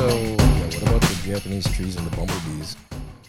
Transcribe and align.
So, 0.00 0.06
yeah, 0.08 0.36
what 0.36 0.82
about 0.82 1.00
the 1.02 1.20
Japanese 1.26 1.70
trees 1.74 1.94
and 1.96 2.06
the 2.06 2.16
bumblebees? 2.16 2.74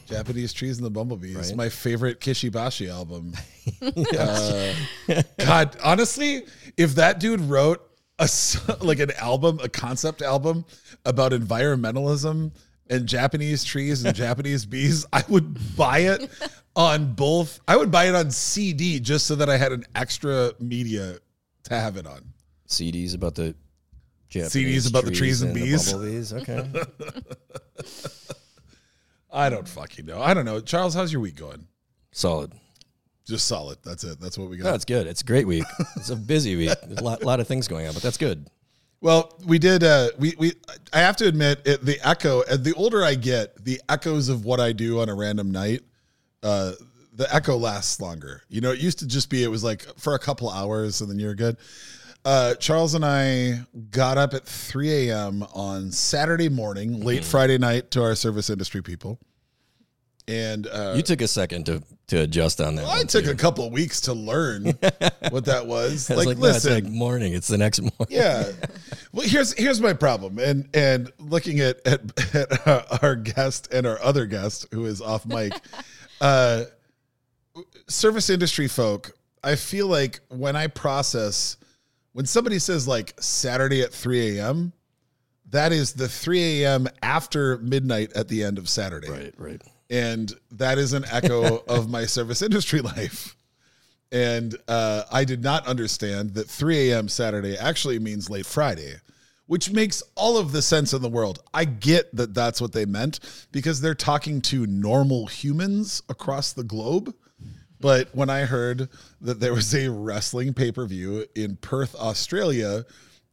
Japanese 0.05 0.53
Trees 0.53 0.77
and 0.77 0.85
the 0.85 0.89
Bumblebees, 0.89 1.35
Right. 1.35 1.55
my 1.55 1.67
favorite 1.69 2.19
Kishibashi 2.21 2.89
album. 2.89 3.33
Uh, 4.17 4.73
God, 5.37 5.75
honestly, 5.83 6.43
if 6.77 6.95
that 6.95 7.19
dude 7.19 7.41
wrote 7.41 7.81
a 8.19 8.29
like 8.81 8.99
an 8.99 9.11
album, 9.19 9.59
a 9.61 9.67
concept 9.67 10.21
album 10.21 10.63
about 11.05 11.31
environmentalism 11.33 12.51
and 12.89 13.05
Japanese 13.07 13.63
trees 13.65 14.05
and 14.05 14.15
Japanese 14.15 14.65
bees, 14.65 15.05
I 15.11 15.23
would 15.27 15.75
buy 15.75 15.99
it 15.99 16.29
on 16.75 17.13
both. 17.15 17.59
I 17.67 17.75
would 17.75 17.91
buy 17.91 18.05
it 18.05 18.15
on 18.15 18.31
CD 18.31 18.99
just 18.99 19.27
so 19.27 19.35
that 19.35 19.49
I 19.49 19.57
had 19.57 19.71
an 19.73 19.83
extra 19.95 20.53
media 20.59 21.17
to 21.63 21.73
have 21.73 21.97
it 21.97 22.07
on. 22.07 22.21
CDs 22.67 23.13
about 23.15 23.35
the 23.35 23.55
Japanese 24.31 24.85
CDs 24.85 24.89
about 24.89 25.05
the 25.05 25.11
trees 25.11 25.41
and 25.43 25.53
bees? 25.53 25.91
bumblebees. 25.91 26.33
Okay. 26.33 26.67
I 29.31 29.49
don't 29.49 29.67
fucking 29.67 30.05
know. 30.05 30.21
I 30.21 30.33
don't 30.33 30.45
know. 30.45 30.59
Charles, 30.59 30.93
how's 30.93 31.11
your 31.13 31.21
week 31.21 31.35
going? 31.35 31.67
Solid. 32.11 32.51
Just 33.25 33.47
solid. 33.47 33.77
That's 33.83 34.03
it. 34.03 34.19
That's 34.19 34.37
what 34.37 34.49
we 34.49 34.57
got. 34.57 34.65
No, 34.69 34.73
it's 34.73 34.85
good. 34.85 35.07
It's 35.07 35.21
a 35.21 35.25
great 35.25 35.47
week. 35.47 35.63
It's 35.95 36.09
a 36.09 36.15
busy 36.15 36.55
week. 36.55 36.73
There's 36.85 36.99
a 36.99 37.03
lot, 37.03 37.23
lot 37.23 37.39
of 37.39 37.47
things 37.47 37.67
going 37.67 37.87
on, 37.87 37.93
but 37.93 38.03
that's 38.03 38.17
good. 38.17 38.49
Well, 38.99 39.37
we 39.45 39.57
did. 39.57 39.83
Uh, 39.83 40.09
we 40.19 40.33
we. 40.37 40.53
I 40.91 40.99
have 40.99 41.15
to 41.17 41.27
admit, 41.27 41.61
it, 41.65 41.83
the 41.85 41.99
echo. 42.07 42.41
uh, 42.41 42.57
The 42.57 42.73
older 42.73 43.03
I 43.03 43.15
get, 43.15 43.63
the 43.63 43.79
echoes 43.89 44.27
of 44.29 44.43
what 44.45 44.59
I 44.59 44.73
do 44.73 44.99
on 44.99 45.09
a 45.09 45.15
random 45.15 45.49
night, 45.51 45.81
uh, 46.43 46.73
the 47.13 47.33
echo 47.33 47.57
lasts 47.57 47.99
longer. 48.01 48.43
You 48.49 48.61
know, 48.61 48.71
it 48.71 48.79
used 48.79 48.99
to 48.99 49.07
just 49.07 49.29
be. 49.29 49.43
It 49.43 49.47
was 49.47 49.63
like 49.63 49.83
for 49.97 50.13
a 50.15 50.19
couple 50.19 50.49
hours, 50.49 51.01
and 51.01 51.09
then 51.09 51.17
you're 51.19 51.33
good. 51.35 51.57
Uh, 52.23 52.53
Charles 52.55 52.93
and 52.93 53.03
I 53.03 53.61
got 53.89 54.17
up 54.17 54.33
at 54.33 54.45
3 54.45 55.09
a.m. 55.09 55.43
on 55.53 55.91
Saturday 55.91 56.49
morning, 56.49 57.01
late 57.01 57.25
Friday 57.25 57.57
night, 57.57 57.89
to 57.91 58.03
our 58.03 58.13
service 58.15 58.49
industry 58.49 58.83
people, 58.83 59.19
and 60.27 60.67
uh, 60.67 60.93
You 60.95 61.01
took 61.01 61.21
a 61.21 61.27
second 61.27 61.65
to 61.65 61.81
to 62.07 62.21
adjust 62.21 62.59
on 62.59 62.75
that. 62.75 62.83
I 62.85 62.97
one, 62.97 63.07
took 63.07 63.23
too. 63.23 63.31
a 63.31 63.35
couple 63.35 63.65
of 63.65 63.71
weeks 63.71 64.01
to 64.01 64.13
learn 64.13 64.65
what 65.29 65.45
that 65.45 65.63
was. 65.65 66.11
I 66.11 66.15
was 66.15 66.25
like, 66.25 66.27
like, 66.27 66.37
no, 66.37 66.47
it's 66.47 66.65
listen, 66.65 66.73
like 66.73 66.83
morning. 66.83 67.33
It's 67.33 67.47
the 67.47 67.57
next 67.57 67.79
morning. 67.79 68.07
yeah. 68.09 68.51
Well, 69.13 69.27
here's 69.27 69.53
here's 69.53 69.81
my 69.81 69.93
problem, 69.93 70.37
and 70.37 70.69
and 70.75 71.11
looking 71.19 71.59
at 71.61 71.85
at, 71.87 72.35
at 72.35 72.67
our, 72.67 72.85
our 73.01 73.15
guest 73.15 73.73
and 73.73 73.87
our 73.87 73.99
other 74.03 74.25
guest 74.27 74.67
who 74.71 74.85
is 74.85 75.01
off 75.01 75.25
mic, 75.25 75.53
uh, 76.21 76.65
service 77.87 78.29
industry 78.29 78.67
folk. 78.67 79.11
I 79.43 79.55
feel 79.55 79.87
like 79.87 80.19
when 80.29 80.55
I 80.55 80.67
process, 80.67 81.57
when 82.13 82.25
somebody 82.25 82.59
says 82.59 82.87
like 82.87 83.13
Saturday 83.19 83.81
at 83.81 83.93
3 83.93 84.37
a.m., 84.37 84.73
that 85.49 85.71
is 85.71 85.93
the 85.93 86.07
3 86.07 86.63
a.m. 86.63 86.87
after 87.01 87.57
midnight 87.57 88.13
at 88.13 88.27
the 88.29 88.43
end 88.43 88.57
of 88.57 88.69
Saturday 88.69 89.09
Right, 89.09 89.33
right. 89.37 89.61
and 89.89 90.31
that 90.51 90.77
is 90.77 90.93
an 90.93 91.03
echo 91.11 91.57
of 91.67 91.89
my 91.89 92.05
service 92.05 92.41
industry 92.41 92.81
life. 92.81 93.35
And 94.13 94.57
uh, 94.67 95.03
I 95.11 95.23
did 95.23 95.41
not 95.43 95.65
understand 95.67 96.33
that 96.33 96.47
3 96.49 96.91
a.m. 96.91 97.07
Saturday 97.07 97.57
actually 97.57 97.97
means 97.99 98.29
late 98.29 98.45
Friday, 98.45 98.95
which 99.47 99.71
makes 99.71 100.03
all 100.15 100.37
of 100.37 100.51
the 100.51 100.61
sense 100.61 100.91
in 100.93 101.01
the 101.01 101.09
world. 101.09 101.39
I 101.53 101.63
get 101.65 102.13
that 102.15 102.33
that's 102.33 102.59
what 102.61 102.73
they 102.73 102.85
meant 102.85 103.19
because 103.53 103.79
they're 103.81 103.95
talking 103.95 104.41
to 104.43 104.65
normal 104.67 105.27
humans 105.27 106.01
across 106.09 106.51
the 106.53 106.63
globe. 106.63 107.13
But 107.81 108.09
when 108.13 108.29
I 108.29 108.41
heard 108.41 108.89
that 109.21 109.39
there 109.39 109.53
was 109.53 109.73
a 109.73 109.89
wrestling 109.89 110.53
pay 110.53 110.71
per 110.71 110.85
view 110.85 111.25
in 111.35 111.57
Perth, 111.57 111.95
Australia, 111.95 112.85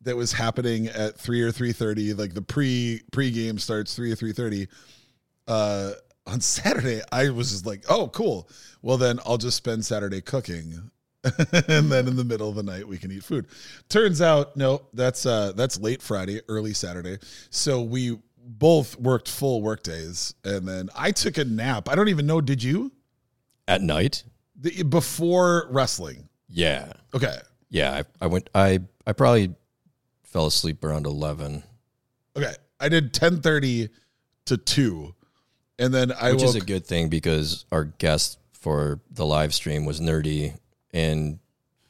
that 0.02 0.16
was 0.16 0.32
happening 0.32 0.86
at 0.86 1.18
three 1.18 1.42
or 1.42 1.50
three 1.50 1.72
thirty, 1.72 2.14
like 2.14 2.34
the 2.34 2.42
pre 2.42 3.02
pre 3.12 3.30
game 3.30 3.58
starts 3.58 3.94
three 3.94 4.12
or 4.12 4.14
three 4.14 4.32
thirty, 4.32 4.68
uh, 5.46 5.92
on 6.26 6.40
Saturday, 6.40 7.00
I 7.10 7.30
was 7.30 7.50
just 7.50 7.66
like, 7.66 7.84
oh, 7.88 8.08
cool. 8.08 8.48
Well, 8.82 8.98
then 8.98 9.18
I'll 9.26 9.38
just 9.38 9.56
spend 9.56 9.84
Saturday 9.84 10.20
cooking. 10.20 10.90
and 11.24 11.90
then 11.90 12.06
in 12.06 12.16
the 12.16 12.24
middle 12.24 12.48
of 12.48 12.54
the 12.54 12.62
night 12.62 12.86
we 12.86 12.96
can 12.96 13.10
eat 13.10 13.24
food. 13.24 13.46
Turns 13.88 14.22
out, 14.22 14.56
no, 14.56 14.82
that's 14.94 15.26
uh 15.26 15.52
that's 15.52 15.80
late 15.80 16.00
Friday, 16.00 16.40
early 16.48 16.72
Saturday. 16.72 17.18
So 17.50 17.82
we 17.82 18.18
both 18.38 18.98
worked 19.00 19.28
full 19.28 19.60
work 19.60 19.82
days 19.82 20.34
and 20.44 20.66
then 20.66 20.90
I 20.96 21.10
took 21.10 21.36
a 21.36 21.44
nap. 21.44 21.88
I 21.88 21.96
don't 21.96 22.08
even 22.08 22.26
know, 22.26 22.40
did 22.40 22.62
you? 22.62 22.92
At 23.66 23.82
night? 23.82 24.22
The, 24.58 24.82
before 24.82 25.66
wrestling. 25.70 26.28
Yeah. 26.48 26.92
Okay. 27.14 27.36
Yeah. 27.70 28.02
I, 28.20 28.24
I 28.24 28.26
went 28.26 28.50
I 28.54 28.80
I 29.06 29.12
probably 29.12 29.54
fell 30.24 30.46
asleep 30.46 30.84
around 30.84 31.06
eleven. 31.06 31.62
Okay. 32.36 32.54
I 32.80 32.88
did 32.88 33.12
10:30 33.12 33.88
to 34.46 34.56
2. 34.56 35.14
And 35.80 35.92
then 35.92 36.12
I 36.12 36.32
which 36.32 36.40
woke 36.42 36.48
is 36.50 36.54
a 36.56 36.60
good 36.60 36.86
thing 36.86 37.08
because 37.08 37.64
our 37.72 37.84
guest 37.84 38.38
for 38.52 39.00
the 39.10 39.24
live 39.26 39.52
stream 39.54 39.84
was 39.84 40.00
nerdy 40.00 40.56
and 40.92 41.38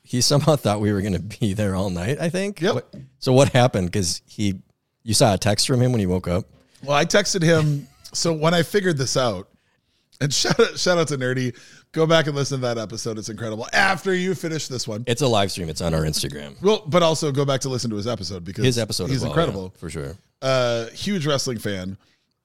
he 0.02 0.20
somehow 0.30 0.56
thought 0.56 0.80
we 0.80 0.92
were 0.92 1.00
going 1.02 1.12
to 1.14 1.38
be 1.40 1.52
there 1.54 1.74
all 1.74 1.88
night 1.90 2.18
i 2.20 2.28
think 2.28 2.60
Yep. 2.60 2.74
What- 2.74 2.94
so 3.18 3.32
what 3.32 3.48
happened 3.50 3.88
because 3.88 4.20
he 4.26 4.60
you 5.02 5.14
saw 5.14 5.34
a 5.34 5.38
text 5.38 5.66
from 5.66 5.80
him 5.80 5.92
when 5.92 6.00
he 6.00 6.06
woke 6.06 6.28
up 6.28 6.44
Well, 6.82 6.96
I 6.96 7.04
texted 7.06 7.42
him. 7.42 7.88
So 8.12 8.32
when 8.32 8.52
I 8.54 8.62
figured 8.62 8.96
this 8.98 9.16
out, 9.16 9.47
and 10.20 10.32
shout 10.34 10.58
out, 10.58 10.78
shout 10.78 10.98
out 10.98 11.08
to 11.08 11.16
Nerdy, 11.18 11.56
go 11.92 12.06
back 12.06 12.26
and 12.26 12.34
listen 12.36 12.60
to 12.60 12.66
that 12.66 12.78
episode. 12.78 13.18
It's 13.18 13.28
incredible. 13.28 13.66
After 13.72 14.14
you 14.14 14.34
finish 14.34 14.68
this 14.68 14.86
one, 14.88 15.04
it's 15.06 15.22
a 15.22 15.26
live 15.28 15.50
stream 15.50 15.68
it's 15.68 15.80
on 15.80 15.94
our 15.94 16.02
instagram 16.02 16.60
well, 16.62 16.82
but 16.86 17.02
also 17.02 17.30
go 17.32 17.44
back 17.44 17.60
to 17.62 17.68
listen 17.68 17.90
to 17.90 17.96
his 17.96 18.06
episode 18.06 18.44
because 18.44 18.64
his 18.64 18.78
episode 18.78 19.10
he's 19.10 19.20
well, 19.22 19.30
incredible. 19.30 19.72
yeah, 19.74 19.80
for 19.80 19.90
sure 19.90 20.16
Uh, 20.42 20.86
huge 20.88 21.26
wrestling 21.26 21.58
fan. 21.58 21.96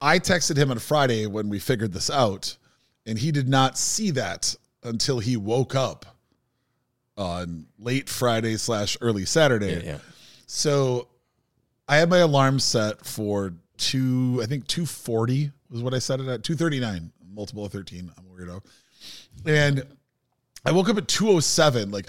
I 0.01 0.19
texted 0.19 0.57
him 0.57 0.69
on 0.71 0.79
Friday 0.79 1.27
when 1.27 1.47
we 1.49 1.59
figured 1.59 1.93
this 1.93 2.09
out, 2.09 2.57
and 3.05 3.17
he 3.17 3.31
did 3.31 3.47
not 3.47 3.77
see 3.77 4.11
that 4.11 4.53
until 4.83 5.19
he 5.19 5.37
woke 5.37 5.75
up 5.75 6.05
on 7.17 7.67
late 7.79 8.09
Friday 8.09 8.57
slash 8.57 8.97
early 9.01 9.23
Saturday. 9.25 9.75
yeah, 9.75 9.81
yeah. 9.93 9.97
So 10.47 11.07
I 11.87 11.97
had 11.97 12.09
my 12.09 12.17
alarm 12.19 12.59
set 12.59 13.05
for 13.05 13.53
two, 13.77 14.39
I 14.43 14.45
think 14.45 14.67
240 14.67 15.51
was 15.69 15.81
what 15.81 15.93
I 15.93 15.99
set 15.99 16.19
it 16.19 16.27
at. 16.27 16.43
239, 16.43 17.11
multiple 17.33 17.65
of 17.65 17.71
13. 17.71 18.11
I'm 18.17 18.25
a 18.25 18.29
weirdo. 18.29 18.63
And 19.45 19.83
I 20.65 20.71
woke 20.71 20.89
up 20.89 20.97
at 20.97 21.07
207, 21.07 21.91
like, 21.91 22.07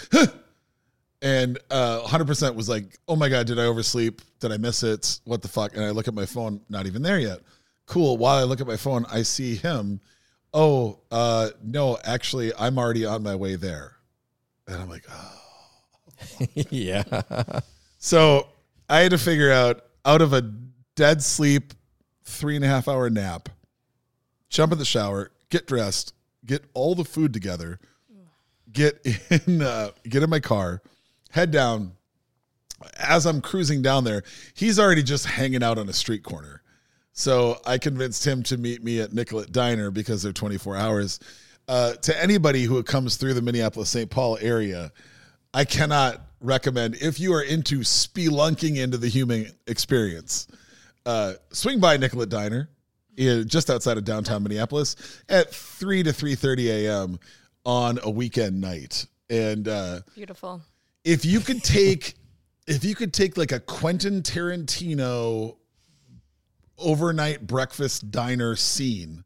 and 1.22 1.58
uh 1.70 2.02
100% 2.02 2.54
was 2.54 2.68
like, 2.68 2.98
oh 3.08 3.16
my 3.16 3.28
God, 3.28 3.46
did 3.46 3.58
I 3.58 3.64
oversleep? 3.64 4.20
Did 4.40 4.52
I 4.52 4.56
miss 4.56 4.82
it? 4.82 5.20
What 5.24 5.42
the 5.42 5.48
fuck? 5.48 5.76
And 5.76 5.84
I 5.84 5.90
look 5.90 6.08
at 6.08 6.14
my 6.14 6.26
phone, 6.26 6.60
not 6.68 6.86
even 6.86 7.02
there 7.02 7.18
yet. 7.18 7.40
Cool. 7.86 8.16
While 8.16 8.36
I 8.36 8.44
look 8.44 8.60
at 8.60 8.66
my 8.66 8.76
phone, 8.76 9.04
I 9.10 9.22
see 9.22 9.56
him. 9.56 10.00
Oh, 10.52 11.00
uh, 11.10 11.50
no, 11.62 11.98
actually, 12.04 12.54
I'm 12.54 12.78
already 12.78 13.04
on 13.04 13.22
my 13.22 13.34
way 13.34 13.56
there. 13.56 13.96
And 14.66 14.76
I'm 14.76 14.88
like, 14.88 15.04
oh. 15.10 15.40
yeah 16.70 17.02
So 17.98 18.48
I 18.88 19.00
had 19.00 19.10
to 19.10 19.18
figure 19.18 19.50
out 19.50 19.84
out 20.04 20.20
of 20.20 20.32
a 20.32 20.42
dead 20.94 21.22
sleep, 21.22 21.72
three 22.24 22.56
and 22.56 22.64
a 22.64 22.68
half 22.68 22.86
hour 22.86 23.08
nap, 23.08 23.48
jump 24.54 24.72
in 24.72 24.78
the 24.78 24.84
shower, 24.84 25.32
get 25.50 25.66
dressed, 25.66 26.14
get 26.46 26.64
all 26.74 26.94
the 26.94 27.04
food 27.04 27.32
together, 27.32 27.80
get 28.72 29.04
in, 29.46 29.60
uh, 29.60 29.90
get 30.08 30.22
in 30.22 30.30
my 30.30 30.40
car, 30.40 30.80
head 31.30 31.50
down. 31.50 31.92
As 32.98 33.26
I'm 33.26 33.40
cruising 33.40 33.82
down 33.82 34.04
there, 34.04 34.22
he's 34.54 34.78
already 34.78 35.02
just 35.02 35.26
hanging 35.26 35.62
out 35.62 35.78
on 35.78 35.88
a 35.88 35.92
street 35.92 36.22
corner. 36.22 36.62
So 37.12 37.60
I 37.66 37.78
convinced 37.78 38.26
him 38.26 38.42
to 38.44 38.56
meet 38.56 38.82
me 38.82 39.00
at 39.00 39.12
Nicollet 39.12 39.52
Diner 39.52 39.90
because 39.90 40.22
they're 40.22 40.32
24 40.32 40.76
hours. 40.76 41.20
Uh, 41.66 41.94
to 41.94 42.22
anybody 42.22 42.64
who 42.64 42.82
comes 42.82 43.16
through 43.16 43.34
the 43.34 43.42
Minneapolis 43.42 43.88
St. 43.88 44.10
Paul 44.10 44.38
area, 44.40 44.92
I 45.54 45.64
cannot 45.64 46.20
recommend 46.40 46.96
if 46.96 47.18
you 47.18 47.32
are 47.32 47.42
into 47.42 47.80
spelunking 47.80 48.76
into 48.76 48.98
the 48.98 49.08
human 49.08 49.50
experience, 49.66 50.46
uh, 51.06 51.34
swing 51.50 51.80
by 51.80 51.96
Nicollet 51.96 52.28
Diner, 52.28 52.68
uh, 53.20 53.42
just 53.44 53.70
outside 53.70 53.96
of 53.98 54.04
downtown 54.04 54.42
Minneapolis, 54.42 55.22
at 55.28 55.52
three 55.54 56.02
to 56.02 56.12
three 56.12 56.34
thirty 56.34 56.70
a.m. 56.70 57.18
on 57.64 57.98
a 58.02 58.10
weekend 58.10 58.60
night. 58.60 59.06
And 59.30 59.68
uh, 59.68 60.00
Beautiful. 60.14 60.60
if 61.04 61.24
you 61.24 61.40
could 61.40 61.62
take, 61.64 62.14
if 62.66 62.84
you 62.84 62.94
could 62.94 63.12
take 63.12 63.36
like 63.36 63.52
a 63.52 63.60
Quentin 63.60 64.22
Tarantino 64.22 65.56
overnight 66.78 67.46
breakfast 67.46 68.10
diner 68.10 68.56
scene 68.56 69.24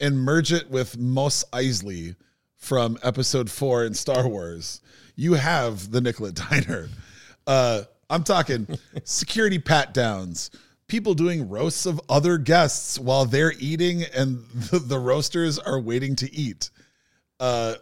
and 0.00 0.18
merge 0.18 0.52
it 0.52 0.70
with 0.70 0.96
Mos 0.98 1.44
Eisley 1.52 2.16
from 2.56 2.98
episode 3.02 3.50
four 3.50 3.84
in 3.84 3.94
Star 3.94 4.26
Wars, 4.28 4.80
you 5.14 5.34
have 5.34 5.90
the 5.90 6.00
Nicollet 6.00 6.34
Diner. 6.50 6.88
Uh, 7.46 7.82
I'm 8.08 8.24
talking 8.24 8.66
security 9.04 9.58
pat 9.58 9.94
downs, 9.94 10.50
people 10.90 11.14
doing 11.14 11.48
roasts 11.48 11.86
of 11.86 12.00
other 12.08 12.36
guests 12.36 12.98
while 12.98 13.24
they're 13.24 13.54
eating 13.58 14.02
and 14.14 14.44
the, 14.70 14.80
the 14.80 14.98
roasters 14.98 15.58
are 15.58 15.80
waiting 15.80 16.16
to 16.16 16.34
eat. 16.34 16.70
Uh, 17.38 17.76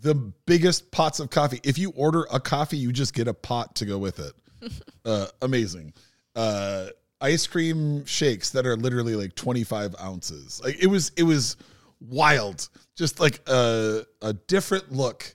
the 0.00 0.14
biggest 0.14 0.90
pots 0.90 1.20
of 1.20 1.28
coffee. 1.28 1.60
If 1.64 1.76
you 1.76 1.90
order 1.96 2.26
a 2.32 2.40
coffee, 2.40 2.78
you 2.78 2.92
just 2.92 3.12
get 3.12 3.28
a 3.28 3.34
pot 3.34 3.74
to 3.76 3.84
go 3.84 3.98
with 3.98 4.18
it. 4.18 4.32
Uh, 5.04 5.26
amazing. 5.42 5.92
Uh, 6.36 6.86
ice 7.20 7.48
cream 7.48 8.06
shakes 8.06 8.50
that 8.50 8.64
are 8.64 8.76
literally 8.76 9.16
like 9.16 9.34
25 9.34 9.96
ounces. 10.00 10.60
Like 10.62 10.80
it 10.80 10.86
was 10.86 11.10
it 11.16 11.24
was 11.24 11.56
wild. 12.00 12.68
Just 12.94 13.20
like 13.20 13.40
a 13.48 14.02
a 14.20 14.34
different 14.34 14.92
look 14.92 15.34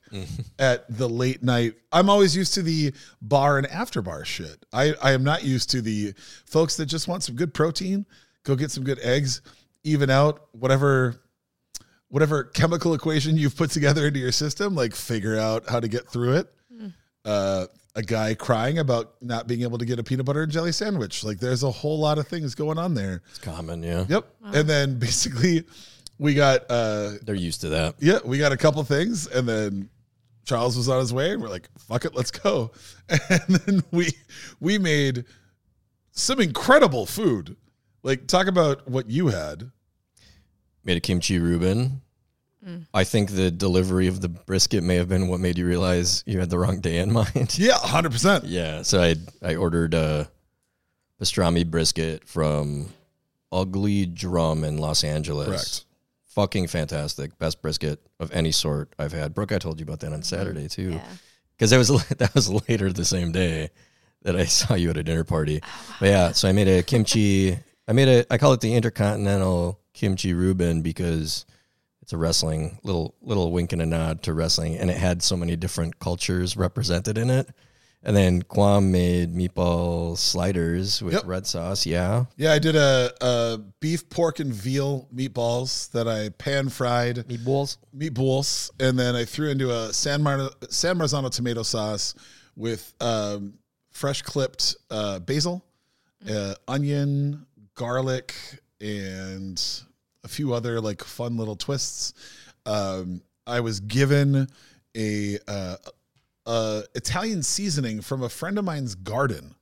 at 0.59 0.85
the 0.95 1.09
late 1.09 1.41
night. 1.41 1.73
I'm 1.91 2.09
always 2.09 2.35
used 2.35 2.53
to 2.53 2.61
the 2.61 2.93
bar 3.21 3.57
and 3.57 3.65
after 3.67 4.01
bar 4.01 4.23
shit. 4.25 4.63
I 4.71 4.93
I 5.01 5.13
am 5.13 5.23
not 5.23 5.43
used 5.43 5.71
to 5.71 5.81
the 5.81 6.13
folks 6.45 6.77
that 6.77 6.85
just 6.85 7.07
want 7.07 7.23
some 7.23 7.35
good 7.35 7.53
protein, 7.53 8.05
go 8.43 8.55
get 8.55 8.69
some 8.69 8.83
good 8.83 8.99
eggs, 8.99 9.41
even 9.83 10.09
out 10.09 10.47
whatever 10.51 11.15
whatever 12.09 12.43
chemical 12.43 12.93
equation 12.93 13.37
you've 13.37 13.57
put 13.57 13.71
together 13.71 14.07
into 14.07 14.19
your 14.19 14.31
system, 14.31 14.75
like 14.75 14.95
figure 14.95 15.37
out 15.37 15.67
how 15.69 15.79
to 15.79 15.87
get 15.87 16.07
through 16.07 16.33
it. 16.37 16.53
Uh, 17.25 17.65
a 17.95 18.03
guy 18.03 18.35
crying 18.35 18.77
about 18.77 19.15
not 19.21 19.47
being 19.47 19.63
able 19.63 19.79
to 19.79 19.83
get 19.85 19.97
a 19.99 20.03
peanut 20.03 20.25
butter 20.25 20.43
and 20.43 20.51
jelly 20.51 20.71
sandwich. 20.71 21.23
Like 21.23 21.39
there's 21.39 21.63
a 21.63 21.71
whole 21.71 21.99
lot 21.99 22.19
of 22.19 22.27
things 22.27 22.53
going 22.53 22.77
on 22.77 22.93
there. 22.93 23.23
It's 23.29 23.39
common, 23.39 23.81
yeah. 23.81 24.05
Yep. 24.07 24.27
And 24.53 24.69
then 24.69 24.99
basically 24.99 25.63
we 26.19 26.33
got 26.33 26.61
uh 26.69 27.11
They're 27.23 27.35
used 27.35 27.61
to 27.61 27.69
that. 27.69 27.95
yeah, 27.99 28.19
we 28.25 28.37
got 28.37 28.51
a 28.51 28.57
couple 28.57 28.83
things 28.83 29.27
and 29.27 29.47
then 29.47 29.89
Charles 30.45 30.77
was 30.77 30.87
on 30.89 30.99
his 30.99 31.13
way 31.13 31.31
and 31.31 31.41
we're 31.41 31.49
like, 31.49 31.69
fuck 31.77 32.05
it, 32.05 32.15
let's 32.15 32.31
go. 32.31 32.71
And 33.29 33.55
then 33.55 33.83
we 33.91 34.09
we 34.59 34.77
made 34.77 35.25
some 36.11 36.39
incredible 36.41 37.05
food. 37.05 37.55
Like 38.03 38.27
talk 38.27 38.47
about 38.47 38.87
what 38.89 39.09
you 39.09 39.27
had. 39.27 39.71
Made 40.83 40.97
a 40.97 41.01
kimchi 41.01 41.39
Reuben. 41.39 42.01
I 42.93 43.05
think 43.05 43.31
the 43.31 43.49
delivery 43.49 44.07
of 44.07 44.19
the 44.19 44.27
brisket 44.27 44.83
may 44.83 44.95
have 44.95 45.07
been 45.07 45.29
what 45.29 45.39
made 45.39 45.57
you 45.57 45.65
realize 45.65 46.21
you 46.25 46.37
had 46.39 46.49
the 46.49 46.59
wrong 46.59 46.81
day 46.81 46.97
in 46.97 47.13
mind. 47.13 47.57
Yeah, 47.57 47.75
100%. 47.75 48.41
yeah, 48.45 48.81
so 48.81 49.01
I 49.01 49.15
I 49.41 49.55
ordered 49.55 49.93
a 49.93 50.29
pastrami 51.21 51.65
brisket 51.65 52.27
from 52.27 52.89
Ugly 53.53 54.07
Drum 54.07 54.65
in 54.65 54.77
Los 54.79 55.05
Angeles. 55.05 55.47
Correct. 55.47 55.85
Fucking 56.37 56.67
fantastic. 56.67 57.35
Best 57.39 57.63
brisket 57.63 57.99
of 58.19 58.31
any 58.31 58.51
sort 58.51 58.93
I've 58.99 59.11
had. 59.11 59.33
Brooke, 59.33 59.51
I 59.51 59.57
told 59.57 59.79
you 59.79 59.85
about 59.85 60.01
that 60.01 60.13
on 60.13 60.21
Saturday 60.21 60.67
mm-hmm. 60.67 60.91
too. 60.91 60.91
Yeah. 60.91 61.01
because 61.57 61.71
that 61.71 61.79
was 61.79 62.07
that 62.19 62.35
was 62.35 62.47
later 62.69 62.93
the 62.93 63.05
same 63.05 63.31
day 63.31 63.71
that 64.21 64.35
I 64.35 64.45
saw 64.59 64.75
you 64.75 64.91
at 64.91 64.97
a 64.97 65.03
dinner 65.03 65.23
party. 65.23 65.61
Oh, 65.63 65.95
but 65.99 66.09
yeah, 66.09 66.31
so 66.33 66.47
I 66.47 66.51
made 66.51 66.67
a 66.67 66.83
kimchi. 66.83 67.57
I 67.87 67.93
made 67.93 68.07
a. 68.07 68.31
I 68.31 68.37
call 68.37 68.53
it 68.53 68.61
the 68.61 68.75
intercontinental 68.75 69.79
kimchi 69.93 70.35
Reuben 70.35 70.83
because 70.83 71.47
it's 72.03 72.13
a 72.13 72.17
wrestling 72.17 72.77
little 72.83 73.15
little 73.23 73.51
wink 73.51 73.73
and 73.73 73.81
a 73.81 73.87
nod 73.87 74.21
to 74.21 74.33
wrestling, 74.35 74.77
and 74.77 74.91
it 74.91 74.97
had 74.97 75.23
so 75.23 75.35
many 75.37 75.55
different 75.55 75.97
cultures 75.97 76.55
represented 76.55 77.17
in 77.17 77.31
it. 77.31 77.49
And 78.07 78.15
then 78.15 78.41
Quam 78.41 78.89
made 78.89 79.33
meatball 79.35 80.17
sliders 80.17 81.01
with 81.03 81.13
Yep. 81.15 81.23
red 81.25 81.45
sauce. 81.45 81.85
Yeah, 81.85 82.23
Yeah, 82.37 82.53
I 82.53 82.59
did 82.59 82.77
a, 82.77 83.11
a 83.19 83.57
beef, 83.81 84.09
pork, 84.09 84.39
and 84.39 84.53
veal 84.53 85.09
meatballs 85.13 85.91
that 85.91 86.07
I 86.07 86.29
pan 86.29 86.69
fried. 86.69 87.17
meatballs. 87.27 87.75
meatballs, 87.93 88.71
and 88.79 88.97
then 88.97 89.13
I 89.17 89.25
threw 89.25 89.49
into 89.49 89.71
a 89.71 89.91
San, 89.93 90.23
Mar- 90.23 90.49
San 90.69 90.97
Marzano 90.97 91.29
tomato 91.29 91.63
sauce 91.63 92.15
with 92.55 92.93
um, 93.01 93.55
fresh 93.91 94.21
clipped 94.21 94.77
uh, 94.89 95.19
basil, 95.19 95.65
uh, 96.31 96.55
onion, 96.65 97.45
garlic, 97.75 98.33
and 98.79 99.61
a 100.23 100.29
few 100.29 100.53
other 100.53 100.79
like 100.79 101.03
fun 101.03 101.35
little 101.35 101.57
twists. 101.57 102.13
Um, 102.65 103.21
I 103.45 103.59
was 103.59 103.81
given 103.81 104.47
a, 104.95 105.39
uh, 105.45 105.75
a 106.47 106.83
Italian 106.95 107.43
seasoning 107.43 108.01
from 108.01 108.23
a 108.23 108.29
friend 108.29 108.57
of 108.57 108.65
mine's 108.65 108.95
garden. 108.95 109.55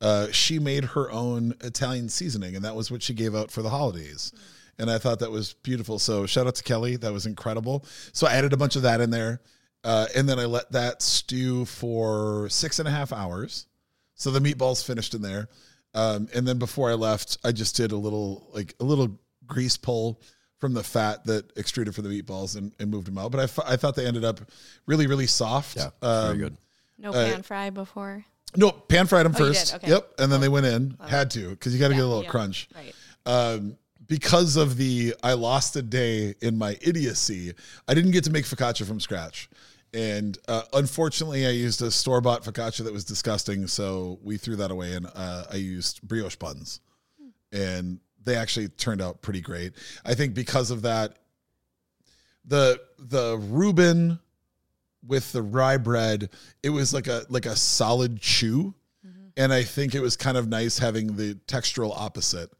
Uh, 0.00 0.26
she 0.32 0.58
made 0.58 0.84
her 0.84 1.10
own 1.10 1.54
Italian 1.62 2.10
seasoning, 2.10 2.54
and 2.54 2.64
that 2.64 2.76
was 2.76 2.90
what 2.90 3.02
she 3.02 3.14
gave 3.14 3.34
out 3.34 3.50
for 3.50 3.62
the 3.62 3.70
holidays. 3.70 4.32
And 4.78 4.90
I 4.90 4.98
thought 4.98 5.20
that 5.20 5.30
was 5.30 5.54
beautiful. 5.54 5.98
So 5.98 6.26
shout 6.26 6.46
out 6.46 6.56
to 6.56 6.62
Kelly, 6.62 6.96
that 6.96 7.12
was 7.12 7.24
incredible. 7.24 7.86
So 8.12 8.26
I 8.26 8.34
added 8.34 8.52
a 8.52 8.58
bunch 8.58 8.76
of 8.76 8.82
that 8.82 9.00
in 9.00 9.10
there, 9.10 9.40
uh, 9.84 10.08
and 10.14 10.28
then 10.28 10.38
I 10.38 10.44
let 10.44 10.72
that 10.72 11.00
stew 11.00 11.64
for 11.64 12.48
six 12.50 12.78
and 12.78 12.88
a 12.88 12.90
half 12.90 13.12
hours. 13.12 13.66
So 14.16 14.30
the 14.30 14.40
meatballs 14.40 14.84
finished 14.84 15.14
in 15.14 15.22
there, 15.22 15.48
um, 15.94 16.28
and 16.34 16.46
then 16.46 16.58
before 16.58 16.90
I 16.90 16.94
left, 16.94 17.38
I 17.44 17.52
just 17.52 17.76
did 17.76 17.92
a 17.92 17.96
little 17.96 18.50
like 18.52 18.74
a 18.80 18.84
little 18.84 19.18
grease 19.46 19.76
pull 19.76 20.20
from 20.58 20.72
the 20.74 20.82
fat 20.82 21.24
that 21.26 21.50
extruded 21.56 21.94
from 21.94 22.04
the 22.04 22.22
meatballs 22.22 22.56
and, 22.56 22.72
and 22.78 22.90
moved 22.90 23.06
them 23.06 23.18
out. 23.18 23.30
But 23.30 23.40
I, 23.40 23.44
f- 23.44 23.58
I 23.66 23.76
thought 23.76 23.94
they 23.94 24.06
ended 24.06 24.24
up 24.24 24.40
really 24.86 25.06
really 25.06 25.26
soft. 25.26 25.76
Yeah, 25.76 25.90
Um, 26.02 26.26
very 26.26 26.38
good. 26.38 26.56
No 26.98 27.10
Uh, 27.10 27.24
pan 27.32 27.42
fry 27.42 27.70
before. 27.70 28.24
No, 28.56 28.70
pan 28.70 29.06
fried 29.06 29.26
them 29.26 29.34
Oh, 29.36 29.38
you 29.46 29.52
first. 29.52 29.72
did? 29.72 29.76
Okay. 29.82 29.90
Yep, 29.92 30.12
and 30.18 30.32
then 30.32 30.40
they 30.40 30.48
went 30.48 30.66
in. 30.66 30.96
Had 31.06 31.30
to 31.32 31.50
because 31.50 31.74
you 31.74 31.80
got 31.80 31.88
to 31.88 31.94
get 31.94 32.04
a 32.04 32.06
little 32.06 32.22
yeah. 32.24 32.30
crunch. 32.30 32.68
Right. 32.74 32.94
Um, 33.26 33.76
because 34.06 34.56
of 34.56 34.76
the 34.76 35.14
I 35.22 35.32
lost 35.34 35.74
a 35.76 35.82
day 35.82 36.34
in 36.40 36.56
my 36.56 36.78
idiocy, 36.80 37.52
I 37.88 37.94
didn't 37.94 38.12
get 38.12 38.24
to 38.24 38.30
make 38.30 38.44
focaccia 38.44 38.86
from 38.86 39.00
scratch. 39.00 39.50
And 39.92 40.38
uh, 40.46 40.62
unfortunately, 40.74 41.46
I 41.46 41.50
used 41.50 41.80
a 41.82 41.90
store 41.90 42.20
bought 42.20 42.44
focaccia 42.44 42.84
that 42.84 42.92
was 42.92 43.04
disgusting. 43.04 43.66
So 43.66 44.18
we 44.22 44.36
threw 44.36 44.56
that 44.56 44.70
away 44.70 44.94
and 44.94 45.06
uh, 45.14 45.44
I 45.50 45.56
used 45.56 46.02
brioche 46.02 46.36
buns. 46.36 46.80
And 47.52 48.00
they 48.26 48.36
actually 48.36 48.68
turned 48.68 49.00
out 49.00 49.22
pretty 49.22 49.40
great. 49.40 49.72
I 50.04 50.12
think 50.14 50.34
because 50.34 50.70
of 50.70 50.82
that, 50.82 51.16
the 52.44 52.80
the 52.98 53.38
Reuben 53.38 54.18
with 55.06 55.32
the 55.32 55.42
rye 55.42 55.76
bread, 55.78 56.30
it 56.62 56.70
was 56.70 56.92
like 56.92 57.06
a 57.06 57.24
like 57.28 57.46
a 57.46 57.56
solid 57.56 58.20
chew. 58.20 58.74
And 59.38 59.52
I 59.52 59.64
think 59.64 59.94
it 59.94 60.00
was 60.00 60.16
kind 60.16 60.38
of 60.38 60.48
nice 60.48 60.78
having 60.78 61.14
the 61.16 61.34
textural 61.46 61.92
opposite 61.94 62.50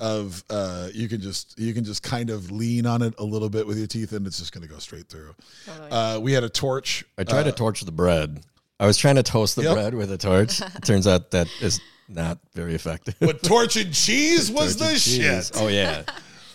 of 0.00 0.42
uh, 0.50 0.88
you 0.92 1.08
can 1.08 1.20
just 1.20 1.58
you 1.58 1.72
can 1.74 1.84
just 1.84 2.02
kind 2.02 2.30
of 2.30 2.50
lean 2.50 2.86
on 2.86 3.02
it 3.02 3.14
a 3.18 3.24
little 3.24 3.48
bit 3.50 3.66
with 3.66 3.76
your 3.78 3.86
teeth 3.86 4.12
and 4.12 4.26
it's 4.26 4.38
just 4.38 4.52
going 4.52 4.66
to 4.66 4.72
go 4.72 4.78
straight 4.78 5.08
through. 5.08 5.34
Totally. 5.66 5.90
Uh, 5.90 6.18
we 6.20 6.32
had 6.32 6.42
a 6.44 6.48
torch. 6.48 7.04
I 7.18 7.24
tried 7.24 7.44
to 7.44 7.52
torch 7.52 7.82
the 7.82 7.92
bread. 7.92 8.42
I 8.80 8.86
was 8.86 8.96
trying 8.96 9.16
to 9.16 9.22
toast 9.22 9.56
the 9.56 9.62
Yep. 9.64 9.74
bread 9.74 9.94
with 9.94 10.10
a 10.10 10.18
torch. 10.18 10.60
It 10.74 10.84
turns 10.84 11.06
out 11.06 11.30
that 11.32 11.48
is 11.60 11.80
not 12.14 12.38
very 12.54 12.74
effective. 12.74 13.14
But 13.20 13.42
torch 13.42 13.76
and 13.76 13.92
cheese 13.92 14.50
was 14.52 14.76
Torch 14.76 14.88
the 14.88 14.94
cheese. 14.98 15.46
shit. 15.48 15.52
Oh 15.56 15.68
yeah, 15.68 16.02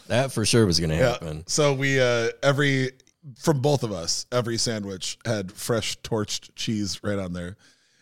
that 0.08 0.32
for 0.32 0.46
sure 0.46 0.66
was 0.66 0.80
going 0.80 0.90
to 0.92 0.96
Yeah. 0.98 1.12
happen. 1.14 1.44
So 1.48 1.74
we 1.74 2.00
uh, 2.00 2.30
every 2.44 2.92
from 3.38 3.60
both 3.62 3.84
of 3.84 3.92
us 3.92 4.26
every 4.32 4.58
sandwich 4.58 5.18
had 5.26 5.52
fresh 5.52 5.98
torched 6.02 6.50
cheese 6.56 7.02
right 7.04 7.20
on 7.20 7.34
there, 7.34 7.58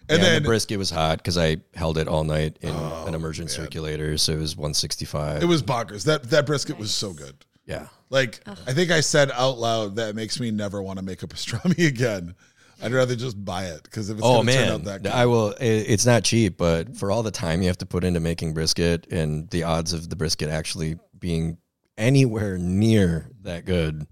and 0.10 0.20
yeah, 0.22 0.30
then 0.30 0.44
the 0.44 0.48
brisket 0.48 0.78
was 0.78 0.90
hot 0.92 1.18
because 1.18 1.38
I 1.38 1.58
held 1.74 1.98
it 1.98 2.08
all 2.08 2.24
night 2.24 2.58
in 2.62 2.70
an 2.76 3.14
immersion 3.16 3.48
circulator, 3.48 4.18
so 4.18 4.34
it 4.34 4.40
was 4.40 4.56
165. 4.56 5.42
it 5.42 5.46
was 5.48 5.64
bonkers. 5.64 6.04
That 6.06 6.24
that 6.30 6.46
brisket 6.46 6.78
was 6.78 6.94
so 6.94 7.12
good. 7.14 7.46
yeah. 7.66 7.88
Like 8.12 8.42
I 8.68 8.72
think 8.74 8.92
I 8.92 9.00
said 9.00 9.32
out 9.32 9.58
loud 9.58 9.96
that 9.96 10.16
makes 10.16 10.40
me 10.40 10.52
never 10.52 10.80
want 10.82 11.00
to 11.00 11.04
make 11.06 11.24
a 11.24 11.28
pastrami 11.34 11.88
again. 11.88 12.36
I'd 12.82 12.92
rather 12.92 13.16
just 13.16 13.44
buy 13.44 13.66
it 13.66 13.84
because 13.84 14.10
if 14.10 14.18
it's 14.18 14.26
Oh 14.26 14.40
gonna 14.40 14.52
turn 14.52 14.62
man, 14.62 14.72
out 14.74 14.84
that 14.84 15.04
good, 15.04 15.12
I 15.12 15.26
will. 15.26 15.54
It's 15.60 16.06
not 16.06 16.24
cheap, 16.24 16.58
but 16.58 16.98
for 16.98 17.12
all 17.12 17.24
the 17.24 17.32
time 17.32 17.62
you 17.62 17.68
have 17.68 17.78
to 17.80 17.86
put 17.86 18.04
into 18.04 18.20
making 18.20 18.54
brisket 18.54 19.08
and 19.12 19.50
the 19.50 19.64
odds 19.64 19.94
of 19.94 20.10
the 20.10 20.16
brisket 20.16 20.50
actually 20.50 20.98
being 21.18 21.58
anywhere 21.98 22.58
near 22.58 23.30
that 23.44 23.66
good, 23.66 24.06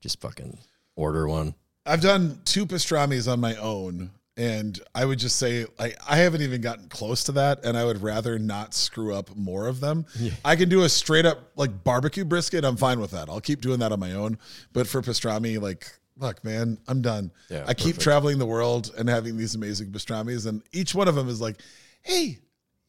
just 0.00 0.20
fucking 0.20 0.58
order 0.94 1.26
one. 1.26 1.54
I've 1.86 2.02
done 2.02 2.38
two 2.44 2.66
pastrami's 2.66 3.26
on 3.26 3.40
my 3.40 3.56
own, 3.56 4.10
and 4.36 4.78
I 4.94 5.04
would 5.04 5.18
just 5.18 5.36
say 5.36 5.64
like 5.78 5.98
I 6.06 6.16
haven't 6.18 6.42
even 6.42 6.60
gotten 6.60 6.88
close 6.88 7.24
to 7.24 7.32
that, 7.32 7.64
and 7.64 7.76
I 7.76 7.84
would 7.84 8.02
rather 8.02 8.38
not 8.38 8.74
screw 8.74 9.14
up 9.14 9.34
more 9.34 9.66
of 9.66 9.80
them. 9.80 10.04
I 10.44 10.54
can 10.56 10.68
do 10.68 10.82
a 10.82 10.88
straight 10.88 11.24
up 11.24 11.50
like 11.56 11.82
barbecue 11.82 12.24
brisket. 12.24 12.64
I'm 12.64 12.76
fine 12.76 13.00
with 13.00 13.10
that. 13.12 13.28
I'll 13.28 13.40
keep 13.40 13.62
doing 13.62 13.78
that 13.80 13.90
on 13.90 13.98
my 13.98 14.12
own. 14.12 14.38
But 14.72 14.86
for 14.86 15.00
pastrami, 15.02 15.60
like. 15.60 15.86
Look, 16.16 16.44
man, 16.44 16.78
I'm 16.88 17.02
done. 17.02 17.32
Yeah, 17.48 17.64
I 17.66 17.74
keep 17.74 17.98
traveling 17.98 18.38
the 18.38 18.46
world 18.46 18.92
and 18.96 19.08
having 19.08 19.36
these 19.36 19.54
amazing 19.54 19.90
pastrami's, 19.90 20.46
and 20.46 20.62
each 20.72 20.94
one 20.94 21.08
of 21.08 21.14
them 21.14 21.28
is 21.28 21.40
like, 21.40 21.60
"Hey, 22.02 22.38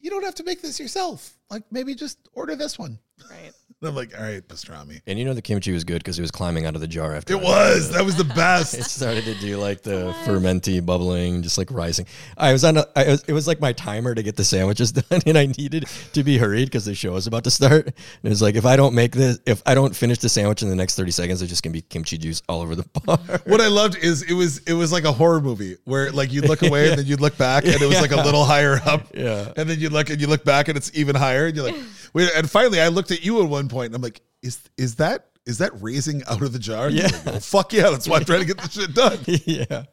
you 0.00 0.10
don't 0.10 0.24
have 0.24 0.34
to 0.36 0.44
make 0.44 0.60
this 0.60 0.78
yourself. 0.78 1.38
Like, 1.50 1.64
maybe 1.70 1.94
just 1.94 2.18
order 2.32 2.54
this 2.56 2.78
one." 2.78 2.98
right. 3.30 3.52
And 3.84 3.90
I'm 3.90 3.94
like, 3.94 4.16
"All 4.18 4.24
right, 4.24 4.46
pastrami." 4.46 5.00
And 5.06 5.18
you 5.18 5.24
know 5.26 5.34
the 5.34 5.42
kimchi 5.42 5.72
was 5.72 5.84
good 5.84 5.98
because 5.98 6.18
it 6.18 6.22
was 6.22 6.30
climbing 6.30 6.64
out 6.66 6.74
of 6.74 6.80
the 6.80 6.88
jar 6.88 7.14
after 7.14 7.34
It 7.34 7.40
I- 7.40 7.44
was. 7.44 7.90
That 7.90 8.04
was 8.04 8.16
the 8.16 8.24
best. 8.24 8.74
It 8.78 8.84
started 8.84 9.24
to 9.24 9.34
do 9.34 9.56
like 9.58 9.82
the 9.82 10.14
fermenty 10.24 10.84
bubbling, 10.84 11.42
just 11.42 11.58
like 11.58 11.70
rising. 11.70 12.06
I 12.38 12.52
was 12.52 12.64
on. 12.64 12.76
A, 12.78 12.86
I 12.96 13.08
was, 13.08 13.24
it 13.28 13.32
was 13.32 13.46
like 13.46 13.60
my 13.60 13.72
timer 13.72 14.14
to 14.14 14.22
get 14.22 14.36
the 14.36 14.44
sandwiches 14.44 14.92
done, 15.00 15.20
and 15.26 15.36
I 15.36 15.46
needed 15.46 15.84
to 16.14 16.22
be 16.24 16.38
hurried 16.38 16.64
because 16.66 16.84
the 16.86 16.94
show 16.94 17.12
was 17.12 17.26
about 17.26 17.44
to 17.44 17.50
start. 17.50 17.86
And 17.86 17.94
it 18.24 18.28
was 18.30 18.40
like 18.42 18.54
if 18.54 18.64
I 18.66 18.76
don't 18.76 18.94
make 18.94 19.12
this, 19.12 19.38
if 19.46 19.62
I 19.66 19.74
don't 19.74 19.94
finish 19.94 20.18
the 20.18 20.28
sandwich 20.28 20.62
in 20.62 20.70
the 20.70 20.76
next 20.76 20.94
thirty 20.96 21.10
seconds, 21.10 21.40
there's 21.40 21.50
just 21.50 21.62
gonna 21.62 21.72
be 21.74 21.82
kimchi 21.82 22.16
juice 22.18 22.42
all 22.48 22.62
over 22.62 22.74
the 22.74 22.84
bar. 23.04 23.18
what 23.46 23.60
I 23.60 23.68
loved 23.68 23.96
is 23.98 24.22
it 24.22 24.32
was 24.34 24.58
it 24.66 24.72
was 24.72 24.92
like 24.92 25.04
a 25.04 25.12
horror 25.12 25.40
movie 25.40 25.76
where 25.84 26.10
like 26.10 26.32
you'd 26.32 26.48
look 26.48 26.62
away 26.62 26.88
and 26.88 26.98
then 26.98 27.06
you'd 27.06 27.20
look 27.20 27.36
back 27.36 27.64
and 27.64 27.74
it 27.80 27.86
was 27.86 28.00
like 28.00 28.12
a 28.12 28.16
little 28.22 28.44
higher 28.44 28.80
up. 28.86 29.02
Yeah. 29.14 29.52
And 29.56 29.68
then 29.68 29.78
you 29.78 29.90
look 29.90 30.08
and 30.10 30.20
you 30.20 30.26
look 30.26 30.44
back 30.44 30.68
and 30.68 30.76
it's 30.76 30.90
even 30.94 31.14
higher 31.14 31.46
and 31.46 31.56
you're 31.56 31.66
like, 31.66 31.74
wait. 31.74 31.84
And 32.14 32.50
finally, 32.50 32.80
I 32.80 32.88
looked 32.88 33.10
at 33.10 33.24
you 33.24 33.42
at 33.42 33.48
one 33.48 33.68
point 33.68 33.86
and 33.86 33.96
I'm 33.96 34.02
like, 34.02 34.20
is 34.42 34.58
is 34.76 34.96
that 34.96 35.26
is 35.46 35.58
that 35.58 35.72
raising 35.82 36.22
out 36.24 36.40
of 36.42 36.52
the 36.52 36.58
jar? 36.58 36.86
Oh, 36.86 36.88
yeah. 36.88 37.04
Like, 37.06 37.26
well, 37.26 37.40
fuck 37.40 37.72
yeah. 37.72 37.90
That's 37.90 38.08
why 38.08 38.16
I'm 38.18 38.24
trying 38.24 38.40
to 38.40 38.46
get 38.46 38.58
this 38.58 38.72
shit 38.72 38.94
done. 38.94 39.18
yeah. 39.26 39.84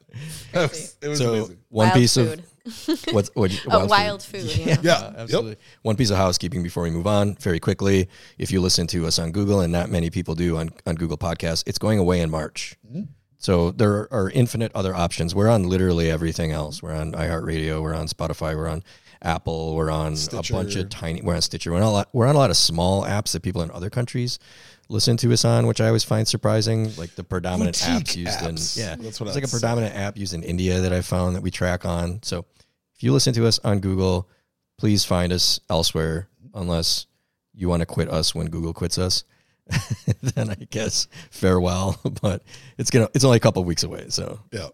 Was- 0.53 0.95
it 1.01 1.07
was 1.09 1.17
So 1.19 1.33
amazing. 1.33 1.57
one 1.69 1.87
Wild 1.87 1.93
piece 1.93 2.13
food. 2.13 2.39
of 2.39 3.13
what's 3.13 3.29
what 3.33 3.65
Oh, 3.69 3.85
wild 3.87 4.23
food. 4.23 4.43
Yeah. 4.57 4.77
Yeah. 4.83 5.13
absolutely. 5.17 5.57
One 5.81 5.95
piece 5.97 6.09
of 6.09 6.17
housekeeping 6.17 6.63
before 6.63 6.83
we 6.83 6.91
move 6.91 7.07
on 7.07 7.35
very 7.35 7.59
quickly. 7.59 8.07
If 8.37 8.51
you 8.51 8.61
listen 8.61 8.87
to 8.87 9.05
us 9.07 9.19
on 9.19 9.31
Google, 9.31 9.61
and 9.61 9.71
not 9.73 9.89
many 9.89 10.09
people 10.09 10.35
do 10.35 10.57
on, 10.57 10.69
on 10.85 10.95
Google 10.95 11.17
Podcasts, 11.17 11.63
it's 11.67 11.79
going 11.79 11.99
away 11.99 12.21
in 12.21 12.29
March. 12.29 12.77
Mm-hmm. 12.87 13.03
So 13.39 13.71
there 13.71 14.07
are 14.13 14.29
infinite 14.29 14.71
other 14.75 14.93
options. 14.95 15.33
We're 15.33 15.49
on 15.49 15.63
literally 15.63 16.11
everything 16.11 16.51
else. 16.51 16.83
We're 16.83 16.93
on 16.95 17.13
iHeartRadio. 17.13 17.81
We're 17.81 17.95
on 17.95 18.07
Spotify. 18.07 18.55
We're 18.55 18.67
on 18.69 18.83
Apple. 19.21 19.75
We're 19.75 19.89
on 19.91 20.15
Stitcher. 20.15 20.53
a 20.53 20.57
bunch 20.57 20.75
of 20.75 20.89
tiny. 20.89 21.21
We're 21.21 21.35
on 21.35 21.41
Stitcher. 21.41 21.71
We're 21.71 21.77
on 21.77 21.83
a 21.83 21.91
lot. 21.91 22.09
We're 22.13 22.27
on 22.27 22.35
a 22.35 22.37
lot 22.37 22.49
of 22.49 22.57
small 22.57 23.03
apps 23.03 23.33
that 23.33 23.41
people 23.43 23.61
in 23.61 23.71
other 23.71 23.89
countries 23.89 24.39
listen 24.89 25.15
to 25.17 25.31
us 25.31 25.45
on, 25.45 25.67
which 25.67 25.79
I 25.79 25.87
always 25.87 26.03
find 26.03 26.27
surprising. 26.27 26.93
Like 26.97 27.15
the 27.15 27.23
predominant 27.23 27.79
Boutique 27.79 28.05
apps 28.07 28.15
used 28.15 28.39
apps. 28.39 28.77
in 28.77 28.83
yeah, 28.83 28.95
That's 28.97 29.19
what 29.19 29.27
it's 29.27 29.35
like 29.35 29.45
a 29.45 29.47
predominant 29.47 29.95
app 29.95 30.17
used 30.17 30.33
in 30.33 30.43
India 30.43 30.79
that 30.81 30.91
I 30.93 31.01
found 31.01 31.35
that 31.35 31.41
we 31.41 31.51
track 31.51 31.85
on. 31.85 32.21
So 32.23 32.45
if 32.95 33.03
you 33.03 33.13
listen 33.13 33.33
to 33.35 33.45
us 33.47 33.59
on 33.59 33.79
Google, 33.79 34.29
please 34.77 35.05
find 35.05 35.31
us 35.31 35.59
elsewhere 35.69 36.27
unless 36.53 37.05
you 37.53 37.69
want 37.69 37.81
to 37.81 37.85
quit 37.85 38.09
us 38.09 38.33
when 38.35 38.47
Google 38.47 38.73
quits 38.73 38.97
us. 38.97 39.23
then 40.21 40.49
I 40.49 40.55
guess 40.69 41.07
farewell. 41.29 41.99
But 42.21 42.43
it's 42.77 42.89
gonna 42.89 43.07
it's 43.13 43.23
only 43.23 43.37
a 43.37 43.39
couple 43.39 43.63
weeks 43.63 43.83
away. 43.83 44.05
So 44.09 44.39
Yeah. 44.51 44.69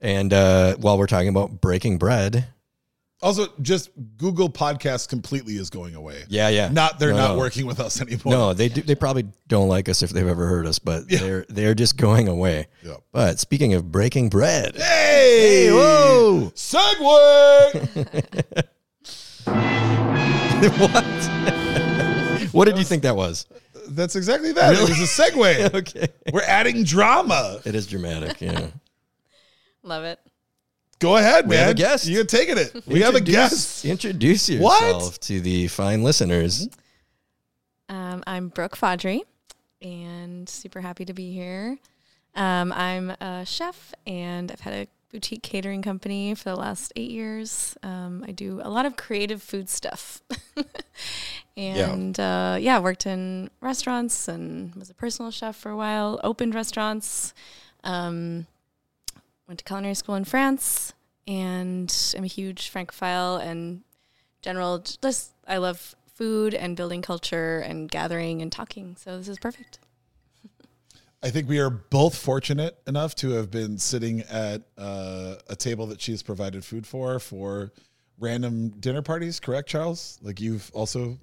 and 0.00 0.32
uh, 0.32 0.76
while 0.76 0.98
we're 0.98 1.06
talking 1.06 1.28
about 1.28 1.60
breaking 1.60 1.98
bread, 1.98 2.48
Also, 3.22 3.46
just 3.62 3.90
Google 4.18 4.50
Podcasts 4.50 5.08
completely 5.08 5.54
is 5.54 5.70
going 5.70 5.94
away. 5.94 6.24
yeah, 6.28 6.50
yeah, 6.50 6.68
Not 6.68 6.98
they're 6.98 7.12
No, 7.12 7.16
not 7.16 7.30
no. 7.32 7.38
working 7.38 7.64
with 7.66 7.80
us 7.80 7.98
anymore. 8.00 8.34
No, 8.34 8.52
they 8.52 8.68
do, 8.68 8.82
they 8.82 8.94
probably 8.94 9.24
don't 9.48 9.68
like 9.68 9.88
us 9.88 10.02
if 10.02 10.10
they've 10.10 10.28
ever 10.28 10.46
heard 10.46 10.66
us, 10.66 10.78
but 10.78 11.10
Yeah. 11.10 11.18
they're 11.20 11.46
they're 11.48 11.74
just 11.74 11.96
going 11.96 12.28
away. 12.28 12.66
Yeah. 12.82 12.96
But 13.12 13.40
speaking 13.40 13.72
of 13.72 13.90
breaking 13.90 14.28
bread, 14.28 14.76
Hey, 14.76 15.70
whoa! 15.72 16.52
Segway. 16.54 18.66
what? 20.78 21.04
what 22.52 22.64
did 22.66 22.78
you 22.78 22.84
think 22.84 23.02
that 23.02 23.16
was? 23.16 23.46
That's 23.88 24.16
exactly 24.16 24.52
that. 24.52 24.74
It 24.74 24.80
was 24.80 24.90
a 24.90 25.22
segue. 25.22 25.74
Okay, 25.74 26.08
We're 26.32 26.42
adding 26.42 26.84
drama. 26.84 27.60
it 27.64 27.74
is 27.74 27.86
dramatic. 27.86 28.40
Yeah. 28.40 28.68
Love 29.82 30.04
it. 30.04 30.18
Go 30.98 31.16
ahead, 31.16 31.44
We 31.46 31.56
man. 31.56 31.58
have 31.66 31.70
a 31.72 31.74
guest. 31.74 32.06
You're 32.06 32.24
taking 32.24 32.56
it. 32.56 32.74
We 32.86 33.00
have 33.02 33.14
a 33.14 33.20
guest. 33.20 33.84
Introduce 33.84 34.48
What? 34.50 34.80
yourself 34.82 35.20
to 35.20 35.40
the 35.40 35.68
fine 35.68 36.02
listeners. 36.02 36.68
Um, 37.88 38.24
I'm 38.26 38.48
Brooke 38.48 38.76
Faudree, 38.76 39.20
and 39.82 40.48
super 40.48 40.80
happy 40.80 41.04
to 41.04 41.12
be 41.12 41.32
here. 41.32 41.78
Um, 42.34 42.72
I'm 42.72 43.10
a 43.20 43.44
chef, 43.46 43.94
and 44.06 44.50
I've 44.50 44.60
had 44.60 44.72
a 44.74 44.86
boutique 45.12 45.42
catering 45.42 45.82
company 45.82 46.34
for 46.34 46.44
the 46.50 46.56
last 46.56 46.92
eight 46.96 47.10
years. 47.10 47.76
Um, 47.82 48.24
I 48.26 48.32
do 48.32 48.60
a 48.62 48.70
lot 48.70 48.86
of 48.86 48.96
creative 48.96 49.42
food 49.42 49.68
stuff, 49.68 50.22
and 51.56 52.16
yeah. 52.18 52.52
Uh, 52.54 52.56
yeah, 52.56 52.78
worked 52.78 53.06
in 53.06 53.50
restaurants 53.60 54.28
and 54.28 54.74
was 54.74 54.88
a 54.90 54.94
personal 54.94 55.30
chef 55.30 55.56
for 55.56 55.70
a 55.70 55.76
while. 55.76 56.18
Opened 56.24 56.54
restaurants. 56.54 57.34
Um, 57.84 58.46
went 59.46 59.58
to 59.58 59.64
culinary 59.64 59.94
school 59.94 60.14
in 60.14 60.24
France, 60.24 60.92
and 61.26 61.92
I'm 62.16 62.24
a 62.24 62.28
huge 62.28 62.68
Francophile 62.68 63.36
and 63.36 63.82
general. 64.42 64.78
Just 64.78 65.32
I 65.46 65.58
love 65.58 65.94
food 66.14 66.54
and 66.54 66.76
building 66.76 67.02
culture 67.02 67.60
and 67.60 67.90
gathering 67.90 68.42
and 68.42 68.50
talking. 68.50 68.96
So 68.98 69.18
this 69.18 69.28
is 69.28 69.38
perfect. 69.38 69.78
I 71.22 71.30
think 71.30 71.48
we 71.48 71.58
are 71.58 71.70
both 71.70 72.16
fortunate 72.16 72.78
enough 72.86 73.14
to 73.16 73.30
have 73.30 73.50
been 73.50 73.78
sitting 73.78 74.20
at 74.22 74.62
uh, 74.78 75.36
a 75.48 75.56
table 75.56 75.86
that 75.88 76.00
she's 76.00 76.22
provided 76.22 76.64
food 76.64 76.86
for 76.86 77.18
for 77.18 77.72
random 78.18 78.68
dinner 78.80 79.02
parties. 79.02 79.40
Correct, 79.40 79.68
Charles? 79.68 80.18
Like 80.22 80.40
you've 80.40 80.70
also 80.74 81.18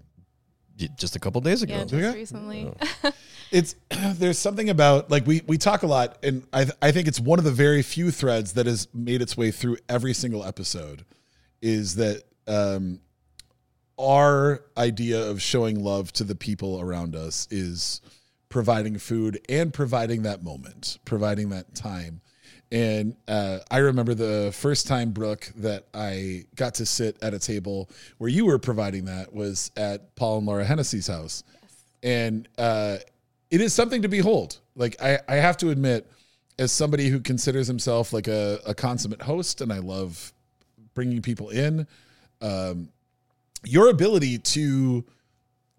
Just 0.97 1.15
a 1.15 1.19
couple 1.19 1.41
days 1.41 1.61
ago. 1.61 1.75
Yeah, 1.75 1.83
just 1.85 1.93
Okay. 1.93 2.13
recently. 2.13 2.71
it's 3.53 3.75
there's 4.17 4.39
something 4.39 4.69
about 4.69 5.09
like 5.09 5.25
we 5.25 5.41
we 5.47 5.57
talk 5.57 5.83
a 5.83 5.87
lot 5.87 6.17
and 6.23 6.45
I 6.51 6.67
I 6.81 6.91
think 6.91 7.07
it's 7.07 7.19
one 7.19 7.39
of 7.39 7.45
the 7.45 7.51
very 7.51 7.81
few 7.81 8.11
threads 8.11 8.53
that 8.53 8.65
has 8.65 8.87
made 8.93 9.21
its 9.21 9.37
way 9.37 9.51
through 9.51 9.77
every 9.87 10.13
single 10.13 10.43
episode 10.43 11.05
is 11.61 11.95
that 11.95 12.23
um 12.47 12.99
our 13.97 14.65
idea 14.75 15.29
of 15.29 15.41
showing 15.41 15.81
love 15.81 16.11
to 16.13 16.23
the 16.23 16.35
people 16.35 16.81
around 16.81 17.15
us 17.15 17.47
is 17.51 18.01
providing 18.49 18.97
food 18.97 19.39
and 19.47 19.73
providing 19.73 20.23
that 20.23 20.43
moment, 20.43 20.97
providing 21.05 21.49
that 21.49 21.73
time. 21.75 22.21
And 22.71 23.15
uh, 23.27 23.59
I 23.69 23.77
remember 23.77 24.15
the 24.15 24.51
first 24.51 24.87
time, 24.87 25.11
Brooke, 25.11 25.51
that 25.57 25.85
I 25.93 26.45
got 26.55 26.73
to 26.75 26.87
sit 26.87 27.17
at 27.21 27.35
a 27.35 27.39
table 27.39 27.87
where 28.17 28.31
you 28.31 28.45
were 28.45 28.57
providing 28.57 29.05
that 29.05 29.31
was 29.31 29.69
at 29.77 30.15
Paul 30.15 30.39
and 30.39 30.47
Laura 30.47 30.65
Hennessy's 30.65 31.05
house. 31.05 31.43
And 32.01 32.49
uh, 32.57 32.97
it 33.53 33.61
is 33.61 33.71
something 33.71 34.01
to 34.01 34.09
behold. 34.09 34.57
Like, 34.75 34.99
I, 34.99 35.19
I 35.27 35.35
have 35.35 35.57
to 35.57 35.69
admit, 35.69 36.09
as 36.57 36.71
somebody 36.71 37.09
who 37.09 37.19
considers 37.19 37.67
himself 37.67 38.11
like 38.11 38.27
a, 38.27 38.59
a 38.65 38.73
consummate 38.73 39.21
host, 39.21 39.61
and 39.61 39.71
I 39.71 39.77
love 39.77 40.33
bringing 40.95 41.21
people 41.21 41.49
in, 41.49 41.85
um, 42.41 42.89
your 43.63 43.89
ability 43.91 44.39
to 44.39 45.05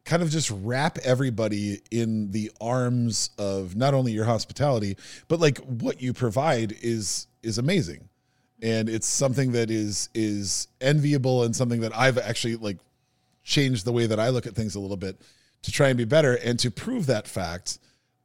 kind 0.04 0.23
of 0.23 0.31
just 0.31 0.52
wrap 0.52 0.99
everybody 0.99 1.81
in 1.90 2.31
the 2.31 2.52
arms 2.61 3.31
of 3.38 3.75
not 3.75 3.93
only 3.93 4.12
your 4.12 4.26
hospitality 4.26 4.97
but 5.28 5.40
like 5.40 5.59
what 5.59 6.00
you 6.02 6.12
provide 6.12 6.75
is 6.83 7.26
is 7.43 7.57
amazing 7.57 8.07
and 8.62 8.90
it's 8.90 9.07
something 9.07 9.52
that 9.52 9.71
is 9.71 10.11
is 10.14 10.69
enviable 10.83 11.45
and 11.45 11.57
something 11.57 11.81
that 11.81 11.97
I've 11.97 12.19
actually 12.19 12.57
like 12.57 12.76
changed 13.43 13.87
the 13.87 13.93
way 13.93 14.07
that 14.07 14.21
I 14.21 14.28
look 14.28 14.47
at 14.47 14.54
things 14.54 14.75
a 14.75 14.81
little 14.81 14.99
bit 14.99 15.19
to 15.64 15.73
try 15.73 15.88
and 15.88 15.99
be 15.99 16.04
better 16.04 16.35
and 16.35 16.59
to 16.61 16.71
prove 16.71 17.06
that 17.06 17.26
fact 17.26 17.78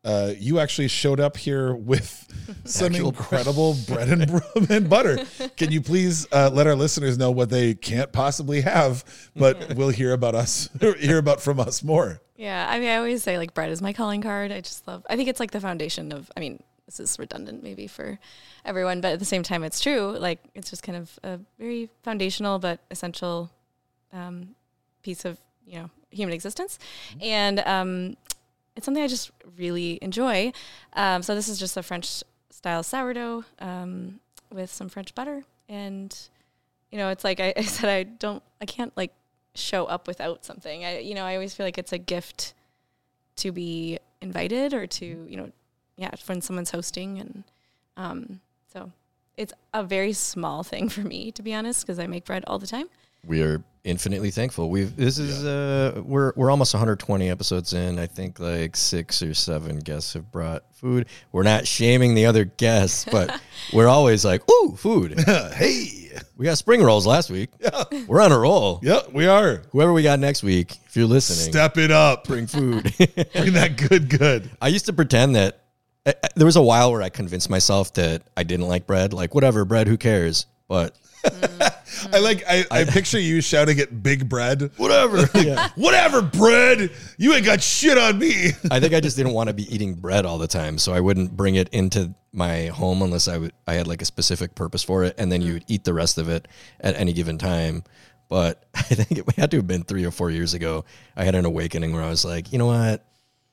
uh, 0.04 0.34
you 0.38 0.60
actually 0.60 0.88
showed 0.88 1.20
up 1.20 1.36
here 1.36 1.76
with 1.76 2.26
some 2.66 2.96
incredible 2.96 3.76
bread 3.88 4.08
and, 4.08 4.42
and 4.70 4.90
butter. 4.90 5.26
Can 5.58 5.72
you 5.72 5.82
please 5.82 6.26
uh, 6.32 6.50
let 6.54 6.68
our 6.68 6.76
listeners 6.76 7.18
know 7.18 7.32
what 7.32 7.50
they 7.50 7.74
can't 7.74 8.12
possibly 8.12 8.62
have, 8.62 9.04
but 9.36 9.74
we'll 9.76 9.90
hear 9.90 10.14
about 10.14 10.36
us, 10.36 10.70
hear 11.00 11.18
about 11.18 11.42
from 11.42 11.60
us 11.60 11.84
more. 11.84 12.22
yeah, 12.38 12.66
I 12.70 12.80
mean, 12.80 12.90
I 12.90 12.96
always 12.96 13.24
say 13.24 13.38
like 13.38 13.54
bread 13.54 13.72
is 13.72 13.82
my 13.82 13.92
calling 13.92 14.22
card. 14.22 14.52
I 14.52 14.62
just 14.62 14.88
love. 14.88 15.06
I 15.10 15.18
think 15.18 15.28
it's 15.28 15.40
like 15.40 15.52
the 15.52 15.60
foundation 15.60 16.14
of. 16.14 16.32
I 16.38 16.40
mean, 16.40 16.64
this 16.86 17.02
is 17.02 17.20
redundant 17.20 17.62
maybe 17.62 17.88
for 17.88 18.20
everyone, 18.64 19.02
but 19.02 19.12
at 19.12 19.20
the 19.20 19.26
same 19.26 19.44
time, 19.44 19.64
it's 19.66 19.82
true. 19.82 20.18
Like 20.18 20.40
it's 20.56 20.70
just 20.70 20.82
kind 20.82 20.98
of 20.98 21.20
a 21.24 21.40
very 21.60 21.90
foundational 22.04 22.58
but 22.58 22.80
essential 22.90 23.52
um, 24.14 24.56
piece 25.04 25.26
of 25.26 25.38
you 25.66 25.80
know 25.80 25.90
human 26.12 26.34
existence, 26.34 26.80
and 27.22 27.60
um, 27.62 28.18
it's 28.76 28.86
something 28.86 29.04
I 29.04 29.08
just 29.08 29.32
really 29.58 30.00
enjoy. 30.02 30.52
Um, 30.94 31.22
so 31.22 31.36
this 31.36 31.48
is 31.48 31.60
just 31.60 31.78
a 31.78 31.84
French 31.84 32.24
style 32.50 32.84
sourdough 32.84 33.46
um, 33.60 34.20
with 34.52 34.72
some 34.72 34.90
French 34.90 35.14
butter, 35.16 35.44
and 35.68 36.16
you 36.92 36.98
know, 36.98 37.10
it's 37.10 37.24
like 37.24 37.40
I, 37.40 37.54
I 37.58 37.62
said, 37.64 37.90
I 37.90 38.04
don't, 38.04 38.44
I 38.62 38.66
can't 38.66 38.96
like 38.96 39.14
show 39.56 39.86
up 39.86 40.08
without 40.08 40.46
something. 40.46 40.86
I, 40.86 41.00
you 41.00 41.16
know, 41.16 41.24
I 41.24 41.36
always 41.36 41.54
feel 41.54 41.66
like 41.66 41.78
it's 41.78 41.94
a 41.94 41.98
gift 41.98 42.54
to 43.38 43.52
be 43.52 44.00
invited 44.22 44.74
or 44.74 44.88
to, 44.88 45.06
you 45.06 45.38
know, 45.38 45.52
yeah, 45.98 46.12
when 46.28 46.42
someone's 46.42 46.72
hosting, 46.72 47.20
and 47.20 47.44
um, 47.98 48.40
so 48.72 48.92
it's 49.36 49.54
a 49.74 49.84
very 49.84 50.14
small 50.14 50.64
thing 50.64 50.90
for 50.90 51.02
me 51.02 51.32
to 51.34 51.42
be 51.42 51.54
honest, 51.54 51.86
because 51.86 52.00
I 52.00 52.08
make 52.08 52.26
bread 52.26 52.44
all 52.48 52.60
the 52.60 52.68
time. 52.68 52.88
We 53.26 53.42
are 53.44 53.64
infinitely 53.84 54.30
thankful. 54.32 54.70
We've 54.70 54.96
this 54.96 55.18
is 55.18 55.44
uh 55.46 56.02
we're 56.06 56.34
we're 56.36 56.52
almost 56.52 56.74
120 56.74 57.30
episodes 57.30 57.74
in. 57.74 57.98
I 58.00 58.08
think 58.08 58.40
like 58.40 58.76
six 58.76 59.22
or 59.22 59.34
seven 59.34 59.80
guests 59.80 60.14
have 60.14 60.32
brought 60.32 60.64
food. 60.76 61.08
We're 61.32 61.44
not 61.44 61.68
shaming 61.68 62.14
the 62.16 62.26
other 62.26 62.46
guests, 62.46 63.06
but 63.12 63.40
we're 63.74 63.88
always 63.88 64.24
like, 64.26 64.42
"Ooh, 64.50 64.76
food." 64.78 65.20
hey, 65.54 66.12
We 66.38 66.46
got 66.46 66.58
spring 66.58 66.82
rolls 66.84 67.06
last 67.06 67.30
week. 67.30 67.50
We're 68.08 68.22
on 68.22 68.32
a 68.32 68.40
roll. 68.40 68.80
yeah, 68.84 69.02
we 69.12 69.28
are. 69.28 69.64
Whoever 69.72 69.94
we 69.94 70.04
got 70.04 70.20
next 70.20 70.42
week, 70.44 70.78
if 70.88 70.96
you're 70.96 71.06
listening, 71.06 71.52
Step 71.52 71.78
it 71.78 71.92
up. 71.92 72.26
bring 72.26 72.48
food. 72.48 72.84
Bring 72.98 73.54
that 73.54 73.76
good, 73.90 74.10
good. 74.10 74.50
I 74.62 74.70
used 74.70 74.86
to 74.88 74.94
pretend 74.94 75.36
that 75.36 75.64
I- 76.06 76.16
I- 76.24 76.30
there 76.36 76.46
was 76.46 76.56
a 76.56 76.62
while 76.64 76.92
where 76.92 77.02
I 77.02 77.10
convinced 77.10 77.50
myself 77.50 77.94
that 77.96 78.24
I 78.38 78.44
didn't 78.44 78.68
like 78.68 78.88
bread. 78.88 79.14
Like, 79.14 79.36
whatever, 79.36 79.66
bread, 79.66 79.88
who 79.88 79.98
cares? 79.98 80.46
But 80.68 80.96
I 82.14 82.20
like. 82.20 82.44
I, 82.48 82.66
I 82.72 82.84
picture 82.86 83.20
you 83.20 83.42
shouting 83.42 83.80
at 83.80 84.02
Big 84.04 84.30
Bread. 84.30 84.72
whatever. 84.78 85.30
yeah. 85.40 85.70
Whatever, 85.76 86.22
bread. 86.22 86.92
You 87.18 87.34
ain't 87.34 87.46
got 87.46 87.62
shit 87.62 87.98
on 87.98 88.20
me. 88.20 88.52
I 88.72 88.80
think 88.80 88.94
I 88.94 89.00
just 89.00 89.18
didn't 89.18 89.34
want 89.34 89.48
to 89.50 89.54
be 89.54 89.74
eating 89.74 89.96
bread 89.96 90.26
all 90.26 90.38
the 90.38 90.48
time, 90.48 90.78
so 90.78 90.94
I 90.94 91.00
wouldn't 91.00 91.36
bring 91.36 91.56
it 91.56 91.70
into 91.70 92.14
my 92.32 92.68
home 92.68 93.02
unless 93.02 93.28
I 93.28 93.38
would 93.38 93.54
I 93.68 93.74
had 93.74 93.88
like 93.88 94.02
a 94.02 94.06
specific 94.06 94.56
purpose 94.56 94.84
for 94.84 95.04
it, 95.04 95.16
and 95.18 95.32
then 95.32 95.42
you 95.42 95.54
would 95.54 95.66
eat 95.68 95.84
the 95.84 95.94
rest 95.94 96.18
of 96.18 96.30
it 96.30 96.48
at 96.80 96.96
any 96.96 97.14
given 97.14 97.38
time. 97.38 97.84
But 98.30 98.66
I 98.76 98.82
think 98.82 99.12
it 99.12 99.36
had 99.36 99.52
to 99.52 99.58
have 99.58 99.68
been 99.68 99.84
three 99.84 100.06
or 100.06 100.12
four 100.12 100.30
years 100.30 100.54
ago. 100.54 100.86
I 101.16 101.24
had 101.24 101.36
an 101.36 101.46
awakening 101.46 101.94
where 101.94 102.04
I 102.04 102.10
was 102.10 102.24
like, 102.24 102.52
you 102.54 102.60
know 102.60 102.68
what, 102.68 103.06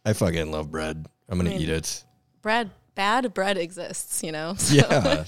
I 0.05 0.13
fucking 0.13 0.51
love 0.53 0.71
bread. 0.71 1.07
I'm 1.29 1.39
gonna 1.39 1.51
I 1.51 1.53
mean, 1.55 1.63
eat 1.63 1.69
it. 1.71 2.05
bread, 2.43 2.71
bad 2.97 3.33
bread 3.33 3.57
exists, 3.57 4.23
you 4.25 4.33
know. 4.33 4.55
So 4.59 4.75
Yeah, 4.75 5.23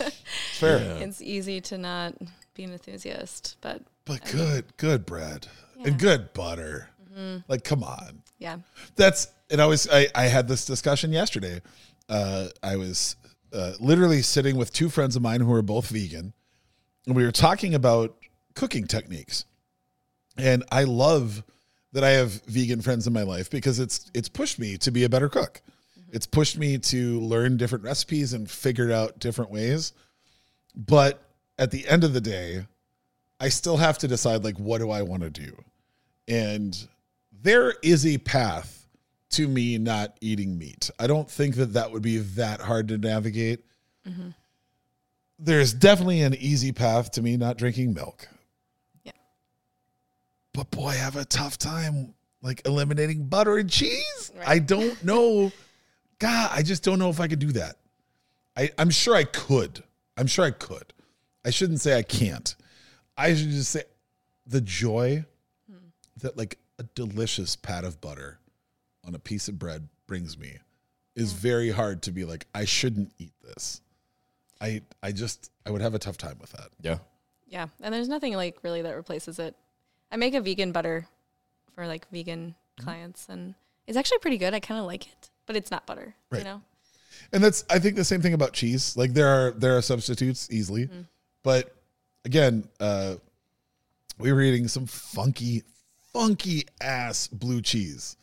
Fair. 0.54 0.80
It's 1.00 1.22
easy 1.22 1.60
to 1.62 1.78
not 1.78 2.14
be 2.54 2.64
an 2.64 2.72
enthusiast, 2.72 3.56
but 3.60 3.82
But 4.04 4.24
good, 4.32 4.76
good 4.76 5.06
bread 5.06 5.46
Yeah. 5.78 5.88
and 5.88 5.98
good 5.98 6.32
butter. 6.32 6.90
Like, 7.48 7.64
come 7.64 7.82
on. 7.82 8.22
yeah. 8.38 8.58
That's 8.94 9.26
and 9.50 9.60
I 9.60 9.66
was 9.66 9.88
I, 9.90 10.06
I 10.14 10.24
had 10.26 10.46
this 10.46 10.64
discussion 10.64 11.12
yesterday. 11.12 11.60
Uh, 12.08 12.46
I 12.62 12.76
was 12.76 13.16
uh, 13.52 13.72
literally 13.80 14.22
sitting 14.22 14.56
with 14.56 14.72
two 14.72 14.88
friends 14.88 15.16
of 15.16 15.22
mine 15.22 15.40
who 15.40 15.52
are 15.52 15.62
both 15.62 15.88
vegan, 15.88 16.32
and 17.06 17.16
we 17.16 17.24
were 17.24 17.32
talking 17.32 17.74
about 17.74 18.16
cooking 18.54 18.86
techniques. 18.86 19.46
And 20.36 20.62
I 20.70 20.84
love 20.84 21.42
that 21.92 22.04
I 22.04 22.10
have 22.10 22.40
vegan 22.44 22.82
friends 22.82 23.08
in 23.08 23.12
my 23.12 23.24
life 23.24 23.50
because 23.50 23.80
it's 23.80 24.10
it's 24.14 24.28
pushed 24.28 24.60
me 24.60 24.76
to 24.78 24.90
be 24.92 25.02
a 25.02 25.08
better 25.08 25.28
cook. 25.28 25.60
It's 26.10 26.26
pushed 26.26 26.56
me 26.56 26.78
to 26.78 27.20
learn 27.20 27.56
different 27.56 27.84
recipes 27.84 28.32
and 28.32 28.50
figure 28.50 28.92
out 28.92 29.18
different 29.18 29.50
ways. 29.50 29.92
But 30.74 31.22
at 31.58 31.70
the 31.70 31.86
end 31.88 32.04
of 32.04 32.12
the 32.12 32.20
day, 32.20 32.66
I 33.40 33.48
still 33.48 33.76
have 33.76 33.98
to 33.98 34.08
decide 34.08 34.44
like 34.44 34.58
what 34.58 34.78
do 34.78 34.90
I 34.90 35.02
want 35.02 35.22
to 35.22 35.30
do? 35.30 35.52
And 36.26 36.76
there 37.42 37.74
is 37.82 38.06
a 38.06 38.18
path 38.18 38.86
to 39.30 39.46
me 39.46 39.78
not 39.78 40.16
eating 40.20 40.58
meat. 40.58 40.90
I 40.98 41.06
don't 41.06 41.30
think 41.30 41.56
that 41.56 41.74
that 41.74 41.92
would 41.92 42.02
be 42.02 42.18
that 42.18 42.60
hard 42.60 42.88
to 42.88 42.98
navigate. 42.98 43.64
Mm-hmm. 44.06 44.30
There's 45.38 45.72
definitely 45.72 46.22
an 46.22 46.34
easy 46.34 46.72
path 46.72 47.12
to 47.12 47.22
me 47.22 47.36
not 47.36 47.58
drinking 47.58 47.94
milk. 47.94 48.26
Yeah. 49.04 49.12
But 50.52 50.70
boy, 50.70 50.88
I 50.88 50.94
have 50.94 51.16
a 51.16 51.24
tough 51.24 51.58
time 51.58 52.14
like 52.42 52.62
eliminating 52.66 53.26
butter 53.26 53.56
and 53.58 53.70
cheese. 53.70 54.32
Right. 54.36 54.48
I 54.48 54.58
don't 54.58 55.02
know. 55.04 55.52
God, 56.18 56.50
I 56.52 56.62
just 56.62 56.82
don't 56.82 56.98
know 56.98 57.10
if 57.10 57.20
I 57.20 57.28
could 57.28 57.38
do 57.38 57.52
that. 57.52 57.76
I, 58.56 58.70
I'm 58.78 58.90
sure 58.90 59.14
I 59.14 59.24
could. 59.24 59.82
I'm 60.16 60.26
sure 60.26 60.44
I 60.44 60.50
could. 60.50 60.92
I 61.44 61.50
shouldn't 61.50 61.80
say 61.80 61.96
I 61.96 62.02
can't. 62.02 62.54
I 63.16 63.34
should 63.34 63.50
just 63.50 63.70
say 63.70 63.82
the 64.46 64.60
joy 64.60 65.24
that 66.20 66.36
like 66.36 66.58
a 66.78 66.82
delicious 66.94 67.54
pat 67.56 67.84
of 67.84 68.00
butter 68.00 68.38
on 69.06 69.14
a 69.14 69.18
piece 69.18 69.48
of 69.48 69.58
bread 69.58 69.88
brings 70.06 70.36
me 70.36 70.56
is 71.14 71.32
very 71.32 71.70
hard 71.70 72.02
to 72.02 72.10
be 72.12 72.24
like 72.24 72.46
I 72.54 72.64
shouldn't 72.64 73.12
eat 73.18 73.32
this. 73.42 73.80
I 74.60 74.82
I 75.02 75.12
just 75.12 75.50
I 75.64 75.70
would 75.70 75.80
have 75.82 75.94
a 75.94 75.98
tough 75.98 76.16
time 76.16 76.38
with 76.40 76.50
that. 76.52 76.68
yeah. 76.80 76.98
Yeah, 77.50 77.68
and 77.80 77.94
there's 77.94 78.08
nothing 78.10 78.34
like 78.34 78.58
really 78.62 78.82
that 78.82 78.94
replaces 78.94 79.38
it. 79.38 79.54
I 80.12 80.16
make 80.16 80.34
a 80.34 80.40
vegan 80.40 80.72
butter 80.72 81.06
for 81.74 81.86
like 81.86 82.08
vegan 82.10 82.54
Mm-hmm. 82.78 82.84
clients, 82.90 83.26
and 83.28 83.56
it's 83.88 83.96
actually 83.96 84.18
pretty 84.18 84.38
good. 84.38 84.54
I 84.54 84.60
kind 84.60 84.78
of 84.78 84.86
like 84.86 85.08
it, 85.08 85.30
but 85.48 85.56
it's 85.56 85.72
not 85.72 85.84
butter. 85.86 86.14
Right. 86.30 86.38
You 86.38 86.44
know, 86.44 86.62
And 87.32 87.42
that's 87.42 87.64
I 87.68 87.80
think 87.80 87.96
the 87.96 88.04
same 88.04 88.22
thing 88.22 88.34
about 88.34 88.52
cheese. 88.52 88.96
Like 88.96 89.14
there 89.14 89.26
are 89.26 89.50
there 89.50 89.76
are 89.76 89.82
substitutes 89.82 90.48
easily. 90.52 90.88
But 91.42 91.74
again, 92.24 92.68
uh 92.78 93.16
we 94.18 94.32
were 94.32 94.42
eating 94.42 94.68
some 94.68 94.86
funky 94.86 95.64
funky 96.12 96.66
ass 96.80 97.26
blue 97.26 97.60
cheese. 97.60 98.16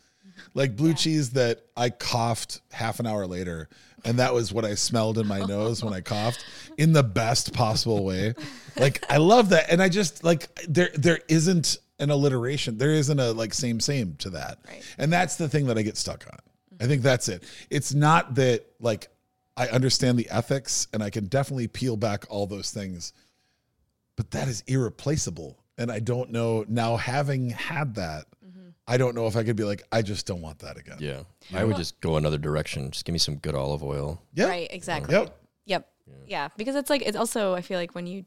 Like 0.54 0.76
blue 0.78 0.94
cheese 0.94 1.32
that 1.32 1.62
I 1.76 1.90
coughed 1.90 2.62
half 2.72 3.00
an 3.00 3.08
hour 3.08 3.26
later 3.26 3.68
and 4.06 4.20
that 4.20 4.34
was 4.34 4.54
what 4.54 4.64
I 4.64 4.76
smelled 4.76 5.18
in 5.18 5.28
my 5.28 5.40
nose 5.46 5.84
when 5.84 5.94
I 5.94 6.02
coughed 6.02 6.46
in 6.78 6.94
the 6.94 7.04
best 7.04 7.54
possible 7.54 8.06
way. 8.06 8.36
Like 8.78 9.04
I 9.10 9.18
love 9.18 9.50
that 9.50 9.72
and 9.72 9.82
I 9.82 9.90
just 9.90 10.24
like 10.24 10.54
there 10.68 10.92
there 10.94 11.20
isn't 11.28 11.78
an 12.00 12.12
alliteration. 12.12 12.78
There 12.78 12.92
isn't 12.92 13.20
a 13.20 13.32
like 13.32 13.54
same 13.54 13.80
same 13.80 14.16
to 14.20 14.30
that. 14.32 14.60
Right. 14.68 14.84
And 14.98 15.12
that's 15.12 15.38
the 15.38 15.50
thing 15.50 15.66
that 15.68 15.78
I 15.78 15.82
get 15.82 15.98
stuck 15.98 16.26
on. 16.32 16.40
I 16.80 16.88
think 16.88 17.02
that's 17.02 17.30
it. 17.30 17.44
It's 17.70 17.94
not 17.94 18.36
that 18.36 18.66
like 18.80 19.10
I 19.58 19.68
understand 19.68 20.20
the 20.20 20.30
ethics 20.30 20.88
and 20.94 21.02
I 21.02 21.10
can 21.10 21.28
definitely 21.28 21.68
peel 21.68 21.96
back 21.96 22.26
all 22.30 22.46
those 22.46 22.72
things, 22.72 23.14
but 24.16 24.32
that 24.32 24.48
is 24.48 24.64
irreplaceable. 24.68 25.58
And 25.78 25.92
I 25.92 26.00
don't 26.00 26.32
know 26.32 26.66
now 26.68 26.98
having 26.98 27.50
had 27.50 27.96
that, 27.96 28.26
mm-hmm. 28.46 28.70
I 28.88 28.98
don't 28.98 29.16
know 29.16 29.28
if 29.28 29.36
I 29.36 29.44
could 29.44 29.56
be 29.56 29.64
like, 29.64 29.84
I 29.92 30.02
just 30.02 30.26
don't 30.26 30.42
want 30.42 30.60
that 30.60 30.78
again. 30.78 30.98
Yeah. 31.00 31.22
I 31.54 31.64
would 31.64 31.78
just 31.78 32.00
go 32.02 32.18
another 32.18 32.38
direction. 32.38 32.92
Just 32.92 33.06
give 33.06 33.14
me 33.14 33.20
some 33.20 33.38
good 33.38 33.56
olive 33.56 33.84
oil. 33.84 34.22
Yeah. 34.34 34.48
right? 34.48 34.68
Exactly. 34.72 35.16
Yep. 35.16 35.38
Yep. 35.66 35.88
Yeah. 36.28 36.50
because 36.58 36.76
it's 36.76 36.90
like 36.90 37.02
it's 37.02 37.18
also 37.18 37.54
I 37.56 37.62
feel 37.62 37.80
like 37.80 37.96
when 37.96 38.08
you 38.08 38.26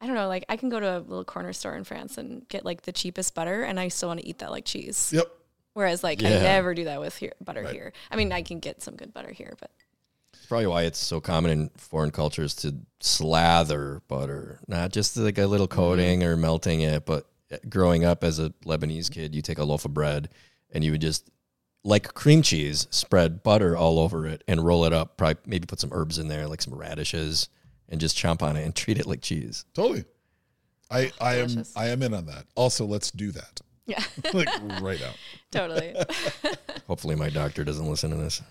I 0.00 0.06
don't 0.06 0.14
know, 0.14 0.28
like 0.28 0.44
I 0.48 0.56
can 0.56 0.68
go 0.68 0.78
to 0.78 0.98
a 0.98 1.00
little 1.00 1.24
corner 1.24 1.52
store 1.52 1.74
in 1.74 1.84
France 1.84 2.18
and 2.18 2.46
get 2.48 2.64
like 2.64 2.82
the 2.82 2.92
cheapest 2.92 3.34
butter 3.34 3.62
and 3.62 3.80
I 3.80 3.88
still 3.88 4.08
want 4.08 4.20
to 4.20 4.26
eat 4.26 4.38
that 4.38 4.50
like 4.50 4.64
cheese. 4.64 5.10
Yep. 5.12 5.26
Whereas 5.76 6.02
like 6.02 6.24
I 6.24 6.30
never 6.30 6.72
do 6.72 6.84
that 6.84 7.00
with 7.00 7.14
here, 7.18 7.34
butter 7.38 7.62
Right. 7.62 7.74
here. 7.74 7.92
I 8.10 8.16
mean, 8.16 8.32
I 8.32 8.40
can 8.40 8.60
get 8.60 8.80
some 8.80 8.96
good 8.96 9.12
butter 9.12 9.30
here, 9.30 9.54
but 9.60 9.70
It's 10.32 10.46
probably 10.46 10.68
why 10.68 10.84
it's 10.84 10.98
so 10.98 11.20
common 11.20 11.50
in 11.50 11.68
foreign 11.76 12.12
cultures 12.12 12.54
to 12.56 12.76
slather 13.00 14.00
butter, 14.08 14.58
not 14.68 14.90
just 14.90 15.18
like 15.18 15.36
a 15.36 15.46
little 15.46 15.68
mm-hmm. 15.68 15.78
coating 15.78 16.22
or 16.22 16.34
melting 16.34 16.80
it, 16.80 17.04
but 17.04 17.28
eh, 17.50 17.58
growing 17.68 18.06
up 18.06 18.24
as 18.24 18.38
a 18.38 18.54
Lebanese 18.64 19.10
kid, 19.10 19.34
you 19.34 19.42
take 19.42 19.58
a 19.58 19.64
loaf 19.64 19.84
of 19.84 19.92
bread 19.92 20.30
and 20.70 20.82
you 20.82 20.92
would 20.92 21.02
just 21.02 21.28
like 21.84 22.14
cream 22.14 22.40
cheese, 22.40 22.86
spread 22.90 23.42
butter 23.42 23.76
all 23.76 23.98
over 23.98 24.26
it 24.26 24.42
and 24.48 24.64
roll 24.64 24.86
it 24.86 24.94
up. 24.94 25.18
Probably 25.18 25.36
maybe 25.44 25.66
put 25.66 25.80
some 25.80 25.92
herbs 25.92 26.18
in 26.18 26.28
there, 26.28 26.48
like 26.48 26.62
some 26.62 26.74
radishes, 26.74 27.50
and 27.90 28.00
just 28.00 28.16
chomp 28.16 28.40
on 28.40 28.56
it 28.56 28.64
and 28.64 28.74
treat 28.74 28.98
it 28.98 29.04
like 29.04 29.20
cheese. 29.20 29.66
Totally. 29.74 30.06
I 30.90 31.12
I 31.20 31.34
am 31.34 31.64
I 31.76 31.88
am 31.88 32.02
in 32.02 32.14
on 32.14 32.24
that. 32.26 32.46
Also, 32.54 32.86
let's 32.86 33.10
do 33.10 33.30
that. 33.32 33.60
Yeah, 33.86 34.02
Like 34.34 34.48
right 34.80 35.00
now. 35.00 35.12
totally. 35.50 35.94
Hopefully, 36.86 37.14
my 37.14 37.30
doctor 37.30 37.64
doesn't 37.64 37.88
listen 37.88 38.10
to 38.10 38.16
this. 38.16 38.42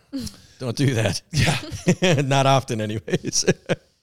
Don't 0.59 0.75
do 0.75 0.93
that. 0.93 1.21
Yeah, 1.31 2.21
not 2.21 2.45
often, 2.45 2.81
anyways. 2.81 3.45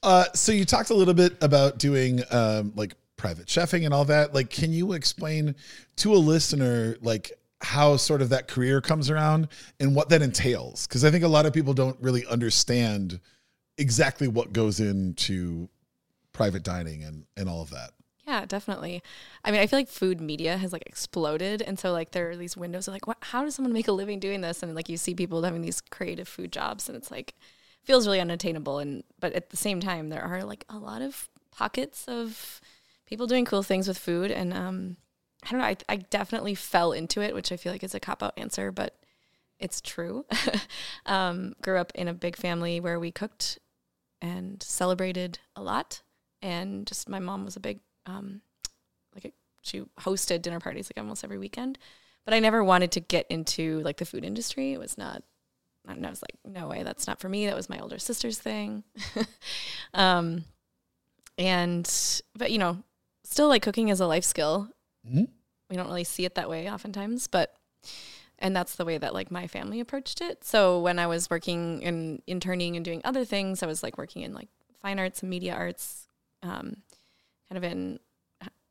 Uh, 0.01 0.25
so 0.33 0.51
you 0.51 0.65
talked 0.65 0.89
a 0.89 0.93
little 0.93 1.13
bit 1.13 1.35
about 1.41 1.79
doing 1.79 2.21
um, 2.29 2.73
like 2.75 2.93
private 3.17 3.47
chefing 3.47 3.85
and 3.85 3.93
all 3.93 4.05
that. 4.05 4.33
Like, 4.33 4.49
can 4.49 4.73
you 4.73 4.93
explain 4.93 5.55
to 5.97 6.13
a 6.13 6.17
listener 6.17 6.97
like 7.01 7.31
how 7.61 7.95
sort 7.97 8.21
of 8.21 8.29
that 8.29 8.47
career 8.47 8.81
comes 8.81 9.09
around 9.09 9.47
and 9.79 9.95
what 9.95 10.09
that 10.09 10.21
entails? 10.21 10.85
Because 10.87 11.03
I 11.05 11.09
think 11.11 11.23
a 11.23 11.27
lot 11.27 11.45
of 11.45 11.53
people 11.53 11.73
don't 11.73 11.99
really 12.01 12.25
understand 12.27 13.19
exactly 13.77 14.27
what 14.27 14.53
goes 14.53 14.79
into 14.79 15.67
private 16.31 16.63
dining 16.63 17.03
and 17.03 17.25
and 17.37 17.49
all 17.49 17.61
of 17.61 17.69
that. 17.71 17.91
Yeah, 18.25 18.45
definitely. 18.45 19.03
I 19.43 19.51
mean, 19.51 19.59
I 19.59 19.67
feel 19.67 19.79
like 19.79 19.89
food 19.89 20.21
media 20.21 20.57
has 20.57 20.71
like 20.71 20.83
exploded, 20.85 21.61
and 21.61 21.77
so 21.77 21.91
like 21.91 22.11
there 22.11 22.29
are 22.29 22.37
these 22.37 22.55
windows 22.55 22.87
of 22.87 22.93
like, 22.93 23.05
what, 23.05 23.17
how 23.21 23.43
does 23.43 23.55
someone 23.55 23.73
make 23.73 23.89
a 23.89 23.91
living 23.91 24.19
doing 24.19 24.39
this? 24.41 24.63
And 24.63 24.73
like 24.75 24.87
you 24.87 24.95
see 24.97 25.13
people 25.13 25.43
having 25.43 25.61
these 25.61 25.81
creative 25.81 26.27
food 26.27 26.51
jobs, 26.51 26.87
and 26.87 26.95
it's 26.95 27.11
like 27.11 27.33
feels 27.83 28.07
really 28.07 28.21
unattainable. 28.21 28.79
And 28.79 29.03
but 29.19 29.33
at 29.33 29.49
the 29.49 29.57
same 29.57 29.81
time, 29.81 30.07
there 30.09 30.23
are 30.23 30.43
like 30.45 30.63
a 30.69 30.77
lot 30.77 31.01
of 31.01 31.27
pockets 31.51 32.05
of 32.07 32.61
people 33.05 33.27
doing 33.27 33.43
cool 33.43 33.61
things 33.63 33.89
with 33.89 33.97
food, 33.97 34.31
and 34.31 34.53
um, 34.53 34.95
I 35.45 35.51
don't 35.51 35.59
know. 35.59 35.65
I 35.65 35.75
I 35.89 35.95
definitely 35.97 36.55
fell 36.55 36.93
into 36.93 37.21
it, 37.21 37.33
which 37.33 37.51
I 37.51 37.57
feel 37.57 37.73
like 37.73 37.83
is 37.83 37.95
a 37.95 37.99
cop 37.99 38.23
out 38.23 38.33
answer, 38.37 38.71
but 38.71 38.95
it's 39.59 39.81
true. 39.81 40.25
um, 41.05 41.55
grew 41.61 41.77
up 41.77 41.91
in 41.95 42.07
a 42.07 42.13
big 42.13 42.37
family 42.37 42.79
where 42.79 42.99
we 42.99 43.11
cooked 43.11 43.59
and 44.21 44.63
celebrated 44.63 45.39
a 45.55 45.63
lot, 45.63 46.01
and 46.41 46.87
just 46.87 47.09
my 47.09 47.19
mom 47.19 47.45
was 47.45 47.55
a 47.57 47.59
big 47.61 47.79
um, 48.05 48.41
like 49.13 49.25
a, 49.25 49.31
she 49.61 49.81
hosted 50.01 50.41
dinner 50.41 50.59
parties 50.59 50.91
like 50.93 51.01
almost 51.01 51.23
every 51.23 51.37
weekend. 51.37 51.77
But 52.25 52.33
I 52.33 52.39
never 52.39 52.63
wanted 52.63 52.91
to 52.93 52.99
get 52.99 53.25
into 53.29 53.81
like 53.81 53.97
the 53.97 54.05
food 54.05 54.23
industry. 54.23 54.73
It 54.73 54.79
was 54.79 54.97
not. 54.97 55.23
And 55.87 56.05
I 56.05 56.09
was 56.09 56.21
like, 56.21 56.37
no 56.45 56.67
way, 56.67 56.83
that's 56.83 57.07
not 57.07 57.19
for 57.19 57.27
me. 57.27 57.45
That 57.45 57.55
was 57.55 57.69
my 57.69 57.79
older 57.79 57.99
sister's 57.99 58.37
thing. 58.37 58.83
um, 59.93 60.45
and 61.37 61.89
but 62.37 62.51
you 62.51 62.57
know, 62.57 62.83
still 63.23 63.49
like 63.49 63.61
cooking 63.61 63.89
is 63.89 63.99
a 63.99 64.07
life 64.07 64.23
skill. 64.23 64.69
Mhm. 65.07 65.27
We 65.69 65.75
don't 65.75 65.87
really 65.87 66.03
see 66.03 66.25
it 66.25 66.35
that 66.35 66.49
way 66.49 66.69
oftentimes, 66.69 67.27
but 67.27 67.53
and 68.39 68.55
that's 68.55 68.75
the 68.75 68.85
way 68.85 68.97
that 68.97 69.13
like 69.13 69.31
my 69.31 69.47
family 69.47 69.79
approached 69.79 70.21
it. 70.21 70.43
So 70.43 70.79
when 70.79 70.99
I 70.99 71.07
was 71.07 71.29
working 71.29 71.83
and 71.83 72.21
interning 72.27 72.75
and 72.75 72.85
doing 72.85 73.01
other 73.03 73.25
things, 73.25 73.63
I 73.63 73.65
was 73.67 73.83
like 73.83 73.97
working 73.97 74.21
in 74.21 74.33
like 74.33 74.49
fine 74.81 74.99
arts 74.99 75.21
and 75.21 75.29
media 75.29 75.53
arts, 75.53 76.07
um, 76.41 76.77
kind 77.53 77.63
of 77.63 77.71
in 77.71 77.99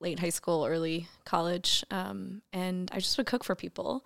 late 0.01 0.19
high 0.19 0.31
school, 0.31 0.67
early 0.67 1.07
college, 1.25 1.85
um, 1.91 2.43
and 2.53 2.91
I 2.93 2.97
just 2.97 3.17
would 3.17 3.27
cook 3.27 3.45
for 3.45 3.55
people. 3.55 4.05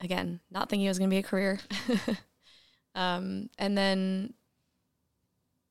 Again, 0.00 0.40
not 0.50 0.68
thinking 0.68 0.86
it 0.86 0.90
was 0.90 0.98
going 0.98 1.10
to 1.10 1.14
be 1.14 1.18
a 1.18 1.22
career, 1.22 1.58
um, 2.94 3.48
and 3.58 3.76
then 3.76 4.34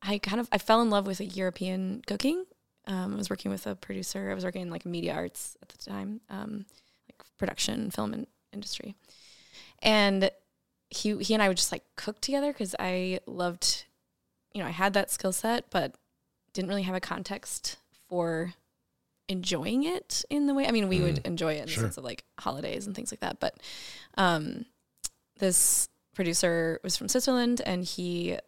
I 0.02 0.18
kind 0.18 0.40
of 0.40 0.50
I 0.52 0.58
fell 0.58 0.82
in 0.82 0.90
love 0.90 1.06
with 1.06 1.22
European 1.22 2.02
cooking. 2.08 2.46
Um, 2.88 3.14
I 3.14 3.18
was 3.18 3.30
working 3.30 3.52
with 3.52 3.68
a 3.68 3.76
producer. 3.76 4.32
I 4.32 4.34
was 4.34 4.44
working 4.44 4.64
in 4.64 4.72
like 4.72 4.86
media 4.86 5.14
arts 5.14 5.56
at 5.62 5.70
the 5.70 5.78
time, 5.78 6.22
um, 6.30 6.66
like 7.08 7.24
production, 7.38 7.92
film, 7.92 8.14
and 8.14 8.28
industry. 8.52 8.96
And 9.84 10.32
he 10.90 11.16
he 11.18 11.34
and 11.36 11.44
I 11.44 11.48
would 11.48 11.58
just 11.58 11.72
like 11.72 11.84
cook 11.96 12.22
together 12.22 12.52
because 12.52 12.76
I 12.80 13.20
loved, 13.28 13.86
you 14.52 14.62
know, 14.62 14.68
I 14.68 14.72
had 14.72 14.94
that 14.94 15.12
skill 15.12 15.32
set, 15.32 15.70
but 15.70 15.96
didn't 16.58 16.70
really 16.70 16.82
have 16.82 16.96
a 16.96 17.00
context 17.00 17.78
for 18.10 18.52
enjoying 19.30 19.84
it 19.84 20.26
in 20.32 20.48
the 20.48 20.56
way. 20.56 20.66
I 20.68 20.72
mean, 20.72 20.88
we 20.88 21.02
would 21.02 21.20
enjoy 21.20 21.54
it 21.54 21.62
in 21.62 21.68
Sure. 21.68 21.84
the 21.84 21.88
sense 21.90 21.98
of 21.98 22.04
like 22.04 22.24
holidays 22.40 22.88
and 22.88 22.96
things 22.96 23.12
like 23.12 23.20
that, 23.20 23.40
but 23.40 23.60
um, 24.18 24.66
this 25.38 25.88
producer 26.16 26.80
was 26.84 26.98
from 26.98 27.10
Switzerland, 27.10 27.62
and 27.64 27.84
he, 27.84 28.40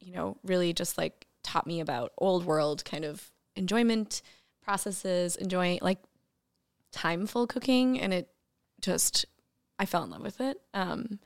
you 0.00 0.14
know, 0.14 0.38
really 0.42 0.72
just 0.72 0.96
like 0.96 1.26
taught 1.44 1.66
me 1.66 1.80
about 1.80 2.12
old 2.16 2.46
world 2.46 2.82
kind 2.86 3.04
of 3.04 3.30
enjoyment 3.56 4.22
processes, 4.62 5.36
enjoying 5.36 5.80
like 5.82 5.98
timeful 6.92 7.46
cooking, 7.46 8.00
and 8.00 8.14
it 8.14 8.30
just 8.80 9.26
I 9.78 9.84
fell 9.84 10.02
in 10.04 10.10
love 10.10 10.22
with 10.22 10.40
it 10.40 10.56
um, 10.72 11.18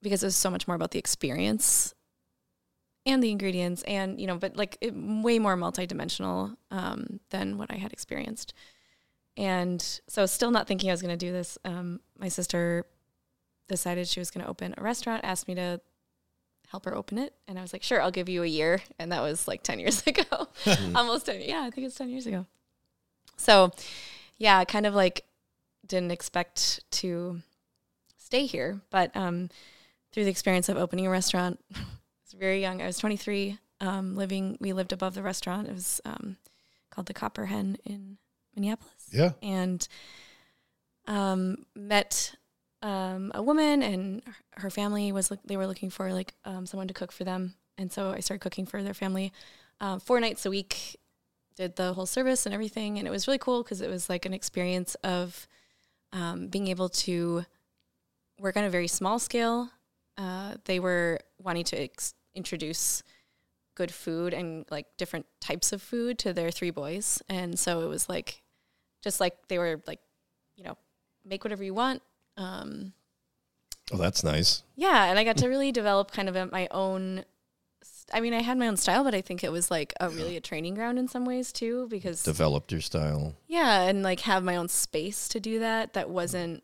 because 0.00 0.22
it 0.22 0.26
was 0.26 0.36
so 0.36 0.48
much 0.48 0.66
more 0.66 0.74
about 0.74 0.92
the 0.92 0.98
experience 0.98 1.92
and 3.08 3.22
the 3.22 3.30
ingredients, 3.30 3.82
and 3.82 4.20
you 4.20 4.26
know, 4.26 4.36
but 4.36 4.56
like 4.56 4.76
it, 4.80 4.94
way 4.94 5.38
more 5.38 5.56
multidimensional 5.56 6.56
um, 6.70 7.20
than 7.30 7.58
what 7.58 7.70
I 7.70 7.76
had 7.76 7.92
experienced. 7.92 8.54
And 9.36 9.80
so, 10.08 10.26
still 10.26 10.50
not 10.50 10.66
thinking 10.66 10.90
I 10.90 10.92
was 10.92 11.02
going 11.02 11.16
to 11.16 11.26
do 11.26 11.32
this. 11.32 11.58
Um, 11.64 12.00
my 12.18 12.28
sister 12.28 12.86
decided 13.68 14.08
she 14.08 14.20
was 14.20 14.30
going 14.30 14.44
to 14.44 14.50
open 14.50 14.74
a 14.76 14.82
restaurant, 14.82 15.24
asked 15.24 15.46
me 15.46 15.54
to 15.54 15.80
help 16.68 16.84
her 16.84 16.94
open 16.94 17.18
it. 17.18 17.34
And 17.46 17.58
I 17.58 17.62
was 17.62 17.72
like, 17.72 17.82
sure, 17.82 18.00
I'll 18.00 18.10
give 18.10 18.28
you 18.28 18.42
a 18.42 18.46
year. 18.46 18.80
And 18.98 19.12
that 19.12 19.22
was 19.22 19.48
like 19.48 19.62
10 19.62 19.78
years 19.80 20.06
ago, 20.06 20.48
almost 20.94 21.26
10. 21.26 21.42
Yeah, 21.42 21.62
I 21.62 21.70
think 21.70 21.86
it's 21.86 21.96
10 21.96 22.10
years 22.10 22.26
ago. 22.26 22.46
So, 23.36 23.70
yeah, 24.36 24.64
kind 24.64 24.86
of 24.86 24.94
like 24.94 25.24
didn't 25.86 26.10
expect 26.10 26.80
to 26.90 27.40
stay 28.16 28.46
here. 28.46 28.80
But 28.90 29.16
um, 29.16 29.48
through 30.12 30.24
the 30.24 30.30
experience 30.30 30.68
of 30.68 30.76
opening 30.76 31.06
a 31.06 31.10
restaurant, 31.10 31.60
was 32.32 32.38
very 32.38 32.60
young. 32.60 32.82
I 32.82 32.86
was 32.86 32.98
23, 32.98 33.58
um, 33.80 34.16
living, 34.16 34.56
we 34.60 34.72
lived 34.72 34.92
above 34.92 35.14
the 35.14 35.22
restaurant. 35.22 35.68
It 35.68 35.74
was 35.74 36.00
um, 36.04 36.36
called 36.90 37.06
the 37.06 37.14
Copper 37.14 37.46
Hen 37.46 37.78
in 37.84 38.18
Minneapolis. 38.54 39.08
Yeah. 39.10 39.32
And 39.42 39.86
um, 41.06 41.64
met 41.74 42.34
um, 42.82 43.32
a 43.34 43.42
woman 43.42 43.82
and 43.82 44.22
her 44.52 44.70
family 44.70 45.10
was 45.10 45.32
they 45.44 45.56
were 45.56 45.66
looking 45.66 45.90
for 45.90 46.12
like 46.12 46.34
um, 46.44 46.66
someone 46.66 46.88
to 46.88 46.94
cook 46.94 47.10
for 47.10 47.24
them, 47.24 47.54
and 47.76 47.90
so 47.90 48.12
I 48.12 48.20
started 48.20 48.42
cooking 48.42 48.66
for 48.66 48.82
their 48.82 48.94
family 48.94 49.32
uh, 49.80 49.98
four 49.98 50.20
nights 50.20 50.46
a 50.46 50.50
week. 50.50 50.96
Did 51.56 51.74
the 51.74 51.92
whole 51.92 52.06
service 52.06 52.46
and 52.46 52.54
everything, 52.54 52.98
and 52.98 53.08
it 53.08 53.10
was 53.10 53.26
really 53.26 53.38
cool 53.38 53.64
because 53.64 53.80
it 53.80 53.90
was 53.90 54.08
like 54.08 54.26
an 54.26 54.34
experience 54.34 54.94
of 55.02 55.48
um, 56.12 56.46
being 56.48 56.68
able 56.68 56.88
to 56.88 57.44
work 58.38 58.56
on 58.56 58.64
a 58.64 58.70
very 58.70 58.86
small 58.86 59.18
scale. 59.18 59.70
Uh, 60.16 60.54
they 60.66 60.78
were 60.78 61.18
wanting 61.42 61.64
to 61.64 61.76
ex- 61.76 62.14
introduce 62.38 63.02
good 63.74 63.92
food 63.92 64.32
and 64.32 64.64
like 64.70 64.86
different 64.96 65.26
types 65.40 65.72
of 65.72 65.82
food 65.82 66.18
to 66.20 66.32
their 66.32 66.50
three 66.50 66.70
boys, 66.70 67.22
and 67.28 67.58
so 67.58 67.82
it 67.82 67.88
was 67.88 68.08
like 68.08 68.42
just 69.02 69.20
like 69.20 69.36
they 69.48 69.58
were 69.58 69.82
like, 69.86 70.00
you 70.56 70.64
know, 70.64 70.78
make 71.24 71.44
whatever 71.44 71.62
you 71.62 71.74
want 71.74 72.02
um, 72.38 72.92
oh, 73.92 73.96
that's 73.98 74.24
nice. 74.24 74.62
Yeah, 74.76 75.04
and 75.04 75.18
I 75.18 75.24
got 75.24 75.36
to 75.38 75.48
really 75.48 75.72
develop 75.82 76.12
kind 76.12 76.28
of 76.28 76.36
a, 76.36 76.46
my 76.46 76.68
own. 76.70 77.24
I 78.10 78.20
mean, 78.20 78.32
I 78.32 78.40
had 78.40 78.56
my 78.56 78.68
own 78.68 78.78
style, 78.78 79.04
but 79.04 79.14
I 79.14 79.20
think 79.20 79.44
it 79.44 79.52
was 79.52 79.70
like 79.70 79.92
a 80.00 80.08
really 80.08 80.36
a 80.36 80.40
training 80.40 80.74
ground 80.74 80.98
in 80.98 81.08
some 81.08 81.26
ways 81.26 81.52
too, 81.52 81.88
because 81.90 82.22
developed 82.22 82.72
your 82.72 82.80
style. 82.80 83.34
Yeah, 83.48 83.82
and 83.82 84.02
like 84.02 84.20
have 84.20 84.42
my 84.42 84.56
own 84.56 84.68
space 84.68 85.28
to 85.28 85.40
do 85.40 85.58
that. 85.58 85.92
That 85.92 86.08
wasn't 86.08 86.62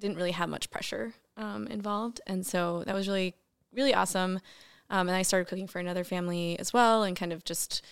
didn't 0.00 0.16
really 0.16 0.32
have 0.32 0.50
much 0.50 0.70
pressure 0.70 1.14
um, 1.38 1.66
involved, 1.68 2.20
and 2.26 2.44
so 2.44 2.82
that 2.84 2.94
was 2.94 3.08
really 3.08 3.34
really 3.72 3.94
awesome. 3.94 4.40
Um, 4.92 5.08
and 5.08 5.16
I 5.16 5.22
started 5.22 5.48
cooking 5.48 5.66
for 5.66 5.78
another 5.80 6.04
family 6.04 6.58
as 6.58 6.72
well, 6.72 7.02
and 7.02 7.16
kind 7.16 7.32
of 7.32 7.44
just 7.44 7.82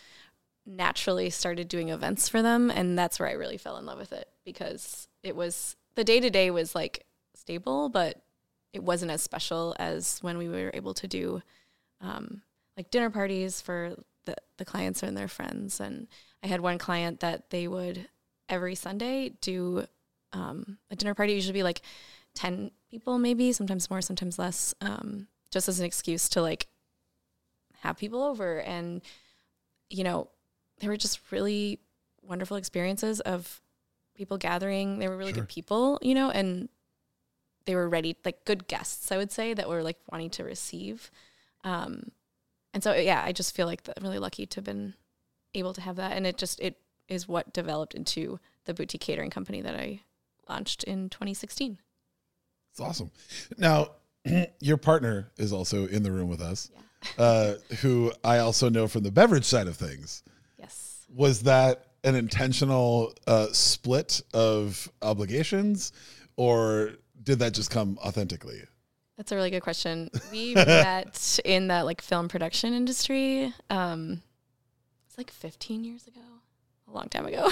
naturally 0.67 1.31
started 1.31 1.67
doing 1.67 1.89
events 1.89 2.29
for 2.29 2.43
them, 2.43 2.71
and 2.71 2.97
that's 2.97 3.19
where 3.19 3.29
I 3.29 3.33
really 3.33 3.57
fell 3.57 3.79
in 3.79 3.87
love 3.87 3.99
with 3.99 4.13
it 4.13 4.29
because 4.45 5.09
it 5.23 5.35
was 5.35 5.77
the 5.95 6.05
day 6.05 6.21
to 6.21 6.31
day 6.31 6.51
was 6.51 6.75
like 6.75 7.07
stable, 7.35 7.89
but 7.89 8.23
it 8.73 8.85
wasn't 8.85 9.11
as 9.11 9.23
special 9.23 9.75
as 9.79 10.19
when 10.21 10.39
we 10.39 10.49
were 10.49 10.71
able 10.75 10.95
to 10.95 11.09
do 11.09 11.43
um, 12.01 12.43
like 12.77 12.91
dinner 12.91 13.11
parties 13.11 13.61
for 13.61 13.95
the, 14.27 14.37
the 14.59 14.65
clients 14.65 15.03
and 15.03 15.17
their 15.17 15.29
friends. 15.29 15.81
And 15.81 16.07
I 16.43 16.47
had 16.47 16.61
one 16.61 16.79
client 16.79 17.21
that 17.21 17.51
they 17.51 17.67
would 17.67 18.09
every 18.49 18.75
Sunday 18.75 19.31
do 19.41 19.87
um, 20.33 20.79
a 20.91 20.97
dinner 20.97 21.15
party, 21.15 21.33
usually 21.33 21.55
be 21.55 21.63
like 21.63 21.81
10 22.35 22.71
people, 22.91 23.19
maybe, 23.19 23.53
sometimes 23.53 23.91
more, 23.91 24.01
sometimes 24.01 24.39
less, 24.39 24.75
um, 24.81 25.27
just 25.51 25.69
as 25.69 25.81
an 25.81 25.87
excuse 25.87 26.29
to 26.29 26.43
like 26.43 26.69
have 27.81 27.97
people 27.97 28.23
over. 28.23 28.61
And, 28.61 29.03
you 29.89 30.05
know, 30.05 30.29
they 30.79 30.89
were 30.89 30.97
just 30.97 31.21
really 31.31 31.81
wonderful 32.23 32.57
experiences 32.57 33.21
of 33.21 33.61
people 34.15 34.39
gathering. 34.39 34.99
They 34.99 35.09
were 35.09 35.17
really 35.17 35.33
sure. 35.33 35.43
good 35.43 35.49
people, 35.49 35.99
you 36.03 36.15
know, 36.15 36.31
and 36.31 36.69
they 37.67 37.75
were 37.75 37.89
ready, 37.89 38.17
like 38.25 38.45
good 38.45 38.67
guests, 38.69 39.13
I 39.13 39.17
would 39.17 39.33
say, 39.33 39.55
that 39.55 39.69
were 39.69 39.83
like 39.83 39.99
wanting 40.11 40.31
to 40.31 40.45
receive. 40.45 41.11
Um, 41.65 42.11
and 42.73 42.83
so, 42.83 42.95
yeah, 42.95 43.23
I 43.25 43.33
just 43.33 43.55
feel 43.55 43.67
like 43.67 43.83
I'm 43.89 44.03
really 44.03 44.19
lucky 44.19 44.47
to 44.47 44.57
have 44.57 44.65
been 44.65 44.95
able 45.55 45.75
to 45.75 45.81
have 45.81 45.97
that. 45.97 46.17
And 46.17 46.27
it 46.27 46.37
just, 46.37 46.61
it 46.61 46.79
is 47.09 47.27
what 47.27 47.53
developed 47.53 47.95
into 47.95 48.39
the 48.65 48.75
boutique 48.75 49.01
catering 49.01 49.31
company 49.31 49.61
that 49.63 49.75
I 49.75 50.01
launched 50.49 50.85
in 50.85 51.09
2016. 51.09 51.79
It's 52.71 52.81
awesome. 52.81 53.11
Now, 53.59 53.93
your 54.61 54.77
partner 54.77 55.31
is 55.37 55.53
also 55.53 55.87
in 55.87 56.03
the 56.03 56.13
room 56.13 56.29
with 56.29 56.41
us, 56.41 56.71
yeah. 56.73 56.81
Uh, 57.19 57.55
who 57.81 58.13
I 58.25 58.39
also 58.39 58.69
know 58.69 58.89
from 58.89 59.03
the 59.03 59.11
beverage 59.11 59.45
side 59.45 59.67
of 59.67 59.77
things. 59.77 60.23
Yes. 60.59 61.07
Was 61.15 61.43
that 61.43 61.87
an 62.05 62.15
intentional 62.15 63.15
uh, 63.27 63.49
split 63.53 64.23
of 64.33 64.91
obligations, 65.03 65.93
or 66.37 66.93
did 67.23 67.39
that 67.41 67.55
just 67.55 67.71
come 67.71 67.99
authentically? 67.99 68.63
That's 69.17 69.33
a 69.33 69.37
really 69.37 69.51
good 69.51 69.63
question. 69.63 70.11
We 70.33 70.55
met 70.55 71.39
in 71.45 71.69
that 71.69 71.85
like 71.85 72.01
film 72.01 72.29
production 72.29 72.73
industry. 72.73 73.53
Um, 73.69 74.23
it's 75.07 75.19
like 75.19 75.31
15 75.31 75.85
years 75.85 76.07
ago, 76.07 76.21
a 76.89 76.93
long 76.93 77.09
time 77.09 77.27
ago. 77.27 77.51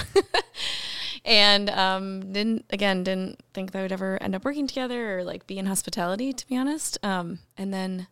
and 1.25 1.69
um, 1.69 2.33
didn't 2.33 2.65
again 2.71 3.03
didn't 3.03 3.39
think 3.53 3.71
that 3.71 3.81
would 3.81 3.91
ever 3.91 4.17
end 4.21 4.33
up 4.33 4.45
working 4.45 4.65
together 4.65 5.19
or 5.19 5.23
like 5.23 5.45
be 5.45 5.59
in 5.59 5.67
hospitality, 5.67 6.33
to 6.33 6.47
be 6.47 6.57
honest. 6.57 6.97
Um, 7.03 7.39
and 7.57 7.71
then 7.73 8.07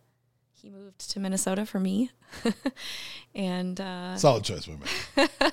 he 0.61 0.69
moved 0.69 1.09
to 1.11 1.19
Minnesota 1.19 1.65
for 1.65 1.79
me, 1.79 2.11
and 3.35 3.79
uh, 3.79 4.15
solid 4.17 4.43
choice, 4.43 4.67
women. 4.67 4.87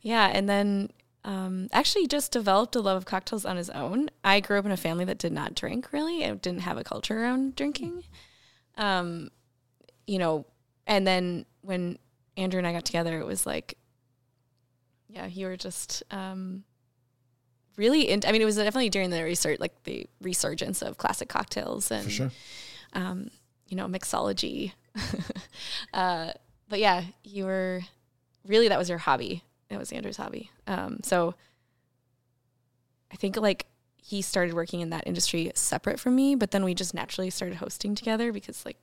yeah, 0.00 0.30
and 0.32 0.48
then 0.48 0.90
um, 1.24 1.68
actually 1.72 2.06
just 2.06 2.32
developed 2.32 2.76
a 2.76 2.80
love 2.80 2.96
of 2.96 3.04
cocktails 3.06 3.44
on 3.44 3.56
his 3.56 3.70
own. 3.70 4.10
I 4.22 4.40
grew 4.40 4.58
up 4.58 4.66
in 4.66 4.72
a 4.72 4.76
family 4.76 5.04
that 5.06 5.18
did 5.18 5.32
not 5.32 5.54
drink 5.54 5.92
really. 5.92 6.22
It 6.22 6.42
didn't 6.42 6.60
have 6.60 6.78
a 6.78 6.84
culture 6.84 7.22
around 7.22 7.56
drinking. 7.56 8.04
Um, 8.76 9.30
you 10.06 10.18
know, 10.18 10.46
and 10.86 11.06
then 11.06 11.46
when 11.62 11.98
Andrew 12.36 12.58
and 12.58 12.66
I 12.66 12.72
got 12.72 12.84
together, 12.84 13.18
it 13.18 13.26
was 13.26 13.46
like, 13.46 13.78
yeah, 15.08 15.26
you 15.26 15.46
were 15.46 15.56
just 15.56 16.02
um, 16.10 16.64
really. 17.76 18.10
In, 18.10 18.20
I 18.26 18.32
mean, 18.32 18.42
it 18.42 18.46
was 18.46 18.56
definitely 18.56 18.90
during 18.90 19.10
the 19.10 19.22
research, 19.22 19.60
like 19.60 19.82
the 19.84 20.06
resurgence 20.20 20.82
of 20.82 20.98
classic 20.98 21.28
cocktails 21.28 21.90
and, 21.90 22.10
sure. 22.10 22.30
um, 22.92 23.30
you 23.68 23.76
know, 23.76 23.86
mixology. 23.86 24.72
uh, 25.94 26.32
but 26.68 26.78
yeah, 26.78 27.04
you 27.22 27.44
were 27.44 27.82
really 28.46 28.68
that 28.68 28.78
was 28.78 28.88
your 28.88 28.98
hobby 28.98 29.42
it 29.74 29.78
was 29.78 29.92
Andrew's 29.92 30.16
hobby. 30.16 30.50
Um, 30.66 31.00
so 31.02 31.34
I 33.12 33.16
think 33.16 33.36
like 33.36 33.66
he 33.96 34.22
started 34.22 34.54
working 34.54 34.80
in 34.80 34.90
that 34.90 35.06
industry 35.06 35.50
separate 35.54 36.00
from 36.00 36.14
me, 36.14 36.34
but 36.34 36.50
then 36.50 36.64
we 36.64 36.74
just 36.74 36.94
naturally 36.94 37.30
started 37.30 37.56
hosting 37.56 37.94
together 37.94 38.32
because 38.32 38.64
like 38.64 38.76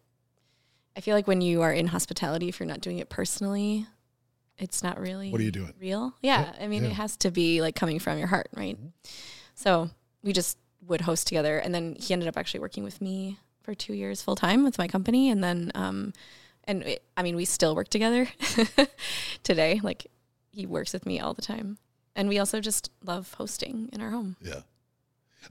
I 0.96 1.02
feel 1.02 1.16
like 1.16 1.28
when 1.28 1.42
you 1.42 1.62
are 1.62 1.72
in 1.72 1.88
hospitality, 1.88 2.50
if 2.50 2.60
you're 2.60 2.68
not 2.68 2.82
doing 2.82 2.98
it 2.98 3.10
personally, 3.10 3.88
it's 4.58 4.84
not 4.84 5.00
really 5.00 5.32
what 5.32 5.42
are 5.42 5.44
you 5.44 5.52
doing 5.52 5.74
real. 5.80 6.14
Yeah, 6.22 6.42
yeah 6.42 6.64
I 6.64 6.68
mean 6.68 6.84
yeah. 6.84 6.90
it 6.90 6.94
has 6.94 7.18
to 7.18 7.32
be 7.32 7.62
like 7.62 7.76
coming 7.76 8.00
from 8.00 8.18
your 8.18 8.28
heart, 8.28 8.50
right? 8.56 8.78
Mm-hmm. 8.78 8.88
So 9.56 9.90
we 10.24 10.34
just 10.34 10.58
would 10.88 11.02
host 11.02 11.28
together, 11.28 11.58
and 11.58 11.74
then 11.74 11.96
he 12.00 12.14
ended 12.14 12.28
up 12.28 12.38
actually 12.38 12.60
working 12.60 12.84
with 12.84 13.02
me 13.02 13.40
for 13.62 13.74
two 13.74 13.94
years 13.94 14.22
full 14.22 14.36
time 14.36 14.64
with 14.64 14.78
my 14.78 14.88
company, 14.88 15.30
and 15.30 15.44
then 15.44 15.72
um, 15.76 16.14
and 16.66 16.84
it, 16.84 17.04
I 17.16 17.24
mean 17.24 17.36
we 17.36 17.46
still 17.46 17.76
work 17.76 17.90
together 17.90 18.28
today. 19.44 19.80
Like 19.84 20.08
he 20.52 20.66
works 20.66 20.94
with 20.94 21.06
me 21.06 21.20
all 21.20 21.34
the 21.34 21.42
time. 21.42 21.78
And 22.16 22.28
we 22.28 22.40
also 22.40 22.60
just 22.60 22.92
love 23.04 23.34
hosting 23.36 23.90
in 23.94 24.02
our 24.02 24.10
home. 24.10 24.36
Yeah. 24.42 24.62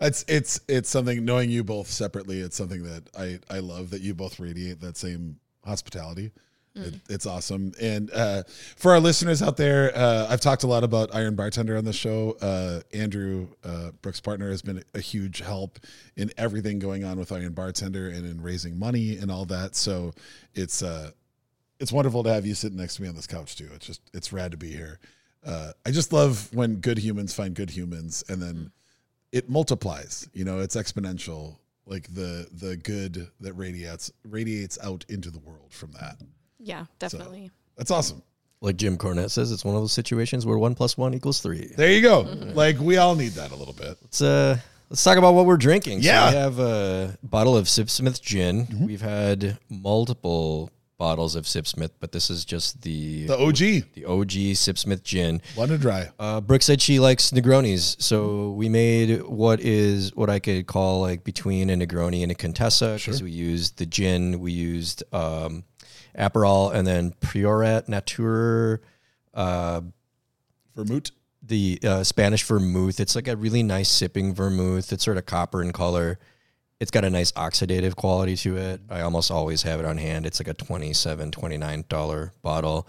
It's 0.01 0.25
it's 0.29 0.61
it's 0.69 0.89
something 0.89 1.25
knowing 1.25 1.51
you 1.51 1.65
both 1.65 1.89
separately, 1.89 2.41
it's 2.41 2.57
something 2.57 2.85
that 2.85 3.09
I 3.19 3.41
I 3.53 3.59
love 3.59 3.91
that 3.91 4.03
you 4.03 4.15
both 4.15 4.39
radiate 4.39 4.81
that 4.81 4.97
same 4.97 5.41
hospitality. 5.65 6.31
Mm. 6.77 6.87
It, 6.87 6.95
it's 7.09 7.27
awesome. 7.27 7.73
And 7.81 8.11
uh, 8.13 8.45
for 8.77 8.93
our 8.93 9.01
listeners 9.01 9.43
out 9.43 9.57
there, 9.57 9.97
uh, 9.97 10.29
I've 10.31 10.41
talked 10.41 10.63
a 10.63 10.67
lot 10.67 10.85
about 10.85 11.15
Iron 11.15 11.35
Bartender 11.35 11.77
on 11.77 11.85
the 11.85 11.93
show. 11.93 12.37
Uh, 12.41 12.81
Andrew 12.93 13.49
uh, 13.65 13.91
Brooke's 14.03 14.21
partner 14.21 14.51
has 14.51 14.63
been 14.63 14.83
a 14.95 15.01
huge 15.01 15.41
help 15.41 15.79
in 16.17 16.31
everything 16.39 16.79
going 16.79 17.05
on 17.05 17.19
with 17.19 17.33
Iron 17.33 17.53
Bartender 17.53 18.09
and 18.09 18.25
in 18.25 18.41
raising 18.41 18.79
money 18.79 19.17
and 19.17 19.31
all 19.31 19.45
that. 19.47 19.75
So 19.75 20.13
it's 20.55 20.83
uh, 20.83 21.11
it's 21.81 21.93
wonderful 21.93 22.23
to 22.23 22.33
have 22.33 22.47
you 22.47 22.55
sitting 22.55 22.79
next 22.79 22.97
to 22.97 23.03
me 23.03 23.09
on 23.09 23.17
this 23.17 23.27
couch 23.27 23.57
too. 23.57 23.69
It's 23.75 23.87
just 23.87 24.03
it's 24.15 24.33
rad 24.33 24.53
to 24.53 24.57
be 24.57 24.71
here. 24.71 25.01
Uh, 25.45 25.73
I 25.87 25.91
just 25.91 26.13
love 26.13 26.51
when 26.53 26.77
good 26.77 26.99
humans 26.99 27.35
find 27.35 27.55
good 27.55 27.71
humans, 27.71 28.23
and 28.29 28.41
then 28.41 28.71
it 29.33 29.49
multiplies. 29.49 30.29
You 30.33 30.45
know, 30.45 30.61
it's 30.61 30.77
exponential 30.77 31.57
like 31.87 32.13
the 32.15 32.47
the 32.53 32.77
good 32.77 33.29
that 33.41 33.55
radiates 33.55 34.13
radiates 34.25 34.79
out 34.83 35.05
into 35.09 35.31
the 35.31 35.41
world 35.41 35.73
from 35.73 35.93
that. 35.93 36.17
Yeah, 36.61 36.87
definitely. 36.99 37.51
That's 37.77 37.91
awesome. 37.91 38.23
Like 38.61 38.77
Jim 38.77 38.99
Cornette 38.99 39.31
says, 39.31 39.53
it's 39.53 39.65
one 39.65 39.75
of 39.75 39.81
those 39.81 39.93
situations 39.93 40.45
where 40.45 40.59
one 40.59 40.75
plus 40.75 40.99
one 40.99 41.15
equals 41.15 41.41
three. 41.41 41.73
There 41.77 41.91
you 41.91 42.03
go. 42.03 42.21
Like 42.55 42.79
we 42.79 42.99
all 42.99 43.15
need 43.15 43.33
that 43.33 43.53
a 43.53 43.57
little 43.57 43.73
bit. 43.75 43.97
Let's 44.03 44.21
uh 44.21 44.59
let's 44.91 45.03
talk 45.03 45.17
about 45.17 45.33
what 45.35 45.47
we're 45.47 45.57
drinking. 45.57 46.01
Yeah. 46.03 46.29
So 46.31 46.37
we 46.37 46.43
have 46.43 46.59
a 46.59 47.19
bottle 47.23 47.57
of 47.57 47.67
Sipsmith 47.67 48.21
gin. 48.21 48.67
Mm-hmm. 48.67 48.85
We've 48.87 49.01
had 49.01 49.59
multiple 49.71 50.71
bottles 50.99 51.35
of 51.35 51.47
Sipsmith, 51.47 51.93
but 51.99 52.13
this 52.13 52.29
is 52.29 52.45
just 52.45 52.83
the 52.83 53.27
The 53.27 53.39
OG 53.39 53.95
the 53.95 54.05
OG 54.05 54.31
Sipsmith 54.61 55.03
gin. 55.03 55.41
London 55.57 55.81
Dry. 55.81 56.11
Uh, 56.19 56.43
Brooke 56.43 56.61
said 56.61 56.83
she 56.83 57.01
likes 57.01 57.31
Negronis, 57.31 58.01
so 58.03 58.51
we 58.51 58.69
made 58.69 59.23
what 59.23 59.61
is 59.61 60.15
what 60.15 60.29
I 60.29 60.39
could 60.39 60.67
call 60.67 61.01
like 61.01 61.25
between 61.25 61.71
a 61.71 61.75
Negroni 61.75 62.23
and 62.23 62.31
a 62.31 62.35
Contessa 62.35 62.97
because 62.97 63.23
we 63.23 63.31
used 63.31 63.79
the 63.79 63.87
gin, 63.87 64.41
we 64.41 64.53
used 64.53 65.03
um, 65.15 65.65
Aperol, 66.19 66.75
and 66.75 66.87
then 66.87 67.13
Priorat 67.21 67.89
Natur, 67.89 68.81
uh, 69.35 69.81
Vermouth. 70.77 71.11
the 71.43 71.79
uh, 71.85 72.05
Spanish 72.05 72.45
vermouth. 72.45 73.01
It's 73.01 73.15
like 73.17 73.29
a 73.29 73.37
really 73.37 73.63
nice 73.63 73.91
sipping 73.91 74.35
vermouth. 74.35 74.93
It's 74.93 75.05
sort 75.05 75.17
of 75.17 75.27
copper 75.27 75.63
in 75.63 75.73
color. 75.73 76.19
It's 76.79 76.91
got 76.91 77.05
a 77.05 77.11
nice 77.11 77.33
oxidative 77.33 77.95
quality 77.97 78.37
to 78.37 78.57
it. 78.57 78.81
I 78.89 79.03
almost 79.03 79.31
always 79.31 79.63
have 79.65 79.81
it 79.81 79.87
on 79.87 79.99
hand. 79.99 80.25
It's 80.25 80.41
like 80.41 80.49
a 80.49 80.55
$27, 80.55 81.31
$29 81.31 82.31
bottle. 82.43 82.89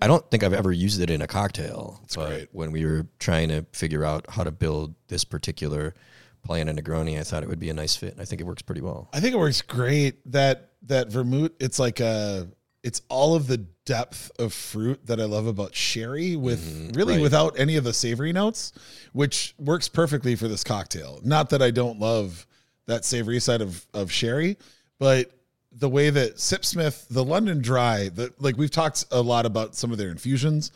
I 0.00 0.06
don't 0.06 0.28
think 0.30 0.42
I've 0.44 0.52
ever 0.52 0.70
used 0.72 1.00
it 1.00 1.10
in 1.10 1.22
a 1.22 1.26
cocktail. 1.26 2.00
but 2.14 2.28
great. 2.28 2.48
when 2.52 2.70
we 2.72 2.84
were 2.84 3.06
trying 3.18 3.48
to 3.48 3.66
figure 3.72 4.04
out 4.04 4.26
how 4.28 4.44
to 4.44 4.50
build 4.52 4.94
this 5.08 5.24
particular 5.24 5.94
plan 6.44 6.68
in 6.68 6.76
Negroni, 6.76 7.18
I 7.18 7.24
thought 7.24 7.42
it 7.42 7.48
would 7.48 7.58
be 7.60 7.70
a 7.70 7.74
nice 7.74 7.96
fit. 7.96 8.16
I 8.18 8.24
think 8.24 8.40
it 8.40 8.44
works 8.44 8.62
pretty 8.62 8.80
well. 8.80 9.08
I 9.12 9.20
think 9.20 9.34
it 9.34 9.38
works 9.38 9.62
great. 9.62 10.18
That 10.32 10.70
that 10.86 11.08
vermouth, 11.10 11.52
it's 11.60 11.78
like 11.78 12.00
a 12.00 12.48
it's 12.82 13.00
all 13.08 13.34
of 13.34 13.46
the 13.46 13.58
depth 13.84 14.30
of 14.38 14.52
fruit 14.52 15.06
that 15.06 15.20
I 15.20 15.24
love 15.24 15.46
about 15.46 15.74
sherry 15.74 16.36
with 16.36 16.60
mm-hmm. 16.60 16.98
really 16.98 17.14
right. 17.14 17.22
without 17.22 17.58
any 17.58 17.76
of 17.76 17.84
the 17.84 17.92
savory 17.92 18.32
notes, 18.32 18.72
which 19.12 19.54
works 19.58 19.88
perfectly 19.88 20.34
for 20.36 20.48
this 20.48 20.64
cocktail. 20.64 21.20
Not 21.22 21.50
that 21.50 21.62
I 21.62 21.70
don't 21.70 21.98
love 21.98 22.46
that 22.86 23.04
savory 23.04 23.40
side 23.40 23.60
of 23.60 23.86
of 23.94 24.10
sherry, 24.10 24.58
but 24.98 25.30
the 25.70 25.88
way 25.88 26.10
that 26.10 26.36
Sipsmith, 26.36 27.06
the 27.08 27.24
London 27.24 27.62
Dry, 27.62 28.08
the 28.08 28.32
like 28.38 28.56
we've 28.56 28.70
talked 28.70 29.04
a 29.10 29.22
lot 29.22 29.46
about 29.46 29.74
some 29.74 29.92
of 29.92 29.98
their 29.98 30.10
infusions. 30.10 30.70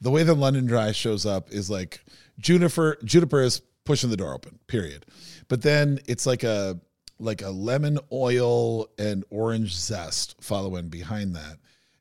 The 0.00 0.10
way 0.10 0.22
the 0.22 0.34
London 0.34 0.66
Dry 0.66 0.92
shows 0.92 1.26
up 1.26 1.52
is 1.52 1.70
like 1.70 2.02
juniper 2.38 2.98
juniper 3.04 3.42
is 3.42 3.60
pushing 3.84 4.10
the 4.10 4.16
door 4.16 4.34
open, 4.34 4.58
period. 4.66 5.06
But 5.48 5.62
then 5.62 6.00
it's 6.06 6.26
like 6.26 6.42
a 6.42 6.80
like 7.20 7.42
a 7.42 7.50
lemon 7.50 7.98
oil 8.10 8.88
and 8.98 9.24
orange 9.30 9.74
zest 9.76 10.36
following 10.40 10.88
behind 10.88 11.36
that. 11.36 11.58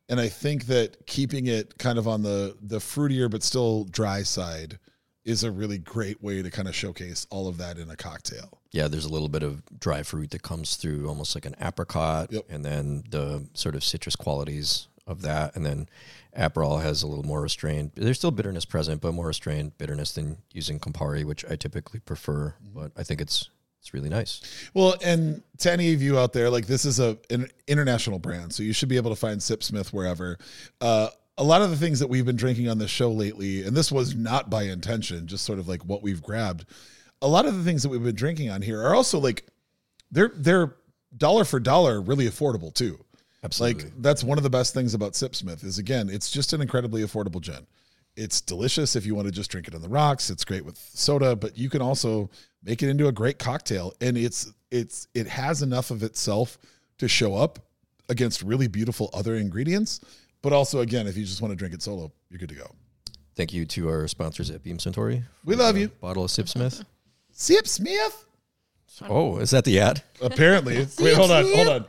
And 0.07 0.19
I 0.19 0.29
think 0.29 0.65
that 0.67 1.05
keeping 1.05 1.45
it 1.47 1.77
kind 1.77 1.99
of 1.99 2.07
on 2.07 2.23
the 2.23 2.57
the 2.61 2.79
fruitier 2.79 3.29
but 3.29 3.43
still 3.43 3.83
dry 3.85 4.23
side 4.23 4.79
is 5.25 5.43
a 5.43 5.51
really 5.51 5.77
great 5.77 6.23
way 6.23 6.41
to 6.41 6.49
kind 6.49 6.67
of 6.67 6.73
showcase 6.75 7.27
all 7.29 7.47
of 7.47 7.57
that 7.57 7.77
in 7.77 7.89
a 7.91 7.95
cocktail. 7.95 8.59
Yeah, 8.71 8.87
there's 8.87 9.05
a 9.05 9.09
little 9.09 9.27
bit 9.29 9.43
of 9.43 9.61
dry 9.79 10.01
fruit 10.01 10.31
that 10.31 10.41
comes 10.41 10.75
through, 10.75 11.07
almost 11.07 11.35
like 11.35 11.45
an 11.45 11.55
apricot, 11.61 12.31
Yep. 12.31 12.45
and 12.49 12.65
then 12.65 13.03
the 13.09 13.47
sort 13.53 13.75
of 13.75 13.83
citrus 13.83 14.15
qualities 14.15 14.87
of 15.05 15.21
that, 15.23 15.55
and 15.55 15.65
then 15.65 15.89
Aperol 16.37 16.81
has 16.81 17.03
a 17.03 17.07
little 17.07 17.25
more 17.25 17.41
restrained. 17.41 17.91
There's 17.95 18.17
still 18.17 18.31
bitterness 18.31 18.65
present, 18.65 19.01
but 19.01 19.13
more 19.13 19.27
restrained 19.27 19.77
bitterness 19.77 20.13
than 20.13 20.37
using 20.53 20.79
Campari, 20.79 21.23
which 21.25 21.43
I 21.49 21.55
typically 21.55 21.99
prefer. 21.99 22.55
Mm-hmm. 22.63 22.79
But 22.79 22.91
I 22.95 23.03
think 23.03 23.19
it's 23.19 23.49
it's 23.79 23.93
really 23.93 24.09
nice. 24.09 24.41
Well, 24.73 24.95
and 25.03 25.41
to 25.59 25.71
any 25.71 25.93
of 25.93 26.01
you 26.01 26.19
out 26.19 26.33
there, 26.33 26.49
like 26.49 26.67
this 26.67 26.85
is 26.85 26.99
a 26.99 27.17
an 27.29 27.47
international 27.67 28.19
brand, 28.19 28.53
so 28.53 28.63
you 28.63 28.73
should 28.73 28.89
be 28.89 28.97
able 28.97 29.11
to 29.11 29.15
find 29.15 29.39
Sipsmith 29.39 29.93
wherever. 29.93 30.37
Uh, 30.81 31.09
a 31.37 31.43
lot 31.43 31.61
of 31.61 31.69
the 31.69 31.77
things 31.77 31.99
that 31.99 32.07
we've 32.07 32.25
been 32.25 32.35
drinking 32.35 32.67
on 32.67 32.77
this 32.77 32.91
show 32.91 33.09
lately, 33.09 33.63
and 33.63 33.75
this 33.75 33.91
was 33.91 34.13
not 34.13 34.49
by 34.49 34.63
intention, 34.63 35.25
just 35.25 35.45
sort 35.45 35.57
of 35.57 35.67
like 35.69 35.83
what 35.85 36.03
we've 36.03 36.21
grabbed. 36.21 36.65
A 37.21 37.27
lot 37.27 37.45
of 37.45 37.57
the 37.57 37.63
things 37.63 37.81
that 37.83 37.89
we've 37.89 38.03
been 38.03 38.15
drinking 38.15 38.49
on 38.49 38.61
here 38.61 38.81
are 38.81 38.93
also 38.93 39.19
like 39.19 39.45
they're 40.11 40.31
they're 40.35 40.75
dollar 41.15 41.45
for 41.45 41.59
dollar 41.59 42.01
really 42.01 42.27
affordable 42.27 42.73
too. 42.73 42.99
Absolutely. 43.43 43.85
Like 43.85 43.93
that's 43.99 44.23
one 44.23 44.37
of 44.37 44.43
the 44.43 44.49
best 44.49 44.73
things 44.73 44.93
about 44.93 45.13
Sipsmith 45.13 45.63
is 45.63 45.77
again, 45.77 46.09
it's 46.09 46.29
just 46.29 46.51
an 46.51 46.61
incredibly 46.61 47.03
affordable 47.03 47.39
gin. 47.39 47.65
It's 48.19 48.41
delicious 48.41 48.97
if 48.97 49.05
you 49.05 49.15
want 49.15 49.27
to 49.27 49.31
just 49.31 49.49
drink 49.49 49.69
it 49.69 49.73
on 49.73 49.81
the 49.81 49.87
rocks. 49.87 50.29
It's 50.29 50.43
great 50.43 50.65
with 50.65 50.77
soda, 50.77 51.37
but 51.37 51.57
you 51.57 51.69
can 51.69 51.81
also 51.81 52.29
make 52.61 52.83
it 52.83 52.89
into 52.89 53.07
a 53.07 53.13
great 53.13 53.39
cocktail 53.39 53.93
and 54.01 54.17
it's 54.17 54.51
it's 54.71 55.07
it 55.13 55.25
has 55.27 55.61
enough 55.61 55.89
of 55.89 56.03
itself 56.03 56.57
to 56.97 57.07
show 57.07 57.35
up 57.35 57.59
against 58.09 58.41
really 58.41 58.67
beautiful 58.67 59.09
other 59.13 59.35
ingredients, 59.35 60.01
but 60.41 60.51
also 60.51 60.81
again, 60.81 61.07
if 61.07 61.15
you 61.15 61.23
just 61.23 61.41
want 61.41 61.53
to 61.53 61.55
drink 61.55 61.73
it 61.73 61.81
solo, 61.81 62.11
you're 62.29 62.39
good 62.39 62.49
to 62.49 62.55
go. 62.55 62.69
Thank 63.35 63.53
you 63.53 63.65
to 63.67 63.87
our 63.87 64.05
sponsors 64.09 64.49
at 64.49 64.63
Beam 64.63 64.79
Suntory. 64.79 65.23
We 65.45 65.55
love 65.55 65.77
you. 65.77 65.87
Bottle 65.87 66.25
of 66.25 66.31
Sip 66.31 66.49
Smith. 66.49 66.83
Sip 67.31 67.65
Smith. 67.67 68.25
Oh, 69.07 69.37
is 69.37 69.51
that 69.51 69.63
the 69.63 69.79
ad? 69.79 70.03
Apparently. 70.21 70.85
Wait, 70.99 71.15
hold 71.15 71.31
on, 71.31 71.45
hold 71.53 71.67
on. 71.69 71.85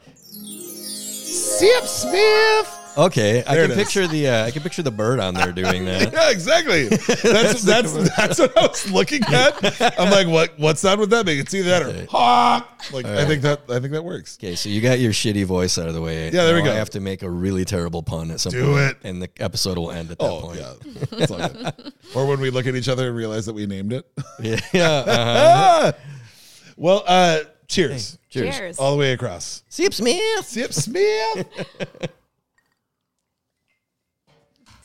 Sipsmith. 1.61 2.80
Okay, 3.06 3.40
I 3.46 3.54
can 3.56 3.70
picture 3.72 4.06
the 4.06 4.28
uh, 4.28 4.44
I 4.46 4.50
can 4.50 4.62
picture 4.62 4.82
the 4.82 4.90
bird 4.90 5.20
on 5.20 5.34
there 5.34 5.52
doing 5.52 5.84
that. 5.86 6.12
Yeah, 6.20 6.30
exactly. 6.30 6.88
That's 7.22 7.62
that's 7.62 7.92
that's 8.16 8.38
what 8.38 8.56
I 8.58 8.66
was 8.66 8.90
looking 8.90 9.22
at. 9.24 9.98
I'm 9.98 10.10
like, 10.10 10.26
what 10.26 10.58
what 10.58 10.78
sound 10.78 11.00
would 11.00 11.10
that 11.10 11.24
make? 11.24 11.38
It's 11.38 11.54
either 11.54 11.70
that 11.70 11.82
or 11.82 12.06
honk. 12.10 12.64
Like 12.92 13.06
I 13.06 13.24
think 13.24 13.42
that 13.42 13.62
I 13.70 13.78
think 13.80 13.92
that 13.92 14.04
works. 14.04 14.36
Okay, 14.38 14.54
so 14.54 14.68
you 14.68 14.80
got 14.80 14.98
your 14.98 15.12
shitty 15.12 15.44
voice 15.44 15.78
out 15.78 15.88
of 15.88 15.94
the 15.94 16.00
way. 16.02 16.24
Yeah, 16.26 16.44
there 16.44 16.54
we 16.54 16.62
go. 16.62 16.70
I 16.70 16.74
have 16.74 16.90
to 16.90 17.00
make 17.00 17.22
a 17.22 17.30
really 17.30 17.64
terrible 17.64 18.02
pun 18.02 18.30
at 18.30 18.40
some 18.40 18.52
Do 18.52 18.64
point, 18.72 18.90
it. 18.90 18.96
and 19.04 19.22
the 19.22 19.30
episode 19.38 19.78
will 19.78 19.90
end 19.92 20.10
at 20.10 20.18
that 20.18 20.24
Oh 20.26 20.40
point. 20.42 20.58
yeah, 20.60 20.72
It's 21.12 21.30
all 21.30 21.48
good. 21.48 21.92
or 22.14 22.26
when 22.26 22.40
we 22.40 22.50
look 22.50 22.66
at 22.66 22.74
each 22.74 22.88
other 22.88 23.06
and 23.08 23.16
realize 23.16 23.46
that 23.46 23.54
we 23.54 23.66
named 23.66 23.92
it. 23.92 24.06
Yeah. 24.40 24.58
yeah 24.72 24.90
uh-huh. 24.90 25.92
Well, 26.76 27.02
uh, 27.06 27.40
cheers, 27.68 28.18
Cheers. 28.30 28.56
Cheers. 28.56 28.78
all 28.78 28.92
the 28.92 28.98
way 28.98 29.12
across. 29.12 29.62
Sip 29.68 29.94
Smith. 29.94 30.44
Sip 30.44 30.72
Smith. 30.72 31.46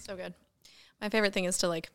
So 0.06 0.16
good. 0.16 0.34
My 1.02 1.10
favorite 1.10 1.34
thing 1.34 1.46
is 1.46 1.58
to 1.60 1.68
like, 1.68 1.90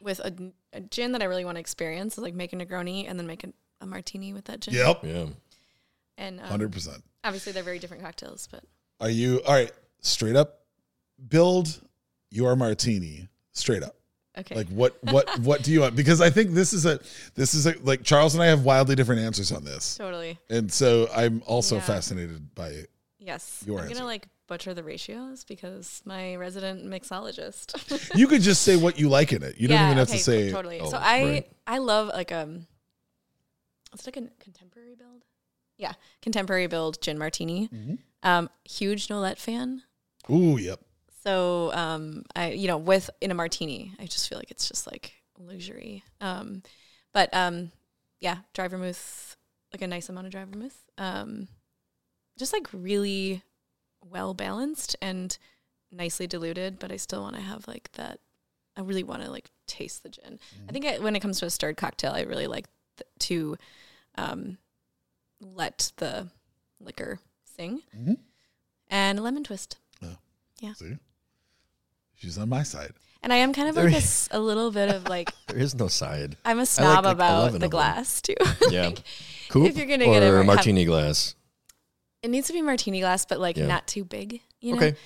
with 0.00 0.20
a, 0.20 0.32
a 0.72 0.80
gin 0.80 1.12
that 1.12 1.22
I 1.22 1.26
really 1.26 1.44
want 1.44 1.56
to 1.56 1.60
experience, 1.60 2.16
is 2.16 2.22
like 2.24 2.34
make 2.34 2.52
a 2.52 2.56
Negroni 2.56 3.08
and 3.08 3.18
then 3.18 3.26
make 3.26 3.44
a, 3.44 3.52
a 3.80 3.86
martini 3.86 4.32
with 4.32 4.44
that 4.46 4.60
gin. 4.60 4.74
yep, 4.74 5.00
Yeah. 5.04 5.26
And 6.16 6.40
um, 6.40 6.46
hundred 6.46 6.72
percent. 6.72 7.02
obviously 7.22 7.52
they're 7.52 7.62
very 7.62 7.78
different 7.78 8.02
cocktails, 8.02 8.48
but 8.50 8.64
Are 9.00 9.10
you 9.10 9.40
all 9.46 9.54
right? 9.54 9.70
Straight 10.00 10.34
up, 10.36 10.60
build 11.28 11.80
your 12.30 12.56
martini. 12.56 13.28
Straight 13.52 13.82
up. 13.84 13.94
okay. 14.36 14.54
Like 14.56 14.68
what 14.68 14.96
what 15.04 15.38
what 15.40 15.62
do 15.62 15.70
you 15.72 15.80
want? 15.80 15.94
Because 15.96 16.20
I 16.20 16.30
think 16.30 16.52
this 16.52 16.72
is 16.72 16.86
a 16.86 16.98
this 17.34 17.54
is 17.54 17.66
a 17.66 17.74
like 17.82 18.02
Charles 18.02 18.34
and 18.34 18.42
I 18.42 18.46
have 18.46 18.64
wildly 18.64 18.94
different 18.96 19.20
answers 19.20 19.52
on 19.52 19.64
this. 19.64 19.96
totally. 19.96 20.38
And 20.50 20.72
so 20.72 21.08
I'm 21.14 21.42
also 21.46 21.76
Yeah. 21.76 21.82
fascinated 21.82 22.54
by 22.54 22.68
it. 22.68 22.90
Yes. 23.20 23.62
Your 23.66 23.78
I'm 23.78 23.84
answer. 23.84 23.94
gonna 23.96 24.06
like 24.06 24.26
butcher 24.48 24.74
the 24.74 24.82
ratios 24.82 25.44
because 25.44 26.02
my 26.04 26.34
resident 26.34 26.84
mixologist. 26.84 27.76
You 28.18 28.26
could 28.26 28.42
just 28.42 28.62
say 28.62 28.76
what 28.76 28.98
you 28.98 29.08
like 29.08 29.32
in 29.32 29.42
it. 29.42 29.58
You 29.58 29.68
don't 29.68 29.80
even 29.80 29.98
have 29.98 30.08
okay, 30.08 30.18
to 30.18 30.24
say 30.24 30.50
totally. 30.50 30.80
Oh, 30.80 30.90
so 30.90 30.96
I 30.96 31.22
right. 31.22 31.52
I 31.66 31.78
love 31.78 32.08
like 32.08 32.32
um, 32.32 32.66
it's 33.92 34.06
like 34.06 34.16
a 34.16 34.22
contemporary 34.40 34.94
build. 34.96 35.24
Yeah, 35.76 35.92
contemporary 36.22 36.66
build 36.66 37.00
gin 37.00 37.18
martini. 37.18 37.68
Mm-hmm. 37.68 37.94
Um, 38.24 38.50
huge 38.64 39.06
Nolet 39.08 39.38
fan. 39.38 39.82
Ooh, 40.30 40.56
yep. 40.58 40.80
So 41.22 41.70
um, 41.74 42.24
I 42.34 42.52
you 42.52 42.66
know 42.66 42.78
with 42.78 43.10
in 43.20 43.30
a 43.30 43.34
martini, 43.34 43.92
I 44.00 44.06
just 44.06 44.28
feel 44.28 44.38
like 44.38 44.50
it's 44.50 44.66
just 44.66 44.90
like 44.90 45.12
luxury. 45.38 46.02
Um, 46.20 46.62
but 47.12 47.32
um, 47.34 47.70
yeah, 48.20 48.38
dry 48.54 48.68
vermouth, 48.68 49.36
like 49.72 49.82
a 49.82 49.86
nice 49.86 50.08
amount 50.08 50.26
of 50.26 50.32
dry 50.32 50.44
vermouth. 50.44 50.82
Um, 50.96 51.48
just 52.38 52.52
like 52.52 52.68
really 52.72 53.42
well 54.10 54.34
balanced 54.34 54.96
and 55.02 55.36
nicely 55.90 56.26
diluted, 56.26 56.78
but 56.78 56.92
I 56.92 56.96
still 56.96 57.22
want 57.22 57.36
to 57.36 57.42
have 57.42 57.66
like 57.68 57.90
that. 57.92 58.20
I 58.76 58.80
really 58.82 59.02
want 59.02 59.22
to 59.22 59.30
like 59.30 59.50
taste 59.66 60.02
the 60.02 60.08
gin. 60.08 60.38
I 60.68 60.72
think 60.72 60.84
I, 60.86 60.98
when 60.98 61.16
it 61.16 61.20
comes 61.20 61.40
to 61.40 61.46
a 61.46 61.50
stirred 61.50 61.76
cocktail, 61.76 62.12
I 62.12 62.22
really 62.22 62.46
like 62.46 62.66
th- 62.96 63.08
to 63.28 63.56
um, 64.16 64.58
let 65.40 65.92
the 65.96 66.28
liquor 66.80 67.18
sing 67.56 67.82
Mhm. 67.96 68.18
and 68.88 69.18
a 69.18 69.22
lemon 69.22 69.44
twist. 69.44 69.78
Yeah. 70.60 70.72
See? 70.74 70.96
She's 72.16 72.36
on 72.36 72.48
my 72.48 72.64
side. 72.64 72.90
And 73.22 73.32
I 73.32 73.36
am 73.36 73.52
kind 73.52 73.68
of 73.68 73.76
There 73.76 73.84
like 73.84 73.94
a, 73.94 73.96
is- 73.98 74.28
a 74.32 74.40
little 74.40 74.70
bit 74.72 74.92
of 74.92 75.04
like 75.08 75.30
There 75.46 75.56
is 75.58 75.74
no 75.74 75.86
side. 75.88 76.36
I'm 76.44 76.58
a 76.58 76.66
snob 76.66 77.04
like, 77.04 77.14
about 77.14 77.52
the 77.60 77.68
glass 77.68 78.20
too. 78.20 78.34
Yeah. 78.70 78.86
Like, 78.88 79.02
Coupe 79.50 79.68
if 79.70 79.76
you're 79.76 79.86
gonna 79.86 80.04
or 80.06 80.14
get 80.14 80.22
a 80.24 80.32
a 80.34 80.36
have- 80.38 80.46
martini 80.46 80.84
glass. 80.84 81.34
It 82.22 82.28
needs 82.30 82.46
to 82.48 82.52
be 82.52 82.62
martini 82.62 83.00
glass, 83.00 83.24
but 83.24 83.40
like 83.40 83.56
Yeah. 83.56 83.66
not 83.66 83.86
too 83.86 84.04
big. 84.04 84.40
You 84.60 84.72
know? 84.72 84.78
Okay. 84.78 84.96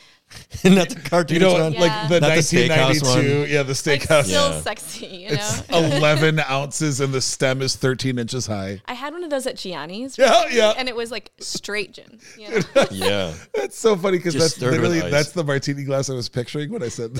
Not 0.64 0.88
the 0.88 0.94
cartoon 0.98 1.34
You 1.34 1.40
know, 1.46 1.52
one. 1.64 1.74
Yeah. 1.74 1.80
like 1.80 2.08
the 2.08 2.20
Not 2.20 2.28
the 2.36 2.40
steakhouse 2.40 3.02
1992, 3.02 3.52
yeah, 3.52 3.62
the 3.62 3.68
Like, 3.68 3.76
steakhouse. 4.00 4.24
still 4.24 4.48
Yeah. 4.50 4.60
sexy, 4.62 5.06
you 5.06 5.28
know? 5.28 5.34
It's 5.34 5.62
11 5.68 6.40
ounces 6.40 7.00
and 7.02 7.12
the 7.12 7.20
stem 7.20 7.60
is 7.60 7.76
13 7.76 8.18
inches 8.18 8.46
high. 8.46 8.80
I 8.86 8.94
had 8.94 9.12
one 9.12 9.24
of 9.24 9.28
those 9.28 9.46
at 9.46 9.58
Gianni's. 9.58 10.16
Yeah, 10.16 10.30
recently, 10.44 10.56
yeah. 10.56 10.72
And 10.78 10.88
it 10.88 10.96
was 10.96 11.10
like 11.10 11.32
straight 11.38 11.92
gin. 11.92 12.18
You 12.38 12.48
know? 12.48 12.86
Yeah. 12.90 13.34
That's 13.54 13.78
so 13.78 13.94
funny 13.94 14.16
because 14.16 14.32
Just 14.32 14.44
that's 14.46 14.54
stirred 14.54 14.80
with 14.80 14.92
literally 14.92 15.02
ice. 15.02 15.10
that's 15.10 15.32
the 15.32 15.44
martini 15.44 15.84
glass 15.84 16.08
I 16.08 16.14
was 16.14 16.30
picturing 16.30 16.72
when 16.72 16.82
I 16.82 16.88
said. 16.88 17.10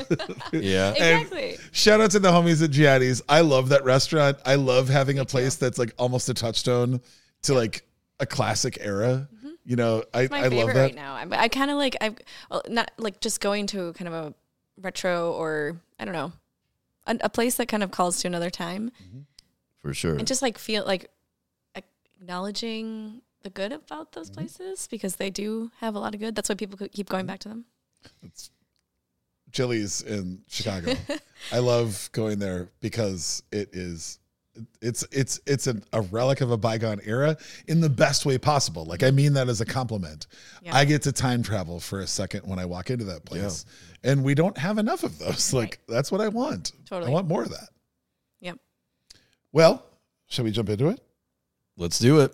Yeah. 0.52 0.94
And 0.98 1.20
exactly. 1.24 1.58
shout 1.72 2.00
out 2.00 2.12
to 2.12 2.18
the 2.18 2.30
homies 2.30 2.64
at 2.64 2.70
Gianni's. 2.70 3.20
I 3.28 3.42
love 3.42 3.68
that 3.68 3.84
restaurant. 3.84 4.38
I 4.46 4.54
love 4.54 4.88
having 4.88 5.18
a 5.18 5.26
place 5.26 5.56
that's 5.56 5.76
like 5.76 5.92
almost 5.98 6.30
a 6.30 6.34
touchstone 6.34 7.02
to 7.42 7.52
like 7.52 7.84
a 8.20 8.24
classic 8.26 8.78
era. 8.80 9.28
You 9.64 9.76
know, 9.76 10.02
I, 10.12 10.28
my 10.28 10.38
I 10.38 10.42
favorite 10.48 10.56
love 10.58 10.74
that. 10.74 10.80
right 10.80 10.94
now. 10.94 11.14
I, 11.14 11.26
I 11.30 11.48
kind 11.48 11.70
of 11.70 11.76
like 11.76 11.96
I 12.00 12.14
well 12.50 12.62
uh, 12.64 12.68
not 12.68 12.90
like 12.98 13.20
just 13.20 13.40
going 13.40 13.66
to 13.68 13.92
kind 13.94 14.08
of 14.08 14.14
a 14.14 14.34
retro 14.80 15.32
or 15.32 15.80
I 15.98 16.04
don't 16.04 16.14
know 16.14 16.32
a, 17.06 17.16
a 17.22 17.28
place 17.28 17.56
that 17.56 17.66
kind 17.68 17.82
of 17.82 17.90
calls 17.90 18.20
to 18.22 18.26
another 18.26 18.50
time 18.50 18.90
mm-hmm. 19.02 19.20
For 19.82 19.94
sure. 19.94 20.16
and 20.16 20.26
just 20.26 20.42
like 20.42 20.58
feel 20.58 20.84
like 20.84 21.10
acknowledging 21.74 23.22
the 23.42 23.50
good 23.50 23.72
about 23.72 24.12
those 24.12 24.30
Mm-hmm. 24.30 24.40
places 24.40 24.86
because 24.88 25.16
they 25.16 25.30
do 25.30 25.70
have 25.80 25.94
a 25.94 25.98
lot 25.98 26.14
of 26.14 26.20
good. 26.20 26.34
That's 26.34 26.48
why 26.48 26.54
people 26.54 26.78
keep 26.88 27.08
going 27.08 27.22
mm-hmm. 27.22 27.26
back 27.28 27.40
to 27.40 27.48
them. 27.48 27.64
It's 28.22 28.50
Chili's 29.52 30.00
in 30.02 30.42
Chicago. 30.48 30.94
I 31.52 31.58
love 31.58 32.08
going 32.12 32.38
there 32.38 32.70
because 32.80 33.42
it 33.52 33.70
is 33.72 34.18
it's 34.82 35.04
it's 35.12 35.40
it's 35.46 35.66
an, 35.66 35.82
a 35.92 36.02
relic 36.02 36.40
of 36.42 36.50
a 36.50 36.56
bygone 36.56 37.00
era 37.04 37.36
in 37.68 37.80
the 37.80 37.88
best 37.88 38.26
way 38.26 38.36
possible. 38.38 38.84
Like 38.84 39.02
I 39.02 39.10
mean 39.10 39.32
that 39.34 39.48
as 39.48 39.60
a 39.60 39.64
compliment. 39.64 40.26
Yeah. 40.62 40.76
I 40.76 40.84
get 40.84 41.02
to 41.02 41.12
time 41.12 41.42
travel 41.42 41.80
for 41.80 42.00
a 42.00 42.06
second 42.06 42.46
when 42.46 42.58
I 42.58 42.66
walk 42.66 42.90
into 42.90 43.04
that 43.06 43.24
place. 43.24 43.64
And 44.04 44.24
we 44.24 44.34
don't 44.34 44.58
have 44.58 44.78
enough 44.78 45.04
of 45.04 45.18
those. 45.18 45.52
Like 45.54 45.78
that's 45.88 46.12
what 46.12 46.20
I 46.20 46.28
want. 46.28 46.72
Totally. 46.86 47.10
I 47.10 47.14
want 47.14 47.28
more 47.28 47.42
of 47.42 47.50
that. 47.50 47.68
Yep. 48.40 48.58
Well, 49.52 49.84
shall 50.28 50.44
we 50.44 50.50
jump 50.50 50.68
into 50.68 50.88
it? 50.88 51.00
Let's 51.76 51.98
do 51.98 52.20
it. 52.20 52.32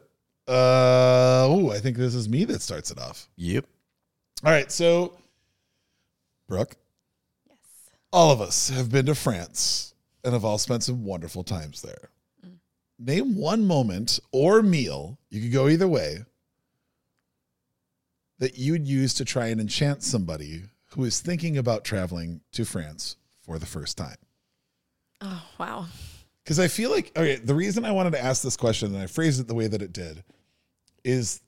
Uh 0.49 1.45
oh, 1.47 1.71
I 1.71 1.79
think 1.79 1.97
this 1.97 2.15
is 2.15 2.29
me 2.29 2.45
that 2.47 2.63
starts 2.63 2.91
it 2.91 2.99
off. 2.99 3.29
Yep. 3.37 3.65
All 4.45 4.51
right, 4.53 4.71
so 4.73 5.13
Brooke, 6.49 6.75
Yes. 7.49 7.59
all 8.13 8.31
of 8.33 8.41
us 8.41 8.71
have 8.71 8.91
been 8.91 9.07
to 9.07 9.15
France 9.15 9.95
and 10.29 10.35
have 10.35 10.45
all 10.45 10.59
spent 10.59 10.83
some 10.83 11.05
wonderful 11.05 11.43
times 11.43 11.81
there. 11.81 12.11
Name 12.99 13.35
one 13.35 13.65
moment 13.65 14.21
or 14.31 14.61
meal, 14.61 15.19
you 15.31 15.41
could 15.41 15.53
go 15.53 15.69
either 15.69 15.89
way, 15.89 16.19
that 18.39 18.59
you'd 18.59 18.87
use 18.87 19.15
to 19.15 19.25
try 19.25 19.47
and 19.47 19.59
enchant 19.59 20.03
somebody 20.03 20.65
who 20.91 21.05
is 21.05 21.21
thinking 21.21 21.57
about 21.57 21.83
traveling 21.83 22.43
to 22.53 22.67
France 22.67 23.17
for 23.41 23.59
the 23.59 23.65
first 23.65 23.97
time. 23.97 24.17
Oh 25.23 25.43
wow. 25.59 25.87
Because 26.45 26.59
I 26.59 26.69
feel 26.69 26.91
like, 26.91 27.11
okay, 27.17 27.37
the 27.37 27.55
reason 27.55 27.87
I 27.87 27.93
wanted 27.93 28.13
to 28.13 28.23
ask 28.23 28.43
this 28.43 28.57
question 28.57 28.95
and 28.95 29.03
I 29.03 29.07
phrased 29.07 29.41
it 29.41 29.49
the 29.49 29.55
way 29.55 29.67
that 29.67 29.81
it 29.81 29.95
did 29.95 30.23
is 31.05 31.41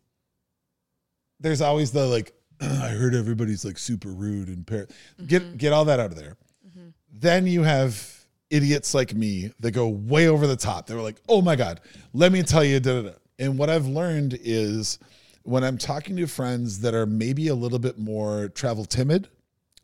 there's 1.39 1.61
always 1.61 1.91
the 1.91 2.07
like, 2.07 2.33
I 2.63 2.89
heard 2.89 3.15
everybody's 3.15 3.65
like 3.65 3.77
super 3.77 4.09
rude 4.09 4.49
and 4.49 4.67
par-. 4.67 4.89
get 5.27 5.43
mm-hmm. 5.43 5.57
get 5.57 5.75
all 5.75 5.85
that 5.85 6.01
out 6.01 6.13
of 6.13 6.17
there. 6.17 6.37
Mm-hmm. 6.67 6.89
Then 7.13 7.47
you 7.47 7.63
have 7.63 8.20
idiots 8.51 8.95
like 8.95 9.15
me 9.15 9.53
that 9.61 9.73
go 9.73 9.89
way 9.89 10.29
over 10.29 10.47
the 10.47 10.57
top. 10.57 10.87
They 10.87 10.95
were 10.95 11.03
like, 11.03 11.21
oh 11.29 11.41
my 11.41 11.57
God, 11.57 11.81
let 12.13 12.33
me 12.33 12.43
tell 12.43 12.65
you. 12.65 12.81
Da, 12.81 13.03
da, 13.03 13.09
da. 13.09 13.15
And 13.39 13.59
what 13.59 13.71
I've 13.71 13.87
learned 13.87 14.39
is 14.43 14.99
when 15.45 15.65
I'm 15.65 15.79
talking 15.79 16.17
to 16.17 16.27
friends 16.27 16.81
that 16.81 16.95
are 16.95 17.07
maybe 17.07 17.49
a 17.49 17.55
little 17.55 17.79
bit 17.79 17.99
more 17.99 18.49
travel 18.49 18.85
timid, 18.85 19.29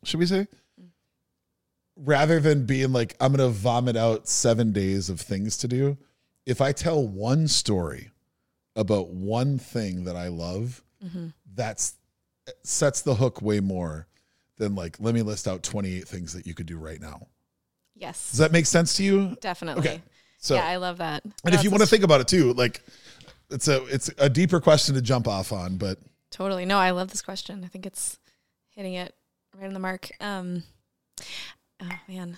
should 0.03 0.19
we 0.19 0.25
say? 0.25 0.47
rather 1.97 2.39
than 2.39 2.65
being 2.65 2.93
like 2.93 3.15
i'm 3.19 3.31
gonna 3.31 3.49
vomit 3.49 3.95
out 3.95 4.27
seven 4.27 4.71
days 4.71 5.09
of 5.09 5.19
things 5.19 5.57
to 5.57 5.67
do 5.67 5.97
if 6.45 6.61
i 6.61 6.71
tell 6.71 7.05
one 7.05 7.47
story 7.47 8.11
about 8.75 9.09
one 9.09 9.57
thing 9.57 10.03
that 10.03 10.15
i 10.15 10.27
love 10.27 10.83
mm-hmm. 11.03 11.27
that's 11.55 11.95
sets 12.63 13.01
the 13.01 13.15
hook 13.15 13.41
way 13.41 13.59
more 13.59 14.07
than 14.57 14.75
like 14.75 14.95
let 14.99 15.13
me 15.15 15.21
list 15.21 15.47
out 15.47 15.63
28 15.63 16.07
things 16.07 16.33
that 16.33 16.45
you 16.45 16.53
could 16.53 16.67
do 16.67 16.77
right 16.77 17.01
now 17.01 17.27
Yes. 17.97 18.31
does 18.31 18.39
that 18.39 18.51
make 18.51 18.65
sense 18.65 18.95
to 18.95 19.03
you 19.03 19.37
Definitely. 19.41 19.89
okay 19.89 20.03
so 20.39 20.55
yeah, 20.55 20.65
I 20.67 20.75
love 20.77 20.99
that. 20.99 21.23
and 21.45 21.55
if 21.55 21.63
you 21.63 21.71
want 21.71 21.81
to 21.81 21.87
think 21.87 22.03
about 22.03 22.21
it 22.21 22.27
too 22.27 22.53
like 22.53 22.81
it's 23.49 23.67
a 23.67 23.83
it's 23.87 24.09
a 24.17 24.29
deeper 24.29 24.59
question 24.59 24.95
to 24.95 25.01
jump 25.01 25.27
off 25.27 25.51
on 25.51 25.77
but 25.77 25.99
Totally. 26.31 26.65
No, 26.65 26.77
I 26.77 26.91
love 26.91 27.09
this 27.09 27.21
question. 27.21 27.63
I 27.63 27.67
think 27.67 27.85
it's 27.85 28.19
hitting 28.69 28.93
it 28.93 29.15
right 29.55 29.67
on 29.67 29.73
the 29.73 29.79
mark. 29.79 30.09
Um, 30.19 30.63
oh 31.81 31.99
man. 32.07 32.37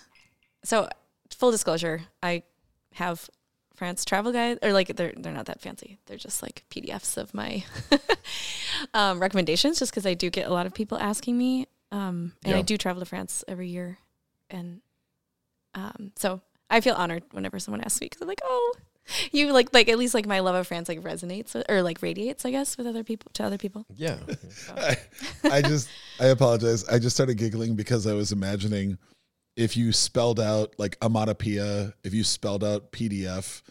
So 0.63 0.87
full 1.35 1.51
disclosure, 1.51 2.01
I 2.21 2.43
have 2.93 3.29
France 3.75 4.05
travel 4.05 4.31
guide 4.31 4.59
or 4.61 4.73
like 4.73 4.95
they're 4.95 5.13
they're 5.17 5.33
not 5.33 5.47
that 5.47 5.61
fancy. 5.61 5.97
They're 6.05 6.17
just 6.17 6.41
like 6.41 6.65
PDFs 6.69 7.17
of 7.17 7.33
my 7.33 7.63
um, 8.93 9.19
recommendations 9.19 9.79
just 9.79 9.91
because 9.91 10.05
I 10.05 10.13
do 10.13 10.29
get 10.29 10.47
a 10.47 10.53
lot 10.53 10.65
of 10.65 10.73
people 10.73 10.97
asking 10.97 11.37
me. 11.37 11.67
Um, 11.91 12.33
and 12.45 12.55
I 12.55 12.61
do 12.61 12.77
travel 12.77 12.99
to 12.99 13.05
France 13.05 13.43
every 13.47 13.69
year. 13.69 13.97
And 14.51 14.81
um, 15.73 16.11
so 16.15 16.41
I 16.69 16.81
feel 16.81 16.95
honored 16.95 17.23
whenever 17.31 17.59
someone 17.59 17.81
asks 17.81 18.01
me 18.01 18.05
because 18.05 18.21
I'm 18.21 18.27
like, 18.27 18.41
oh, 18.43 18.73
you 19.31 19.51
like 19.53 19.73
like 19.73 19.89
at 19.89 19.97
least 19.97 20.13
like 20.13 20.27
my 20.27 20.39
love 20.39 20.55
of 20.55 20.67
France 20.67 20.87
like 20.87 21.01
resonates 21.01 21.53
with, 21.53 21.65
or 21.69 21.81
like 21.81 22.01
radiates, 22.01 22.45
I 22.45 22.51
guess, 22.51 22.77
with 22.77 22.87
other 22.87 23.03
people 23.03 23.31
to 23.33 23.43
other 23.43 23.57
people. 23.57 23.85
Yeah. 23.95 24.17
I, 24.77 24.97
I 25.43 25.61
just 25.61 25.89
I 26.19 26.27
apologize. 26.27 26.87
I 26.87 26.99
just 26.99 27.15
started 27.15 27.35
giggling 27.35 27.75
because 27.75 28.05
I 28.05 28.13
was 28.13 28.31
imagining 28.31 28.97
if 29.55 29.75
you 29.75 29.91
spelled 29.91 30.39
out 30.39 30.73
like 30.77 30.97
onomatopoeia, 31.01 31.93
if 32.03 32.13
you 32.13 32.23
spelled 32.23 32.63
out 32.63 32.91
PDF 32.91 33.61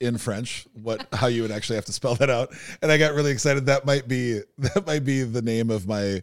in 0.00 0.18
French, 0.18 0.66
what 0.82 1.06
how 1.12 1.26
you 1.26 1.42
would 1.42 1.50
actually 1.50 1.76
have 1.76 1.84
to 1.84 1.92
spell 1.92 2.14
that 2.16 2.30
out. 2.30 2.52
And 2.82 2.90
I 2.90 2.98
got 2.98 3.14
really 3.14 3.30
excited. 3.30 3.66
That 3.66 3.84
might 3.84 4.08
be 4.08 4.40
that 4.58 4.86
might 4.86 5.04
be 5.04 5.22
the 5.22 5.42
name 5.42 5.70
of 5.70 5.86
my. 5.86 6.22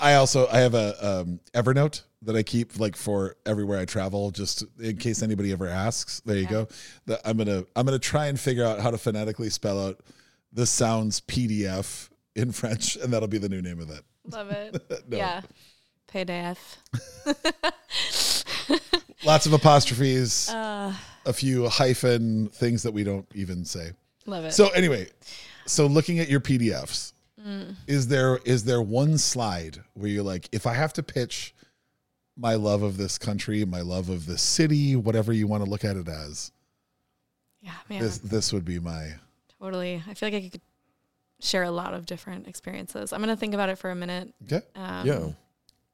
I 0.00 0.14
also 0.14 0.48
I 0.48 0.58
have 0.58 0.74
a 0.74 1.20
um, 1.20 1.40
Evernote 1.54 2.02
that 2.22 2.36
I 2.36 2.42
keep 2.42 2.78
like 2.78 2.96
for 2.96 3.36
everywhere 3.46 3.78
I 3.80 3.84
travel, 3.84 4.30
just 4.30 4.64
in 4.80 4.96
case 4.96 5.22
anybody 5.22 5.52
ever 5.52 5.68
asks. 5.68 6.20
There 6.20 6.36
you 6.36 6.46
go. 6.46 6.68
That 7.06 7.20
I'm 7.24 7.36
gonna 7.36 7.64
I'm 7.76 7.86
gonna 7.86 7.98
try 7.98 8.26
and 8.26 8.38
figure 8.38 8.64
out 8.64 8.80
how 8.80 8.90
to 8.90 8.98
phonetically 8.98 9.50
spell 9.50 9.88
out 9.88 10.00
the 10.52 10.66
sounds 10.66 11.20
PDF 11.22 12.10
in 12.34 12.52
French, 12.52 12.96
and 12.96 13.12
that'll 13.12 13.28
be 13.28 13.38
the 13.38 13.48
new 13.48 13.62
name 13.62 13.80
of 13.80 13.90
it. 13.90 14.02
Love 14.30 14.50
it. 14.50 15.02
No. 15.08 15.16
Yeah. 15.16 15.40
PDF. 16.12 16.58
Lots 19.24 19.46
of 19.46 19.52
apostrophes, 19.52 20.48
Uh, 20.50 20.92
a 21.26 21.32
few 21.32 21.68
hyphen 21.68 22.48
things 22.48 22.82
that 22.82 22.92
we 22.92 23.04
don't 23.04 23.26
even 23.34 23.64
say. 23.64 23.92
love 24.26 24.44
it. 24.44 24.52
So 24.52 24.68
anyway, 24.70 25.08
so 25.66 25.86
looking 25.86 26.18
at 26.20 26.28
your 26.28 26.40
PDFs, 26.40 27.12
Mm. 27.44 27.74
is 27.88 28.06
there 28.06 28.38
is 28.44 28.62
there 28.62 28.80
one 28.80 29.18
slide 29.18 29.82
where 29.94 30.08
you're 30.08 30.22
like, 30.22 30.48
if 30.52 30.64
I 30.64 30.74
have 30.74 30.92
to 30.92 31.02
pitch 31.02 31.52
my 32.36 32.54
love 32.54 32.82
of 32.84 32.96
this 32.96 33.18
country, 33.18 33.64
my 33.64 33.80
love 33.80 34.08
of 34.10 34.26
this 34.26 34.40
city, 34.42 34.94
whatever 34.94 35.32
you 35.32 35.48
want 35.48 35.64
to 35.64 35.68
look 35.68 35.84
at 35.84 35.96
it 35.96 36.06
as, 36.08 36.52
yeah, 37.60 37.72
man. 37.88 38.00
this 38.00 38.18
this 38.18 38.52
would 38.52 38.64
be 38.64 38.78
my 38.78 39.14
totally. 39.60 40.00
I 40.08 40.14
feel 40.14 40.28
like 40.30 40.44
I 40.44 40.48
could 40.50 40.60
share 41.40 41.64
a 41.64 41.70
lot 41.72 41.94
of 41.94 42.06
different 42.06 42.46
experiences. 42.46 43.12
I'm 43.12 43.18
gonna 43.20 43.36
think 43.36 43.54
about 43.54 43.68
it 43.70 43.76
for 43.76 43.90
a 43.90 43.94
minute. 43.96 44.32
okay. 44.44 44.64
Um, 44.76 45.06
Yeah. 45.06 45.28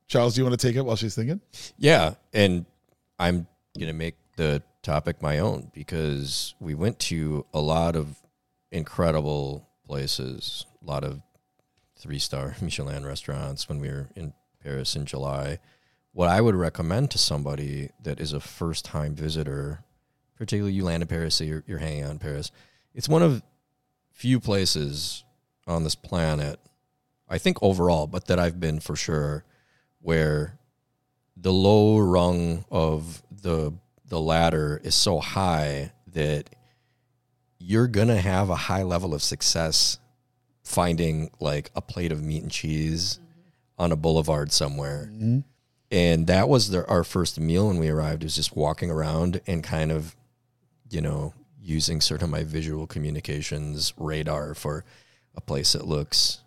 Charles, 0.06 0.34
do 0.34 0.40
you 0.42 0.44
want 0.46 0.58
to 0.60 0.66
take 0.66 0.76
it 0.76 0.82
while 0.82 0.96
she's 0.96 1.14
thinking? 1.14 1.40
Yeah, 1.78 2.14
and 2.34 2.66
I'm 3.18 3.46
gonna 3.78 3.94
make 3.94 4.16
the 4.36 4.62
topic 4.88 5.20
my 5.20 5.38
own 5.38 5.70
because 5.74 6.55
we 6.61 6.74
went 6.74 6.98
to 6.98 7.44
a 7.53 7.61
lot 7.61 7.94
of 7.94 8.16
incredible 8.72 9.68
places, 9.87 10.64
a 10.83 10.87
lot 10.90 11.05
of 11.05 11.20
three 11.94 12.18
star 12.18 12.57
Michelin 12.62 13.05
restaurants 13.05 13.68
when 13.68 13.81
we 13.81 13.88
were 13.88 14.09
in 14.16 14.33
Paris 14.62 14.96
in 14.96 15.05
July. 15.05 15.59
What 16.12 16.31
I 16.31 16.40
would 16.40 16.55
recommend 16.55 17.11
to 17.11 17.18
somebody 17.18 17.90
that 18.03 18.18
is 18.18 18.33
a 18.33 18.40
first 18.40 18.87
time 18.87 19.14
visitor, 19.14 19.85
particularly 20.37 20.73
you 20.73 20.85
land 20.85 21.02
in 21.02 21.06
Paris, 21.06 21.35
so 21.35 21.44
you're, 21.44 21.65
you're 21.67 21.79
hanging 21.79 22.04
out 22.04 22.12
in 22.12 22.19
Paris, 22.19 22.50
it's 22.94 23.10
one 23.10 23.23
of 23.23 23.42
few 24.10 24.40
places 24.40 25.23
on 25.67 25.85
this 25.85 25.96
planet, 25.96 26.58
I 27.29 27.37
think 27.37 27.58
overall, 27.62 28.06
but 28.06 28.27
that 28.29 28.38
I've 28.38 28.58
been 28.58 28.81
for 28.81 28.96
sure, 28.96 29.44
where 30.00 30.58
the 31.37 31.52
low 31.52 31.98
rung 31.98 32.65
of 32.71 33.23
the 33.31 33.75
the 34.09 34.21
ladder 34.21 34.81
is 34.83 34.94
so 34.94 35.21
high 35.21 35.92
that 36.13 36.50
you're 37.59 37.88
gonna 37.88 38.21
have 38.21 38.50
a 38.50 38.56
high 38.56 38.83
level 38.83 39.15
of 39.15 39.23
success 39.23 39.98
finding 40.63 41.31
like 41.40 41.71
a 41.75 41.81
plate 41.81 42.13
of 42.13 42.23
meat 42.23 42.42
and 42.42 42.52
cheese 42.52 43.19
on 43.79 43.92
a 43.92 43.96
boulevard 43.96 44.52
somewhere. 44.52 45.11
And 45.90 46.27
that 46.27 46.48
was 46.48 46.71
the, 46.71 46.87
our 46.87 47.04
first 47.04 47.40
meal 47.40 47.69
when 47.69 47.79
we 47.79 47.88
arrived. 47.88 48.23
It 48.23 48.27
Was 48.27 48.37
just 48.37 48.54
walking 48.54 48.90
around 48.90 49.40
and 49.46 49.65
kind 49.65 49.90
of, 49.90 50.15
you 50.90 51.00
know, 51.00 51.33
using 51.61 52.00
sort 52.00 52.23
of 52.23 52.29
my 52.29 52.44
visual 52.44 52.87
communications 52.87 53.94
radar 53.96 54.54
for 54.54 54.85
a 55.35 55.40
place 55.40 55.73
that 55.73 55.87
looks 55.87 56.40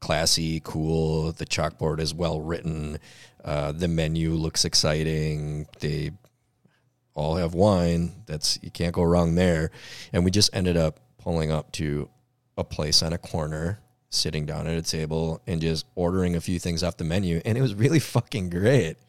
classy, 0.00 0.60
cool. 0.64 1.32
The 1.32 1.46
chalkboard 1.46 2.00
is 2.00 2.14
well 2.14 2.40
written. 2.40 2.98
Uh, 3.44 3.72
the 3.72 3.88
menu 3.88 4.30
looks 4.32 4.64
exciting. 4.64 5.66
They 5.80 6.12
all 7.14 7.36
have 7.36 7.54
wine. 7.54 8.22
That's 8.26 8.58
you 8.62 8.70
can't 8.70 8.94
go 8.94 9.02
wrong 9.02 9.34
there. 9.34 9.70
And 10.12 10.24
we 10.24 10.30
just 10.30 10.50
ended 10.54 10.76
up 10.76 11.00
pulling 11.18 11.50
up 11.50 11.72
to 11.72 12.08
a 12.56 12.64
place 12.64 13.02
on 13.02 13.12
a 13.12 13.18
corner, 13.18 13.80
sitting 14.10 14.46
down 14.46 14.66
at 14.66 14.76
a 14.76 14.82
table 14.82 15.40
and 15.46 15.60
just 15.60 15.86
ordering 15.94 16.36
a 16.36 16.40
few 16.40 16.58
things 16.58 16.82
off 16.82 16.96
the 16.96 17.04
menu, 17.04 17.40
and 17.44 17.56
it 17.56 17.62
was 17.62 17.74
really 17.74 17.98
fucking 18.14 18.50
great. 18.50 18.96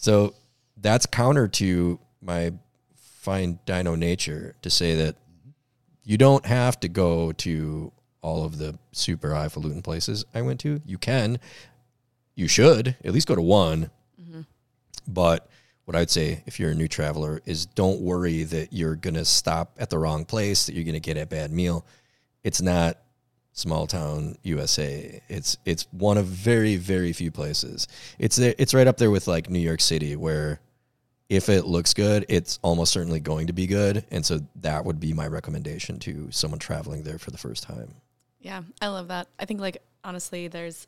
So 0.00 0.34
that's 0.76 1.06
counter 1.06 1.48
to 1.48 1.98
my 2.22 2.52
fine 2.94 3.58
dino 3.66 3.96
nature 3.96 4.54
to 4.62 4.70
say 4.70 4.94
that 4.94 5.16
you 6.04 6.16
don't 6.16 6.46
have 6.46 6.78
to 6.80 6.88
go 6.88 7.32
to 7.32 7.92
all 8.22 8.44
of 8.44 8.58
the 8.58 8.78
super 8.92 9.34
highfalutin 9.34 9.82
places 9.82 10.24
I 10.32 10.42
went 10.42 10.60
to. 10.60 10.80
You 10.86 10.98
can, 10.98 11.40
you 12.34 12.46
should 12.46 12.96
at 13.04 13.12
least 13.12 13.26
go 13.26 13.34
to 13.34 13.42
one. 13.42 13.90
Mm-hmm. 14.20 14.42
But 15.06 15.48
what 15.88 15.96
I'd 15.96 16.10
say 16.10 16.42
if 16.44 16.60
you're 16.60 16.72
a 16.72 16.74
new 16.74 16.86
traveler 16.86 17.40
is 17.46 17.64
don't 17.64 18.02
worry 18.02 18.42
that 18.42 18.74
you're 18.74 18.94
going 18.94 19.14
to 19.14 19.24
stop 19.24 19.72
at 19.78 19.88
the 19.88 19.98
wrong 19.98 20.26
place, 20.26 20.66
that 20.66 20.74
you're 20.74 20.84
going 20.84 20.92
to 20.92 21.00
get 21.00 21.16
a 21.16 21.24
bad 21.24 21.50
meal. 21.50 21.86
It's 22.44 22.60
not 22.60 22.98
small 23.52 23.86
town 23.86 24.36
USA. 24.42 25.22
It's 25.30 25.56
it's 25.64 25.86
one 25.90 26.18
of 26.18 26.26
very 26.26 26.76
very 26.76 27.14
few 27.14 27.30
places. 27.30 27.88
It's 28.18 28.36
there- 28.36 28.54
it's 28.58 28.74
right 28.74 28.86
up 28.86 28.98
there 28.98 29.10
with 29.10 29.26
like 29.26 29.48
New 29.48 29.60
York 29.60 29.80
City 29.80 30.14
where 30.14 30.60
if 31.30 31.48
it 31.48 31.64
looks 31.64 31.94
good, 31.94 32.26
it's 32.28 32.58
almost 32.60 32.92
certainly 32.92 33.20
going 33.20 33.46
to 33.46 33.54
be 33.54 33.66
good. 33.66 34.04
And 34.10 34.26
so 34.26 34.40
that 34.56 34.84
would 34.84 35.00
be 35.00 35.14
my 35.14 35.26
recommendation 35.26 35.98
to 36.00 36.30
someone 36.30 36.58
traveling 36.58 37.02
there 37.02 37.18
for 37.18 37.30
the 37.30 37.38
first 37.38 37.62
time. 37.62 37.94
Yeah, 38.40 38.60
I 38.82 38.88
love 38.88 39.08
that. 39.08 39.28
I 39.38 39.46
think 39.46 39.62
like 39.62 39.78
honestly, 40.04 40.48
there's 40.48 40.86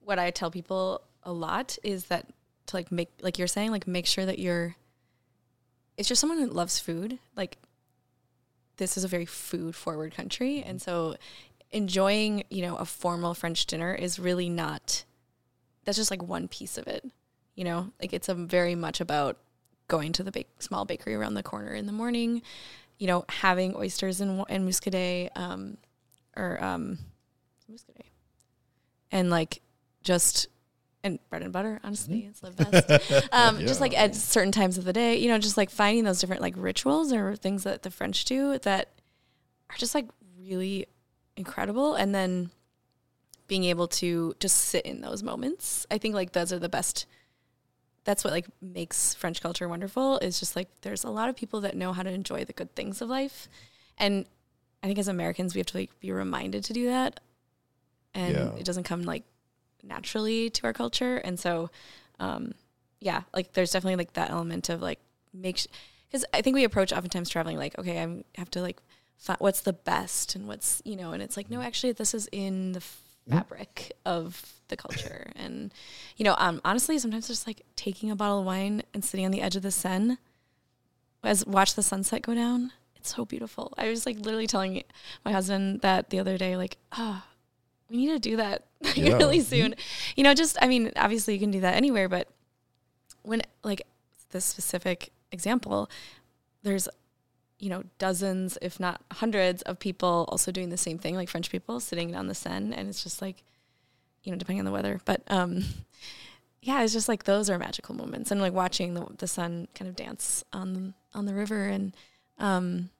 what 0.00 0.18
I 0.18 0.32
tell 0.32 0.50
people 0.50 1.02
a 1.22 1.32
lot 1.32 1.78
is 1.84 2.06
that 2.06 2.26
to 2.66 2.76
like 2.76 2.90
make 2.90 3.10
like 3.20 3.38
you're 3.38 3.48
saying 3.48 3.70
like 3.70 3.86
make 3.86 4.06
sure 4.06 4.26
that 4.26 4.38
you're 4.38 4.76
it's 5.96 6.08
just 6.08 6.20
someone 6.20 6.38
who 6.38 6.46
loves 6.46 6.78
food. 6.78 7.18
Like 7.36 7.58
this 8.76 8.96
is 8.96 9.04
a 9.04 9.08
very 9.08 9.26
food 9.26 9.74
forward 9.74 10.14
country 10.14 10.62
and 10.62 10.82
so 10.82 11.16
enjoying, 11.70 12.44
you 12.50 12.62
know, 12.62 12.76
a 12.76 12.84
formal 12.84 13.34
French 13.34 13.66
dinner 13.66 13.94
is 13.94 14.18
really 14.18 14.48
not 14.48 15.04
that's 15.84 15.98
just 15.98 16.10
like 16.10 16.22
one 16.22 16.48
piece 16.48 16.78
of 16.78 16.86
it. 16.86 17.04
You 17.54 17.64
know, 17.64 17.90
like 18.00 18.12
it's 18.12 18.28
a 18.28 18.34
very 18.34 18.74
much 18.74 19.00
about 19.00 19.38
going 19.86 20.12
to 20.12 20.22
the 20.22 20.32
bake, 20.32 20.48
small 20.58 20.84
bakery 20.84 21.14
around 21.14 21.34
the 21.34 21.42
corner 21.42 21.72
in 21.72 21.86
the 21.86 21.92
morning, 21.92 22.42
you 22.98 23.06
know, 23.06 23.24
having 23.28 23.76
oysters 23.76 24.20
and 24.20 24.44
and 24.48 24.68
muscadet 24.68 25.30
um 25.36 25.76
or 26.36 26.62
um 26.62 26.98
muscadet. 27.70 28.06
And 29.12 29.30
like 29.30 29.60
just 30.02 30.48
and 31.04 31.20
bread 31.30 31.42
and 31.42 31.52
butter, 31.52 31.78
honestly, 31.84 32.26
it's 32.28 32.40
the 32.40 32.50
best. 32.50 33.28
Um, 33.32 33.60
Just 33.60 33.80
like 33.80 33.96
at 33.96 34.16
certain 34.16 34.50
times 34.50 34.78
of 34.78 34.84
the 34.84 34.92
day, 34.92 35.16
you 35.16 35.28
know, 35.28 35.38
just 35.38 35.56
like 35.56 35.70
finding 35.70 36.02
those 36.04 36.18
different 36.20 36.42
like 36.42 36.54
rituals 36.56 37.12
or 37.12 37.36
things 37.36 37.62
that 37.62 37.82
the 37.82 37.90
French 37.92 38.24
do 38.24 38.58
that 38.60 38.88
are 39.70 39.76
just 39.76 39.94
like 39.94 40.06
really 40.38 40.86
incredible. 41.36 41.94
And 41.94 42.12
then 42.14 42.50
being 43.46 43.64
able 43.64 43.86
to 43.86 44.34
just 44.40 44.56
sit 44.56 44.86
in 44.86 45.02
those 45.02 45.22
moments. 45.22 45.86
I 45.90 45.98
think 45.98 46.14
like 46.14 46.32
those 46.32 46.52
are 46.52 46.58
the 46.58 46.68
best. 46.68 47.04
That's 48.04 48.24
what 48.24 48.32
like 48.32 48.46
makes 48.62 49.14
French 49.14 49.42
culture 49.42 49.68
wonderful. 49.68 50.18
Is 50.18 50.40
just 50.40 50.56
like 50.56 50.68
there's 50.80 51.04
a 51.04 51.10
lot 51.10 51.28
of 51.28 51.36
people 51.36 51.60
that 51.60 51.76
know 51.76 51.92
how 51.92 52.02
to 52.02 52.10
enjoy 52.10 52.44
the 52.44 52.52
good 52.54 52.74
things 52.74 53.02
of 53.02 53.08
life, 53.10 53.48
and 53.98 54.24
I 54.82 54.86
think 54.86 54.98
as 54.98 55.08
Americans 55.08 55.54
we 55.54 55.58
have 55.60 55.66
to 55.68 55.76
like 55.78 56.00
be 56.00 56.10
reminded 56.12 56.64
to 56.64 56.72
do 56.72 56.86
that, 56.86 57.20
and 58.14 58.34
Yeah. 58.34 58.50
it 58.58 58.64
doesn't 58.64 58.84
come 58.84 59.02
like 59.02 59.24
naturally 59.86 60.50
to 60.50 60.64
our 60.64 60.72
culture. 60.72 61.16
And 61.16 61.38
so, 61.38 61.70
um, 62.18 62.52
yeah, 63.00 63.22
like 63.34 63.52
there's 63.52 63.72
definitely 63.72 63.96
like 63.96 64.14
that 64.14 64.30
element 64.30 64.68
of 64.68 64.80
like 64.80 64.98
make 65.32 65.66
because 66.06 66.24
I 66.32 66.42
think 66.42 66.54
we 66.54 66.64
approach 66.64 66.92
oftentimes 66.92 67.28
traveling 67.28 67.56
like 67.56 67.76
okay 67.78 68.00
I 68.00 68.24
have 68.38 68.50
to 68.52 68.62
like 68.62 68.80
fi- 69.18 69.36
what's 69.40 69.62
the 69.62 69.72
best 69.72 70.36
and 70.36 70.46
what's 70.46 70.80
you 70.84 70.96
know 70.96 71.12
and 71.12 71.20
it's 71.22 71.36
like 71.36 71.50
no 71.50 71.60
actually 71.60 71.92
this 71.92 72.14
is 72.14 72.28
in 72.30 72.72
the 72.72 72.82
fabric 73.28 73.92
of 74.06 74.54
the 74.68 74.76
culture. 74.76 75.32
And 75.36 75.74
you 76.16 76.24
know 76.24 76.34
um 76.38 76.60
honestly 76.64 76.98
sometimes 76.98 77.26
just 77.26 77.46
like 77.46 77.62
taking 77.76 78.10
a 78.10 78.16
bottle 78.16 78.40
of 78.40 78.46
wine 78.46 78.82
and 78.94 79.04
sitting 79.04 79.26
on 79.26 79.32
the 79.32 79.42
edge 79.42 79.56
of 79.56 79.62
the 79.62 79.70
Seine 79.70 80.16
as 81.22 81.44
watch 81.44 81.74
the 81.74 81.82
sunset 81.82 82.22
go 82.22 82.34
down 82.34 82.72
it's 83.04 83.14
so 83.14 83.26
beautiful. 83.26 83.74
I 83.76 83.88
was 83.88 84.06
like 84.06 84.18
literally 84.18 84.46
telling 84.46 84.82
my 85.26 85.32
husband 85.32 85.82
that 85.82 86.08
the 86.08 86.20
other 86.20 86.38
day 86.38 86.56
like 86.56 86.78
ah 86.92 87.26
we 87.94 88.06
need 88.06 88.12
to 88.12 88.18
do 88.18 88.36
that 88.36 88.64
Yeah. 88.96 89.16
really 89.16 89.40
soon 89.40 89.74
you 90.16 90.24
know 90.24 90.34
just 90.34 90.58
I 90.60 90.66
mean 90.68 90.90
obviously 90.96 91.34
you 91.34 91.40
can 91.40 91.50
do 91.50 91.60
that 91.60 91.74
anywhere 91.76 92.08
but 92.08 92.28
when 93.22 93.42
like 93.62 93.86
this 94.30 94.44
specific 94.44 95.10
example 95.32 95.88
there's 96.62 96.88
you 97.58 97.70
know 97.70 97.84
dozens 97.98 98.58
if 98.60 98.78
not 98.80 99.00
hundreds 99.12 99.62
of 99.62 99.78
people 99.78 100.26
also 100.28 100.50
doing 100.52 100.70
the 100.70 100.76
same 100.76 100.98
thing 100.98 101.14
like 101.14 101.28
french 101.28 101.50
people 101.50 101.80
sitting 101.80 102.14
on 102.16 102.26
the 102.26 102.34
seine 102.34 102.72
and 102.74 102.88
it's 102.88 103.02
just 103.02 103.22
like 103.22 103.42
you 104.22 104.32
know 104.32 104.38
depending 104.38 104.58
on 104.60 104.64
the 104.66 104.72
weather 104.72 105.00
but 105.04 105.22
um 105.28 105.64
yeah 106.62 106.82
it's 106.82 106.92
just 106.92 107.08
like 107.08 107.24
those 107.24 107.48
are 107.48 107.58
magical 107.58 107.94
moments 107.94 108.30
and 108.30 108.40
like 108.40 108.52
watching 108.52 108.94
the, 108.94 109.06
the 109.18 109.28
sun 109.28 109.68
kind 109.74 109.88
of 109.88 109.94
dance 109.96 110.42
on 110.52 110.94
on 111.14 111.26
the 111.26 111.34
river 111.34 111.66
and 111.66 111.94
um 112.38 112.90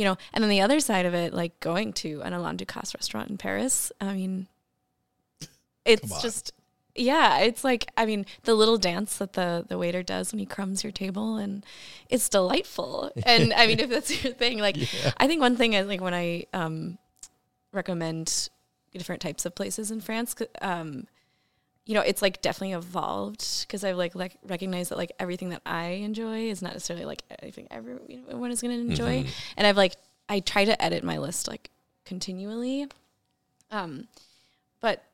you 0.00 0.06
know 0.06 0.16
and 0.32 0.42
then 0.42 0.48
the 0.48 0.62
other 0.62 0.80
side 0.80 1.04
of 1.04 1.12
it 1.12 1.34
like 1.34 1.60
going 1.60 1.92
to 1.92 2.22
an 2.22 2.32
Alain 2.32 2.56
Ducasse 2.56 2.94
restaurant 2.94 3.28
in 3.28 3.36
paris 3.36 3.92
i 4.00 4.14
mean 4.14 4.48
it's 5.84 6.22
just 6.22 6.54
yeah 6.94 7.40
it's 7.40 7.62
like 7.64 7.90
i 7.98 8.06
mean 8.06 8.24
the 8.44 8.54
little 8.54 8.78
dance 8.78 9.18
that 9.18 9.34
the 9.34 9.62
the 9.68 9.76
waiter 9.76 10.02
does 10.02 10.32
when 10.32 10.38
he 10.38 10.46
crumbs 10.46 10.82
your 10.82 10.90
table 10.90 11.36
and 11.36 11.66
it's 12.08 12.30
delightful. 12.30 13.12
And 13.26 13.52
i 13.52 13.66
mean 13.66 13.78
if 13.78 13.90
that's 13.90 14.24
your 14.24 14.32
thing 14.32 14.58
like 14.58 14.78
i 15.18 15.26
think 15.26 15.42
one 15.42 15.56
thing 15.56 15.74
is 15.74 15.86
like 15.86 16.00
when 16.00 16.14
i 16.14 16.46
um 16.54 16.96
recommend 17.70 18.48
different 18.92 19.20
types 19.20 19.44
of 19.44 19.54
places 19.54 19.90
in 19.90 20.00
France, 20.00 20.34
um 20.62 21.06
you 21.86 21.94
know 21.94 22.00
it's 22.00 22.22
like 22.22 22.40
definitely 22.42 22.72
evolved 22.72 23.66
because 23.66 23.82
i've 23.84 23.96
like, 23.96 24.14
like 24.14 24.36
recognized 24.44 24.90
that 24.90 24.98
like 24.98 25.12
everything 25.18 25.48
that 25.48 25.62
i 25.66 25.86
enjoy 25.86 26.48
is 26.48 26.62
not 26.62 26.72
necessarily 26.72 27.04
like 27.04 27.22
everything 27.40 27.66
everyone 27.70 28.50
is 28.50 28.60
going 28.60 28.74
to 28.74 28.90
enjoy 28.90 29.24
and 29.56 29.66
i've 29.66 29.76
like 29.76 29.96
i 30.28 30.40
try 30.40 30.64
to 30.64 30.80
edit 30.82 31.02
my 31.02 31.18
list 31.18 31.48
like 31.48 31.70
continually. 32.10 32.88
Um 33.70 34.08
but 34.80 35.04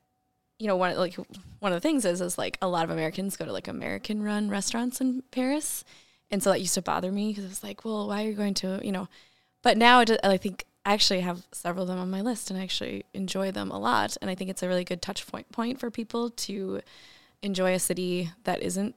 you 0.59 0.67
know 0.67 0.77
one 0.77 0.97
like 0.97 1.15
one 1.59 1.73
of 1.73 1.77
the 1.77 1.87
things 1.87 2.07
is 2.07 2.23
is 2.23 2.39
like 2.39 2.57
a 2.63 2.69
lot 2.69 2.85
of 2.85 2.91
Americans 2.91 3.37
go 3.37 3.45
to 3.45 3.53
like 3.53 3.69
American 3.69 4.23
run 4.23 4.49
restaurants 4.49 5.01
in 5.01 5.23
Paris, 5.31 5.85
and 6.31 6.43
so 6.43 6.51
that 6.51 6.61
used 6.61 6.75
to 6.75 6.83
bother 6.83 7.13
me 7.13 7.29
because 7.29 7.45
it's 7.45 7.63
like, 7.63 7.85
well, 7.85 8.09
why 8.09 8.25
are 8.25 8.29
you 8.29 8.33
going 8.33 8.55
to 8.55 8.81
you 8.83 8.93
know? 8.93 9.09
But 9.63 9.77
now 9.77 10.01
it, 10.01 10.11
I 10.25 10.39
think 10.39 10.65
I 10.87 10.93
actually 10.93 11.21
have 11.21 11.45
several 11.51 11.83
of 11.83 11.89
them 11.89 11.99
on 11.99 12.13
my 12.13 12.21
list, 12.21 12.49
and 12.49 12.59
I 12.59 12.63
actually 12.63 13.05
enjoy 13.13 13.51
them 13.51 13.73
a 13.73 13.79
lot, 13.79 14.17
and 14.23 14.31
I 14.31 14.37
think 14.37 14.51
it's 14.51 14.63
a 14.63 14.69
really 14.69 14.85
good 14.85 15.03
touch 15.03 15.27
point 15.27 15.51
point 15.51 15.81
for 15.81 15.91
people 15.91 16.31
to 16.31 16.81
enjoy 17.43 17.75
a 17.75 17.81
city 17.81 18.31
that 18.45 18.63
isn't 18.63 18.95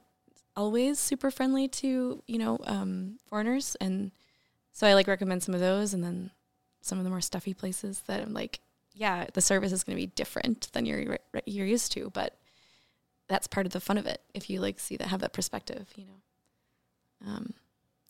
always 0.56 1.00
super 1.00 1.32
friendly 1.32 1.66
to 1.66 2.22
you 2.28 2.38
know 2.38 2.58
um, 2.62 3.18
foreigners, 3.28 3.76
and 3.80 4.12
so 4.72 4.86
I 4.86 4.94
like 4.94 5.08
recommend 5.08 5.42
some 5.42 5.52
of 5.54 5.60
those, 5.60 5.92
and 5.92 6.04
then 6.04 6.30
some 6.80 6.98
of 6.98 7.04
the 7.04 7.10
more 7.10 7.20
stuffy 7.20 7.54
places 7.54 8.04
that 8.06 8.22
I'm 8.22 8.32
like, 8.32 8.60
yeah, 8.94 9.26
the 9.34 9.40
service 9.40 9.72
is 9.72 9.82
going 9.82 9.96
to 9.96 10.00
be 10.00 10.06
different 10.06 10.68
than 10.72 10.86
you're 10.86 11.18
you're 11.44 11.66
used 11.66 11.90
to, 11.92 12.08
but 12.10 12.38
that's 13.28 13.48
part 13.48 13.66
of 13.66 13.72
the 13.72 13.80
fun 13.80 13.98
of 13.98 14.06
it. 14.06 14.22
If 14.32 14.48
you 14.48 14.60
like 14.60 14.78
see 14.78 14.96
that, 14.96 15.08
have 15.08 15.20
that 15.22 15.32
perspective, 15.32 15.88
you 15.96 16.04
know. 16.04 17.32
Um, 17.32 17.54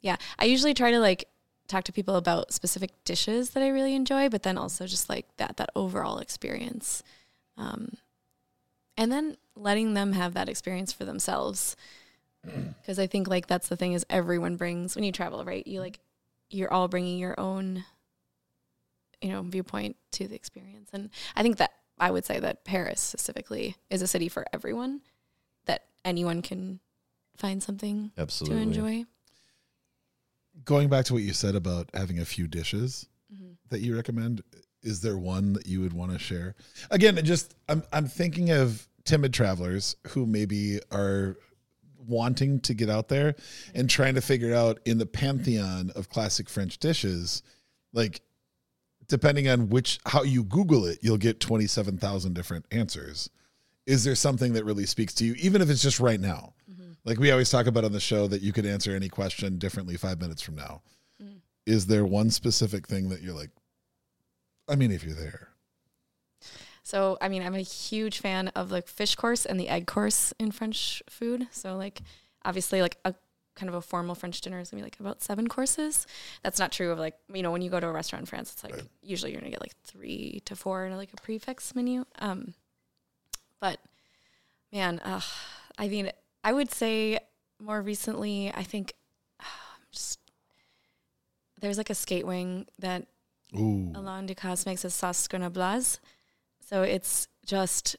yeah, 0.02 0.16
I 0.38 0.44
usually 0.44 0.74
try 0.74 0.90
to 0.90 1.00
like 1.00 1.28
talk 1.70 1.84
to 1.84 1.92
people 1.92 2.16
about 2.16 2.52
specific 2.52 2.90
dishes 3.04 3.50
that 3.50 3.62
I 3.62 3.68
really 3.68 3.94
enjoy, 3.94 4.28
but 4.28 4.42
then 4.42 4.58
also 4.58 4.86
just 4.86 5.08
like 5.08 5.26
that 5.36 5.56
that 5.56 5.70
overall 5.74 6.18
experience, 6.18 7.02
um, 7.56 7.94
and 8.96 9.10
then 9.10 9.36
letting 9.54 9.94
them 9.94 10.12
have 10.12 10.34
that 10.34 10.48
experience 10.48 10.92
for 10.92 11.04
themselves. 11.04 11.76
Because 12.80 12.98
I 12.98 13.06
think 13.06 13.28
like 13.28 13.46
that's 13.46 13.68
the 13.68 13.76
thing 13.76 13.92
is 13.92 14.06
everyone 14.08 14.56
brings 14.56 14.96
when 14.96 15.04
you 15.04 15.12
travel, 15.12 15.44
right? 15.44 15.64
You 15.66 15.80
like 15.80 16.00
you're 16.48 16.72
all 16.72 16.88
bringing 16.88 17.18
your 17.18 17.38
own 17.38 17.84
you 19.20 19.30
know 19.30 19.42
viewpoint 19.42 19.96
to 20.12 20.26
the 20.26 20.34
experience 20.34 20.90
and 20.92 21.10
i 21.36 21.42
think 21.42 21.58
that 21.58 21.72
i 21.98 22.10
would 22.10 22.24
say 22.24 22.40
that 22.40 22.64
paris 22.64 23.00
specifically 23.00 23.76
is 23.90 24.02
a 24.02 24.06
city 24.06 24.28
for 24.28 24.44
everyone 24.52 25.00
that 25.66 25.84
anyone 26.04 26.42
can 26.42 26.80
find 27.36 27.62
something 27.62 28.10
Absolutely. 28.18 28.56
to 28.56 28.62
enjoy 28.62 29.04
Going 30.64 30.88
back 30.88 31.04
to 31.06 31.14
what 31.14 31.22
you 31.22 31.32
said 31.32 31.54
about 31.54 31.88
having 31.94 32.18
a 32.18 32.24
few 32.24 32.46
dishes 32.46 33.06
Mhm. 33.32 33.56
that 33.70 33.80
you 33.80 33.96
recommend, 33.96 34.42
is 34.82 35.00
there 35.00 35.16
one 35.18 35.52
that 35.54 35.66
you 35.66 35.80
would 35.80 35.92
want 35.92 36.12
to 36.12 36.18
share? 36.18 36.54
Again, 36.90 37.22
just 37.24 37.54
I'm 37.68 37.82
I'm 37.92 38.06
thinking 38.08 38.50
of 38.50 38.86
timid 39.04 39.32
travelers 39.32 39.96
who 40.08 40.26
maybe 40.26 40.80
are 40.90 41.36
wanting 42.06 42.60
to 42.60 42.74
get 42.74 42.90
out 42.90 43.08
there 43.08 43.34
and 43.74 43.88
trying 43.88 44.14
to 44.14 44.20
figure 44.20 44.54
out 44.54 44.80
in 44.84 44.98
the 44.98 45.06
pantheon 45.06 45.90
of 45.94 46.08
classic 46.08 46.48
French 46.48 46.78
dishes, 46.78 47.42
like 47.92 48.20
depending 49.06 49.48
on 49.48 49.68
which 49.68 49.98
how 50.06 50.22
you 50.22 50.44
Google 50.44 50.84
it, 50.86 50.98
you'll 51.02 51.16
get 51.18 51.40
twenty 51.40 51.66
seven 51.66 51.96
thousand 51.98 52.34
different 52.34 52.66
answers. 52.70 53.30
Is 53.86 54.04
there 54.04 54.14
something 54.14 54.52
that 54.52 54.64
really 54.64 54.86
speaks 54.86 55.14
to 55.14 55.24
you, 55.24 55.34
even 55.34 55.62
if 55.62 55.70
it's 55.70 55.82
just 55.82 56.00
right 56.00 56.20
now? 56.20 56.54
Like 57.04 57.18
we 57.18 57.30
always 57.30 57.50
talk 57.50 57.66
about 57.66 57.84
on 57.84 57.92
the 57.92 58.00
show 58.00 58.26
that 58.28 58.42
you 58.42 58.52
could 58.52 58.66
answer 58.66 58.94
any 58.94 59.08
question 59.08 59.58
differently 59.58 59.96
five 59.96 60.20
minutes 60.20 60.42
from 60.42 60.56
now. 60.56 60.82
Is 61.66 61.86
there 61.86 62.04
one 62.04 62.30
specific 62.30 62.86
thing 62.86 63.10
that 63.10 63.22
you're 63.22 63.34
like? 63.34 63.50
I 64.68 64.76
mean, 64.76 64.90
if 64.90 65.04
you're 65.04 65.14
there, 65.14 65.48
So, 66.82 67.18
I 67.20 67.28
mean, 67.28 67.42
I'm 67.42 67.54
a 67.54 67.60
huge 67.60 68.18
fan 68.18 68.48
of 68.48 68.68
the 68.70 68.82
fish 68.82 69.14
course 69.14 69.44
and 69.46 69.60
the 69.60 69.68
egg 69.68 69.86
course 69.86 70.32
in 70.38 70.50
French 70.50 71.02
food. 71.08 71.48
So, 71.50 71.76
like, 71.76 72.00
obviously, 72.44 72.80
like 72.82 72.96
a 73.04 73.14
kind 73.54 73.68
of 73.68 73.74
a 73.74 73.82
formal 73.82 74.14
French 74.14 74.40
dinner 74.40 74.58
is 74.58 74.70
gonna 74.70 74.80
be 74.80 74.84
like 74.84 74.98
about 75.00 75.22
seven 75.22 75.46
courses. 75.48 76.06
That's 76.42 76.58
not 76.58 76.72
true 76.72 76.90
of 76.92 76.98
like 76.98 77.14
you 77.32 77.42
know 77.42 77.50
when 77.50 77.62
you 77.62 77.70
go 77.70 77.78
to 77.78 77.86
a 77.86 77.92
restaurant 77.92 78.22
in 78.22 78.26
France, 78.26 78.52
it's 78.52 78.64
like 78.64 78.82
usually 79.02 79.32
you're 79.32 79.40
gonna 79.40 79.50
get 79.50 79.60
like 79.60 79.76
three 79.84 80.40
to 80.46 80.56
four 80.56 80.86
in 80.86 80.96
like 80.96 81.12
a 81.12 81.20
prefix 81.20 81.74
menu. 81.74 82.04
Um, 82.18 82.54
but 83.60 83.78
man, 84.72 85.00
uh, 85.00 85.20
I 85.76 85.88
mean, 85.88 86.10
I 86.42 86.52
would 86.52 86.70
say 86.70 87.18
more 87.60 87.80
recently, 87.82 88.52
I 88.54 88.62
think 88.62 88.94
just 89.92 90.18
there's 91.60 91.78
like 91.78 91.90
a 91.90 91.94
skate 91.94 92.26
wing 92.26 92.66
that 92.78 93.06
ooh, 93.54 93.92
Alain 93.94 94.26
Ducasse 94.26 94.66
makes 94.66 94.84
a 94.84 94.90
sauce 94.90 95.28
grenobloise. 95.28 95.98
So 96.66 96.82
it's 96.82 97.28
just 97.44 97.96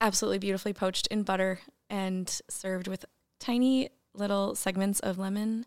absolutely 0.00 0.38
beautifully 0.38 0.72
poached 0.72 1.06
in 1.08 1.22
butter 1.22 1.60
and 1.88 2.40
served 2.48 2.88
with 2.88 3.04
tiny 3.38 3.90
little 4.14 4.54
segments 4.54 4.98
of 5.00 5.18
lemon, 5.18 5.66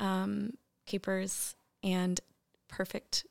um, 0.00 0.54
capers, 0.86 1.54
and 1.82 2.20
perfect 2.68 3.26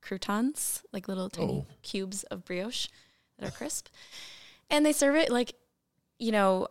croutons, 0.00 0.82
like 0.92 1.06
little 1.08 1.28
tiny 1.28 1.52
Oh. 1.52 1.66
cubes 1.82 2.22
of 2.24 2.44
brioche 2.44 2.88
that 3.38 3.46
are 3.48 3.50
crisp. 3.52 3.88
And 4.70 4.84
they 4.84 4.92
serve 4.92 5.14
it 5.16 5.30
like, 5.30 5.54
you 6.18 6.32
know, 6.32 6.68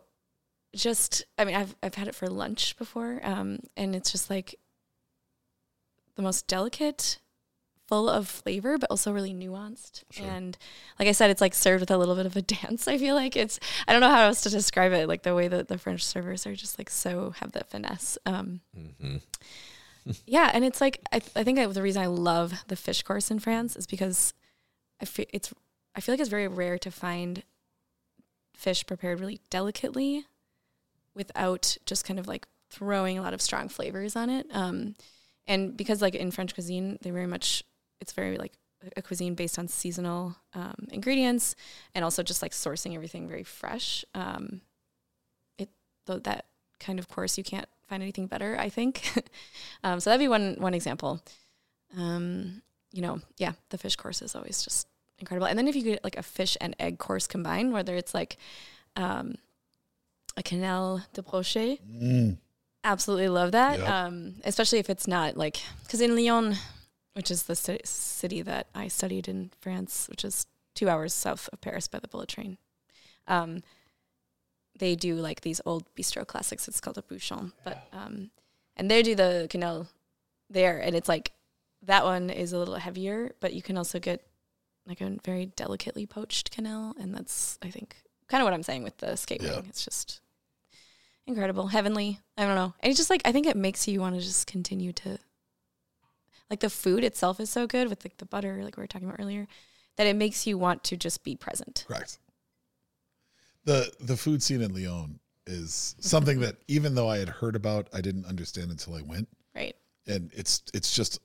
just 0.76 1.26
I 1.38 1.45
mean, 1.45 1.55
I've 1.55 1.76
I've 1.82 1.95
had 1.95 2.07
it 2.07 2.15
for 2.15 2.28
lunch 2.28 2.78
before, 2.78 3.20
um, 3.24 3.59
and 3.76 3.95
it's 3.95 4.11
just 4.11 4.30
like 4.30 4.55
the 6.15 6.22
most 6.22 6.47
delicate, 6.47 7.20
full 7.88 8.09
of 8.09 8.28
flavor, 8.28 8.78
but 8.78 8.91
also 8.91 9.11
really 9.11 9.34
nuanced. 9.34 10.03
And 10.24 10.57
like 10.99 11.07
I 11.07 11.11
said, 11.11 11.32
it's 11.32 11.41
like 11.41 11.55
served 11.55 11.82
with 11.82 11.91
a 11.91 11.97
little 11.97 12.15
bit 12.15 12.26
of 12.28 12.36
a 12.36 12.41
dance. 12.57 12.88
I 12.88 12.97
feel 12.97 13.15
like 13.15 13.36
it's 13.36 13.59
I 13.88 13.91
don't 13.91 14.01
know 14.01 14.09
how 14.09 14.28
else 14.28 14.41
to 14.41 14.49
describe 14.49 14.91
it. 14.91 15.07
Like 15.07 15.24
the 15.24 15.36
way 15.36 15.47
that 15.47 15.67
the 15.67 15.78
French 15.78 16.05
servers 16.05 16.45
are 16.45 16.55
just 16.55 16.78
like 16.78 16.89
so 16.89 17.32
have 17.39 17.53
that 17.53 17.70
finesse. 17.70 18.17
Um, 18.26 18.61
hmm 18.76 19.17
yeah, 20.26 20.51
and 20.53 20.63
it's 20.63 20.82
like 20.82 21.01
I, 21.11 21.17
I 21.36 21.43
think 21.43 21.59
I, 21.59 21.65
the 21.65 21.82
reason 21.82 22.01
I 22.01 22.07
love 22.07 22.63
the 22.67 22.76
fish 22.76 23.01
course 23.01 23.32
in 23.32 23.39
France 23.39 23.76
is 23.76 23.88
because 23.88 24.34
I 25.01 25.05
feel 25.05 25.26
it's 25.34 25.51
I 25.95 26.01
feel 26.01 26.13
like 26.13 26.20
it's 26.20 26.30
very 26.30 26.47
rare 26.47 26.78
to 26.78 26.91
find 26.91 27.43
fish 28.55 28.86
prepared 28.86 29.20
really 29.20 29.39
delicately 29.49 30.26
without 31.16 31.78
just 31.86 32.05
kind 32.05 32.20
of 32.20 32.28
like 32.28 32.47
throwing 32.70 33.18
a 33.18 33.22
lot 33.22 33.34
of 33.34 33.41
strong 33.41 33.70
flavors 33.70 34.16
on 34.16 34.30
it. 34.30 34.47
Um, 34.51 34.95
and 35.47 35.76
because 35.76 36.01
like 36.01 36.16
in 36.16 36.32
French 36.32 36.53
cuisine, 36.53 36.97
they 37.01 37.10
very 37.10 37.28
much 37.28 37.64
it's 37.99 38.14
very 38.14 38.38
like 38.38 38.53
a 38.95 39.01
cuisine 39.01 39.36
based 39.36 39.60
on 39.60 39.68
seasonal 39.68 40.36
um, 40.53 40.88
ingredients 40.91 41.55
and 41.93 42.05
also 42.05 42.24
just 42.24 42.41
like 42.41 42.51
sourcing 42.51 42.95
everything 42.95 43.28
very 43.28 43.43
fresh. 43.43 44.05
Um, 44.14 44.62
it 45.57 45.70
though 46.05 46.20
that 46.20 46.45
kind 46.80 46.99
of 46.99 47.10
course 47.10 47.38
you 47.38 47.43
can't 47.43 47.68
find 47.88 48.01
anything 48.03 48.28
better. 48.28 48.55
I 48.57 48.70
think. 48.70 49.30
um, 49.84 49.99
so 49.99 50.10
that'd 50.10 50.24
be 50.24 50.28
one 50.28 50.55
one 50.60 50.74
example. 50.74 51.22
Um, 51.97 52.62
you 52.91 53.01
know, 53.01 53.20
yeah, 53.38 53.53
the 53.70 53.78
fish 53.78 53.95
course 53.95 54.22
is 54.22 54.36
always 54.36 54.64
just 54.64 54.88
incredible. 55.20 55.47
And 55.47 55.57
then 55.57 55.68
if 55.68 55.76
you 55.76 55.84
get 55.84 56.03
like 56.03 56.18
a 56.18 56.24
fish 56.24 56.57
and 56.62 56.76
egg 56.80 56.97
course 56.99 57.28
combined, 57.28 57.74
whether 57.74 57.95
it's 57.95 58.14
like 58.14 58.38
um, 58.95 59.36
a 60.40 60.44
quenelle 60.44 61.04
de 61.14 61.22
brochet, 61.22 61.80
Mm. 61.86 62.38
absolutely 62.84 63.28
love 63.30 63.52
that. 63.52 63.80
Yep. 63.80 63.90
Um, 63.90 64.36
especially 64.46 64.80
if 64.80 64.90
it's 64.90 65.08
not 65.08 65.36
like 65.38 65.58
because 65.84 66.02
in 66.02 66.16
Lyon, 66.16 66.56
which 67.14 67.30
is 67.30 67.44
the 67.44 67.56
ci- 67.56 67.82
city 67.84 68.42
that 68.44 68.68
I 68.74 68.88
studied 68.88 69.28
in 69.28 69.52
France, 69.60 70.08
which 70.10 70.24
is 70.24 70.46
two 70.76 70.88
hours 70.90 71.14
south 71.14 71.50
of 71.52 71.60
Paris 71.62 71.88
by 71.90 72.00
the 72.00 72.08
bullet 72.08 72.30
train. 72.30 72.58
Um, 73.28 73.62
they 74.78 74.96
do 74.96 75.16
like 75.16 75.42
these 75.42 75.60
old 75.66 75.84
bistro 75.96 76.26
classics. 76.26 76.68
It's 76.68 76.80
called 76.80 76.98
a 76.98 77.02
bouchon, 77.02 77.52
but 77.66 77.88
um, 77.92 78.32
and 78.78 78.90
they 78.90 79.04
do 79.04 79.14
the 79.16 79.48
quenelle 79.52 79.88
there, 80.50 80.80
and 80.80 80.96
it's 80.96 81.10
like 81.10 81.34
that 81.84 82.06
one 82.06 82.30
is 82.30 82.54
a 82.54 82.58
little 82.58 82.76
heavier, 82.76 83.34
but 83.42 83.54
you 83.54 83.62
can 83.62 83.78
also 83.78 84.00
get 84.00 84.26
like 84.88 85.02
a 85.02 85.18
very 85.26 85.48
delicately 85.48 86.06
poached 86.06 86.56
quenelle, 86.56 86.94
and 86.98 87.14
that's 87.14 87.60
I 87.62 87.70
think 87.70 87.98
kind 88.28 88.42
of 88.42 88.46
what 88.46 88.54
I'm 88.54 88.64
saying 88.64 88.84
with 88.84 88.98
the 88.98 89.08
skateboarding. 89.18 89.64
Yeah. 89.64 89.70
It's 89.70 89.84
just 89.84 90.22
incredible, 91.30 91.67
heavenly. 91.67 92.19
I 92.38 92.45
don't 92.45 92.55
know. 92.55 92.73
And 92.82 92.89
it's 92.89 92.97
just 92.97 93.09
like 93.09 93.21
I 93.25 93.32
think 93.32 93.47
it 93.47 93.55
makes 93.55 93.88
you 93.88 94.01
want 94.01 94.15
to 94.15 94.21
just 94.21 94.47
continue 94.47 94.91
to 94.93 95.19
like 96.49 96.59
the 96.59 96.69
food 96.69 97.03
itself 97.03 97.39
is 97.39 97.49
so 97.49 97.67
good 97.67 97.89
with 97.89 98.03
like 98.03 98.17
the 98.17 98.25
butter, 98.25 98.61
like 98.63 98.75
we 98.75 98.82
were 98.82 98.88
talking 98.88 99.07
about 99.07 99.19
earlier, 99.21 99.47
that 99.97 100.07
it 100.07 100.15
makes 100.15 100.47
you 100.47 100.57
want 100.57 100.84
to 100.86 100.97
just 100.97 101.23
be 101.23 101.36
present. 101.36 101.86
Correct. 101.88 102.19
The 103.65 103.91
the 103.99 104.17
food 104.17 104.41
scene 104.41 104.61
in 104.61 104.73
Lyon 104.73 105.19
is 105.45 105.95
something 105.99 106.38
mm-hmm. 106.38 106.45
that 106.45 106.57
even 106.67 106.95
though 106.95 107.09
I 107.09 107.17
had 107.17 107.30
heard 107.30 107.55
about, 107.55 107.88
I 107.93 108.01
didn't 108.01 108.25
understand 108.25 108.71
until 108.71 108.95
I 108.95 109.01
went. 109.01 109.30
Right. 109.55 109.75
And 110.07 110.32
it's 110.34 110.63
it's 110.73 110.95
just 110.95 111.19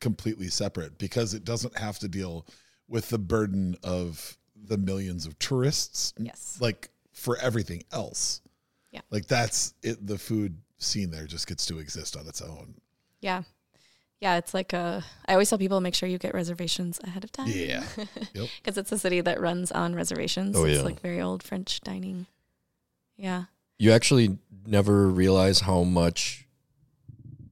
completely 0.00 0.48
separate 0.48 0.98
because 0.98 1.34
it 1.34 1.44
doesn't 1.44 1.76
have 1.76 1.98
to 2.00 2.08
deal 2.08 2.46
with 2.86 3.08
the 3.08 3.18
burden 3.18 3.76
of 3.82 4.36
the 4.54 4.78
millions 4.78 5.26
of 5.26 5.38
tourists 5.38 6.12
Yes. 6.18 6.58
like 6.60 6.90
for 7.12 7.36
everything 7.38 7.82
else. 7.92 8.40
Yeah. 8.90 9.00
Like 9.10 9.26
that's 9.26 9.74
it 9.82 10.06
the 10.06 10.18
food 10.18 10.56
scene 10.78 11.10
there 11.10 11.26
just 11.26 11.46
gets 11.46 11.66
to 11.66 11.78
exist 11.78 12.16
on 12.16 12.26
its 12.26 12.40
own. 12.40 12.74
Yeah. 13.20 13.42
Yeah, 14.20 14.36
it's 14.36 14.52
like 14.52 14.72
a. 14.72 15.04
I 15.26 15.32
always 15.32 15.48
tell 15.48 15.58
people 15.58 15.80
make 15.80 15.94
sure 15.94 16.08
you 16.08 16.18
get 16.18 16.34
reservations 16.34 16.98
ahead 17.04 17.22
of 17.22 17.30
time. 17.30 17.48
Yeah. 17.48 17.84
Yep. 18.34 18.48
because 18.60 18.78
it's 18.78 18.92
a 18.92 18.98
city 18.98 19.20
that 19.20 19.40
runs 19.40 19.70
on 19.70 19.94
reservations. 19.94 20.56
Oh, 20.56 20.64
yeah. 20.64 20.70
it's 20.70 20.78
yeah. 20.78 20.84
like 20.84 21.00
very 21.00 21.20
old 21.20 21.42
French 21.42 21.80
dining. 21.80 22.26
Yeah. 23.16 23.44
You 23.78 23.92
actually 23.92 24.38
never 24.66 25.08
realize 25.08 25.60
how 25.60 25.84
much 25.84 26.47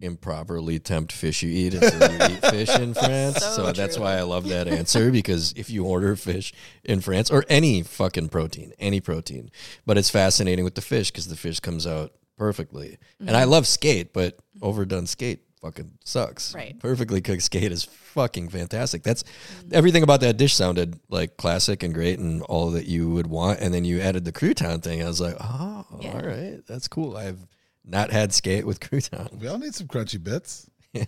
improperly 0.01 0.79
tempt 0.79 1.13
fish 1.13 1.43
you 1.43 1.51
eat 1.51 1.75
until 1.75 2.13
you 2.13 2.35
eat 2.35 2.47
fish 2.51 2.79
in 2.79 2.95
France. 2.95 3.45
So 3.45 3.67
So, 3.67 3.73
that's 3.73 3.99
why 3.99 4.17
I 4.17 4.23
love 4.23 4.49
that 4.49 4.69
answer 4.69 5.11
because 5.13 5.53
if 5.57 5.71
you 5.71 5.85
order 5.85 6.17
fish 6.17 6.53
in 6.85 7.01
France 7.01 7.31
or 7.31 7.45
any 7.49 7.83
fucking 7.83 8.29
protein, 8.29 8.73
any 8.79 9.01
protein, 9.01 9.51
but 9.85 9.99
it's 9.99 10.11
fascinating 10.11 10.65
with 10.65 10.75
the 10.75 10.83
fish 10.83 11.11
because 11.11 11.29
the 11.29 11.37
fish 11.37 11.61
comes 11.61 11.87
out 11.87 12.13
perfectly. 12.37 12.99
And 13.21 13.37
I 13.37 13.43
mm-hmm. 13.43 13.51
love 13.51 13.67
skate, 13.67 14.13
but 14.13 14.39
overdone 14.63 15.07
skate 15.07 15.41
fucking 15.61 15.99
sucks. 16.05 16.55
Right. 16.55 16.79
Perfectly 16.79 17.21
cooked 17.21 17.43
skate 17.43 17.73
is 17.73 17.85
fucking 17.85 18.49
fantastic. 18.51 19.03
That's 19.03 19.23
mm. 19.23 19.73
everything 19.73 20.03
about 20.03 20.21
that 20.21 20.37
dish 20.37 20.55
sounded 20.55 20.99
like 21.09 21.37
classic 21.37 21.83
and 21.83 21.93
great 21.93 22.19
and 22.19 22.43
all 22.43 22.71
that 22.73 22.87
you 22.87 23.11
would 23.11 23.27
want. 23.27 23.61
And 23.61 23.75
then 23.75 23.85
you 23.85 24.01
added 24.01 24.25
the 24.25 24.33
crouton 24.33 24.83
thing. 24.83 25.03
I 25.03 25.07
was 25.07 25.21
like, 25.21 25.37
oh, 25.41 25.85
Yeah. 26.01 26.13
all 26.13 26.21
right, 26.21 26.61
that's 26.67 26.89
cool. 26.89 27.17
I've 27.17 27.47
not 27.87 28.11
had 28.11 28.33
skate 28.33 28.67
with 28.67 28.81
crouton. 28.81 29.39
We 29.41 29.47
all 29.49 29.59
need 29.59 29.75
some 29.75 29.87
crunchy 29.87 30.23
bits. 30.23 30.69
I, 30.95 31.01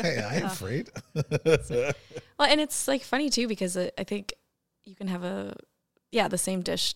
I 0.00 0.34
ain't 0.36 0.44
afraid. 0.44 0.90
Well, 2.38 2.50
and 2.50 2.60
it's 2.60 2.88
like 2.92 3.02
funny 3.02 3.30
too 3.30 3.46
because 3.48 3.76
uh, 3.76 3.90
I 3.98 4.04
think 4.04 4.32
you 4.84 4.94
can 4.96 5.08
have 5.08 5.22
a 5.24 5.54
yeah 6.10 6.28
the 6.28 6.38
same 6.38 6.62
dish 6.62 6.94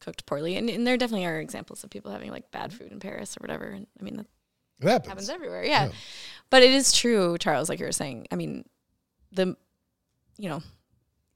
cooked 0.00 0.26
poorly, 0.26 0.56
and, 0.56 0.70
and 0.70 0.86
there 0.86 0.96
definitely 0.96 1.26
are 1.26 1.40
examples 1.40 1.84
of 1.84 1.90
people 1.90 2.10
having 2.10 2.30
like 2.30 2.50
bad 2.50 2.72
food 2.72 2.90
in 2.92 3.00
Paris 3.00 3.36
or 3.36 3.40
whatever. 3.42 3.64
And 3.66 3.86
I 4.00 4.02
mean 4.04 4.16
that 4.16 4.26
It 4.80 4.88
happens. 4.88 5.08
happens 5.08 5.30
everywhere. 5.30 5.64
Yeah. 5.64 5.86
Yeah. 5.86 5.92
But 6.50 6.62
it 6.62 6.70
is 6.72 6.92
true, 6.92 7.36
Charles, 7.38 7.68
like 7.68 7.78
you 7.80 7.86
were 7.86 7.92
saying. 7.92 8.26
I 8.32 8.36
mean, 8.36 8.64
the, 9.30 9.56
you 10.38 10.48
know, 10.48 10.62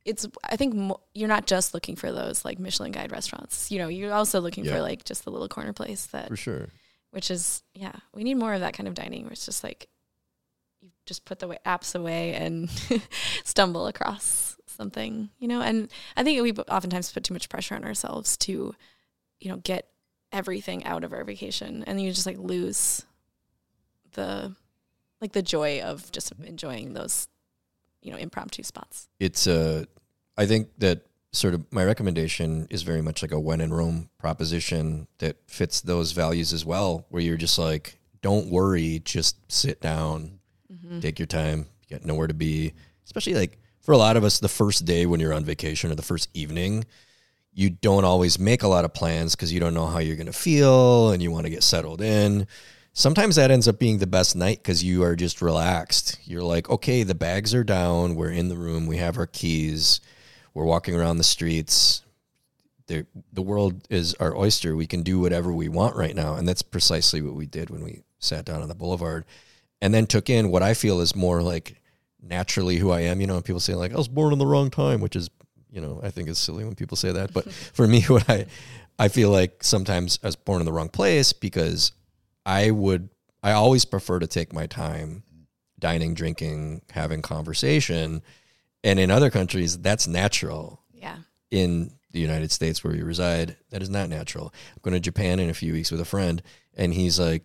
it's, 0.04 0.26
I 0.42 0.56
think 0.56 0.74
mo- 0.74 1.00
you're 1.14 1.28
not 1.28 1.46
just 1.46 1.72
looking 1.74 1.94
for 1.94 2.10
those 2.10 2.44
like 2.44 2.58
Michelin 2.58 2.90
guide 2.90 3.12
restaurants. 3.12 3.70
You 3.70 3.78
know, 3.78 3.88
you're 3.88 4.12
also 4.12 4.40
looking 4.40 4.64
Yeah. 4.64 4.72
for 4.76 4.80
like 4.82 5.04
just 5.04 5.24
the 5.24 5.30
little 5.30 5.48
corner 5.48 5.72
place 5.72 6.06
that, 6.06 6.28
For 6.28 6.36
sure. 6.36 6.68
Which 7.14 7.30
is, 7.30 7.62
yeah, 7.74 7.92
we 8.12 8.24
need 8.24 8.34
more 8.34 8.54
of 8.54 8.60
that 8.60 8.74
kind 8.74 8.88
of 8.88 8.94
dining 8.94 9.22
where 9.22 9.32
it's 9.32 9.46
just 9.46 9.62
like, 9.62 9.88
you 10.80 10.90
just 11.06 11.24
put 11.24 11.38
the 11.38 11.58
apps 11.64 11.94
away 11.94 12.34
and 12.34 12.68
stumble 13.44 13.86
across 13.86 14.56
something, 14.66 15.30
you 15.38 15.46
know? 15.46 15.60
And 15.60 15.90
I 16.16 16.24
think 16.24 16.42
we 16.42 16.52
oftentimes 16.52 17.12
put 17.12 17.22
too 17.22 17.34
much 17.34 17.48
pressure 17.48 17.76
on 17.76 17.84
ourselves 17.84 18.36
to, 18.38 18.74
you 19.38 19.48
know, 19.48 19.58
get 19.58 19.88
everything 20.32 20.84
out 20.84 21.04
of 21.04 21.12
our 21.12 21.22
vacation 21.22 21.84
and 21.86 22.02
you 22.02 22.10
just 22.10 22.26
like 22.26 22.38
lose 22.38 23.06
the 24.14 24.52
like 25.20 25.30
the 25.32 25.42
joy 25.42 25.80
of 25.80 26.10
just 26.10 26.32
enjoying 26.42 26.92
those 26.92 27.28
you 28.02 28.10
know 28.10 28.16
impromptu 28.16 28.64
spots 28.64 29.08
It's 29.20 29.46
uh, 29.46 29.84
I 30.36 30.46
think 30.46 30.70
that 30.78 31.06
sort 31.34 31.54
of 31.54 31.70
my 31.72 31.84
recommendation 31.84 32.66
is 32.70 32.82
very 32.82 33.02
much 33.02 33.22
like 33.22 33.32
a 33.32 33.38
when 33.40 33.60
in 33.60 33.72
Rome 33.72 34.08
proposition 34.18 35.06
that 35.18 35.36
fits 35.46 35.80
those 35.80 36.12
values 36.12 36.52
as 36.52 36.64
well, 36.64 37.04
where 37.10 37.22
you're 37.22 37.36
just 37.36 37.58
like, 37.58 37.98
don't 38.22 38.48
worry, 38.50 39.00
just 39.04 39.36
sit 39.52 39.80
down, 39.80 40.38
Mm-hmm. 40.72 41.00
take 41.00 41.18
your 41.18 41.26
time, 41.26 41.66
you 41.88 41.96
got 41.96 42.06
nowhere 42.06 42.26
to 42.26 42.34
be. 42.34 42.72
Especially 43.04 43.34
like 43.34 43.58
for 43.80 43.92
a 43.92 43.96
lot 43.98 44.16
of 44.16 44.24
us, 44.24 44.38
the 44.40 44.48
first 44.48 44.84
day 44.84 45.06
when 45.06 45.20
you're 45.20 45.32
on 45.34 45.44
vacation 45.44 45.90
or 45.90 45.94
the 45.94 46.02
first 46.02 46.28
evening, 46.34 46.84
you 47.52 47.70
don't 47.70 48.04
always 48.04 48.38
make 48.38 48.62
a 48.62 48.68
lot 48.68 48.84
of 48.84 48.92
plans 48.92 49.36
because 49.36 49.52
you 49.52 49.60
don't 49.60 49.74
know 49.74 49.86
how 49.86 49.98
you're 49.98 50.16
going 50.16 50.26
to 50.26 50.32
feel 50.32 51.10
and 51.10 51.22
you 51.22 51.30
want 51.30 51.44
to 51.44 51.50
get 51.50 51.62
settled 51.62 52.00
in. 52.00 52.46
Sometimes 52.92 53.36
that 53.36 53.50
ends 53.50 53.68
up 53.68 53.78
being 53.78 53.98
the 53.98 54.06
best 54.06 54.34
night 54.36 54.58
because 54.62 54.82
you 54.82 55.02
are 55.04 55.14
just 55.16 55.40
relaxed. 55.42 56.18
You're 56.24 56.42
like, 56.42 56.68
okay, 56.70 57.02
the 57.02 57.14
bags 57.14 57.54
are 57.54 57.64
down. 57.64 58.14
We're 58.14 58.30
in 58.30 58.48
the 58.48 58.56
room. 58.56 58.86
We 58.86 58.96
have 58.96 59.16
our 59.18 59.26
keys. 59.26 60.00
We're 60.54 60.64
walking 60.64 60.94
around 60.94 61.18
the 61.18 61.24
streets. 61.24 62.02
The, 62.86 63.06
the 63.32 63.42
world 63.42 63.86
is 63.90 64.14
our 64.14 64.36
oyster. 64.36 64.76
We 64.76 64.86
can 64.86 65.02
do 65.02 65.18
whatever 65.18 65.52
we 65.52 65.68
want 65.68 65.96
right 65.96 66.14
now. 66.14 66.36
And 66.36 66.46
that's 66.46 66.62
precisely 66.62 67.20
what 67.20 67.34
we 67.34 67.46
did 67.46 67.70
when 67.70 67.82
we 67.82 68.02
sat 68.18 68.44
down 68.44 68.62
on 68.62 68.68
the 68.68 68.74
boulevard 68.74 69.24
and 69.82 69.92
then 69.92 70.06
took 70.06 70.30
in 70.30 70.50
what 70.50 70.62
I 70.62 70.74
feel 70.74 71.00
is 71.00 71.14
more 71.14 71.42
like 71.42 71.80
naturally 72.22 72.76
who 72.76 72.90
I 72.90 73.00
am. 73.00 73.20
You 73.20 73.26
know, 73.26 73.36
and 73.36 73.44
people 73.44 73.60
say 73.60 73.74
like 73.74 73.92
I 73.92 73.96
was 73.96 74.08
born 74.08 74.32
in 74.32 74.38
the 74.38 74.46
wrong 74.46 74.70
time, 74.70 75.00
which 75.00 75.16
is, 75.16 75.28
you 75.70 75.80
know, 75.80 76.00
I 76.02 76.10
think 76.10 76.28
is 76.28 76.38
silly 76.38 76.64
when 76.64 76.74
people 76.74 76.96
say 76.96 77.12
that. 77.12 77.32
But 77.32 77.50
for 77.74 77.86
me, 77.86 78.02
what 78.08 78.28
I 78.30 78.46
I 78.98 79.08
feel 79.08 79.30
like 79.30 79.64
sometimes 79.64 80.18
I 80.22 80.26
was 80.28 80.36
born 80.36 80.60
in 80.60 80.66
the 80.66 80.72
wrong 80.72 80.88
place 80.88 81.32
because 81.32 81.92
I 82.46 82.70
would 82.70 83.08
I 83.42 83.52
always 83.52 83.84
prefer 83.84 84.20
to 84.20 84.26
take 84.26 84.52
my 84.52 84.66
time 84.66 85.24
dining, 85.78 86.14
drinking, 86.14 86.80
having 86.90 87.20
conversation. 87.20 88.22
And 88.84 89.00
in 89.00 89.10
other 89.10 89.30
countries, 89.30 89.78
that's 89.78 90.06
natural. 90.06 90.80
Yeah. 90.92 91.16
In 91.50 91.90
the 92.12 92.20
United 92.20 92.52
States 92.52 92.84
where 92.84 92.92
we 92.92 93.02
reside, 93.02 93.56
that 93.70 93.82
is 93.82 93.90
not 93.90 94.08
natural. 94.08 94.54
I'm 94.74 94.80
going 94.82 94.94
to 94.94 95.00
Japan 95.00 95.40
in 95.40 95.50
a 95.50 95.54
few 95.54 95.72
weeks 95.72 95.90
with 95.90 96.00
a 96.00 96.04
friend, 96.04 96.42
and 96.76 96.94
he's 96.94 97.18
like, 97.18 97.44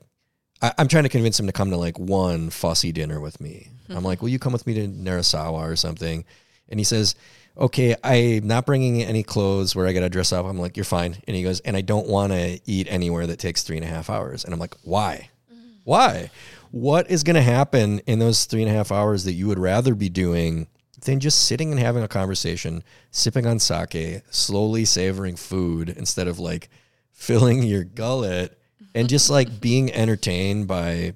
I, 0.61 0.73
am 0.77 0.87
trying 0.87 1.03
to 1.03 1.09
convince 1.09 1.39
him 1.39 1.47
to 1.47 1.53
come 1.53 1.71
to 1.71 1.77
like 1.77 1.97
one 1.97 2.49
fussy 2.49 2.91
dinner 2.91 3.19
with 3.19 3.39
me. 3.39 3.69
Mm-hmm. 3.83 3.97
I'm 3.97 4.03
like, 4.03 4.21
will 4.21 4.29
you 4.29 4.37
come 4.37 4.53
with 4.53 4.67
me 4.67 4.73
to 4.75 4.87
Narisawa 4.87 5.71
or 5.71 5.75
something? 5.75 6.25
And 6.67 6.79
he 6.79 6.83
says, 6.83 7.15
okay, 7.57 7.95
I'm 8.03 8.45
not 8.45 8.65
bringing 8.65 9.01
any 9.01 9.23
clothes 9.23 9.75
where 9.75 9.87
I 9.87 9.93
got 9.93 10.01
to 10.01 10.09
dress 10.09 10.31
up. 10.31 10.45
I'm 10.45 10.59
like, 10.59 10.77
you're 10.77 10.83
fine. 10.83 11.17
And 11.27 11.35
he 11.35 11.43
goes, 11.43 11.61
and 11.61 11.75
I 11.75 11.81
don't 11.81 12.07
want 12.07 12.33
to 12.33 12.59
eat 12.65 12.87
anywhere 12.89 13.25
that 13.27 13.39
takes 13.39 13.63
three 13.63 13.77
and 13.77 13.85
a 13.85 13.89
half 13.89 14.09
hours. 14.09 14.43
And 14.43 14.53
I'm 14.53 14.59
like, 14.59 14.75
why? 14.83 15.29
Mm-hmm. 15.51 15.69
Why? 15.85 16.31
What 16.71 17.09
is 17.09 17.23
going 17.23 17.35
to 17.35 17.41
happen 17.41 17.99
in 17.99 18.19
those 18.19 18.45
three 18.45 18.61
and 18.61 18.69
a 18.69 18.73
half 18.73 18.91
hours 18.91 19.23
that 19.23 19.33
you 19.33 19.47
would 19.47 19.57
rather 19.57 19.95
be 19.95 20.09
doing 20.09 20.67
than 21.01 21.19
just 21.19 21.45
sitting 21.45 21.71
and 21.71 21.79
having 21.79 22.03
a 22.03 22.07
conversation, 22.07 22.83
sipping 23.11 23.45
on 23.45 23.59
sake, 23.59 24.21
slowly 24.29 24.85
savoring 24.85 25.35
food 25.35 25.89
instead 25.89 26.27
of 26.27 26.39
like 26.39 26.69
filling 27.11 27.63
your 27.63 27.83
gullet 27.83 28.59
and 28.95 29.09
just 29.09 29.29
like 29.29 29.59
being 29.61 29.91
entertained 29.93 30.67
by 30.67 31.13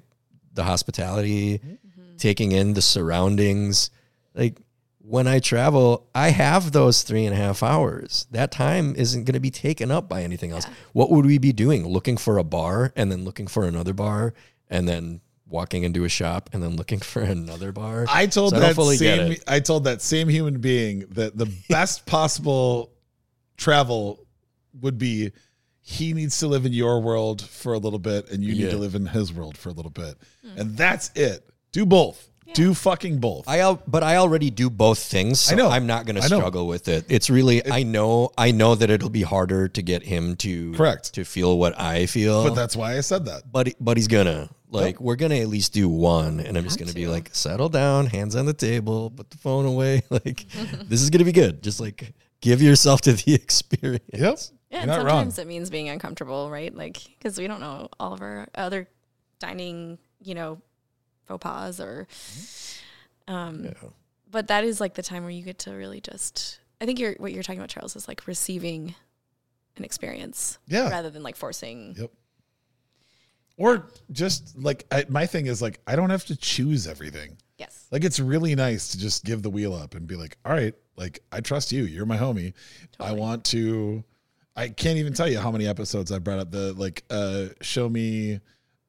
the 0.52 0.64
hospitality, 0.64 1.58
mm-hmm. 1.58 2.16
taking 2.16 2.52
in 2.52 2.74
the 2.74 2.82
surroundings. 2.82 3.90
Like 4.34 4.58
when 5.00 5.26
I 5.26 5.38
travel, 5.38 6.06
I 6.14 6.30
have 6.30 6.72
those 6.72 7.02
three 7.02 7.26
and 7.26 7.34
a 7.34 7.38
half 7.38 7.62
hours. 7.62 8.26
That 8.30 8.50
time 8.50 8.94
isn't 8.96 9.24
going 9.24 9.34
to 9.34 9.40
be 9.40 9.50
taken 9.50 9.90
up 9.90 10.08
by 10.08 10.22
anything 10.22 10.52
else. 10.52 10.66
Yeah. 10.66 10.74
What 10.92 11.10
would 11.10 11.26
we 11.26 11.38
be 11.38 11.52
doing? 11.52 11.86
Looking 11.86 12.16
for 12.16 12.38
a 12.38 12.44
bar 12.44 12.92
and 12.96 13.10
then 13.12 13.24
looking 13.24 13.46
for 13.46 13.64
another 13.64 13.92
bar 13.92 14.34
and 14.70 14.88
then 14.88 15.20
walking 15.54 15.84
into 15.84 16.04
a 16.04 16.08
shop 16.08 16.50
and 16.52 16.62
then 16.62 16.76
looking 16.76 16.98
for 16.98 17.22
another 17.22 17.72
bar. 17.72 18.04
I 18.10 18.26
told 18.26 18.50
so 18.50 18.60
that 18.60 18.78
I 18.78 18.94
same 18.96 19.36
I 19.46 19.60
told 19.60 19.84
that 19.84 20.02
same 20.02 20.28
human 20.28 20.60
being 20.60 21.06
that 21.10 21.38
the 21.38 21.46
best 21.70 22.04
possible 22.04 22.90
travel 23.56 24.26
would 24.80 24.98
be 24.98 25.30
he 25.80 26.12
needs 26.12 26.38
to 26.38 26.48
live 26.48 26.66
in 26.66 26.72
your 26.72 27.00
world 27.00 27.42
for 27.42 27.74
a 27.74 27.78
little 27.78 27.98
bit 27.98 28.30
and 28.30 28.42
you 28.42 28.54
need 28.54 28.70
to 28.70 28.78
live 28.78 28.94
in 28.94 29.06
his 29.06 29.32
world 29.32 29.56
for 29.56 29.68
a 29.68 29.72
little 29.72 29.90
bit. 29.90 30.16
Mm. 30.44 30.60
And 30.60 30.76
that's 30.76 31.10
it. 31.14 31.46
Do 31.72 31.84
both. 31.84 32.30
Yeah. 32.46 32.54
Do 32.54 32.74
fucking 32.74 33.18
both. 33.18 33.48
I 33.48 33.60
al- 33.60 33.82
but 33.86 34.02
I 34.02 34.16
already 34.16 34.50
do 34.50 34.68
both 34.70 34.98
things. 34.98 35.40
So 35.40 35.54
I 35.54 35.58
know. 35.58 35.68
I'm 35.68 35.86
not 35.86 36.04
going 36.04 36.16
to 36.16 36.22
struggle 36.22 36.66
with 36.66 36.88
it. 36.88 37.06
It's 37.08 37.30
really 37.30 37.58
it, 37.58 37.70
I 37.70 37.84
know 37.84 38.32
I 38.36 38.50
know 38.50 38.74
that 38.74 38.90
it'll 38.90 39.08
be 39.10 39.22
harder 39.22 39.68
to 39.68 39.82
get 39.82 40.02
him 40.02 40.36
to 40.36 40.72
correct 40.74 41.14
to 41.14 41.24
feel 41.24 41.58
what 41.58 41.78
I 41.78 42.06
feel. 42.06 42.44
But 42.44 42.54
that's 42.54 42.76
why 42.76 42.96
I 42.96 43.00
said 43.00 43.26
that. 43.26 43.50
But 43.50 43.74
but 43.80 43.96
he's 43.96 44.08
gonna 44.08 44.50
like 44.74 44.96
yep. 44.96 45.00
we're 45.00 45.16
gonna 45.16 45.36
at 45.36 45.48
least 45.48 45.72
do 45.72 45.88
one, 45.88 46.40
and 46.40 46.56
I'm 46.56 46.64
just 46.64 46.78
gonna 46.78 46.90
to. 46.90 46.94
be 46.94 47.06
like 47.06 47.30
settle 47.32 47.68
down, 47.68 48.06
hands 48.06 48.36
on 48.36 48.46
the 48.46 48.52
table, 48.52 49.10
put 49.10 49.30
the 49.30 49.38
phone 49.38 49.66
away. 49.66 50.02
Like 50.10 50.46
this 50.88 51.02
is 51.02 51.10
gonna 51.10 51.24
be 51.24 51.32
good. 51.32 51.62
Just 51.62 51.80
like 51.80 52.14
give 52.40 52.60
yourself 52.60 53.00
to 53.02 53.12
the 53.12 53.34
experience. 53.34 54.02
Yep. 54.12 54.38
Yeah, 54.70 54.82
and 54.82 54.90
sometimes 54.90 55.38
wrong. 55.38 55.42
it 55.44 55.48
means 55.48 55.70
being 55.70 55.88
uncomfortable, 55.88 56.50
right? 56.50 56.74
Like, 56.74 56.98
because 57.04 57.38
we 57.38 57.46
don't 57.46 57.60
know 57.60 57.88
all 58.00 58.12
of 58.12 58.20
our 58.20 58.48
other 58.56 58.88
dining, 59.38 59.98
you 60.20 60.34
know, 60.34 60.60
faux 61.26 61.42
pas 61.42 61.80
or, 61.80 62.08
um, 63.28 63.66
yeah. 63.66 63.88
but 64.30 64.48
that 64.48 64.64
is 64.64 64.80
like 64.80 64.94
the 64.94 65.02
time 65.02 65.22
where 65.22 65.30
you 65.30 65.42
get 65.42 65.60
to 65.60 65.70
really 65.72 66.00
just, 66.00 66.58
I 66.80 66.86
think 66.86 66.98
you're, 66.98 67.14
what 67.18 67.32
you're 67.32 67.44
talking 67.44 67.60
about, 67.60 67.70
Charles, 67.70 67.94
is 67.94 68.08
like 68.08 68.26
receiving 68.26 68.96
an 69.76 69.84
experience. 69.84 70.58
Yeah. 70.66 70.90
Rather 70.90 71.08
than 71.08 71.22
like 71.22 71.36
forcing. 71.36 71.94
Yep. 71.96 72.10
Or 73.56 73.86
just 74.10 74.58
like, 74.58 74.86
I, 74.90 75.04
my 75.08 75.26
thing 75.26 75.46
is 75.46 75.62
like, 75.62 75.80
I 75.86 75.96
don't 75.96 76.10
have 76.10 76.24
to 76.26 76.36
choose 76.36 76.86
everything. 76.86 77.36
Yes. 77.58 77.86
Like, 77.92 78.04
it's 78.04 78.18
really 78.18 78.54
nice 78.54 78.88
to 78.88 78.98
just 78.98 79.24
give 79.24 79.42
the 79.42 79.50
wheel 79.50 79.74
up 79.74 79.94
and 79.94 80.06
be 80.06 80.16
like, 80.16 80.36
all 80.44 80.52
right, 80.52 80.74
like, 80.96 81.20
I 81.30 81.40
trust 81.40 81.70
you. 81.70 81.84
You're 81.84 82.06
my 82.06 82.16
homie. 82.16 82.52
Totally. 82.92 83.16
I 83.16 83.20
want 83.20 83.44
to, 83.46 84.02
I 84.56 84.68
can't 84.68 84.98
even 84.98 85.12
tell 85.12 85.28
you 85.28 85.38
how 85.38 85.50
many 85.50 85.66
episodes 85.66 86.12
I 86.12 86.18
brought 86.18 86.38
up 86.38 86.50
the 86.50 86.72
like 86.74 87.02
uh 87.10 87.46
show 87.60 87.88
me 87.88 88.40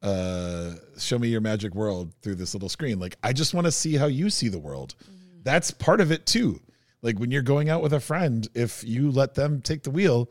uh 0.03 0.73
show 0.99 1.17
me 1.17 1.29
your 1.29 1.41
magic 1.41 1.73
world 1.73 2.13
through 2.21 2.35
this 2.35 2.53
little 2.53 2.69
screen. 2.69 2.99
Like 2.99 3.17
I 3.23 3.33
just 3.33 3.53
want 3.53 3.65
to 3.65 3.71
see 3.71 3.95
how 3.95 4.05
you 4.05 4.29
see 4.29 4.47
the 4.47 4.59
world. 4.59 4.95
Mm-hmm. 5.03 5.39
That's 5.43 5.71
part 5.71 6.01
of 6.01 6.11
it 6.11 6.25
too. 6.25 6.61
Like 7.01 7.19
when 7.19 7.31
you're 7.31 7.41
going 7.41 7.69
out 7.69 7.81
with 7.81 7.93
a 7.93 7.99
friend, 7.99 8.47
if 8.53 8.83
you 8.83 9.11
let 9.11 9.35
them 9.35 9.61
take 9.61 9.83
the 9.83 9.91
wheel, 9.91 10.29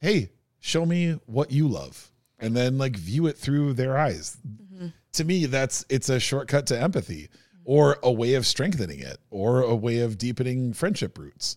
hey, 0.00 0.30
show 0.60 0.86
me 0.86 1.18
what 1.26 1.50
you 1.50 1.68
love. 1.68 2.10
Right. 2.42 2.46
And 2.46 2.56
then 2.56 2.76
like 2.76 2.96
view 2.96 3.26
it 3.28 3.38
through 3.38 3.74
their 3.74 3.96
eyes. 3.96 4.36
Mm-hmm. 4.46 4.88
To 5.12 5.24
me, 5.24 5.46
that's 5.46 5.84
it's 5.88 6.08
a 6.08 6.18
shortcut 6.18 6.66
to 6.66 6.80
empathy 6.80 7.28
or 7.64 7.98
a 8.02 8.10
way 8.10 8.34
of 8.34 8.46
strengthening 8.46 9.00
it 9.00 9.18
or 9.30 9.62
a 9.62 9.74
way 9.74 10.00
of 10.00 10.18
deepening 10.18 10.72
friendship 10.72 11.16
roots. 11.18 11.56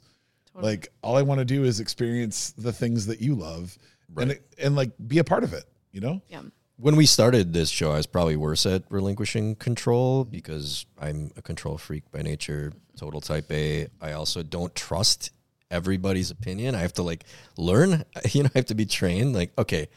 Totally. 0.53 0.71
Like 0.71 0.89
all 1.01 1.17
I 1.17 1.23
want 1.23 1.39
to 1.39 1.45
do 1.45 1.63
is 1.63 1.79
experience 1.79 2.51
the 2.51 2.71
things 2.71 3.07
that 3.07 3.21
you 3.21 3.35
love 3.35 3.77
right. 4.13 4.29
and 4.29 4.39
and 4.57 4.75
like 4.75 4.91
be 5.07 5.17
a 5.17 5.23
part 5.23 5.43
of 5.43 5.53
it, 5.53 5.65
you 5.91 6.01
know? 6.01 6.21
Yeah. 6.29 6.41
When 6.77 6.97
we 6.97 7.05
started 7.05 7.53
this 7.53 7.69
show, 7.69 7.91
I 7.91 7.97
was 7.97 8.05
probably 8.05 8.35
worse 8.35 8.65
at 8.65 8.83
relinquishing 8.89 9.55
control 9.55 10.25
because 10.25 10.85
I'm 10.99 11.31
a 11.37 11.41
control 11.41 11.77
freak 11.77 12.03
by 12.11 12.21
nature, 12.21 12.73
total 12.97 13.21
type 13.21 13.49
A. 13.49 13.87
I 14.01 14.11
also 14.11 14.43
don't 14.43 14.75
trust 14.75 15.31
everybody's 15.71 16.31
opinion. 16.31 16.75
I 16.75 16.79
have 16.79 16.93
to 16.93 17.03
like 17.03 17.23
learn, 17.57 18.03
you 18.31 18.43
know, 18.43 18.49
I 18.53 18.59
have 18.59 18.65
to 18.67 18.75
be 18.75 18.85
trained 18.85 19.33
like 19.33 19.51
okay, 19.57 19.87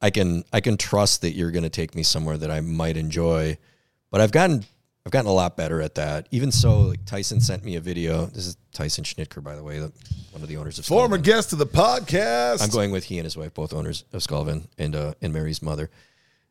I 0.00 0.10
can 0.10 0.44
I 0.52 0.60
can 0.60 0.76
trust 0.76 1.22
that 1.22 1.32
you're 1.32 1.50
going 1.50 1.62
to 1.62 1.70
take 1.70 1.94
me 1.94 2.02
somewhere 2.02 2.38
that 2.38 2.50
I 2.50 2.60
might 2.60 2.96
enjoy. 2.96 3.58
But 4.10 4.20
I've 4.20 4.32
gotten 4.32 4.64
I've 5.04 5.12
gotten 5.12 5.30
a 5.30 5.34
lot 5.34 5.56
better 5.56 5.80
at 5.80 5.94
that. 5.94 6.28
Even 6.30 6.52
so, 6.52 6.80
like 6.82 7.04
Tyson 7.06 7.40
sent 7.40 7.64
me 7.64 7.76
a 7.76 7.80
video. 7.80 8.26
This 8.26 8.46
is 8.46 8.56
Tyson 8.72 9.04
Schnitker, 9.04 9.42
by 9.42 9.56
the 9.56 9.62
way, 9.62 9.80
one 9.80 9.92
of 10.42 10.48
the 10.48 10.56
owners 10.56 10.78
of 10.78 10.84
former 10.84 11.18
guest 11.18 11.52
of 11.52 11.58
the 11.58 11.66
podcast. 11.66 12.62
I'm 12.62 12.70
going 12.70 12.90
with 12.90 13.04
he 13.04 13.18
and 13.18 13.24
his 13.24 13.36
wife, 13.36 13.54
both 13.54 13.72
owners 13.72 14.04
of 14.12 14.22
Skullivan 14.22 14.66
and 14.78 14.94
uh, 14.94 15.14
and 15.22 15.32
Mary's 15.32 15.62
mother. 15.62 15.90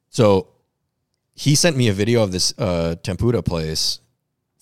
So 0.10 0.48
he 1.34 1.56
sent 1.56 1.78
me 1.78 1.88
a 1.88 1.94
video 1.94 2.24
of 2.24 2.32
this 2.32 2.54
uh, 2.58 2.96
tempura 3.04 3.44
place 3.44 4.00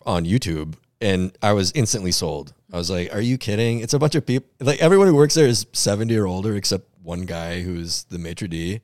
on 0.05 0.25
YouTube, 0.25 0.75
and 1.01 1.31
I 1.41 1.53
was 1.53 1.71
instantly 1.71 2.11
sold. 2.11 2.53
I 2.71 2.77
was 2.77 2.91
like, 2.91 3.13
"Are 3.13 3.21
you 3.21 3.37
kidding? 3.37 3.79
It's 3.79 3.93
a 3.93 3.99
bunch 3.99 4.15
of 4.15 4.25
people. 4.25 4.49
Like 4.59 4.81
everyone 4.81 5.07
who 5.07 5.15
works 5.15 5.33
there 5.35 5.47
is 5.47 5.65
70 5.71 6.15
or 6.17 6.27
older, 6.27 6.55
except 6.55 6.85
one 7.07 7.25
guy 7.25 7.61
who's 7.61 8.03
the 8.03 8.19
maitre 8.19 8.47
d." 8.47 8.81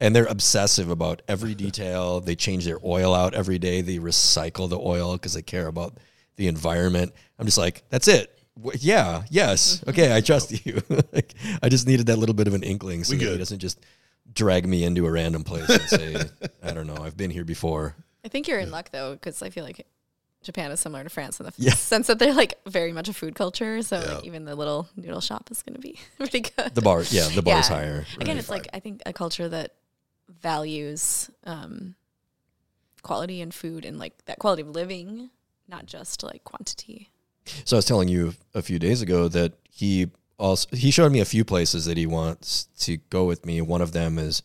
and 0.00 0.14
they're 0.14 0.26
obsessive 0.26 0.90
about 0.90 1.22
every 1.28 1.54
detail. 1.54 2.20
They 2.20 2.36
change 2.36 2.64
their 2.64 2.78
oil 2.84 3.14
out 3.14 3.34
every 3.34 3.58
day. 3.58 3.80
They 3.80 3.98
recycle 3.98 4.68
the 4.68 4.78
oil 4.78 5.14
because 5.14 5.34
they 5.34 5.42
care 5.42 5.66
about 5.66 5.98
the 6.36 6.46
environment. 6.46 7.12
I'm 7.38 7.46
just 7.46 7.58
like, 7.58 7.82
that's 7.90 8.08
it. 8.08 8.34
Yeah, 8.74 9.22
yes, 9.30 9.84
okay, 9.86 10.14
I 10.14 10.20
trust 10.20 10.66
you. 10.66 10.82
like, 11.12 11.34
I 11.62 11.68
just 11.68 11.86
needed 11.86 12.06
that 12.06 12.18
little 12.18 12.34
bit 12.34 12.48
of 12.48 12.54
an 12.54 12.62
inkling 12.62 13.04
so 13.04 13.14
that 13.14 13.24
he 13.24 13.38
doesn't 13.38 13.60
just 13.60 13.84
drag 14.32 14.66
me 14.66 14.84
into 14.84 15.06
a 15.06 15.10
random 15.10 15.44
place 15.44 15.68
and 15.68 15.82
say, 15.82 16.16
I 16.62 16.72
don't 16.72 16.86
know, 16.86 16.98
I've 17.00 17.16
been 17.16 17.30
here 17.30 17.44
before. 17.44 17.94
I 18.24 18.28
think 18.28 18.48
you're 18.48 18.58
in 18.58 18.70
luck 18.70 18.90
though, 18.90 19.12
because 19.12 19.42
I 19.42 19.50
feel 19.50 19.64
like 19.64 19.86
Japan 20.42 20.70
is 20.70 20.80
similar 20.80 21.02
to 21.02 21.10
France 21.10 21.40
in 21.40 21.46
the 21.46 21.52
yeah. 21.58 21.70
sense 21.74 22.06
that 22.06 22.18
they're 22.18 22.34
like 22.34 22.54
very 22.66 22.92
much 22.92 23.08
a 23.08 23.12
food 23.12 23.34
culture. 23.34 23.82
So 23.82 24.00
yeah. 24.00 24.14
like, 24.14 24.24
even 24.24 24.44
the 24.44 24.54
little 24.54 24.88
noodle 24.96 25.20
shop 25.20 25.50
is 25.50 25.62
going 25.62 25.74
to 25.74 25.80
be 25.80 25.98
pretty 26.16 26.40
good. 26.40 26.74
The 26.74 26.82
bar, 26.82 27.02
yeah, 27.10 27.28
the 27.28 27.42
bar 27.42 27.54
yeah. 27.54 27.60
is 27.60 27.68
higher. 27.68 28.06
Again, 28.16 28.28
right. 28.28 28.36
it's 28.38 28.48
like 28.48 28.68
I 28.72 28.80
think 28.80 29.02
a 29.04 29.12
culture 29.12 29.48
that 29.48 29.74
values 30.28 31.30
um, 31.44 31.94
quality 33.02 33.40
in 33.40 33.50
food 33.50 33.84
and 33.84 33.98
like 33.98 34.24
that 34.26 34.38
quality 34.38 34.62
of 34.62 34.68
living, 34.68 35.30
not 35.66 35.86
just 35.86 36.22
like 36.22 36.44
quantity. 36.44 37.10
So 37.64 37.76
I 37.76 37.78
was 37.78 37.86
telling 37.86 38.08
you 38.08 38.34
a 38.54 38.62
few 38.62 38.78
days 38.78 39.02
ago 39.02 39.28
that 39.28 39.54
he 39.70 40.10
also 40.38 40.68
he 40.76 40.90
showed 40.90 41.12
me 41.12 41.20
a 41.20 41.24
few 41.24 41.44
places 41.44 41.86
that 41.86 41.96
he 41.96 42.06
wants 42.06 42.68
to 42.80 42.98
go 43.10 43.24
with 43.24 43.44
me. 43.44 43.60
One 43.60 43.80
of 43.80 43.92
them 43.92 44.18
is 44.18 44.42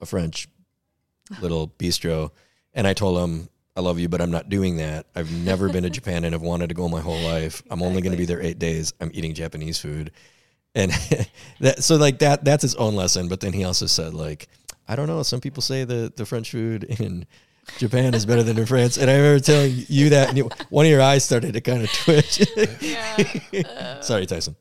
a 0.00 0.06
French 0.06 0.48
little 1.40 1.68
bistro, 1.68 2.30
and 2.74 2.86
I 2.86 2.94
told 2.94 3.18
him 3.18 3.48
I 3.78 3.80
love 3.80 4.00
you, 4.00 4.08
but 4.08 4.20
I'm 4.20 4.32
not 4.32 4.48
doing 4.48 4.78
that. 4.78 5.06
I've 5.14 5.30
never 5.30 5.68
been 5.68 5.84
to 5.84 5.90
Japan 5.90 6.24
and 6.24 6.32
have 6.32 6.42
wanted 6.42 6.68
to 6.70 6.74
go 6.74 6.88
my 6.88 7.00
whole 7.00 7.20
life. 7.20 7.62
I'm 7.70 7.80
only 7.80 8.02
going 8.02 8.10
to 8.10 8.18
be 8.18 8.24
there 8.24 8.42
eight 8.42 8.58
days. 8.58 8.92
I'm 9.00 9.12
eating 9.14 9.34
Japanese 9.34 9.78
food, 9.78 10.10
and 10.74 10.90
that 11.60 11.84
so 11.84 11.94
like 11.94 12.18
that 12.18 12.44
that's 12.44 12.62
his 12.62 12.74
own 12.74 12.96
lesson. 12.96 13.28
But 13.28 13.38
then 13.38 13.52
he 13.52 13.62
also 13.62 13.86
said 13.86 14.14
like, 14.14 14.48
I 14.88 14.96
don't 14.96 15.06
know. 15.06 15.22
Some 15.22 15.40
people 15.40 15.62
say 15.62 15.84
that 15.84 16.16
the 16.16 16.26
French 16.26 16.50
food 16.50 16.82
in 16.98 17.24
Japan 17.76 18.14
is 18.14 18.26
better 18.26 18.42
than 18.42 18.58
in 18.58 18.66
France, 18.66 18.96
and 18.98 19.08
I 19.08 19.14
remember 19.14 19.38
telling 19.38 19.84
you 19.86 20.10
that, 20.10 20.30
and 20.30 20.36
you, 20.36 20.50
one 20.70 20.84
of 20.84 20.90
your 20.90 21.00
eyes 21.00 21.24
started 21.24 21.52
to 21.52 21.60
kind 21.60 21.84
of 21.84 21.92
twitch. 21.92 22.44
Yeah. 22.80 24.00
Sorry, 24.00 24.26
Tyson. 24.26 24.56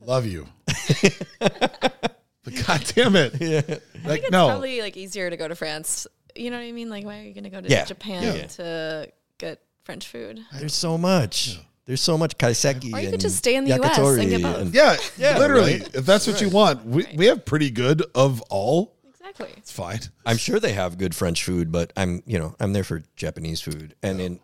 Love 0.00 0.24
you. 0.24 0.46
but 1.38 2.64
god 2.66 2.82
damn 2.94 3.14
it. 3.14 3.38
Yeah. 3.42 3.60
Like 4.06 4.22
it's 4.22 4.30
no. 4.30 4.48
probably 4.48 4.80
like 4.80 4.96
easier 4.96 5.28
to 5.28 5.36
go 5.36 5.48
to 5.48 5.54
France. 5.54 6.06
You 6.38 6.50
know 6.50 6.58
what 6.58 6.64
I 6.64 6.72
mean? 6.72 6.90
Like, 6.90 7.04
why 7.04 7.20
are 7.20 7.22
you 7.22 7.34
going 7.34 7.44
to 7.44 7.50
go 7.50 7.60
to 7.60 7.68
Yeah. 7.68 7.84
Japan 7.84 8.22
Yeah. 8.22 8.46
to 8.46 9.12
get 9.38 9.60
French 9.84 10.06
food? 10.08 10.40
There's 10.58 10.74
so 10.74 10.96
much. 10.98 11.58
There's 11.86 12.00
so 12.00 12.18
much 12.18 12.36
kaiseki. 12.38 12.92
Or 12.92 12.98
you 13.00 13.10
could 13.10 13.20
just 13.20 13.36
stay 13.36 13.54
in 13.54 13.64
the 13.64 13.80
US 13.80 13.98
and 13.98 14.28
get 14.28 14.42
both. 14.42 14.74
yeah, 14.74 14.96
Yeah, 15.18 15.38
literally. 15.38 15.78
right. 15.80 15.94
If 15.94 16.04
that's 16.06 16.26
what 16.26 16.40
you 16.40 16.48
want, 16.48 16.84
we, 16.84 17.06
we 17.14 17.26
have 17.26 17.44
pretty 17.44 17.70
good 17.70 18.02
of 18.14 18.40
all. 18.50 18.96
Exactly. 19.08 19.48
It's 19.56 19.70
fine. 19.72 20.00
I'm 20.24 20.36
sure 20.36 20.58
they 20.58 20.72
have 20.72 20.98
good 20.98 21.14
French 21.14 21.44
food, 21.44 21.70
but 21.70 21.92
I'm 21.96 22.22
you 22.26 22.38
know 22.38 22.54
I'm 22.58 22.72
there 22.72 22.84
for 22.84 23.02
Japanese 23.16 23.60
food, 23.60 23.94
and 24.02 24.20
in 24.20 24.40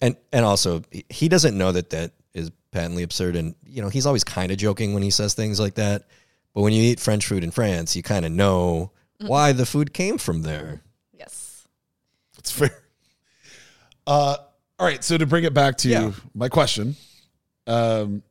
and 0.00 0.16
and 0.32 0.44
also 0.44 0.82
he 1.10 1.28
doesn't 1.28 1.56
know 1.56 1.72
that 1.72 1.90
that 1.90 2.12
is 2.32 2.50
patently 2.70 3.02
absurd, 3.02 3.34
and 3.36 3.54
you 3.66 3.82
know 3.82 3.88
he's 3.88 4.06
always 4.06 4.24
kind 4.24 4.52
of 4.52 4.58
joking 4.58 4.94
when 4.94 5.02
he 5.02 5.10
says 5.10 5.34
things 5.34 5.58
like 5.58 5.74
that. 5.74 6.04
But 6.54 6.62
when 6.62 6.72
you 6.72 6.82
eat 6.82 7.00
French 7.00 7.26
food 7.26 7.44
in 7.44 7.50
France, 7.50 7.96
you 7.96 8.02
kind 8.02 8.24
of 8.24 8.32
know 8.32 8.92
why 9.20 9.52
the 9.52 9.66
food 9.66 9.92
came 9.92 10.16
from 10.18 10.42
there. 10.42 10.80
It's 12.46 12.52
fair. 12.52 12.70
Uh, 14.06 14.36
all 14.78 14.86
right. 14.86 15.02
So 15.02 15.18
to 15.18 15.26
bring 15.26 15.42
it 15.42 15.52
back 15.52 15.78
to 15.78 15.88
Yeah. 15.88 16.12
my 16.32 16.48
question, 16.48 16.94
um, 17.66 18.22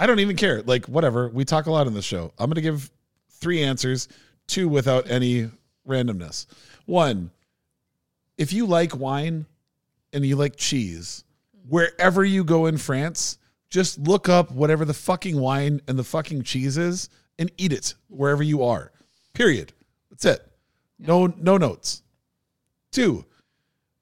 I 0.00 0.06
don't 0.08 0.18
even 0.18 0.34
care. 0.34 0.62
Like 0.62 0.86
whatever. 0.86 1.28
We 1.28 1.44
talk 1.44 1.66
a 1.66 1.70
lot 1.70 1.86
in 1.86 1.94
the 1.94 2.02
show. 2.02 2.32
I'm 2.36 2.46
going 2.46 2.56
to 2.56 2.60
give 2.60 2.90
three 3.30 3.62
answers, 3.62 4.08
two 4.48 4.68
without 4.68 5.08
any 5.08 5.52
randomness. 5.86 6.46
One, 6.86 7.30
if 8.36 8.52
you 8.52 8.66
like 8.66 8.96
wine 8.98 9.46
and 10.12 10.26
you 10.26 10.34
like 10.34 10.56
cheese, 10.56 11.22
wherever 11.68 12.24
you 12.24 12.42
go 12.42 12.66
in 12.66 12.76
France, 12.76 13.38
just 13.70 14.00
look 14.00 14.28
up 14.28 14.50
whatever 14.50 14.84
the 14.84 14.94
fucking 14.94 15.38
wine 15.38 15.80
and 15.86 15.96
the 15.96 16.02
fucking 16.04 16.42
cheese 16.42 16.76
is 16.76 17.08
and 17.38 17.52
eat 17.56 17.72
it 17.72 17.94
wherever 18.08 18.42
you 18.42 18.64
are. 18.64 18.90
Period. 19.32 19.72
That's 20.10 20.24
it. 20.24 20.44
No 20.98 21.26
no 21.38 21.56
notes. 21.56 22.02
Two, 22.92 23.24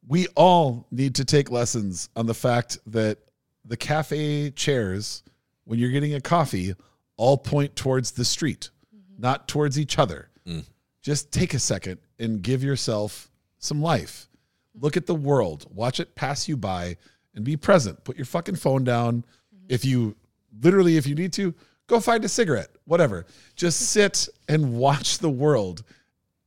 we 0.06 0.26
all 0.36 0.86
need 0.90 1.14
to 1.16 1.24
take 1.24 1.50
lessons 1.50 2.08
on 2.16 2.26
the 2.26 2.34
fact 2.34 2.78
that 2.86 3.18
the 3.64 3.76
cafe 3.76 4.50
chairs, 4.50 5.22
when 5.64 5.78
you're 5.78 5.90
getting 5.90 6.14
a 6.14 6.20
coffee, 6.20 6.74
all 7.16 7.36
point 7.36 7.74
towards 7.74 8.12
the 8.12 8.24
street, 8.24 8.70
mm-hmm. 8.94 9.20
not 9.20 9.48
towards 9.48 9.78
each 9.78 9.98
other. 9.98 10.30
Mm. 10.46 10.64
Just 11.02 11.32
take 11.32 11.54
a 11.54 11.58
second 11.58 11.98
and 12.18 12.42
give 12.42 12.62
yourself 12.62 13.30
some 13.58 13.82
life. 13.82 14.28
Mm-hmm. 14.28 14.84
Look 14.84 14.96
at 14.96 15.06
the 15.06 15.14
world, 15.14 15.66
watch 15.70 15.98
it 15.98 16.14
pass 16.14 16.48
you 16.48 16.56
by, 16.56 16.96
and 17.34 17.44
be 17.44 17.56
present. 17.56 18.02
Put 18.04 18.16
your 18.16 18.26
fucking 18.26 18.56
phone 18.56 18.84
down. 18.84 19.24
Mm-hmm. 19.54 19.66
If 19.68 19.84
you 19.84 20.14
literally, 20.62 20.96
if 20.96 21.06
you 21.06 21.14
need 21.14 21.32
to, 21.34 21.54
go 21.86 22.00
find 22.00 22.24
a 22.24 22.28
cigarette, 22.28 22.70
whatever. 22.84 23.26
Just 23.56 23.80
sit 23.90 24.28
and 24.48 24.74
watch 24.74 25.18
the 25.18 25.30
world. 25.30 25.82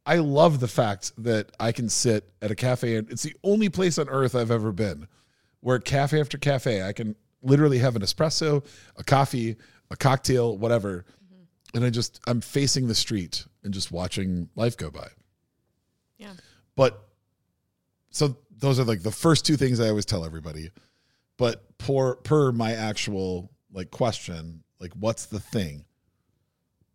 I 0.09 0.15
love 0.15 0.59
the 0.59 0.67
fact 0.67 1.11
that 1.19 1.51
I 1.59 1.71
can 1.71 1.87
sit 1.87 2.27
at 2.41 2.49
a 2.49 2.55
cafe 2.55 2.95
and 2.95 3.07
it's 3.11 3.21
the 3.21 3.35
only 3.43 3.69
place 3.69 3.99
on 3.99 4.09
earth 4.09 4.33
I've 4.33 4.49
ever 4.49 4.71
been 4.71 5.07
where 5.59 5.77
cafe 5.77 6.19
after 6.19 6.39
cafe 6.39 6.81
I 6.81 6.93
can 6.93 7.15
literally 7.43 7.77
have 7.77 7.95
an 7.95 8.01
espresso, 8.01 8.65
a 8.97 9.03
coffee, 9.03 9.55
a 9.91 9.95
cocktail, 9.95 10.57
whatever. 10.57 11.05
Mm-hmm. 11.05 11.77
And 11.77 11.85
I 11.85 11.91
just 11.91 12.19
I'm 12.25 12.41
facing 12.41 12.87
the 12.87 12.95
street 12.95 13.45
and 13.63 13.71
just 13.71 13.91
watching 13.91 14.49
life 14.55 14.77
go 14.77 14.89
by. 14.89 15.09
Yeah. 16.17 16.33
But 16.75 16.99
so 18.09 18.35
those 18.57 18.79
are 18.79 18.85
like 18.85 19.03
the 19.03 19.11
first 19.11 19.45
two 19.45 19.57
things 19.57 19.79
I 19.79 19.89
always 19.89 20.05
tell 20.05 20.25
everybody. 20.25 20.71
But 21.37 21.77
per 21.77 22.15
per 22.15 22.51
my 22.51 22.73
actual 22.73 23.51
like 23.71 23.91
question, 23.91 24.63
like 24.79 24.93
what's 24.93 25.27
the 25.27 25.39
thing? 25.39 25.85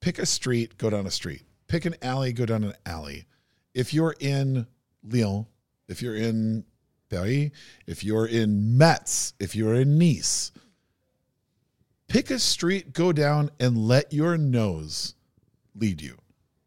Pick 0.01 0.19
a 0.19 0.27
street, 0.27 0.79
go 0.79 0.91
down 0.91 1.07
a 1.07 1.12
street. 1.12 1.45
Pick 1.75 1.87
an 1.87 1.97
alley, 2.03 2.33
go 2.33 2.47
down 2.47 2.62
an 2.62 2.75
alley. 2.87 3.27
If 3.75 3.93
you're 3.93 4.14
in 4.20 4.68
Lyon, 5.03 5.47
if 5.89 6.03
you're 6.03 6.14
in 6.14 6.64
Paris, 7.11 7.51
if 7.89 8.05
you're 8.05 8.27
in 8.27 8.79
Metz, 8.79 9.35
if 9.41 9.57
you're 9.57 9.75
in 9.75 9.99
Nice, 9.99 10.53
pick 12.07 12.31
a 12.31 12.39
street, 12.39 12.93
go 12.93 13.11
down, 13.11 13.51
and 13.59 13.77
let 13.77 14.12
your 14.12 14.39
nose 14.39 15.16
lead 15.75 16.01
you. 16.01 16.16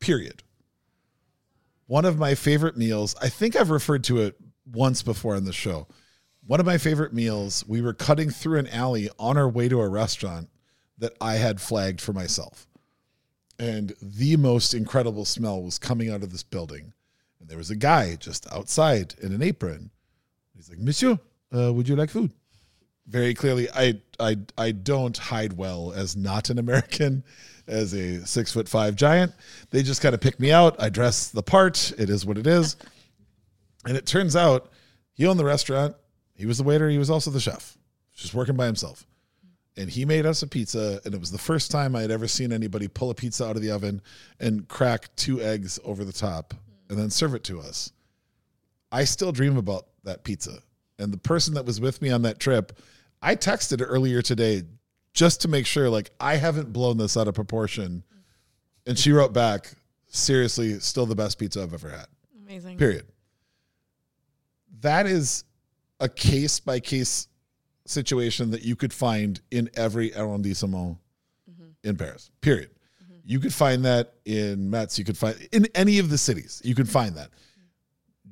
Period. 0.02 0.44
One 1.86 2.04
of 2.04 2.20
my 2.20 2.36
favorite 2.36 2.76
meals, 2.76 3.16
I 3.22 3.30
think 3.30 3.56
I've 3.56 3.70
referred 3.70 4.04
to 4.04 4.20
it 4.20 4.36
once 4.70 5.04
before 5.04 5.38
on 5.38 5.46
the 5.46 5.54
show. 5.54 5.88
One 6.46 6.60
of 6.60 6.66
my 6.66 6.78
favorite 6.78 7.14
meals, 7.14 7.64
we 7.66 7.80
were 7.80 7.94
cutting 7.94 8.30
through 8.30 8.60
an 8.60 8.68
alley 8.68 9.10
on 9.18 9.38
our 9.38 9.48
way 9.48 9.70
to 9.70 9.80
a 9.80 9.88
restaurant 9.88 10.50
that 10.98 11.14
I 11.22 11.36
had 11.36 11.62
flagged 11.62 12.02
for 12.02 12.12
myself. 12.12 12.67
And 13.60 13.94
the 14.02 14.38
most 14.38 14.74
incredible 14.74 15.26
smell 15.26 15.62
was 15.62 15.80
coming 15.80 16.12
out 16.12 16.24
of 16.24 16.32
this 16.32 16.44
building. 16.44 16.94
And 17.40 17.50
there 17.50 17.58
was 17.58 17.72
a 17.72 17.76
guy 17.76 18.16
just 18.16 18.52
outside 18.52 19.16
in 19.22 19.34
an 19.34 19.42
apron. 19.42 19.90
He's 20.56 20.70
like, 20.70 20.80
Monsieur, 20.80 21.20
uh, 21.56 21.74
would 21.74 21.88
you 21.88 21.96
like 21.96 22.10
food? 22.10 22.32
Very 23.08 23.34
clearly, 23.34 23.70
I, 23.74 24.02
I, 24.20 24.38
I 24.58 24.72
don't 24.72 25.18
hide 25.18 25.54
well 25.54 25.94
as 25.96 26.18
not 26.18 26.50
an 26.50 26.60
American, 26.60 27.24
as 27.68 27.94
a 27.94 28.26
six 28.26 28.52
foot 28.52 28.68
five 28.68 28.96
giant. 28.96 29.34
They 29.72 29.84
just 29.84 30.02
kind 30.02 30.14
of 30.14 30.22
pick 30.22 30.40
me 30.40 30.52
out. 30.52 30.76
I 30.82 30.90
dress 30.90 31.30
the 31.30 31.44
part. 31.44 31.94
It 31.98 32.10
is 32.10 32.26
what 32.26 32.38
it 32.38 32.48
is. 32.48 32.76
And 33.86 33.96
it 33.96 34.06
turns 34.06 34.36
out 34.36 34.70
he 35.14 35.26
owned 35.26 35.40
the 35.40 35.46
restaurant. 35.46 35.96
He 36.36 36.46
was 36.46 36.58
the 36.58 36.64
waiter. 36.64 36.90
He 36.90 36.98
was 36.98 37.10
also 37.10 37.32
the 37.32 37.40
chef, 37.40 37.78
just 38.14 38.34
working 38.34 38.56
by 38.56 38.66
himself. 38.66 39.07
And 39.78 39.90
he 39.90 40.06
made 40.06 40.26
us 40.26 40.42
a 40.42 40.48
pizza. 40.48 41.00
And 41.06 41.14
it 41.14 41.20
was 41.20 41.32
the 41.32 41.38
first 41.38 41.70
time 41.72 41.96
I 41.96 42.02
had 42.02 42.12
ever 42.12 42.28
seen 42.28 42.52
anybody 42.52 42.88
pull 42.88 43.12
a 43.12 43.16
pizza 43.16 43.46
out 43.46 43.56
of 43.56 43.62
the 43.62 43.72
oven 43.72 44.02
and 44.40 44.68
crack 44.68 45.16
two 45.16 45.40
eggs 45.40 45.80
over 45.86 46.04
the 46.04 46.12
top 46.12 46.54
and 46.90 46.98
then 46.98 47.10
serve 47.10 47.36
it 47.36 47.44
to 47.46 47.60
us. 47.60 47.92
I 48.92 49.04
still 49.04 49.32
dream 49.32 49.58
about 49.58 49.86
that 50.04 50.24
pizza. 50.24 50.60
And 50.98 51.14
the 51.14 51.18
person 51.18 51.54
that 51.54 51.66
was 51.66 51.80
with 51.80 52.02
me 52.02 52.10
on 52.10 52.24
that 52.24 52.40
trip, 52.40 52.80
I 53.22 53.36
texted 53.36 53.86
earlier 53.86 54.22
today 54.22 54.64
just 55.14 55.42
to 55.42 55.48
make 55.48 55.66
sure, 55.66 55.90
like, 55.90 56.12
I 56.20 56.36
haven't 56.36 56.74
blown 56.74 56.98
this 56.98 57.18
out 57.18 57.28
of 57.28 57.36
proportion. 57.36 58.04
And 58.86 58.98
she 58.98 59.12
wrote 59.12 59.34
back, 59.34 59.74
seriously, 60.08 60.80
still 60.80 61.06
the 61.06 61.16
best 61.16 61.38
pizza 61.38 61.62
I've 61.62 61.74
ever 61.74 61.90
had. 61.90 62.06
Amazing. 62.46 62.78
Period. 62.78 63.06
That 64.82 65.06
is 65.06 65.44
a 66.00 66.08
case 66.08 66.60
by 66.60 66.80
case 66.80 67.28
situation 67.90 68.52
that 68.52 68.64
you 68.64 68.76
could 68.76 68.94
find 68.94 69.40
in 69.52 69.70
every 69.76 70.16
arrondissement 70.16 70.98
mm-hmm. 71.50 71.66
in 71.84 71.98
Paris. 71.98 72.30
Period. 72.42 72.70
Mm-hmm. 73.04 73.16
You 73.26 73.40
could 73.40 73.54
find 73.54 73.86
that 73.86 74.14
in 74.26 74.70
Metz. 74.70 74.98
You 74.98 75.06
could 75.06 75.18
find 75.18 75.36
in 75.52 75.68
any 75.76 76.00
of 76.00 76.10
the 76.10 76.18
cities. 76.18 76.62
You 76.64 76.76
could 76.76 76.90
find 76.90 77.16
that. 77.16 77.30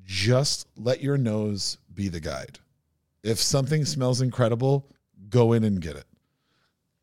Just 0.04 0.68
let 0.78 1.02
your 1.02 1.18
nose 1.18 1.78
be 1.94 2.10
the 2.10 2.20
guide. 2.20 2.60
If 3.24 3.40
something 3.40 3.82
mm-hmm. 3.82 3.88
smells 3.88 4.22
incredible, 4.22 4.88
go 5.30 5.54
in 5.54 5.64
and 5.64 5.82
get 5.82 5.96
it. 5.96 6.06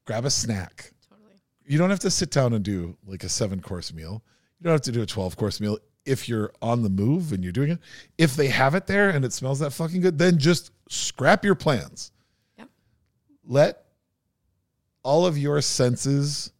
Grab 0.04 0.24
a 0.24 0.30
snack. 0.30 0.92
Totally. 1.08 1.36
You 1.66 1.78
don't 1.78 1.90
have 1.90 2.00
to 2.00 2.10
sit 2.10 2.30
down 2.30 2.52
and 2.52 2.64
do 2.64 2.96
like 3.06 3.24
a 3.24 3.28
seven 3.28 3.60
course 3.60 3.92
meal. 3.92 4.22
You 4.58 4.64
don't 4.64 4.72
have 4.72 4.82
to 4.82 4.92
do 4.92 5.02
a 5.02 5.06
12 5.06 5.36
course 5.36 5.60
meal 5.60 5.78
if 6.04 6.28
you're 6.28 6.52
on 6.60 6.82
the 6.82 6.90
move 6.90 7.32
and 7.32 7.42
you're 7.42 7.52
doing 7.52 7.70
it. 7.70 7.78
If 8.18 8.36
they 8.36 8.48
have 8.48 8.74
it 8.74 8.86
there 8.86 9.10
and 9.10 9.24
it 9.24 9.32
smells 9.32 9.60
that 9.60 9.72
fucking 9.72 10.00
good, 10.00 10.18
then 10.18 10.38
just 10.38 10.72
scrap 10.88 11.44
your 11.44 11.54
plans. 11.54 12.12
Yep. 13.44 13.52
Let 13.52 13.84
all 15.02 15.26
of 15.26 15.36
your 15.36 15.60
senses 15.60 16.52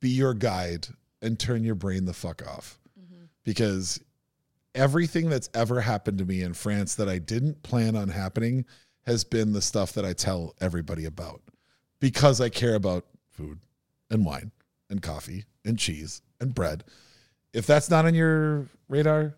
be 0.00 0.10
your 0.10 0.34
guide 0.34 0.86
and 1.22 1.38
turn 1.38 1.64
your 1.64 1.74
brain 1.74 2.04
the 2.04 2.12
fuck 2.12 2.46
off. 2.46 2.78
Mm-hmm. 2.98 3.24
Because 3.44 4.00
everything 4.74 5.28
that's 5.28 5.50
ever 5.54 5.80
happened 5.80 6.18
to 6.18 6.24
me 6.24 6.42
in 6.42 6.54
France 6.54 6.94
that 6.96 7.08
I 7.08 7.18
didn't 7.18 7.62
plan 7.62 7.96
on 7.96 8.08
happening 8.08 8.64
has 9.06 9.24
been 9.24 9.52
the 9.52 9.62
stuff 9.62 9.92
that 9.94 10.04
I 10.04 10.12
tell 10.12 10.54
everybody 10.60 11.04
about 11.04 11.42
because 12.00 12.40
I 12.40 12.48
care 12.48 12.74
about 12.74 13.04
food 13.30 13.58
and 14.10 14.24
wine 14.24 14.52
and 14.88 15.02
coffee 15.02 15.44
and 15.64 15.78
cheese 15.78 16.22
and 16.40 16.54
bread. 16.54 16.84
If 17.52 17.66
that's 17.66 17.90
not 17.90 18.04
on 18.06 18.14
your 18.14 18.66
radar, 18.88 19.34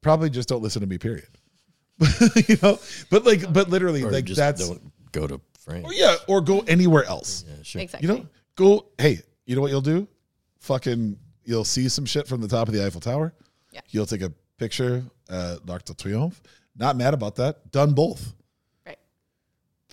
probably 0.00 0.30
just 0.30 0.48
don't 0.48 0.62
listen 0.62 0.80
to 0.80 0.86
me, 0.86 0.98
period. 0.98 1.28
you 2.48 2.56
know, 2.62 2.78
but 3.10 3.24
like, 3.24 3.52
but 3.52 3.68
literally, 3.68 4.02
Or 4.02 4.10
like 4.10 4.24
just 4.24 4.38
that's, 4.38 4.66
don't 4.66 4.80
go 5.12 5.26
to 5.26 5.40
France. 5.64 5.84
or 5.84 5.88
oh, 5.88 5.92
yeah, 5.92 6.16
or 6.28 6.40
go 6.40 6.60
anywhere 6.60 7.04
else. 7.04 7.44
Yeah, 7.48 7.54
sure. 7.62 7.82
Exactly. 7.82 8.08
You 8.08 8.14
know, 8.14 8.26
go, 8.56 8.86
hey, 8.98 9.20
you 9.46 9.56
know 9.56 9.62
what 9.62 9.70
you'll 9.70 9.80
do? 9.80 10.08
Fucking, 10.60 11.16
you'll 11.44 11.64
see 11.64 11.88
some 11.88 12.04
shit 12.04 12.26
from 12.26 12.40
the 12.40 12.48
top 12.48 12.68
of 12.68 12.74
the 12.74 12.84
Eiffel 12.84 13.00
Tower. 13.00 13.32
Yeah. 13.72 13.80
You'll 13.88 14.06
take 14.06 14.22
a 14.22 14.32
picture 14.58 15.04
at 15.28 15.66
L'Arc 15.66 15.84
de 15.84 15.94
Triomphe. 15.94 16.40
Not 16.76 16.96
mad 16.96 17.14
about 17.14 17.36
that. 17.36 17.70
Done 17.70 17.92
both. 17.92 18.34
Right. 18.86 18.98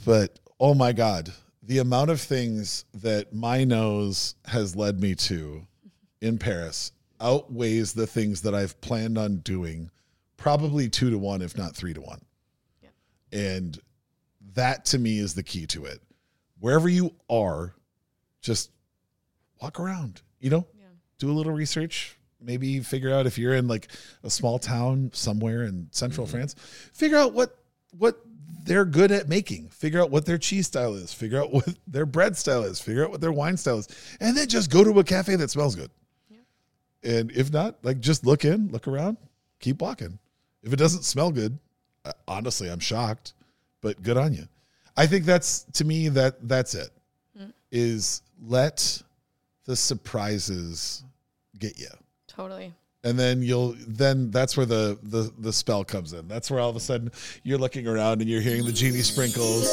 But 0.06 0.40
oh 0.60 0.74
my 0.74 0.92
God, 0.92 1.32
the 1.64 1.80
amount 1.80 2.10
of 2.10 2.22
things 2.22 2.86
that 2.96 3.34
my 3.34 3.64
nose 3.64 4.36
has 4.46 4.76
led 4.76 5.00
me 5.00 5.16
to 5.16 5.66
in 6.22 6.38
Paris 6.38 6.92
outweighs 7.22 7.94
the 7.94 8.08
things 8.08 8.42
that 8.42 8.56
I've 8.56 8.80
planned 8.82 9.18
on 9.18 9.38
doing, 9.38 9.90
probably 10.38 10.90
two 10.90 11.10
to 11.10 11.18
one, 11.18 11.42
if 11.42 11.58
not 11.58 11.76
three 11.76 11.94
to 11.94 12.02
one. 12.02 12.22
Yeah. 12.82 12.90
And 13.32 13.80
that 14.56 14.86
to 14.86 14.98
me 15.00 15.20
is 15.20 15.34
the 15.34 15.44
key 15.44 15.66
to 15.68 15.86
it. 15.86 16.02
Wherever 16.60 16.90
you 16.90 17.14
are, 17.30 17.74
just 18.42 18.72
walk 19.62 19.80
around, 19.80 20.22
you 20.40 20.50
know, 20.50 20.66
Yeah. 20.78 20.86
do 21.18 21.32
a 21.32 21.34
little 21.34 21.54
research. 21.54 22.18
Maybe 22.42 22.80
figure 22.80 23.14
out 23.14 23.26
if 23.28 23.38
you're 23.38 23.54
in 23.56 23.68
like 23.68 23.90
a 24.24 24.30
small 24.30 24.60
town 24.60 25.12
somewhere 25.14 25.64
in 25.64 25.90
central 25.92 26.26
France, 26.26 26.56
figure 26.94 27.18
out 27.18 27.34
what 27.34 27.58
what 27.98 28.22
they're 28.64 28.86
good 28.86 29.12
at 29.12 29.28
making. 29.28 29.70
Figure 29.70 30.02
out 30.02 30.12
what 30.12 30.26
their 30.26 30.38
cheese 30.38 30.68
style 30.68 30.94
is. 30.96 31.12
Figure 31.14 31.42
out 31.42 31.52
what 31.54 31.78
their 31.88 32.06
bread 32.06 32.38
style 32.38 32.64
is. 32.64 32.80
Figure 32.80 33.04
out 33.04 33.12
what 33.12 33.20
their 33.22 33.32
wine 33.32 33.58
style 33.58 33.78
is, 33.80 33.88
and 34.20 34.38
then 34.38 34.48
just 34.48 34.70
go 34.70 34.84
to 34.84 35.00
a 35.00 35.04
cafe 35.04 35.36
that 35.36 35.50
smells 35.50 35.76
good. 35.76 35.92
And 37.04 37.32
if 37.32 37.52
not, 37.52 37.78
like 37.84 38.00
just 38.00 38.26
look 38.26 38.44
in, 38.46 38.70
look 38.70 38.88
around, 38.88 39.18
keep 39.60 39.82
walking. 39.82 40.20
If 40.64 40.74
it 40.74 40.76
doesn't 40.78 41.04
smell 41.04 41.32
good, 41.32 41.58
uh, 42.06 42.12
honestly, 42.28 42.70
I'm 42.70 42.80
shocked, 42.80 43.34
but 43.82 44.02
good 44.02 44.18
on 44.18 44.34
you. 44.34 44.48
I 44.98 45.08
think 45.08 45.26
that's 45.26 45.64
to 45.74 45.86
me 45.86 46.10
that 46.10 46.48
that's 46.48 46.76
it. 46.76 46.90
Is 47.72 48.22
let 48.42 49.02
the 49.66 49.76
surprises 49.76 51.04
get 51.60 51.78
you 51.78 51.88
Totally. 52.28 52.74
and 53.04 53.20
then 53.20 53.44
you'll 53.44 53.76
then 53.88 54.32
that's 54.32 54.58
where 54.58 54.66
the 54.66 54.98
the 55.04 55.32
the 55.38 55.54
spell 55.54 55.84
comes 55.84 56.14
in 56.14 56.28
that's 56.28 56.50
where 56.50 56.60
all 56.60 56.70
of 56.70 56.76
a 56.76 56.80
sudden 56.80 57.12
you're 57.44 57.58
looking 57.60 57.86
around 57.88 58.22
and 58.22 58.30
you're 58.30 58.42
hearing 58.42 58.66
the 58.66 58.72
genie 58.72 59.02
sprinkles 59.02 59.70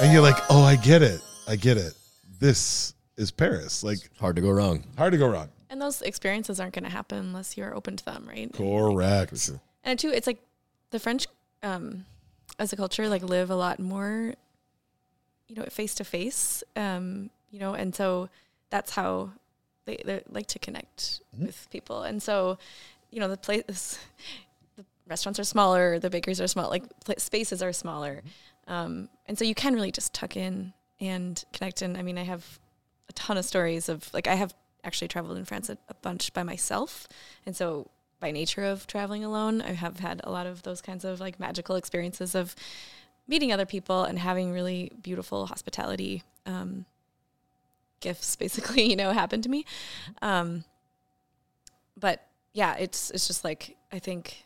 and 0.00 0.12
you're 0.12 0.22
like 0.22 0.36
oh 0.50 0.62
i 0.62 0.76
get 0.76 1.02
it 1.02 1.20
i 1.48 1.56
get 1.56 1.76
it 1.76 1.94
this 2.38 2.94
is 3.16 3.30
paris 3.32 3.82
like 3.82 3.98
Hard 4.20 4.36
to 4.36 4.42
go 4.42 4.50
wrong. 4.50 4.84
hard 4.96 5.10
to 5.12 5.18
go 5.18 5.26
wrong 5.28 5.48
And 5.70 5.80
those 5.80 6.02
experiences 6.02 6.60
aren't 6.60 6.74
going 6.74 6.84
to 6.84 6.90
happen 6.90 7.18
unless 7.18 7.56
you're 7.56 7.74
open 7.74 7.96
to 7.96 8.04
them, 8.04 8.26
right? 8.28 8.52
correct 8.52 9.50
And 9.82 9.98
too, 9.98 10.10
it's 10.10 10.26
like 10.26 10.38
the 10.90 10.98
French, 11.00 11.26
um, 11.62 12.04
as 12.60 12.72
a 12.72 12.76
culture, 12.76 13.08
like 13.08 13.22
live 13.22 13.50
a 13.50 13.56
lot 13.56 13.80
more, 13.80 14.34
you 15.48 15.56
know, 15.56 15.64
face 15.64 15.94
to 15.96 16.04
face. 16.04 16.62
Um, 16.76 17.30
you 17.50 17.58
know, 17.58 17.74
and 17.74 17.94
so 17.94 18.28
that's 18.68 18.92
how 18.92 19.30
they, 19.86 20.00
they 20.04 20.22
like 20.30 20.46
to 20.48 20.58
connect 20.58 21.22
with 21.36 21.68
people. 21.70 22.02
And 22.02 22.22
so, 22.22 22.58
you 23.10 23.18
know, 23.18 23.28
the 23.28 23.36
place, 23.36 23.98
the 24.76 24.84
restaurants 25.08 25.40
are 25.40 25.44
smaller, 25.44 25.98
the 25.98 26.10
bakeries 26.10 26.40
are 26.40 26.46
small, 26.46 26.68
like 26.68 26.84
pla 27.04 27.14
spaces 27.18 27.62
are 27.62 27.72
smaller, 27.72 28.22
um, 28.68 29.08
and 29.26 29.38
so 29.38 29.44
you 29.44 29.54
can 29.54 29.74
really 29.74 29.90
just 29.90 30.12
tuck 30.14 30.36
in 30.36 30.72
and 31.00 31.42
connect. 31.52 31.82
And 31.82 31.96
I 31.96 32.02
mean, 32.02 32.18
I 32.18 32.24
have 32.24 32.60
a 33.08 33.12
ton 33.14 33.36
of 33.36 33.44
stories 33.44 33.88
of 33.88 34.12
like 34.14 34.28
I 34.28 34.34
have 34.34 34.54
actually 34.84 35.08
traveled 35.08 35.38
in 35.38 35.44
France 35.44 35.70
a, 35.70 35.78
a 35.88 35.94
bunch 35.94 36.32
by 36.32 36.42
myself, 36.42 37.08
and 37.46 37.56
so 37.56 37.90
by 38.20 38.30
nature 38.30 38.64
of 38.64 38.86
traveling 38.86 39.24
alone, 39.24 39.62
I 39.62 39.72
have 39.72 39.98
had 39.98 40.20
a 40.22 40.30
lot 40.30 40.46
of 40.46 40.62
those 40.62 40.80
kinds 40.82 41.04
of 41.04 41.20
like 41.20 41.40
magical 41.40 41.76
experiences 41.76 42.34
of 42.34 42.54
meeting 43.26 43.52
other 43.52 43.66
people 43.66 44.04
and 44.04 44.18
having 44.18 44.52
really 44.52 44.92
beautiful 45.02 45.46
hospitality 45.46 46.22
um, 46.46 46.84
gifts, 48.00 48.36
basically, 48.44 48.88
you 48.88 48.96
know, 48.96 49.12
happen 49.12 49.40
to 49.42 49.48
me. 49.48 49.64
Um, 50.20 50.64
but 51.98 52.26
yeah, 52.52 52.76
it's 52.76 53.10
it's 53.10 53.26
just 53.26 53.44
like 53.44 53.76
I 53.92 53.98
think 53.98 54.44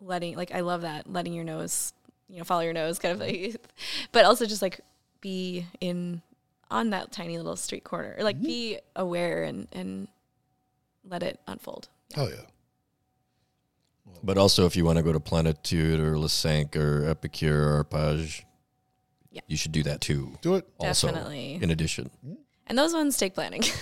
letting 0.00 0.36
like 0.36 0.52
I 0.52 0.60
love 0.60 0.82
that 0.82 1.10
letting 1.10 1.32
your 1.32 1.44
nose, 1.44 1.92
you 2.28 2.38
know, 2.38 2.44
follow 2.44 2.62
your 2.62 2.72
nose, 2.72 2.98
kind 2.98 3.12
of 3.12 3.20
like, 3.20 3.56
but 4.12 4.24
also 4.24 4.46
just 4.46 4.62
like 4.62 4.80
be 5.20 5.66
in 5.80 6.22
on 6.70 6.90
that 6.90 7.12
tiny 7.12 7.36
little 7.36 7.56
street 7.56 7.84
corner, 7.84 8.14
or 8.18 8.24
like 8.24 8.40
be 8.40 8.78
aware 8.96 9.44
and 9.44 9.68
and 9.72 10.08
let 11.08 11.22
it 11.22 11.40
unfold. 11.46 11.88
oh 12.16 12.28
yeah 12.28 12.42
But 14.22 14.38
also, 14.38 14.66
if 14.66 14.76
you 14.76 14.84
want 14.84 14.98
to 14.98 15.02
go 15.02 15.12
to 15.12 15.20
Plenitude 15.20 15.98
or 16.00 16.18
Le 16.18 16.28
Cinq 16.28 16.76
or 16.76 17.08
Epicure 17.08 17.76
or 17.76 17.84
Page, 17.84 18.44
Yeah. 19.30 19.40
you 19.48 19.56
should 19.56 19.72
do 19.72 19.82
that 19.84 20.00
too. 20.00 20.32
do 20.42 20.54
it 20.56 20.68
Also, 20.78 21.08
Definitely. 21.08 21.58
in 21.60 21.70
addition. 21.70 22.10
And 22.68 22.78
those 22.78 22.92
ones 22.94 23.16
take 23.16 23.34
planning. 23.34 23.62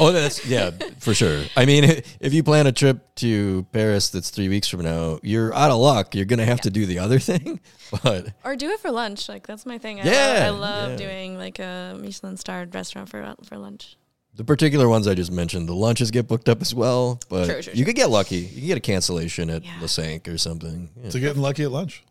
Oh, 0.00 0.12
that's 0.12 0.46
yeah, 0.46 0.70
for 1.00 1.12
sure. 1.12 1.42
I 1.56 1.64
mean, 1.64 1.82
if 2.20 2.32
you 2.32 2.44
plan 2.44 2.68
a 2.68 2.72
trip 2.72 3.16
to 3.16 3.66
Paris 3.72 4.10
that's 4.10 4.30
three 4.30 4.48
weeks 4.48 4.68
from 4.68 4.82
now, 4.82 5.18
you're 5.24 5.52
out 5.52 5.72
of 5.72 5.78
luck. 5.78 6.14
You're 6.14 6.24
gonna 6.26 6.44
have 6.44 6.60
to 6.60 6.70
do 6.70 6.86
the 6.86 7.00
other 7.00 7.18
thing. 7.30 7.58
But 8.04 8.28
or 8.44 8.54
do 8.54 8.70
it 8.70 8.78
for 8.78 8.92
lunch. 8.92 9.28
Like 9.28 9.44
that's 9.44 9.66
my 9.66 9.78
thing. 9.78 10.00
I 10.00 10.04
Yeah, 10.04 10.50
love, 10.50 10.54
I 10.54 10.58
love 10.60 10.90
yeah. 10.92 10.96
doing 10.98 11.36
like 11.36 11.58
a 11.58 11.96
Michelin 12.00 12.36
starred 12.36 12.72
restaurant 12.76 13.08
for 13.08 13.34
for 13.42 13.58
lunch. 13.58 13.96
The 14.38 14.44
particular 14.44 14.88
ones 14.88 15.06
I 15.06 15.14
just 15.14 15.30
mentioned, 15.32 15.68
the 15.68 15.74
lunches 15.74 16.10
get 16.10 16.26
booked 16.28 16.48
up 16.48 16.62
as 16.62 16.72
well. 16.74 17.20
But 17.28 17.44
True, 17.46 17.60
true, 17.62 17.72
you 17.74 17.84
could 17.84 17.96
get 17.96 18.08
lucky. 18.08 18.36
You 18.36 18.58
can 18.60 18.66
get 18.68 18.78
a 18.78 18.80
cancellation 18.80 19.50
at 19.50 19.64
Yeah. 19.64 19.74
Le 19.82 19.88
Cinq 19.88 20.26
or 20.28 20.38
something. 20.38 20.88
Yeah. 21.02 21.10
to 21.10 21.20
getting 21.20 21.42
lucky 21.42 21.64
at 21.64 21.70
lunch 21.72 22.02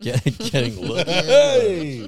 Get, 0.00 0.22
getting 0.38 0.76
lucky. 0.86 2.04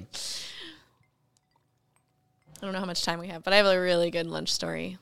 I 2.60 2.60
don't 2.60 2.72
know 2.72 2.80
how 2.80 2.84
much 2.86 3.02
time 3.04 3.18
we 3.20 3.28
have, 3.28 3.42
but 3.42 3.52
I 3.52 3.56
have 3.56 3.66
a 3.66 3.80
really 3.80 4.10
good 4.10 4.26
lunch 4.26 4.50
story. 4.52 4.98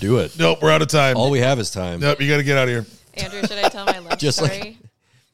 Do 0.00 0.18
it. 0.18 0.36
nope 0.38 0.58
we're 0.62 0.70
out 0.72 0.82
of 0.82 0.88
time 0.88 1.16
All 1.16 1.30
we 1.30 1.38
have 1.40 1.58
is 1.60 1.70
time. 1.70 2.00
nope 2.00 2.20
you 2.20 2.28
got 2.28 2.38
to 2.38 2.42
get 2.42 2.56
out 2.58 2.64
of 2.64 2.70
here 2.70 2.86
Andrew, 3.14 3.40
should 3.42 3.64
I 3.64 3.68
tell 3.68 3.84
my 3.86 3.98
lunch 4.00 4.20
Just 4.20 4.40
like- 4.42 4.52
story? 4.52 4.78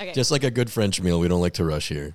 okay. 0.01 0.12
Just 0.12 0.30
like 0.30 0.45
a 0.45 0.51
good 0.51 0.70
French 0.70 1.01
meal, 1.01 1.18
we 1.20 1.28
don't 1.28 1.40
like 1.40 1.55
to 1.55 1.64
rush 1.64 1.88
here. 1.88 2.14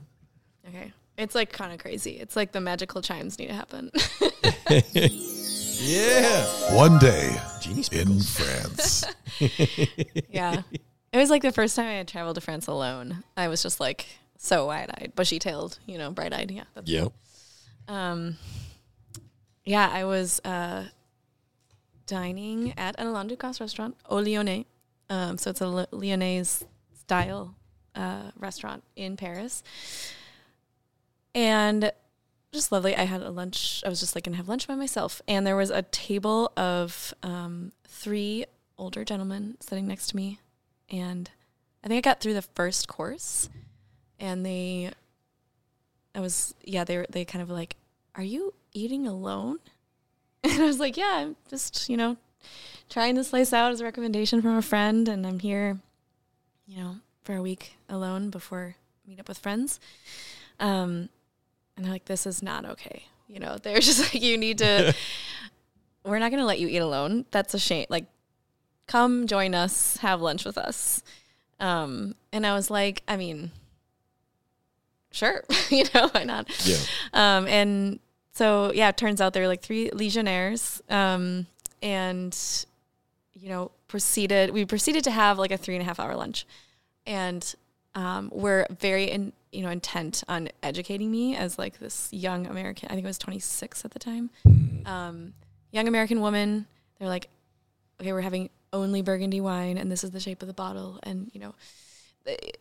okay. 0.67 0.91
It's 1.17 1.34
like 1.36 1.51
kind 1.51 1.71
of 1.73 1.80
crazy. 1.80 2.11
It's 2.19 2.36
like 2.36 2.51
the 2.51 2.61
magical 2.61 3.01
chimes 3.01 3.39
need 3.39 3.47
to 3.47 3.53
happen. 3.53 3.91
Yeah. 5.80 6.43
one 6.75 6.97
day 6.99 7.36
Genie 7.61 7.84
in 7.91 8.19
sprinkles. 8.19 8.30
france 8.30 9.05
yeah. 10.30 10.61
It 11.13 11.17
was 11.17 11.30
like 11.30 11.41
the 11.41 11.51
first 11.51 11.75
time 11.75 11.86
I 11.86 11.93
had 11.93 12.07
traveled 12.07 12.36
to 12.36 12.41
France 12.41 12.67
alone. 12.67 13.23
I 13.36 13.47
was 13.47 13.63
just 13.63 13.80
like 13.80 14.05
so 14.38 14.65
wide 14.67 14.89
eyed, 14.91 15.13
bushy 15.15 15.39
tailed, 15.39 15.80
you 15.86 15.97
know, 15.97 16.11
bright 16.11 16.34
eyed. 16.34 16.51
Yeah. 16.51 16.63
That's 16.75 16.89
Yep. 16.89 17.13
Um, 17.88 18.38
yeah, 19.65 19.89
I 19.91 20.03
was 20.05 20.39
uh, 20.43 20.86
dining 22.05 22.73
at 22.78 22.99
an 22.99 23.07
Alain 23.07 23.30
Ducasse 23.30 23.59
restaurant, 23.59 23.95
Au 24.09 24.17
Lyonnais. 24.17 24.65
Um, 25.09 25.38
so 25.38 25.49
it's 25.51 25.61
a 25.61 25.65
L- 25.65 25.88
Lyonnais 25.91 26.63
style 26.99 27.55
uh, 27.95 28.32
restaurant 28.38 28.84
in 28.95 29.15
Paris. 29.17 29.63
And 31.34 31.91
just 32.53 32.71
lovely. 32.71 32.95
I 32.95 33.03
had 33.03 33.21
a 33.21 33.29
lunch. 33.29 33.83
I 33.85 33.89
was 33.89 33.99
just 33.99 34.15
like 34.15 34.23
to 34.25 34.33
have 34.33 34.47
lunch 34.47 34.67
by 34.67 34.75
myself. 34.75 35.21
And 35.27 35.45
there 35.45 35.55
was 35.55 35.69
a 35.69 35.81
table 35.83 36.51
of 36.55 37.13
um, 37.23 37.71
three 37.87 38.45
older 38.77 39.03
gentlemen 39.03 39.57
sitting 39.59 39.87
next 39.87 40.07
to 40.07 40.15
me. 40.15 40.39
And 40.89 41.29
I 41.83 41.87
think 41.87 42.05
I 42.05 42.09
got 42.09 42.21
through 42.21 42.35
the 42.35 42.41
first 42.41 42.87
course. 42.87 43.49
And 44.19 44.45
they 44.45 44.91
I 46.15 46.19
was 46.19 46.55
yeah, 46.63 46.83
they 46.83 46.97
were 46.97 47.05
they 47.09 47.25
kind 47.25 47.43
of 47.43 47.49
like, 47.49 47.75
Are 48.15 48.23
you 48.23 48.53
eating 48.73 49.07
alone? 49.07 49.59
And 50.43 50.63
I 50.63 50.65
was 50.65 50.79
like, 50.79 50.97
Yeah, 50.97 51.13
I'm 51.13 51.35
just, 51.49 51.89
you 51.89 51.97
know, 51.97 52.17
trying 52.89 53.15
to 53.15 53.23
slice 53.23 53.51
out 53.53 53.71
as 53.71 53.81
a 53.81 53.83
recommendation 53.83 54.41
from 54.41 54.55
a 54.55 54.61
friend 54.61 55.07
and 55.07 55.27
I'm 55.27 55.39
here, 55.39 55.79
you 56.65 56.77
know, 56.77 56.95
for 57.23 57.35
a 57.35 57.41
week 57.41 57.73
alone 57.89 58.29
before 58.29 58.75
meet 59.05 59.19
up 59.19 59.27
with 59.27 59.37
friends. 59.37 59.79
Um 60.59 61.09
and 61.78 61.86
they're 61.86 61.93
like, 61.93 62.05
This 62.05 62.25
is 62.25 62.43
not 62.43 62.65
okay. 62.65 63.03
You 63.28 63.39
know, 63.39 63.57
they're 63.57 63.80
just 63.80 64.13
like 64.13 64.21
you 64.21 64.38
need 64.38 64.57
to 64.57 64.93
we're 66.03 66.19
not 66.19 66.32
gonna 66.32 66.45
let 66.45 66.59
you 66.59 66.67
eat 66.67 66.78
alone. 66.80 67.25
That's 67.32 67.53
a 67.53 67.59
shame. 67.59 67.86
Like 67.89 68.07
come 68.88 69.28
join 69.28 69.55
us, 69.55 69.97
have 69.97 70.21
lunch 70.21 70.43
with 70.43 70.57
us. 70.57 71.03
Um 71.59 72.15
and 72.34 72.45
I 72.45 72.53
was 72.53 72.69
like, 72.69 73.03
I 73.07 73.15
mean, 73.15 73.51
sure, 75.17 75.43
you 75.69 75.84
know, 75.93 76.09
why 76.09 76.23
not? 76.23 76.49
Yeah. 76.65 76.78
Um, 77.13 77.47
and 77.47 77.99
so, 78.32 78.71
yeah, 78.73 78.89
it 78.89 78.97
turns 78.97 79.19
out 79.19 79.34
there 79.34 79.43
were 79.43 79.47
like 79.47 79.61
three 79.61 79.89
Legionnaires. 79.91 80.82
Um, 80.89 81.47
and, 81.82 82.38
you 83.34 83.49
know, 83.49 83.71
proceeded, 83.88 84.51
we 84.51 84.65
proceeded 84.65 85.03
to 85.05 85.11
have 85.11 85.38
like 85.38 85.51
a 85.51 85.57
three 85.57 85.75
and 85.75 85.82
a 85.82 85.86
half 85.86 85.99
hour 85.99 86.15
lunch. 86.15 86.45
And 87.05 87.55
um, 87.95 88.30
we're 88.34 88.67
very, 88.80 89.05
in, 89.05 89.34
you 89.51 89.63
know, 89.63 89.69
intent 89.69 90.23
on 90.27 90.49
educating 90.61 91.09
me 91.09 91.35
as 91.35 91.57
like 91.57 91.79
this 91.79 92.09
young 92.11 92.47
American, 92.47 92.89
I 92.89 92.93
think 92.93 93.05
I 93.05 93.09
was 93.09 93.17
26 93.17 93.85
at 93.85 93.91
the 93.91 93.99
time, 93.99 94.29
um, 94.85 95.33
young 95.71 95.87
American 95.87 96.21
woman. 96.21 96.65
They're 96.99 97.07
like, 97.07 97.29
okay, 98.01 98.13
we're 98.13 98.21
having 98.21 98.49
only 98.73 99.01
Burgundy 99.01 99.41
wine 99.41 99.77
and 99.77 99.91
this 99.91 100.03
is 100.03 100.11
the 100.11 100.19
shape 100.19 100.41
of 100.41 100.47
the 100.47 100.53
bottle. 100.53 100.99
And, 101.03 101.31
you 101.33 101.39
know, 101.39 101.55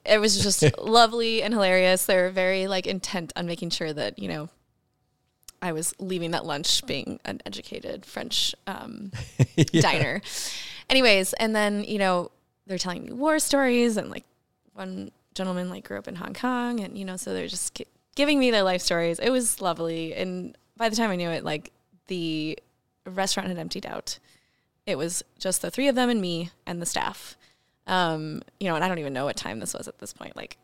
it 0.05 0.21
was 0.21 0.43
just 0.43 0.79
lovely 0.79 1.43
and 1.43 1.53
hilarious. 1.53 2.07
They're 2.07 2.31
very 2.31 2.67
like 2.67 2.87
intent 2.87 3.33
on 3.37 3.47
making 3.47 3.71
sure 3.71 3.93
that 3.93 4.19
you 4.19 4.29
know 4.29 4.49
I 5.61 5.73
was 5.73 5.95
leaving 5.99 6.33
that 6.33 6.45
lunch 6.45 6.85
being 6.87 7.21
an 7.25 7.41
educated 7.45 8.07
French 8.07 8.55
um, 8.67 9.13
diner. 9.73 10.23
Anyways, 10.89 11.33
and 11.35 11.55
then 11.55 11.85
you 11.85 11.99
know 11.99 12.31
they're 12.67 12.79
telling 12.79 13.05
me 13.05 13.13
war 13.13 13.39
stories 13.39 13.97
and 13.97 14.11
like 14.11 14.25
one 14.75 15.11
gentlemen 15.37 15.71
like 15.71 15.87
grew 15.87 15.99
up 15.99 16.09
in 16.09 16.17
Hong 16.17 16.35
Kong, 16.35 16.81
and 16.81 16.99
you 16.99 17.05
know, 17.05 17.17
so 17.17 17.33
they're 17.33 17.47
just 17.47 17.75
gi- 17.75 17.87
giving 18.17 18.39
me 18.39 18.51
their 18.51 18.63
life 18.63 18.83
stories. 18.83 19.19
It 19.19 19.31
was 19.31 19.61
lovely, 19.61 20.15
and 20.15 20.57
by 20.77 20.89
the 20.89 20.97
time 20.97 21.11
I 21.11 21.17
knew 21.17 21.31
it, 21.31 21.45
like 21.45 21.73
the 22.09 22.59
restaurant 23.05 23.49
had 23.49 23.59
emptied 23.59 23.87
out. 23.87 24.19
It 24.87 24.97
was 24.97 25.23
just 25.39 25.63
the 25.63 25.71
three 25.71 25.89
of 25.89 25.95
them 25.95 26.09
and 26.09 26.21
me 26.21 26.51
and 26.67 26.81
the 26.81 26.87
staff. 26.87 27.37
Um, 27.87 28.43
you 28.59 28.69
know, 28.69 28.75
and 28.75 28.85
I 28.85 28.89
don't 28.89 28.99
even 28.99 29.13
know 29.13 29.25
what 29.25 29.37
time 29.37 29.61
this 29.61 29.75
was 29.75 29.87
at 29.87 29.99
this 29.99 30.13
point. 30.13 30.37
Like 30.37 30.57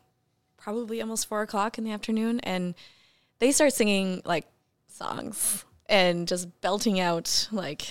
probably 0.57 1.01
almost 1.01 1.27
four 1.27 1.41
o'clock 1.41 1.77
in 1.77 1.83
the 1.83 1.91
afternoon, 1.91 2.39
and 2.41 2.73
they 3.39 3.51
start 3.51 3.73
singing 3.73 4.21
like 4.25 4.45
songs 4.87 5.65
and 5.87 6.27
just 6.27 6.61
belting 6.61 6.99
out 6.99 7.47
like 7.51 7.87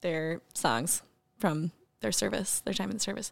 their 0.00 0.40
songs 0.54 1.02
from 1.38 1.70
their 2.00 2.12
service, 2.12 2.60
their 2.60 2.74
time 2.74 2.90
in 2.90 2.96
the 2.96 3.00
service. 3.00 3.30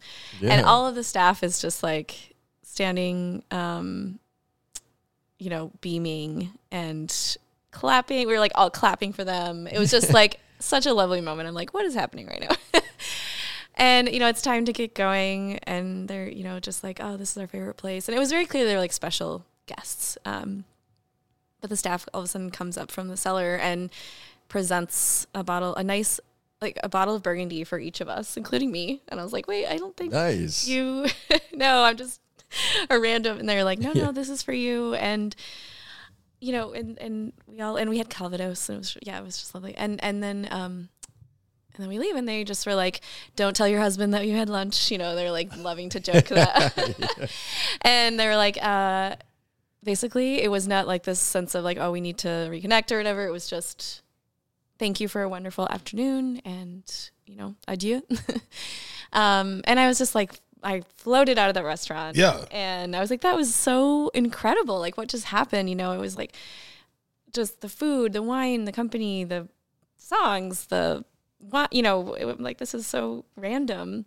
And 0.53 0.65
all 0.67 0.87
of 0.87 0.95
the 0.95 1.05
staff 1.05 1.43
is 1.43 1.61
just 1.61 1.83
like 1.83 2.35
standing, 2.79 3.43
um, 3.51 4.21
you 5.41 5.51
know, 5.51 5.73
beaming 5.81 6.53
and 6.71 7.13
clapping. 7.73 8.25
We 8.29 8.33
were 8.33 8.39
like 8.39 8.53
all 8.55 8.71
clapping 8.71 9.13
for 9.13 9.25
them. 9.25 9.67
It 9.67 9.81
was 9.81 9.91
just 9.91 10.13
like 10.21 10.39
such 10.61 10.87
a 10.87 10.95
lovely 10.95 11.21
moment. 11.21 11.49
I'm 11.49 11.57
like, 11.57 11.75
what 11.75 11.85
is 11.85 11.95
happening 11.97 12.29
right 12.29 12.47
now? 12.49 12.81
and 13.75 14.09
you 14.09 14.21
know, 14.21 14.29
it's 14.29 14.43
time 14.43 14.65
to 14.67 14.73
get 14.73 14.95
going. 14.95 15.59
And 15.65 16.07
they're, 16.07 16.29
you 16.29 16.45
know, 16.45 16.61
just 16.61 16.85
like, 16.85 17.01
oh, 17.03 17.17
this 17.17 17.33
is 17.33 17.39
our 17.39 17.49
favorite 17.49 17.75
place. 17.75 18.07
And 18.07 18.17
it 18.17 18.21
was 18.21 18.31
very 18.31 18.47
clear 18.47 18.65
they're 18.65 18.79
like 18.79 18.93
special 18.93 19.45
guests. 19.67 20.17
Um, 20.25 20.63
but 21.61 21.71
the 21.71 21.77
staff 21.77 22.09
all 22.15 22.21
of 22.21 22.27
a 22.27 22.29
sudden 22.29 22.51
comes 22.53 22.79
up 22.79 22.93
from 22.93 23.09
the 23.09 23.17
cellar 23.17 23.57
and 23.57 23.91
presents 24.49 25.27
a 25.35 25.43
bottle, 25.43 25.75
a 25.75 25.83
nice, 25.83 26.21
like 26.63 26.79
a 26.85 26.89
bottle 26.89 27.17
of 27.17 27.25
Burgundy 27.25 27.65
for 27.65 27.81
each 27.81 28.01
of 28.01 28.09
us, 28.09 28.37
including 28.37 28.71
me. 28.71 29.03
And 29.09 29.19
I 29.19 29.25
was 29.25 29.33
like, 29.33 29.49
wait, 29.49 29.67
I 29.67 29.79
don't 29.79 29.97
think 29.97 30.13
Nice. 30.13 30.69
you 30.69 31.07
no 31.53 31.83
i'm 31.83 31.97
just 31.97 32.21
a 32.91 32.99
random 32.99 33.39
and 33.39 33.49
they're 33.49 33.65
like 33.65 33.79
no 33.79 33.93
no 33.93 34.13
this 34.13 34.29
is 34.29 34.43
for 34.43 34.53
you. 34.53 34.95
And 34.95 35.35
you 36.41 36.53
know 36.53 36.73
and 36.73 36.99
and 36.99 37.33
we 37.47 37.61
all 37.61 37.77
and 37.77 37.91
we 37.91 37.99
had 37.99 38.09
calvados 38.09 38.69
and 38.69 38.77
it 38.77 38.79
was 38.79 38.97
yeah 39.03 39.19
it 39.19 39.25
was 39.25 39.39
just 39.39 39.55
lovely. 39.55 39.75
And 39.75 40.03
and 40.03 40.23
then 40.23 40.49
um 40.51 40.89
and 41.75 41.85
then 41.85 41.89
we 41.89 41.99
leave 41.99 42.17
and 42.17 42.29
they 42.29 42.43
just 42.45 42.67
were 42.67 42.75
like 42.75 43.01
don't 43.37 43.55
tell 43.55 43.69
your 43.69 43.81
husband 43.81 44.15
that 44.15 44.27
you 44.27 44.37
had 44.37 44.49
lunch. 44.49 44.91
You 44.91 44.99
know 44.99 45.15
they're 45.15 45.33
like 45.33 45.57
loving 45.57 45.89
to 45.91 46.01
joke 46.01 46.27
that. 46.27 47.31
And 47.83 48.19
they 48.19 48.27
were 48.27 48.37
like 48.37 48.59
uh 48.63 49.17
basically 49.85 50.43
it 50.43 50.51
was 50.51 50.67
not 50.67 50.87
like 50.87 51.05
this 51.05 51.21
sense 51.21 51.55
of 51.55 51.65
like 51.65 51.79
oh 51.79 51.93
we 51.93 52.01
need 52.01 52.19
to 52.19 52.29
reconnect 52.29 52.93
or 52.93 52.97
whatever. 52.99 53.27
It 53.27 53.33
was 53.33 53.49
just 53.49 54.03
thank 54.79 55.01
you 55.01 55.09
for 55.09 55.23
a 55.23 55.29
wonderful 55.29 55.67
afternoon 55.69 56.41
and 56.45 57.11
you 57.27 57.37
know 57.37 57.55
adieu. 57.67 58.03
Um 59.11 59.63
and 59.65 59.81
i 59.81 59.89
was 59.89 59.97
just 59.97 60.15
like 60.15 60.39
i 60.63 60.83
floated 60.97 61.39
out 61.39 61.49
of 61.49 61.55
the 61.55 61.63
restaurant 61.65 62.17
Yeah. 62.17 62.45
and 62.51 62.95
i 62.97 63.01
was 63.01 63.11
like 63.11 63.21
that 63.23 63.37
was 63.37 63.55
so 63.55 64.09
incredible 64.15 64.79
like 64.79 64.97
what 64.97 65.09
just 65.09 65.27
happened 65.27 65.69
you 65.69 65.77
know 65.77 65.93
it 65.93 65.99
was 65.99 66.17
like 66.17 66.35
just 67.33 67.61
the 67.61 67.69
food 67.69 68.13
the 68.13 68.23
wine 68.23 68.65
the 68.65 68.73
company 68.73 69.25
the 69.25 69.49
songs 69.97 70.67
the 70.67 71.05
what 71.39 71.73
you 71.73 71.83
know 71.83 72.15
it, 72.15 72.41
like 72.41 72.59
this 72.59 72.75
is 72.75 72.87
so 72.87 73.25
random 73.37 74.07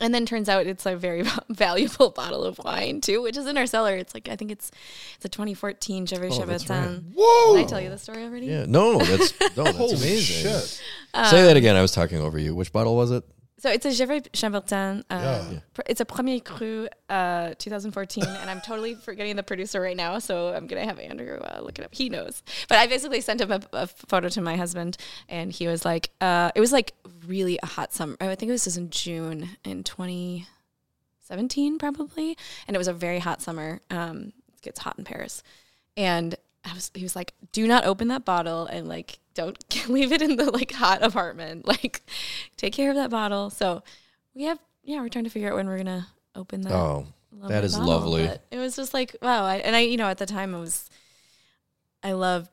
and 0.00 0.14
then 0.14 0.24
turns 0.24 0.48
out 0.48 0.66
it's 0.66 0.86
a 0.86 0.96
very 0.96 1.22
valuable 1.50 2.08
bottle 2.10 2.42
of 2.42 2.58
wine 2.58 3.02
too, 3.02 3.20
which 3.20 3.36
is 3.36 3.46
in 3.46 3.58
our 3.58 3.66
cellar. 3.66 3.96
It's 3.96 4.14
like 4.14 4.30
I 4.30 4.36
think 4.36 4.50
it's 4.50 4.70
it's 5.16 5.26
a 5.26 5.28
2014 5.28 6.06
Gevrey 6.06 6.30
Oh, 6.32 6.46
that's 6.46 6.64
Chambertin. 6.64 7.12
Whoa! 7.14 7.56
Did 7.56 7.66
I 7.66 7.68
tell 7.68 7.80
you 7.82 7.90
the 7.90 7.98
story 7.98 8.24
already? 8.24 8.46
Yeah. 8.46 8.64
No, 8.66 8.96
that's 8.98 9.38
no, 9.58 9.64
that's 9.64 9.76
amazing. 10.02 10.50
shit. 10.50 10.62
Say 10.62 10.80
that 11.12 11.50
um, 11.50 11.56
again. 11.58 11.76
I 11.76 11.82
was 11.82 11.92
talking 11.92 12.18
over 12.18 12.38
you. 12.38 12.54
Which 12.54 12.72
bottle 12.72 12.96
was 12.96 13.10
it? 13.10 13.24
So 13.60 13.70
it's 13.70 13.84
a 13.84 13.90
Gevrey-Chambertin. 13.90 15.04
Uh, 15.10 15.44
Yeah. 15.52 15.58
pr- 15.74 15.82
It's 15.86 16.00
a 16.00 16.04
Premier 16.06 16.40
Cru 16.40 16.88
uh, 17.10 17.52
2014, 17.58 18.24
and 18.24 18.48
I'm 18.50 18.60
totally 18.62 18.94
forgetting 18.94 19.36
the 19.36 19.42
producer 19.42 19.80
right 19.82 19.96
now. 19.96 20.18
So 20.18 20.54
I'm 20.54 20.66
gonna 20.66 20.84
have 20.86 20.98
Andrew 20.98 21.38
uh, 21.38 21.60
look 21.62 21.78
it 21.78 21.84
up. 21.84 21.94
He 21.94 22.08
knows, 22.08 22.42
but 22.68 22.78
I 22.78 22.86
basically 22.86 23.20
sent 23.20 23.40
him 23.42 23.52
a, 23.52 23.60
a 23.74 23.86
photo 23.86 24.28
to 24.30 24.40
my 24.40 24.56
husband, 24.56 24.96
and 25.28 25.52
he 25.52 25.66
was 25.68 25.84
like, 25.84 26.08
uh, 26.22 26.50
"It 26.54 26.60
was 26.60 26.72
like 26.72 26.94
really 27.26 27.58
a 27.62 27.66
hot 27.66 27.92
summer. 27.92 28.16
I 28.20 28.34
think 28.34 28.48
it 28.48 28.52
was 28.52 28.64
just 28.64 28.78
in 28.78 28.88
June 28.90 29.50
in 29.62 29.84
2017, 29.84 31.78
probably, 31.78 32.36
and 32.66 32.74
it 32.74 32.78
was 32.78 32.88
a 32.88 32.92
very 32.92 33.18
hot 33.18 33.42
summer. 33.42 33.80
Um, 33.90 34.32
it 34.54 34.62
gets 34.62 34.80
hot 34.80 34.98
in 34.98 35.04
Paris, 35.04 35.42
and 35.96 36.34
I 36.64 36.72
was, 36.74 36.90
he 36.94 37.02
was 37.02 37.14
like, 37.16 37.34
"Do 37.52 37.66
not 37.66 37.84
open 37.84 38.08
that 38.08 38.24
bottle 38.24 38.66
and 38.66 38.88
like 38.88 39.18
don't 39.40 39.88
leave 39.88 40.12
it 40.12 40.22
in 40.22 40.36
the 40.36 40.50
like 40.50 40.72
hot 40.72 41.02
apartment. 41.02 41.66
Like, 41.66 42.02
take 42.56 42.72
care 42.72 42.90
of 42.90 42.96
that 42.96 43.10
bottle." 43.10 43.50
So 43.50 43.82
we 44.34 44.44
have, 44.44 44.58
yeah, 44.82 45.00
we're 45.00 45.08
trying 45.08 45.24
to 45.24 45.30
figure 45.30 45.50
out 45.50 45.56
when 45.56 45.66
we're 45.68 45.78
gonna 45.78 46.06
open 46.34 46.62
that. 46.62 46.72
Oh, 46.72 47.06
that 47.48 47.64
is 47.64 47.74
bottle, 47.76 47.88
lovely. 47.88 48.26
but 48.26 48.44
It 48.50 48.58
was 48.58 48.76
just 48.76 48.92
like 48.94 49.16
wow, 49.22 49.44
I, 49.44 49.56
and 49.56 49.74
I, 49.76 49.80
you 49.80 49.96
know, 49.96 50.06
at 50.08 50.18
the 50.18 50.26
time 50.26 50.54
it 50.54 50.60
was, 50.60 50.90
I 52.02 52.12
love, 52.12 52.48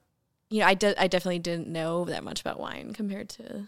you 0.49 0.59
know, 0.61 0.67
I 0.67 0.73
did, 0.73 0.97
I 0.97 1.07
definitely 1.07 1.39
didn't 1.39 1.67
know 1.67 2.05
that 2.05 2.23
much 2.23 2.41
about 2.41 2.59
wine 2.59 2.93
compared 2.93 3.29
to. 3.29 3.67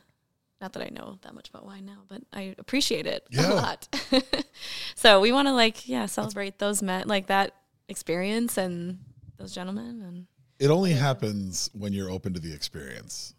Not 0.61 0.73
that 0.73 0.83
I 0.83 0.89
know 0.91 1.17
that 1.21 1.33
much 1.33 1.47
about 1.49 1.65
wine 1.65 1.85
now, 1.85 1.99
but 2.09 2.21
I 2.33 2.53
appreciate 2.57 3.07
it 3.07 3.25
Yeah. 3.31 3.53
a 3.53 3.55
lot. 3.55 3.87
so 4.95 5.21
we 5.21 5.31
want 5.31 5.47
to 5.47 5.53
like, 5.53 5.87
yeah, 5.87 6.05
celebrate 6.05 6.59
those 6.59 6.81
men, 6.83 7.07
like 7.07 7.27
that 7.27 7.53
experience 7.87 8.57
and 8.57 8.99
those 9.37 9.53
gentlemen, 9.55 10.01
and 10.05 10.27
It 10.59 10.69
only 10.69 10.91
happens 10.91 11.69
when 11.73 11.93
you're 11.93 12.09
open 12.09 12.33
to 12.33 12.39
the 12.39 12.53
experience. 12.53 13.33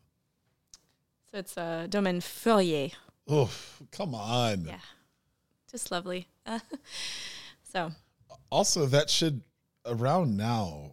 So 1.31 1.39
it's 1.39 1.57
uh, 1.57 1.87
Domaine 1.89 2.21
Fourrier. 2.21 2.91
Oh, 3.29 3.51
come 3.93 4.15
on. 4.15 4.65
Yeah. 4.65 4.81
Just 5.71 5.91
lovely. 5.91 6.27
Uh, 6.47 6.59
so, 7.63 7.93
Also, 8.51 8.87
that 8.87 9.11
should 9.11 9.43
around 9.87 10.37
now, 10.37 10.93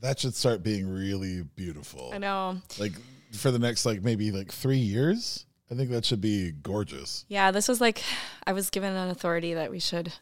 that 0.00 0.18
should 0.18 0.34
start 0.34 0.62
being 0.62 0.88
really 0.88 1.42
beautiful. 1.42 2.10
I 2.12 2.18
know. 2.18 2.60
Like 2.78 2.92
for 3.32 3.50
the 3.50 3.58
next 3.58 3.86
like 3.86 4.02
maybe 4.02 4.32
like 4.32 4.50
three 4.50 4.78
years. 4.78 5.46
I 5.70 5.74
think 5.74 5.90
that 5.90 6.04
should 6.04 6.20
be 6.20 6.52
gorgeous. 6.52 7.24
Yeah, 7.28 7.50
this 7.50 7.66
was 7.68 7.80
like, 7.80 8.02
I 8.46 8.52
was 8.52 8.70
given 8.70 8.94
an 8.94 9.10
authority 9.10 9.54
that 9.54 9.70
we 9.70 9.78
should 9.78 10.12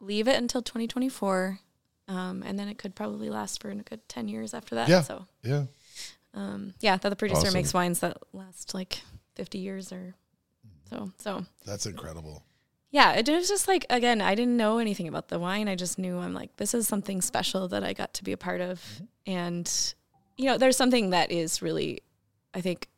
leave 0.00 0.26
it 0.28 0.36
until 0.36 0.62
2024. 0.62 1.60
Um, 2.10 2.42
and 2.44 2.58
then 2.58 2.68
it 2.68 2.76
could 2.76 2.96
probably 2.96 3.30
last 3.30 3.62
for 3.62 3.70
a 3.70 3.74
good 3.76 4.06
10 4.08 4.26
years 4.26 4.52
after 4.52 4.74
that. 4.74 4.88
Yeah. 4.88 5.02
So, 5.02 5.26
Yeah. 5.44 5.66
um, 6.34 6.74
yeah, 6.80 6.96
that 6.96 7.08
the 7.08 7.14
producer 7.14 7.42
Awesome. 7.42 7.54
makes 7.54 7.72
wines 7.72 8.00
that 8.00 8.16
last 8.32 8.74
like 8.74 9.02
50 9.36 9.58
years 9.58 9.92
or 9.92 10.14
so. 10.88 11.12
So, 11.18 11.46
That's 11.64 11.86
incredible. 11.86 12.42
yeah, 12.90 13.12
it 13.12 13.28
was 13.28 13.48
just 13.48 13.68
like, 13.68 13.86
again, 13.90 14.20
I 14.20 14.34
didn't 14.34 14.56
know 14.56 14.78
anything 14.78 15.06
about 15.06 15.28
the 15.28 15.38
wine. 15.38 15.68
I 15.68 15.76
just 15.76 15.98
knew 16.00 16.18
I'm 16.18 16.34
like, 16.34 16.56
this 16.56 16.74
is 16.74 16.88
something 16.88 17.22
special 17.22 17.68
that 17.68 17.84
I 17.84 17.92
got 17.92 18.12
to 18.14 18.24
be 18.24 18.32
a 18.32 18.36
part 18.36 18.60
of. 18.60 18.82
And, 19.24 19.70
you 20.36 20.46
know, 20.46 20.58
there's 20.58 20.76
something 20.76 21.10
that 21.10 21.30
is 21.30 21.62
really, 21.62 22.00
I 22.54 22.60
think, 22.60 22.88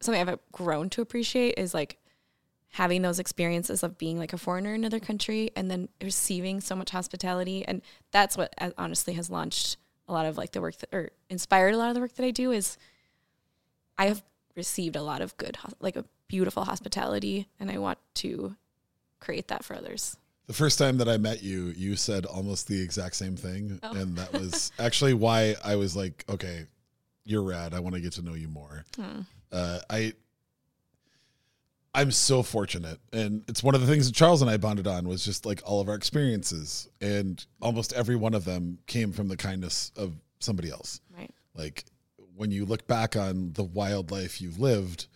something 0.00 0.20
I've 0.28 0.38
grown 0.52 0.88
to 0.90 1.02
appreciate 1.02 1.54
is 1.58 1.74
like 1.74 1.98
having 2.72 3.02
those 3.02 3.18
experiences 3.18 3.82
of 3.82 3.98
being 3.98 4.18
like 4.18 4.32
a 4.32 4.38
foreigner 4.38 4.70
in 4.70 4.80
another 4.80 4.98
country 4.98 5.50
and 5.54 5.70
then 5.70 5.88
receiving 6.02 6.60
so 6.60 6.74
much 6.74 6.90
hospitality. 6.90 7.64
And 7.66 7.82
that's 8.12 8.36
what 8.36 8.54
uh, 8.58 8.70
honestly 8.78 9.12
has 9.14 9.28
launched 9.28 9.76
a 10.08 10.12
lot 10.12 10.24
of 10.24 10.38
like 10.38 10.52
the 10.52 10.60
work 10.60 10.76
that, 10.78 10.88
or 10.92 11.10
inspired 11.28 11.74
a 11.74 11.76
lot 11.76 11.88
of 11.88 11.94
the 11.94 12.00
work 12.00 12.14
that 12.14 12.24
I 12.24 12.30
do 12.30 12.50
is 12.50 12.78
I 13.98 14.06
have 14.06 14.22
received 14.56 14.96
a 14.96 15.02
lot 15.02 15.20
of 15.20 15.36
good, 15.36 15.58
like 15.80 15.96
a 15.96 16.04
beautiful 16.28 16.64
hospitality. 16.64 17.46
And 17.60 17.70
I 17.70 17.76
want 17.76 17.98
to 18.14 18.56
create 19.20 19.48
that 19.48 19.64
for 19.64 19.76
others. 19.76 20.16
The 20.46 20.54
first 20.54 20.78
time 20.78 20.96
that 20.96 21.08
I 21.08 21.18
met 21.18 21.42
you, 21.42 21.74
you 21.76 21.94
said 21.94 22.24
almost 22.24 22.68
the 22.68 22.80
exact 22.80 23.16
same 23.16 23.36
thing. 23.36 23.80
Oh. 23.82 23.92
And 23.92 24.16
that 24.16 24.32
was 24.32 24.72
actually 24.78 25.12
why 25.12 25.56
I 25.62 25.76
was 25.76 25.94
like, 25.94 26.24
okay, 26.26 26.66
you're 27.24 27.42
rad. 27.42 27.74
I 27.74 27.80
want 27.80 27.96
to 27.96 28.00
get 28.00 28.14
to 28.14 28.22
know 28.22 28.34
you 28.34 28.48
more. 28.48 28.86
Hmm. 28.96 29.20
Uh, 29.52 29.80
I, 29.90 30.14
I'm 31.94 32.10
so 32.10 32.42
fortunate. 32.42 32.98
And 33.12 33.44
it's 33.48 33.62
one 33.62 33.74
of 33.74 33.80
the 33.80 33.86
things 33.86 34.06
that 34.06 34.14
Charles 34.14 34.40
and 34.40 34.50
I 34.50 34.56
bonded 34.56 34.86
on 34.86 35.06
was 35.06 35.24
just 35.24 35.44
like 35.44 35.60
all 35.64 35.80
of 35.80 35.88
our 35.88 35.94
experiences. 35.94 36.88
And 37.00 37.44
almost 37.60 37.92
every 37.92 38.16
one 38.16 38.34
of 38.34 38.44
them 38.44 38.78
came 38.86 39.12
from 39.12 39.28
the 39.28 39.36
kindness 39.36 39.92
of 39.96 40.14
somebody 40.38 40.70
else. 40.70 41.00
Right. 41.16 41.30
Like 41.54 41.84
when 42.34 42.50
you 42.50 42.64
look 42.64 42.86
back 42.86 43.14
on 43.14 43.52
the 43.52 43.64
wild 43.64 44.10
life 44.10 44.40
you've 44.40 44.58
lived, 44.58 45.06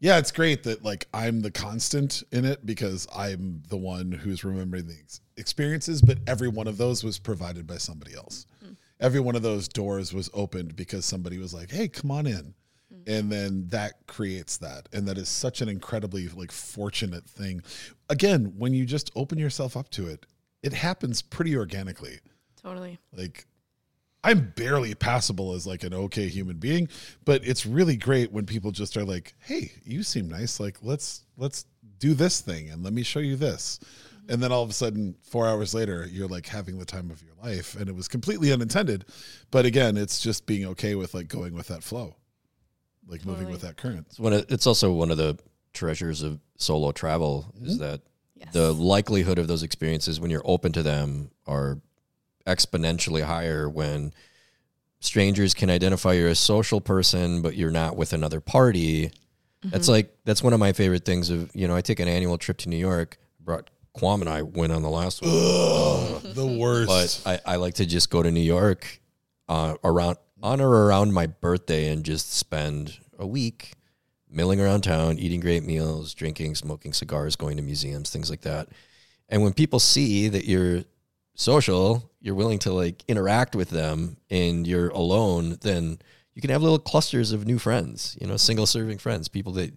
yeah, 0.00 0.18
it's 0.18 0.30
great 0.30 0.62
that 0.62 0.84
like 0.84 1.06
I'm 1.12 1.40
the 1.40 1.50
constant 1.50 2.22
in 2.32 2.44
it 2.44 2.64
because 2.64 3.06
I'm 3.14 3.62
the 3.68 3.76
one 3.76 4.12
who's 4.12 4.44
remembering 4.44 4.86
the 4.86 4.96
ex- 4.98 5.20
experiences, 5.36 6.00
but 6.00 6.18
every 6.26 6.48
one 6.48 6.68
of 6.68 6.78
those 6.78 7.02
was 7.02 7.18
provided 7.18 7.66
by 7.66 7.78
somebody 7.78 8.14
else. 8.14 8.46
Mm-hmm. 8.64 8.74
Every 9.00 9.20
one 9.20 9.36
of 9.36 9.42
those 9.42 9.68
doors 9.68 10.14
was 10.14 10.30
opened 10.32 10.76
because 10.76 11.04
somebody 11.04 11.38
was 11.38 11.52
like, 11.52 11.70
"Hey, 11.70 11.88
come 11.88 12.10
on 12.10 12.26
in." 12.26 12.54
And 13.08 13.32
then 13.32 13.66
that 13.68 14.06
creates 14.06 14.58
that. 14.58 14.88
And 14.92 15.08
that 15.08 15.18
is 15.18 15.28
such 15.28 15.60
an 15.62 15.68
incredibly 15.68 16.28
like 16.28 16.52
fortunate 16.52 17.24
thing. 17.24 17.62
Again, 18.10 18.52
when 18.56 18.74
you 18.74 18.84
just 18.84 19.10
open 19.16 19.38
yourself 19.38 19.76
up 19.76 19.88
to 19.90 20.06
it, 20.06 20.26
it 20.62 20.74
happens 20.74 21.22
pretty 21.22 21.56
organically 21.56 22.20
Totally. 22.62 22.98
like 23.16 23.46
I'm 24.24 24.52
barely 24.56 24.94
passable 24.94 25.54
as 25.54 25.66
like 25.66 25.84
an 25.84 25.94
okay 25.94 26.28
human 26.28 26.56
being, 26.56 26.88
but 27.24 27.46
it's 27.46 27.64
really 27.64 27.96
great 27.96 28.32
when 28.32 28.46
people 28.46 28.72
just 28.72 28.96
are 28.96 29.04
like, 29.04 29.34
"Hey, 29.38 29.72
you 29.84 30.02
seem 30.02 30.28
nice. 30.28 30.58
Like 30.60 30.78
let's 30.82 31.24
let's 31.36 31.64
do 31.98 32.14
this 32.14 32.40
thing 32.40 32.68
and 32.68 32.82
let 32.82 32.92
me 32.92 33.02
show 33.02 33.20
you 33.20 33.36
this." 33.36 33.78
Mm-hmm. 33.80 34.32
And 34.32 34.42
then 34.42 34.52
all 34.52 34.62
of 34.62 34.70
a 34.70 34.74
sudden, 34.74 35.14
four 35.22 35.46
hours 35.48 35.72
later, 35.72 36.06
you're 36.10 36.28
like 36.28 36.46
having 36.46 36.78
the 36.78 36.84
time 36.84 37.10
of 37.10 37.22
your 37.22 37.32
life. 37.42 37.74
And 37.76 37.88
it 37.88 37.94
was 37.94 38.08
completely 38.08 38.52
unintended. 38.52 39.06
But 39.50 39.64
again, 39.64 39.96
it's 39.96 40.20
just 40.20 40.44
being 40.46 40.66
okay 40.66 40.94
with 40.94 41.14
like 41.14 41.28
going 41.28 41.54
with 41.54 41.68
that 41.68 41.82
flow, 41.82 42.16
like 43.08 43.24
moving 43.26 43.50
with 43.50 43.62
that 43.62 43.76
current. 43.76 44.06
It's 44.10 44.18
one 44.18 44.32
of, 44.32 44.44
it's 44.48 44.66
also 44.66 44.92
one 44.92 45.10
of 45.10 45.16
the 45.16 45.38
treasures 45.72 46.22
of 46.22 46.38
solo 46.56 46.92
travel 46.92 47.52
is 47.62 47.78
that 47.78 48.00
Yes. 48.36 48.52
the 48.52 48.72
likelihood 48.72 49.38
of 49.40 49.48
those 49.48 49.64
experiences 49.64 50.20
when 50.20 50.30
you're 50.30 50.42
open 50.44 50.70
to 50.72 50.82
them 50.84 51.30
are 51.46 51.80
exponentially 52.46 53.22
higher 53.24 53.68
when 53.68 54.12
strangers 55.00 55.54
can 55.54 55.70
identify 55.70 56.12
you're 56.12 56.28
a 56.28 56.34
social 56.36 56.80
person 56.80 57.42
but 57.42 57.56
you're 57.56 57.70
not 57.72 57.96
with 57.96 58.12
another 58.12 58.40
party 58.40 59.10
that's 59.64 59.88
like 59.88 60.16
that's 60.24 60.40
one 60.42 60.52
of 60.52 60.60
my 60.60 60.72
favorite 60.72 61.04
things 61.04 61.30
of 61.30 61.50
you 61.54 61.66
know 61.66 61.74
i 61.74 61.80
take 61.80 61.98
an 62.00 62.06
annual 62.08 62.38
trip 62.38 62.56
to 62.58 62.68
new 62.68 62.76
york 62.76 63.18
brought 63.40 63.70
Quam 63.92 64.20
and 64.20 64.30
i 64.30 64.42
went 64.42 64.72
on 64.72 64.82
the 64.82 64.88
last 64.90 65.20
one 65.20 65.30
Ugh, 65.34 66.22
the 66.34 66.46
worst. 66.46 67.24
but 67.24 67.40
I, 67.46 67.54
I 67.54 67.56
like 67.56 67.74
to 67.74 67.86
just 67.86 68.08
go 68.08 68.22
to 68.22 68.30
new 68.30 68.40
york 68.40 69.00
uh, 69.48 69.74
around 69.82 70.16
on 70.42 70.60
or 70.60 70.86
around 70.86 71.12
my 71.12 71.26
birthday 71.26 71.88
and 71.88 72.04
just 72.04 72.32
spend 72.32 72.98
a 73.18 73.26
week 73.26 73.72
milling 74.30 74.60
around 74.60 74.82
town, 74.82 75.18
eating 75.18 75.40
great 75.40 75.64
meals, 75.64 76.14
drinking, 76.14 76.54
smoking 76.54 76.92
cigars, 76.92 77.36
going 77.36 77.56
to 77.56 77.62
museums, 77.62 78.10
things 78.10 78.30
like 78.30 78.42
that. 78.42 78.68
And 79.28 79.42
when 79.42 79.52
people 79.52 79.78
see 79.78 80.28
that 80.28 80.44
you're 80.44 80.84
social, 81.34 82.10
you're 82.20 82.34
willing 82.34 82.58
to 82.60 82.72
like 82.72 83.04
interact 83.08 83.54
with 83.54 83.70
them 83.70 84.16
and 84.30 84.66
you're 84.66 84.88
alone, 84.88 85.58
then 85.62 85.98
you 86.34 86.42
can 86.42 86.50
have 86.50 86.62
little 86.62 86.78
clusters 86.78 87.32
of 87.32 87.46
new 87.46 87.58
friends, 87.58 88.16
you 88.20 88.26
know, 88.26 88.36
single 88.36 88.66
serving 88.66 88.98
friends, 88.98 89.28
people 89.28 89.52
that 89.52 89.74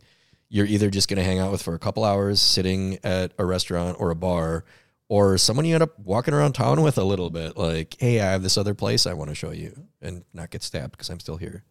you're 0.49 0.65
either 0.65 0.89
just 0.89 1.07
going 1.07 1.17
to 1.17 1.23
hang 1.23 1.39
out 1.39 1.51
with 1.51 1.61
for 1.61 1.73
a 1.73 1.79
couple 1.79 2.03
hours 2.03 2.41
sitting 2.41 2.99
at 3.03 3.31
a 3.37 3.45
restaurant 3.45 3.97
or 3.99 4.11
a 4.11 4.15
bar 4.15 4.65
or 5.11 5.37
someone 5.37 5.65
you 5.65 5.73
end 5.73 5.83
up 5.83 5.99
walking 5.99 6.33
around 6.33 6.53
town 6.53 6.81
with 6.81 6.97
a 6.97 7.03
little 7.03 7.29
bit 7.29 7.57
like, 7.57 7.97
"Hey, 7.99 8.21
I 8.21 8.31
have 8.31 8.43
this 8.43 8.57
other 8.57 8.73
place 8.73 9.05
I 9.05 9.11
want 9.11 9.29
to 9.29 9.35
show 9.35 9.51
you." 9.51 9.89
And 10.01 10.23
not 10.33 10.51
get 10.51 10.63
stabbed 10.63 10.93
because 10.93 11.09
I'm 11.09 11.19
still 11.19 11.35
here. 11.35 11.65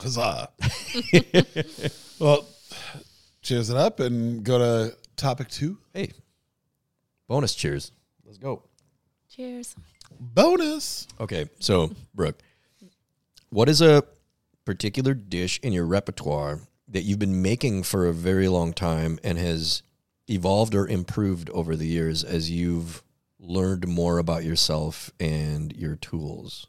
Huzzah. 0.00 0.48
well, 2.20 2.46
cheers 3.42 3.68
it 3.68 3.76
up 3.76 3.98
and 3.98 4.44
go 4.44 4.58
to 4.58 4.96
topic 5.16 5.48
two. 5.48 5.78
Hey. 5.92 6.12
Bonus 7.26 7.52
cheers. 7.52 7.90
Let's 8.24 8.38
go. 8.38 8.62
Cheers. 9.28 9.74
Bonus. 10.20 11.08
Okay, 11.18 11.50
so 11.58 11.90
Brooke, 12.14 12.40
what 13.48 13.68
is 13.68 13.82
a 13.82 14.04
particular 14.64 15.14
dish 15.14 15.58
in 15.64 15.72
your 15.72 15.84
repertoire 15.84 16.60
that 16.86 17.02
you've 17.02 17.18
been 17.18 17.42
making 17.42 17.82
for 17.82 18.06
a 18.06 18.12
very 18.12 18.46
long 18.46 18.72
time 18.72 19.18
and 19.24 19.36
has 19.36 19.82
evolved 20.30 20.74
or 20.74 20.86
improved 20.86 21.50
over 21.50 21.76
the 21.76 21.86
years 21.86 22.22
as 22.24 22.50
you've 22.50 23.02
learned 23.38 23.88
more 23.88 24.18
about 24.18 24.44
yourself 24.44 25.10
and 25.18 25.74
your 25.74 25.96
tools? 25.96 26.66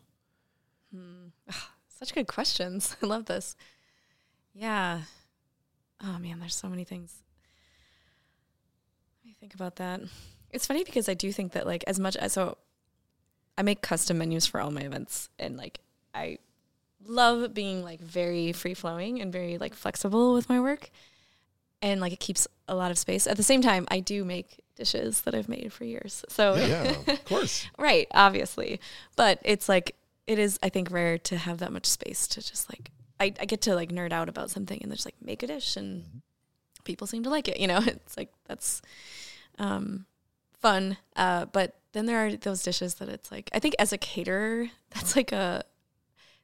Hmm. 0.93 1.27
Ah, 1.49 1.71
such 1.87 2.13
good 2.13 2.27
questions. 2.27 2.95
I 3.03 3.05
love 3.05 3.25
this. 3.25 3.55
Yeah. 4.53 5.01
Oh 6.03 6.17
man, 6.19 6.39
there's 6.39 6.55
so 6.55 6.67
many 6.69 6.83
things. 6.83 7.13
Let 9.23 9.29
me 9.29 9.35
think 9.39 9.53
about 9.53 9.75
that. 9.77 10.01
It's 10.49 10.67
funny 10.67 10.83
because 10.83 11.07
I 11.07 11.13
do 11.13 11.31
think 11.31 11.53
that 11.53 11.67
like 11.67 11.83
as 11.87 11.99
much 11.99 12.15
as 12.17 12.33
so 12.33 12.57
I 13.57 13.61
make 13.61 13.81
custom 13.81 14.17
menus 14.17 14.47
for 14.47 14.59
all 14.59 14.71
my 14.71 14.81
events 14.81 15.29
and 15.37 15.57
like 15.57 15.79
I 16.13 16.39
love 17.05 17.53
being 17.53 17.83
like 17.83 17.99
very 17.99 18.51
free 18.51 18.73
flowing 18.73 19.21
and 19.21 19.31
very 19.31 19.57
like 19.57 19.73
flexible 19.73 20.33
with 20.33 20.49
my 20.49 20.59
work. 20.59 20.89
And 21.81 21.99
like 21.99 22.13
it 22.13 22.19
keeps 22.19 22.47
a 22.67 22.75
lot 22.75 22.91
of 22.91 22.97
space. 22.97 23.25
At 23.27 23.37
the 23.37 23.43
same 23.43 23.61
time, 23.61 23.87
I 23.89 23.99
do 23.99 24.23
make 24.23 24.59
dishes 24.75 25.21
that 25.21 25.35
I've 25.35 25.49
made 25.49 25.71
for 25.73 25.83
years. 25.83 26.23
So 26.29 26.55
Yeah. 26.55 26.95
Of 27.07 27.25
course. 27.25 27.67
Right, 27.77 28.07
obviously. 28.13 28.79
But 29.15 29.39
it's 29.43 29.67
like 29.67 29.95
it 30.27 30.39
is 30.39 30.59
I 30.63 30.69
think 30.69 30.91
rare 30.91 31.17
to 31.17 31.37
have 31.37 31.57
that 31.59 31.71
much 31.73 31.85
space 31.87 32.27
to 32.29 32.41
just 32.41 32.69
like 32.71 32.91
I, 33.19 33.33
I 33.39 33.45
get 33.45 33.61
to 33.61 33.75
like 33.75 33.91
nerd 33.91 34.11
out 34.11 34.29
about 34.29 34.49
something 34.49 34.79
and 34.81 34.91
just 34.91 35.05
like 35.05 35.15
make 35.21 35.43
a 35.43 35.47
dish 35.47 35.75
and 35.75 36.21
people 36.83 37.05
seem 37.07 37.23
to 37.23 37.29
like 37.29 37.47
it, 37.47 37.59
you 37.59 37.67
know? 37.67 37.79
It's 37.85 38.17
like 38.17 38.31
that's 38.47 38.81
um 39.59 40.05
fun. 40.59 40.97
Uh 41.15 41.45
but 41.45 41.75
then 41.93 42.05
there 42.05 42.25
are 42.25 42.35
those 42.35 42.63
dishes 42.63 42.95
that 42.95 43.09
it's 43.09 43.31
like 43.31 43.49
I 43.53 43.59
think 43.59 43.75
as 43.79 43.91
a 43.91 43.97
caterer, 43.97 44.69
that's 44.91 45.15
like 45.15 45.31
a 45.31 45.63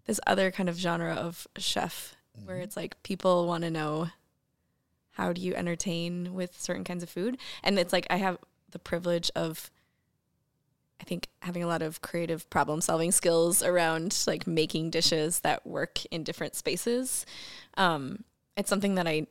this 0.06 0.20
other 0.26 0.52
kind 0.52 0.70
of 0.70 0.78
genre 0.78 1.14
of 1.14 1.48
chef 1.58 2.16
where 2.46 2.58
it's 2.58 2.78
like 2.78 3.02
people 3.04 3.48
want 3.48 3.64
to 3.64 3.70
know 3.72 4.10
how 5.18 5.34
do 5.34 5.42
you 5.42 5.56
entertain 5.56 6.34
with 6.34 6.60
certain 6.62 6.84
kinds 6.84 7.04
of 7.04 7.10
food 7.10 7.38
and 7.64 7.80
it's 7.80 7.92
like 7.92 8.06
I 8.10 8.18
have 8.18 8.38
the 8.72 8.80
privilege 8.80 9.32
of 9.36 9.72
I 11.00 11.04
think 11.04 11.30
having 11.42 11.64
a 11.64 11.68
lot 11.68 11.82
of 11.82 12.02
creative 12.02 12.50
problem 12.50 12.82
solving 12.82 13.12
skills 13.12 13.62
around 13.62 14.24
like 14.26 14.48
making 14.48 14.90
dishes 14.90 15.42
that 15.42 15.66
work 15.66 16.04
in 16.08 16.24
different 16.24 16.56
spaces. 16.56 17.26
Um, 17.76 18.24
it's 18.56 18.70
something 18.70 18.96
that 18.96 19.08
I, 19.08 19.28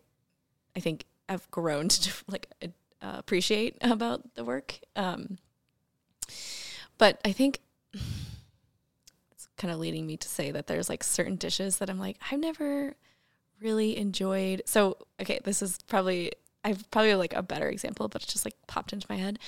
I 0.76 0.80
think 0.80 1.04
I've 1.28 1.50
grown 1.50 1.88
to 1.88 2.12
like 2.28 2.48
uh, 2.62 2.68
appreciate 3.02 3.76
about 3.80 4.34
the 4.34 4.44
work. 4.44 4.78
Um, 4.94 5.38
but 6.98 7.20
I 7.24 7.32
think 7.32 7.60
it's 9.32 9.48
kind 9.56 9.72
of 9.72 9.80
leading 9.80 10.06
me 10.06 10.16
to 10.18 10.28
say 10.28 10.50
that 10.52 10.68
there's 10.68 10.88
like 10.88 11.02
certain 11.02 11.36
dishes 11.36 11.78
that 11.78 11.90
I'm 11.90 11.98
like 11.98 12.18
I've 12.30 12.40
never 12.40 12.94
really 13.60 13.96
enjoyed. 13.96 14.62
So 14.66 14.98
okay, 15.20 15.40
this 15.44 15.62
is 15.62 15.78
probably 15.86 16.32
I've 16.64 16.90
probably 16.90 17.14
like 17.14 17.34
a 17.34 17.42
better 17.42 17.68
example, 17.68 18.08
but 18.08 18.22
it 18.22 18.28
just 18.28 18.44
like 18.44 18.54
popped 18.66 18.92
into 18.92 19.06
my 19.08 19.16
head. 19.16 19.38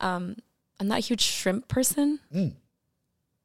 Um, 0.00 0.36
I'm 0.80 0.88
not 0.88 0.98
a 0.98 1.02
huge 1.02 1.22
shrimp 1.22 1.68
person. 1.68 2.18
Mm. 2.34 2.54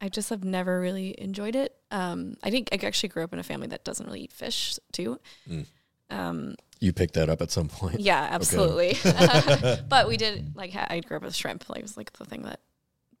I 0.00 0.08
just 0.08 0.30
have 0.30 0.42
never 0.42 0.80
really 0.80 1.14
enjoyed 1.20 1.54
it. 1.54 1.76
Um, 1.90 2.36
I 2.42 2.50
think 2.50 2.70
I 2.72 2.86
actually 2.86 3.10
grew 3.10 3.22
up 3.22 3.32
in 3.32 3.38
a 3.38 3.42
family 3.42 3.68
that 3.68 3.84
doesn't 3.84 4.04
really 4.06 4.22
eat 4.22 4.32
fish 4.32 4.78
too. 4.92 5.20
Mm. 5.48 5.66
Um, 6.10 6.56
You 6.80 6.92
picked 6.92 7.14
that 7.14 7.28
up 7.28 7.40
at 7.42 7.50
some 7.50 7.68
point. 7.68 8.00
yeah, 8.00 8.28
absolutely. 8.32 8.96
but 9.88 10.08
we 10.08 10.16
did 10.16 10.56
like 10.56 10.72
ha- 10.72 10.86
I 10.90 11.00
grew 11.00 11.18
up 11.18 11.22
with 11.22 11.34
shrimp. 11.36 11.68
Like 11.68 11.80
it 11.80 11.82
was 11.82 11.96
like 11.96 12.12
the 12.14 12.24
thing 12.24 12.42
that 12.42 12.60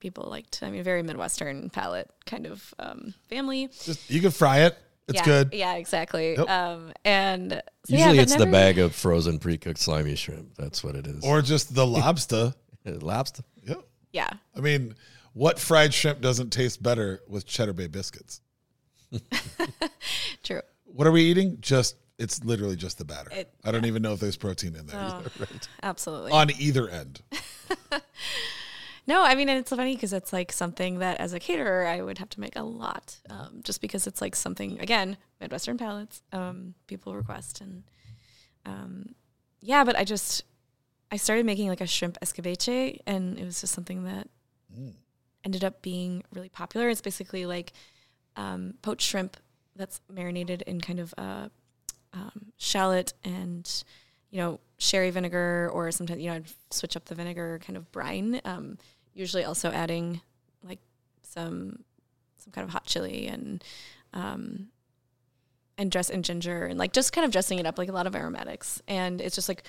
people 0.00 0.24
liked. 0.28 0.60
I 0.62 0.70
mean, 0.70 0.82
very 0.82 1.02
Midwestern 1.02 1.70
palate 1.70 2.10
kind 2.26 2.46
of 2.46 2.74
um, 2.78 3.14
family. 3.28 3.68
Just 3.84 4.10
you 4.10 4.20
can 4.20 4.30
fry 4.30 4.60
it. 4.60 4.76
It's 5.08 5.18
yeah, 5.18 5.24
good. 5.24 5.52
Yeah, 5.52 5.74
exactly. 5.74 6.34
Yep. 6.36 6.48
Um, 6.48 6.92
and 7.04 7.62
so, 7.86 7.96
Usually 7.96 8.16
but 8.18 8.22
it's 8.22 8.36
the 8.36 8.46
bag 8.46 8.78
of 8.78 8.94
frozen 8.94 9.38
pre-cooked 9.38 9.78
slimy 9.80 10.14
shrimp. 10.14 10.54
That's 10.56 10.84
what 10.84 10.94
it 10.94 11.06
is. 11.06 11.24
Or 11.24 11.42
just 11.42 11.74
the 11.74 11.86
lobster. 11.86 12.54
lobster. 12.84 13.42
yeah. 13.64 13.74
Yeah, 14.12 14.30
I 14.56 14.60
mean, 14.60 14.94
what 15.34 15.58
fried 15.60 15.94
shrimp 15.94 16.20
doesn't 16.20 16.50
taste 16.50 16.82
better 16.82 17.20
with 17.28 17.46
cheddar 17.46 17.72
bay 17.72 17.86
biscuits? 17.86 18.40
true. 20.42 20.62
What 20.84 21.06
are 21.06 21.12
we 21.12 21.22
eating? 21.22 21.58
Just 21.60 21.96
it's 22.18 22.44
literally 22.44 22.76
just 22.76 22.98
the 22.98 23.04
batter. 23.04 23.30
It- 23.32 23.52
I 23.64 23.70
don't 23.70 23.86
even 23.86 24.02
know 24.02 24.12
if 24.12 24.20
there's 24.20 24.36
protein 24.36 24.76
in 24.76 24.86
there 24.86 24.98
Oh, 25.00 25.22
absolutely. 25.82 26.32
on 26.32 26.50
either 26.58 26.88
end. 26.88 27.22
No, 29.06 29.22
I 29.24 29.34
mean, 29.34 29.48
and 29.48 29.58
it's 29.58 29.70
funny 29.70 29.94
because 29.94 30.12
it's 30.12 30.32
like 30.32 30.52
something 30.52 30.98
that 31.00 31.18
as 31.20 31.32
a 31.32 31.40
caterer 31.40 31.86
I 31.86 32.00
would 32.02 32.18
have 32.18 32.28
to 32.30 32.40
make 32.40 32.54
a 32.56 32.62
lot, 32.62 33.18
um, 33.28 33.60
just 33.64 33.80
because 33.80 34.06
it's 34.06 34.20
like 34.20 34.36
something 34.36 34.78
again 34.80 35.16
Midwestern 35.40 35.78
palates, 35.78 36.22
um, 36.32 36.74
people 36.86 37.14
request, 37.16 37.60
and 37.60 37.82
um, 38.66 39.14
yeah. 39.60 39.84
But 39.84 39.96
I 39.96 40.04
just 40.04 40.44
I 41.10 41.16
started 41.16 41.44
making 41.46 41.68
like 41.68 41.80
a 41.80 41.86
shrimp 41.86 42.18
escabeche, 42.20 42.98
and 43.06 43.38
it 43.38 43.44
was 43.44 43.60
just 43.60 43.74
something 43.74 44.04
that 44.04 44.28
Mm. 44.72 44.92
ended 45.44 45.64
up 45.64 45.82
being 45.82 46.22
really 46.32 46.48
popular. 46.48 46.88
It's 46.88 47.00
basically 47.00 47.44
like 47.44 47.72
um, 48.36 48.74
poached 48.82 49.02
shrimp 49.08 49.36
that's 49.74 50.00
marinated 50.08 50.62
in 50.62 50.80
kind 50.80 51.00
of 51.00 51.12
uh, 51.18 51.48
um, 52.12 52.52
shallot 52.56 53.12
and 53.24 53.82
you 54.30 54.38
know 54.38 54.60
sherry 54.78 55.10
vinegar, 55.10 55.70
or 55.72 55.90
sometimes 55.90 56.20
you 56.20 56.30
know 56.30 56.36
I'd 56.36 56.46
switch 56.70 56.96
up 56.96 57.04
the 57.06 57.14
vinegar 57.14 57.60
kind 57.64 57.76
of 57.76 57.90
brine. 57.92 58.40
Um, 58.44 58.78
usually 59.14 59.44
also 59.44 59.70
adding 59.70 60.20
like 60.62 60.78
some 61.22 61.84
some 62.38 62.52
kind 62.52 62.64
of 62.64 62.70
hot 62.70 62.84
chili 62.84 63.26
and 63.26 63.62
um, 64.12 64.68
and 65.78 65.90
dress 65.90 66.10
and 66.10 66.24
ginger 66.24 66.66
and 66.66 66.78
like 66.78 66.92
just 66.92 67.12
kind 67.12 67.24
of 67.24 67.30
dressing 67.30 67.58
it 67.58 67.66
up 67.66 67.78
like 67.78 67.88
a 67.88 67.92
lot 67.92 68.06
of 68.06 68.14
aromatics 68.14 68.82
and 68.88 69.20
it's 69.20 69.34
just 69.34 69.48
like 69.48 69.64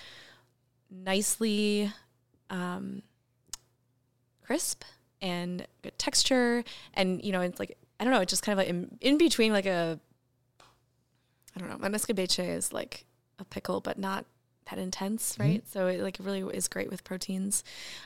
nicely 0.89 1.91
um, 2.49 3.01
crisp 4.43 4.83
and 5.21 5.65
good 5.81 5.97
texture 5.97 6.63
and 6.93 7.23
you 7.23 7.31
know 7.31 7.41
it's 7.41 7.59
like 7.59 7.77
I 7.99 8.03
don't 8.03 8.13
know 8.13 8.21
it's 8.21 8.31
just 8.31 8.43
kind 8.43 8.59
of 8.59 8.65
like 8.65 8.69
in, 8.69 8.97
in 8.99 9.17
between 9.17 9.53
like 9.53 9.65
a 9.65 9.99
I 11.55 11.59
don't 11.59 11.69
know 11.69 11.77
my 11.77 11.89
escabeche 11.89 12.45
is 12.45 12.73
like 12.73 13.05
a 13.39 13.45
pickle 13.45 13.79
but 13.79 13.97
not 13.97 14.25
that 14.69 14.79
intense 14.79 15.35
right 15.39 15.63
so 15.69 15.87
it 15.87 15.99
like 16.01 16.17
really 16.21 16.41
is 16.55 16.67
great 16.67 16.89
with 16.89 17.03
proteins 17.03 17.63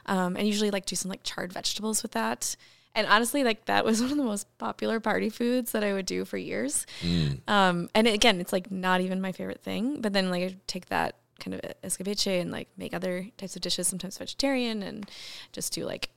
um, 0.08 0.36
and 0.38 0.48
usually 0.48 0.72
like 0.72 0.86
do 0.86 0.96
some 0.96 1.10
like 1.10 1.22
charred 1.24 1.52
vegetables 1.54 2.02
with 2.02 2.14
that 2.14 2.56
and 2.96 3.06
honestly 3.08 3.44
like 3.44 3.66
that 3.66 3.84
was 3.86 4.02
one 4.02 4.12
of 4.12 4.18
the 4.18 4.24
most 4.24 4.48
popular 4.58 5.00
party 5.00 5.30
foods 5.30 5.74
that 5.74 5.84
I 5.84 5.94
would 5.94 6.06
do 6.06 6.26
for 6.26 6.38
years 6.38 6.86
Mm. 7.04 7.42
um, 7.50 7.90
and 7.94 8.08
again, 8.08 8.40
it's 8.40 8.54
like 8.54 8.72
not 8.72 9.02
even 9.02 9.20
my 9.22 9.32
favorite 9.32 9.62
thing, 9.62 10.02
but 10.02 10.14
then 10.14 10.30
like 10.32 10.44
I 10.44 10.56
take 10.66 10.86
that 10.88 11.16
kind 11.40 11.54
of 11.54 11.62
escabeche 11.84 12.40
and 12.42 12.50
like 12.52 12.70
make 12.78 12.94
other 12.94 13.28
types 13.38 13.56
of 13.58 13.62
dishes, 13.62 13.88
sometimes 13.90 14.18
vegetarian, 14.18 14.82
and 14.82 15.10
just 15.52 15.74
do 15.74 15.84
like 15.86 16.10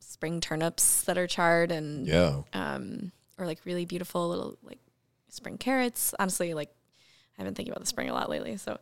spring 0.00 0.40
turnips 0.42 1.02
that 1.04 1.16
are 1.16 1.26
charred 1.26 1.72
and 1.72 2.06
Yeah. 2.06 2.42
um, 2.52 3.12
or 3.38 3.46
like 3.46 3.60
really 3.64 3.86
beautiful 3.86 4.28
little 4.28 4.58
like 4.62 4.78
spring 5.30 5.56
carrots. 5.56 6.14
Honestly, 6.18 6.52
like 6.54 6.70
I've 7.38 7.46
been 7.46 7.54
thinking 7.54 7.72
about 7.72 7.80
the 7.80 7.86
spring 7.88 8.10
a 8.10 8.14
lot 8.14 8.28
lately, 8.28 8.56
so 8.58 8.78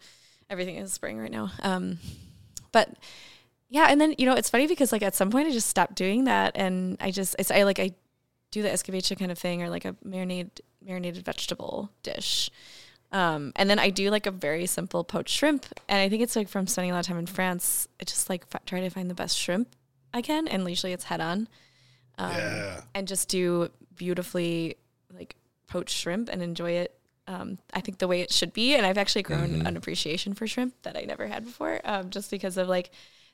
everything 0.50 0.76
is 0.76 0.92
spring 0.92 1.18
right 1.18 1.30
now. 1.30 1.50
Um, 1.62 1.98
but 2.72 2.90
yeah, 3.70 3.86
and 3.88 3.98
then 4.00 4.14
you 4.18 4.26
know 4.26 4.34
it's 4.34 4.50
funny 4.50 4.66
because 4.66 4.92
like 4.92 5.02
at 5.02 5.14
some 5.14 5.30
point 5.30 5.48
I 5.48 5.52
just 5.52 5.68
stopped 5.68 5.94
doing 5.94 6.24
that, 6.24 6.52
and 6.56 6.96
I 7.00 7.10
just 7.10 7.36
it's, 7.38 7.50
I 7.50 7.62
like 7.62 7.78
I 7.78 7.92
do 8.50 8.62
the 8.62 8.68
escabeche 8.68 9.16
kind 9.18 9.30
of 9.30 9.38
thing 9.38 9.62
or 9.62 9.70
like 9.70 9.84
a 9.84 9.96
marinated 10.04 10.60
marinated 10.84 11.24
vegetable 11.24 11.90
dish. 12.02 12.50
Um, 13.12 13.52
and 13.56 13.68
then 13.68 13.78
I 13.80 13.90
do 13.90 14.08
like 14.10 14.26
a 14.26 14.30
very 14.30 14.66
simple 14.66 15.02
poached 15.04 15.34
shrimp, 15.36 15.66
and 15.88 15.98
I 16.00 16.08
think 16.08 16.22
it's 16.22 16.36
like 16.36 16.48
from 16.48 16.66
spending 16.66 16.90
a 16.90 16.94
lot 16.94 17.00
of 17.00 17.06
time 17.06 17.18
in 17.18 17.26
France. 17.26 17.88
I 18.00 18.04
just 18.04 18.28
like 18.28 18.44
f- 18.54 18.64
try 18.66 18.80
to 18.80 18.90
find 18.90 19.08
the 19.10 19.14
best 19.14 19.36
shrimp 19.38 19.68
I 20.14 20.22
can, 20.22 20.46
and 20.46 20.68
usually 20.68 20.92
it's 20.92 21.04
head 21.04 21.20
on 21.20 21.48
um, 22.18 22.30
Yeah. 22.32 22.80
and 22.94 23.08
just 23.08 23.28
do 23.28 23.70
beautifully 23.96 24.76
like 25.12 25.34
poached 25.66 25.96
shrimp 25.96 26.28
and 26.28 26.40
enjoy 26.42 26.72
it. 26.72 26.96
Um, 27.30 27.58
I 27.72 27.80
think 27.80 27.98
the 27.98 28.08
way 28.08 28.22
it 28.22 28.32
should 28.32 28.52
be, 28.52 28.74
and 28.74 28.84
I've 28.84 28.98
actually 28.98 29.22
grown 29.22 29.62
an 29.64 29.76
appreciation 29.76 30.34
for 30.34 30.48
shrimp 30.48 30.74
that 30.82 30.96
I 30.96 31.02
never 31.02 31.28
had 31.28 31.44
before, 31.44 31.80
um, 31.84 32.10
just 32.10 32.28
because 32.28 32.56
of 32.56 32.66
like 32.68 32.90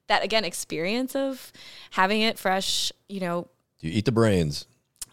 that 0.09 0.23
again 0.23 0.45
experience 0.45 1.17
of 1.17 1.51
having 1.93 2.21
it 2.21 2.39
fresh. 2.39 2.93
You 3.09 3.21
know, 3.21 3.49
Do 3.81 3.89
you 3.89 3.95
eat 3.95 4.05
the 4.05 4.13
brains? 4.13 4.67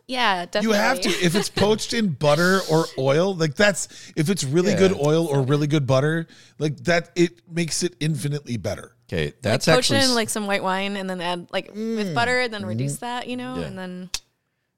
yeah, 0.06 0.46
definitely. 0.46 0.78
You 0.78 0.84
have 0.84 1.00
to 1.02 1.10
if 1.10 1.34
it's 1.36 1.48
poached 1.66 1.94
in 1.94 2.10
butter 2.10 2.60
or 2.70 2.86
oil, 2.98 3.34
like 3.34 3.56
that's 3.56 4.12
if 4.18 4.30
it's 4.30 4.44
really 4.44 4.72
Yeah. 4.74 4.80
good 4.80 4.94
oil 5.00 5.28
or 5.28 5.42
really 5.44 5.68
good 5.68 5.88
butter, 5.88 6.28
like 6.60 6.76
that 6.84 7.10
it 7.16 7.40
makes 7.50 7.84
it 7.84 7.96
infinitely 8.02 8.58
better. 8.58 8.98
Okay, 9.08 9.32
that's 9.42 9.66
poach 9.66 9.78
actually 9.78 10.02
in 10.04 10.14
like 10.14 10.30
some 10.30 10.46
white 10.46 10.64
wine 10.64 10.98
and 10.98 11.10
then 11.10 11.22
add 11.22 11.48
like 11.54 11.72
with 11.74 12.14
butter 12.14 12.42
and 12.42 12.54
then 12.54 12.66
reduce 12.66 12.98
that, 12.98 13.28
you 13.28 13.38
know, 13.38 13.56
Yeah. 13.62 13.68
and 13.68 13.78
then 13.78 14.10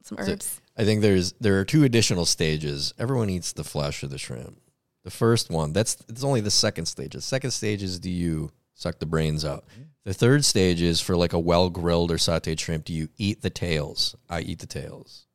some 0.03 0.19
So, 0.22 0.34
herbs. 0.34 0.61
I 0.77 0.84
think 0.84 1.02
there's 1.02 1.34
there 1.34 1.60
are 1.60 1.65
two 1.65 1.84
additional 1.84 2.26
stages. 2.26 2.93
Everyone 2.97 3.30
eats 3.30 3.53
the 3.53 3.64
flesh 3.64 4.03
of 4.03 4.10
the 4.10 4.18
shrimp. 4.18 4.60
The 5.03 5.11
first 5.11 5.49
one, 5.49 5.72
that's 5.72 5.97
it's 6.10 6.23
only 6.23 6.41
the 6.41 6.52
second 6.52 6.88
stage. 6.88 7.14
The 7.14 7.22
second 7.22 7.52
stage 7.52 7.84
is 7.84 7.99
do 7.99 8.10
you 8.10 8.52
suck 8.73 8.99
the 8.99 9.06
brains 9.06 9.45
out? 9.45 9.65
The 10.03 10.14
third 10.14 10.43
stage 10.45 10.81
is 10.81 11.02
for 11.02 11.15
like 11.15 11.34
a 11.34 11.39
well 11.39 11.69
grilled 11.69 12.11
or 12.11 12.15
sauteed 12.15 12.60
shrimp, 12.60 12.85
do 12.85 12.93
you 12.93 13.10
eat 13.18 13.41
the 13.41 13.49
tails? 13.49 14.15
I 14.30 14.41
eat 14.41 14.60
the 14.60 14.68
tails. 14.68 15.26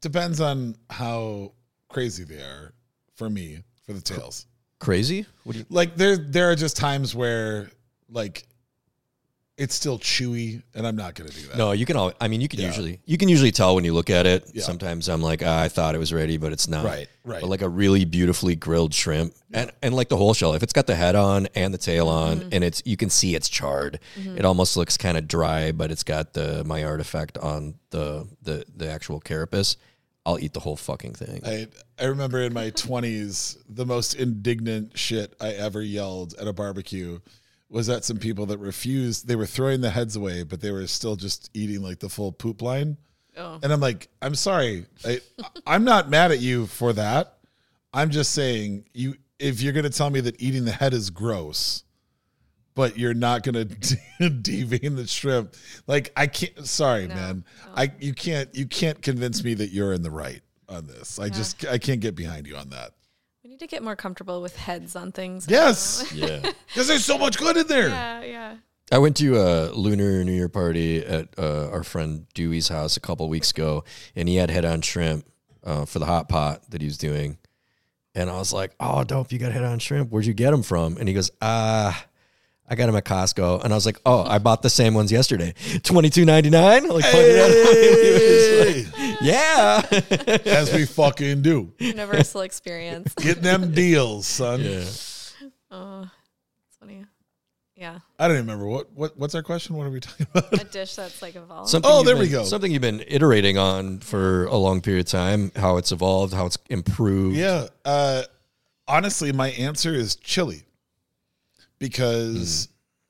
Depends 0.00 0.40
on 0.40 0.76
how 0.88 1.52
crazy 1.88 2.24
they 2.24 2.40
are 2.40 2.72
for 3.14 3.28
me 3.28 3.62
for 3.84 3.92
the 3.92 4.00
tails. 4.00 4.46
Crazy? 4.78 5.26
What 5.44 5.52
do 5.52 5.58
you 5.60 5.66
Like 5.68 5.96
there 5.96 6.16
there 6.16 6.50
are 6.50 6.56
just 6.56 6.76
times 6.76 7.14
where 7.14 7.70
like 8.08 8.46
it's 9.60 9.74
still 9.74 9.98
chewy 9.98 10.62
and 10.74 10.86
I'm 10.86 10.96
not 10.96 11.14
gonna 11.14 11.30
do 11.30 11.42
that. 11.48 11.58
No, 11.58 11.72
you 11.72 11.84
can 11.84 11.96
all 11.96 12.12
I 12.20 12.28
mean 12.28 12.40
you 12.40 12.48
can 12.48 12.60
Yeah. 12.60 12.68
usually 12.68 12.98
you 13.04 13.18
can 13.18 13.28
usually 13.28 13.52
tell 13.52 13.74
when 13.74 13.84
you 13.84 13.92
look 13.92 14.08
at 14.08 14.24
it. 14.26 14.50
Yeah. 14.54 14.62
Sometimes 14.62 15.08
I'm 15.08 15.20
like, 15.20 15.42
ah, 15.44 15.60
I 15.60 15.68
thought 15.68 15.94
it 15.94 15.98
was 15.98 16.12
ready, 16.12 16.38
but 16.38 16.50
it's 16.52 16.66
not. 16.66 16.84
Right, 16.84 17.08
right. 17.24 17.42
But 17.42 17.50
like 17.50 17.60
a 17.62 17.68
really 17.68 18.04
beautifully 18.06 18.56
grilled 18.56 18.94
shrimp. 18.94 19.34
And 19.52 19.70
and 19.82 19.94
like 19.94 20.08
the 20.08 20.16
whole 20.16 20.32
shell. 20.32 20.54
If 20.54 20.62
it's 20.62 20.72
got 20.72 20.86
the 20.86 20.94
head 20.96 21.14
on 21.14 21.46
and 21.54 21.74
the 21.74 21.78
tail 21.78 22.08
on 22.08 22.48
and 22.52 22.64
it's 22.64 22.82
you 22.86 22.96
can 22.96 23.10
see 23.10 23.34
it's 23.34 23.48
charred. 23.48 24.00
It 24.16 24.44
almost 24.46 24.76
looks 24.78 24.96
kind 24.96 25.18
of 25.18 25.28
dry, 25.28 25.72
but 25.72 25.90
it's 25.90 26.04
got 26.04 26.32
the 26.32 26.64
Maillard 26.64 27.00
effect 27.00 27.36
on 27.38 27.74
the 27.90 28.26
the 28.42 28.64
the 28.74 28.88
actual 28.90 29.20
carapace. 29.20 29.76
I'll 30.26 30.38
eat 30.38 30.52
the 30.52 30.60
whole 30.60 30.76
fucking 30.76 31.14
thing. 31.14 31.40
I 31.44 31.66
I 31.98 32.04
remember 32.04 32.40
in 32.40 32.52
my 32.54 32.70
twenties, 32.84 33.58
the 33.68 33.84
most 33.86 34.14
indignant 34.14 34.96
shit 34.98 35.34
I 35.40 35.50
ever 35.52 35.82
yelled 35.82 36.34
at 36.40 36.46
a 36.46 36.52
barbecue 36.52 37.20
was 37.70 37.88
at 37.88 38.04
some 38.04 38.18
people 38.18 38.44
that 38.46 38.58
refused. 38.58 39.26
They 39.28 39.36
were 39.36 39.46
throwing 39.46 39.80
the 39.80 39.90
heads 39.90 40.16
away, 40.16 40.42
but 40.42 40.60
they 40.60 40.70
were 40.72 40.86
still 40.88 41.16
just 41.16 41.50
eating 41.54 41.82
like 41.82 42.00
the 42.00 42.08
full 42.08 42.32
poop 42.32 42.60
line. 42.60 42.96
Oh. 43.36 43.58
And 43.62 43.72
I'm 43.72 43.80
like, 43.80 44.08
I'm 44.20 44.34
sorry, 44.34 44.86
I, 45.06 45.20
I'm 45.66 45.84
not 45.84 46.10
mad 46.10 46.32
at 46.32 46.40
you 46.40 46.66
for 46.66 46.92
that. 46.94 47.38
I'm 47.94 48.10
just 48.10 48.32
saying, 48.32 48.84
you 48.92 49.14
if 49.38 49.62
you're 49.62 49.72
gonna 49.72 49.88
tell 49.90 50.10
me 50.10 50.20
that 50.20 50.40
eating 50.42 50.64
the 50.64 50.72
head 50.72 50.92
is 50.92 51.10
gross, 51.10 51.84
but 52.74 52.98
you're 52.98 53.14
not 53.14 53.42
gonna 53.44 53.64
devein 54.20 54.96
the 54.96 55.06
shrimp, 55.06 55.54
like 55.86 56.12
I 56.16 56.26
can't. 56.26 56.66
Sorry, 56.66 57.06
No, 57.06 57.14
man. 57.14 57.44
no. 57.66 57.72
I 57.76 57.92
you 58.00 58.14
can't 58.14 58.52
you 58.54 58.66
can't 58.66 59.00
convince 59.00 59.42
me 59.44 59.54
that 59.54 59.70
you're 59.70 59.92
in 59.92 60.02
the 60.02 60.10
right 60.10 60.42
on 60.68 60.86
this. 60.86 61.18
I 61.18 61.28
just 61.28 61.64
I 61.66 61.78
can't 61.78 62.00
get 62.00 62.14
behind 62.16 62.46
you 62.46 62.56
on 62.56 62.70
that. 62.70 62.90
We 63.60 63.64
need 63.64 63.70
to 63.70 63.76
get 63.76 63.82
more 63.82 63.96
comfortable 63.96 64.40
with 64.40 64.56
heads 64.56 64.96
on 64.96 65.12
things. 65.12 65.46
Yes, 65.46 66.10
yeah. 66.14 66.40
because 66.68 66.88
there's 66.88 67.04
so 67.04 67.18
much 67.18 67.36
good 67.36 67.58
in 67.58 67.66
there. 67.66 67.90
yeah, 67.90 68.22
yeah. 68.22 68.56
I 68.90 68.96
went 68.96 69.18
to 69.18 69.36
a 69.36 69.68
lunar 69.72 70.24
New 70.24 70.32
Year 70.32 70.48
party 70.48 71.04
at 71.04 71.28
uh, 71.38 71.68
our 71.68 71.84
friend 71.84 72.26
Dewey's 72.32 72.68
house 72.68 72.96
a 72.96 73.00
couple 73.00 73.28
weeks 73.28 73.50
ago, 73.50 73.84
and 74.16 74.30
he 74.30 74.36
had 74.36 74.48
head 74.48 74.64
on 74.64 74.80
shrimp 74.80 75.26
uh, 75.62 75.84
for 75.84 75.98
the 75.98 76.06
hot 76.06 76.26
pot 76.26 76.70
that 76.70 76.80
he 76.80 76.86
was 76.86 76.96
doing. 76.96 77.36
And 78.14 78.30
I 78.30 78.38
was 78.38 78.50
like, 78.50 78.72
"Oh, 78.80 79.04
dope! 79.04 79.30
You 79.30 79.38
got 79.38 79.52
head 79.52 79.64
on 79.64 79.78
shrimp. 79.78 80.10
Where'd 80.10 80.24
you 80.24 80.32
get 80.32 80.52
them 80.52 80.62
from?" 80.62 80.96
And 80.96 81.06
he 81.06 81.12
goes, 81.12 81.30
"Ah." 81.42 82.06
I 82.70 82.76
got 82.76 82.86
them 82.86 82.94
at 82.94 83.04
Costco, 83.04 83.64
and 83.64 83.72
I 83.72 83.76
was 83.76 83.84
like, 83.84 83.98
"Oh, 84.06 84.22
I 84.22 84.38
bought 84.38 84.62
the 84.62 84.70
same 84.70 84.94
ones 84.94 85.10
yesterday, 85.10 85.54
twenty 85.82 86.08
two 86.08 86.24
ninety 86.24 86.50
nine. 86.50 86.86
Like, 86.88 87.04
Hey, 87.10 88.84
at 88.86 89.20
yeah, 89.20 89.82
as 90.46 90.72
we 90.72 90.86
fucking 90.86 91.42
do, 91.42 91.72
Universal 91.78 92.42
experience. 92.42 93.12
getting 93.14 93.42
them 93.42 93.72
deals, 93.72 94.26
son. 94.26 94.60
yeah. 94.60 94.84
Oh, 95.70 96.02
it's 96.68 96.76
funny. 96.78 97.04
Yeah, 97.76 97.98
I 98.18 98.28
don't 98.28 98.36
even 98.36 98.46
remember 98.46 98.66
what 98.66 98.92
what 98.92 99.16
what's 99.18 99.34
our 99.34 99.42
question. 99.42 99.74
What 99.74 99.86
are 99.86 99.90
we 99.90 100.00
talking 100.00 100.26
about? 100.32 100.52
a 100.60 100.64
dish 100.64 100.94
that's 100.94 101.20
like 101.22 101.34
evolved. 101.36 101.70
Something 101.70 101.90
Oh, 101.90 101.98
you've 101.98 102.06
there 102.06 102.16
we 102.16 102.28
go. 102.28 102.44
Something 102.44 102.70
you've 102.72 102.82
been 102.82 103.02
iterating 103.06 103.58
on 103.58 103.98
for 104.00 104.44
a 104.46 104.56
long 104.56 104.80
period 104.80 105.06
of 105.06 105.10
time. 105.10 105.50
How 105.56 105.76
it's 105.78 105.90
evolved, 105.90 106.32
how 106.34 106.46
it's 106.46 106.58
improved. 106.68 107.36
Yeah. 107.36 107.66
Uh, 107.84 108.22
honestly, 108.86 109.32
my 109.32 109.50
answer 109.52 109.94
is 109.94 110.14
chili 110.16 110.62
because 111.80 112.68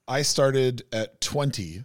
I 0.08 0.22
started 0.22 0.84
at 0.92 1.20
20 1.20 1.84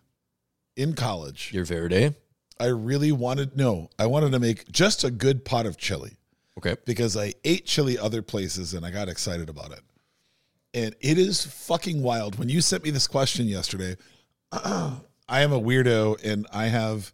in 0.77 0.93
college. 0.93 1.51
Your 1.53 1.65
Verde. 1.65 2.13
I 2.59 2.67
really 2.67 3.11
wanted, 3.11 3.57
no, 3.57 3.89
I 3.99 4.05
wanted 4.05 4.31
to 4.31 4.39
make 4.39 4.71
just 4.71 5.03
a 5.03 5.11
good 5.11 5.43
pot 5.43 5.65
of 5.65 5.75
chili 5.77 6.13
Okay. 6.57 6.77
because 6.85 7.17
I 7.17 7.33
ate 7.43 7.65
chili 7.65 7.99
other 7.99 8.21
places 8.21 8.73
and 8.73 8.85
I 8.85 8.91
got 8.91 9.09
excited 9.09 9.49
about 9.49 9.71
it. 9.71 9.81
And 10.73 10.95
it 11.01 11.17
is 11.17 11.45
fucking 11.45 12.01
wild. 12.01 12.37
When 12.39 12.47
you 12.47 12.61
sent 12.61 12.83
me 12.83 12.91
this 12.91 13.07
question 13.07 13.47
yesterday, 13.47 13.97
I 14.51 15.01
am 15.29 15.51
a 15.51 15.59
weirdo 15.59 16.23
and 16.23 16.47
I 16.53 16.65
have 16.67 17.11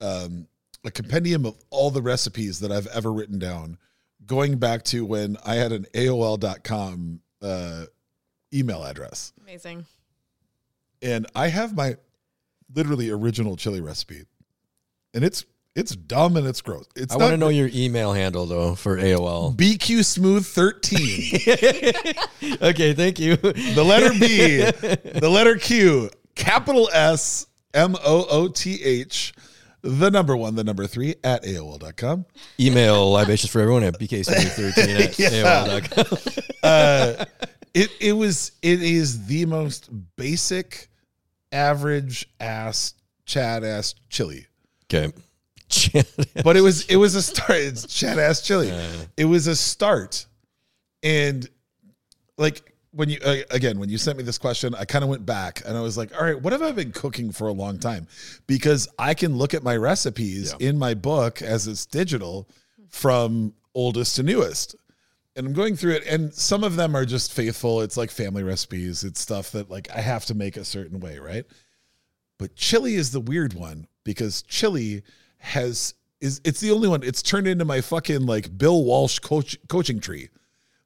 um, 0.00 0.46
a 0.84 0.90
compendium 0.90 1.44
of 1.44 1.56
all 1.70 1.90
the 1.90 2.02
recipes 2.02 2.60
that 2.60 2.70
I've 2.72 2.86
ever 2.88 3.12
written 3.12 3.38
down, 3.38 3.78
going 4.24 4.58
back 4.58 4.84
to 4.84 5.04
when 5.04 5.36
I 5.44 5.56
had 5.56 5.72
an 5.72 5.86
AOL.com 5.94 7.20
uh, 7.42 7.84
email 8.52 8.84
address. 8.84 9.32
Amazing. 9.42 9.86
And 11.02 11.26
I 11.34 11.48
have 11.48 11.76
my 11.76 11.96
literally 12.74 13.10
original 13.10 13.56
chili 13.56 13.80
recipe. 13.80 14.24
And 15.14 15.24
it's 15.24 15.44
it's 15.74 15.94
dumb 15.94 16.36
and 16.36 16.46
it's 16.46 16.60
gross. 16.60 16.86
It's 16.96 17.14
I 17.14 17.18
want 17.18 17.30
to 17.30 17.36
know 17.36 17.48
your 17.50 17.70
email 17.72 18.12
handle 18.12 18.46
though 18.46 18.74
for 18.74 18.96
AOL. 18.96 19.56
BQ 19.56 20.04
Smooth 20.04 20.44
13. 20.44 22.58
okay, 22.62 22.94
thank 22.94 23.20
you. 23.20 23.36
the 23.36 23.84
letter 23.84 24.10
B, 24.18 24.58
the 25.18 25.28
letter 25.30 25.56
Q, 25.56 26.10
capital 26.34 26.88
S 26.92 27.46
M 27.74 27.94
O 28.04 28.26
O 28.28 28.48
T 28.48 28.82
H, 28.82 29.32
the 29.82 30.10
number 30.10 30.36
one, 30.36 30.56
the 30.56 30.64
number 30.64 30.86
three 30.88 31.14
at 31.22 31.44
AOL.com. 31.44 32.24
Email 32.58 33.12
libations 33.12 33.52
for 33.52 33.60
everyone 33.60 33.84
at 33.84 33.98
bkc13 34.00 35.00
at 35.00 35.18
Yeah. 35.18 35.30
AOL.com. 35.30 36.18
Uh, 36.62 37.24
it 37.74 37.90
it 38.00 38.12
was 38.12 38.52
it 38.62 38.82
is 38.82 39.26
the 39.26 39.46
most 39.46 39.88
basic, 40.16 40.88
average 41.52 42.28
ass 42.40 42.94
Chad 43.24 43.64
ass 43.64 43.94
chili. 44.08 44.46
Okay. 44.92 45.12
But 46.44 46.56
it 46.56 46.62
was 46.62 46.86
it 46.86 46.96
was 46.96 47.14
a 47.14 47.22
start. 47.22 47.50
It's 47.58 47.86
Chad 47.92 48.18
ass 48.18 48.40
chili. 48.42 48.72
It 49.16 49.26
was 49.26 49.46
a 49.46 49.54
start, 49.56 50.24
and 51.02 51.46
like 52.38 52.72
when 52.92 53.10
you 53.10 53.18
uh, 53.22 53.36
again 53.50 53.78
when 53.78 53.90
you 53.90 53.98
sent 53.98 54.16
me 54.16 54.24
this 54.24 54.38
question, 54.38 54.74
I 54.74 54.86
kind 54.86 55.04
of 55.04 55.10
went 55.10 55.26
back 55.26 55.62
and 55.66 55.76
I 55.76 55.80
was 55.82 55.98
like, 55.98 56.14
all 56.16 56.24
right, 56.24 56.40
what 56.40 56.52
have 56.54 56.62
I 56.62 56.72
been 56.72 56.90
cooking 56.92 57.32
for 57.32 57.48
a 57.48 57.52
long 57.52 57.78
time? 57.78 58.06
Because 58.46 58.88
I 58.98 59.12
can 59.12 59.36
look 59.36 59.52
at 59.52 59.62
my 59.62 59.76
recipes 59.76 60.54
Yeah. 60.58 60.68
in 60.68 60.78
my 60.78 60.94
book 60.94 61.42
as 61.42 61.68
it's 61.68 61.84
digital 61.84 62.48
from 62.88 63.52
oldest 63.74 64.16
to 64.16 64.22
newest. 64.22 64.74
And 65.38 65.46
I'm 65.46 65.52
going 65.52 65.76
through 65.76 65.92
it, 65.92 66.06
and 66.06 66.34
some 66.34 66.64
of 66.64 66.74
them 66.74 66.96
are 66.96 67.04
just 67.04 67.32
faithful. 67.32 67.80
It's 67.80 67.96
like 67.96 68.10
family 68.10 68.42
recipes. 68.42 69.04
It's 69.04 69.20
stuff 69.20 69.52
that 69.52 69.70
like 69.70 69.88
I 69.94 70.00
have 70.00 70.26
to 70.26 70.34
make 70.34 70.56
a 70.56 70.64
certain 70.64 70.98
way, 70.98 71.20
right? 71.20 71.44
But 72.38 72.56
chili 72.56 72.96
is 72.96 73.12
the 73.12 73.20
weird 73.20 73.54
one 73.54 73.86
because 74.04 74.42
chili 74.42 75.04
has 75.38 75.94
is 76.20 76.40
it's 76.44 76.60
the 76.60 76.72
only 76.72 76.88
one. 76.88 77.04
It's 77.04 77.22
turned 77.22 77.46
into 77.46 77.64
my 77.64 77.80
fucking 77.80 78.26
like 78.26 78.58
Bill 78.58 78.84
Walsh 78.84 79.20
coach, 79.20 79.56
coaching 79.68 80.00
tree. 80.00 80.28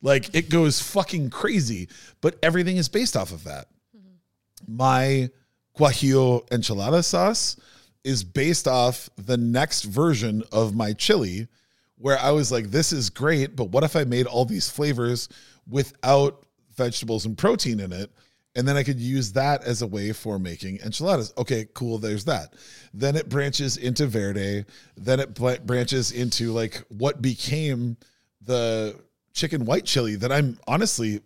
Like 0.03 0.35
it 0.35 0.51
goes 0.51 0.83
fucking 0.83 1.31
crazy, 1.31 1.89
but 2.21 2.39
everything 2.43 2.77
is 2.77 2.91
based 2.91 3.17
off 3.17 3.33
of 3.33 3.45
that. 3.45 3.69
Mm-hmm. 3.97 4.77
My 4.77 5.31
guajillo 5.79 6.47
enchilada 6.49 7.03
sauce 7.03 7.57
is 8.05 8.23
based 8.23 8.69
off 8.69 9.09
the 9.17 9.39
next 9.39 9.85
version 9.85 10.43
of 10.53 10.75
my 10.75 10.93
chili 10.93 11.49
where 11.97 12.19
I 12.19 12.31
was 12.31 12.51
like, 12.51 12.71
this 12.71 12.93
is 12.93 13.11
great, 13.11 13.57
but 13.57 13.67
what 13.67 13.85
if 13.85 13.97
I 13.97 14.05
made 14.05 14.27
all 14.27 14.45
these 14.45 14.69
flavors 14.69 15.29
without 15.69 16.45
vegetables 16.77 17.25
and 17.27 17.39
protein 17.39 17.81
in 17.81 17.93
it? 17.93 18.11
And 18.55 18.69
then 18.69 18.77
I 18.77 18.83
could 18.83 19.01
use 19.01 19.33
that 19.33 19.65
as 19.65 19.81
a 19.81 19.87
way 19.87 20.13
for 20.13 20.39
making 20.39 20.81
enchiladas. 20.81 21.33
Okay, 21.39 21.67
cool. 21.73 21.99
There's 21.99 22.27
that. 22.27 22.55
Then 22.93 23.17
it 23.17 23.29
branches 23.29 23.79
into 23.79 24.07
verde. 24.07 24.67
Then 24.97 25.21
it 25.21 25.35
bl- 25.35 25.55
branches 25.65 26.13
into 26.13 26.53
like 26.53 26.83
what 26.89 27.23
became 27.23 27.97
the 28.43 29.01
chicken 29.33 29.65
white 29.65 29.87
chili 29.87 30.17
that 30.17 30.31
I'm 30.31 30.59
honestly 30.67 31.21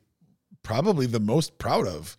probably 0.63 1.07
the 1.07 1.21
most 1.21 1.59
proud 1.59 1.89
of. 1.89 2.17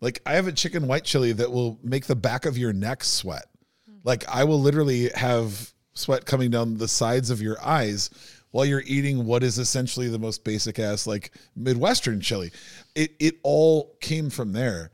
Like 0.00 0.20
I 0.26 0.32
have 0.32 0.48
a 0.48 0.52
chicken 0.52 0.88
white 0.88 1.04
chili 1.04 1.32
that 1.32 1.52
will 1.52 1.78
make 1.82 2.06
the 2.06 2.16
back 2.16 2.44
of 2.44 2.58
your 2.58 2.72
neck 2.72 3.04
sweat. 3.04 3.46
Hmm. 3.88 3.98
Like 4.02 4.28
I 4.28 4.44
will 4.44 4.60
literally 4.60 5.10
have 5.10 5.72
sweat 5.98 6.24
coming 6.24 6.50
down 6.50 6.78
the 6.78 6.88
sides 6.88 7.30
of 7.30 7.42
your 7.42 7.60
eyes 7.64 8.10
while 8.50 8.64
you're 8.64 8.82
eating 8.86 9.24
what 9.26 9.42
is 9.42 9.58
essentially 9.58 10.08
the 10.08 10.18
most 10.18 10.44
basic 10.44 10.78
ass 10.78 11.06
like 11.06 11.32
Midwestern 11.54 12.20
chili. 12.20 12.50
It 12.94 13.14
it 13.18 13.34
all 13.42 13.96
came 14.00 14.30
from 14.30 14.52
there. 14.52 14.90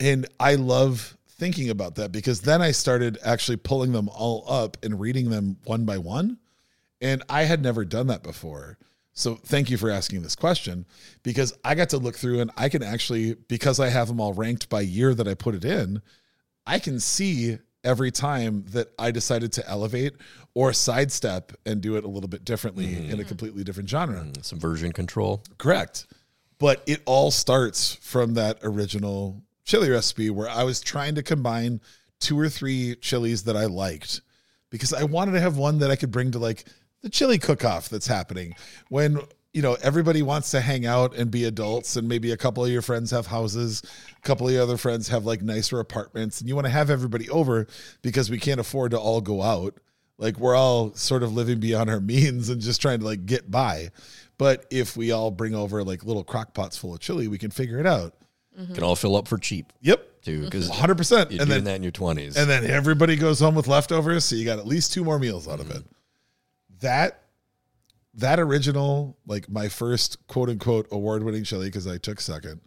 And 0.00 0.26
I 0.40 0.56
love 0.56 1.16
thinking 1.28 1.70
about 1.70 1.94
that 1.96 2.12
because 2.12 2.40
then 2.40 2.60
I 2.60 2.72
started 2.72 3.18
actually 3.24 3.56
pulling 3.56 3.92
them 3.92 4.08
all 4.08 4.44
up 4.48 4.76
and 4.82 5.00
reading 5.00 5.30
them 5.30 5.56
one 5.64 5.84
by 5.84 5.98
one. 5.98 6.38
And 7.00 7.22
I 7.28 7.44
had 7.44 7.62
never 7.62 7.84
done 7.84 8.08
that 8.08 8.22
before. 8.22 8.78
So 9.12 9.36
thank 9.36 9.70
you 9.70 9.76
for 9.76 9.90
asking 9.90 10.22
this 10.22 10.34
question 10.34 10.86
because 11.22 11.52
I 11.64 11.76
got 11.76 11.90
to 11.90 11.98
look 11.98 12.16
through 12.16 12.40
and 12.40 12.50
I 12.56 12.68
can 12.68 12.82
actually, 12.82 13.34
because 13.34 13.78
I 13.78 13.88
have 13.88 14.08
them 14.08 14.20
all 14.20 14.32
ranked 14.32 14.68
by 14.68 14.80
year 14.80 15.14
that 15.14 15.28
I 15.28 15.34
put 15.34 15.54
it 15.54 15.64
in, 15.64 16.02
I 16.66 16.78
can 16.80 16.98
see 16.98 17.58
every 17.84 18.10
time 18.10 18.64
that 18.68 18.88
I 18.98 19.10
decided 19.10 19.52
to 19.54 19.68
elevate 19.68 20.14
or 20.54 20.72
sidestep 20.72 21.52
and 21.66 21.80
do 21.80 21.96
it 21.96 22.04
a 22.04 22.08
little 22.08 22.28
bit 22.28 22.44
differently 22.44 22.86
mm. 22.86 23.10
in 23.10 23.20
a 23.20 23.24
completely 23.24 23.64
different 23.64 23.88
genre. 23.88 24.20
Mm, 24.20 24.44
some 24.44 24.58
version 24.58 24.92
control. 24.92 25.42
Correct. 25.58 26.06
But 26.58 26.82
it 26.86 27.02
all 27.04 27.30
starts 27.30 27.94
from 27.96 28.34
that 28.34 28.58
original 28.62 29.42
chili 29.64 29.90
recipe 29.90 30.30
where 30.30 30.48
I 30.48 30.62
was 30.62 30.80
trying 30.80 31.16
to 31.16 31.22
combine 31.22 31.80
two 32.20 32.38
or 32.38 32.48
three 32.48 32.96
chilies 32.96 33.44
that 33.44 33.56
I 33.56 33.66
liked 33.66 34.20
because 34.70 34.92
I 34.92 35.04
wanted 35.04 35.32
to 35.32 35.40
have 35.40 35.56
one 35.56 35.78
that 35.80 35.90
I 35.90 35.96
could 35.96 36.10
bring 36.10 36.30
to 36.32 36.38
like 36.38 36.64
the 37.02 37.10
chili 37.10 37.38
cook 37.38 37.64
off 37.64 37.88
that's 37.88 38.06
happening 38.06 38.54
when 38.88 39.20
you 39.54 39.62
know 39.62 39.76
everybody 39.80 40.20
wants 40.20 40.50
to 40.50 40.60
hang 40.60 40.84
out 40.84 41.14
and 41.16 41.30
be 41.30 41.44
adults 41.44 41.96
and 41.96 42.06
maybe 42.08 42.32
a 42.32 42.36
couple 42.36 42.62
of 42.64 42.70
your 42.70 42.82
friends 42.82 43.12
have 43.12 43.28
houses 43.28 43.82
a 44.18 44.20
couple 44.20 44.46
of 44.48 44.52
your 44.52 44.62
other 44.62 44.76
friends 44.76 45.08
have 45.08 45.24
like 45.24 45.40
nicer 45.42 45.78
apartments 45.80 46.40
and 46.40 46.48
you 46.48 46.54
want 46.56 46.66
to 46.66 46.72
have 46.72 46.90
everybody 46.90 47.30
over 47.30 47.66
because 48.02 48.28
we 48.30 48.38
can't 48.38 48.58
afford 48.60 48.90
to 48.90 48.98
all 48.98 49.20
go 49.20 49.40
out. 49.40 49.74
Like 50.18 50.38
we're 50.38 50.54
all 50.56 50.92
sort 50.94 51.22
of 51.22 51.32
living 51.32 51.60
beyond 51.60 51.88
our 51.88 52.00
means 52.14 52.48
and 52.48 52.60
just 52.60 52.82
trying 52.82 52.98
to 52.98 53.04
like 53.04 53.24
get 53.26 53.50
by. 53.50 53.90
But 54.36 54.66
if 54.70 54.96
we 54.96 55.12
all 55.12 55.30
bring 55.30 55.54
over 55.54 55.82
like 55.84 56.04
little 56.04 56.24
crock 56.24 56.52
pots 56.52 56.76
full 56.76 56.92
of 56.92 57.00
chili 57.00 57.28
we 57.28 57.38
can 57.38 57.50
figure 57.50 57.78
it 57.78 57.86
out. 57.86 58.14
Can 58.74 58.84
all 58.84 58.94
fill 58.96 59.16
up 59.16 59.26
for 59.26 59.38
cheap. 59.38 59.72
Yep. 59.80 60.22
Too, 60.22 60.44
because 60.44 60.70
100% 60.70 61.10
you're 61.10 61.20
and 61.20 61.28
doing 61.30 61.48
then 61.48 61.64
that 61.64 61.74
in 61.76 61.82
your 61.82 61.92
twenties. 61.92 62.36
and 62.36 62.48
then 62.48 62.64
everybody 62.64 63.14
goes 63.16 63.38
home 63.40 63.54
with 63.54 63.66
leftovers 63.68 64.24
so 64.24 64.36
you 64.36 64.44
got 64.44 64.58
at 64.58 64.66
least 64.66 64.92
two 64.92 65.04
more 65.04 65.18
meals 65.18 65.46
out 65.46 65.60
of 65.60 65.70
it. 65.70 65.84
That 66.80 67.23
that 68.16 68.38
original 68.38 69.16
like 69.26 69.48
my 69.48 69.68
first 69.68 70.24
quote 70.26 70.48
unquote 70.48 70.86
award 70.92 71.22
winning 71.22 71.44
chili 71.44 71.66
because 71.66 71.86
i 71.86 71.98
took 71.98 72.20
second. 72.20 72.60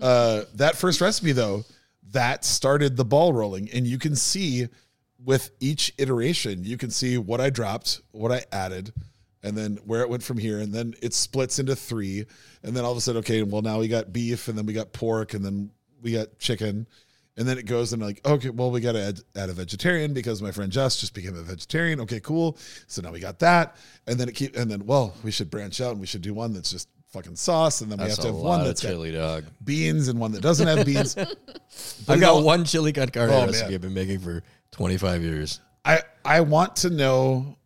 Uh 0.00 0.42
that 0.54 0.76
first 0.76 1.00
recipe 1.00 1.32
though 1.32 1.64
that 2.12 2.44
started 2.44 2.96
the 2.96 3.04
ball 3.04 3.32
rolling. 3.32 3.68
And 3.72 3.86
you 3.86 3.98
can 3.98 4.16
see 4.16 4.68
with 5.22 5.50
each 5.60 5.92
iteration 5.98 6.64
you 6.64 6.76
can 6.76 6.90
see 6.90 7.18
what 7.18 7.40
i 7.40 7.50
dropped 7.50 8.00
what 8.12 8.30
i 8.30 8.44
added 8.52 8.92
and 9.42 9.56
then 9.56 9.78
where 9.84 10.00
it 10.00 10.08
went 10.08 10.22
from 10.22 10.38
here. 10.38 10.58
And 10.58 10.72
then 10.72 10.94
it 11.02 11.14
splits 11.14 11.58
into 11.58 11.76
three. 11.76 12.26
And 12.62 12.76
then 12.76 12.84
all 12.84 12.92
of 12.92 12.98
a 12.98 13.00
sudden 13.00 13.20
okay 13.20 13.42
well 13.42 13.62
now 13.62 13.78
we 13.78 13.88
got 13.88 14.12
beef 14.12 14.48
and 14.48 14.56
then 14.56 14.66
we 14.66 14.72
got 14.72 14.92
pork 14.92 15.34
and 15.34 15.44
then 15.44 15.70
we 16.00 16.12
got 16.12 16.38
chicken 16.38 16.86
and 17.36 17.46
then 17.46 17.58
it 17.58 17.66
goes 17.66 17.92
and 17.92 18.02
like, 18.02 18.26
okay, 18.26 18.48
well, 18.48 18.70
we 18.70 18.80
got 18.80 18.92
to 18.92 19.02
add, 19.02 19.20
add 19.36 19.50
a 19.50 19.52
vegetarian 19.52 20.14
because 20.14 20.40
my 20.40 20.50
friend 20.50 20.72
Jess 20.72 20.96
just 20.96 21.14
became 21.14 21.36
a 21.36 21.42
vegetarian. 21.42 22.00
Okay, 22.00 22.20
cool. 22.20 22.56
So 22.86 23.02
now 23.02 23.12
we 23.12 23.20
got 23.20 23.38
that. 23.40 23.76
And 24.06 24.18
then 24.18 24.28
it 24.28 24.34
keep, 24.34 24.56
and 24.56 24.70
then, 24.70 24.86
well, 24.86 25.14
we 25.22 25.30
should 25.30 25.50
branch 25.50 25.80
out 25.80 25.92
and 25.92 26.00
we 26.00 26.06
should 26.06 26.22
do 26.22 26.32
one 26.32 26.54
that's 26.54 26.70
just 26.70 26.88
fucking 27.08 27.36
sauce. 27.36 27.82
And 27.82 27.90
then 27.90 27.98
That's 27.98 28.18
we 28.18 28.24
have 28.24 28.32
to 28.32 28.36
have 28.36 28.44
one 28.44 28.58
that's 28.64 28.80
that's 28.80 28.82
got 28.82 28.88
chili 28.88 29.12
dog. 29.12 29.44
beans 29.62 30.08
and 30.08 30.18
one 30.18 30.32
that 30.32 30.42
doesn't 30.42 30.66
have 30.66 30.86
beans. 30.86 31.16
I've 32.08 32.20
got 32.20 32.34
all- 32.34 32.42
one 32.42 32.64
chili 32.64 32.92
con 32.92 33.08
carne 33.08 33.30
Oh, 33.30 33.46
recipe 33.46 33.66
man. 33.66 33.74
I've 33.74 33.80
been 33.82 33.94
making 33.94 34.20
for 34.20 34.42
25 34.72 35.22
years. 35.22 35.60
I, 35.84 36.02
I 36.24 36.40
want 36.40 36.76
to 36.76 36.90
know 36.90 37.56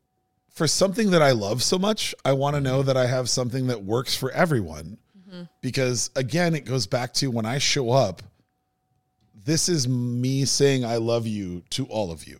for 0.50 0.66
something 0.66 1.12
that 1.12 1.22
I 1.22 1.30
love 1.30 1.62
so 1.62 1.78
much, 1.78 2.14
I 2.24 2.32
want 2.32 2.54
to 2.54 2.60
know 2.60 2.78
mm-hmm. 2.78 2.88
that 2.88 2.96
I 2.96 3.06
have 3.06 3.30
something 3.30 3.68
that 3.68 3.82
works 3.82 4.16
for 4.16 4.30
everyone. 4.32 4.98
Mm-hmm. 5.16 5.42
Because 5.62 6.10
again, 6.16 6.54
it 6.54 6.64
goes 6.64 6.86
back 6.86 7.14
to 7.14 7.30
when 7.30 7.46
I 7.46 7.58
show 7.58 7.90
up, 7.90 8.22
this 9.44 9.68
is 9.68 9.88
me 9.88 10.44
saying 10.44 10.84
I 10.84 10.96
love 10.96 11.26
you 11.26 11.62
to 11.70 11.86
all 11.86 12.10
of 12.10 12.26
you. 12.26 12.38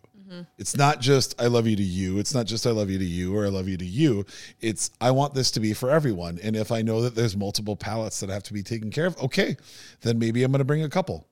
It's 0.57 0.77
not 0.77 1.01
just 1.01 1.39
I 1.41 1.47
love 1.47 1.67
you 1.67 1.75
to 1.75 1.83
you. 1.83 2.17
It's 2.17 2.33
not 2.33 2.45
just 2.45 2.65
I 2.65 2.71
love 2.71 2.89
you 2.89 2.97
to 2.97 3.05
you 3.05 3.35
or 3.35 3.45
I 3.45 3.49
love 3.49 3.67
you 3.67 3.75
to 3.75 3.85
you. 3.85 4.25
It's 4.61 4.91
I 5.01 5.11
want 5.11 5.33
this 5.33 5.51
to 5.51 5.59
be 5.59 5.73
for 5.73 5.89
everyone. 5.89 6.39
And 6.41 6.55
if 6.55 6.71
I 6.71 6.81
know 6.81 7.01
that 7.01 7.15
there's 7.15 7.35
multiple 7.35 7.75
palates 7.75 8.21
that 8.21 8.29
have 8.29 8.43
to 8.43 8.53
be 8.53 8.63
taken 8.63 8.91
care 8.91 9.05
of, 9.05 9.21
okay, 9.21 9.57
then 10.01 10.19
maybe 10.19 10.43
I'm 10.43 10.51
going 10.51 10.59
to 10.59 10.65
bring 10.65 10.83
a 10.83 10.89
couple 10.89 11.27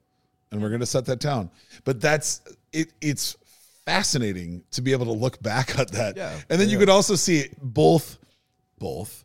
and 0.52 0.62
we're 0.62 0.70
going 0.70 0.82
to 0.82 0.86
set 0.86 1.06
that 1.06 1.20
down. 1.20 1.50
But 1.86 2.02
that's 2.02 2.41
it. 2.74 2.91
It's 3.00 3.38
fascinating 3.86 4.64
to 4.72 4.82
be 4.82 4.91
able 4.91 5.06
to 5.06 5.14
look 5.14 5.41
back 5.41 5.80
at 5.80 5.91
that. 5.91 6.18
Yeah, 6.18 6.38
and 6.50 6.60
then 6.60 6.70
you 6.70 6.78
could 6.78 6.90
also 6.90 7.16
see 7.16 7.46
both, 7.62 8.18
both, 8.80 9.24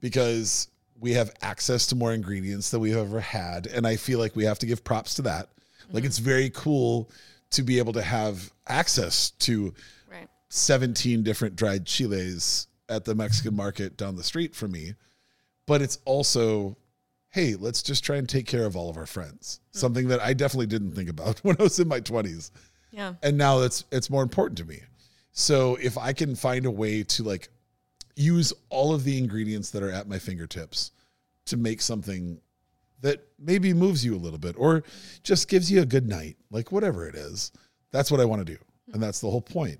because 0.00 0.68
we 1.00 1.12
have 1.14 1.32
access 1.42 1.88
to 1.88 1.96
more 1.96 2.12
ingredients 2.14 2.70
than 2.70 2.80
we've 2.80 2.96
ever 2.96 3.20
had, 3.20 3.66
and 3.66 3.86
I 3.86 3.96
feel 3.96 4.18
like 4.18 4.36
we 4.36 4.44
have 4.44 4.58
to 4.60 4.66
give 4.66 4.84
props 4.84 5.14
to 5.16 5.22
that. 5.22 5.48
Like 5.90 6.04
it's 6.04 6.18
very 6.18 6.50
cool 6.50 7.10
to 7.50 7.62
be 7.62 7.78
able 7.78 7.92
to 7.94 8.02
have 8.02 8.52
access 8.68 9.30
to 9.30 9.72
Right. 10.10 10.28
17 10.48 11.22
different 11.22 11.56
dried 11.56 11.86
chiles 11.86 12.68
at 12.88 13.04
the 13.04 13.14
Mexican 13.14 13.54
market 13.54 13.96
down 13.96 14.16
the 14.16 14.22
street 14.22 14.54
from 14.54 14.72
me. 14.72 14.94
But 15.66 15.82
it's 15.82 15.98
also, 16.04 16.76
hey, 17.30 17.56
let's 17.56 17.82
just 17.82 18.04
try 18.04 18.16
and 18.16 18.28
take 18.28 18.46
care 18.46 18.64
of 18.64 18.76
all 18.76 18.88
of 18.88 18.96
our 18.96 19.06
friends. 19.06 19.60
Mm. 19.74 19.78
Something 19.78 20.08
that 20.08 20.20
I 20.20 20.32
definitely 20.32 20.66
didn't 20.66 20.92
think 20.92 21.08
about 21.08 21.38
when 21.42 21.56
I 21.58 21.64
was 21.64 21.78
in 21.78 21.88
my 21.88 22.00
20s. 22.00 22.50
Yeah. 22.90 23.14
And 23.22 23.36
now 23.36 23.60
it's 23.60 23.84
it's 23.90 24.08
more 24.08 24.22
important 24.22 24.58
to 24.58 24.64
me. 24.64 24.80
So 25.32 25.76
if 25.76 25.98
I 25.98 26.12
can 26.12 26.34
find 26.34 26.64
a 26.64 26.70
way 26.70 27.02
to 27.02 27.22
like 27.22 27.48
use 28.14 28.52
all 28.70 28.94
of 28.94 29.04
the 29.04 29.18
ingredients 29.18 29.70
that 29.72 29.82
are 29.82 29.90
at 29.90 30.08
my 30.08 30.18
fingertips 30.18 30.92
to 31.46 31.56
make 31.56 31.82
something 31.82 32.40
that 33.00 33.22
maybe 33.38 33.72
moves 33.72 34.04
you 34.04 34.14
a 34.14 34.18
little 34.18 34.38
bit 34.38 34.56
or 34.58 34.82
just 35.22 35.48
gives 35.48 35.70
you 35.70 35.82
a 35.82 35.86
good 35.86 36.08
night, 36.08 36.36
like 36.50 36.72
whatever 36.72 37.08
it 37.08 37.14
is. 37.14 37.52
That's 37.90 38.10
what 38.10 38.20
I 38.20 38.24
want 38.24 38.46
to 38.46 38.52
do. 38.52 38.58
And 38.92 39.02
that's 39.02 39.20
the 39.20 39.30
whole 39.30 39.42
point. 39.42 39.78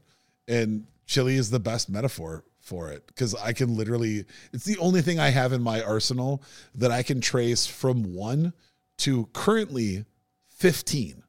And 0.48 0.86
chili 1.06 1.36
is 1.36 1.50
the 1.50 1.60
best 1.60 1.88
metaphor 1.88 2.44
for 2.60 2.90
it 2.90 3.06
because 3.06 3.34
I 3.34 3.52
can 3.52 3.76
literally, 3.76 4.24
it's 4.52 4.64
the 4.64 4.78
only 4.78 5.00
thing 5.00 5.18
I 5.18 5.28
have 5.28 5.52
in 5.52 5.62
my 5.62 5.82
arsenal 5.82 6.42
that 6.74 6.90
I 6.90 7.02
can 7.02 7.20
trace 7.20 7.66
from 7.66 8.14
one 8.14 8.52
to 8.98 9.28
currently 9.32 10.04
15 10.48 11.22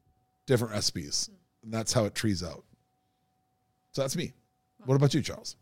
different 0.46 0.72
recipes. 0.72 1.30
And 1.62 1.72
that's 1.72 1.92
how 1.92 2.04
it 2.04 2.14
trees 2.14 2.42
out. 2.42 2.64
So 3.92 4.02
that's 4.02 4.16
me. 4.16 4.32
What 4.84 4.94
about 4.94 5.14
you, 5.14 5.22
Charles? 5.22 5.56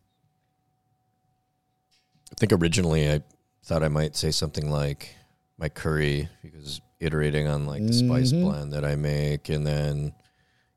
I 2.32 2.35
think 2.36 2.53
originally 2.53 3.11
I 3.11 3.23
thought 3.65 3.82
I 3.82 3.89
might 3.89 4.16
say 4.16 4.31
something 4.31 4.70
like 4.70 5.15
my 5.59 5.69
curry 5.69 6.28
because 6.43 6.81
iterating 7.01 7.47
on 7.47 7.66
like 7.66 7.87
the 7.87 7.93
spice 7.93 8.33
Mhm. 8.33 8.43
blend 8.43 8.73
that 8.73 8.85
I 8.85 8.97
make 8.97 9.49
and 9.49 9.66
then 9.66 10.12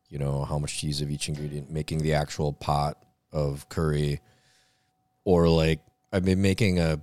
you 0.10 0.18
know 0.20 0.44
how 0.46 0.58
much 0.60 0.78
cheese 0.78 1.02
of 1.02 1.10
each 1.12 1.28
ingredient 1.30 1.70
making 1.70 2.00
the 2.00 2.14
actual 2.14 2.54
pot 2.54 2.98
of 3.32 3.68
curry 3.70 4.22
or 5.24 5.48
like 5.50 5.80
I've 6.12 6.26
been 6.26 6.42
making 6.42 6.80
a 6.80 7.00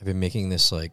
I've 0.00 0.04
been 0.06 0.20
making 0.20 0.48
this 0.50 0.70
like 0.70 0.92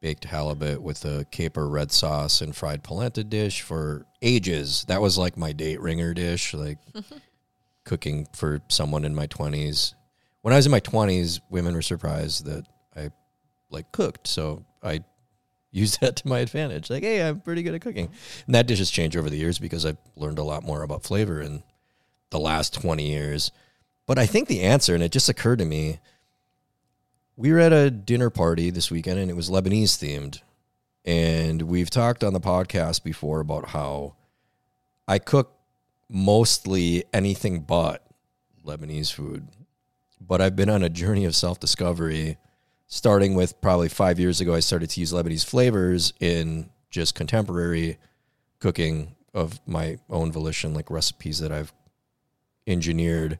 baked 0.00 0.24
halibut 0.24 0.82
with 0.82 1.04
a 1.04 1.24
caper 1.30 1.68
red 1.68 1.92
sauce 1.92 2.40
and 2.40 2.56
fried 2.56 2.82
polenta 2.82 3.22
dish 3.22 3.62
for 3.62 4.04
ages. 4.20 4.84
That 4.88 5.00
was 5.00 5.16
like 5.16 5.36
my 5.36 5.52
date 5.52 5.80
ringer 5.80 6.12
dish 6.12 6.52
like 6.54 6.78
cooking 7.84 8.26
for 8.34 8.60
someone 8.68 9.04
in 9.04 9.14
my 9.14 9.26
20s 9.26 9.94
when 10.42 10.52
I 10.52 10.56
was 10.56 10.66
in 10.66 10.72
my 10.72 10.80
twenties, 10.80 11.40
women 11.50 11.72
were 11.72 11.82
surprised 11.82 12.46
that 12.46 12.66
I 12.96 13.10
like 13.70 13.92
cooked. 13.92 14.26
So 14.26 14.64
I 14.82 15.04
use 15.70 15.96
that 15.98 16.16
to 16.16 16.28
my 16.28 16.40
advantage. 16.40 16.90
Like, 16.90 17.02
hey, 17.02 17.26
I'm 17.26 17.40
pretty 17.40 17.62
good 17.62 17.74
at 17.74 17.80
cooking. 17.80 18.10
And 18.46 18.54
that 18.54 18.66
dish 18.66 18.78
has 18.78 18.90
changed 18.90 19.16
over 19.16 19.30
the 19.30 19.38
years 19.38 19.58
because 19.58 19.86
I've 19.86 19.98
learned 20.16 20.38
a 20.38 20.44
lot 20.44 20.64
more 20.64 20.82
about 20.82 21.02
flavor 21.02 21.40
in 21.40 21.62
the 22.30 22.40
last 22.40 22.74
20 22.74 23.06
years. 23.06 23.52
But 24.06 24.18
I 24.18 24.26
think 24.26 24.48
the 24.48 24.62
answer, 24.62 24.94
and 24.94 25.02
it 25.02 25.12
just 25.12 25.28
occurred 25.28 25.60
to 25.60 25.64
me, 25.64 26.00
we 27.36 27.52
were 27.52 27.60
at 27.60 27.72
a 27.72 27.90
dinner 27.90 28.30
party 28.30 28.70
this 28.70 28.90
weekend 28.90 29.18
and 29.18 29.30
it 29.30 29.36
was 29.36 29.50
Lebanese 29.50 29.96
themed. 29.96 30.40
And 31.04 31.62
we've 31.62 31.90
talked 31.90 32.22
on 32.22 32.32
the 32.32 32.40
podcast 32.40 33.02
before 33.02 33.40
about 33.40 33.70
how 33.70 34.14
I 35.08 35.18
cook 35.18 35.52
mostly 36.08 37.04
anything 37.12 37.60
but 37.60 38.06
Lebanese 38.64 39.12
food. 39.12 39.48
But 40.20 40.40
I've 40.40 40.54
been 40.54 40.70
on 40.70 40.82
a 40.82 40.88
journey 40.88 41.24
of 41.24 41.34
self 41.34 41.58
discovery, 41.58 42.36
starting 42.92 43.34
with 43.34 43.58
probably 43.62 43.88
five 43.88 44.20
years 44.20 44.42
ago. 44.42 44.54
I 44.54 44.60
started 44.60 44.90
to 44.90 45.00
use 45.00 45.14
Lebanese 45.14 45.46
flavors 45.46 46.12
in 46.20 46.68
just 46.90 47.14
contemporary 47.14 47.96
cooking 48.60 49.16
of 49.32 49.58
my 49.66 49.96
own 50.10 50.30
volition, 50.30 50.74
like 50.74 50.90
recipes 50.90 51.38
that 51.38 51.50
I've 51.50 51.72
engineered. 52.66 53.38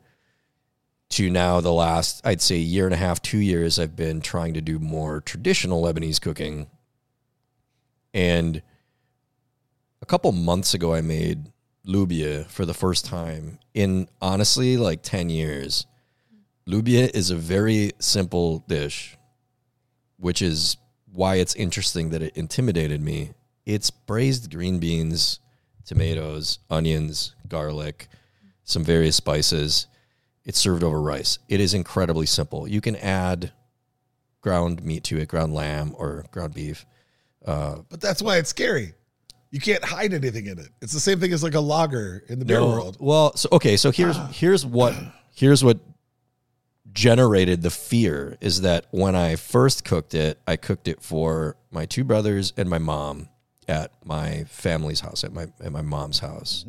To 1.11 1.29
now, 1.29 1.61
the 1.61 1.71
last, 1.71 2.27
I'd 2.27 2.41
say, 2.41 2.57
year 2.57 2.87
and 2.87 2.95
a 2.95 2.97
half, 2.97 3.21
two 3.21 3.41
years, 3.41 3.79
I've 3.79 3.95
been 3.95 4.23
trying 4.23 4.55
to 4.55 4.63
do 4.63 4.79
more 4.79 5.21
traditional 5.21 5.83
Lebanese 5.83 6.19
cooking. 6.19 6.69
And 8.15 8.63
a 10.01 10.07
couple 10.07 10.33
months 10.33 10.73
ago, 10.73 10.95
I 10.95 11.03
made 11.03 11.53
lubia 11.87 12.47
for 12.47 12.65
the 12.65 12.73
first 12.73 13.05
time 13.05 13.59
in 13.75 14.09
honestly 14.23 14.79
like 14.79 15.03
10 15.03 15.29
years. 15.29 15.85
Lubia 16.67 17.15
is 17.15 17.31
a 17.31 17.37
very 17.37 17.93
simple 17.99 18.61
dish, 18.67 19.19
which 20.23 20.41
is 20.41 20.77
why 21.13 21.35
it's 21.35 21.55
interesting 21.57 22.11
that 22.11 22.23
it 22.23 22.37
intimidated 22.37 23.03
me. 23.03 23.33
It's 23.67 23.91
braised 23.91 24.55
green 24.55 24.79
beans, 24.79 25.41
tomatoes, 25.85 26.61
onions, 26.71 27.35
garlic, 27.49 28.07
some 28.63 28.85
various 28.85 29.17
spices. 29.17 29.89
It's 30.45 30.61
served 30.61 30.85
over 30.85 31.03
rice. 31.03 31.41
It 31.49 31.59
is 31.61 31.75
incredibly 31.75 32.27
simple. 32.27 32.69
You 32.69 32.81
can 32.81 32.95
add 32.97 33.53
ground 34.43 34.85
meat 34.85 35.03
to 35.05 35.19
it, 35.19 35.27
ground 35.27 35.55
lamb 35.55 35.93
or 35.99 36.25
ground 36.31 36.55
beef. 36.55 36.87
Uh, 37.45 37.79
But 37.89 38.01
that's 38.01 38.23
why 38.23 38.37
it's 38.39 38.51
scary. 38.51 38.95
You 39.51 39.59
can't 39.59 39.85
hide 39.85 40.15
anything 40.15 40.47
in 40.47 40.59
it. 40.61 40.69
It's 40.81 40.93
the 40.93 41.01
same 41.01 41.19
thing 41.19 41.33
as 41.33 41.43
like 41.43 41.55
a 41.55 41.61
lager 41.61 42.23
in 42.29 42.39
the 42.39 42.45
beer 42.45 42.61
world. 42.63 42.97
Well, 43.01 43.37
so 43.37 43.49
okay, 43.53 43.77
so 43.77 43.91
here's 43.91 44.17
here's 44.31 44.65
what 44.65 44.95
here's 45.35 45.65
what 45.65 45.79
generated 46.93 47.63
the 47.63 47.71
fear 47.71 48.37
is 48.41 48.61
that 48.63 48.87
when 48.91 49.15
I 49.17 49.37
first 49.37 49.85
cooked 49.85 50.15
it, 50.15 50.39
I 50.47 50.57
cooked 50.57 50.89
it 50.89 51.03
for 51.03 51.57
my 51.71 51.87
two 51.87 52.05
brothers 52.05 52.53
and 52.57 52.69
my 52.69 52.79
mom 52.79 53.29
at 53.69 53.93
my 54.05 54.45
family's 54.45 55.01
house, 55.01 55.25
at 55.25 55.33
my 55.33 55.47
at 55.63 55.73
my 55.73 55.83
mom's 55.83 56.19
house. 56.19 56.67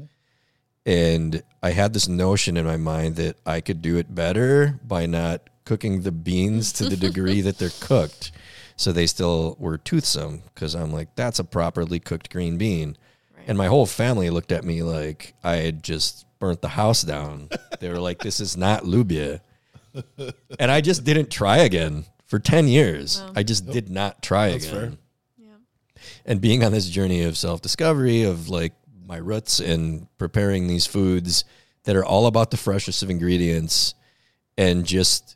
And 0.85 1.43
I 1.61 1.71
had 1.71 1.93
this 1.93 2.07
notion 2.07 2.57
in 2.57 2.65
my 2.65 2.77
mind 2.77 3.15
that 3.15 3.37
I 3.45 3.61
could 3.61 3.81
do 3.81 3.97
it 3.97 4.13
better 4.13 4.79
by 4.85 5.05
not 5.05 5.49
cooking 5.65 6.01
the 6.01 6.11
beans 6.11 6.73
to 6.73 6.89
the 6.89 6.97
degree 6.97 7.41
that 7.41 7.57
they're 7.57 7.69
cooked. 7.79 8.31
So 8.75 8.91
they 8.91 9.07
still 9.07 9.55
were 9.59 9.77
toothsome 9.77 10.43
because 10.53 10.75
I'm 10.75 10.91
like, 10.91 11.15
that's 11.15 11.39
a 11.39 11.43
properly 11.43 11.99
cooked 11.99 12.31
green 12.31 12.57
bean. 12.57 12.97
And 13.47 13.57
my 13.57 13.67
whole 13.67 13.85
family 13.85 14.29
looked 14.29 14.51
at 14.51 14.63
me 14.63 14.83
like 14.83 15.35
I 15.43 15.57
had 15.57 15.83
just 15.83 16.25
burnt 16.39 16.61
the 16.61 16.69
house 16.69 17.03
down. 17.03 17.49
they 17.79 17.89
were 17.89 17.99
like, 17.99 18.19
this 18.19 18.39
is 18.39 18.57
not 18.57 18.83
lubia. 18.83 19.41
And 20.59 20.71
I 20.71 20.81
just 20.81 21.03
didn't 21.03 21.29
try 21.29 21.57
again 21.57 22.05
for 22.25 22.39
10 22.39 22.67
years. 22.67 23.21
I 23.35 23.43
just 23.43 23.69
did 23.69 23.89
not 23.89 24.21
try 24.21 24.51
That's 24.51 24.65
again. 24.65 24.79
fair. 24.79 24.97
Yeah. 25.37 26.01
And 26.25 26.41
being 26.41 26.63
on 26.63 26.71
this 26.71 26.89
journey 26.89 27.23
of 27.23 27.37
self 27.37 27.61
discovery, 27.61 28.23
of 28.23 28.49
like 28.49 28.73
my 29.05 29.17
roots 29.17 29.59
and 29.59 30.07
preparing 30.17 30.67
these 30.67 30.85
foods 30.85 31.45
that 31.83 31.95
are 31.95 32.05
all 32.05 32.27
about 32.27 32.51
the 32.51 32.57
freshest 32.57 33.03
of 33.03 33.09
ingredients 33.09 33.93
and 34.57 34.85
just 34.85 35.35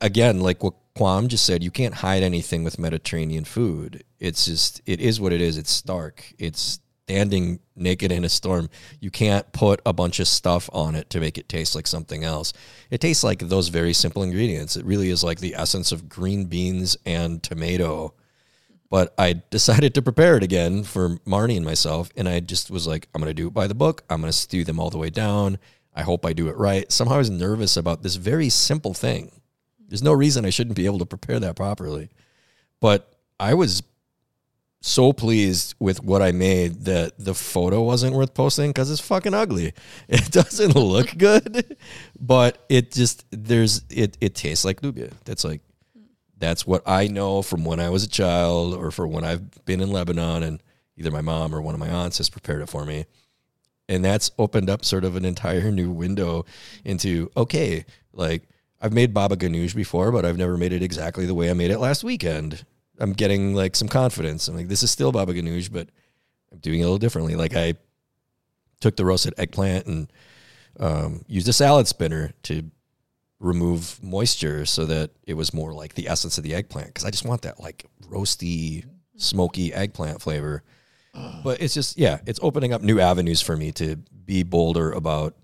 again, 0.00 0.40
like 0.40 0.62
what 0.62 0.74
Quam 0.94 1.28
just 1.28 1.44
said, 1.44 1.62
you 1.62 1.70
can't 1.70 1.94
hide 1.94 2.22
anything 2.22 2.64
with 2.64 2.78
Mediterranean 2.78 3.44
food. 3.44 4.04
It's 4.20 4.44
just, 4.44 4.80
it 4.86 5.00
is 5.00 5.20
what 5.20 5.32
it 5.32 5.40
is. 5.40 5.58
It's 5.58 5.70
stark. 5.70 6.32
It's 6.38 6.78
standing 7.06 7.60
naked 7.76 8.10
in 8.10 8.24
a 8.24 8.28
storm. 8.28 8.70
You 8.98 9.10
can't 9.10 9.50
put 9.52 9.80
a 9.84 9.92
bunch 9.92 10.20
of 10.20 10.28
stuff 10.28 10.70
on 10.72 10.94
it 10.94 11.10
to 11.10 11.20
make 11.20 11.36
it 11.36 11.50
taste 11.50 11.74
like 11.74 11.86
something 11.86 12.24
else. 12.24 12.54
It 12.90 13.02
tastes 13.02 13.22
like 13.22 13.40
those 13.40 13.68
very 13.68 13.92
simple 13.92 14.22
ingredients. 14.22 14.74
It 14.76 14.86
really 14.86 15.10
is 15.10 15.22
like 15.22 15.40
the 15.40 15.54
essence 15.54 15.92
of 15.92 16.08
green 16.08 16.46
beans 16.46 16.96
and 17.04 17.42
tomato. 17.42 18.14
But 18.88 19.12
I 19.18 19.34
decided 19.50 19.94
to 19.94 20.02
prepare 20.02 20.38
it 20.38 20.42
again 20.42 20.82
for 20.82 21.16
Marnie 21.26 21.56
and 21.56 21.64
myself. 21.64 22.08
And 22.16 22.26
I 22.26 22.40
just 22.40 22.70
was 22.70 22.86
like, 22.86 23.06
I'm 23.14 23.20
going 23.20 23.28
to 23.30 23.34
do 23.34 23.48
it 23.48 23.54
by 23.54 23.66
the 23.66 23.74
book. 23.74 24.02
I'm 24.08 24.22
going 24.22 24.32
to 24.32 24.36
stew 24.36 24.64
them 24.64 24.80
all 24.80 24.90
the 24.90 24.98
way 24.98 25.10
down. 25.10 25.58
I 25.94 26.02
hope 26.02 26.24
I 26.24 26.32
do 26.32 26.48
it 26.48 26.56
right. 26.56 26.90
Somehow 26.90 27.16
I 27.16 27.18
was 27.18 27.30
nervous 27.30 27.76
about 27.76 28.02
this 28.02 28.16
very 28.16 28.48
simple 28.48 28.94
thing. 28.94 29.30
There's 29.86 30.02
no 30.02 30.12
reason 30.12 30.46
I 30.46 30.50
shouldn't 30.50 30.76
be 30.76 30.86
able 30.86 30.98
to 31.00 31.06
prepare 31.06 31.38
that 31.38 31.54
properly. 31.54 32.08
But 32.80 33.12
I 33.38 33.52
was 33.52 33.82
so 34.86 35.14
pleased 35.14 35.74
with 35.78 36.04
what 36.04 36.20
I 36.20 36.32
made 36.32 36.84
that 36.84 37.18
the 37.18 37.34
photo 37.34 37.82
wasn't 37.82 38.14
worth 38.14 38.34
posting 38.34 38.70
because 38.70 38.90
it's 38.90 39.00
fucking 39.00 39.32
ugly. 39.32 39.72
It 40.08 40.30
doesn't 40.30 40.74
look 40.74 41.16
good, 41.18 41.76
but 42.20 42.64
it 42.68 42.92
just 42.92 43.24
there's 43.30 43.82
it 43.88 44.18
it 44.20 44.34
tastes 44.34 44.64
like 44.64 44.82
lubia. 44.82 45.12
That's 45.24 45.44
like 45.44 45.62
that's 46.38 46.66
what 46.66 46.82
I 46.86 47.08
know 47.08 47.40
from 47.40 47.64
when 47.64 47.80
I 47.80 47.88
was 47.88 48.04
a 48.04 48.08
child 48.08 48.74
or 48.74 48.90
for 48.90 49.06
when 49.06 49.24
I've 49.24 49.64
been 49.64 49.80
in 49.80 49.90
Lebanon 49.90 50.42
and 50.42 50.62
either 50.96 51.10
my 51.10 51.22
mom 51.22 51.54
or 51.54 51.62
one 51.62 51.74
of 51.74 51.80
my 51.80 51.88
aunts 51.88 52.18
has 52.18 52.28
prepared 52.28 52.60
it 52.60 52.68
for 52.68 52.84
me. 52.84 53.06
And 53.88 54.04
that's 54.04 54.30
opened 54.38 54.68
up 54.68 54.84
sort 54.84 55.04
of 55.04 55.16
an 55.16 55.24
entire 55.24 55.70
new 55.70 55.90
window 55.90 56.44
into 56.84 57.30
okay, 57.36 57.86
like 58.12 58.48
I've 58.82 58.92
made 58.92 59.14
baba 59.14 59.36
ganoush 59.36 59.74
before, 59.74 60.12
but 60.12 60.26
I've 60.26 60.36
never 60.36 60.58
made 60.58 60.74
it 60.74 60.82
exactly 60.82 61.24
the 61.24 61.34
way 61.34 61.48
I 61.48 61.54
made 61.54 61.70
it 61.70 61.78
last 61.78 62.04
weekend. 62.04 62.66
I'm 62.98 63.12
getting 63.12 63.54
like 63.54 63.76
some 63.76 63.88
confidence. 63.88 64.48
I'm 64.48 64.56
like, 64.56 64.68
this 64.68 64.82
is 64.82 64.90
still 64.90 65.12
baba 65.12 65.34
ganoush, 65.34 65.72
but 65.72 65.88
I'm 66.52 66.58
doing 66.58 66.80
it 66.80 66.82
a 66.82 66.86
little 66.86 66.98
differently. 66.98 67.34
Like 67.34 67.56
I 67.56 67.74
took 68.80 68.96
the 68.96 69.04
roasted 69.04 69.34
eggplant 69.38 69.86
and 69.86 70.12
um, 70.78 71.24
used 71.26 71.48
a 71.48 71.52
salad 71.52 71.88
spinner 71.88 72.32
to 72.44 72.70
remove 73.40 74.02
moisture 74.02 74.64
so 74.64 74.86
that 74.86 75.10
it 75.24 75.34
was 75.34 75.52
more 75.52 75.72
like 75.72 75.94
the 75.94 76.08
essence 76.08 76.38
of 76.38 76.44
the 76.44 76.54
eggplant 76.54 76.88
because 76.88 77.04
I 77.04 77.10
just 77.10 77.24
want 77.24 77.42
that 77.42 77.60
like 77.60 77.86
roasty, 78.08 78.84
smoky 79.16 79.72
eggplant 79.72 80.22
flavor. 80.22 80.62
But 81.44 81.62
it's 81.62 81.74
just 81.74 81.96
yeah, 81.96 82.18
it's 82.26 82.40
opening 82.42 82.72
up 82.72 82.82
new 82.82 82.98
avenues 82.98 83.40
for 83.40 83.56
me 83.56 83.70
to 83.72 83.96
be 84.24 84.42
bolder 84.42 84.90
about 84.90 85.36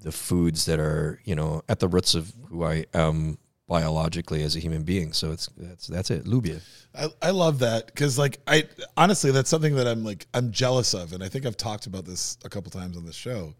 the 0.00 0.10
foods 0.10 0.66
that 0.66 0.80
are 0.80 1.20
you 1.24 1.36
know 1.36 1.62
at 1.68 1.78
the 1.78 1.86
roots 1.86 2.14
of 2.14 2.32
who 2.48 2.64
I 2.64 2.86
am 2.92 3.38
biologically 3.72 4.42
as 4.42 4.54
a 4.54 4.58
human 4.58 4.82
being. 4.82 5.14
So 5.14 5.32
it's 5.32 5.48
that's 5.56 5.86
that's 5.86 6.10
it, 6.10 6.26
lubia. 6.26 6.60
I, 6.94 7.08
I 7.22 7.30
love 7.30 7.60
that 7.60 7.86
because 7.86 8.18
like 8.18 8.38
I 8.46 8.64
honestly 8.98 9.30
that's 9.30 9.48
something 9.48 9.76
that 9.76 9.88
I'm 9.88 10.04
like 10.04 10.26
I'm 10.34 10.52
jealous 10.52 10.92
of 10.92 11.14
and 11.14 11.24
I 11.24 11.30
think 11.30 11.46
I've 11.46 11.56
talked 11.56 11.86
about 11.86 12.04
this 12.04 12.36
a 12.44 12.50
couple 12.50 12.70
times 12.70 12.98
on 12.98 13.06
the 13.06 13.14
show 13.14 13.54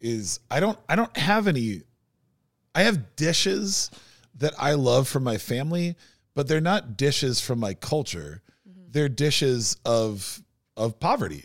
is 0.00 0.40
I 0.50 0.58
don't 0.58 0.76
I 0.88 0.96
don't 0.96 1.16
have 1.16 1.46
any 1.46 1.82
I 2.74 2.82
have 2.82 3.14
dishes 3.14 3.92
that 4.38 4.52
I 4.58 4.74
love 4.74 5.06
from 5.06 5.22
my 5.22 5.38
family 5.38 5.94
but 6.34 6.48
they're 6.48 6.60
not 6.60 6.96
dishes 6.96 7.40
from 7.40 7.60
my 7.60 7.74
culture. 7.74 8.42
Mm-hmm. 8.68 8.90
They're 8.90 9.08
dishes 9.08 9.76
of 9.84 10.42
of 10.76 10.98
poverty. 10.98 11.44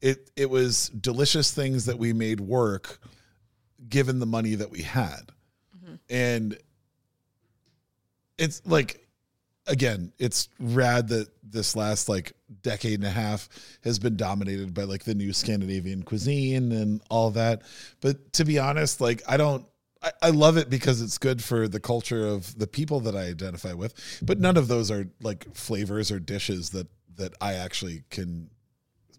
It 0.00 0.30
it 0.36 0.48
was 0.48 0.88
delicious 0.90 1.50
things 1.50 1.86
that 1.86 1.98
we 1.98 2.12
made 2.12 2.38
work 2.38 3.00
given 3.88 4.20
the 4.20 4.26
money 4.26 4.54
that 4.54 4.70
we 4.70 4.82
had. 4.82 5.32
Mm-hmm. 5.76 5.94
And 6.08 6.58
it's 8.40 8.62
like 8.66 9.06
again, 9.66 10.12
it's 10.18 10.48
rad 10.58 11.08
that 11.08 11.28
this 11.42 11.76
last 11.76 12.08
like 12.08 12.32
decade 12.62 12.98
and 12.98 13.06
a 13.06 13.10
half 13.10 13.48
has 13.84 13.98
been 13.98 14.16
dominated 14.16 14.74
by 14.74 14.84
like 14.84 15.04
the 15.04 15.14
new 15.14 15.32
Scandinavian 15.32 16.02
cuisine 16.02 16.72
and 16.72 17.00
all 17.08 17.30
that. 17.30 17.62
But 18.00 18.32
to 18.34 18.44
be 18.44 18.58
honest, 18.58 19.00
like 19.00 19.22
I 19.28 19.36
don't 19.36 19.64
I, 20.02 20.12
I 20.22 20.30
love 20.30 20.56
it 20.56 20.70
because 20.70 21.00
it's 21.02 21.18
good 21.18 21.42
for 21.42 21.68
the 21.68 21.80
culture 21.80 22.26
of 22.26 22.58
the 22.58 22.66
people 22.66 23.00
that 23.00 23.14
I 23.14 23.24
identify 23.24 23.74
with. 23.74 23.94
But 24.22 24.40
none 24.40 24.56
of 24.56 24.68
those 24.68 24.90
are 24.90 25.06
like 25.20 25.54
flavors 25.54 26.10
or 26.10 26.18
dishes 26.18 26.70
that 26.70 26.88
that 27.16 27.34
I 27.40 27.54
actually 27.54 28.02
can 28.10 28.50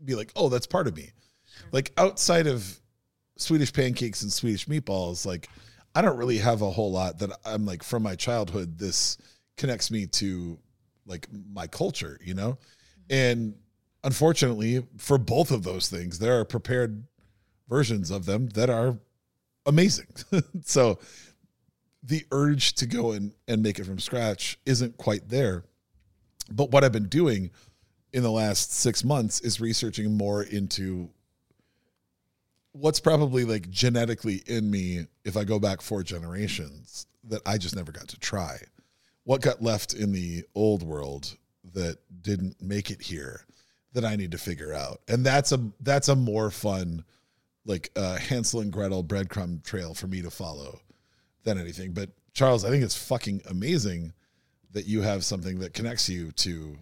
be 0.03 0.15
like, 0.15 0.31
oh, 0.35 0.49
that's 0.49 0.67
part 0.67 0.87
of 0.87 0.95
me. 0.97 1.11
Like 1.71 1.93
outside 1.97 2.47
of 2.47 2.79
Swedish 3.37 3.71
pancakes 3.71 4.23
and 4.23 4.33
Swedish 4.33 4.65
meatballs, 4.65 5.25
like 5.25 5.49
I 5.93 6.01
don't 6.01 6.17
really 6.17 6.37
have 6.37 6.61
a 6.61 6.71
whole 6.71 6.91
lot 6.91 7.19
that 7.19 7.31
I'm 7.45 7.65
like 7.65 7.83
from 7.83 8.03
my 8.03 8.15
childhood. 8.15 8.77
This 8.77 9.17
connects 9.57 9.91
me 9.91 10.07
to 10.07 10.57
like 11.05 11.27
my 11.53 11.67
culture, 11.67 12.19
you 12.23 12.33
know? 12.33 12.51
Mm-hmm. 12.51 13.13
And 13.13 13.55
unfortunately, 14.03 14.85
for 14.97 15.17
both 15.17 15.51
of 15.51 15.63
those 15.63 15.89
things, 15.89 16.19
there 16.19 16.39
are 16.39 16.45
prepared 16.45 17.03
versions 17.67 18.11
of 18.11 18.25
them 18.25 18.49
that 18.49 18.69
are 18.69 18.97
amazing. 19.65 20.07
so 20.63 20.99
the 22.03 22.25
urge 22.31 22.73
to 22.75 22.85
go 22.85 23.11
and, 23.11 23.33
and 23.47 23.61
make 23.61 23.79
it 23.79 23.85
from 23.85 23.99
scratch 23.99 24.59
isn't 24.65 24.97
quite 24.97 25.29
there. 25.29 25.63
But 26.51 26.71
what 26.71 26.83
I've 26.83 26.91
been 26.91 27.07
doing 27.07 27.51
in 28.13 28.23
the 28.23 28.31
last 28.31 28.73
six 28.73 29.03
months 29.03 29.39
is 29.41 29.61
researching 29.61 30.17
more 30.17 30.43
into 30.43 31.09
what's 32.73 32.99
probably 32.99 33.43
like 33.45 33.69
genetically 33.69 34.41
in 34.47 34.69
me 34.69 35.05
if 35.25 35.37
I 35.37 35.43
go 35.43 35.59
back 35.59 35.81
four 35.81 36.03
generations 36.03 37.05
that 37.25 37.41
I 37.45 37.57
just 37.57 37.75
never 37.75 37.91
got 37.91 38.07
to 38.09 38.19
try. 38.19 38.57
what 39.23 39.41
got 39.41 39.61
left 39.61 39.93
in 39.93 40.11
the 40.11 40.43
old 40.55 40.83
world 40.83 41.37
that 41.73 41.97
didn't 42.21 42.61
make 42.61 42.89
it 42.89 43.01
here 43.01 43.45
that 43.93 44.05
I 44.05 44.15
need 44.15 44.31
to 44.31 44.37
figure 44.37 44.73
out. 44.73 45.01
And 45.07 45.25
that's 45.25 45.51
a 45.51 45.59
that's 45.81 46.07
a 46.09 46.15
more 46.15 46.49
fun 46.49 47.03
like 47.65 47.91
uh, 47.95 48.17
Hansel 48.17 48.61
and 48.61 48.71
Gretel 48.71 49.03
breadcrumb 49.03 49.63
trail 49.63 49.93
for 49.93 50.07
me 50.07 50.21
to 50.21 50.31
follow 50.31 50.79
than 51.43 51.59
anything. 51.59 51.91
But 51.93 52.09
Charles, 52.33 52.65
I 52.65 52.69
think 52.69 52.83
it's 52.83 52.97
fucking 52.97 53.41
amazing 53.49 54.13
that 54.71 54.85
you 54.85 55.01
have 55.01 55.23
something 55.23 55.59
that 55.59 55.73
connects 55.73 56.09
you 56.09 56.31
to 56.31 56.77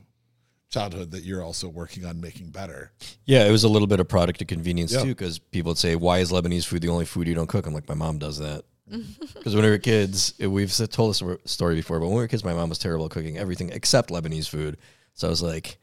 childhood 0.70 1.12
that 1.12 1.24
you're 1.24 1.44
also 1.44 1.68
working 1.68 2.06
on 2.06 2.22
making 2.22 2.50
better. 2.52 2.92
Yeah, 3.26 3.46
it 3.48 3.52
was 3.52 3.64
a 3.64 3.70
little 3.70 3.88
bit 3.88 4.00
of 4.00 4.08
product 4.08 4.42
of 4.42 4.48
convenience 4.48 4.92
Yeah. 4.94 5.02
too, 5.04 5.08
because 5.10 5.40
people 5.40 5.72
would 5.72 5.78
say, 5.78 5.96
"Why 5.96 6.20
is 6.20 6.32
Lebanese 6.32 6.66
food 6.66 6.82
the 6.82 6.90
only 6.90 7.06
food 7.06 7.28
you 7.28 7.36
don't 7.36 7.48
cook?" 7.48 7.66
I'm 7.66 7.74
like, 7.74 7.88
my 7.90 7.96
mom 7.96 8.20
does 8.20 8.38
that. 8.40 8.64
Because 9.34 9.54
when 9.56 9.64
we 9.64 9.70
were 9.70 9.78
kids, 9.78 10.34
we've 10.40 10.74
told 10.92 11.14
this 11.16 11.24
story 11.46 11.76
before, 11.76 12.00
but 12.00 12.08
when 12.08 12.16
we 12.16 12.22
were 12.22 12.28
kids, 12.28 12.44
my 12.44 12.54
mom 12.54 12.70
was 12.70 12.78
terrible 12.80 13.06
at 13.06 13.12
cooking 13.12 13.38
everything 13.38 13.70
except 13.72 14.10
Lebanese 14.10 14.48
food. 14.50 14.78
So 15.14 15.28
I 15.28 15.30
was 15.30 15.42
like, 15.42 15.78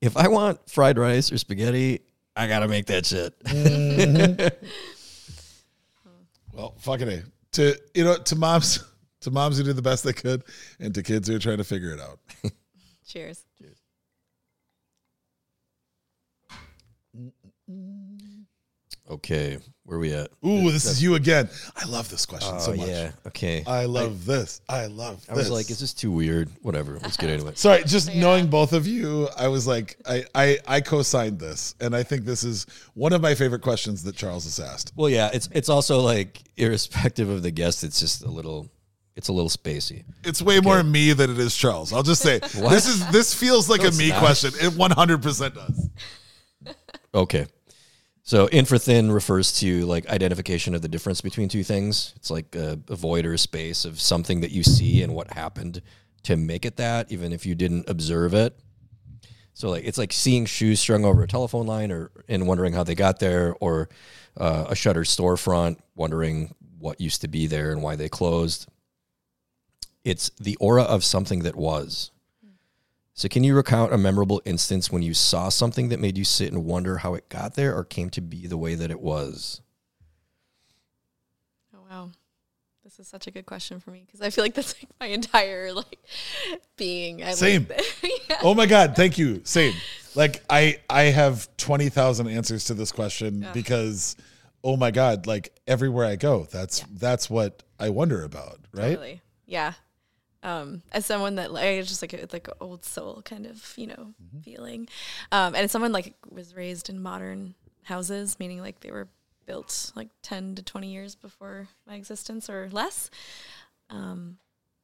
if 0.00 0.16
I 0.16 0.28
want 0.28 0.68
fried 0.68 0.98
rice 0.98 1.30
or 1.30 1.38
spaghetti, 1.38 2.00
I 2.36 2.46
gotta 2.48 2.66
make 2.68 2.86
that 2.86 3.06
shit. 3.06 3.34
Well, 6.52 6.74
fucking 6.78 7.08
a. 7.08 7.22
To 7.52 7.74
you 7.94 8.04
know, 8.04 8.16
to 8.16 8.36
moms, 8.36 8.84
to 9.22 9.30
moms 9.30 9.56
who 9.58 9.64
did 9.64 9.76
the 9.76 9.82
best 9.82 10.04
they 10.04 10.12
could, 10.12 10.44
and 10.78 10.94
to 10.94 11.02
kids 11.02 11.28
who 11.28 11.36
are 11.36 11.38
trying 11.40 11.58
to 11.58 11.64
figure 11.64 11.92
it 11.92 12.00
out. 12.00 12.18
Cheers. 13.06 13.44
Cheers. 13.58 13.79
Okay, 19.10 19.58
where 19.84 19.98
are 19.98 20.00
we 20.00 20.12
at? 20.14 20.30
Ooh, 20.46 20.70
this 20.70 20.84
is 20.84 21.02
you 21.02 21.16
again. 21.16 21.48
I 21.76 21.84
love 21.86 22.08
this 22.08 22.24
question 22.24 22.54
Oh 22.54 22.60
so 22.60 22.74
much. 22.74 22.88
yeah, 22.88 23.10
okay. 23.26 23.64
I 23.66 23.86
love 23.86 24.24
this. 24.24 24.60
I 24.68 24.86
love. 24.86 25.24
I 25.28 25.34
was 25.34 25.50
like, 25.50 25.68
is 25.70 25.80
this 25.80 25.92
too 25.92 26.12
weird? 26.12 26.48
Whatever, 26.62 26.98
let's 27.02 27.16
get 27.16 27.28
into 27.30 27.48
it. 27.48 27.58
Sorry, 27.66 27.82
just 27.84 28.14
knowing 28.14 28.46
both 28.46 28.72
of 28.72 28.86
you, 28.86 29.28
I 29.36 29.48
was 29.48 29.66
like, 29.66 29.96
I, 30.06 30.24
I, 30.34 30.58
I 30.66 30.80
co-signed 30.80 31.38
this, 31.40 31.74
and 31.80 31.94
I 31.96 32.02
think 32.04 32.24
this 32.24 32.44
is 32.44 32.66
one 32.94 33.12
of 33.12 33.20
my 33.20 33.34
favorite 33.34 33.62
questions 33.62 34.02
that 34.04 34.14
Charles 34.14 34.44
has 34.44 34.60
asked. 34.60 34.92
Well, 34.96 35.10
yeah, 35.10 35.30
it's 35.32 35.48
it's 35.52 35.68
also 35.68 36.00
like 36.00 36.40
irrespective 36.56 37.28
of 37.28 37.42
the 37.42 37.50
guest, 37.50 37.82
it's 37.82 37.98
just 37.98 38.22
a 38.24 38.30
little, 38.30 38.68
it's 39.16 39.26
a 39.28 39.32
little 39.32 39.50
spacey. 39.50 40.04
It's 40.24 40.40
way 40.40 40.60
more 40.60 40.82
me 40.84 41.12
than 41.14 41.30
it 41.30 41.38
is 41.38 41.56
Charles. 41.56 41.92
I'll 41.92 42.04
just 42.04 42.22
say 42.22 42.38
this 42.38 42.86
is 42.86 43.10
this 43.10 43.34
feels 43.34 43.68
like 43.68 43.82
a 43.82 43.90
me 43.96 44.10
not. 44.10 44.20
question. 44.20 44.52
It 44.60 44.76
100 44.76 45.20
percent 45.22 45.54
does. 45.56 45.88
Okay. 47.12 47.46
So 48.30 48.46
infrathin 48.46 49.12
refers 49.12 49.58
to 49.58 49.84
like 49.86 50.08
identification 50.08 50.76
of 50.76 50.82
the 50.82 50.88
difference 50.88 51.20
between 51.20 51.48
two 51.48 51.64
things. 51.64 52.12
It's 52.14 52.30
like 52.30 52.54
a, 52.54 52.78
a 52.86 52.94
void 52.94 53.26
or 53.26 53.32
a 53.32 53.38
space 53.38 53.84
of 53.84 54.00
something 54.00 54.42
that 54.42 54.52
you 54.52 54.62
see 54.62 55.02
and 55.02 55.16
what 55.16 55.32
happened 55.32 55.82
to 56.22 56.36
make 56.36 56.64
it 56.64 56.76
that, 56.76 57.10
even 57.10 57.32
if 57.32 57.44
you 57.44 57.56
didn't 57.56 57.88
observe 57.90 58.32
it. 58.32 58.56
So 59.52 59.70
like 59.70 59.82
it's 59.82 59.98
like 59.98 60.12
seeing 60.12 60.46
shoes 60.46 60.78
strung 60.78 61.04
over 61.04 61.24
a 61.24 61.26
telephone 61.26 61.66
line, 61.66 61.90
or 61.90 62.12
and 62.28 62.46
wondering 62.46 62.72
how 62.72 62.84
they 62.84 62.94
got 62.94 63.18
there, 63.18 63.56
or 63.58 63.88
uh, 64.36 64.66
a 64.68 64.76
shuttered 64.76 65.06
storefront, 65.06 65.78
wondering 65.96 66.54
what 66.78 67.00
used 67.00 67.22
to 67.22 67.28
be 67.28 67.48
there 67.48 67.72
and 67.72 67.82
why 67.82 67.96
they 67.96 68.08
closed. 68.08 68.68
It's 70.04 70.30
the 70.38 70.54
aura 70.60 70.84
of 70.84 71.02
something 71.02 71.40
that 71.40 71.56
was. 71.56 72.12
So, 73.20 73.28
can 73.28 73.44
you 73.44 73.54
recount 73.54 73.92
a 73.92 73.98
memorable 73.98 74.40
instance 74.46 74.90
when 74.90 75.02
you 75.02 75.12
saw 75.12 75.50
something 75.50 75.90
that 75.90 76.00
made 76.00 76.16
you 76.16 76.24
sit 76.24 76.50
and 76.50 76.64
wonder 76.64 76.96
how 76.96 77.12
it 77.12 77.28
got 77.28 77.52
there 77.52 77.76
or 77.76 77.84
came 77.84 78.08
to 78.08 78.22
be 78.22 78.46
the 78.46 78.56
way 78.56 78.74
that 78.74 78.90
it 78.90 78.98
was? 78.98 79.60
Oh 81.76 81.80
wow, 81.90 82.12
this 82.82 82.98
is 82.98 83.06
such 83.06 83.26
a 83.26 83.30
good 83.30 83.44
question 83.44 83.78
for 83.78 83.90
me 83.90 84.04
because 84.06 84.22
I 84.22 84.30
feel 84.30 84.42
like 84.42 84.54
that's 84.54 84.74
like 84.82 84.88
my 84.98 85.08
entire 85.08 85.70
like 85.74 85.98
being. 86.78 87.22
I 87.22 87.32
Same. 87.32 87.66
that- 87.66 87.84
yeah. 88.30 88.38
Oh 88.42 88.54
my 88.54 88.64
god, 88.64 88.96
thank 88.96 89.18
you. 89.18 89.42
Same. 89.44 89.74
Like 90.14 90.42
I 90.48 90.78
I 90.88 91.02
have 91.02 91.46
20,000 91.58 92.26
answers 92.26 92.64
to 92.64 92.74
this 92.74 92.90
question 92.90 93.42
Yeah. 93.42 93.52
because 93.52 94.16
oh 94.64 94.78
my 94.78 94.90
god, 94.90 95.26
like 95.26 95.52
everywhere 95.66 96.06
I 96.06 96.16
go, 96.16 96.46
that's 96.50 96.86
that's 96.94 97.28
what 97.28 97.64
I 97.78 97.90
wonder 97.90 98.24
about, 98.24 98.60
right? 98.72 98.94
Totally. 98.94 99.20
Yeah. 99.44 99.74
Um, 100.42 100.82
as 100.92 101.04
someone 101.04 101.34
that 101.34 101.52
like 101.52 101.64
it's 101.64 101.88
just 101.88 102.00
like 102.02 102.14
a, 102.14 102.26
like 102.32 102.48
an 102.48 102.54
old 102.60 102.84
soul 102.84 103.20
kind 103.24 103.46
of 103.46 103.74
you 103.76 103.86
know 103.86 104.14
Mm-hmm. 104.22 104.40
feeling, 104.40 104.88
um, 105.32 105.54
and 105.54 105.70
someone 105.70 105.92
like 105.92 106.14
was 106.30 106.54
raised 106.54 106.88
in 106.88 107.02
modern 107.02 107.54
houses, 107.82 108.38
meaning 108.40 108.60
like 108.60 108.80
they 108.80 108.90
were 108.90 109.08
built 109.46 109.92
like 109.96 110.08
ten 110.22 110.54
to 110.54 110.62
twenty 110.62 110.92
years 110.92 111.14
before 111.14 111.68
my 111.86 111.94
existence 111.96 112.48
or 112.48 112.68
less. 112.72 113.10
Um, 113.90 114.38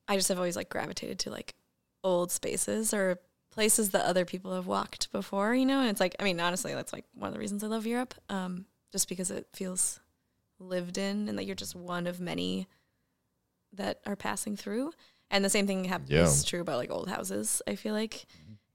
I 0.09 0.17
just 0.17 0.29
have 0.29 0.39
always 0.39 0.57
like 0.57 0.69
gravitated 0.69 1.19
to 1.21 1.31
like 1.31 1.55
old 2.05 2.31
spaces 2.33 2.93
or 2.93 3.19
places 3.51 3.91
that 3.91 4.05
other 4.05 4.25
people 4.27 4.55
have 4.55 4.67
walked 4.67 5.11
before, 5.13 5.55
you 5.55 5.65
know. 5.65 5.81
And 5.81 5.89
it's 5.89 6.01
like 6.01 6.17
I 6.21 6.25
mean 6.25 6.39
honestly, 6.41 6.75
that's 6.75 6.93
like 6.93 7.05
one 7.15 7.29
of 7.29 7.35
the 7.35 7.41
reasons 7.41 7.65
I 7.65 7.69
love 7.69 7.87
Europe, 7.87 8.15
um, 8.29 8.67
just 8.93 9.09
because 9.09 9.31
it 9.31 9.47
feels 9.55 10.01
lived 10.59 10.99
in 10.99 11.29
and 11.29 11.39
that 11.39 11.45
you're 11.45 11.55
just 11.55 11.75
one 11.77 12.07
of 12.07 12.21
many 12.21 12.67
that 13.73 14.01
are 14.07 14.17
passing 14.17 14.57
through. 14.57 14.93
And 15.31 15.45
the 15.45 15.51
same 15.51 15.67
thing 15.67 15.85
hap- 15.85 16.03
Yeah. 16.09 16.23
is 16.25 16.45
true 16.45 16.61
about 16.61 16.77
like 16.79 16.91
old 16.91 17.09
houses. 17.09 17.61
I 17.67 17.75
feel 17.75 17.95
like 17.95 18.27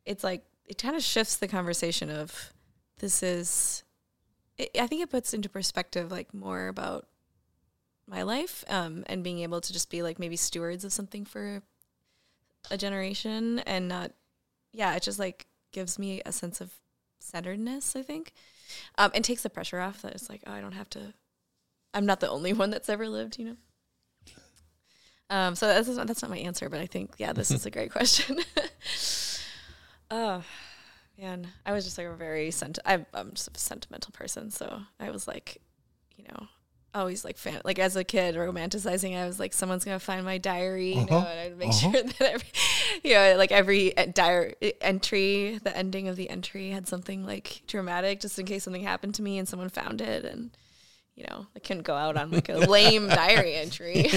it's 0.06 0.24
like 0.24 0.44
it 0.66 0.78
kind 0.78 0.96
of 0.96 1.02
shifts 1.04 1.38
the 1.38 1.48
conversation 1.48 2.10
of 2.10 2.54
this 3.00 3.24
is. 3.24 3.84
It, 4.58 4.70
I 4.80 4.88
think 4.88 5.02
it 5.02 5.10
puts 5.10 5.34
into 5.34 5.50
perspective 5.50 6.12
like 6.12 6.34
more 6.34 6.68
about 6.68 7.08
my 8.08 8.24
life 8.24 8.64
um, 8.68 9.04
and 9.08 9.24
being 9.24 9.40
able 9.40 9.62
to 9.62 9.72
just 9.74 9.90
be 9.90 10.04
like 10.04 10.20
maybe 10.20 10.36
stewards 10.36 10.84
of 10.84 10.92
something 10.92 11.24
for 11.24 11.62
a 12.70 12.78
generation 12.78 13.60
and 13.60 13.88
not. 13.88 14.12
Yeah, 14.74 14.94
it 14.96 15.04
just 15.04 15.20
like 15.20 15.48
gives 15.72 15.98
me 15.98 16.22
a 16.26 16.32
sense 16.32 16.60
of 16.62 16.72
centeredness. 17.20 17.96
I 17.96 18.02
think, 18.02 18.34
um, 18.98 19.12
and 19.16 19.24
takes 19.24 19.44
the 19.44 19.50
pressure 19.50 19.80
off 19.80 20.02
that 20.02 20.14
it's 20.14 20.30
like 20.30 20.44
oh, 20.46 20.52
I 20.52 20.60
don't 20.62 20.74
have 20.74 20.90
to. 20.92 21.14
I'm 21.94 22.06
not 22.06 22.20
the 22.20 22.30
only 22.30 22.52
one 22.62 22.70
that's 22.72 22.90
ever 22.90 23.08
lived. 23.08 23.40
You 23.40 23.46
know. 23.46 23.58
Um, 25.32 25.56
so 25.56 25.66
that's 25.68 25.88
not, 25.88 26.06
that's 26.08 26.22
not 26.22 26.30
my 26.30 26.38
answer, 26.38 26.70
but 26.70 26.80
I 26.82 26.86
think 26.86 27.14
yeah, 27.18 27.32
this 27.34 27.50
is 27.52 27.66
a 27.66 27.72
great 27.72 27.92
question. 27.98 28.38
oh 30.12 30.44
man, 31.20 31.48
I 31.66 31.72
was 31.72 31.86
just 31.86 31.98
like 31.98 32.08
a 32.08 32.14
very 32.14 32.52
sent. 32.52 32.80
I'm, 32.86 33.06
I'm 33.14 33.32
just 33.34 33.50
a 33.56 33.60
sentimental 33.60 34.12
person, 34.12 34.52
so 34.52 34.82
I 35.00 35.10
was 35.12 35.28
like, 35.28 35.62
you 36.18 36.26
know, 36.26 36.48
always 36.94 37.24
like 37.24 37.38
fan 37.38 37.62
like 37.64 37.80
as 37.80 37.96
a 37.96 38.04
kid 38.04 38.36
romanticizing. 38.36 39.18
I 39.18 39.26
was 39.26 39.40
like, 39.40 39.54
someone's 39.54 39.86
gonna 39.86 40.00
find 40.00 40.26
my 40.26 40.38
diary, 40.38 40.96
you 40.96 41.06
know, 41.06 41.18
Uh-huh. 41.20 41.28
and 41.30 41.40
I'd 41.40 41.58
make 41.58 41.70
Uh-huh. 41.70 41.92
sure 41.92 42.04
that 42.20 42.22
every, 42.22 42.48
you 43.04 43.14
know, 43.14 43.36
like 43.38 43.52
every 43.54 43.96
uh, 43.96 44.08
diary 44.14 44.56
entry, 44.82 45.60
the 45.64 45.76
ending 45.76 46.08
of 46.10 46.18
the 46.18 46.30
entry 46.30 46.72
had 46.72 46.88
something 46.88 47.26
like 47.26 47.62
dramatic, 47.68 48.20
just 48.20 48.38
in 48.38 48.46
case 48.46 48.64
something 48.66 48.84
happened 48.84 49.16
to 49.16 49.22
me 49.22 49.38
and 49.38 49.48
someone 49.48 49.70
found 49.70 50.02
it 50.02 50.26
and. 50.26 50.52
You 51.14 51.26
know, 51.30 51.46
I 51.56 51.60
couldn't 51.60 51.84
go 51.84 51.94
out 51.94 52.16
on 52.16 52.32
like 52.32 52.48
a 52.48 52.54
lame 52.58 53.08
diary 53.10 53.54
entry. 53.56 54.08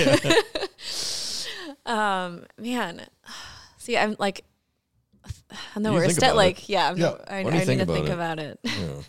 Um, 1.86 2.44
man, 2.58 3.06
see, 3.78 3.96
I'm 3.96 4.16
like, 4.18 4.44
I'm 5.76 5.82
the 5.82 5.90
You 5.92 5.98
think 5.98 6.08
worst 6.08 6.18
at 6.22 6.24
about 6.30 6.36
like, 6.36 6.68
yeah, 6.68 6.90
I'm 6.90 6.96
Yeah. 6.96 7.10
The, 7.12 7.32
I, 7.32 7.42
What 7.44 7.50
do 7.50 7.56
you 7.56 7.62
I 7.62 7.64
think 7.66 7.78
need 7.80 7.86
to 7.86 7.92
about 7.92 7.94
think 7.94 8.08
it? 8.08 8.12
about 8.12 8.38
it. 8.38 8.58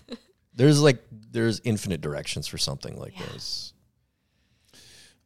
Yeah. 0.09 0.15
there's 0.55 0.81
like 0.81 1.03
there's 1.31 1.61
infinite 1.63 2.01
directions 2.01 2.47
for 2.47 2.57
something 2.57 2.97
like 2.99 3.19
Yeah. 3.19 3.25
this. 3.33 3.73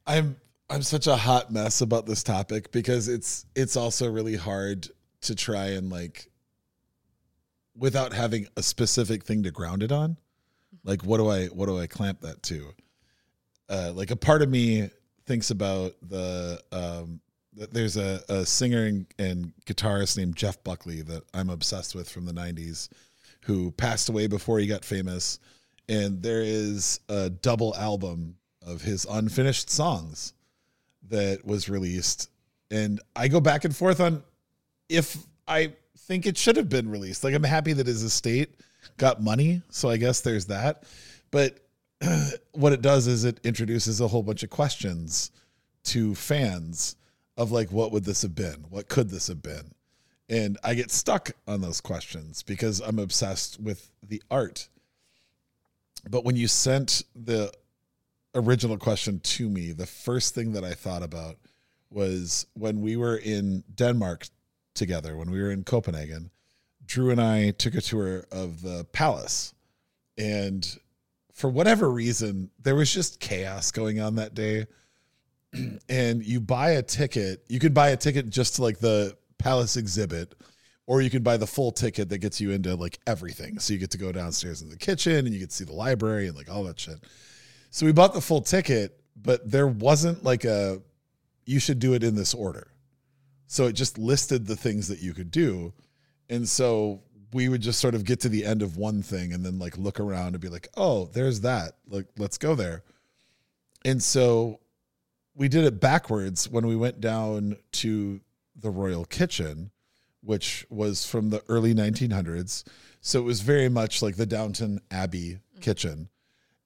I'm 0.06 0.38
I'm 0.70 0.82
such 0.84 1.08
a 1.08 1.16
hot 1.16 1.52
mess 1.52 1.82
about 1.82 2.06
this 2.06 2.24
topic 2.24 2.72
because 2.72 3.08
it's 3.08 3.46
it's 3.56 3.76
also 3.76 4.10
really 4.10 4.36
hard 4.36 4.88
to 5.22 5.36
try 5.36 5.68
and 5.70 5.90
like 5.90 6.30
without 7.76 8.14
having 8.14 8.48
a 8.58 8.64
specific 8.64 9.24
thing 9.24 9.44
to 9.44 9.52
ground 9.52 9.84
it 9.84 9.92
on. 9.92 10.18
Like 10.84 11.04
what 11.04 11.18
do 11.18 11.28
I 11.28 11.46
what 11.48 11.68
do 11.68 11.78
I 11.80 11.88
clamp 11.88 12.22
that 12.22 12.42
to? 12.44 12.72
Uh, 13.68 13.92
like 13.94 14.10
a 14.12 14.16
part 14.16 14.42
of 14.42 14.50
me 14.50 14.90
thinks 15.28 15.52
about 15.52 15.94
the 16.02 16.60
um, 16.72 17.20
that 17.28 17.29
there's 17.72 17.98
a, 17.98 18.22
a 18.30 18.45
singer 18.45 18.86
and, 18.86 19.06
and 19.18 19.53
guitarist 19.65 20.18
named 20.18 20.36
Jeff 20.36 20.64
Buckley 20.64 21.02
that 21.02 21.23
I'm 21.34 21.49
obsessed 21.49 21.95
with 21.95 22.10
from 22.10 22.26
the 22.26 22.34
90s 22.34 22.90
who 23.41 23.72
passed 23.72 24.10
away 24.10 24.27
before 24.27 24.60
he 24.60 24.68
got 24.68 24.86
famous. 24.86 25.40
And 25.88 26.22
there 26.22 26.41
is 26.41 26.99
a 27.10 27.30
double 27.30 27.76
album 27.76 28.36
of 28.61 28.81
his 28.81 29.06
unfinished 29.10 29.69
songs 29.69 30.34
that 31.10 31.45
was 31.45 31.69
released. 31.69 32.30
And 32.69 33.02
I 33.15 33.27
go 33.27 33.40
back 33.40 33.65
and 33.65 33.76
forth 33.76 33.99
on 33.99 34.23
if 34.88 35.18
I 35.48 35.73
think 35.98 36.26
it 36.26 36.38
should 36.38 36.56
have 36.57 36.69
been 36.69 36.90
released. 36.90 37.23
Like 37.23 37.34
I'm 37.34 37.44
happy 37.44 37.73
that 37.73 37.88
his 37.88 38.03
estate 38.03 38.56
got 38.98 39.22
money. 39.22 39.61
So 39.69 39.90
I 39.90 39.98
guess 39.98 40.22
there's 40.22 40.45
that. 40.45 40.84
But 41.31 41.60
what 42.52 42.73
it 42.73 42.81
does 42.81 43.07
is 43.07 43.23
it 43.23 43.40
introduces 43.44 44.02
a 44.02 44.07
whole 44.07 44.23
bunch 44.23 44.44
of 44.44 44.49
questions 44.49 45.31
to 45.86 46.14
fans 46.14 46.95
of 47.40 47.52
like 47.52 47.72
what 47.72 47.91
would 47.94 48.03
this 48.03 48.22
have 48.22 48.36
been? 48.36 48.66
What 48.70 48.90
could 48.90 49.10
this 49.10 49.28
have 49.28 49.41
been? 49.41 49.72
And 50.28 50.60
I 50.64 50.76
get 50.76 50.91
stuck 50.91 51.32
on 51.48 51.61
those 51.61 51.82
questions 51.82 52.44
because 52.44 52.82
I'm 52.82 52.99
obsessed 52.99 53.60
with 53.60 53.90
the 54.07 54.22
art. 54.30 54.68
But 56.07 56.26
when 56.26 56.36
you 56.36 56.48
sent 56.48 57.02
the 57.16 57.52
original 58.36 58.78
question 58.78 59.22
to 59.22 59.49
me, 59.49 59.72
the 59.72 59.88
first 59.88 60.36
thing 60.36 60.52
that 60.52 60.64
I 60.66 60.74
thought 60.74 61.02
about 61.02 61.38
was 61.90 62.45
when 62.53 62.82
we 62.82 62.98
were 62.98 63.18
in 63.18 63.64
Denmark 63.74 64.28
together, 64.76 65.16
when 65.16 65.32
we 65.32 65.41
were 65.41 65.49
in 65.49 65.64
Copenhagen, 65.64 66.30
Drew 66.86 67.10
and 67.10 67.22
I 67.22 67.52
took 67.52 67.74
a 67.74 67.82
tour 67.82 68.26
of 68.32 68.61
the 68.61 68.84
palace. 68.91 69.53
And 70.18 70.78
for 71.34 71.49
whatever 71.49 71.90
reason, 71.90 72.52
there 72.61 72.76
was 72.76 72.94
just 72.94 73.20
chaos 73.22 73.72
going 73.72 73.99
on 73.99 74.16
that 74.16 74.36
day. 74.36 74.68
and 75.90 76.24
you 76.24 76.40
buy 76.40 76.72
a 76.72 76.82
ticket, 76.82 77.44
you 77.50 77.60
could 77.60 77.74
buy 77.74 77.90
a 77.90 77.98
ticket 77.98 78.30
just 78.30 78.56
to 78.56 78.62
like 78.62 78.80
the 78.80 79.16
palace 79.38 79.78
exhibit, 79.78 80.36
or 80.86 81.02
you 81.02 81.10
could 81.10 81.24
buy 81.24 81.38
the 81.38 81.48
full 81.48 81.72
ticket 81.72 82.10
that 82.10 82.18
gets 82.18 82.42
you 82.42 82.52
into 82.52 82.76
like 82.76 83.00
everything. 83.08 83.60
So 83.60 83.74
you 83.74 83.80
get 83.80 83.92
to 83.92 83.98
go 83.98 84.12
downstairs 84.12 84.62
in 84.62 84.70
the 84.70 84.78
kitchen 84.78 85.26
and 85.26 85.30
you 85.30 85.40
get 85.40 85.50
to 85.50 85.56
see 85.56 85.66
the 85.66 85.74
library 85.74 86.28
and 86.28 86.36
like 86.36 86.50
all 86.50 86.64
that 86.64 86.80
shit. 86.80 87.04
So 87.72 87.86
we 87.86 87.92
bought 87.92 88.14
the 88.14 88.22
full 88.22 88.42
ticket, 88.42 89.00
but 89.16 89.50
there 89.50 89.68
wasn't 89.68 90.24
like 90.24 90.46
a 90.46 90.82
you 91.46 91.60
should 91.60 91.80
do 91.80 91.94
it 91.94 92.04
in 92.04 92.16
this 92.16 92.34
order. 92.34 92.72
So 93.48 93.66
it 93.66 93.74
just 93.74 93.98
listed 93.98 94.46
the 94.46 94.56
things 94.56 94.88
that 94.88 95.00
you 95.00 95.14
could 95.14 95.32
do. 95.32 95.74
And 96.30 96.48
so 96.48 97.02
we 97.34 97.50
would 97.50 97.62
just 97.62 97.80
sort 97.80 97.96
of 97.96 98.04
get 98.04 98.20
to 98.22 98.30
the 98.30 98.46
end 98.46 98.62
of 98.62 98.78
one 98.78 99.02
thing 99.02 99.34
and 99.34 99.44
then 99.44 99.58
like 99.60 99.78
look 99.78 100.00
around 100.00 100.36
and 100.36 100.40
be 100.40 100.50
like, 100.50 100.68
oh, 100.78 101.06
there's 101.06 101.42
that. 101.42 101.74
Like, 101.88 102.06
let's 102.18 102.38
go 102.38 102.56
there. 102.56 102.84
And 103.86 104.02
so 104.02 104.60
we 105.40 105.48
did 105.48 105.64
it 105.64 105.80
backwards 105.80 106.49
when 106.49 106.68
we 106.68 106.76
went 106.76 106.99
down 106.99 107.56
to 107.72 108.20
the 108.57 108.70
royal 108.70 109.06
kitchen, 109.06 109.72
which 110.22 110.66
was 110.70 111.06
from 111.06 111.30
the 111.30 111.41
early 111.48 111.74
1900s. 111.74 112.66
So 112.99 113.20
it 113.20 113.24
was 113.24 113.40
very 113.40 113.70
much 113.70 114.02
like 114.02 114.18
the 114.18 114.26
Downton 114.26 114.82
Abbey 114.91 115.40
kitchen. 115.61 116.10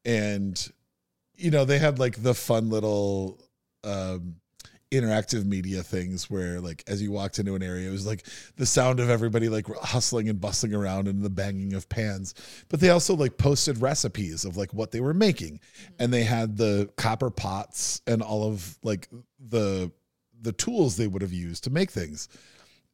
And, 0.03 0.71
you 1.35 1.51
know, 1.51 1.65
they 1.65 1.77
had 1.77 1.99
like 1.99 2.23
the 2.23 2.33
fun 2.33 2.71
little 2.71 3.39
um, 3.83 4.37
interactive 4.93 5.43
media 5.45 5.81
things 5.81 6.29
where 6.29 6.61
like 6.61 6.83
as 6.87 7.01
you 7.01 7.11
walked 7.11 7.39
into 7.39 7.55
an 7.55 7.63
area 7.63 7.87
it 7.87 7.91
was 7.91 8.05
like 8.05 8.25
the 8.57 8.65
sound 8.65 8.99
of 8.99 9.09
everybody 9.09 9.49
like 9.49 9.65
hustling 9.77 10.29
and 10.29 10.39
bustling 10.39 10.73
around 10.73 11.07
and 11.07 11.23
the 11.23 11.29
banging 11.29 11.73
of 11.73 11.89
pans. 11.89 12.35
But 12.69 12.79
they 12.79 12.89
also 12.89 13.15
like 13.15 13.37
posted 13.37 13.81
recipes 13.81 14.45
of 14.45 14.55
like 14.55 14.73
what 14.73 14.91
they 14.91 15.01
were 15.01 15.13
making. 15.13 15.59
And 15.99 16.13
they 16.13 16.23
had 16.23 16.57
the 16.57 16.89
copper 16.95 17.29
pots 17.29 18.01
and 18.07 18.21
all 18.21 18.47
of 18.47 18.77
like 18.83 19.09
the 19.39 19.91
the 20.41 20.53
tools 20.53 20.97
they 20.97 21.07
would 21.07 21.21
have 21.21 21.33
used 21.33 21.63
to 21.63 21.69
make 21.69 21.89
things. 21.89 22.27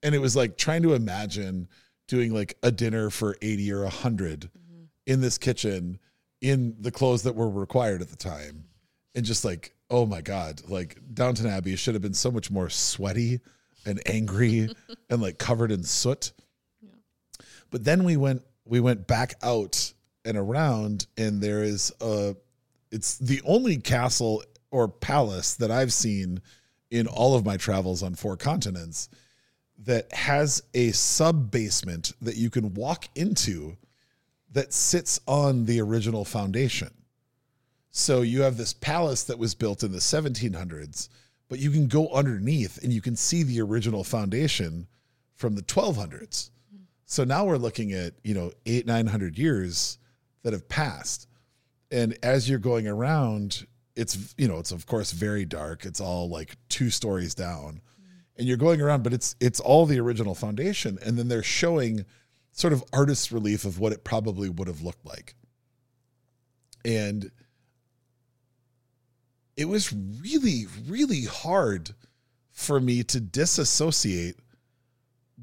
And 0.01 0.15
it 0.15 0.19
was 0.19 0.35
like 0.35 0.57
trying 0.57 0.83
to 0.83 0.93
imagine 0.93 1.67
doing 2.07 2.33
like 2.33 2.57
a 2.63 2.71
dinner 2.71 3.09
for 3.09 3.35
80 3.41 3.71
or 3.73 3.83
100 3.83 4.41
mm-hmm. 4.41 4.83
in 5.05 5.21
this 5.21 5.37
kitchen 5.37 5.99
in 6.41 6.75
the 6.79 6.91
clothes 6.91 7.23
that 7.23 7.35
were 7.35 7.49
required 7.49 8.01
at 8.01 8.09
the 8.09 8.15
time 8.15 8.63
and 9.15 9.25
just 9.25 9.43
like 9.43 9.75
oh 9.89 10.05
my 10.05 10.21
god 10.21 10.61
like 10.67 10.97
downton 11.13 11.47
abbey 11.47 11.75
should 11.75 11.95
have 11.95 12.01
been 12.01 12.13
so 12.13 12.29
much 12.31 12.51
more 12.51 12.69
sweaty 12.69 13.39
and 13.85 14.01
angry 14.05 14.69
and 15.09 15.21
like 15.21 15.37
covered 15.37 15.71
in 15.71 15.83
soot. 15.83 16.31
But 17.71 17.83
then 17.83 18.03
we 18.03 18.17
went 18.17 18.43
we 18.65 18.79
went 18.79 19.07
back 19.07 19.35
out 19.41 19.93
and 20.25 20.37
around 20.37 21.07
and 21.17 21.41
there 21.41 21.63
is 21.63 21.91
a 22.01 22.35
it's 22.91 23.17
the 23.17 23.41
only 23.45 23.77
castle 23.77 24.43
or 24.71 24.87
palace 24.87 25.55
that 25.55 25.71
i've 25.71 25.93
seen 25.93 26.41
in 26.91 27.07
all 27.07 27.35
of 27.35 27.45
my 27.45 27.55
travels 27.55 28.03
on 28.03 28.13
four 28.13 28.35
continents 28.35 29.09
that 29.77 30.11
has 30.11 30.61
a 30.73 30.91
sub 30.91 31.49
basement 31.49 32.11
that 32.21 32.35
you 32.35 32.49
can 32.49 32.73
walk 32.73 33.07
into 33.15 33.77
that 34.51 34.73
sits 34.73 35.19
on 35.25 35.65
the 35.65 35.79
original 35.79 36.25
foundation 36.25 36.91
so 37.91 38.21
you 38.21 38.41
have 38.41 38.57
this 38.57 38.73
palace 38.73 39.23
that 39.23 39.39
was 39.39 39.55
built 39.55 39.83
in 39.83 39.91
the 39.91 39.99
1700s, 39.99 41.09
but 41.49 41.59
you 41.59 41.71
can 41.71 41.87
go 41.87 42.09
underneath 42.09 42.81
and 42.83 42.93
you 42.93 43.01
can 43.01 43.15
see 43.15 43.43
the 43.43 43.61
original 43.61 44.03
foundation 44.03 44.87
from 45.35 45.55
the 45.55 45.63
1200s. 45.63 46.51
So 47.05 47.23
now 47.23 47.45
we're 47.45 47.57
looking 47.57 47.91
at, 47.91 48.13
you 48.23 48.35
know, 48.35 48.51
eight, 48.67 48.85
900 48.85 49.37
years 49.37 49.97
that 50.43 50.53
have 50.53 50.69
passed. 50.69 51.27
And 51.89 52.15
as 52.21 52.47
you're 52.47 52.59
going 52.59 52.87
around, 52.87 53.65
it's, 53.95 54.35
you 54.37 54.47
know, 54.47 54.59
it's 54.59 54.71
of 54.71 54.85
course 54.85 55.11
very 55.11 55.43
dark. 55.43 55.85
It's 55.85 55.99
all 55.99 56.29
like 56.29 56.55
two 56.69 56.91
stories 56.91 57.33
down. 57.33 57.81
And 58.37 58.47
you're 58.47 58.57
going 58.57 58.79
around, 58.79 59.03
but 59.03 59.11
it's 59.11 59.35
it's 59.41 59.59
all 59.59 59.85
the 59.85 59.99
original 59.99 60.35
foundation. 60.35 60.97
And 61.03 61.17
then 61.17 61.27
they're 61.27 61.43
showing 61.43 62.05
sort 62.51 62.71
of 62.73 62.83
artist's 62.93 63.31
relief 63.31 63.65
of 63.65 63.79
what 63.79 63.91
it 63.91 64.03
probably 64.03 64.49
would 64.49 64.67
have 64.67 64.81
looked 64.81 65.05
like. 65.05 65.35
And 66.85 67.31
it 69.59 69.67
was 69.67 69.93
really, 70.21 70.67
really 70.87 71.25
hard 71.25 71.89
for 72.53 72.79
me 72.79 73.03
to 73.03 73.19
disassociate 73.19 74.37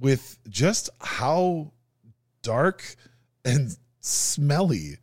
with 0.01 0.39
just 0.49 0.89
how 1.03 1.71
dark 2.41 2.97
and 3.45 3.77
smelly 4.01 4.97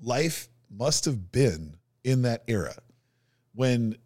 life 0.00 0.48
must 0.68 1.04
have 1.04 1.30
been 1.30 1.76
in 2.02 2.22
that 2.22 2.42
era. 2.48 2.74
When, 3.54 3.96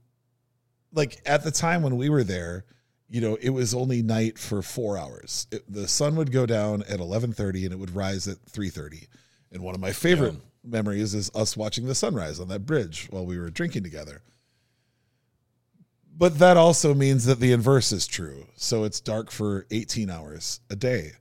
like, 0.93 1.23
at 1.25 1.45
the 1.45 1.51
time 1.51 1.83
when 1.83 1.97
we 1.97 2.11
were 2.11 2.25
there, 2.25 2.67
you 3.09 3.23
know, 3.23 3.39
it 3.41 3.51
was 3.51 3.73
only 3.73 4.03
night 4.03 4.39
for 4.39 4.61
four 4.61 4.99
hours. 4.99 5.47
It, 5.51 5.63
the 5.67 5.89
sun 5.89 6.15
would 6.17 6.31
go 6.31 6.45
down 6.45 6.83
at 6.83 7.01
eleven 7.01 7.33
thirty, 7.33 7.65
and 7.65 7.73
it 7.73 7.79
would 7.79 7.97
rise 7.97 8.29
at 8.29 8.37
three 8.51 8.69
thirty. 8.69 9.09
And 9.51 9.63
one 9.63 9.75
of 9.75 9.81
my 9.81 9.93
favorite 9.93 10.37
memories 10.63 11.15
is 11.15 11.31
us 11.35 11.57
watching 11.57 11.87
the 11.87 11.95
sunrise 11.95 12.39
on 12.39 12.49
that 12.49 12.67
bridge 12.67 13.09
while 13.11 13.25
we 13.25 13.39
were 13.39 13.51
drinking 13.51 13.83
together. 13.85 14.21
But 16.17 16.39
that 16.39 16.57
also 16.57 16.95
means 16.95 17.25
that 17.25 17.41
the 17.41 17.53
inverse 17.53 17.91
is 17.91 18.07
true. 18.07 18.47
So 18.57 18.85
it's 18.85 19.01
dark 19.01 19.31
for 19.31 19.67
18 19.71 20.11
hours 20.11 20.61
a 20.71 20.77
day. 20.77 21.13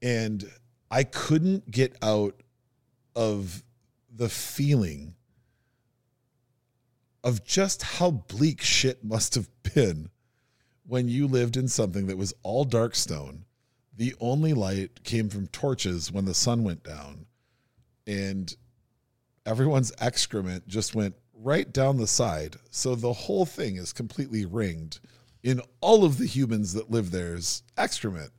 And 0.00 0.48
I 0.90 1.04
couldn't 1.04 1.70
get 1.70 1.96
out 2.02 2.42
of 3.16 3.62
the 4.14 4.28
feeling 4.28 5.14
of 7.24 7.44
just 7.44 7.82
how 7.82 8.10
bleak 8.10 8.62
shit 8.62 9.04
must 9.04 9.34
have 9.34 9.48
been 9.74 10.10
when 10.86 11.08
you 11.08 11.26
lived 11.26 11.56
in 11.56 11.68
something 11.68 12.06
that 12.06 12.18
was 12.18 12.34
all 12.42 12.64
dark 12.64 12.94
stone. 12.94 13.44
The 13.96 14.14
only 14.20 14.54
light 14.54 15.04
came 15.04 15.28
from 15.28 15.46
torches 15.48 16.10
when 16.10 16.24
the 16.24 16.34
sun 16.34 16.64
went 16.64 16.82
down. 16.82 17.26
And 18.06 18.54
everyone's 19.46 19.92
excrement 20.00 20.66
just 20.66 20.94
went 20.94 21.14
right 21.42 21.70
down 21.72 21.96
the 21.96 22.06
side. 22.06 22.56
So 22.70 22.94
the 22.94 23.12
whole 23.12 23.44
thing 23.44 23.76
is 23.76 23.92
completely 23.92 24.46
ringed 24.46 25.00
in 25.42 25.60
all 25.80 26.04
of 26.04 26.18
the 26.18 26.26
humans 26.26 26.74
that 26.74 26.90
live 26.90 27.10
there's 27.10 27.62
excrement. 27.76 28.30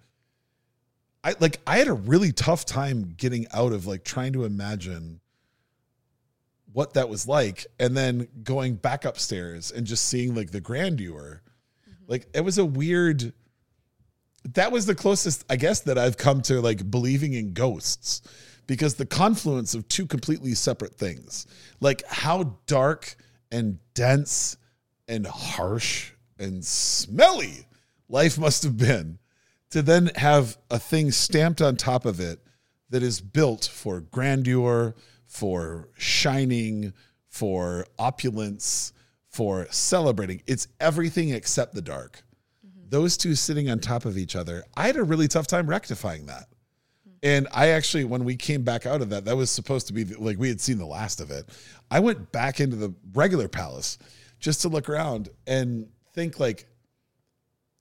I 1.23 1.35
like 1.39 1.59
I 1.65 1.77
had 1.77 1.87
a 1.87 1.93
really 1.93 2.31
tough 2.31 2.65
time 2.65 3.13
getting 3.17 3.47
out 3.53 3.71
of 3.71 3.85
like 3.85 4.03
trying 4.03 4.33
to 4.33 4.45
imagine 4.45 5.21
what 6.71 6.95
that 6.95 7.07
was 7.07 7.27
like 7.27 7.67
and 7.79 7.95
then 7.95 8.27
going 8.43 8.75
back 8.75 9.05
upstairs 9.05 9.71
and 9.71 9.85
just 9.85 10.05
seeing 10.05 10.35
like 10.35 10.51
the 10.51 10.59
grandeur. 10.59 11.41
Mm-hmm. 11.89 12.11
Like 12.11 12.27
it 12.33 12.41
was 12.41 12.57
a 12.57 12.65
weird 12.65 13.33
that 14.55 14.71
was 14.71 14.85
the 14.85 14.95
closest 14.95 15.45
I 15.49 15.55
guess 15.55 15.81
that 15.81 15.97
I've 15.97 16.17
come 16.17 16.41
to 16.43 16.61
like 16.61 16.89
believing 16.89 17.33
in 17.33 17.53
ghosts 17.53 18.21
because 18.67 18.95
the 18.95 19.05
confluence 19.05 19.75
of 19.75 19.87
two 19.87 20.05
completely 20.05 20.53
separate 20.53 20.95
things, 20.95 21.47
like 21.79 22.03
how 22.07 22.57
dark 22.65 23.15
and 23.51 23.79
dense 23.93 24.57
and 25.07 25.27
harsh 25.27 26.11
and 26.39 26.63
smelly 26.63 27.67
life 28.09 28.37
must 28.37 28.63
have 28.63 28.77
been 28.77 29.19
to 29.69 29.81
then 29.81 30.11
have 30.15 30.57
a 30.69 30.79
thing 30.79 31.11
stamped 31.11 31.61
on 31.61 31.75
top 31.75 32.05
of 32.05 32.19
it 32.19 32.39
that 32.89 33.01
is 33.01 33.19
built 33.19 33.65
for 33.65 34.01
grandeur, 34.01 34.93
for 35.25 35.89
shining, 35.97 36.93
for 37.27 37.87
opulence, 37.97 38.93
for 39.29 39.67
celebrating. 39.71 40.43
It's 40.45 40.67
everything 40.79 41.29
except 41.29 41.73
the 41.73 41.81
dark. 41.81 42.23
Mm-hmm. 42.65 42.89
Those 42.89 43.17
two 43.17 43.33
sitting 43.33 43.67
on 43.69 43.79
top 43.79 44.05
of 44.05 44.15
each 44.15 44.35
other, 44.35 44.63
I 44.77 44.85
had 44.85 44.95
a 44.95 45.03
really 45.03 45.27
tough 45.27 45.47
time 45.47 45.67
rectifying 45.67 46.27
that. 46.27 46.52
And 47.23 47.47
I 47.53 47.69
actually, 47.69 48.03
when 48.03 48.25
we 48.25 48.35
came 48.35 48.63
back 48.63 48.85
out 48.85 49.01
of 49.01 49.09
that, 49.11 49.23
that 49.25 49.37
was 49.37 49.49
supposed 49.49 49.87
to 49.87 49.93
be 49.93 50.03
like 50.03 50.37
we 50.37 50.49
had 50.49 50.59
seen 50.59 50.77
the 50.77 50.85
last 50.85 51.21
of 51.21 51.31
it. 51.31 51.49
I 51.89 52.01
went 52.01 52.33
back 52.33 52.59
into 52.59 52.75
the 52.75 52.93
regular 53.13 53.47
palace 53.47 53.97
just 54.39 54.61
to 54.63 54.67
look 54.67 54.89
around 54.89 55.29
and 55.47 55.87
think 56.13 56.37
like 56.37 56.67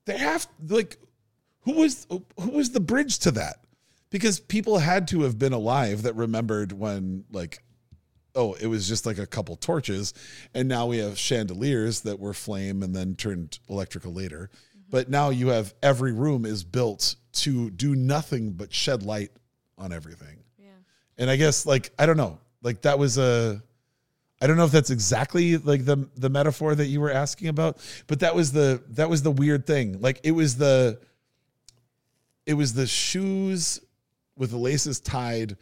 they 0.07 0.17
have 0.17 0.47
like 0.69 0.97
who 1.63 1.73
was 1.73 2.07
who 2.09 2.51
was 2.51 2.71
the 2.71 2.81
bridge 2.81 3.19
to 3.21 3.33
that? 3.33 3.57
Because 4.11 4.39
people 4.39 4.79
had 4.79 5.09
to 5.09 5.23
have 5.23 5.39
been 5.39 5.53
alive 5.53 6.03
that 6.03 6.15
remembered 6.15 6.71
when 6.71 7.25
like 7.33 7.65
oh 8.37 8.55
it 8.55 8.69
was 8.69 8.87
just 8.87 9.07
like 9.07 9.19
a 9.19 9.27
couple 9.27 9.57
torches 9.57 10.15
and 10.55 10.69
now 10.69 10.87
we 10.87 10.99
have 10.99 11.19
chandeliers 11.19 12.03
that 12.03 12.21
were 12.21 12.33
flame 12.33 12.83
and 12.83 12.95
then 12.95 13.17
turned 13.17 13.59
electrical 13.69 14.13
later. 14.13 14.51
Mm-hmm. 14.53 14.91
But 14.91 15.11
now 15.11 15.31
you 15.31 15.49
have 15.49 15.75
every 15.83 16.13
room 16.13 16.45
is 16.45 16.63
built 16.63 17.17
to 17.33 17.71
do 17.71 17.95
nothing 17.95 18.53
but 18.53 18.73
shed 18.73 19.03
light 19.03 19.31
on 19.79 19.93
everything. 19.93 20.43
Yeah. 20.59 20.67
And 21.19 21.31
I 21.31 21.37
guess 21.37 21.67
like 21.67 21.91
I 21.99 22.07
don't 22.07 22.17
know, 22.17 22.39
like 22.63 22.83
that 22.83 22.99
was 22.99 23.19
a 23.19 23.63
I 24.41 24.47
don't 24.47 24.57
know 24.57 24.65
if 24.65 24.73
that's 24.73 24.91
exactly 24.91 25.57
like 25.57 25.85
the 25.85 26.09
the 26.17 26.29
metaphor 26.29 26.75
that 26.75 26.87
you 26.87 27.01
were 27.01 27.11
asking 27.13 27.49
about, 27.49 27.79
but 28.07 28.21
that 28.21 28.35
was 28.35 28.53
the 28.53 28.83
that 28.91 29.09
was 29.09 29.23
the 29.23 29.31
weird 29.31 29.67
thing. 29.67 30.01
Like 30.01 30.21
it 30.25 30.33
was 30.33 30.57
the 30.57 30.99
it 32.47 32.55
was 32.55 32.75
the 32.75 32.87
shoes 32.87 33.81
with 34.37 34.51
the 34.51 34.57
laces 34.57 35.01
tied 35.01 35.57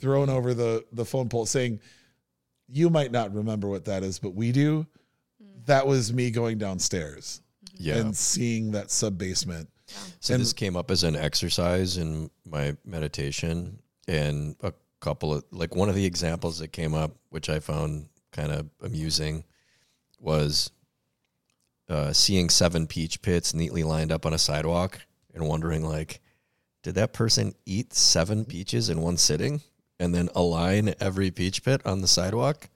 thrown 0.00 0.28
over 0.28 0.54
the 0.54 0.84
the 0.92 1.04
phone 1.04 1.28
pole 1.28 1.46
saying 1.46 1.80
you 2.68 2.90
might 2.90 3.10
not 3.10 3.32
remember 3.34 3.66
what 3.68 3.86
that 3.86 4.02
is, 4.02 4.18
but 4.18 4.34
we 4.34 4.52
do. 4.52 4.86
Mm. 5.42 5.64
That 5.66 5.86
was 5.86 6.12
me 6.12 6.30
going 6.30 6.58
downstairs 6.58 7.40
Yeah. 7.78 7.96
and 7.96 8.14
seeing 8.14 8.72
that 8.72 8.90
sub 8.90 9.16
basement. 9.16 9.70
So 10.20 10.34
And- 10.34 10.40
this 10.42 10.52
came 10.52 10.76
up 10.76 10.90
as 10.90 11.02
an 11.02 11.16
exercise 11.16 11.96
in 11.96 12.30
my 12.44 12.76
meditation, 12.84 13.80
and 14.06 14.56
a 14.62 14.72
couple 15.00 15.32
of 15.32 15.44
like 15.50 15.74
one 15.74 15.88
of 15.88 15.94
the 15.94 16.04
examples 16.04 16.58
that 16.58 16.68
came 16.68 16.94
up, 16.94 17.12
which 17.30 17.48
I 17.48 17.60
found 17.60 18.08
kind 18.32 18.52
of 18.52 18.68
amusing, 18.82 19.44
was 20.20 20.70
uh, 21.88 22.12
seeing 22.12 22.50
seven 22.50 22.86
peach 22.86 23.22
pits 23.22 23.54
neatly 23.54 23.82
lined 23.82 24.12
up 24.12 24.26
on 24.26 24.34
a 24.34 24.38
sidewalk 24.38 25.00
and 25.34 25.46
wondering 25.46 25.84
like, 25.84 26.20
did 26.82 26.94
that 26.96 27.12
person 27.12 27.54
eat 27.64 27.94
seven 27.94 28.44
peaches 28.44 28.88
in 28.90 29.00
one 29.00 29.16
sitting 29.16 29.60
and 29.98 30.14
then 30.14 30.28
align 30.34 30.94
every 31.00 31.30
peach 31.30 31.64
pit 31.64 31.80
on 31.86 32.00
the 32.00 32.08
sidewalk? 32.08 32.68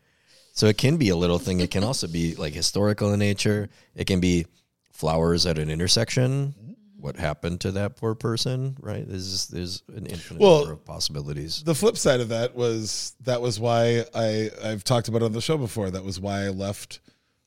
So 0.55 0.67
it 0.67 0.79
can 0.79 0.97
be 0.97 1.09
a 1.09 1.17
little 1.17 1.39
thing. 1.39 1.61
It 1.61 1.71
can 1.71 1.85
also 1.85 2.07
be 2.07 2.35
like 2.35 2.53
historical 2.55 3.13
in 3.13 3.19
nature. 3.19 3.69
It 3.95 4.07
can 4.07 4.21
be 4.21 4.47
flowers 4.93 5.47
at 5.47 5.59
an 5.59 5.71
intersection. 5.71 6.55
What 7.03 7.16
happened 7.16 7.61
to 7.62 7.73
that 7.73 7.97
poor 7.97 8.15
person? 8.15 8.77
Right? 8.81 9.05
There's 9.07 9.49
there's 9.49 9.83
an 9.89 10.07
infinite 10.07 10.41
Well, 10.41 10.61
number 10.61 10.74
of 10.74 10.85
possibilities. 10.85 11.65
The 11.65 11.74
flip 11.74 11.97
side 11.99 12.20
of 12.20 12.29
that 12.29 12.55
was 12.55 13.16
that 13.23 13.43
was 13.43 13.59
why 13.59 14.05
I 14.15 14.51
I've 14.62 14.85
talked 14.85 15.09
about 15.09 15.23
it 15.23 15.24
on 15.24 15.33
the 15.33 15.41
show 15.41 15.59
before. 15.59 15.91
That 15.91 16.05
was 16.05 16.20
why 16.20 16.45
I 16.45 16.51
left 16.51 17.01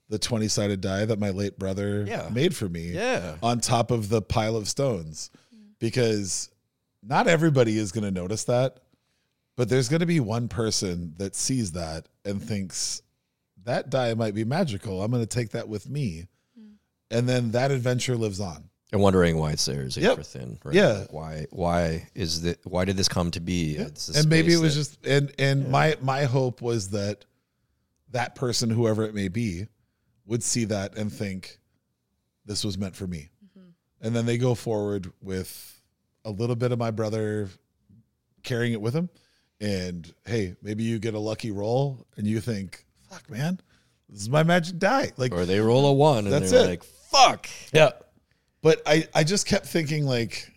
the 0.10 0.20
20 0.20 0.50
sided 0.50 0.82
die 0.82 1.06
that 1.06 1.20
my 1.20 1.30
late 1.30 1.58
brother 1.58 2.04
Yeah. 2.06 2.28
made 2.34 2.54
for 2.56 2.68
me 2.68 2.92
Yeah. 2.92 3.38
on 3.42 3.62
top 3.62 3.92
of 3.92 4.10
the 4.10 4.22
pile 4.22 4.58
of 4.58 4.68
stones 4.68 5.30
because 5.80 6.50
not 7.02 7.28
everybody 7.28 7.78
is 7.78 7.92
going 7.94 8.04
to 8.04 8.12
notice 8.12 8.44
that, 8.44 8.82
but 9.56 9.70
there's 9.70 9.88
going 9.90 10.02
to 10.02 10.06
be 10.06 10.20
one 10.20 10.48
person 10.50 11.14
that 11.18 11.34
sees 11.36 11.72
that 11.72 12.08
and 12.26 12.44
thinks 12.44 13.02
that 13.64 13.90
die 13.90 14.14
might 14.16 14.36
be 14.36 14.44
magical. 14.44 15.02
I'm 15.02 15.12
going 15.12 15.24
to 15.24 15.28
take 15.28 15.52
that 15.52 15.68
with 15.70 15.90
me. 15.90 16.28
Hmm. 16.60 16.74
And 17.10 17.30
then 17.30 17.52
that 17.52 17.72
adventure 17.72 18.16
lives 18.18 18.40
on. 18.40 18.70
And 18.92 19.02
wondering 19.02 19.38
why 19.38 19.52
it's 19.52 19.66
there 19.66 19.82
is 19.82 19.98
Yep. 19.98 20.20
infrathin. 20.20 20.58
Right? 20.64 20.76
Yeah. 20.76 20.92
Like 21.00 21.14
why 21.14 21.46
why 21.50 22.08
is 22.16 22.42
that 22.44 22.66
why 22.66 22.86
did 22.86 22.98
this 22.98 23.08
come 23.10 23.32
to 23.32 23.40
be? 23.42 23.76
It's 23.76 24.16
a 24.16 24.20
and 24.20 24.30
maybe 24.30 24.54
it 24.54 24.60
was 24.60 24.76
that- 24.76 24.80
just 24.80 25.06
and 25.06 25.34
and 25.40 25.70
my 25.70 25.98
my 26.02 26.24
hope 26.26 26.62
was 26.62 26.90
that 26.92 27.26
that 28.12 28.36
person 28.36 28.70
whoever 28.70 29.04
it 29.04 29.14
may 29.14 29.28
be 29.28 29.68
would 30.26 30.44
see 30.44 30.66
that 30.66 30.98
and 30.98 31.12
think 31.12 31.60
this 32.46 32.64
was 32.64 32.78
meant 32.78 32.96
for 32.96 33.06
me 33.08 33.30
mm-hmm. 33.46 33.68
and 34.02 34.16
then 34.16 34.26
they 34.26 34.38
go 34.38 34.56
forward 34.56 35.12
with 35.22 35.82
a 36.24 36.32
little 36.32 36.56
bit 36.56 36.72
of 36.72 36.80
my 36.80 36.92
brother 36.92 37.50
carrying 38.44 38.72
it 38.74 38.80
with 38.82 38.94
him 38.96 39.10
and 39.60 40.14
hey 40.26 40.56
maybe 40.62 40.84
you 40.84 40.98
get 41.00 41.14
a 41.14 41.20
lucky 41.20 41.52
roll 41.52 42.06
and 42.18 42.26
you 42.26 42.40
think 42.40 42.86
fuck 43.10 43.30
man 43.30 43.60
this 44.10 44.22
is 44.22 44.30
my 44.30 44.44
magic 44.44 44.78
die 44.78 45.12
like 45.18 45.34
or 45.34 45.46
they 45.46 45.60
roll 45.60 45.88
a 45.88 45.94
one 45.94 46.26
and 46.26 46.32
That's 46.34 46.52
they're 46.52 46.64
it. 46.66 46.70
like, 46.70 46.84
fuck. 46.84 47.50
yeah. 47.74 47.90
But 48.66 48.82
I, 48.88 49.08
I 49.14 49.24
just 49.24 49.46
kept 49.46 49.68
thinking 49.68 50.08
like 50.08 50.52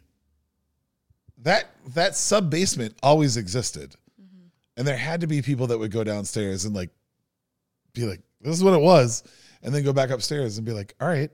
that 1.42 1.66
that 1.88 2.16
sub 2.16 2.48
basement 2.48 2.94
always 3.02 3.36
existed. 3.36 3.94
Mm-hmm. 4.18 4.46
And 4.78 4.88
there 4.88 4.96
had 4.96 5.20
to 5.20 5.26
be 5.26 5.42
people 5.42 5.66
that 5.66 5.78
would 5.78 5.90
go 5.90 6.04
downstairs 6.04 6.64
and 6.64 6.74
like 6.74 6.88
be 7.92 8.06
like, 8.06 8.22
this 8.40 8.56
is 8.56 8.64
what 8.64 8.72
it 8.72 8.80
was. 8.80 9.24
And 9.62 9.74
then 9.74 9.84
go 9.84 9.92
back 9.92 10.08
upstairs 10.08 10.56
and 10.56 10.66
be 10.66 10.72
like, 10.72 10.94
all 11.02 11.06
right, 11.06 11.30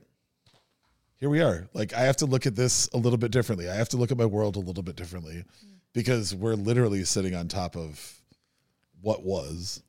here 1.15 1.29
we 1.29 1.39
are. 1.39 1.69
Like 1.73 1.93
I 1.93 2.01
have 2.01 2.17
to 2.17 2.25
look 2.25 2.45
at 2.45 2.57
this 2.57 2.89
a 2.93 2.97
little 2.97 3.17
bit 3.17 3.31
differently. 3.31 3.69
I 3.69 3.75
have 3.75 3.87
to 3.89 3.97
look 3.97 4.11
at 4.11 4.17
my 4.17 4.25
world 4.25 4.57
a 4.57 4.59
little 4.59 4.83
bit 4.83 4.97
differently 4.97 5.45
mm. 5.45 5.69
because 5.93 6.35
we're 6.35 6.55
literally 6.55 7.05
sitting 7.05 7.35
on 7.35 7.47
top 7.47 7.77
of 7.77 8.19
what 8.99 9.23
was, 9.23 9.81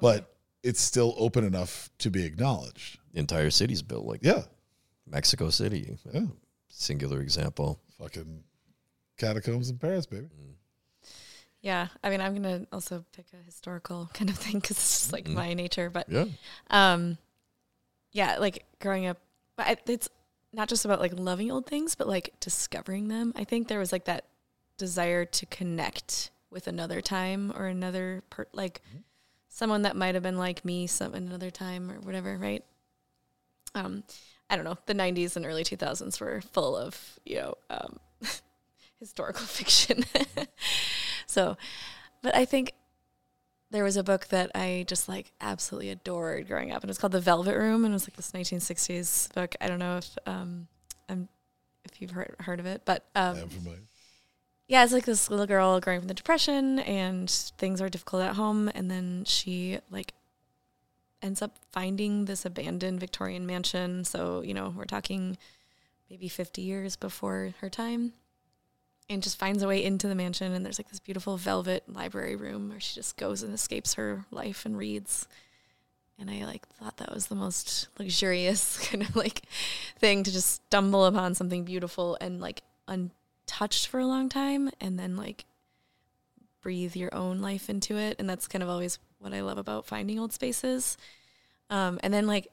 but 0.00 0.34
it's 0.62 0.80
still 0.80 1.14
open 1.18 1.44
enough 1.44 1.90
to 1.98 2.10
be 2.10 2.24
acknowledged. 2.24 2.98
The 3.12 3.20
entire 3.20 3.50
city's 3.50 3.82
built 3.82 4.06
like 4.06 4.20
Yeah. 4.22 4.44
Mexico 5.10 5.50
City. 5.50 5.98
Yeah. 6.12 6.26
Singular 6.68 7.20
example. 7.20 7.80
Fucking 7.98 8.44
catacombs 9.18 9.68
in 9.70 9.78
Paris, 9.78 10.06
baby. 10.06 10.28
Yeah, 11.62 11.88
I 12.02 12.08
mean, 12.08 12.20
I'm 12.22 12.32
gonna 12.34 12.66
also 12.72 13.04
pick 13.12 13.26
a 13.34 13.44
historical 13.44 14.08
kind 14.14 14.30
of 14.30 14.36
thing 14.36 14.54
because 14.60 14.76
it's 14.78 15.00
just 15.00 15.12
like 15.12 15.26
Mhm. 15.26 15.34
my 15.34 15.52
nature. 15.54 15.90
But 15.90 16.08
Yeah. 16.08 16.26
um, 16.70 17.18
yeah, 18.12 18.38
like 18.38 18.64
growing 18.80 19.06
up, 19.06 19.18
but 19.56 19.66
I- 19.66 19.76
it's 19.92 20.08
not 20.52 20.68
just 20.68 20.84
about 20.84 21.00
like 21.00 21.12
loving 21.18 21.50
old 21.50 21.66
things, 21.66 21.94
but 21.94 22.08
like 22.08 22.34
discovering 22.40 23.08
them. 23.08 23.32
I 23.36 23.44
think 23.44 23.68
there 23.68 23.78
was 23.78 23.92
like 23.92 24.06
that 24.06 24.24
desire 24.78 25.24
to 25.26 25.46
connect 25.46 26.30
with 26.50 26.66
another 26.66 27.00
time 27.02 27.52
or 27.54 27.66
another 27.66 28.22
per 28.30 28.46
like 28.52 28.80
someone 29.48 29.82
that 29.82 29.94
might 29.96 30.14
have 30.14 30.22
been 30.22 30.38
like 30.38 30.64
me 30.64 30.86
some 30.86 31.14
another 31.14 31.50
time 31.50 31.90
or 31.90 32.00
whatever, 32.00 32.38
right? 32.38 32.64
Um, 33.74 34.02
I 34.50 34.56
don't 34.56 34.64
know. 34.64 34.76
The 34.86 34.94
'90s 34.94 35.36
and 35.36 35.46
early 35.46 35.64
2000s 35.64 36.20
were 36.20 36.40
full 36.40 36.76
of 36.76 37.18
you 37.24 37.36
know 37.36 37.54
um, 37.70 37.98
historical 38.98 39.46
fiction. 39.46 40.04
so, 41.26 41.56
but 42.22 42.34
I 42.34 42.44
think 42.44 42.72
there 43.70 43.84
was 43.84 43.96
a 43.96 44.02
book 44.02 44.26
that 44.28 44.50
I 44.54 44.84
just 44.88 45.08
like 45.08 45.32
absolutely 45.40 45.90
adored 45.90 46.48
growing 46.48 46.72
up, 46.72 46.82
and 46.82 46.88
it 46.88 46.90
was 46.90 46.98
called 46.98 47.12
The 47.12 47.20
Velvet 47.20 47.56
Room, 47.56 47.84
and 47.84 47.92
it 47.92 47.94
was 47.94 48.08
like 48.08 48.16
this 48.16 48.32
1960s 48.32 49.32
book. 49.32 49.54
I 49.60 49.68
don't 49.68 49.78
know 49.78 49.98
if 49.98 50.18
um, 50.26 50.66
I'm 51.08 51.28
if 51.84 52.02
you've 52.02 52.10
heard 52.10 52.34
heard 52.40 52.60
of 52.60 52.66
it, 52.66 52.82
but 52.84 53.06
um, 53.14 53.36
Yeah, 54.68 54.84
it's 54.84 54.92
like 54.92 55.04
this 55.04 55.28
little 55.28 55.46
girl 55.46 55.80
growing 55.80 56.00
from 56.00 56.06
the 56.06 56.14
depression 56.14 56.78
and 56.78 57.28
things 57.28 57.80
are 57.80 57.88
difficult 57.88 58.22
at 58.22 58.36
home 58.36 58.70
and 58.72 58.88
then 58.88 59.24
she 59.24 59.80
like 59.90 60.12
ends 61.22 61.42
up 61.42 61.56
finding 61.70 62.24
this 62.24 62.44
abandoned 62.44 63.00
Victorian 63.00 63.46
mansion. 63.46 64.04
So, 64.04 64.42
you 64.42 64.54
know, 64.54 64.74
we're 64.76 64.84
talking 64.84 65.36
maybe 66.08 66.28
50 66.28 66.62
years 66.62 66.96
before 66.96 67.54
her 67.60 67.70
time. 67.70 68.12
And 69.08 69.22
just 69.22 69.38
finds 69.38 69.62
a 69.62 69.66
way 69.66 69.82
into 69.82 70.06
the 70.06 70.14
mansion 70.14 70.52
and 70.52 70.64
there's 70.64 70.78
like 70.78 70.88
this 70.88 71.00
beautiful 71.00 71.36
velvet 71.36 71.82
library 71.92 72.36
room 72.36 72.68
where 72.68 72.78
she 72.78 72.94
just 72.94 73.16
goes 73.16 73.42
and 73.42 73.52
escapes 73.52 73.94
her 73.94 74.24
life 74.30 74.64
and 74.64 74.78
reads. 74.78 75.26
And 76.16 76.30
I 76.30 76.44
like 76.44 76.68
thought 76.68 76.98
that 76.98 77.12
was 77.12 77.26
the 77.26 77.34
most 77.34 77.88
luxurious 77.98 78.78
kind 78.88 79.02
of 79.02 79.16
like 79.16 79.42
thing 79.98 80.22
to 80.22 80.30
just 80.30 80.62
stumble 80.66 81.06
upon 81.06 81.34
something 81.34 81.64
beautiful 81.64 82.16
and 82.20 82.40
like 82.40 82.62
untouched 82.86 83.88
for 83.88 83.98
a 83.98 84.06
long 84.06 84.28
time 84.28 84.70
and 84.80 84.96
then 84.96 85.16
like 85.16 85.44
breathe 86.60 86.94
your 86.94 87.12
own 87.12 87.40
life 87.40 87.68
into 87.68 87.96
it 87.96 88.14
and 88.18 88.30
that's 88.30 88.46
kind 88.46 88.62
of 88.62 88.68
always 88.68 88.98
what 89.20 89.32
i 89.32 89.40
love 89.40 89.58
about 89.58 89.86
finding 89.86 90.18
old 90.18 90.32
spaces. 90.32 90.98
Um, 91.70 92.00
and 92.02 92.12
then 92.12 92.26
like 92.26 92.48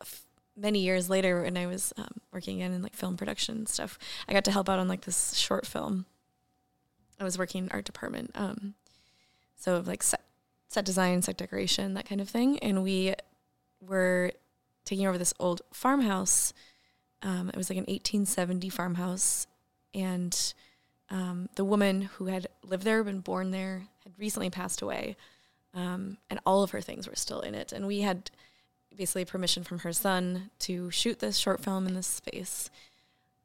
f- 0.00 0.24
many 0.56 0.80
years 0.80 1.08
later 1.08 1.42
when 1.42 1.56
i 1.56 1.66
was 1.66 1.92
um, 1.96 2.20
working 2.32 2.60
in, 2.60 2.72
in 2.72 2.82
like 2.82 2.94
film 2.94 3.16
production 3.16 3.66
stuff 3.66 3.98
i 4.28 4.32
got 4.32 4.44
to 4.44 4.50
help 4.50 4.68
out 4.68 4.78
on 4.78 4.88
like 4.88 5.02
this 5.02 5.34
short 5.34 5.66
film. 5.66 6.06
I 7.20 7.22
was 7.22 7.38
working 7.38 7.64
in 7.64 7.70
art 7.70 7.84
department 7.84 8.32
um, 8.34 8.74
so 9.64 9.82
like 9.86 10.02
set, 10.02 10.20
set 10.68 10.84
design 10.84 11.22
set 11.22 11.38
decoration 11.38 11.94
that 11.94 12.06
kind 12.06 12.20
of 12.20 12.28
thing. 12.28 12.58
And 12.58 12.82
we 12.82 13.14
were 13.80 14.32
taking 14.84 15.06
over 15.06 15.16
this 15.16 15.32
old 15.40 15.62
farmhouse. 15.72 16.52
Um, 17.22 17.48
it 17.48 17.56
was 17.56 17.70
like 17.70 17.78
an 17.78 17.84
1870 17.84 18.68
farmhouse. 18.68 19.46
And 19.94 20.54
um, 21.10 21.48
the 21.54 21.64
woman 21.64 22.02
who 22.02 22.26
had 22.26 22.48
lived 22.62 22.82
there, 22.84 23.02
been 23.04 23.20
born 23.20 23.52
there, 23.52 23.84
had 24.02 24.12
recently 24.18 24.50
passed 24.50 24.82
away, 24.82 25.16
um, 25.74 26.18
and 26.30 26.40
all 26.46 26.62
of 26.62 26.70
her 26.70 26.80
things 26.80 27.08
were 27.08 27.16
still 27.16 27.40
in 27.40 27.54
it. 27.54 27.72
And 27.72 27.86
we 27.86 28.00
had 28.00 28.30
basically 28.96 29.24
permission 29.24 29.64
from 29.64 29.80
her 29.80 29.92
son 29.92 30.50
to 30.60 30.90
shoot 30.90 31.18
this 31.18 31.36
short 31.36 31.60
film 31.60 31.86
in 31.86 31.94
this 31.94 32.06
space. 32.06 32.70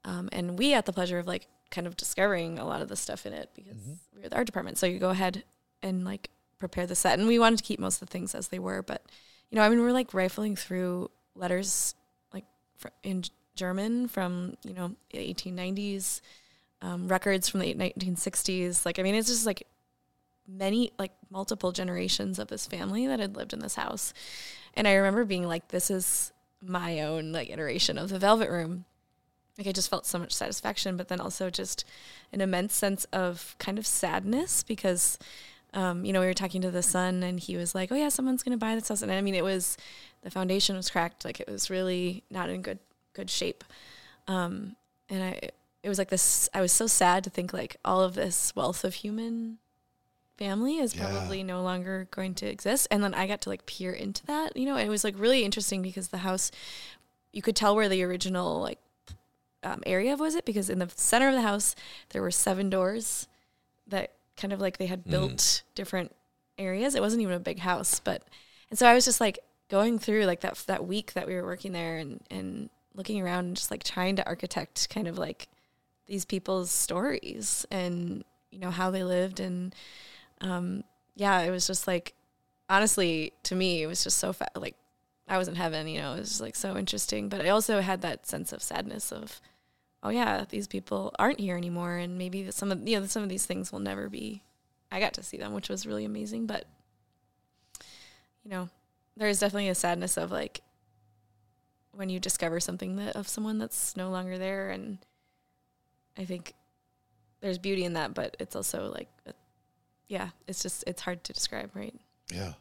Um, 0.06 0.30
and 0.32 0.58
we 0.58 0.72
had 0.72 0.86
the 0.86 0.94
pleasure 0.94 1.20
of 1.20 1.28
like 1.28 1.48
kind 1.72 1.88
of 1.88 1.98
discovering 1.98 2.60
a 2.60 2.66
lot 2.66 2.82
of 2.82 2.88
the 2.88 2.96
stuff 2.96 3.26
in 3.26 3.34
it 3.34 3.50
because 3.56 3.78
we 4.16 4.22
were 4.22 4.30
the 4.30 4.36
art 4.36 4.46
department. 4.46 4.78
So 4.78 4.86
you 4.86 5.00
go 5.00 5.10
ahead 5.10 5.44
and 5.82 6.06
like 6.06 6.30
prepare 6.58 6.86
the 6.86 6.96
set, 6.96 7.20
and 7.20 7.28
we 7.28 7.40
wanted 7.40 7.58
to 7.58 7.64
keep 7.64 7.80
most 7.80 8.02
of 8.02 8.08
the 8.08 8.12
things 8.12 8.36
as 8.36 8.50
they 8.50 8.60
were. 8.60 8.82
But 8.82 9.04
you 9.50 9.56
know, 9.56 9.64
I 9.64 9.70
mean, 9.70 9.82
we're 9.82 9.92
like 9.92 10.14
rifling 10.14 10.56
through 10.56 11.10
letters 11.36 11.96
like 12.34 12.46
fr- 12.78 12.90
in 13.04 13.24
German 13.56 14.08
from 14.08 14.56
you 14.64 14.74
know 14.74 14.96
the 15.12 15.18
1890s 15.18 16.22
um, 16.82 17.08
records 17.08 17.50
from 17.50 17.60
the 17.60 17.74
1960s. 17.74 18.86
Like, 18.86 19.00
I 19.00 19.04
mean, 19.04 19.16
it's 19.16 19.28
just 19.28 19.46
like 19.46 19.64
many, 20.50 20.92
like 20.98 21.12
multiple 21.30 21.72
generations 21.72 22.40
of 22.40 22.48
this 22.48 22.66
family 22.66 23.08
that 23.08 23.20
had 23.20 23.36
lived 23.36 23.54
in 23.54 23.60
this 23.60 23.76
house. 23.76 24.14
And 24.74 24.88
I 24.88 24.94
remember 24.94 25.26
being 25.26 25.48
like, 25.48 25.70
this 25.70 25.90
is 25.92 26.32
my 26.62 27.02
own 27.02 27.32
like 27.32 27.50
iteration 27.50 27.98
of 27.98 28.10
the 28.10 28.20
Velvet 28.20 28.50
Room. 28.50 28.86
Like, 29.58 29.68
I 29.68 29.72
just 29.74 29.90
felt 29.90 30.06
so 30.06 30.18
much 30.20 30.34
satisfaction, 30.34 30.96
but 30.96 31.10
then 31.10 31.20
also 31.20 31.50
just 31.50 31.84
an 32.32 32.40
immense 32.40 32.74
sense 32.74 33.06
of 33.12 33.56
kind 33.60 33.78
of 33.78 33.86
sadness 33.86 34.64
because 34.64 35.18
um, 35.74 36.04
you 36.04 36.14
know, 36.14 36.20
we 36.20 36.26
were 36.26 36.34
talking 36.34 36.62
to 36.62 36.72
the 36.72 36.82
son, 36.82 37.22
and 37.24 37.40
he 37.40 37.56
was 37.56 37.76
like, 37.76 37.92
"Oh 37.92 37.96
yeah, 37.96 38.10
someone's 38.10 38.44
gonna 38.44 38.58
buy 38.58 38.76
this 38.76 38.90
house." 38.90 39.02
And 39.02 39.12
I 39.12 39.22
mean, 39.22 39.36
it 39.36 39.44
was 39.44 39.78
the 40.22 40.32
foundation 40.32 40.76
was 40.76 40.90
cracked, 40.90 41.26
like 41.26 41.40
it 41.40 41.48
was 41.48 41.70
really 41.70 42.24
not 42.30 42.50
in 42.50 42.62
good 42.62 42.80
good 43.14 43.30
shape. 43.30 43.64
Um, 44.28 44.76
and 45.10 45.24
I, 45.24 45.40
it 45.84 45.90
was 45.90 45.98
like 45.98 46.10
this. 46.10 46.50
I 46.54 46.62
was 46.62 46.72
so 46.72 46.88
sad 46.88 47.24
to 47.24 47.30
think 47.30 47.54
like 47.54 47.78
all 47.86 48.02
of 48.02 48.16
this 48.16 48.56
wealth 48.56 48.84
of 48.84 48.96
human 48.96 49.60
family 50.40 50.78
is 50.78 50.96
Yeah. 50.96 51.06
probably 51.08 51.44
no 51.44 51.62
longer 51.62 52.08
going 52.12 52.34
to 52.36 52.48
exist. 52.48 52.88
And 52.90 53.04
then 53.04 53.14
I 53.14 53.28
got 53.28 53.42
to 53.42 53.50
like 53.50 53.66
peer 53.68 53.92
into 53.92 54.26
that, 54.26 54.58
you 54.58 54.66
know, 54.66 54.76
and 54.78 54.88
it 54.88 54.90
was 54.90 55.04
like 55.04 55.20
really 55.20 55.44
interesting 55.44 55.82
because 55.84 56.08
the 56.08 56.20
house, 56.20 56.50
you 57.34 57.42
could 57.42 57.56
tell 57.56 57.76
where 57.76 57.90
the 57.90 58.02
original 58.04 58.60
like 58.62 58.80
um, 59.62 59.84
area 59.86 60.16
was 60.16 60.36
it 60.36 60.46
because 60.46 60.70
in 60.70 60.80
the 60.80 60.90
center 60.96 61.28
of 61.28 61.36
the 61.36 61.42
house 61.42 61.76
there 62.10 62.22
were 62.22 62.32
seven 62.32 62.70
doors 62.70 63.28
that 63.88 64.14
kind 64.38 64.54
of 64.54 64.62
like 64.62 64.78
they 64.78 64.86
had 64.88 65.04
built 65.04 65.64
different 65.76 66.16
areas. 66.58 66.96
It 66.96 67.02
wasn't 67.02 67.22
even 67.22 67.36
a 67.36 67.40
big 67.40 67.60
house, 67.60 68.00
but 68.00 68.24
and 68.70 68.80
so 68.80 68.88
I 68.88 68.94
was 68.94 69.04
just 69.06 69.20
like 69.20 69.38
going 69.70 70.00
through 70.00 70.24
like 70.26 70.40
that 70.42 70.56
that 70.68 70.88
week 70.88 71.14
that 71.14 71.28
we 71.28 71.36
were 71.36 71.44
working 71.44 71.74
there 71.74 71.98
and 71.98 72.22
and 72.32 72.70
looking 72.96 73.22
around 73.22 73.46
and 73.46 73.56
just 73.58 73.70
like 73.72 73.84
trying 73.84 74.16
to 74.16 74.26
architect 74.26 74.90
kind 74.90 75.08
of 75.08 75.18
like 75.18 75.48
these 76.08 76.26
people's 76.26 76.72
stories 76.72 77.66
and 77.70 78.24
you 78.52 78.60
know 78.60 78.72
how 78.72 78.90
they 78.90 79.04
lived 79.04 79.40
and 79.40 79.76
um 80.42 80.84
yeah 81.16 81.42
it 81.42 81.52
was 81.52 81.68
just 81.68 81.88
like 81.88 82.14
honestly 82.70 83.34
to 83.44 83.56
me 83.56 83.82
it 83.82 83.88
was 83.88 84.04
just 84.04 84.18
so 84.18 84.32
fa- 84.34 84.52
like 84.56 84.76
I 85.28 85.38
was 85.38 85.48
in 85.48 85.56
heaven 85.56 85.88
you 85.88 86.00
know 86.00 86.14
it 86.14 86.20
was 86.20 86.30
just 86.30 86.42
like 86.42 86.56
so 86.56 86.76
interesting. 86.78 87.30
But 87.30 87.42
I 87.42 87.50
also 87.50 87.82
had 87.82 88.02
that 88.02 88.28
sense 88.28 88.52
of 88.52 88.64
sadness 88.64 89.12
of 89.12 89.40
oh 90.02 90.10
yeah 90.10 90.46
these 90.50 90.68
people 90.68 91.14
aren't 91.20 91.40
here 91.40 91.58
anymore. 91.58 91.98
And 91.98 92.18
maybe 92.18 92.50
some 92.52 92.72
of 92.72 92.88
you 92.88 93.00
know 93.00 93.06
some 93.06 93.24
of 93.24 93.30
these 93.30 93.46
things 93.46 93.72
will 93.72 93.80
never 93.80 94.10
be 94.10 94.44
I 94.92 95.00
got 95.00 95.14
to 95.16 95.24
see 95.24 95.38
them 95.38 95.54
which 95.54 95.70
was 95.70 95.86
really 95.86 96.06
amazing. 96.06 96.48
But 96.48 96.66
you 98.44 98.52
know 98.52 98.70
there 99.18 99.28
is 99.28 99.40
definitely 99.40 99.70
a 99.70 99.76
sadness 99.76 100.18
of 100.18 100.32
like 100.32 100.62
when 101.92 102.10
you 102.10 102.20
discover 102.20 102.60
something 102.60 102.96
that 102.96 103.16
of 103.16 103.28
someone 103.28 103.58
that's 103.58 103.98
no 103.98 104.10
longer 104.10 104.38
there. 104.38 104.70
And 104.70 105.00
I 106.18 106.26
think 106.26 106.54
there's 107.42 107.58
beauty 107.58 107.84
in 107.84 107.94
that, 107.94 108.14
but 108.14 108.38
it's 108.40 108.56
also 108.56 108.92
like, 108.92 109.10
a, 109.26 109.34
yeah, 110.10 110.30
it's 110.48 110.62
just 110.62 110.84
it's 110.86 111.04
hard 111.04 111.24
to 111.24 111.34
describe, 111.34 111.70
right? 111.76 111.94
Yeah. 112.34 112.54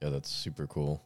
Yeah, 0.00 0.10
that's 0.10 0.30
super 0.30 0.66
cool. 0.66 1.02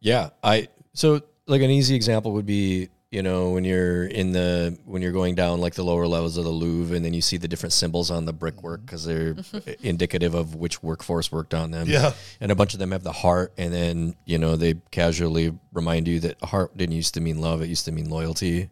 Yeah, 0.00 0.30
I 0.42 0.68
so 0.94 1.20
like 1.46 1.62
an 1.62 1.70
easy 1.70 1.96
example 1.96 2.32
would 2.32 2.46
be 2.46 2.88
you 3.10 3.22
know 3.22 3.50
when 3.50 3.64
you're 3.64 4.04
in 4.04 4.30
the 4.32 4.78
when 4.84 5.02
you're 5.02 5.12
going 5.12 5.34
down 5.34 5.60
like 5.60 5.74
the 5.74 5.82
lower 5.82 6.06
levels 6.06 6.36
of 6.36 6.44
the 6.44 6.50
Louvre 6.50 6.94
and 6.94 7.04
then 7.04 7.12
you 7.12 7.20
see 7.20 7.36
the 7.38 7.48
different 7.48 7.72
symbols 7.72 8.10
on 8.10 8.24
the 8.24 8.32
brickwork 8.32 8.82
mm-hmm. 8.82 8.86
because 8.86 9.04
they're 9.04 9.74
indicative 9.82 10.34
of 10.34 10.54
which 10.54 10.80
workforce 10.80 11.32
worked 11.32 11.54
on 11.54 11.72
them. 11.72 11.88
Yeah. 11.88 12.12
and 12.40 12.52
a 12.52 12.54
bunch 12.54 12.72
of 12.72 12.78
them 12.78 12.92
have 12.92 13.02
the 13.02 13.12
heart, 13.12 13.52
and 13.58 13.72
then 13.72 14.14
you 14.26 14.38
know 14.38 14.54
they 14.54 14.74
casually 14.92 15.58
remind 15.72 16.06
you 16.06 16.20
that 16.20 16.40
heart 16.40 16.76
didn't 16.76 16.94
used 16.94 17.14
to 17.14 17.20
mean 17.20 17.40
love; 17.40 17.62
it 17.62 17.68
used 17.68 17.86
to 17.86 17.92
mean 17.92 18.08
loyalty. 18.08 18.70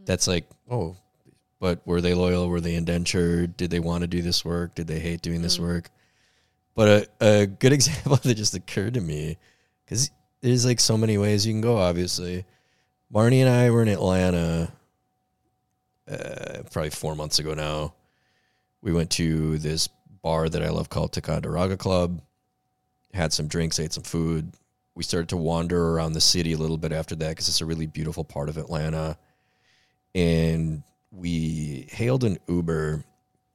Mm. 0.00 0.06
That's 0.06 0.28
like 0.28 0.48
oh, 0.70 0.96
but 1.60 1.84
were 1.86 2.00
they 2.00 2.14
loyal? 2.14 2.48
Were 2.48 2.60
they 2.60 2.74
indentured? 2.74 3.56
Did 3.56 3.70
they 3.70 3.80
want 3.80 4.02
to 4.02 4.06
do 4.06 4.22
this 4.22 4.44
work? 4.44 4.74
Did 4.74 4.86
they 4.86 5.00
hate 5.00 5.22
doing 5.22 5.42
this 5.42 5.58
work? 5.58 5.90
But 6.74 7.08
a, 7.20 7.40
a 7.42 7.46
good 7.46 7.72
example 7.78 8.16
that 8.16 8.36
just 8.36 8.54
occurred 8.54 8.94
to 8.94 9.00
me, 9.00 9.38
because 9.84 10.10
there's 10.40 10.64
like 10.64 10.80
so 10.80 10.96
many 10.96 11.18
ways 11.18 11.46
you 11.46 11.52
can 11.52 11.60
go. 11.60 11.78
Obviously, 11.78 12.44
Marnie 13.12 13.40
and 13.40 13.48
I 13.48 13.70
were 13.70 13.82
in 13.82 13.88
Atlanta, 13.88 14.72
uh, 16.10 16.62
probably 16.70 16.90
four 16.90 17.14
months 17.14 17.38
ago 17.38 17.54
now. 17.54 17.94
We 18.80 18.92
went 18.92 19.10
to 19.12 19.58
this 19.58 19.88
bar 20.22 20.48
that 20.48 20.62
I 20.62 20.68
love 20.68 20.88
called 20.88 21.12
Ticonderoga 21.12 21.76
Club. 21.76 22.20
Had 23.12 23.32
some 23.32 23.48
drinks, 23.48 23.80
ate 23.80 23.92
some 23.92 24.04
food. 24.04 24.52
We 24.94 25.02
started 25.02 25.30
to 25.30 25.36
wander 25.36 25.94
around 25.94 26.12
the 26.12 26.20
city 26.20 26.52
a 26.52 26.58
little 26.58 26.76
bit 26.78 26.92
after 26.92 27.14
that 27.16 27.30
because 27.30 27.48
it's 27.48 27.60
a 27.60 27.66
really 27.66 27.86
beautiful 27.86 28.24
part 28.24 28.48
of 28.48 28.56
Atlanta. 28.56 29.16
And 30.14 30.82
we 31.10 31.86
hailed 31.90 32.24
an 32.24 32.38
Uber 32.48 33.04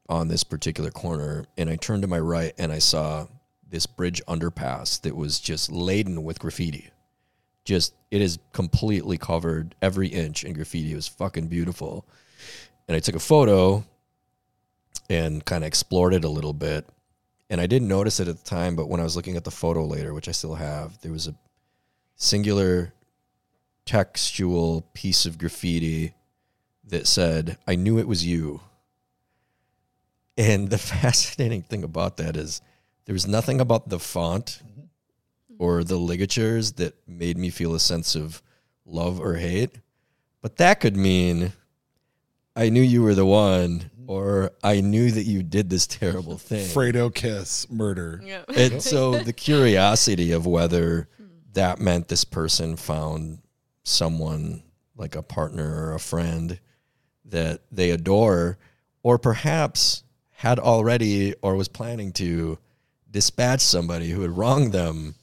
on 0.10 0.28
this 0.28 0.44
particular 0.44 0.92
corner 0.92 1.46
and 1.58 1.70
I 1.70 1.76
turned 1.76 2.02
to 2.02 2.08
my 2.08 2.20
right 2.20 2.54
and 2.58 2.72
I 2.72 2.80
saw 2.80 3.28
this 3.70 3.86
bridge 3.86 4.22
underpass 4.28 5.02
that 5.02 5.16
was 5.16 5.40
just 5.40 5.72
laden 5.72 6.24
with 6.24 6.40
graffiti. 6.40 6.90
Just 7.66 7.94
it 8.12 8.22
is 8.22 8.40
completely 8.52 9.18
covered 9.18 9.76
every 9.82 10.08
inch 10.08 10.44
in 10.44 10.54
graffiti. 10.54 10.92
It 10.92 10.96
was 10.96 11.08
fucking 11.08 11.48
beautiful. 11.48 12.06
And 12.88 12.96
I 12.96 13.00
took 13.00 13.16
a 13.16 13.20
photo 13.20 13.86
and 15.10 15.44
kind 15.46 15.64
of 15.64 15.68
explored 15.68 16.14
it 16.14 16.26
a 16.26 16.30
little 16.30 16.54
bit. 16.54 16.88
And 17.50 17.62
I 17.62 17.68
didn't 17.68 17.88
notice 17.88 18.20
it 18.20 18.28
at 18.28 18.38
the 18.38 18.44
time, 18.44 18.76
but 18.76 18.90
when 18.90 19.00
I 19.00 19.04
was 19.04 19.16
looking 19.16 19.38
at 19.38 19.44
the 19.44 19.52
photo 19.52 19.86
later, 19.86 20.14
which 20.14 20.28
I 20.28 20.32
still 20.32 20.56
have, 20.56 21.00
there 21.02 21.12
was 21.12 21.28
a 21.28 21.36
singular 22.16 22.94
textual 23.86 24.82
piece 24.94 25.26
of 25.26 25.38
graffiti 25.38 26.14
that 26.86 27.08
said, 27.08 27.58
I 27.68 27.76
knew 27.76 27.98
it 27.98 28.08
was 28.08 28.26
you. 28.26 28.62
And 30.38 30.70
the 30.70 30.78
fascinating 30.80 31.62
thing 31.62 31.84
about 31.84 32.18
that 32.18 32.36
is 32.36 32.62
there 33.06 33.14
was 33.14 33.28
nothing 33.28 33.60
about 33.60 33.90
the 33.90 34.00
font 34.00 34.62
mm-hmm. 34.66 34.82
or 35.60 35.84
the 35.84 35.98
ligatures 35.98 36.74
that 36.74 36.96
made 37.08 37.38
me 37.38 37.50
feel 37.50 37.76
a 37.76 37.80
sense 37.80 38.16
of 38.16 38.42
love 38.86 39.20
or 39.20 39.36
hate. 39.36 39.80
But 40.42 40.58
that 40.58 40.80
could 40.80 40.98
mean 40.98 41.54
I 42.56 42.70
knew 42.70 42.82
you 42.82 43.02
were 43.02 43.16
the 43.16 43.26
one, 43.26 43.80
mm-hmm. 43.80 44.10
or 44.10 44.52
I 44.64 44.82
knew 44.82 45.10
that 45.12 45.24
you 45.24 45.44
did 45.44 45.70
this 45.70 45.88
terrible 45.88 46.38
thing. 46.38 46.66
Fredo 46.68 47.14
kiss 47.14 47.70
murder. 47.70 48.22
Yeah. 48.24 48.44
And 48.56 48.82
so 48.82 49.20
the 49.24 49.34
curiosity 49.34 50.32
of 50.32 50.46
whether 50.46 51.08
hmm. 51.18 51.26
that 51.54 51.80
meant 51.80 52.08
this 52.08 52.24
person 52.24 52.76
found 52.76 53.40
someone 53.84 54.64
like 54.96 55.16
a 55.16 55.24
partner 55.24 55.88
or 55.88 55.94
a 55.94 56.00
friend 56.00 56.60
that 57.34 57.62
they 57.72 57.92
adore, 57.92 58.58
or 59.04 59.20
perhaps 59.20 60.04
had 60.32 60.60
already 60.60 61.36
or 61.42 61.56
was 61.56 61.68
planning 61.68 62.12
to 62.14 62.58
dispatch 63.12 63.62
somebody 63.62 64.10
who 64.10 64.22
had 64.22 64.38
wronged 64.38 64.72
them. 64.72 65.16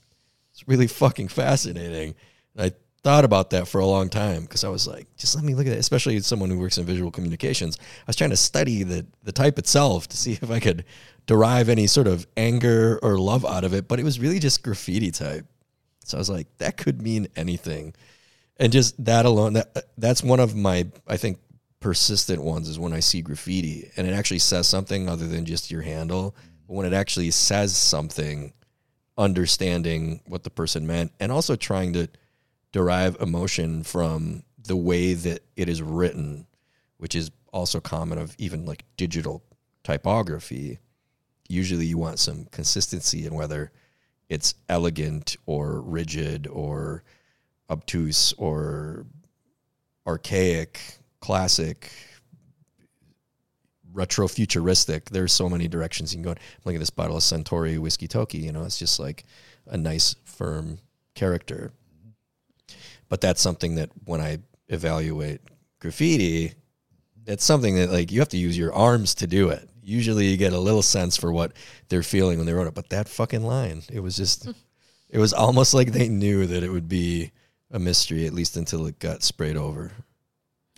It's 0.53 0.67
really 0.69 0.87
fucking 0.87 1.29
fascinating. 1.29 2.15
And 2.55 2.73
I 2.73 2.77
thought 3.03 3.25
about 3.25 3.51
that 3.51 3.67
for 3.67 3.81
a 3.81 3.87
long 3.87 4.09
time 4.09 4.43
because 4.43 4.65
I 4.65 4.69
was 4.69 4.87
like, 4.87 5.07
just 5.17 5.35
let 5.35 5.45
me 5.45 5.55
look 5.55 5.67
at 5.67 5.73
it, 5.73 5.79
especially 5.79 6.17
as 6.17 6.27
someone 6.27 6.51
who 6.51 6.59
works 6.59 6.79
in 6.79 6.85
visual 6.85 7.11
communications. 7.11 7.79
I 7.81 8.05
was 8.07 8.17
trying 8.17 8.31
to 8.31 8.37
study 8.37 8.83
the, 8.83 9.07
the 9.23 9.33
type 9.33 9.59
itself 9.59 10.09
to 10.09 10.17
see 10.17 10.33
if 10.43 10.51
I 10.51 10.61
could 10.61 10.85
derive 11.27 11.69
any 11.69 11.87
sort 11.87 12.07
of 12.07 12.27
anger 12.37 12.99
or 13.03 13.19
love 13.19 13.45
out 13.45 13.65
of 13.65 13.73
it, 13.75 13.89
but 13.89 14.01
it 14.01 14.05
was 14.05 14.21
really 14.21 14.39
just 14.39 14.63
graffiti 14.63 15.11
type. 15.11 15.47
So 16.05 16.17
I 16.17 16.21
was 16.21 16.31
like, 16.31 16.47
that 16.59 16.77
could 16.77 17.01
mean 17.01 17.29
anything. 17.37 17.95
And 18.57 18.73
just 18.73 19.03
that 19.05 19.27
alone, 19.27 19.55
that 19.55 19.87
that's 19.97 20.23
one 20.23 20.41
of 20.41 20.55
my, 20.55 20.87
I 21.07 21.17
think, 21.17 21.39
persistent 21.81 22.43
ones 22.43 22.69
is 22.69 22.79
when 22.79 22.93
I 22.93 23.01
see 23.01 23.23
graffiti 23.23 23.91
and 23.97 24.07
it 24.07 24.13
actually 24.13 24.39
says 24.39 24.69
something 24.69 25.09
other 25.09 25.27
than 25.27 25.47
just 25.47 25.71
your 25.71 25.83
handle. 25.83 26.37
But 26.67 26.75
when 26.75 26.87
it 26.87 26.93
actually 26.93 27.31
says 27.31 27.77
something, 27.77 28.53
understanding 29.19 30.21
what 30.27 30.45
the 30.45 30.51
person 30.51 30.87
meant 30.87 31.13
and 31.21 31.33
also 31.33 31.57
trying 31.57 31.93
to 31.95 32.09
derive 32.73 33.17
emotion 33.21 33.83
from 33.83 34.43
the 34.67 34.77
way 34.77 35.15
that 35.15 35.43
it 35.57 35.69
is 35.69 35.83
written, 35.83 36.47
which 36.99 37.15
is 37.15 37.31
also 37.53 37.81
common 37.81 38.19
of 38.19 38.35
even 38.39 38.65
like 38.65 38.85
digital 38.97 39.43
typography. 39.83 40.79
Usually 41.49 41.87
you 41.87 41.99
want 41.99 42.19
some 42.19 42.45
consistency 42.47 43.27
in 43.27 43.35
whether 43.35 43.73
it's 44.29 44.55
elegant 44.69 45.37
or 45.47 45.81
rigid 45.81 46.47
or 46.47 47.03
obtuse 47.69 48.33
or 48.39 49.07
archaic, 50.07 51.00
classic, 51.21 51.91
retro 53.93 54.29
futuristic. 54.29 55.11
There's 55.11 55.33
so 55.33 55.49
many 55.49 55.69
directions 55.69 56.13
you 56.13 56.19
can 56.19 56.25
go. 56.25 56.31
I'm 56.31 56.37
looking 56.65 56.77
at 56.77 56.81
this 56.81 56.91
bottle 56.91 57.17
of 57.17 57.23
Suntory 57.23 57.79
whiskey 57.79 58.09
toki, 58.09 58.39
you 58.39 58.53
know, 58.53 58.65
it's 58.65 58.79
just 58.79 58.99
like 58.99 59.25
a 59.67 59.77
nice 59.77 60.17
firm 60.25 60.79
character. 61.15 61.73
But 63.09 63.21
that's 63.21 63.41
something 63.41 63.75
that 63.75 63.91
when 64.05 64.21
I 64.21 64.39
evaluate 64.69 65.41
graffiti, 65.81 66.55
it's 67.27 67.45
something 67.45 67.77
that 67.77 67.91
like 67.91 68.11
you 68.11 68.21
have 68.21 68.29
to 68.31 68.37
use 68.37 68.57
your 68.57 68.73
arms 68.73 69.15
to 69.17 69.27
do 69.27 69.51
it. 69.51 69.69
Usually 69.83 70.27
you 70.27 70.37
get 70.37 70.53
a 70.53 70.59
little 70.59 70.83
sense 70.83 71.17
for 71.17 71.33
what 71.33 71.53
they're 71.89 72.03
feeling 72.03 72.39
when 72.39 72.47
they 72.47 72.53
wrote 72.53 72.69
it. 72.69 72.75
But 72.75 72.91
that 72.91 73.09
fucking 73.09 73.43
line, 73.43 73.83
it 73.93 74.01
was 74.01 74.17
just 74.17 74.49
it 75.11 75.19
was 75.19 75.33
almost 75.33 75.75
like 75.75 75.93
they 75.93 76.09
knew 76.09 76.47
that 76.47 76.63
it 76.63 76.71
would 76.71 76.89
be 76.89 77.33
a 77.71 77.79
mystery, 77.79 78.27
at 78.27 78.33
least 78.33 78.57
until 78.57 78.87
it 78.87 78.99
got 78.99 79.23
sprayed 79.23 79.57
over. 79.57 79.93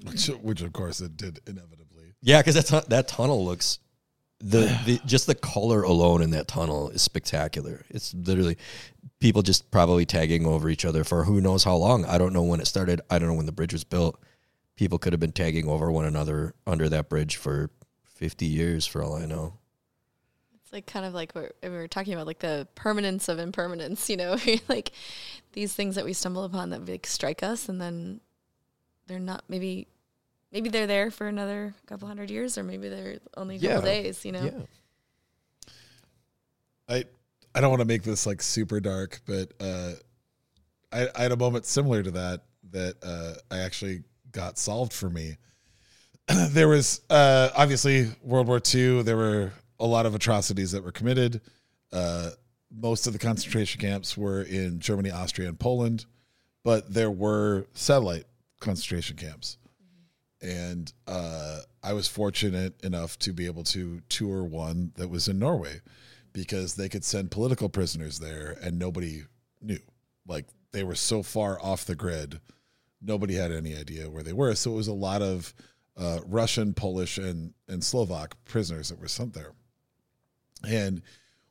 Which, 0.04 0.26
which 0.26 0.62
of 0.62 0.72
course 0.72 1.00
it 1.00 1.16
did 1.16 1.40
inevitably. 1.46 2.14
Yeah, 2.20 2.40
because 2.40 2.54
that 2.54 2.66
tu- 2.66 2.88
that 2.88 3.08
tunnel 3.08 3.44
looks 3.44 3.78
the, 4.42 4.76
the 4.84 5.00
just 5.06 5.26
the 5.26 5.34
color 5.34 5.82
alone 5.82 6.20
in 6.20 6.30
that 6.30 6.48
tunnel 6.48 6.90
is 6.90 7.00
spectacular. 7.00 7.84
It's 7.88 8.12
literally 8.12 8.58
people 9.20 9.42
just 9.42 9.70
probably 9.70 10.04
tagging 10.04 10.46
over 10.46 10.68
each 10.68 10.84
other 10.84 11.04
for 11.04 11.24
who 11.24 11.40
knows 11.40 11.62
how 11.62 11.76
long. 11.76 12.04
I 12.04 12.18
don't 12.18 12.32
know 12.32 12.42
when 12.42 12.60
it 12.60 12.66
started. 12.66 13.00
I 13.08 13.18
don't 13.18 13.28
know 13.28 13.34
when 13.34 13.46
the 13.46 13.52
bridge 13.52 13.72
was 13.72 13.84
built. 13.84 14.20
People 14.74 14.98
could 14.98 15.12
have 15.12 15.20
been 15.20 15.32
tagging 15.32 15.68
over 15.68 15.92
one 15.92 16.04
another 16.04 16.54
under 16.66 16.88
that 16.88 17.08
bridge 17.08 17.36
for 17.36 17.70
50 18.16 18.46
years 18.46 18.84
for 18.86 19.02
all 19.02 19.14
I 19.14 19.26
know. 19.26 19.58
It's 20.54 20.72
like 20.72 20.86
kind 20.86 21.06
of 21.06 21.14
like 21.14 21.32
what 21.34 21.54
we 21.62 21.68
were 21.68 21.86
talking 21.86 22.12
about, 22.12 22.26
like 22.26 22.40
the 22.40 22.66
permanence 22.74 23.28
of 23.28 23.38
impermanence. 23.38 24.10
You 24.10 24.16
know, 24.16 24.36
like 24.68 24.90
these 25.52 25.72
things 25.72 25.94
that 25.94 26.04
we 26.04 26.14
stumble 26.14 26.42
upon 26.42 26.70
that 26.70 26.88
like 26.88 27.06
strike 27.06 27.44
us, 27.44 27.68
and 27.68 27.80
then 27.80 28.20
they're 29.06 29.20
not 29.20 29.44
maybe 29.48 29.86
maybe 30.52 30.68
they're 30.68 30.86
there 30.86 31.10
for 31.10 31.26
another 31.26 31.74
couple 31.86 32.06
hundred 32.08 32.30
years, 32.30 32.56
or 32.58 32.62
maybe 32.62 32.88
they're 32.88 33.18
only 33.36 33.56
a 33.56 33.58
couple 33.60 33.76
Yeah. 33.76 33.80
days. 34.02 34.24
You 34.24 34.32
know, 34.32 34.44
Yeah. 34.44 34.60
I 36.88 37.04
I 37.54 37.60
don't 37.60 37.70
want 37.70 37.80
to 37.80 37.86
make 37.86 38.02
this 38.02 38.26
like 38.26 38.40
super 38.42 38.80
dark, 38.80 39.20
but 39.26 39.52
uh, 39.60 39.92
I, 40.90 41.08
I 41.14 41.22
had 41.22 41.32
a 41.32 41.36
moment 41.36 41.66
similar 41.66 42.02
to 42.02 42.10
that 42.12 42.42
that 42.70 42.94
uh, 43.02 43.34
I 43.54 43.58
actually 43.60 44.02
got 44.30 44.58
solved 44.58 44.92
for 44.92 45.10
me. 45.10 45.36
there 46.50 46.68
was 46.68 47.02
uh, 47.10 47.50
obviously 47.54 48.08
World 48.22 48.46
War 48.48 48.60
II. 48.74 49.02
There 49.02 49.16
were 49.16 49.52
a 49.78 49.86
lot 49.86 50.06
of 50.06 50.14
atrocities 50.14 50.72
that 50.72 50.82
were 50.82 50.92
committed. 50.92 51.40
Uh, 51.92 52.30
most 52.74 53.06
of 53.06 53.12
the 53.12 53.18
concentration 53.18 53.80
camps 53.80 54.16
were 54.16 54.42
in 54.42 54.80
Germany, 54.80 55.10
Austria, 55.10 55.48
and 55.48 55.58
Poland, 55.60 56.06
but 56.64 56.92
there 56.94 57.10
were 57.10 57.66
satellite 57.74 58.24
concentration 58.60 59.16
camps. 59.16 59.58
And 60.42 60.92
uh, 61.06 61.60
I 61.82 61.92
was 61.92 62.08
fortunate 62.08 62.82
enough 62.84 63.18
to 63.20 63.32
be 63.32 63.46
able 63.46 63.62
to 63.64 64.00
tour 64.08 64.44
one 64.44 64.92
that 64.96 65.08
was 65.08 65.28
in 65.28 65.38
Norway 65.38 65.80
because 66.32 66.74
they 66.74 66.88
could 66.88 67.04
send 67.04 67.30
political 67.30 67.68
prisoners 67.68 68.18
there 68.18 68.58
and 68.60 68.78
nobody 68.78 69.22
knew. 69.60 69.78
Like 70.26 70.46
they 70.72 70.82
were 70.82 70.96
so 70.96 71.22
far 71.22 71.60
off 71.62 71.84
the 71.84 71.94
grid, 71.94 72.40
nobody 73.00 73.34
had 73.34 73.52
any 73.52 73.76
idea 73.76 74.10
where 74.10 74.22
they 74.22 74.32
were. 74.32 74.54
So 74.54 74.72
it 74.72 74.76
was 74.76 74.88
a 74.88 74.92
lot 74.92 75.22
of 75.22 75.54
uh, 75.96 76.20
Russian, 76.26 76.74
Polish, 76.74 77.18
and 77.18 77.52
and 77.68 77.84
Slovak 77.84 78.36
prisoners 78.44 78.88
that 78.88 79.00
were 79.00 79.08
sent 79.08 79.34
there. 79.34 79.52
And 80.66 81.02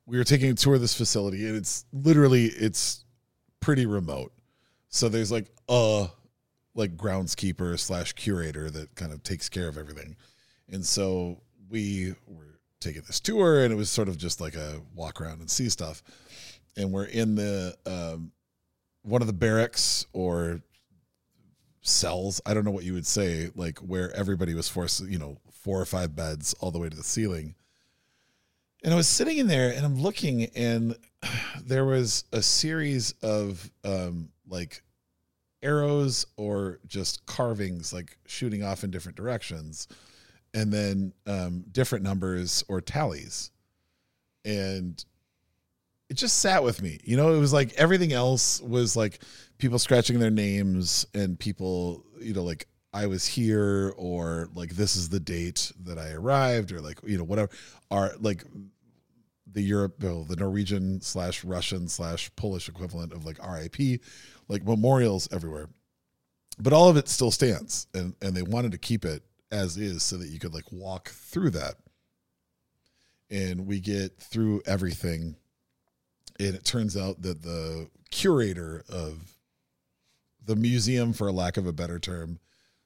we 0.06 0.18
were 0.18 0.24
taking 0.24 0.50
a 0.50 0.56
tour 0.56 0.76
of 0.76 0.82
this 0.82 0.98
facility, 0.98 1.48
and 1.48 1.56
it's 1.56 1.86
literally 1.94 2.46
it's 2.46 3.06
pretty 3.60 3.86
remote. 3.86 4.34
So 4.90 5.10
there's 5.10 5.32
like 5.32 5.52
a 5.70 6.08
like 6.74 6.96
groundskeeper 6.96 7.78
slash 7.80 8.14
curator 8.14 8.70
that 8.70 8.96
kind 8.96 9.12
of 9.12 9.24
takes 9.24 9.50
care 9.50 9.68
of 9.68 9.78
everything. 9.78 10.16
And 10.70 10.86
so 10.86 11.42
we 11.70 12.16
were 12.28 12.60
taking 12.80 13.04
this 13.06 13.20
tour 13.20 13.64
and 13.64 13.74
it 13.74 13.78
was 13.78 13.90
sort 13.90 14.08
of 14.08 14.18
just 14.18 14.42
like 14.42 14.56
a 14.56 14.82
walk 14.96 15.22
around 15.22 15.40
and 15.40 15.50
see 15.50 15.70
stuff. 15.70 16.02
And 16.78 16.92
we're 16.92 17.06
in 17.06 17.36
the 17.36 17.76
um, 17.86 18.32
one 19.04 19.22
of 19.22 19.28
the 19.28 19.34
barracks 19.34 20.06
or 20.14 20.62
cells, 21.82 22.42
I 22.46 22.54
don't 22.54 22.64
know 22.64 22.72
what 22.72 22.84
you 22.84 22.94
would 22.94 23.08
say, 23.08 23.50
like 23.56 23.80
where 23.80 24.16
everybody 24.16 24.54
was 24.54 24.70
forced, 24.70 25.06
you 25.06 25.20
know, 25.20 25.38
four 25.52 25.82
or 25.82 25.86
five 25.86 26.16
beds 26.16 26.54
all 26.60 26.72
the 26.72 26.80
way 26.80 26.90
to 26.90 26.96
the 26.96 27.04
ceiling. 27.04 27.56
And 28.84 28.94
I 28.94 28.98
was 28.98 29.08
sitting 29.08 29.38
in 29.38 29.48
there 29.48 29.72
and 29.72 29.86
I'm 29.86 30.00
looking 30.00 30.46
and 30.56 30.96
there 31.64 31.86
was 31.86 32.26
a 32.32 32.42
series 32.42 33.14
of 33.22 33.70
um, 33.84 34.30
like 34.48 34.84
arrows 35.64 36.26
or 36.38 36.80
just 36.88 37.26
carvings 37.26 37.94
like 37.94 38.18
shooting 38.26 38.64
off 38.64 38.84
in 38.84 38.92
different 38.92 39.18
directions 39.18 39.88
and 40.54 40.72
then 40.72 41.14
um, 41.28 41.64
different 41.72 42.04
numbers 42.04 42.64
or 42.68 42.82
tallies. 42.82 43.52
And 44.44 45.04
it 46.10 46.16
just 46.16 46.40
sat 46.40 46.62
with 46.62 46.82
me 46.82 47.00
you 47.06 47.16
know 47.16 47.34
it 47.34 47.40
was 47.40 47.54
like 47.54 47.72
everything 47.76 48.12
else 48.12 48.60
was 48.60 48.98
like 48.98 49.22
people 49.60 49.80
scratching 49.80 50.20
their 50.20 50.30
names 50.30 51.06
and 51.14 51.40
people 51.40 52.04
you 52.20 52.34
know 52.34 52.44
like 52.44 52.68
i 52.92 53.08
was 53.08 53.26
here 53.26 53.94
or 53.96 54.50
like 54.54 54.72
this 54.72 54.98
is 54.98 55.08
the 55.08 55.22
date 55.22 55.72
that 55.86 55.98
i 55.98 56.10
arrived 56.10 56.74
or 56.74 56.82
like 56.82 57.00
you 57.06 57.18
know 57.18 57.24
whatever. 57.24 57.50
Are 57.90 58.12
like 58.20 58.44
the 59.54 59.62
Europe, 59.62 59.96
the 60.00 60.36
Norwegian 60.38 61.02
slash 61.02 61.44
Russian 61.44 61.88
slash 61.88 62.32
Polish 62.36 62.70
equivalent 62.70 63.14
of 63.14 63.26
like 63.26 63.38
RIP, 63.46 64.02
like 64.52 64.66
memorials 64.66 65.30
everywhere. 65.32 65.70
But 66.60 66.74
all 66.74 66.90
of 66.90 66.98
it 66.98 67.08
still 67.08 67.32
stands, 67.32 67.88
and 67.94 68.14
and 68.22 68.36
they 68.36 68.44
wanted 68.44 68.74
to 68.74 68.78
keep 68.78 69.06
it 69.06 69.24
as 69.52 69.78
is 69.78 70.04
so 70.04 70.18
that 70.18 70.28
you 70.28 70.38
could 70.38 70.54
like 70.54 70.72
walk 70.72 71.10
through 71.10 71.52
that. 71.52 71.76
And 73.30 73.66
we 73.66 73.80
get 73.80 74.18
through 74.20 74.62
everything, 74.66 75.38
and 76.38 76.54
it 76.54 76.66
turns 76.66 76.98
out 76.98 77.22
that 77.22 77.42
the 77.42 77.90
curator 78.12 78.84
of 78.90 79.38
the 80.46 80.58
museum, 80.58 81.14
for 81.14 81.32
lack 81.32 81.56
of 81.56 81.66
a 81.66 81.74
better 81.74 81.98
term, 81.98 82.40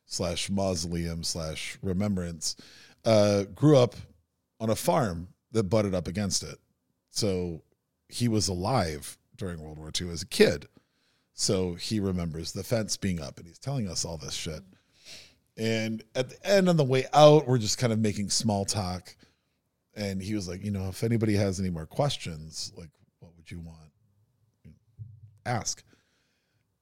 slash 0.05 0.49
mausoleum 0.51 1.23
slash 1.23 1.79
remembrance, 1.81 2.55
uh, 3.05 3.45
grew 3.55 3.75
up 3.75 3.95
on 4.59 4.69
a 4.69 4.75
farm 4.75 5.29
that 5.51 5.63
butted 5.63 5.95
up 5.95 6.07
against 6.07 6.43
it. 6.43 6.59
So 7.09 7.63
he 8.07 8.27
was 8.27 8.47
alive 8.47 9.17
during 9.35 9.59
World 9.59 9.79
War 9.79 9.91
II 9.99 10.11
as 10.11 10.21
a 10.21 10.27
kid. 10.27 10.67
So 11.35 11.75
he 11.75 11.99
remembers 11.99 12.51
the 12.51 12.63
fence 12.63 12.97
being 12.97 13.21
up 13.21 13.37
and 13.37 13.45
he's 13.45 13.59
telling 13.59 13.87
us 13.87 14.05
all 14.05 14.17
this 14.17 14.33
shit. 14.33 14.63
And 15.57 16.03
at 16.15 16.29
the 16.29 16.47
end 16.47 16.67
on 16.67 16.77
the 16.77 16.83
way 16.83 17.05
out, 17.13 17.47
we're 17.47 17.57
just 17.57 17.77
kind 17.77 17.93
of 17.93 17.99
making 17.99 18.29
small 18.29 18.65
talk. 18.65 19.15
And 19.95 20.21
he 20.21 20.33
was 20.33 20.49
like, 20.49 20.63
you 20.63 20.71
know, 20.71 20.87
if 20.87 21.03
anybody 21.03 21.35
has 21.35 21.59
any 21.59 21.69
more 21.69 21.85
questions, 21.85 22.73
like 22.75 22.89
what 23.19 23.35
would 23.37 23.51
you 23.51 23.59
want? 23.59 23.91
Ask. 25.45 25.83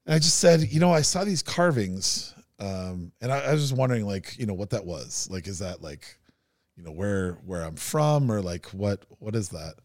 And 0.05 0.15
I 0.15 0.19
just 0.19 0.39
said, 0.39 0.61
you 0.71 0.79
know, 0.79 0.93
I 0.93 1.01
saw 1.01 1.23
these 1.23 1.43
carvings. 1.43 2.33
Um, 2.59 3.11
and 3.21 3.31
I, 3.31 3.39
I 3.39 3.51
was 3.51 3.61
just 3.61 3.77
wondering, 3.77 4.05
like, 4.05 4.37
you 4.37 4.45
know, 4.45 4.53
what 4.53 4.69
that 4.69 4.85
was. 4.85 5.27
Like, 5.29 5.47
is 5.47 5.59
that 5.59 5.81
like 5.81 6.17
you 6.75 6.83
know 6.83 6.91
where 6.91 7.33
where 7.45 7.61
I'm 7.63 7.75
from 7.75 8.31
or 8.31 8.41
like 8.41 8.67
what 8.67 9.05
what 9.19 9.35
is 9.35 9.49
that? 9.49 9.75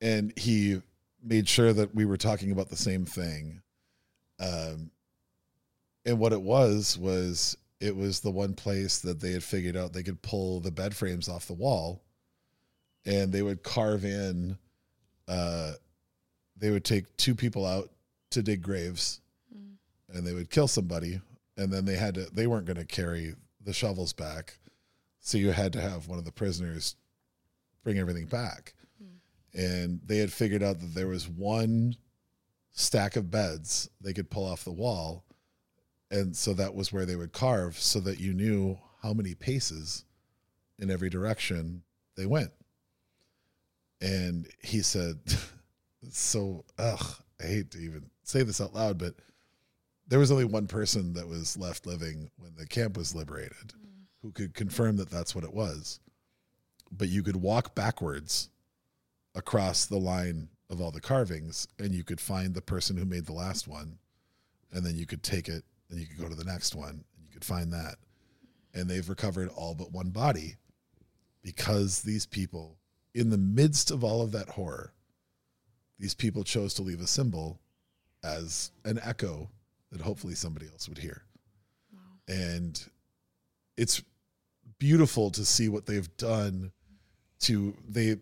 And 0.00 0.32
he 0.36 0.80
made 1.22 1.48
sure 1.48 1.72
that 1.72 1.94
we 1.94 2.04
were 2.04 2.16
talking 2.16 2.52
about 2.52 2.68
the 2.68 2.76
same 2.76 3.04
thing. 3.04 3.62
Um, 4.38 4.90
and 6.04 6.18
what 6.18 6.32
it 6.32 6.40
was 6.40 6.96
was 6.98 7.56
it 7.80 7.96
was 7.96 8.20
the 8.20 8.30
one 8.30 8.54
place 8.54 8.98
that 9.00 9.20
they 9.20 9.32
had 9.32 9.44
figured 9.44 9.76
out 9.76 9.92
they 9.92 10.02
could 10.02 10.22
pull 10.22 10.60
the 10.60 10.70
bed 10.70 10.94
frames 10.94 11.28
off 11.28 11.46
the 11.46 11.52
wall, 11.52 12.02
and 13.04 13.32
they 13.32 13.42
would 13.42 13.62
carve 13.62 14.04
in. 14.04 14.58
Uh, 15.28 15.72
they 16.56 16.70
would 16.70 16.84
take 16.84 17.16
two 17.16 17.34
people 17.34 17.64
out 17.64 17.90
to 18.30 18.42
dig 18.42 18.62
graves, 18.62 19.20
and 20.12 20.26
they 20.26 20.32
would 20.32 20.50
kill 20.50 20.68
somebody, 20.68 21.20
and 21.56 21.72
then 21.72 21.84
they 21.84 21.96
had 21.96 22.14
to. 22.14 22.26
They 22.32 22.46
weren't 22.46 22.66
going 22.66 22.76
to 22.76 22.84
carry 22.84 23.34
the 23.62 23.72
shovels 23.72 24.12
back 24.12 24.58
so 25.20 25.38
you 25.38 25.50
had 25.52 25.72
to 25.74 25.80
have 25.80 26.08
one 26.08 26.18
of 26.18 26.24
the 26.24 26.32
prisoners 26.32 26.96
bring 27.84 27.98
everything 27.98 28.26
back. 28.26 28.74
And 29.54 30.00
they 30.04 30.18
had 30.18 30.32
figured 30.32 30.62
out 30.62 30.80
that 30.80 30.94
there 30.94 31.08
was 31.08 31.28
one 31.28 31.96
stack 32.72 33.16
of 33.16 33.30
beds 33.30 33.90
they 34.00 34.12
could 34.12 34.30
pull 34.30 34.46
off 34.46 34.64
the 34.64 34.72
wall. 34.72 35.24
And 36.10 36.36
so 36.36 36.54
that 36.54 36.74
was 36.74 36.92
where 36.92 37.06
they 37.06 37.16
would 37.16 37.32
carve 37.32 37.78
so 37.78 38.00
that 38.00 38.20
you 38.20 38.32
knew 38.32 38.78
how 39.02 39.12
many 39.12 39.34
paces 39.34 40.04
in 40.78 40.90
every 40.90 41.10
direction 41.10 41.82
they 42.16 42.26
went. 42.26 42.50
And 44.00 44.48
he 44.62 44.82
said, 44.82 45.18
so, 46.10 46.64
ugh, 46.78 47.04
I 47.40 47.46
hate 47.46 47.70
to 47.72 47.78
even 47.78 48.10
say 48.22 48.42
this 48.42 48.60
out 48.60 48.74
loud, 48.74 48.98
but 48.98 49.14
there 50.08 50.18
was 50.18 50.32
only 50.32 50.44
one 50.44 50.66
person 50.66 51.12
that 51.14 51.28
was 51.28 51.56
left 51.56 51.86
living 51.86 52.30
when 52.36 52.54
the 52.56 52.66
camp 52.66 52.96
was 52.96 53.14
liberated 53.14 53.68
mm. 53.68 54.04
who 54.22 54.32
could 54.32 54.54
confirm 54.54 54.96
that 54.96 55.10
that's 55.10 55.34
what 55.34 55.44
it 55.44 55.52
was. 55.52 56.00
But 56.90 57.08
you 57.08 57.22
could 57.22 57.36
walk 57.36 57.74
backwards 57.74 58.48
across 59.40 59.86
the 59.86 59.98
line 59.98 60.50
of 60.68 60.82
all 60.82 60.90
the 60.90 61.00
carvings 61.00 61.66
and 61.78 61.94
you 61.94 62.04
could 62.04 62.20
find 62.20 62.54
the 62.54 62.60
person 62.60 62.94
who 62.94 63.06
made 63.06 63.24
the 63.24 63.32
last 63.32 63.66
one. 63.66 63.98
And 64.70 64.84
then 64.84 64.96
you 64.96 65.06
could 65.06 65.22
take 65.22 65.48
it 65.48 65.64
and 65.88 65.98
you 65.98 66.06
could 66.06 66.18
go 66.18 66.28
to 66.28 66.34
the 66.34 66.44
next 66.44 66.74
one 66.74 66.90
and 67.16 67.26
you 67.26 67.32
could 67.32 67.44
find 67.44 67.72
that. 67.72 67.96
And 68.74 68.88
they've 68.88 69.08
recovered 69.08 69.48
all 69.48 69.74
but 69.74 69.92
one 69.92 70.10
body 70.10 70.56
because 71.42 72.02
these 72.02 72.26
people, 72.26 72.76
in 73.14 73.30
the 73.30 73.38
midst 73.38 73.90
of 73.90 74.04
all 74.04 74.20
of 74.20 74.30
that 74.32 74.50
horror, 74.50 74.92
these 75.98 76.14
people 76.14 76.44
chose 76.44 76.74
to 76.74 76.82
leave 76.82 77.00
a 77.00 77.06
symbol 77.06 77.58
as 78.22 78.70
an 78.84 79.00
echo 79.02 79.50
that 79.90 80.02
hopefully 80.02 80.34
somebody 80.34 80.66
else 80.70 80.86
would 80.86 80.98
hear. 80.98 81.22
And 82.28 82.78
it's 83.78 84.02
beautiful 84.78 85.30
to 85.30 85.46
see 85.46 85.70
what 85.70 85.86
they've 85.86 86.14
done 86.18 86.72
to 87.40 87.74
they 87.88 88.16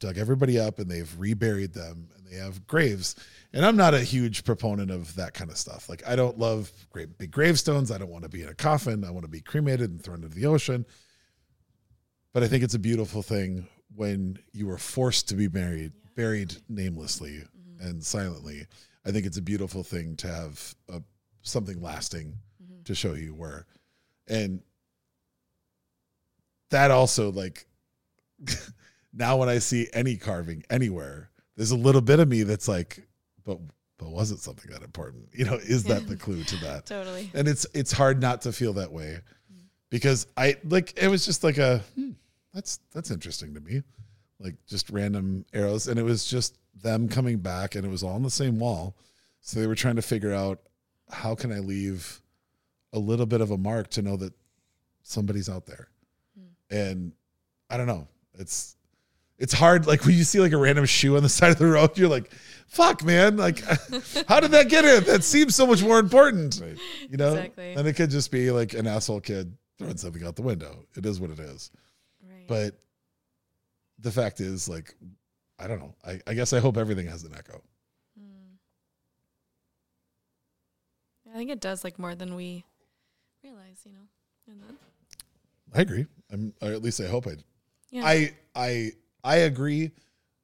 dug 0.00 0.18
everybody 0.18 0.58
up 0.58 0.78
and 0.78 0.90
they've 0.90 1.14
reburied 1.18 1.72
them 1.72 2.08
and 2.16 2.26
they 2.26 2.36
have 2.36 2.66
graves. 2.66 3.14
And 3.52 3.64
i'm 3.64 3.76
not 3.76 3.94
a 3.94 4.00
huge 4.00 4.44
proponent 4.44 4.90
of 4.90 5.14
that 5.16 5.34
kind 5.34 5.50
of 5.50 5.56
stuff. 5.56 5.88
Like 5.88 6.02
i 6.06 6.16
don't 6.16 6.38
love 6.38 6.72
great 6.90 7.16
big 7.18 7.30
gravestones. 7.30 7.90
I 7.90 7.98
don't 7.98 8.10
want 8.10 8.24
to 8.24 8.30
be 8.30 8.42
in 8.42 8.48
a 8.48 8.54
coffin. 8.54 9.04
I 9.04 9.10
want 9.10 9.24
to 9.24 9.30
be 9.30 9.40
cremated 9.40 9.90
and 9.90 10.02
thrown 10.02 10.22
into 10.22 10.34
the 10.34 10.46
ocean. 10.46 10.84
But 12.32 12.42
i 12.42 12.48
think 12.48 12.64
it's 12.64 12.74
a 12.74 12.80
beautiful 12.80 13.22
thing 13.22 13.68
when 13.94 14.38
you 14.52 14.70
are 14.70 14.78
forced 14.78 15.28
to 15.28 15.34
be 15.34 15.46
buried 15.46 15.92
buried 16.16 16.56
namelessly 16.68 17.44
mm-hmm. 17.44 17.86
and 17.86 18.04
silently. 18.04 18.66
I 19.06 19.10
think 19.10 19.24
it's 19.24 19.38
a 19.38 19.42
beautiful 19.42 19.82
thing 19.82 20.16
to 20.16 20.28
have 20.28 20.74
a, 20.90 21.00
something 21.42 21.80
lasting 21.80 22.34
mm-hmm. 22.62 22.82
to 22.84 22.94
show 22.94 23.14
you 23.14 23.34
where 23.34 23.66
and 24.28 24.60
that 26.70 26.90
also 26.90 27.30
like 27.32 27.66
now 29.12 29.36
when 29.36 29.48
I 29.48 29.58
see 29.58 29.88
any 29.92 30.16
carving 30.16 30.64
anywhere, 30.70 31.30
there's 31.56 31.70
a 31.70 31.76
little 31.76 32.00
bit 32.00 32.20
of 32.20 32.28
me 32.28 32.42
that's 32.42 32.68
like, 32.68 33.06
but 33.44 33.58
but 33.98 34.08
was 34.10 34.30
it 34.30 34.38
something 34.38 34.70
that 34.72 34.82
important? 34.82 35.28
You 35.34 35.44
know, 35.44 35.54
is 35.54 35.84
that 35.84 36.06
the 36.06 36.16
clue 36.24 36.42
to 36.42 36.56
that? 36.58 36.86
Totally. 36.86 37.30
And 37.34 37.46
it's 37.46 37.66
it's 37.74 37.92
hard 37.92 38.20
not 38.20 38.42
to 38.42 38.52
feel 38.52 38.72
that 38.74 38.92
way 38.92 39.20
because 39.90 40.26
I 40.36 40.56
like 40.64 40.94
it 40.96 41.08
was 41.08 41.26
just 41.26 41.44
like 41.44 41.58
a 41.58 41.78
hmm, 41.94 42.12
that's 42.54 42.80
that's 42.92 43.10
interesting 43.10 43.54
to 43.54 43.60
me, 43.60 43.82
like 44.38 44.54
just 44.66 44.88
random 44.90 45.44
arrows, 45.52 45.88
and 45.88 45.98
it 45.98 46.04
was 46.04 46.24
just 46.24 46.56
them 46.82 47.08
coming 47.08 47.38
back, 47.38 47.74
and 47.74 47.84
it 47.84 47.90
was 47.90 48.02
all 48.02 48.14
on 48.14 48.22
the 48.22 48.30
same 48.30 48.58
wall, 48.58 48.96
so 49.40 49.60
they 49.60 49.66
were 49.66 49.74
trying 49.74 49.96
to 49.96 50.02
figure 50.02 50.32
out 50.32 50.60
how 51.10 51.34
can 51.34 51.52
I 51.52 51.58
leave 51.58 52.22
a 52.92 52.98
little 52.98 53.26
bit 53.26 53.40
of 53.40 53.50
a 53.50 53.58
mark 53.58 53.90
to 53.90 54.02
know 54.02 54.16
that 54.16 54.32
somebody's 55.02 55.48
out 55.48 55.66
there, 55.66 55.88
and 56.70 57.12
I 57.68 57.76
don't 57.76 57.86
know, 57.86 58.08
it's 58.38 58.76
it's 59.40 59.52
hard 59.52 59.86
like 59.88 60.04
when 60.04 60.14
you 60.14 60.22
see 60.22 60.38
like 60.38 60.52
a 60.52 60.56
random 60.56 60.84
shoe 60.86 61.16
on 61.16 61.22
the 61.24 61.28
side 61.38 61.50
of 61.50 61.58
the 61.58 61.66
road 61.66 61.96
you're 61.98 62.08
like 62.08 62.30
fuck 62.68 63.02
man 63.02 63.36
like 63.36 63.58
how 64.28 64.38
did 64.38 64.52
that 64.52 64.68
get 64.68 64.84
in 64.84 65.02
that 65.04 65.24
seems 65.24 65.56
so 65.56 65.66
much 65.66 65.82
more 65.82 65.98
important 65.98 66.62
you 67.10 67.16
know 67.16 67.34
Exactly. 67.34 67.72
and 67.72 67.88
it 67.88 67.94
could 67.94 68.10
just 68.10 68.30
be 68.30 68.50
like 68.52 68.74
an 68.74 68.86
asshole 68.86 69.20
kid 69.20 69.56
throwing 69.78 69.96
something 69.96 70.24
out 70.24 70.36
the 70.36 70.42
window 70.42 70.84
it 70.96 71.04
is 71.04 71.18
what 71.20 71.30
it 71.30 71.40
is 71.40 71.70
Right. 72.22 72.46
but 72.46 72.74
the 73.98 74.12
fact 74.12 74.40
is 74.40 74.68
like 74.68 74.94
i 75.58 75.66
don't 75.66 75.80
know 75.80 75.94
i, 76.06 76.20
I 76.28 76.34
guess 76.34 76.52
i 76.52 76.60
hope 76.60 76.76
everything 76.76 77.06
has 77.08 77.24
an 77.24 77.32
echo 77.36 77.60
Mm. 78.18 78.56
I 81.32 81.36
think 81.36 81.50
it 81.50 81.60
does 81.60 81.84
like 81.84 81.98
more 81.98 82.14
than 82.16 82.34
we 82.34 82.64
realize, 83.44 83.80
you 83.84 83.92
know. 83.92 84.54
I 85.72 85.80
agree 85.82 86.06
i'm 86.32 86.52
or 86.60 86.72
at 86.72 86.82
least 86.82 87.00
i 87.00 87.06
hope 87.06 87.26
i 87.28 87.36
yeah. 87.90 88.02
i 88.04 88.32
i 88.56 88.90
i 89.24 89.36
agree 89.36 89.90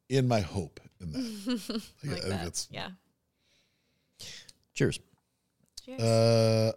in 0.09 0.27
my 0.27 0.39
hope 0.41 0.79
in 1.01 1.11
that 1.11 1.19
I 1.19 1.51
like 2.07 2.21
think 2.21 2.21
that. 2.23 2.29
that's- 2.29 2.67
Yeah. 2.71 2.89
Cheers. 4.73 4.99
Cheers. 5.85 6.01
uh 6.01 6.71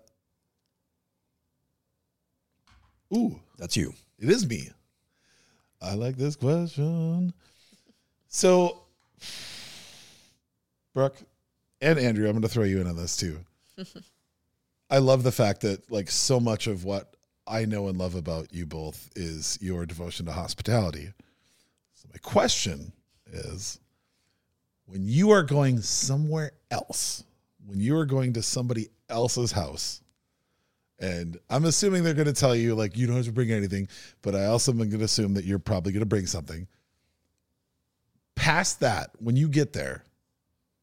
ooh 3.14 3.38
That's 3.58 3.76
you. 3.76 3.92
It 4.18 4.28
is 4.30 4.46
me. 4.48 4.70
I 5.82 5.94
like 5.94 6.16
this 6.16 6.36
question. 6.36 7.32
So, 8.28 8.82
Brooke 10.94 11.16
and 11.80 11.98
Andrew, 11.98 12.26
I'm 12.26 12.32
going 12.32 12.42
to 12.42 12.48
throw 12.48 12.64
you 12.64 12.80
in 12.80 12.86
on 12.86 12.96
this 12.96 13.16
too. 13.16 13.38
I 14.90 14.98
love 14.98 15.22
the 15.22 15.32
fact 15.32 15.62
that, 15.62 15.90
like, 15.90 16.10
so 16.10 16.38
much 16.40 16.66
of 16.66 16.84
what 16.84 17.14
I 17.46 17.64
know 17.64 17.88
and 17.88 17.96
love 17.98 18.14
about 18.14 18.52
you 18.52 18.66
both 18.66 19.08
is 19.16 19.58
your 19.62 19.86
devotion 19.86 20.26
to 20.26 20.32
hospitality. 20.32 21.12
My 22.12 22.18
question 22.18 22.92
is 23.26 23.78
when 24.86 25.06
you 25.06 25.30
are 25.30 25.42
going 25.42 25.80
somewhere 25.80 26.52
else, 26.70 27.24
when 27.66 27.80
you 27.80 27.96
are 27.96 28.06
going 28.06 28.32
to 28.34 28.42
somebody 28.42 28.88
else's 29.08 29.52
house, 29.52 30.02
and 30.98 31.38
I'm 31.48 31.64
assuming 31.64 32.02
they're 32.02 32.12
going 32.12 32.26
to 32.26 32.32
tell 32.32 32.54
you, 32.54 32.74
like, 32.74 32.96
you 32.96 33.06
don't 33.06 33.16
have 33.16 33.24
to 33.24 33.32
bring 33.32 33.50
anything, 33.50 33.88
but 34.20 34.34
I 34.34 34.46
also 34.46 34.72
am 34.72 34.78
going 34.78 34.90
to 34.90 35.02
assume 35.02 35.34
that 35.34 35.44
you're 35.44 35.58
probably 35.58 35.92
going 35.92 36.00
to 36.00 36.06
bring 36.06 36.26
something. 36.26 36.66
Past 38.34 38.80
that, 38.80 39.10
when 39.18 39.36
you 39.36 39.48
get 39.48 39.72
there, 39.72 40.04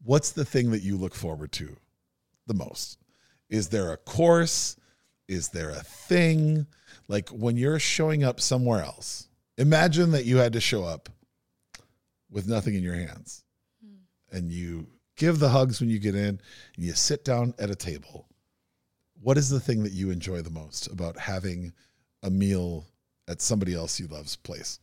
what's 0.03 0.31
the 0.31 0.45
thing 0.45 0.71
that 0.71 0.81
you 0.81 0.97
look 0.97 1.13
forward 1.13 1.51
to 1.53 1.75
the 2.47 2.53
most? 2.53 2.97
Is 3.49 3.69
there 3.69 3.91
a 3.91 3.97
course? 3.97 4.75
Is 5.27 5.49
there 5.49 5.69
a 5.69 5.83
thing? 5.83 6.65
Like 7.07 7.29
when 7.29 7.57
you're 7.57 7.79
showing 7.79 8.23
up 8.23 8.39
somewhere 8.39 8.83
else, 8.83 9.27
imagine 9.57 10.11
that 10.11 10.25
you 10.25 10.37
had 10.37 10.53
to 10.53 10.61
show 10.61 10.83
up 10.83 11.09
with 12.29 12.47
nothing 12.47 12.75
in 12.75 12.83
your 12.83 12.95
hands 12.95 13.43
and 14.31 14.51
you 14.51 14.87
give 15.15 15.39
the 15.39 15.49
hugs 15.49 15.79
when 15.79 15.89
you 15.89 15.99
get 15.99 16.15
in 16.15 16.39
and 16.75 16.75
you 16.75 16.93
sit 16.93 17.23
down 17.23 17.53
at 17.59 17.69
a 17.69 17.75
table 17.75 18.27
what 19.21 19.37
is 19.37 19.49
the 19.49 19.59
thing 19.59 19.83
that 19.83 19.91
you 19.91 20.11
enjoy 20.11 20.41
the 20.41 20.49
most 20.49 20.87
about 20.87 21.17
having 21.17 21.73
a 22.23 22.29
meal 22.29 22.85
at 23.27 23.41
somebody 23.41 23.73
else 23.73 23.99
you 23.99 24.07
love's 24.07 24.35
place? 24.35 24.79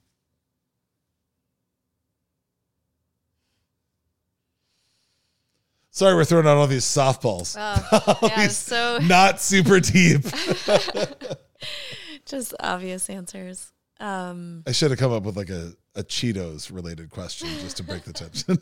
Sorry, 5.90 6.14
we're 6.14 6.24
throwing 6.24 6.46
out 6.46 6.56
all 6.56 6.66
these 6.66 6.84
softballs. 6.84 7.54
Oh, 7.56 8.18
All 8.20 8.28
yeah, 8.28 8.42
these 8.42 8.56
so 8.56 8.98
not 9.02 9.40
super 9.40 9.78
deep. 9.78 10.22
just 12.26 12.52
obvious 12.58 13.08
answers. 13.08 13.72
Um, 14.00 14.64
I 14.66 14.72
should 14.72 14.90
have 14.90 14.98
come 14.98 15.12
up 15.12 15.22
with 15.22 15.36
like 15.36 15.50
a, 15.50 15.72
a 15.96 16.02
Cheetos 16.02 16.74
related 16.74 17.10
question 17.10 17.48
just 17.60 17.76
to 17.78 17.82
break 17.82 18.02
the 18.04 18.12
tension. 18.12 18.58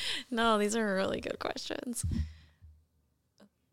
no, 0.30 0.58
these 0.58 0.76
are 0.76 0.94
really 0.94 1.20
good 1.20 1.38
questions. 1.38 2.04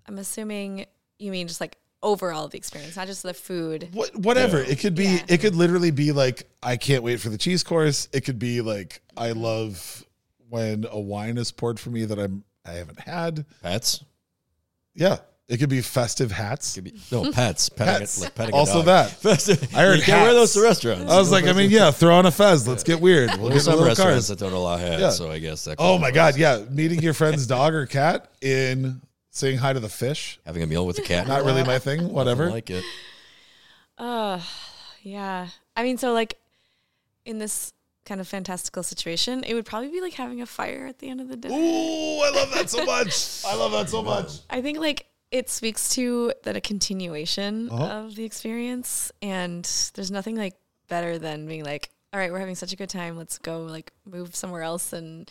I'm 0.08 0.18
assuming 0.18 0.86
you 1.20 1.32
mean 1.32 1.48
just 1.48 1.62
like 1.62 1.78
overall 2.04 2.48
the 2.48 2.58
experience, 2.58 2.96
not 2.96 3.08
just 3.08 3.24
the 3.24 3.34
food. 3.34 3.90
what, 3.94 4.16
whatever. 4.16 4.60
It 4.60 4.80
could 4.80 4.96
be, 4.96 5.06
Yeah. 5.06 5.26
it 5.28 5.38
could 5.42 5.56
literally 5.56 5.92
be 5.92 6.12
like, 6.12 6.50
I 6.64 6.78
can't 6.78 7.04
wait 7.04 7.20
for 7.20 7.30
the 7.30 7.38
cheese 7.38 7.64
course. 7.64 8.08
It 8.14 8.22
could 8.22 8.40
be 8.40 8.62
like, 8.62 9.02
I 9.16 9.32
love 9.32 10.04
when 10.50 10.86
a 10.90 11.00
wine 11.00 11.38
is 11.38 11.52
poured 11.52 11.80
for 11.80 11.90
me 11.90 12.06
that 12.06 12.18
I'm, 12.20 12.44
I 12.66 12.74
haven't 12.74 13.00
had. 13.00 13.46
Pets. 13.62 14.04
Yeah. 14.94 15.18
It 15.50 15.58
could 15.60 15.70
be 15.70 15.80
festive 15.82 16.30
hats. 16.32 16.76
Could 16.76 16.84
be, 16.84 16.94
no, 17.10 17.32
pets. 17.32 17.70
Petting 17.70 18.00
Pets. 18.00 18.18
A, 18.18 18.24
like 18.26 18.36
petting 18.36 18.54
a 18.54 18.58
Also 18.58 18.74
dog. 18.84 18.86
that. 18.86 19.12
Festive. 19.22 19.74
I 19.74 19.84
heard 19.84 19.98
you 20.00 20.04
can't 20.04 20.24
wear 20.24 20.34
those 20.34 20.54
to 20.54 20.62
restaurants. 20.62 21.10
I 21.10 21.18
was 21.18 21.32
like, 21.32 21.46
I 21.46 21.54
mean, 21.54 21.70
yeah, 21.72 21.90
throw 21.92 22.16
on 22.16 22.26
a 22.26 22.32
fez. 22.32 22.68
Let's 22.68 22.84
get 22.84 23.00
weird. 23.00 23.30
We'll 23.40 23.50
There's 23.50 23.66
get 23.66 23.72
some 23.72 23.84
restaurants 23.84 23.98
cars. 23.98 24.28
that 24.28 24.40
don't 24.40 24.52
allow 24.52 24.76
hats, 24.76 25.00
Yeah. 25.02 25.10
so 25.12 25.32
I 25.32 25.40
guess 25.40 25.64
that. 25.64 25.78
Oh 25.80 25.98
my 26.00 26.12
God. 26.12 26.36
Yeah. 26.36 26.64
Meeting 26.70 27.02
your 27.02 27.14
friend's 27.14 27.48
dog 27.48 27.74
or 27.74 27.86
cat 27.86 28.30
in 28.42 29.02
saying 29.32 29.60
hi 29.60 29.72
to 29.72 29.80
the 29.80 29.88
fish. 29.88 30.38
Having 30.46 30.64
a 30.64 30.68
meal 30.68 30.86
with 30.86 30.98
a 31.00 31.02
cat. 31.02 31.28
Not 31.28 31.46
really 31.46 31.64
my 31.64 31.80
thing. 31.80 32.00
Nothing 32.02 32.14
Whatever. 32.14 32.50
like 32.50 32.70
it. 32.70 32.84
Uh, 33.98 34.42
yeah. 35.02 35.48
I 35.76 35.84
mean, 35.84 35.98
so 35.98 36.12
like 36.14 36.38
in 37.26 37.38
this 37.40 37.74
kind 38.06 38.20
of 38.22 38.28
fantastical 38.28 38.84
situation, 38.84 39.44
it 39.46 39.54
would 39.54 39.66
probably 39.66 39.90
be 39.90 40.02
like 40.02 40.14
having 40.14 40.42
a 40.42 40.46
fire 40.46 40.88
at 40.88 41.00
the 41.00 41.10
end 41.10 41.22
of 41.22 41.28
the 41.30 41.36
day. 41.38 41.50
Ooh, 41.50 42.20
I 42.22 42.32
love 42.36 42.52
that 42.54 42.70
so 42.70 42.86
much. 42.86 43.44
I 43.46 43.56
love 43.56 43.72
that 43.72 43.90
so 43.90 44.02
much. 44.02 44.40
I 44.50 44.62
think 44.62 44.80
like 44.80 45.07
it 45.32 45.50
speaks 45.50 45.90
to 45.96 46.34
that 46.44 46.56
a 46.56 46.62
continuation 46.62 47.70
Uh-huh. 47.70 47.84
of 47.86 48.16
the 48.16 48.24
experience, 48.24 49.12
and 49.22 49.64
there's 49.96 50.12
nothing 50.12 50.36
like 50.36 50.56
better 50.88 51.18
than 51.20 51.46
being 51.48 51.64
like, 51.66 51.90
all 52.14 52.20
right, 52.20 52.32
we're 52.32 52.40
having 52.40 52.56
such 52.56 52.72
a 52.72 52.78
good 52.78 52.90
time. 52.90 53.18
Let's 53.18 53.38
go 53.38 53.64
like 53.64 53.92
move 54.06 54.36
somewhere 54.36 54.62
else 54.64 54.94
and 54.94 55.30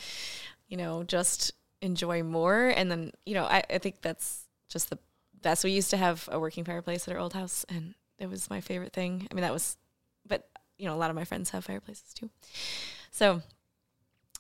you 0.68 0.76
know 0.76 1.02
just 1.04 1.52
enjoy 1.80 2.22
more. 2.22 2.68
And 2.68 2.90
then 2.90 3.12
you 3.24 3.34
know 3.34 3.44
I, 3.44 3.62
I 3.70 3.78
think 3.78 4.02
that's 4.02 4.44
just 4.68 4.90
the 4.90 4.98
best. 5.42 5.64
We 5.64 5.70
used 5.70 5.90
to 5.90 5.96
have 5.96 6.28
a 6.30 6.38
working 6.38 6.64
fireplace 6.64 7.08
at 7.08 7.14
our 7.14 7.20
old 7.20 7.32
house, 7.32 7.64
and 7.68 7.94
it 8.18 8.28
was 8.28 8.50
my 8.50 8.60
favorite 8.60 8.92
thing. 8.92 9.26
I 9.30 9.34
mean 9.34 9.42
that 9.42 9.52
was, 9.52 9.78
but 10.28 10.48
you 10.78 10.84
know 10.86 10.94
a 10.94 11.00
lot 11.00 11.08
of 11.10 11.16
my 11.16 11.24
friends 11.24 11.50
have 11.50 11.64
fireplaces 11.64 12.12
too. 12.12 12.28
So 13.10 13.40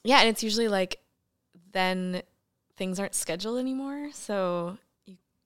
yeah, 0.04 0.18
and 0.20 0.28
it's 0.28 0.42
usually 0.42 0.68
like 0.68 0.98
then 1.72 2.22
things 2.76 3.00
aren't 3.00 3.14
scheduled 3.14 3.58
anymore. 3.58 4.10
So 4.12 4.76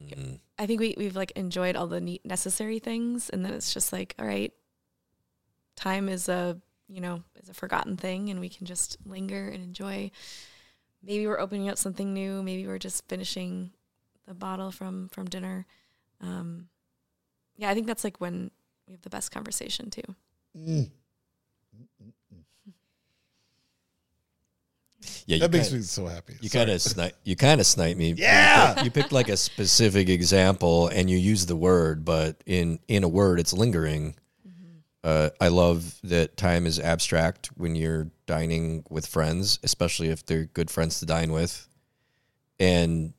Mm. 0.03 0.39
I 0.59 0.67
think 0.67 0.81
we 0.81 0.95
we've 0.97 1.17
like 1.17 1.33
enjoyed 1.33 1.77
all 1.77 1.87
the 1.87 2.01
neat 2.01 2.25
necessary 2.25 2.79
things, 2.79 3.29
and 3.31 3.45
then 3.45 3.53
it's 3.53 3.73
just 3.73 3.93
like, 3.93 4.15
all 4.19 4.27
right, 4.27 4.53
time 5.77 6.09
is 6.09 6.29
a 6.29 6.59
you 6.89 7.01
know 7.01 7.23
is 7.43 7.49
a 7.49 7.55
forgotten 7.55 7.97
thing, 7.97 8.31
and 8.31 8.41
we 8.41 8.49
can 8.49 8.67
just 8.67 8.97
linger 9.05 9.49
and 9.49 9.63
enjoy. 9.63 10.11
Maybe 11.03 11.27
we're 11.27 11.41
opening 11.41 11.69
up 11.69 11.79
something 11.79 12.13
new. 12.13 12.43
Maybe 12.43 12.67
we're 12.67 12.79
just 12.79 13.09
finishing 13.09 13.71
the 14.27 14.35
bottle 14.35 14.71
from 14.71 15.09
from 15.09 15.27
dinner. 15.27 15.67
Um, 16.21 16.69
yeah, 17.57 17.71
I 17.71 17.75
think 17.75 17.87
that's 17.87 18.05
like 18.05 18.21
when 18.21 18.51
we 18.87 18.93
have 18.95 19.03
the 19.03 19.11
best 19.11 19.31
conversation 19.31 19.91
too. 19.91 20.15
Mm. 20.57 20.91
Yeah, 25.27 25.37
you 25.37 25.41
That 25.41 25.51
makes 25.53 25.67
kinda, 25.69 25.79
me 25.79 25.85
so 25.85 26.07
happy. 26.07 26.37
You 26.41 26.51
kind 26.51 26.71
of 26.71 26.81
snipe. 26.83 27.15
You 27.25 27.37
kind 27.37 27.61
of 27.61 27.67
snipe 27.67 27.97
me. 27.97 28.09
You 28.11 28.15
Yeah! 28.19 28.75
picked- 28.75 28.85
You 28.85 28.91
picked 28.91 29.13
like 29.13 29.29
a 29.29 29.37
specific 29.37 30.09
example, 30.09 30.89
and 30.89 31.09
you 31.11 31.17
use 31.17 31.47
the 31.47 31.57
word, 31.57 32.05
but 32.05 32.43
in 32.47 32.79
in 32.89 33.05
a 33.05 33.09
word, 33.09 33.41
it's 33.41 33.53
lingering. 33.53 34.17
Uh, 35.03 35.31
I 35.41 35.49
love 35.49 35.99
that 36.05 36.37
time 36.37 36.67
is 36.67 36.79
abstract 36.79 37.47
when 37.57 37.75
you're 37.75 38.11
dining 38.27 38.85
with 38.91 39.07
friends, 39.07 39.59
especially 39.63 40.09
if 40.11 40.27
they're 40.27 40.45
good 40.45 40.71
friends 40.71 40.99
to 41.01 41.07
dine 41.07 41.33
with, 41.33 41.67
and 42.59 43.15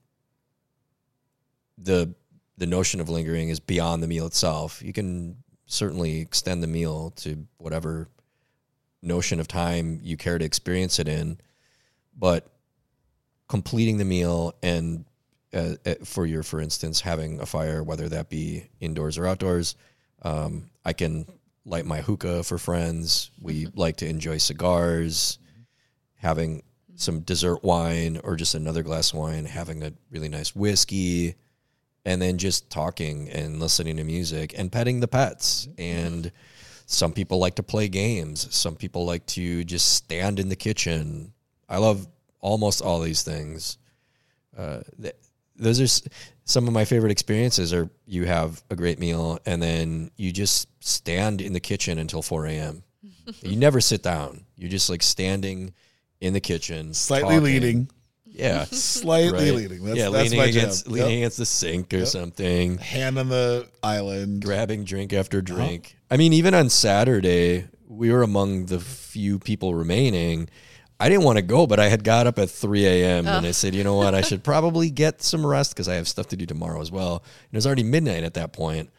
the 1.78 2.14
the 2.58 2.68
notion 2.68 3.00
of 3.00 3.10
lingering 3.10 3.50
is 3.50 3.60
beyond 3.60 4.04
the 4.04 4.08
meal 4.08 4.28
itself. 4.28 4.82
You 4.84 4.94
can 4.94 5.38
certainly 5.66 6.20
extend 6.20 6.62
the 6.62 6.68
meal 6.68 7.10
to 7.16 7.48
whatever 7.58 8.10
notion 9.02 9.40
of 9.40 9.48
time 9.48 10.00
you 10.04 10.16
care 10.18 10.38
to 10.38 10.46
experience 10.46 11.00
it 11.00 11.08
in, 11.08 11.40
but 12.18 12.48
completing 13.48 13.98
the 13.98 14.06
meal 14.06 14.54
and 14.64 15.06
uh, 15.54 15.76
uh, 15.86 15.96
for 16.06 16.26
your, 16.26 16.44
for 16.44 16.62
instance, 16.62 17.02
having 17.02 17.42
a 17.42 17.46
fire, 17.46 17.84
whether 17.84 18.08
that 18.08 18.30
be 18.30 18.70
indoors 18.80 19.18
or 19.18 19.28
outdoors, 19.28 19.76
um, 20.22 20.70
I 20.86 20.94
can 20.94 21.26
light 21.66 21.86
my 21.86 22.02
hookah 22.02 22.44
for 22.44 22.58
friends. 22.58 23.32
We 23.42 23.68
like 23.76 23.98
to 23.98 24.08
enjoy 24.08 24.38
cigars, 24.38 25.40
having 26.16 26.64
some 26.96 27.22
dessert 27.22 27.64
wine 27.64 28.20
or 28.24 28.36
just 28.36 28.56
another 28.56 28.84
glass 28.84 29.12
of 29.12 29.20
wine, 29.20 29.46
having 29.46 29.84
a 29.84 29.92
really 30.10 30.30
nice 30.30 30.56
whiskey, 30.56 31.36
and 32.06 32.22
then 32.22 32.38
just 32.38 32.70
talking 32.70 33.30
and 33.30 33.60
listening 33.60 33.98
to 33.98 34.04
music 34.04 34.54
and 34.58 34.72
petting 34.72 35.00
the 35.00 35.08
pets. 35.08 35.68
And 35.78 36.32
some 36.86 37.14
people 37.14 37.40
like 37.40 37.56
to 37.56 37.64
play 37.64 37.88
games. 37.88 38.54
Some 38.56 38.76
people 38.76 39.06
like 39.06 39.26
to 39.28 39.64
just 39.64 39.94
stand 39.94 40.40
in 40.40 40.50
the 40.50 40.56
kitchen. 40.56 41.34
I 41.72 41.78
love 41.78 42.08
almost 42.42 42.82
all 42.82 43.00
these 43.00 43.24
things. 43.24 43.78
Uh, 44.56 44.82
th- 45.02 45.16
those 45.56 45.80
are 45.80 45.86
s- 45.86 46.04
some 46.44 46.68
of 46.68 46.74
my 46.74 46.86
favorite 46.86 47.12
experiences. 47.12 47.74
Are 47.74 47.90
you 48.06 48.26
have 48.26 48.62
a 48.70 48.76
great 48.76 49.00
meal 49.00 49.40
and 49.46 49.62
then 49.64 50.12
you 50.18 50.32
just 50.32 50.68
stand 50.84 51.40
in 51.42 51.54
the 51.54 51.60
kitchen 51.60 51.98
until 51.98 52.22
four 52.22 52.46
a.m. 52.46 52.84
you 53.42 53.56
never 53.56 53.80
sit 53.80 54.04
down. 54.04 54.46
You're 54.58 54.70
just 54.70 54.90
like 54.90 55.02
standing 55.02 55.74
in 56.20 56.34
the 56.34 56.40
kitchen, 56.42 56.94
Slightly 56.94 57.36
talking. 57.36 57.44
leaning. 57.44 57.90
Yeah, 58.26 58.64
Slightly 58.72 59.32
right. 59.52 59.54
leaning. 59.56 59.84
That's, 59.84 59.98
yeah, 59.98 60.10
that's 60.10 60.24
leaning 60.32 60.40
my 60.40 60.46
against 60.46 60.86
job. 60.86 60.94
leaning 60.94 61.10
Yep. 61.12 61.18
against 61.20 61.38
the 61.38 61.46
sink 61.46 61.94
or 61.94 62.06
something 62.06 62.78
Hand 62.78 63.18
on 63.20 63.30
the 63.30 63.68
island. 63.84 64.44
grabbing 64.44 64.84
drink 64.84 65.14
after 65.14 65.38
Uh-huh. 65.40 65.56
drink. 65.56 65.98
I 66.10 66.18
mean, 66.18 66.34
even 66.34 66.54
on 66.54 66.70
Saturday, 66.70 67.68
we 67.88 68.12
were 68.12 68.24
among 68.24 68.66
the 68.68 68.80
few 68.80 69.38
people 69.40 69.74
remaining. 69.76 70.50
I 71.02 71.10
didn't 71.10 71.24
want 71.24 71.38
to 71.38 71.42
go, 71.42 71.66
but 71.66 71.80
I 71.80 71.90
had 71.90 72.04
got 72.04 72.28
up 72.28 72.38
at 72.38 72.50
3 72.52 72.86
a.m. 72.86 73.26
and 73.28 73.46
I 73.46 73.52
said, 73.52 73.74
you 73.74 73.84
know 73.84 73.96
what, 73.96 74.14
I 74.14 74.22
should 74.22 74.44
probably 74.46 74.92
get 74.92 75.24
some 75.24 75.44
rest 75.44 75.74
because 75.74 75.90
I 75.90 75.96
have 75.96 76.08
stuff 76.08 76.28
to 76.28 76.38
do 76.38 76.46
tomorrow 76.46 76.80
as 76.80 76.92
well. 76.92 77.16
And 77.16 77.54
it 77.54 77.58
was 77.58 77.66
already 77.66 77.84
midnight 77.84 78.24
at 78.24 78.36
that 78.36 78.54
point. 78.54 78.92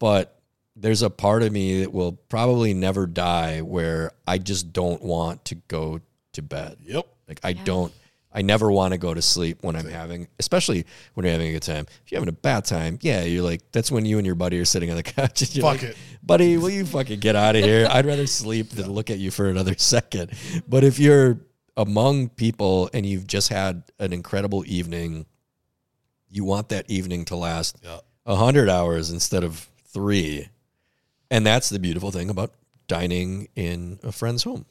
But 0.00 0.36
there's 0.74 1.02
a 1.02 1.10
part 1.10 1.44
of 1.44 1.52
me 1.52 1.82
that 1.82 1.92
will 1.92 2.12
probably 2.28 2.74
never 2.74 3.06
die 3.06 3.60
where 3.60 4.10
I 4.26 4.38
just 4.38 4.72
don't 4.72 5.00
want 5.00 5.44
to 5.46 5.54
go 5.68 6.00
to 6.32 6.42
bed. 6.42 6.78
Yep. 6.82 7.06
Like 7.28 7.40
I 7.44 7.52
don't 7.52 7.92
I 8.34 8.42
never 8.42 8.70
want 8.72 8.92
to 8.92 8.98
go 8.98 9.14
to 9.14 9.22
sleep 9.22 9.58
when 9.62 9.76
I'm 9.76 9.88
having 9.88 10.26
especially 10.40 10.84
when 11.14 11.24
you're 11.24 11.32
having 11.32 11.48
a 11.48 11.52
good 11.52 11.62
time. 11.62 11.86
If 12.04 12.10
you're 12.12 12.18
having 12.20 12.28
a 12.34 12.36
bad 12.36 12.64
time, 12.64 12.98
yeah, 13.00 13.22
you're 13.22 13.44
like 13.44 13.60
that's 13.72 13.90
when 13.92 14.04
you 14.04 14.18
and 14.18 14.26
your 14.26 14.34
buddy 14.34 14.58
are 14.58 14.64
sitting 14.64 14.90
on 14.90 14.96
the 14.96 15.02
couch 15.16 15.40
and 15.42 15.54
you're 15.54 15.62
Fuck 15.62 15.82
like, 15.82 15.90
it. 15.92 15.96
Buddy, 16.22 16.56
will 16.56 16.70
you 16.70 16.84
fucking 16.84 17.20
get 17.20 17.36
out 17.36 17.54
of 17.56 17.62
here? 17.64 17.86
I'd 17.90 18.06
rather 18.06 18.26
sleep 18.26 18.70
than 18.70 18.90
look 18.90 19.08
at 19.10 19.18
you 19.18 19.30
for 19.30 19.48
another 19.48 19.74
second. 19.78 20.32
But 20.68 20.82
if 20.84 20.98
you're 20.98 21.38
among 21.76 22.30
people 22.30 22.90
and 22.92 23.04
you've 23.06 23.26
just 23.26 23.48
had 23.50 23.82
an 23.98 24.12
incredible 24.12 24.64
evening, 24.66 25.26
you 26.28 26.44
want 26.44 26.68
that 26.70 26.90
evening 26.90 27.24
to 27.26 27.36
last 27.36 27.78
Yeah. 27.82 27.98
a 28.26 28.36
hundred 28.36 28.68
hours 28.68 29.10
instead 29.10 29.44
of 29.44 29.68
three. 29.86 30.48
And 31.30 31.46
that's 31.46 31.68
the 31.68 31.78
beautiful 31.78 32.10
thing 32.10 32.30
about 32.30 32.52
dining 32.86 33.48
in 33.56 33.98
a 34.02 34.12
friend's 34.12 34.42
home. 34.44 34.66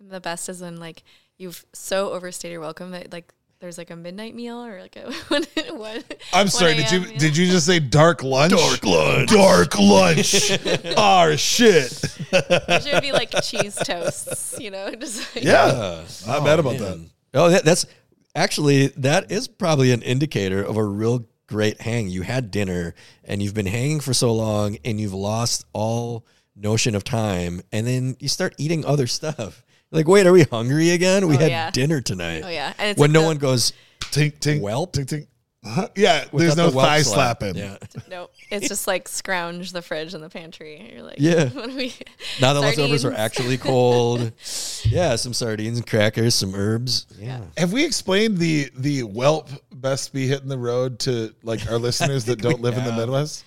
The 0.00 0.20
best 0.20 0.48
is 0.48 0.60
when 0.62 0.78
like 0.78 1.02
you've 1.42 1.66
so 1.72 2.12
overstayed 2.12 2.52
your 2.52 2.60
welcome 2.60 2.92
that 2.92 3.12
like 3.12 3.34
there's 3.58 3.76
like 3.76 3.90
a 3.90 3.96
midnight 3.96 4.34
meal 4.34 4.64
or 4.64 4.80
like 4.80 4.96
a 4.96 5.12
one, 5.28 5.44
one 5.76 6.04
I'm 6.32 6.48
sorry. 6.48 6.74
Did 6.74 6.90
you 6.90 7.00
meal. 7.00 7.18
did 7.18 7.36
you 7.36 7.46
just 7.46 7.66
say 7.66 7.80
dark 7.80 8.22
lunch? 8.22 8.52
Dark 8.52 8.84
lunch. 8.84 9.30
Dark 9.30 9.78
lunch. 9.78 10.58
oh 10.96 11.36
shit. 11.36 12.16
It 12.32 12.82
should 12.82 13.02
be 13.02 13.12
like 13.12 13.30
cheese 13.42 13.74
toasts, 13.74 14.58
you 14.58 14.70
know, 14.70 14.90
just 15.00 15.34
like, 15.34 15.44
Yeah. 15.44 16.04
Not 16.26 16.44
bad 16.44 16.58
about 16.60 16.76
oh, 16.76 16.78
that. 16.78 17.10
Oh, 17.34 17.50
that, 17.50 17.64
that's 17.64 17.86
actually 18.34 18.88
that 18.88 19.30
is 19.30 19.48
probably 19.48 19.92
an 19.92 20.02
indicator 20.02 20.62
of 20.62 20.76
a 20.76 20.84
real 20.84 21.26
great 21.46 21.80
hang. 21.80 22.08
You 22.08 22.22
had 22.22 22.50
dinner 22.50 22.94
and 23.24 23.42
you've 23.42 23.54
been 23.54 23.66
hanging 23.66 24.00
for 24.00 24.14
so 24.14 24.32
long 24.32 24.76
and 24.84 25.00
you've 25.00 25.14
lost 25.14 25.64
all 25.72 26.24
notion 26.54 26.94
of 26.94 27.02
time, 27.02 27.62
and 27.72 27.86
then 27.86 28.16
you 28.20 28.28
start 28.28 28.54
eating 28.58 28.84
other 28.84 29.06
stuff. 29.06 29.64
Like, 29.92 30.08
wait, 30.08 30.26
are 30.26 30.32
we 30.32 30.42
hungry 30.44 30.90
again? 30.90 31.28
We 31.28 31.36
Oh, 31.36 31.38
had 31.38 31.50
yeah. 31.50 31.70
dinner 31.70 32.00
tonight. 32.00 32.42
Oh 32.44 32.48
yeah, 32.48 32.72
and 32.78 32.90
it's 32.90 32.98
When 33.00 33.10
like 33.10 33.14
no 33.14 33.20
the- 33.20 33.26
one 33.28 33.36
goes, 33.38 33.72
Tink 34.00 34.40
tink. 34.40 34.60
Whelp? 34.60 34.92
Tink 34.92 35.06
tink. 35.06 35.26
Uh-huh. 35.64 35.86
Yeah. 35.94 36.24
There's 36.32 36.32
without 36.32 36.56
no 36.56 36.70
the 36.70 36.76
whelp 36.76 36.88
thigh 36.88 37.02
slap. 37.02 37.38
slapping. 37.40 37.54
Yeah. 37.54 37.76
No, 38.10 38.30
it's 38.50 38.66
just 38.66 38.88
like 38.88 39.06
scrounge 39.06 39.70
the 39.70 39.80
fridge 39.80 40.12
and 40.12 40.20
the 40.22 40.28
pantry. 40.28 40.90
You're 40.92 41.04
like, 41.04 41.18
Yeah. 41.20 41.48
what 41.50 41.70
do 41.70 41.76
we? 41.76 41.94
Now 42.40 42.52
the 42.52 42.60
leftovers 42.60 43.04
are 43.04 43.10
Sardines. 43.12 43.20
actually 43.20 43.58
cold. 43.58 44.32
yeah, 44.86 45.14
some 45.14 45.32
sardines 45.32 45.78
and 45.78 45.86
crackers, 45.86 46.34
some 46.34 46.54
herbs. 46.56 47.06
Yeah. 47.16 47.42
Have 47.56 47.72
we 47.72 47.84
explained 47.84 48.38
the 48.38 48.70
the 48.76 49.02
whelp 49.02 49.50
best 49.72 50.12
be 50.12 50.26
hitting 50.26 50.48
the 50.48 50.58
road 50.58 50.98
to 51.00 51.32
like 51.44 51.70
our 51.70 51.78
listeners 51.78 52.24
that 52.24 52.40
don't 52.42 52.60
live 52.60 52.76
in 52.76 52.82
the. 52.84 52.92
Midwest? 52.92 53.44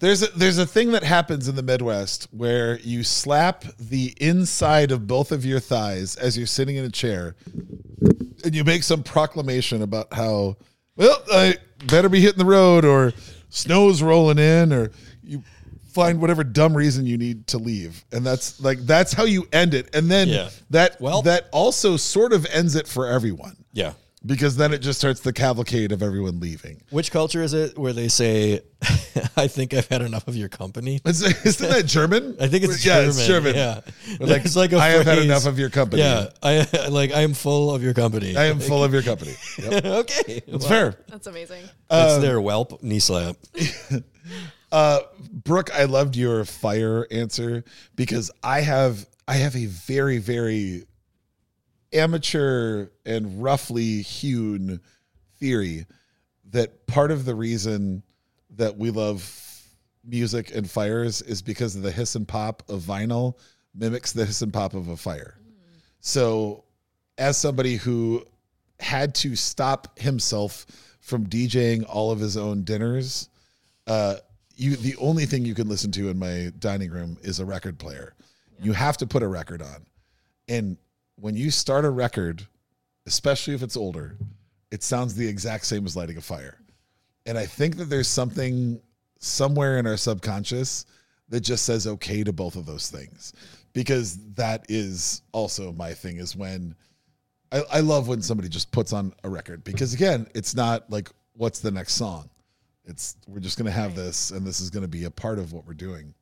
There's 0.00 0.22
a, 0.22 0.26
there's 0.36 0.58
a 0.58 0.66
thing 0.66 0.92
that 0.92 1.02
happens 1.02 1.48
in 1.48 1.54
the 1.56 1.62
Midwest 1.62 2.28
where 2.30 2.78
you 2.80 3.02
slap 3.04 3.64
the 3.78 4.14
inside 4.20 4.90
of 4.92 5.06
both 5.06 5.32
of 5.32 5.44
your 5.46 5.60
thighs 5.60 6.16
as 6.16 6.36
you're 6.36 6.46
sitting 6.46 6.76
in 6.76 6.84
a 6.84 6.90
chair, 6.90 7.36
and 8.44 8.54
you 8.54 8.64
make 8.64 8.82
some 8.82 9.02
proclamation 9.02 9.80
about 9.82 10.12
how 10.12 10.56
well 10.96 11.22
I 11.32 11.56
better 11.86 12.08
be 12.08 12.20
hitting 12.20 12.38
the 12.38 12.44
road 12.44 12.84
or 12.84 13.12
snow's 13.48 14.02
rolling 14.02 14.38
in 14.38 14.72
or 14.72 14.90
you 15.22 15.42
find 15.92 16.20
whatever 16.20 16.42
dumb 16.44 16.76
reason 16.76 17.06
you 17.06 17.16
need 17.16 17.46
to 17.46 17.56
leave 17.58 18.04
and 18.10 18.26
that's 18.26 18.60
like 18.60 18.78
that's 18.80 19.12
how 19.12 19.24
you 19.24 19.46
end 19.52 19.74
it 19.74 19.94
and 19.94 20.10
then 20.10 20.28
Yeah. 20.28 20.48
that 20.70 21.00
Well- 21.00 21.22
that 21.22 21.48
also 21.52 21.96
sort 21.96 22.32
of 22.32 22.44
ends 22.46 22.74
it 22.74 22.88
for 22.88 23.06
everyone 23.06 23.56
Yeah. 23.72 23.92
Because 24.26 24.56
then 24.56 24.72
it 24.72 24.78
just 24.78 24.98
starts 24.98 25.20
the 25.20 25.32
cavalcade 25.32 25.92
of 25.92 26.02
everyone 26.02 26.40
leaving. 26.40 26.80
Which 26.90 27.10
culture 27.10 27.42
is 27.42 27.52
it 27.52 27.78
where 27.78 27.92
they 27.92 28.08
say, 28.08 28.60
I 29.36 29.48
think 29.48 29.74
I've 29.74 29.88
had 29.88 30.02
enough 30.02 30.28
of 30.28 30.36
your 30.36 30.48
company? 30.48 31.00
Is, 31.04 31.22
isn't 31.22 31.68
that 31.68 31.86
German? 31.86 32.36
I 32.40 32.48
think 32.48 32.64
it's 32.64 32.84
yeah, 32.84 32.94
German. 32.94 33.08
it's 33.08 33.26
German. 33.26 33.54
Yeah. 33.54 33.80
Like, 34.20 34.42
There's 34.42 34.56
like 34.56 34.72
a 34.72 34.78
I 34.78 34.88
have 34.88 35.06
had 35.06 35.18
enough 35.18 35.46
of 35.46 35.58
your 35.58 35.70
company. 35.70 36.02
Yeah. 36.02 36.28
I 36.42 36.66
like 36.90 37.12
I 37.12 37.20
am 37.20 37.34
full 37.34 37.74
of 37.74 37.82
your 37.82 37.94
company. 37.94 38.36
I 38.36 38.44
am 38.44 38.60
full 38.60 38.82
of 38.82 38.92
your 38.92 39.02
company. 39.02 39.34
Yep. 39.58 39.84
okay. 39.84 40.42
It's 40.46 40.66
fair. 40.66 40.96
That's 41.08 41.26
amazing. 41.26 41.64
That's 41.88 42.18
their 42.18 42.40
whelp 42.40 42.82
knee 42.82 42.98
slap. 42.98 43.36
Uh, 44.72 45.00
Brooke, 45.30 45.72
I 45.72 45.84
loved 45.84 46.16
your 46.16 46.44
fire 46.44 47.06
answer 47.10 47.62
because 47.94 48.32
I 48.42 48.60
have 48.60 49.06
I 49.28 49.34
have 49.34 49.54
a 49.54 49.66
very 49.66 50.18
very 50.18 50.84
amateur 51.94 52.88
and 53.06 53.42
roughly 53.42 54.02
hewn 54.02 54.80
theory 55.38 55.86
that 56.50 56.86
part 56.86 57.10
of 57.10 57.24
the 57.24 57.34
reason 57.34 58.02
that 58.50 58.76
we 58.76 58.90
love 58.90 59.62
music 60.04 60.54
and 60.54 60.70
fires 60.70 61.22
is 61.22 61.42
because 61.42 61.76
of 61.76 61.82
the 61.82 61.90
hiss 61.90 62.14
and 62.14 62.28
pop 62.28 62.62
of 62.68 62.82
vinyl 62.82 63.38
mimics 63.74 64.12
the 64.12 64.24
hiss 64.24 64.42
and 64.42 64.52
pop 64.52 64.74
of 64.74 64.88
a 64.88 64.96
fire. 64.96 65.38
So, 66.00 66.64
as 67.16 67.36
somebody 67.36 67.76
who 67.76 68.24
had 68.80 69.14
to 69.16 69.36
stop 69.36 69.98
himself 69.98 70.66
from 71.00 71.26
DJing 71.26 71.84
all 71.88 72.10
of 72.10 72.18
his 72.18 72.36
own 72.36 72.64
dinners, 72.64 73.28
uh, 73.86 74.16
you 74.56 74.76
the 74.76 74.96
only 74.96 75.26
thing 75.26 75.44
you 75.44 75.54
can 75.54 75.68
listen 75.68 75.90
to 75.92 76.08
in 76.08 76.18
my 76.18 76.52
dining 76.58 76.90
room 76.90 77.16
is 77.22 77.40
a 77.40 77.44
record 77.44 77.78
player. 77.78 78.14
You 78.60 78.72
have 78.72 78.96
to 78.98 79.06
put 79.06 79.22
a 79.22 79.28
record 79.28 79.62
on, 79.62 79.86
and 80.48 80.76
when 81.16 81.36
you 81.36 81.50
start 81.50 81.84
a 81.84 81.90
record, 81.90 82.46
especially 83.06 83.54
if 83.54 83.62
it's 83.62 83.76
older, 83.76 84.16
it 84.70 84.82
sounds 84.82 85.14
the 85.14 85.26
exact 85.26 85.66
same 85.66 85.86
as 85.86 85.96
lighting 85.96 86.16
a 86.16 86.20
fire. 86.20 86.58
And 87.26 87.38
I 87.38 87.46
think 87.46 87.76
that 87.76 87.84
there's 87.84 88.08
something 88.08 88.80
somewhere 89.18 89.78
in 89.78 89.86
our 89.86 89.96
subconscious 89.96 90.86
that 91.28 91.40
just 91.40 91.64
says 91.64 91.86
okay 91.86 92.22
to 92.22 92.32
both 92.32 92.56
of 92.56 92.66
those 92.66 92.90
things. 92.90 93.32
Because 93.72 94.18
that 94.34 94.66
is 94.68 95.22
also 95.32 95.72
my 95.72 95.94
thing 95.94 96.18
is 96.18 96.36
when 96.36 96.74
I, 97.50 97.62
I 97.72 97.80
love 97.80 98.08
when 98.08 98.22
somebody 98.22 98.48
just 98.48 98.70
puts 98.70 98.92
on 98.92 99.14
a 99.24 99.28
record 99.28 99.64
because 99.64 99.94
again, 99.94 100.26
it's 100.34 100.54
not 100.54 100.90
like 100.90 101.10
what's 101.34 101.60
the 101.60 101.70
next 101.70 101.94
song. 101.94 102.28
It's 102.84 103.16
we're 103.26 103.40
just 103.40 103.58
gonna 103.58 103.70
have 103.70 103.96
this 103.96 104.30
and 104.30 104.46
this 104.46 104.60
is 104.60 104.70
gonna 104.70 104.88
be 104.88 105.04
a 105.04 105.10
part 105.10 105.38
of 105.38 105.52
what 105.52 105.66
we're 105.66 105.74
doing. 105.74 106.14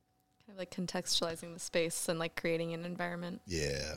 Kind 0.46 0.50
of 0.50 0.58
like 0.58 0.70
contextualizing 0.70 1.52
the 1.52 1.60
space 1.60 2.08
and 2.08 2.18
like 2.18 2.40
creating 2.40 2.72
an 2.72 2.84
environment. 2.84 3.40
Yeah. 3.46 3.94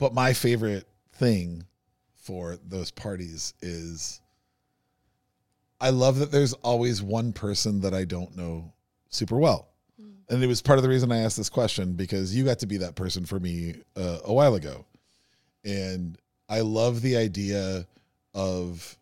But 0.00 0.14
my 0.14 0.32
favorite 0.32 0.88
thing 1.12 1.66
for 2.16 2.58
those 2.66 2.90
parties 2.90 3.52
is 3.60 4.20
I 5.78 5.90
love 5.90 6.18
that 6.18 6.32
there's 6.32 6.54
always 6.54 7.02
one 7.02 7.32
person 7.32 7.82
that 7.82 7.94
I 7.94 8.04
don't 8.04 8.34
know 8.36 8.72
super 9.10 9.36
well. 9.36 9.68
And 10.30 10.42
it 10.42 10.46
was 10.46 10.62
part 10.62 10.78
of 10.78 10.84
the 10.84 10.88
reason 10.88 11.12
I 11.12 11.18
asked 11.18 11.36
this 11.36 11.50
question 11.50 11.94
because 11.94 12.34
you 12.34 12.44
got 12.44 12.60
to 12.60 12.66
be 12.66 12.78
that 12.78 12.94
person 12.94 13.26
for 13.26 13.38
me 13.40 13.74
uh, 13.96 14.18
a 14.24 14.32
while 14.32 14.54
ago. 14.54 14.86
And 15.64 16.16
I 16.48 16.60
love 16.60 17.02
the 17.02 17.16
idea 17.16 17.86
of 18.32 18.96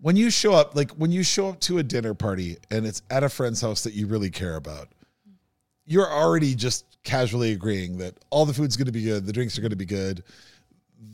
when 0.00 0.14
you 0.14 0.30
show 0.30 0.52
up, 0.52 0.76
like 0.76 0.90
when 0.92 1.10
you 1.10 1.24
show 1.24 1.48
up 1.48 1.60
to 1.60 1.78
a 1.78 1.82
dinner 1.82 2.14
party 2.14 2.58
and 2.70 2.86
it's 2.86 3.02
at 3.10 3.24
a 3.24 3.28
friend's 3.28 3.60
house 3.60 3.82
that 3.84 3.94
you 3.94 4.06
really 4.06 4.30
care 4.30 4.56
about, 4.56 4.88
you're 5.86 6.08
already 6.08 6.54
just 6.54 6.84
casually 7.08 7.52
agreeing 7.52 7.98
that 7.98 8.14
all 8.30 8.46
the 8.46 8.54
food's 8.54 8.76
going 8.76 8.86
to 8.86 8.92
be 8.92 9.02
good, 9.02 9.26
the 9.26 9.32
drinks 9.32 9.58
are 9.58 9.60
going 9.60 9.70
to 9.70 9.76
be 9.76 9.86
good, 9.86 10.22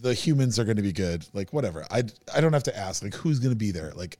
the 0.00 0.14
humans 0.14 0.58
are 0.58 0.64
going 0.64 0.76
to 0.76 0.82
be 0.82 0.92
good, 0.92 1.26
like 1.32 1.52
whatever. 1.52 1.84
I 1.90 2.04
I 2.34 2.40
don't 2.40 2.52
have 2.52 2.64
to 2.64 2.76
ask 2.76 3.02
like 3.02 3.14
who's 3.14 3.38
going 3.38 3.52
to 3.52 3.56
be 3.56 3.70
there. 3.70 3.92
Like 3.94 4.18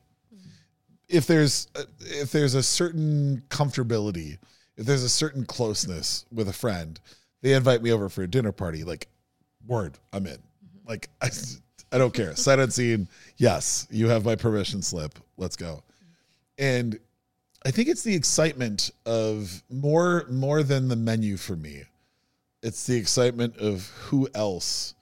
if 1.09 1.27
there's 1.27 1.69
if 2.01 2.33
there's 2.33 2.55
a 2.55 2.63
certain 2.63 3.43
comfortability 3.49 4.39
if 4.77 4.87
there's 4.87 5.03
a 5.03 5.09
certain 5.09 5.45
closeness 5.45 6.25
with 6.33 6.49
a 6.49 6.53
friend, 6.53 6.99
they 7.43 7.55
invite 7.55 7.83
me 7.83 7.93
over 7.93 8.09
for 8.09 8.23
a 8.23 8.29
dinner 8.29 8.53
party, 8.53 8.85
like, 8.85 9.09
word, 9.67 9.99
I'm 10.13 10.27
in. 10.27 10.39
Like, 10.87 11.09
I, 11.21 11.31
I 11.93 11.99
don't 11.99 12.15
care. 12.15 12.35
Sight 12.35 12.59
unseen, 12.59 13.09
yes, 13.37 13.87
you 13.91 14.09
have 14.09 14.25
my 14.25 14.35
permission 14.35 14.83
slip. 14.83 15.19
Let's 15.37 15.57
go. 15.57 15.83
And 16.59 16.99
I 17.67 17.71
think 17.71 17.89
it's 17.89 18.03
the 18.03 18.15
excitement 18.15 18.91
of 19.07 19.63
more 19.71 20.27
more 20.29 20.63
than 20.63 20.89
the 20.89 20.97
menu 20.97 21.37
for 21.39 21.57
me. 21.57 21.85
It's 22.63 22.87
the 22.87 22.97
excitement 22.97 23.57
of 23.57 23.87
who 23.89 24.29
else 24.35 24.95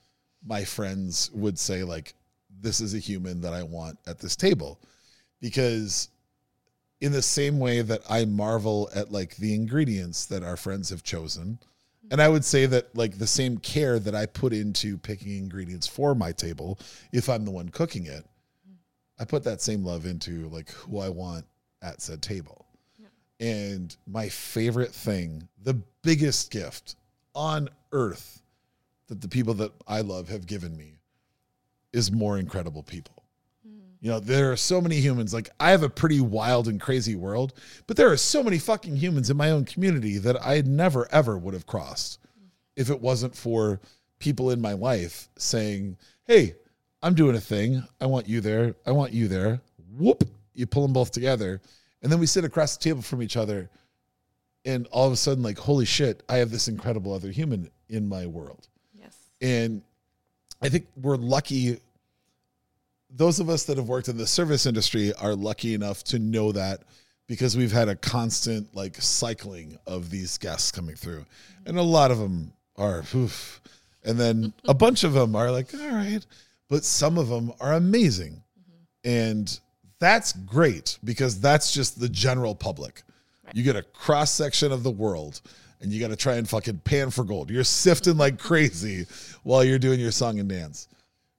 my 0.44 0.64
friends 0.64 1.30
would 1.32 1.58
say 1.58 1.82
like 1.82 2.14
this 2.60 2.80
is 2.80 2.94
a 2.94 2.98
human 2.98 3.40
that 3.40 3.52
I 3.52 3.64
want 3.64 3.98
at 4.06 4.20
this 4.20 4.36
table. 4.36 4.78
Because 5.40 6.08
in 7.00 7.10
the 7.10 7.22
same 7.22 7.58
way 7.58 7.82
that 7.82 8.02
I 8.08 8.24
marvel 8.26 8.88
at 8.94 9.10
like 9.10 9.36
the 9.36 9.54
ingredients 9.54 10.26
that 10.26 10.44
our 10.44 10.56
friends 10.56 10.90
have 10.90 11.02
chosen, 11.02 11.58
and 12.12 12.22
I 12.22 12.28
would 12.28 12.44
say 12.44 12.66
that 12.66 12.94
like 12.96 13.18
the 13.18 13.26
same 13.26 13.58
care 13.58 13.98
that 13.98 14.14
I 14.14 14.26
put 14.26 14.52
into 14.52 14.98
picking 14.98 15.36
ingredients 15.36 15.88
for 15.88 16.14
my 16.14 16.30
table, 16.30 16.78
if 17.10 17.28
I'm 17.28 17.44
the 17.44 17.50
one 17.50 17.70
cooking 17.70 18.06
it, 18.06 18.24
I 19.18 19.24
put 19.24 19.42
that 19.44 19.60
same 19.60 19.84
love 19.84 20.06
into 20.06 20.48
like 20.48 20.70
who 20.70 21.00
I 21.00 21.08
want 21.08 21.44
at 21.82 22.00
said 22.00 22.22
table. 22.22 22.66
And 23.42 23.96
my 24.06 24.28
favorite 24.28 24.92
thing, 24.92 25.48
the 25.60 25.74
biggest 26.02 26.52
gift 26.52 26.94
on 27.34 27.68
earth 27.90 28.40
that 29.08 29.20
the 29.20 29.28
people 29.28 29.54
that 29.54 29.72
I 29.88 30.02
love 30.02 30.28
have 30.28 30.46
given 30.46 30.76
me 30.76 31.00
is 31.92 32.12
more 32.12 32.38
incredible 32.38 32.84
people. 32.84 33.24
Hmm. 33.66 33.80
You 34.00 34.10
know, 34.10 34.20
there 34.20 34.52
are 34.52 34.56
so 34.56 34.80
many 34.80 35.00
humans. 35.00 35.34
Like, 35.34 35.50
I 35.58 35.72
have 35.72 35.82
a 35.82 35.88
pretty 35.88 36.20
wild 36.20 36.68
and 36.68 36.80
crazy 36.80 37.16
world, 37.16 37.54
but 37.88 37.96
there 37.96 38.12
are 38.12 38.16
so 38.16 38.44
many 38.44 38.58
fucking 38.58 38.94
humans 38.94 39.28
in 39.28 39.36
my 39.36 39.50
own 39.50 39.64
community 39.64 40.18
that 40.18 40.36
I 40.46 40.60
never, 40.60 41.08
ever 41.10 41.36
would 41.36 41.54
have 41.54 41.66
crossed 41.66 42.20
hmm. 42.38 42.46
if 42.76 42.90
it 42.90 43.00
wasn't 43.00 43.34
for 43.34 43.80
people 44.20 44.52
in 44.52 44.60
my 44.60 44.74
life 44.74 45.28
saying, 45.36 45.96
Hey, 46.26 46.54
I'm 47.02 47.14
doing 47.14 47.34
a 47.34 47.40
thing. 47.40 47.82
I 48.00 48.06
want 48.06 48.28
you 48.28 48.40
there. 48.40 48.76
I 48.86 48.92
want 48.92 49.12
you 49.12 49.26
there. 49.26 49.60
Whoop. 49.98 50.22
You 50.54 50.66
pull 50.66 50.82
them 50.82 50.92
both 50.92 51.12
together. 51.12 51.60
And 52.02 52.10
then 52.10 52.18
we 52.18 52.26
sit 52.26 52.44
across 52.44 52.76
the 52.76 52.82
table 52.82 53.02
from 53.02 53.22
each 53.22 53.36
other. 53.36 53.70
And 54.64 54.86
all 54.88 55.06
of 55.06 55.12
a 55.12 55.16
sudden, 55.16 55.42
like, 55.42 55.58
holy 55.58 55.84
shit, 55.84 56.22
I 56.28 56.36
have 56.36 56.50
this 56.50 56.68
incredible 56.68 57.12
other 57.12 57.30
human 57.30 57.70
in 57.88 58.08
my 58.08 58.26
world. 58.26 58.68
Yes. 58.94 59.16
And 59.40 59.82
I 60.60 60.68
think 60.68 60.86
we're 61.00 61.16
lucky. 61.16 61.80
Those 63.10 63.40
of 63.40 63.50
us 63.50 63.64
that 63.64 63.76
have 63.76 63.88
worked 63.88 64.08
in 64.08 64.16
the 64.16 64.26
service 64.26 64.66
industry 64.66 65.12
are 65.14 65.34
lucky 65.34 65.74
enough 65.74 66.04
to 66.04 66.18
know 66.18 66.52
that 66.52 66.82
because 67.26 67.56
we've 67.56 67.72
had 67.72 67.88
a 67.88 67.96
constant 67.96 68.74
like 68.74 69.00
cycling 69.00 69.78
of 69.86 70.10
these 70.10 70.38
guests 70.38 70.70
coming 70.70 70.94
through. 70.94 71.20
Mm-hmm. 71.20 71.68
And 71.68 71.78
a 71.78 71.82
lot 71.82 72.10
of 72.10 72.18
them 72.18 72.52
are, 72.76 73.04
oof. 73.14 73.60
and 74.04 74.18
then 74.18 74.52
a 74.66 74.74
bunch 74.74 75.04
of 75.04 75.12
them 75.12 75.34
are 75.34 75.50
like, 75.50 75.72
all 75.74 75.90
right, 75.90 76.24
but 76.68 76.84
some 76.84 77.18
of 77.18 77.28
them 77.28 77.52
are 77.60 77.72
amazing. 77.72 78.42
Mm-hmm. 78.60 79.10
And 79.10 79.60
that's 80.02 80.32
great 80.32 80.98
because 81.04 81.40
that's 81.40 81.72
just 81.72 82.00
the 82.00 82.08
general 82.08 82.56
public. 82.56 83.04
You 83.54 83.62
get 83.62 83.76
a 83.76 83.82
cross 83.82 84.32
section 84.32 84.72
of 84.72 84.82
the 84.82 84.90
world 84.90 85.40
and 85.80 85.92
you 85.92 86.00
got 86.00 86.08
to 86.08 86.16
try 86.16 86.34
and 86.34 86.48
fucking 86.48 86.78
pan 86.78 87.10
for 87.10 87.22
gold. 87.22 87.50
You're 87.50 87.62
sifting 87.62 88.16
like 88.16 88.36
crazy 88.36 89.06
while 89.44 89.62
you're 89.62 89.78
doing 89.78 90.00
your 90.00 90.10
song 90.10 90.40
and 90.40 90.48
dance. 90.48 90.88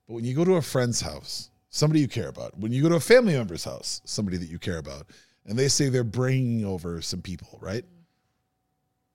But 0.08 0.14
when 0.14 0.24
you 0.24 0.34
go 0.34 0.46
to 0.46 0.54
a 0.54 0.62
friend's 0.62 1.02
house, 1.02 1.50
somebody 1.68 2.00
you 2.00 2.08
care 2.08 2.28
about, 2.28 2.58
when 2.58 2.72
you 2.72 2.82
go 2.82 2.88
to 2.88 2.94
a 2.94 3.00
family 3.00 3.34
member's 3.34 3.64
house, 3.64 4.00
somebody 4.06 4.38
that 4.38 4.48
you 4.48 4.58
care 4.58 4.78
about, 4.78 5.08
and 5.44 5.58
they 5.58 5.68
say 5.68 5.90
they're 5.90 6.02
bringing 6.02 6.64
over 6.64 7.02
some 7.02 7.20
people, 7.20 7.58
right? 7.60 7.84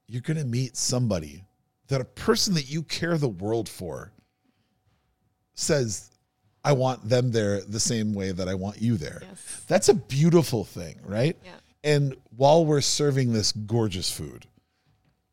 You're 0.08 0.22
going 0.22 0.38
to 0.38 0.46
meet 0.46 0.78
somebody 0.78 1.44
that 1.88 2.02
a 2.02 2.06
person 2.06 2.54
that 2.54 2.70
you 2.70 2.84
care 2.84 3.18
the 3.18 3.30
world 3.30 3.68
for 3.68 4.12
says, 5.56 6.12
I 6.64 6.74
want 6.74 7.08
them 7.08 7.32
there 7.32 7.62
the 7.62 7.80
same 7.80 8.14
way 8.14 8.32
that 8.32 8.48
I 8.48 8.54
want 8.54 8.82
you 8.82 8.98
there. 8.98 9.22
Yes. 9.22 9.64
That's 9.68 9.90
a 9.90 9.94
beautiful 9.94 10.66
thing, 10.66 11.00
right? 11.06 11.38
Yeah. 11.44 11.52
And 11.84 12.16
while 12.36 12.66
we're 12.66 12.82
serving 12.82 13.32
this 13.32 13.52
gorgeous 13.52 14.12
food, 14.12 14.46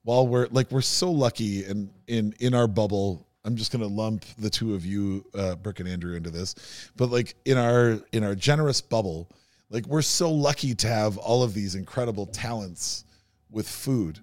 while 0.05 0.27
we're 0.27 0.47
like 0.53 0.71
we're 0.71 0.83
so 0.83 1.11
lucky 1.11 1.65
and 1.65 1.91
in 2.07 2.35
in 2.39 2.55
our 2.55 2.69
bubble, 2.69 3.27
I'm 3.45 3.57
just 3.57 3.73
gonna 3.73 3.87
lump 3.87 4.25
the 4.39 4.51
two 4.51 4.75
of 4.75 4.87
you, 4.87 5.25
uh, 5.35 5.57
Brooke 5.57 5.81
and 5.81 5.89
Andrew, 5.89 6.15
into 6.15 6.31
this, 6.31 6.55
but 6.97 7.11
like 7.11 7.35
in 7.45 7.59
our 7.59 7.99
in 8.13 8.23
our 8.23 8.37
generous 8.37 8.81
bubble, 8.81 9.29
like 9.69 9.87
we're 9.87 10.03
so 10.03 10.31
lucky 10.31 10.75
to 10.77 10.87
have 10.87 11.19
all 11.19 11.43
of 11.43 11.55
these 11.55 11.75
incredible 11.75 12.27
talents 12.27 13.05
with 13.51 13.69
food. 13.69 14.21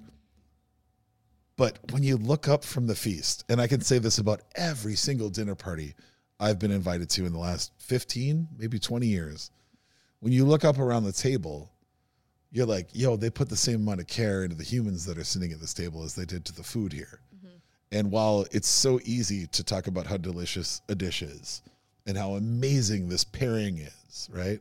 But 1.58 1.78
when 1.92 2.02
you 2.02 2.18
look 2.18 2.48
up 2.48 2.64
from 2.64 2.88
the 2.88 2.96
feast, 2.96 3.44
and 3.50 3.62
I 3.62 3.68
can 3.68 3.82
say 3.82 4.00
this 4.00 4.18
about 4.18 4.42
every 4.56 4.96
single 4.96 5.30
dinner 5.30 5.54
party 5.54 5.96
I've 6.40 6.60
been 6.60 6.72
invited 6.72 7.10
to 7.12 7.26
in 7.26 7.34
the 7.34 7.40
last 7.40 7.72
15, 7.78 8.48
maybe 8.58 8.80
20 8.80 9.08
years, 9.08 9.52
when 10.20 10.34
you 10.34 10.46
look 10.46 10.64
up 10.64 10.80
around 10.80 11.04
the 11.04 11.12
table, 11.12 11.70
you're 12.52 12.66
like, 12.66 12.88
yo, 12.94 13.16
they 13.16 13.30
put 13.30 13.50
the 13.50 13.58
same 13.58 13.82
amount 13.82 14.00
of 14.00 14.08
care 14.08 14.44
into 14.44 14.56
the 14.56 14.64
humans 14.64 15.06
that 15.06 15.18
are 15.18 15.24
sitting 15.24 15.52
at 15.52 15.60
this 15.60 15.74
table 15.74 16.04
as 16.04 16.16
they 16.16 16.26
did 16.26 16.46
to 16.46 16.54
the 16.54 16.64
food 16.64 16.94
here. 16.94 17.20
Mm-hmm. 17.36 17.58
And 17.92 18.12
while 18.12 18.46
it's 18.52 18.68
so 18.68 19.00
easy 19.04 19.48
to 19.48 19.64
talk 19.64 19.88
about 19.88 20.08
how 20.08 20.18
delicious 20.18 20.82
a 20.88 20.96
dish 20.96 21.22
is 21.24 21.62
and 22.06 22.18
how 22.18 22.36
amazing 22.36 23.10
this 23.10 23.24
pairing 23.24 23.80
is, 23.80 24.30
right? 24.32 24.60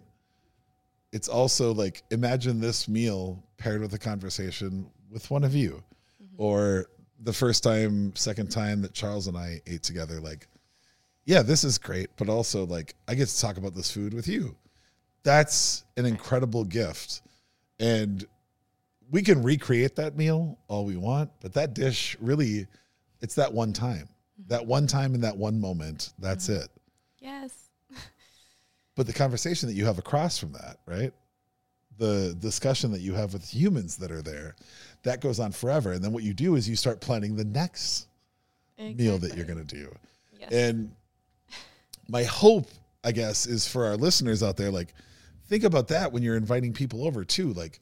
It's 1.12 1.28
also 1.28 1.72
like 1.74 2.02
imagine 2.10 2.60
this 2.60 2.88
meal 2.88 3.42
paired 3.58 3.82
with 3.82 3.92
a 3.94 3.98
conversation 3.98 4.90
with 5.10 5.30
one 5.30 5.44
of 5.44 5.54
you, 5.54 5.82
mm-hmm. 6.22 6.42
or 6.42 6.86
the 7.20 7.32
first 7.32 7.62
time, 7.62 8.16
second 8.16 8.50
time 8.50 8.82
that 8.82 8.94
Charles 8.94 9.26
and 9.26 9.36
I 9.36 9.60
ate 9.66 9.82
together. 9.82 10.18
Like, 10.18 10.48
yeah, 11.24 11.42
this 11.42 11.64
is 11.64 11.78
great, 11.78 12.10
but 12.16 12.28
also 12.28 12.66
like 12.66 12.94
I 13.08 13.14
get 13.14 13.28
to 13.28 13.40
talk 13.40 13.56
about 13.56 13.74
this 13.74 13.90
food 13.90 14.14
with 14.14 14.28
you. 14.28 14.56
That's 15.22 15.84
an 15.96 16.04
incredible 16.04 16.64
gift. 16.64 17.22
And 17.78 18.24
we 19.10 19.22
can 19.22 19.42
recreate 19.42 19.96
that 19.96 20.16
meal 20.16 20.58
all 20.68 20.84
we 20.84 20.96
want, 20.96 21.30
but 21.40 21.52
that 21.54 21.74
dish 21.74 22.16
really, 22.20 22.66
it's 23.20 23.36
that 23.36 23.52
one 23.52 23.72
time. 23.72 24.08
Mm-hmm. 24.40 24.48
That 24.48 24.66
one 24.66 24.86
time 24.86 25.14
in 25.14 25.20
that 25.20 25.36
one 25.36 25.60
moment, 25.60 26.12
that's 26.18 26.48
mm-hmm. 26.48 26.62
it. 26.62 26.68
Yes. 27.20 27.54
But 28.94 29.06
the 29.06 29.12
conversation 29.14 29.70
that 29.70 29.74
you 29.74 29.86
have 29.86 29.98
across 29.98 30.38
from 30.38 30.52
that, 30.52 30.76
right? 30.84 31.14
The 31.96 32.36
discussion 32.38 32.92
that 32.92 33.00
you 33.00 33.14
have 33.14 33.32
with 33.32 33.48
humans 33.48 33.96
that 33.96 34.10
are 34.10 34.20
there, 34.20 34.54
that 35.02 35.22
goes 35.22 35.40
on 35.40 35.50
forever. 35.50 35.92
And 35.92 36.04
then 36.04 36.12
what 36.12 36.24
you 36.24 36.34
do 36.34 36.56
is 36.56 36.68
you 36.68 36.76
start 36.76 37.00
planning 37.00 37.34
the 37.34 37.44
next 37.44 38.08
meal 38.78 39.16
that 39.16 39.34
you're 39.34 39.46
going 39.46 39.64
to 39.64 39.74
do. 39.76 39.90
Yes. 40.38 40.52
And 40.52 40.92
my 42.08 42.24
hope, 42.24 42.68
I 43.04 43.12
guess, 43.12 43.46
is 43.46 43.66
for 43.66 43.86
our 43.86 43.96
listeners 43.96 44.42
out 44.42 44.56
there, 44.56 44.70
like, 44.70 44.94
think 45.46 45.64
about 45.64 45.88
that 45.88 46.12
when 46.12 46.22
you're 46.22 46.36
inviting 46.36 46.72
people 46.72 47.06
over 47.06 47.24
too. 47.24 47.52
Like, 47.52 47.80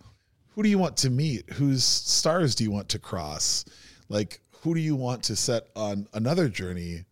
who 0.54 0.62
do 0.62 0.68
you 0.68 0.78
want 0.78 0.96
to 0.98 1.10
meet? 1.10 1.48
Whose 1.50 1.84
stars 1.84 2.54
do 2.54 2.64
you 2.64 2.70
want 2.70 2.88
to 2.90 2.98
cross? 2.98 3.64
Like, 4.08 4.40
who 4.60 4.74
do 4.74 4.80
you 4.80 4.96
want 4.96 5.22
to 5.24 5.36
set 5.36 5.68
on 5.76 6.06
another 6.12 6.48
journey 6.48 7.04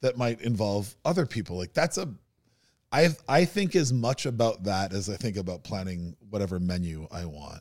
that 0.00 0.16
might 0.16 0.40
involve 0.40 0.94
other 1.04 1.26
people? 1.26 1.56
Like, 1.56 1.74
that's 1.74 1.98
a, 1.98 2.08
I 2.90 3.10
I 3.28 3.44
think 3.44 3.76
as 3.76 3.92
much 3.92 4.26
about 4.26 4.64
that 4.64 4.92
as 4.92 5.10
I 5.10 5.16
think 5.16 5.36
about 5.36 5.62
planning 5.62 6.16
whatever 6.30 6.58
menu 6.58 7.06
I 7.12 7.26
want, 7.26 7.60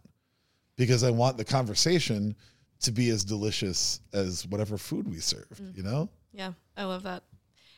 because 0.78 1.04
I 1.04 1.12
want 1.12 1.38
the 1.38 1.46
conversation 1.46 2.36
to 2.80 2.92
be 2.92 3.10
as 3.10 3.26
delicious 3.26 4.00
as 4.14 4.48
whatever 4.48 4.78
food 4.78 5.08
we 5.08 5.18
serve. 5.18 5.60
Mm. 5.62 5.76
You 5.76 5.84
know? 5.84 6.10
Yeah, 6.32 6.54
I 6.78 6.86
love 6.86 7.04
that. 7.04 7.24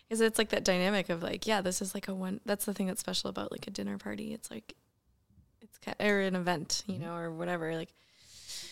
Because 0.10 0.22
it's 0.22 0.40
like 0.40 0.50
that 0.50 0.66
dynamic 0.66 1.10
of 1.10 1.22
like, 1.22 1.46
yeah, 1.46 1.62
this 1.62 1.84
is 1.84 1.94
like 1.94 2.08
a 2.08 2.16
one. 2.16 2.42
That's 2.44 2.66
the 2.66 2.74
thing 2.74 2.88
that's 2.88 3.00
special 3.00 3.30
about 3.30 3.52
like 3.52 3.68
a 3.68 3.72
dinner 3.72 4.00
party. 4.00 4.34
It's 4.34 4.50
like, 4.50 4.74
it's 5.62 5.78
kind 5.78 5.96
or 6.00 6.22
an 6.22 6.36
event, 6.36 6.84
you 6.88 6.96
mm-hmm. 6.96 7.04
know, 7.04 7.16
or 7.16 7.32
whatever. 7.32 7.76
Like, 7.76 7.94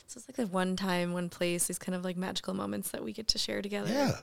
so 0.07 0.17
it's 0.17 0.27
like 0.27 0.37
the 0.37 0.47
one 0.47 0.75
time, 0.75 1.13
one 1.13 1.29
place. 1.29 1.67
These 1.67 1.77
kind 1.77 1.95
of 1.95 2.03
like 2.03 2.17
magical 2.17 2.55
moments 2.55 2.89
that 2.91 3.03
we 3.03 3.13
get 3.13 3.27
to 3.29 3.37
share 3.37 3.61
together. 3.61 3.91
Yeah. 3.91 4.15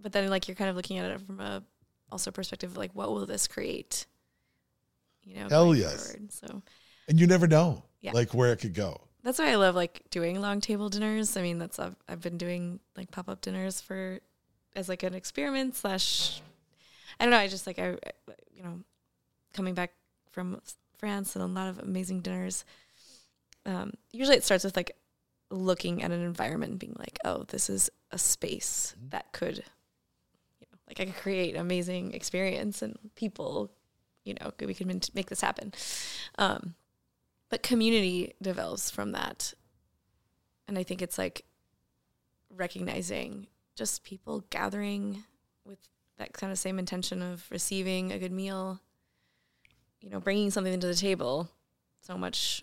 But 0.00 0.12
then 0.12 0.30
like 0.30 0.48
you're 0.48 0.54
kind 0.54 0.70
of 0.70 0.76
looking 0.76 0.98
at 0.98 1.10
it 1.10 1.20
from 1.20 1.40
a 1.40 1.62
also 2.10 2.30
perspective 2.30 2.70
of 2.70 2.76
like, 2.76 2.92
what 2.94 3.10
will 3.10 3.26
this 3.26 3.46
create? 3.46 4.06
You 5.24 5.36
know, 5.40 5.48
Hell 5.48 5.74
yes. 5.74 6.12
forward. 6.12 6.32
So 6.32 6.62
And 7.08 7.20
you 7.20 7.26
never 7.26 7.46
know, 7.46 7.84
Yeah. 8.00 8.12
like 8.12 8.32
where 8.32 8.52
it 8.52 8.60
could 8.60 8.74
go. 8.74 9.08
that's 9.22 9.38
why 9.38 9.50
I 9.50 9.56
love 9.56 9.74
like 9.74 10.02
doing 10.10 10.40
long 10.40 10.60
table 10.60 10.88
dinners. 10.88 11.36
I 11.36 11.42
mean, 11.42 11.58
that's 11.58 11.78
I've, 11.78 11.96
I've 12.08 12.20
been 12.20 12.38
doing 12.38 12.80
like 12.96 13.10
pop 13.10 13.28
up 13.28 13.40
dinners 13.40 13.80
for 13.80 14.20
as 14.74 14.88
like 14.88 15.02
an 15.02 15.14
experiment 15.14 15.76
slash. 15.76 16.40
I 17.22 17.24
don't 17.24 17.30
know. 17.30 17.38
I 17.38 17.46
just 17.46 17.66
like 17.66 17.78
I, 17.78 17.96
you 18.52 18.64
know, 18.64 18.80
coming 19.54 19.74
back 19.74 19.92
from 20.30 20.60
France 20.98 21.36
and 21.36 21.42
a 21.44 21.46
lot 21.46 21.68
of 21.68 21.78
amazing 21.78 22.20
dinners. 22.20 22.64
Um, 23.64 23.92
usually, 24.10 24.36
it 24.36 24.44
starts 24.44 24.64
with 24.64 24.76
like 24.76 24.96
looking 25.50 26.02
at 26.02 26.10
an 26.10 26.20
environment 26.20 26.72
and 26.72 26.78
being 26.80 26.96
like, 26.98 27.18
"Oh, 27.24 27.44
this 27.44 27.70
is 27.70 27.90
a 28.10 28.18
space 28.18 28.96
that 29.10 29.30
could, 29.32 29.58
you 29.58 30.66
know, 30.72 30.78
like 30.88 30.98
I 30.98 31.04
could 31.04 31.22
create 31.22 31.56
amazing 31.56 32.12
experience 32.12 32.82
and 32.82 32.98
people, 33.14 33.70
you 34.24 34.34
know, 34.34 34.52
we 34.58 34.74
could 34.74 35.14
make 35.14 35.30
this 35.30 35.42
happen." 35.42 35.72
Um, 36.38 36.74
but 37.50 37.62
community 37.62 38.34
develops 38.42 38.90
from 38.90 39.12
that 39.12 39.54
and 40.66 40.78
I 40.78 40.82
think 40.82 41.02
it's 41.02 41.18
like 41.18 41.44
recognizing 42.48 43.46
just 43.74 44.04
people 44.04 44.44
gathering 44.50 45.24
with 45.66 45.78
that 46.22 46.32
kind 46.32 46.52
of 46.52 46.58
same 46.58 46.78
intention 46.78 47.20
of 47.22 47.44
receiving 47.50 48.12
a 48.12 48.18
good 48.18 48.32
meal, 48.32 48.80
you 50.00 50.08
know, 50.10 50.20
bringing 50.20 50.50
something 50.50 50.78
to 50.78 50.86
the 50.86 50.94
table. 50.94 51.48
So 52.00 52.16
much 52.16 52.62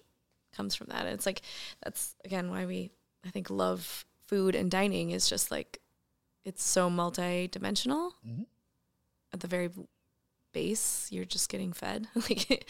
comes 0.56 0.76
from 0.76 0.88
that. 0.88 1.06
It's 1.06 1.26
like 1.26 1.42
that's 1.84 2.16
again 2.26 2.50
why 2.50 2.66
we 2.66 2.92
I 3.26 3.30
think 3.30 3.50
love 3.50 4.06
food 4.28 4.56
and 4.56 4.72
dining 4.72 5.12
is 5.12 5.28
just 5.30 5.52
like 5.52 5.80
it's 6.46 6.64
so 6.64 6.90
multi-dimensional. 6.90 8.14
Mhm. 8.26 8.46
At 9.34 9.42
the 9.42 9.48
very 9.48 9.70
base, 10.54 11.08
you're 11.12 11.26
just 11.26 11.50
getting 11.50 11.74
fed 11.74 12.08
like 12.16 12.66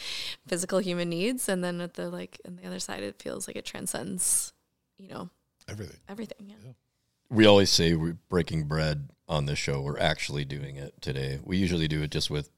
physical 0.46 0.80
human 0.80 1.08
needs, 1.08 1.48
and 1.48 1.62
then 1.64 1.80
at 1.80 1.94
the 1.94 2.10
like 2.10 2.40
on 2.46 2.56
the 2.56 2.66
other 2.66 2.80
side, 2.80 3.02
it 3.02 3.22
feels 3.22 3.46
like 3.46 3.56
it 3.56 3.64
transcends, 3.64 4.52
you 4.98 5.08
know, 5.08 5.30
Everything. 5.68 6.00
everything. 6.08 6.46
Yeah. 6.50 6.72
We 7.30 7.46
always 7.46 7.70
say 7.70 7.94
we're 7.94 8.18
breaking 8.28 8.64
bread 8.64 9.08
on 9.28 9.46
this 9.46 9.58
show. 9.58 9.80
We're 9.80 9.98
actually 9.98 10.44
doing 10.44 10.76
it 10.76 11.00
today. 11.00 11.38
We 11.44 11.56
usually 11.56 11.86
do 11.88 12.02
it 12.02 12.10
just 12.10 12.28
with 12.30 12.50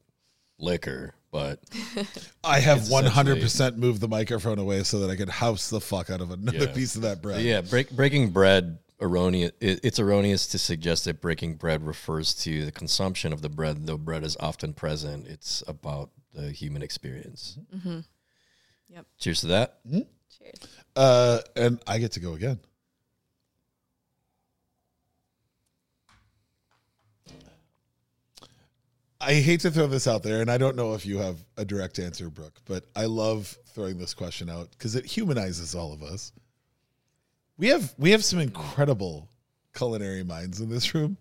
liquor, 0.59 1.13
but 1.31 1.59
I 2.43 2.59
have 2.59 2.89
one 2.89 3.05
hundred 3.05 3.39
percent 3.41 3.77
moved 3.77 4.01
the 4.01 4.07
microphone 4.07 4.57
away 4.59 4.83
so 4.83 4.99
that 4.99 5.09
I 5.11 5.15
could 5.15 5.29
house 5.29 5.69
the 5.69 5.79
fuck 5.81 6.09
out 6.09 6.21
of 6.21 6.31
another 6.31 6.57
Yeah. 6.65 6.73
piece 6.73 6.95
of 6.95 7.03
that 7.03 7.21
bread. 7.21 7.41
yeah, 7.41 7.61
break, 7.61 7.91
breaking 7.91 8.31
bread 8.31 8.79
erroneous. 8.99 9.51
It, 9.59 9.81
it's 9.83 9.99
erroneous 9.99 10.47
to 10.47 10.57
suggest 10.57 11.05
that 11.05 11.21
breaking 11.21 11.55
bread 11.55 11.85
refers 11.85 12.33
to 12.43 12.65
the 12.65 12.71
consumption 12.71 13.31
of 13.33 13.41
the 13.41 13.49
bread, 13.49 13.85
though 13.85 13.97
bread 13.97 14.23
is 14.23 14.35
often 14.39 14.73
present. 14.73 15.27
It's 15.27 15.61
about 15.67 16.09
the 16.33 16.51
human 16.51 16.81
experience. 16.81 17.59
Mm-hmm. 17.75 17.99
Yep. 18.89 19.05
Cheers 19.19 19.41
to 19.41 19.47
that. 19.47 19.79
Cheers. 19.91 20.07
Uh, 20.95 21.39
and 21.55 21.79
I 21.85 21.97
get 21.99 22.13
to 22.13 22.19
go 22.19 22.33
again. 22.33 22.59
I 29.25 29.35
hate 29.35 29.61
to 29.61 29.71
throw 29.71 29.87
this 29.87 30.05
out 30.05 30.21
there, 30.21 30.41
and 30.41 30.51
I 30.51 30.57
don't 30.57 30.75
know 30.75 30.93
if 30.93 31.05
you 31.05 31.17
have 31.19 31.37
a 31.55 31.63
direct 31.63 31.97
answer, 31.97 32.29
Brooke, 32.29 32.59
but 32.65 32.85
I 32.95 33.05
love 33.05 33.57
throwing 33.67 33.97
this 33.97 34.13
question 34.13 34.49
out 34.49 34.69
because 34.71 34.95
it 34.95 35.05
humanizes 35.05 35.75
all 35.75 35.93
of 35.93 36.03
us. 36.03 36.33
We 37.57 37.67
have 37.67 37.93
we 37.97 38.11
have 38.11 38.23
some 38.23 38.39
incredible 38.39 39.29
culinary 39.75 40.23
minds 40.23 40.59
in 40.59 40.69
this 40.69 40.93
room. 40.93 41.17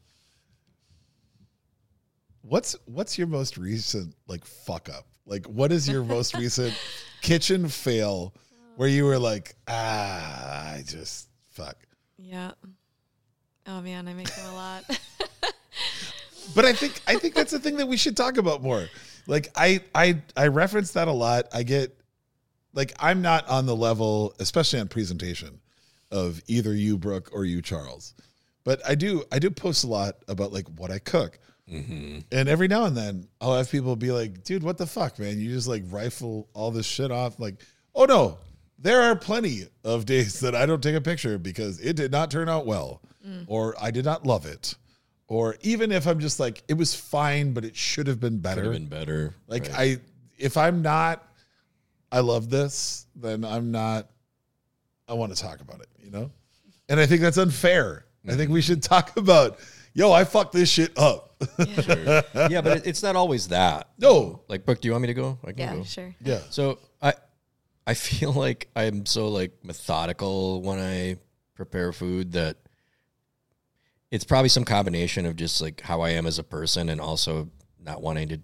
What's 2.42 2.74
what's 2.86 3.18
your 3.18 3.28
most 3.28 3.56
recent 3.56 4.14
like 4.26 4.44
fuck 4.44 4.88
up? 4.88 5.06
Like 5.24 5.46
what 5.46 5.70
is 5.70 5.88
your 5.88 6.02
most 6.02 6.34
recent 6.38 6.74
kitchen 7.20 7.68
fail 7.68 8.34
where 8.76 8.88
you 8.88 9.04
were 9.04 9.18
like, 9.18 9.54
ah, 9.68 10.72
I 10.72 10.82
just 10.84 11.28
fuck. 11.50 11.76
Yeah. 12.16 12.52
Oh 13.66 13.80
man, 13.80 14.08
I 14.08 14.14
make 14.14 14.34
them 14.34 14.50
a 14.50 14.54
lot. 14.54 14.84
But 16.54 16.64
I 16.64 16.72
think 16.72 17.00
I 17.06 17.16
think 17.16 17.34
that's 17.34 17.52
the 17.52 17.58
thing 17.58 17.76
that 17.76 17.86
we 17.86 17.96
should 17.96 18.16
talk 18.16 18.36
about 18.36 18.62
more. 18.62 18.88
Like 19.26 19.48
I 19.56 19.80
I 19.94 20.20
I 20.36 20.48
reference 20.48 20.92
that 20.92 21.08
a 21.08 21.12
lot. 21.12 21.46
I 21.52 21.62
get 21.62 21.96
like 22.74 22.92
I'm 22.98 23.22
not 23.22 23.48
on 23.48 23.66
the 23.66 23.76
level, 23.76 24.34
especially 24.38 24.80
on 24.80 24.88
presentation, 24.88 25.60
of 26.10 26.40
either 26.46 26.74
you, 26.74 26.98
Brooke, 26.98 27.30
or 27.32 27.44
you, 27.44 27.62
Charles. 27.62 28.14
But 28.64 28.80
I 28.86 28.94
do 28.94 29.24
I 29.32 29.38
do 29.38 29.50
post 29.50 29.84
a 29.84 29.88
lot 29.88 30.16
about 30.28 30.52
like 30.52 30.68
what 30.76 30.90
I 30.90 30.98
cook. 30.98 31.38
Mm-hmm. 31.70 32.18
And 32.32 32.48
every 32.48 32.68
now 32.68 32.84
and 32.84 32.96
then 32.96 33.28
I'll 33.40 33.56
have 33.56 33.70
people 33.70 33.96
be 33.96 34.12
like, 34.12 34.44
dude, 34.44 34.62
what 34.62 34.78
the 34.78 34.86
fuck, 34.86 35.18
man? 35.18 35.38
You 35.38 35.50
just 35.50 35.68
like 35.68 35.84
rifle 35.88 36.48
all 36.54 36.70
this 36.70 36.86
shit 36.86 37.10
off. 37.10 37.38
Like, 37.38 37.62
oh 37.94 38.04
no, 38.04 38.38
there 38.78 39.00
are 39.02 39.16
plenty 39.16 39.66
of 39.84 40.06
days 40.06 40.40
that 40.40 40.54
I 40.54 40.66
don't 40.66 40.82
take 40.82 40.96
a 40.96 41.00
picture 41.00 41.38
because 41.38 41.80
it 41.80 41.94
did 41.96 42.10
not 42.10 42.30
turn 42.30 42.48
out 42.48 42.66
well, 42.66 43.00
mm. 43.26 43.44
or 43.46 43.74
I 43.80 43.90
did 43.90 44.04
not 44.04 44.26
love 44.26 44.44
it. 44.44 44.74
Or 45.32 45.56
even 45.62 45.92
if 45.92 46.06
I'm 46.06 46.20
just 46.20 46.38
like, 46.38 46.62
it 46.68 46.74
was 46.74 46.94
fine, 46.94 47.54
but 47.54 47.64
it 47.64 47.74
should 47.74 48.06
have 48.06 48.20
been 48.20 48.34
Could 48.34 48.42
better. 48.42 48.64
have 48.64 48.72
been 48.72 48.86
better. 48.86 49.34
Like 49.46 49.62
right. 49.68 49.78
I, 49.78 49.96
if 50.36 50.58
I'm 50.58 50.82
not, 50.82 51.26
I 52.12 52.20
love 52.20 52.50
this, 52.50 53.06
then 53.16 53.42
I'm 53.42 53.70
not. 53.70 54.10
I 55.08 55.14
want 55.14 55.34
to 55.34 55.42
talk 55.42 55.62
about 55.62 55.80
it, 55.80 55.88
you 56.04 56.10
know, 56.10 56.30
and 56.90 57.00
I 57.00 57.06
think 57.06 57.22
that's 57.22 57.38
unfair. 57.38 58.04
I 58.28 58.34
think 58.34 58.50
we 58.50 58.60
mm-hmm. 58.60 58.66
should 58.66 58.82
talk 58.82 59.16
about, 59.16 59.58
yo, 59.94 60.12
I 60.12 60.24
fucked 60.24 60.52
this 60.52 60.68
shit 60.68 60.96
up. 60.98 61.34
Sure. 61.82 62.22
yeah, 62.50 62.60
but 62.60 62.76
it, 62.78 62.86
it's 62.86 63.02
not 63.02 63.16
always 63.16 63.48
that. 63.48 63.88
No. 63.98 64.42
Like, 64.48 64.66
Brooke, 64.66 64.82
do 64.82 64.88
you 64.88 64.92
want 64.92 65.02
me 65.02 65.08
to 65.08 65.14
go? 65.14 65.38
I 65.42 65.52
can 65.52 65.58
yeah, 65.58 65.74
go. 65.76 65.82
sure. 65.84 66.14
yeah, 66.22 66.40
So 66.50 66.78
I 67.00 67.14
I 67.86 67.94
feel 67.94 68.32
like 68.32 68.68
I'm 68.76 69.06
so 69.06 69.28
like 69.28 69.52
methodical 69.64 70.60
when 70.60 70.78
I 70.78 71.16
prepare 71.54 71.92
food 71.92 72.32
that 72.32 72.58
it's 74.12 74.22
probably 74.24 74.48
some 74.50 74.64
combination 74.64 75.26
of 75.26 75.34
just 75.34 75.60
like 75.60 75.80
how 75.80 76.02
I 76.02 76.10
am 76.10 76.26
as 76.26 76.38
a 76.38 76.44
person 76.44 76.88
and 76.88 77.00
also 77.00 77.48
not 77.80 78.00
wanting 78.02 78.28
to 78.28 78.38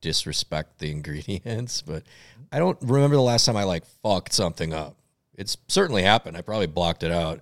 disrespect 0.00 0.78
the 0.78 0.90
ingredients. 0.96 1.82
But 1.82 2.04
I 2.50 2.58
don't 2.58 2.78
remember 2.80 3.16
the 3.16 3.22
last 3.22 3.44
time 3.44 3.56
I 3.56 3.64
like 3.64 3.84
fucked 4.02 4.32
something 4.32 4.72
up. 4.72 4.96
It's 5.34 5.56
certainly 5.68 6.02
happened. 6.02 6.36
I 6.36 6.42
probably 6.42 6.66
blocked 6.66 7.02
it 7.02 7.12
out. 7.12 7.40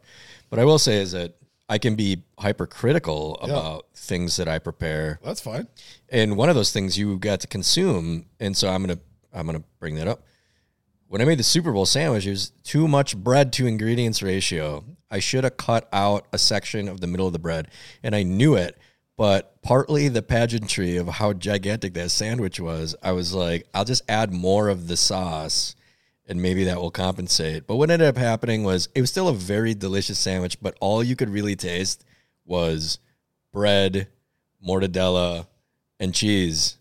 But 0.51 0.59
I 0.59 0.65
will 0.65 0.79
say 0.79 0.97
is 1.01 1.13
that 1.13 1.35
I 1.69 1.79
can 1.79 1.95
be 1.95 2.23
hypercritical 2.39 3.37
about 3.43 3.87
things 3.95 4.37
that 4.37 4.49
I 4.49 4.59
prepare 4.59 5.21
that's 5.23 5.41
fine. 5.43 5.69
and 6.09 6.37
one 6.37 6.49
of 6.49 6.55
those 6.55 6.73
things 6.73 6.97
you 6.97 7.19
got 7.19 7.41
to 7.41 7.47
consume 7.47 8.25
and 8.41 8.57
so 8.57 8.71
i'm 8.71 8.83
gonna 8.83 8.99
i'm 9.35 9.45
gonna 9.45 9.63
bring 9.79 9.97
that 9.97 10.09
up 10.09 10.23
when 11.09 11.21
i 11.21 11.25
made 11.25 11.39
the 11.39 11.45
super 11.45 11.73
bowl 11.73 11.87
sandwich 11.87 12.27
it 12.27 12.31
was 12.31 12.51
too 12.63 12.87
much 12.87 13.17
bread 13.17 13.53
to 13.53 13.67
ingredients 13.67 14.23
ratio 14.23 14.85
i 15.11 15.19
should 15.19 15.45
have 15.45 15.57
cut 15.57 15.89
out 15.93 16.27
a 16.33 16.39
section 16.39 16.89
of 16.89 17.01
the 17.01 17.07
middle 17.07 17.27
of 17.27 17.33
the 17.33 17.39
bread 17.39 17.69
and 18.03 18.15
i 18.15 18.23
knew 18.23 18.55
it 18.55 18.77
but 19.17 19.61
partly 19.63 20.09
the 20.09 20.23
pageantry 20.23 20.97
of 20.97 21.09
how 21.09 21.33
gigantic 21.33 21.95
that 21.95 22.11
sandwich 22.11 22.61
was 22.61 22.95
i 23.03 23.13
was 23.13 23.35
like 23.35 23.67
i'll 23.75 23.85
just 23.85 24.03
add 24.09 24.33
more 24.33 24.69
of 24.69 24.89
the 24.89 24.97
sauce 24.97 25.75
and 26.27 26.43
maybe 26.43 26.65
that 26.65 26.79
will 26.79 26.91
compensate 26.91 27.67
but 27.67 27.77
what 27.77 27.91
ended 27.91 28.09
up 28.09 28.17
happening 28.17 28.63
was 28.63 28.89
it 28.95 29.01
was 29.01 29.11
still 29.11 29.29
a 29.29 29.35
very 29.35 29.75
delicious 29.75 30.19
sandwich 30.19 30.61
but 30.61 30.77
all 30.81 31.03
you 31.03 31.17
could 31.17 31.31
really 31.31 31.57
taste 31.57 32.05
was 32.45 32.99
bread 33.53 34.09
mortadella 34.67 35.47
and 36.01 36.15
cheese. 36.15 36.79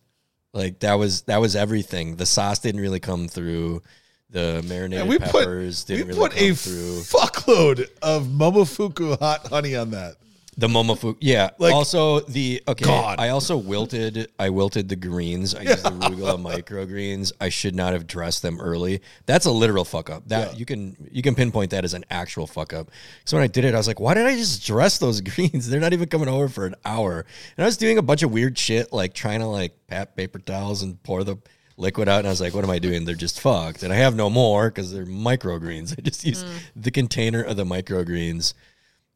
Like 0.54 0.80
that 0.80 0.96
was 0.96 1.24
that 1.24 1.42
was 1.42 1.56
everything. 1.56 2.16
The 2.16 2.26
sauce 2.26 2.60
didn't 2.60 2.82
really 2.82 3.00
come 3.00 3.28
through. 3.28 3.82
The 4.30 4.64
marinated 4.68 5.02
And 5.02 5.10
we 5.10 5.20
put 5.20 5.32
peppers 5.46 5.86
we 5.88 5.96
didn't 5.98 6.08
really 6.10 6.20
put 6.30 6.38
a 6.42 6.54
through. 6.54 7.02
fuckload 7.02 7.88
of 8.02 8.28
Momofuku 8.28 9.18
hot 9.20 9.48
honey 9.48 9.76
on 9.76 9.92
that. 9.92 10.16
The 10.60 10.68
momofuku, 10.68 11.18
yeah. 11.22 11.52
Like, 11.60 11.72
also 11.72 12.22
the 12.22 12.64
okay. 12.68 12.84
God. 12.84 13.20
I 13.20 13.30
also 13.30 13.56
wilted. 13.58 14.32
I 14.40 14.50
wilted 14.50 14.90
the 14.90 14.96
greens. 14.96 15.54
I 15.54 15.62
used 15.62 15.84
the 15.84 15.92
arugula 15.92 16.42
microgreens. 16.64 17.32
I 17.40 17.50
should 17.50 17.76
not 17.76 17.94
have 17.94 18.08
dressed 18.08 18.42
them 18.42 18.60
early. 18.60 19.02
That's 19.28 19.46
a 19.46 19.52
literal 19.52 19.86
fuck 19.86 20.10
up. 20.10 20.28
That 20.30 20.54
Yeah. 20.54 20.58
you 20.58 20.66
can 20.66 20.98
you 21.12 21.22
can 21.22 21.36
pinpoint 21.36 21.70
that 21.72 21.86
as 21.86 21.94
an 21.94 22.06
actual 22.10 22.48
fuck 22.48 22.74
up. 22.74 22.90
So 23.24 23.38
when 23.38 23.44
I 23.44 23.48
did 23.48 23.66
it, 23.66 23.76
I 23.76 23.78
was 23.78 23.88
like, 23.88 24.00
why 24.00 24.16
did 24.16 24.26
I 24.26 24.36
just 24.36 24.66
dress 24.66 24.98
those 24.98 25.22
greens? 25.36 25.70
They're 25.70 25.80
not 25.80 25.94
even 25.94 26.10
coming 26.10 26.28
over 26.28 26.50
for 26.50 26.66
an 26.66 26.74
hour. 26.84 27.24
And 27.56 27.64
I 27.64 27.68
was 27.68 27.78
doing 27.78 28.00
a 28.00 28.02
bunch 28.02 28.24
of 28.24 28.32
weird 28.32 28.58
shit, 28.58 28.92
like 28.92 29.14
trying 29.14 29.42
to 29.42 29.48
like 29.48 29.74
pat 29.86 30.16
paper 30.16 30.40
towels 30.40 30.82
and 30.82 31.02
pour 31.04 31.24
the 31.24 31.38
liquid 31.78 32.10
out. 32.10 32.20
And 32.20 32.28
I 32.28 32.32
was 32.32 32.42
like, 32.42 32.54
what 32.54 32.64
am 32.64 32.70
I 32.70 32.80
doing? 32.80 33.06
They're 33.06 33.16
just 33.16 33.40
fucked. 33.40 33.84
And 33.84 33.94
I 33.94 33.98
have 33.98 34.16
no 34.16 34.30
more 34.30 34.70
because 34.70 34.92
they're 34.92 35.06
microgreens. 35.06 35.94
I 35.98 36.02
just 36.02 36.26
used 36.26 36.46
mm. 36.46 36.60
the 36.76 36.92
container 36.92 37.42
of 37.42 37.56
the 37.56 37.66
microgreens. 37.66 38.54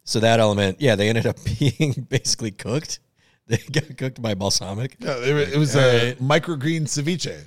So 0.04 0.20
that 0.20 0.40
element, 0.40 0.80
yeah, 0.80 0.96
they 0.96 1.08
ended 1.08 1.26
up 1.26 1.36
being 1.58 2.06
basically 2.08 2.50
cooked. 2.50 3.00
They 3.48 3.58
got 3.58 3.96
cooked 3.96 4.22
by 4.22 4.34
balsamic. 4.34 4.96
Yeah, 5.00 5.16
it, 5.18 5.54
it 5.54 5.58
was 5.58 5.74
a 5.74 6.14
microgreen 6.20 6.82
ceviche. 6.82 7.44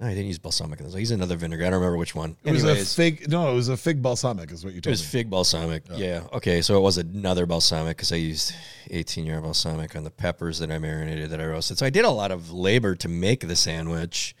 No, 0.00 0.06
I 0.06 0.10
didn't 0.10 0.26
use 0.26 0.38
balsamic 0.38 0.80
in 0.80 0.86
those. 0.86 0.96
I 0.96 0.98
used 0.98 1.12
another 1.12 1.36
vinegar. 1.36 1.64
I 1.64 1.70
don't 1.70 1.80
remember 1.80 1.98
which 1.98 2.16
one. 2.16 2.36
It 2.42 2.50
was 2.50 2.64
Anyways, 2.64 2.92
a 2.92 2.96
fig. 2.96 3.30
No, 3.30 3.52
it 3.52 3.54
was 3.54 3.68
a 3.68 3.76
fig 3.76 4.02
balsamic, 4.02 4.50
is 4.50 4.64
what 4.64 4.74
you 4.74 4.80
talking? 4.80 4.90
it 4.90 4.94
was 4.94 5.02
me. 5.02 5.06
fig 5.20 5.30
balsamic. 5.30 5.84
Yeah. 5.94 6.24
Okay. 6.32 6.62
So 6.62 6.76
it 6.76 6.80
was 6.80 6.98
another 6.98 7.46
balsamic 7.46 7.96
because 7.96 8.10
I 8.10 8.16
used 8.16 8.52
18 8.90 9.24
year 9.24 9.40
balsamic 9.40 9.94
on 9.94 10.02
the 10.02 10.10
peppers 10.10 10.58
that 10.58 10.70
I 10.70 10.78
marinated 10.78 11.30
that 11.30 11.40
I 11.40 11.46
roasted. 11.46 11.78
So 11.78 11.86
I 11.86 11.90
did 11.90 12.04
a 12.04 12.10
lot 12.10 12.32
of 12.32 12.52
labor 12.52 12.96
to 12.96 13.08
make 13.08 13.46
the 13.46 13.54
sandwich, 13.56 14.34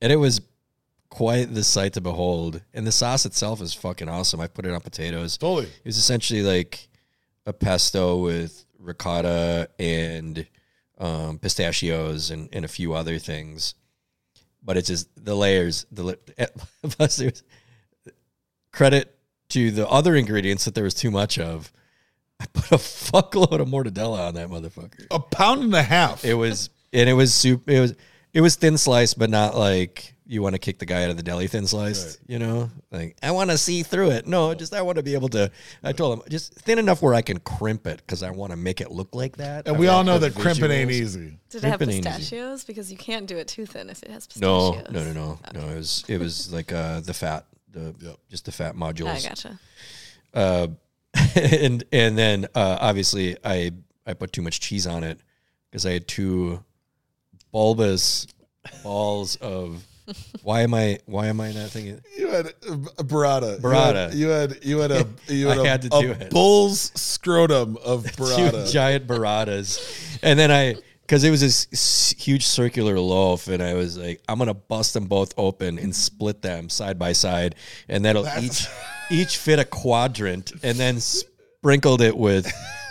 and 0.00 0.12
it 0.12 0.16
was 0.16 0.40
quite 1.08 1.52
the 1.54 1.64
sight 1.64 1.94
to 1.94 2.00
behold. 2.00 2.62
And 2.72 2.86
the 2.86 2.92
sauce 2.92 3.26
itself 3.26 3.60
is 3.60 3.74
fucking 3.74 4.08
awesome. 4.08 4.40
I 4.40 4.46
put 4.46 4.64
it 4.64 4.72
on 4.72 4.80
potatoes. 4.80 5.36
Totally. 5.36 5.66
It 5.66 5.86
was 5.86 5.98
essentially 5.98 6.42
like 6.42 6.88
a 7.46 7.52
pesto 7.52 8.18
with 8.18 8.64
ricotta 8.78 9.68
and 9.78 10.46
um, 10.98 11.38
pistachios 11.38 12.30
and, 12.30 12.48
and 12.52 12.64
a 12.64 12.68
few 12.68 12.94
other 12.94 13.18
things. 13.18 13.74
But 14.62 14.76
it's 14.76 14.88
just 14.88 15.08
the 15.22 15.34
layers. 15.34 15.86
The 15.90 16.18
plus 16.82 17.16
there's 17.16 17.42
credit 18.72 19.16
to 19.50 19.70
the 19.70 19.88
other 19.88 20.14
ingredients 20.14 20.64
that 20.64 20.74
there 20.74 20.84
was 20.84 20.94
too 20.94 21.10
much 21.10 21.38
of. 21.38 21.72
I 22.40 22.46
put 22.52 22.72
a 22.72 22.74
fuckload 22.76 23.60
of 23.60 23.68
mortadella 23.68 24.28
on 24.28 24.34
that 24.34 24.48
motherfucker. 24.48 25.06
A 25.10 25.18
pound 25.18 25.62
and 25.62 25.74
a 25.74 25.82
half. 25.82 26.24
It 26.24 26.34
was 26.34 26.70
and 26.92 27.08
it 27.08 27.14
was 27.14 27.34
soup. 27.34 27.68
It 27.68 27.80
was 27.80 27.94
it 28.32 28.40
was 28.40 28.56
thin 28.56 28.78
sliced, 28.78 29.18
but 29.18 29.30
not 29.30 29.56
like 29.56 30.14
you 30.30 30.42
want 30.42 30.54
to 30.54 30.60
kick 30.60 30.78
the 30.78 30.86
guy 30.86 31.02
out 31.02 31.10
of 31.10 31.16
the 31.16 31.24
deli 31.24 31.48
thin 31.48 31.66
sliced. 31.66 32.20
You 32.28 32.38
know, 32.38 32.70
like 32.92 33.16
I 33.20 33.32
want 33.32 33.50
to 33.50 33.58
see 33.58 33.82
through 33.82 34.12
it. 34.12 34.28
No, 34.28 34.54
just 34.54 34.72
I 34.72 34.82
want 34.82 34.96
to 34.96 35.02
be 35.02 35.14
able 35.14 35.28
to. 35.30 35.50
I 35.82 35.92
told 35.92 36.18
him 36.18 36.24
just 36.30 36.54
thin 36.54 36.78
enough 36.78 37.02
where 37.02 37.14
I 37.14 37.22
can 37.22 37.40
crimp 37.40 37.86
it 37.88 37.96
because 37.98 38.22
I 38.22 38.30
want 38.30 38.52
to 38.52 38.56
make 38.56 38.80
it 38.80 38.92
look 38.92 39.12
like 39.14 39.38
that. 39.38 39.66
And 39.66 39.76
I 39.76 39.80
we 39.80 39.88
all 39.88 40.04
know 40.04 40.18
that 40.20 40.36
crimping 40.36 40.70
ain't 40.70 40.90
easy. 40.90 41.36
Did 41.50 41.64
it 41.64 41.66
have 41.68 41.78
Crimping 41.78 41.96
ain't 41.96 42.06
easy. 42.06 42.16
pistachios? 42.18 42.64
Because 42.64 42.92
you 42.92 42.96
can't 42.96 43.26
do 43.26 43.38
it 43.38 43.48
too 43.48 43.66
thin 43.66 43.90
if 43.90 44.02
it 44.04 44.10
has 44.12 44.28
No, 44.40 44.72
pistachios. 44.74 44.94
no, 44.94 45.04
no, 45.04 45.12
no, 45.12 45.38
no. 45.54 45.60
no. 45.66 45.72
It 45.72 45.76
was 45.76 46.04
it 46.06 46.18
was 46.18 46.52
like 46.58 46.72
uh 46.72 47.00
the 47.00 47.12
fat, 47.14 47.46
the 47.72 47.92
Yep. 48.00 48.16
just 48.30 48.44
the 48.44 48.52
fat 48.52 48.76
modules. 48.76 49.24
I 49.24 49.28
gotcha. 49.28 49.58
uh, 50.32 50.68
and 51.34 51.82
and 51.90 52.16
then 52.16 52.46
uh, 52.54 52.78
obviously 52.80 53.36
I 53.44 53.72
I 54.06 54.14
put 54.14 54.32
too 54.32 54.42
much 54.42 54.60
cheese 54.60 54.86
on 54.86 55.02
it 55.02 55.18
because 55.70 55.84
I 55.84 55.90
had 55.92 56.06
two 56.06 56.62
bulbous 57.50 58.28
balls 58.84 59.34
of. 59.36 59.84
Why 60.42 60.62
am 60.62 60.74
I 60.74 60.98
why 61.06 61.26
am 61.26 61.40
I 61.40 61.52
not 61.52 61.70
thinking? 61.70 62.00
You 62.18 62.28
had 62.28 62.46
a 62.46 63.04
burrata. 63.04 63.60
Burrata. 63.60 64.14
You 64.14 64.28
had 64.28 64.64
you 64.64 64.78
had, 64.78 64.90
you 64.90 64.98
had 64.98 65.06
a 65.06 65.06
you 65.34 65.48
had, 65.48 65.58
I 65.58 65.62
a, 65.62 65.68
had 65.68 65.82
to 65.82 65.88
do 65.88 66.10
it. 66.12 66.30
bull's 66.30 66.92
scrotum 67.00 67.76
of 67.84 68.10
Two 68.16 68.66
giant 68.66 69.06
burratas, 69.06 70.18
and 70.22 70.38
then 70.38 70.50
I 70.50 70.76
because 71.02 71.24
it 71.24 71.30
was 71.30 71.40
this 71.40 72.14
huge 72.18 72.46
circular 72.46 72.98
loaf, 73.00 73.48
and 73.48 73.60
I 73.62 73.74
was 73.74 73.98
like, 73.98 74.20
I'm 74.28 74.38
gonna 74.38 74.54
bust 74.54 74.94
them 74.94 75.06
both 75.06 75.34
open 75.36 75.78
and 75.78 75.94
split 75.94 76.40
them 76.42 76.68
side 76.68 76.98
by 76.98 77.12
side, 77.12 77.56
and 77.88 78.04
that'll 78.04 78.28
each 78.40 78.66
each 79.10 79.36
fit 79.36 79.58
a 79.58 79.64
quadrant, 79.64 80.52
and 80.62 80.78
then 80.78 81.00
sprinkled 81.00 82.00
it 82.00 82.16
with 82.16 82.46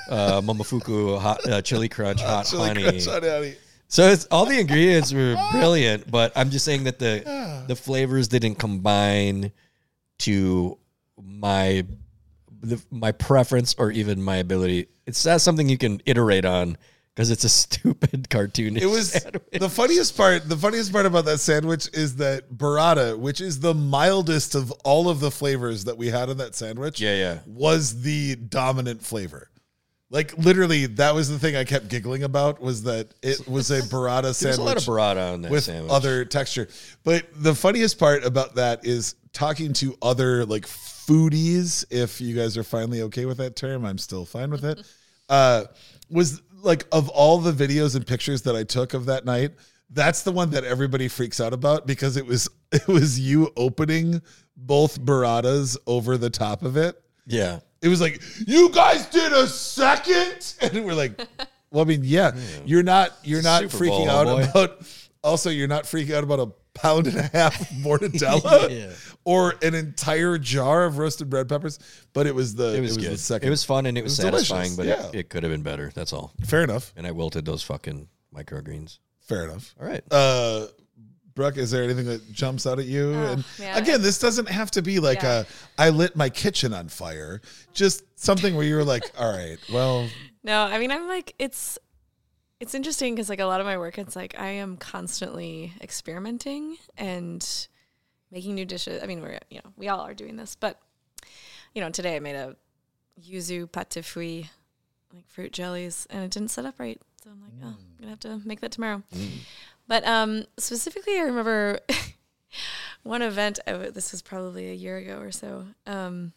uh, 0.09 0.41
Momofuku 0.41 1.19
hot 1.19 1.47
uh, 1.47 1.61
chili 1.61 1.87
crunch 1.87 2.21
hot 2.23 2.45
Chili 2.45 2.67
honey. 2.67 2.81
crunch 2.83 3.05
honey. 3.05 3.55
So 3.89 4.07
it's 4.07 4.25
all 4.25 4.45
the 4.45 4.59
ingredients 4.59 5.11
were 5.11 5.35
brilliant, 5.51 6.09
but 6.09 6.31
I'm 6.35 6.51
just 6.51 6.63
saying 6.63 6.83
that 6.85 6.99
the 6.99 7.65
the 7.67 7.75
flavors 7.75 8.27
didn't 8.27 8.55
combine 8.55 9.51
to 10.19 10.77
my 11.21 11.85
the, 12.61 12.81
my 12.91 13.11
preference 13.11 13.75
or 13.77 13.91
even 13.91 14.21
my 14.21 14.37
ability. 14.37 14.87
It's 15.07 15.25
not 15.25 15.41
something 15.41 15.67
you 15.69 15.77
can 15.77 16.01
iterate 16.05 16.45
on 16.45 16.77
because 17.15 17.31
it's 17.31 17.43
a 17.43 17.49
stupid 17.65 18.29
cartoon. 18.29 18.77
It 18.77 18.85
was 18.85 19.11
the 19.51 19.69
funniest 19.69 20.15
part. 20.15 20.47
The 20.47 20.57
funniest 20.57 20.91
part 20.91 21.05
about 21.05 21.25
that 21.25 21.39
sandwich 21.39 21.89
is 21.93 22.17
that 22.17 22.51
burrata, 22.51 23.17
which 23.17 23.41
is 23.41 23.59
the 23.59 23.73
mildest 23.73 24.55
of 24.55 24.71
all 24.83 25.09
of 25.09 25.19
the 25.19 25.31
flavors 25.31 25.85
that 25.85 25.97
we 25.97 26.07
had 26.09 26.29
in 26.29 26.37
that 26.37 26.53
sandwich, 26.55 27.01
Yeah, 27.01 27.15
yeah. 27.15 27.39
was 27.47 28.01
the 28.01 28.35
dominant 28.35 29.01
flavor. 29.03 29.49
Like 30.11 30.37
literally, 30.37 30.87
that 30.87 31.13
was 31.13 31.29
the 31.29 31.37
thing 31.37 31.55
I 31.55 31.63
kept 31.63 31.87
giggling 31.87 32.23
about 32.23 32.59
was 32.59 32.83
that 32.83 33.13
it 33.21 33.47
was 33.47 33.69
a 33.69 33.81
burrata 33.81 34.23
There's 34.23 34.37
sandwich 34.37 34.59
a 34.59 34.63
lot 34.63 34.77
of 34.77 34.83
burrata 34.83 35.33
on 35.33 35.41
that 35.43 35.51
with 35.51 35.65
sandwich. 35.65 35.91
other 35.91 36.25
texture. 36.25 36.67
But 37.03 37.27
the 37.35 37.53
funniest 37.53 37.99
part 37.99 38.23
about 38.25 38.55
that 38.55 38.85
is 38.85 39.15
talking 39.33 39.73
to 39.73 39.95
other 40.01 40.45
like 40.45 40.65
foodies, 40.65 41.85
if 41.91 42.21
you 42.21 42.35
guys 42.35 42.57
are 42.57 42.63
finally 42.63 43.01
okay 43.03 43.25
with 43.25 43.37
that 43.37 43.55
term, 43.55 43.85
I'm 43.85 43.97
still 43.97 44.25
fine 44.25 44.51
with 44.51 44.65
it. 44.65 44.85
Uh, 45.29 45.65
was 46.09 46.41
like 46.63 46.87
of 46.91 47.07
all 47.09 47.37
the 47.37 47.51
videos 47.51 47.95
and 47.95 48.03
pictures 48.03 48.41
that 48.41 48.55
I 48.55 48.63
took 48.63 48.95
of 48.95 49.05
that 49.05 49.25
night, 49.25 49.51
that's 49.91 50.23
the 50.23 50.31
one 50.31 50.49
that 50.49 50.63
everybody 50.63 51.07
freaks 51.07 51.39
out 51.39 51.53
about 51.53 51.85
because 51.85 52.17
it 52.17 52.25
was 52.25 52.49
it 52.71 52.87
was 52.87 53.19
you 53.19 53.51
opening 53.55 54.23
both 54.57 54.99
burratas 54.99 55.77
over 55.85 56.17
the 56.17 56.31
top 56.31 56.63
of 56.63 56.77
it. 56.77 56.99
yeah. 57.27 57.59
It 57.81 57.87
was 57.87 58.01
like, 58.01 58.21
you 58.47 58.69
guys 58.71 59.05
did 59.07 59.31
a 59.33 59.47
second? 59.47 60.53
And 60.61 60.85
we're 60.85 60.93
like, 60.93 61.19
well, 61.71 61.83
I 61.83 61.87
mean, 61.87 62.01
yeah, 62.03 62.35
you're 62.65 62.83
not 62.83 63.11
you're 63.23 63.41
not 63.41 63.61
Super 63.71 63.85
freaking 63.85 64.05
Bowl, 64.05 64.09
out 64.09 64.25
boy. 64.25 64.43
about 64.49 64.81
also 65.23 65.49
you're 65.49 65.67
not 65.67 65.83
freaking 65.85 66.13
out 66.15 66.23
about 66.23 66.39
a 66.39 66.51
pound 66.73 67.07
and 67.07 67.17
a 67.17 67.23
half 67.23 67.57
mortadella 67.83 68.69
Yeah. 68.69 68.93
or 69.25 69.55
an 69.61 69.73
entire 69.75 70.37
jar 70.37 70.85
of 70.85 70.97
roasted 70.97 71.31
red 71.31 71.47
peppers. 71.49 71.79
But 72.13 72.27
it 72.27 72.35
was 72.35 72.55
the 72.55 72.75
It 72.75 72.81
was, 72.81 72.95
the 72.95 73.01
good. 73.01 73.19
second. 73.19 73.47
It 73.47 73.51
was 73.51 73.63
fun 73.63 73.85
and 73.85 73.97
it 73.97 74.03
was, 74.03 74.17
was 74.17 74.25
delicious, 74.25 74.47
satisfying, 74.49 74.75
but 74.77 74.85
yeah. 74.85 75.07
it, 75.09 75.15
it 75.15 75.29
could 75.29 75.43
have 75.43 75.51
been 75.51 75.61
better. 75.63 75.91
That's 75.93 76.13
all. 76.13 76.33
fair 76.45 76.63
enough. 76.63 76.93
And 76.95 77.05
I 77.07 77.11
wilted 77.11 77.45
those 77.45 77.63
fucking 77.63 78.07
microgreens. 78.35 78.99
Fair 79.27 79.43
enough. 79.45 79.75
All 79.79 79.85
right. 79.87 80.03
Uh 80.11 80.67
Brooke, 81.39 81.55
is 81.55 81.71
there 81.71 81.85
anything 81.85 82.05
that 82.07 82.33
jumps 82.33 82.67
out 82.67 82.79
at 82.79 82.85
you? 82.85 83.13
Oh, 83.15 83.31
and 83.31 83.45
yeah. 83.57 83.77
again, 83.77 84.01
this 84.01 84.19
doesn't 84.19 84.49
have 84.49 84.71
to 84.71 84.81
be 84.81 84.99
like 84.99 85.21
Yeah. 85.21 85.45
a 85.77 85.81
I 85.81 85.89
lit 85.89 86.13
my 86.17 86.27
kitchen 86.29 86.73
on 86.73 86.89
fire. 86.89 87.39
Just 87.73 88.03
something 88.19 88.55
where 88.57 88.65
you're 88.65 88.83
like, 88.83 89.09
all 89.17 89.31
right, 89.31 89.57
well, 89.71 90.09
No, 90.43 90.63
I 90.63 90.77
mean 90.79 90.91
I'm 90.91 91.07
like 91.07 91.33
it's 91.39 91.79
it's 92.59 92.75
interesting 92.75 93.15
because 93.15 93.29
like 93.29 93.39
a 93.39 93.45
lot 93.45 93.61
of 93.61 93.65
my 93.65 93.77
work 93.77 93.97
it's 93.97 94.17
like 94.17 94.37
I 94.37 94.49
am 94.49 94.75
constantly 94.75 95.71
experimenting 95.79 96.75
and 96.97 97.47
making 98.31 98.55
new 98.55 98.65
dishes. 98.65 99.01
I 99.01 99.05
mean 99.05 99.21
we're 99.21 99.39
you 99.49 99.61
know 99.63 99.71
we 99.77 99.87
all 99.87 100.01
are 100.01 100.13
doing 100.13 100.35
this, 100.35 100.57
but 100.59 100.77
you 101.73 101.79
know 101.79 101.89
today 101.89 102.17
I 102.17 102.19
made 102.19 102.35
a 102.35 102.57
yuzu 103.25 103.69
pâte 103.69 104.03
de 104.03 104.49
like 105.13 105.25
fruit 105.29 105.53
jellies 105.53 106.05
and 106.09 106.21
it 106.21 106.31
didn't 106.31 106.51
set 106.51 106.65
up 106.65 106.81
right, 106.81 107.01
so 107.23 107.29
I'm 107.29 107.41
like 107.41 107.53
oh 107.63 107.67
I'm 107.67 107.95
gonna 107.97 108.09
have 108.09 108.19
to 108.21 108.41
make 108.45 108.59
that 108.59 108.71
tomorrow. 108.73 109.03
Mm. 109.15 109.29
But 109.89 110.07
um 110.07 110.45
specifically 110.57 111.17
I 111.17 111.23
remember 111.23 111.79
one 113.03 113.21
event. 113.21 113.59
I 113.67 113.71
w- 113.71 113.91
this 113.91 114.11
was 114.11 114.21
probably 114.21 114.69
a 114.69 114.73
year 114.73 114.97
ago 114.97 115.17
or 115.19 115.31
so. 115.31 115.65
Um, 115.85 116.33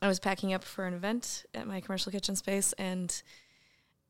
I 0.00 0.08
was 0.08 0.18
packing 0.18 0.52
up 0.52 0.64
for 0.64 0.84
an 0.86 0.94
event 0.94 1.44
at 1.54 1.66
my 1.66 1.80
commercial 1.80 2.10
kitchen 2.10 2.36
space, 2.36 2.72
and 2.74 3.22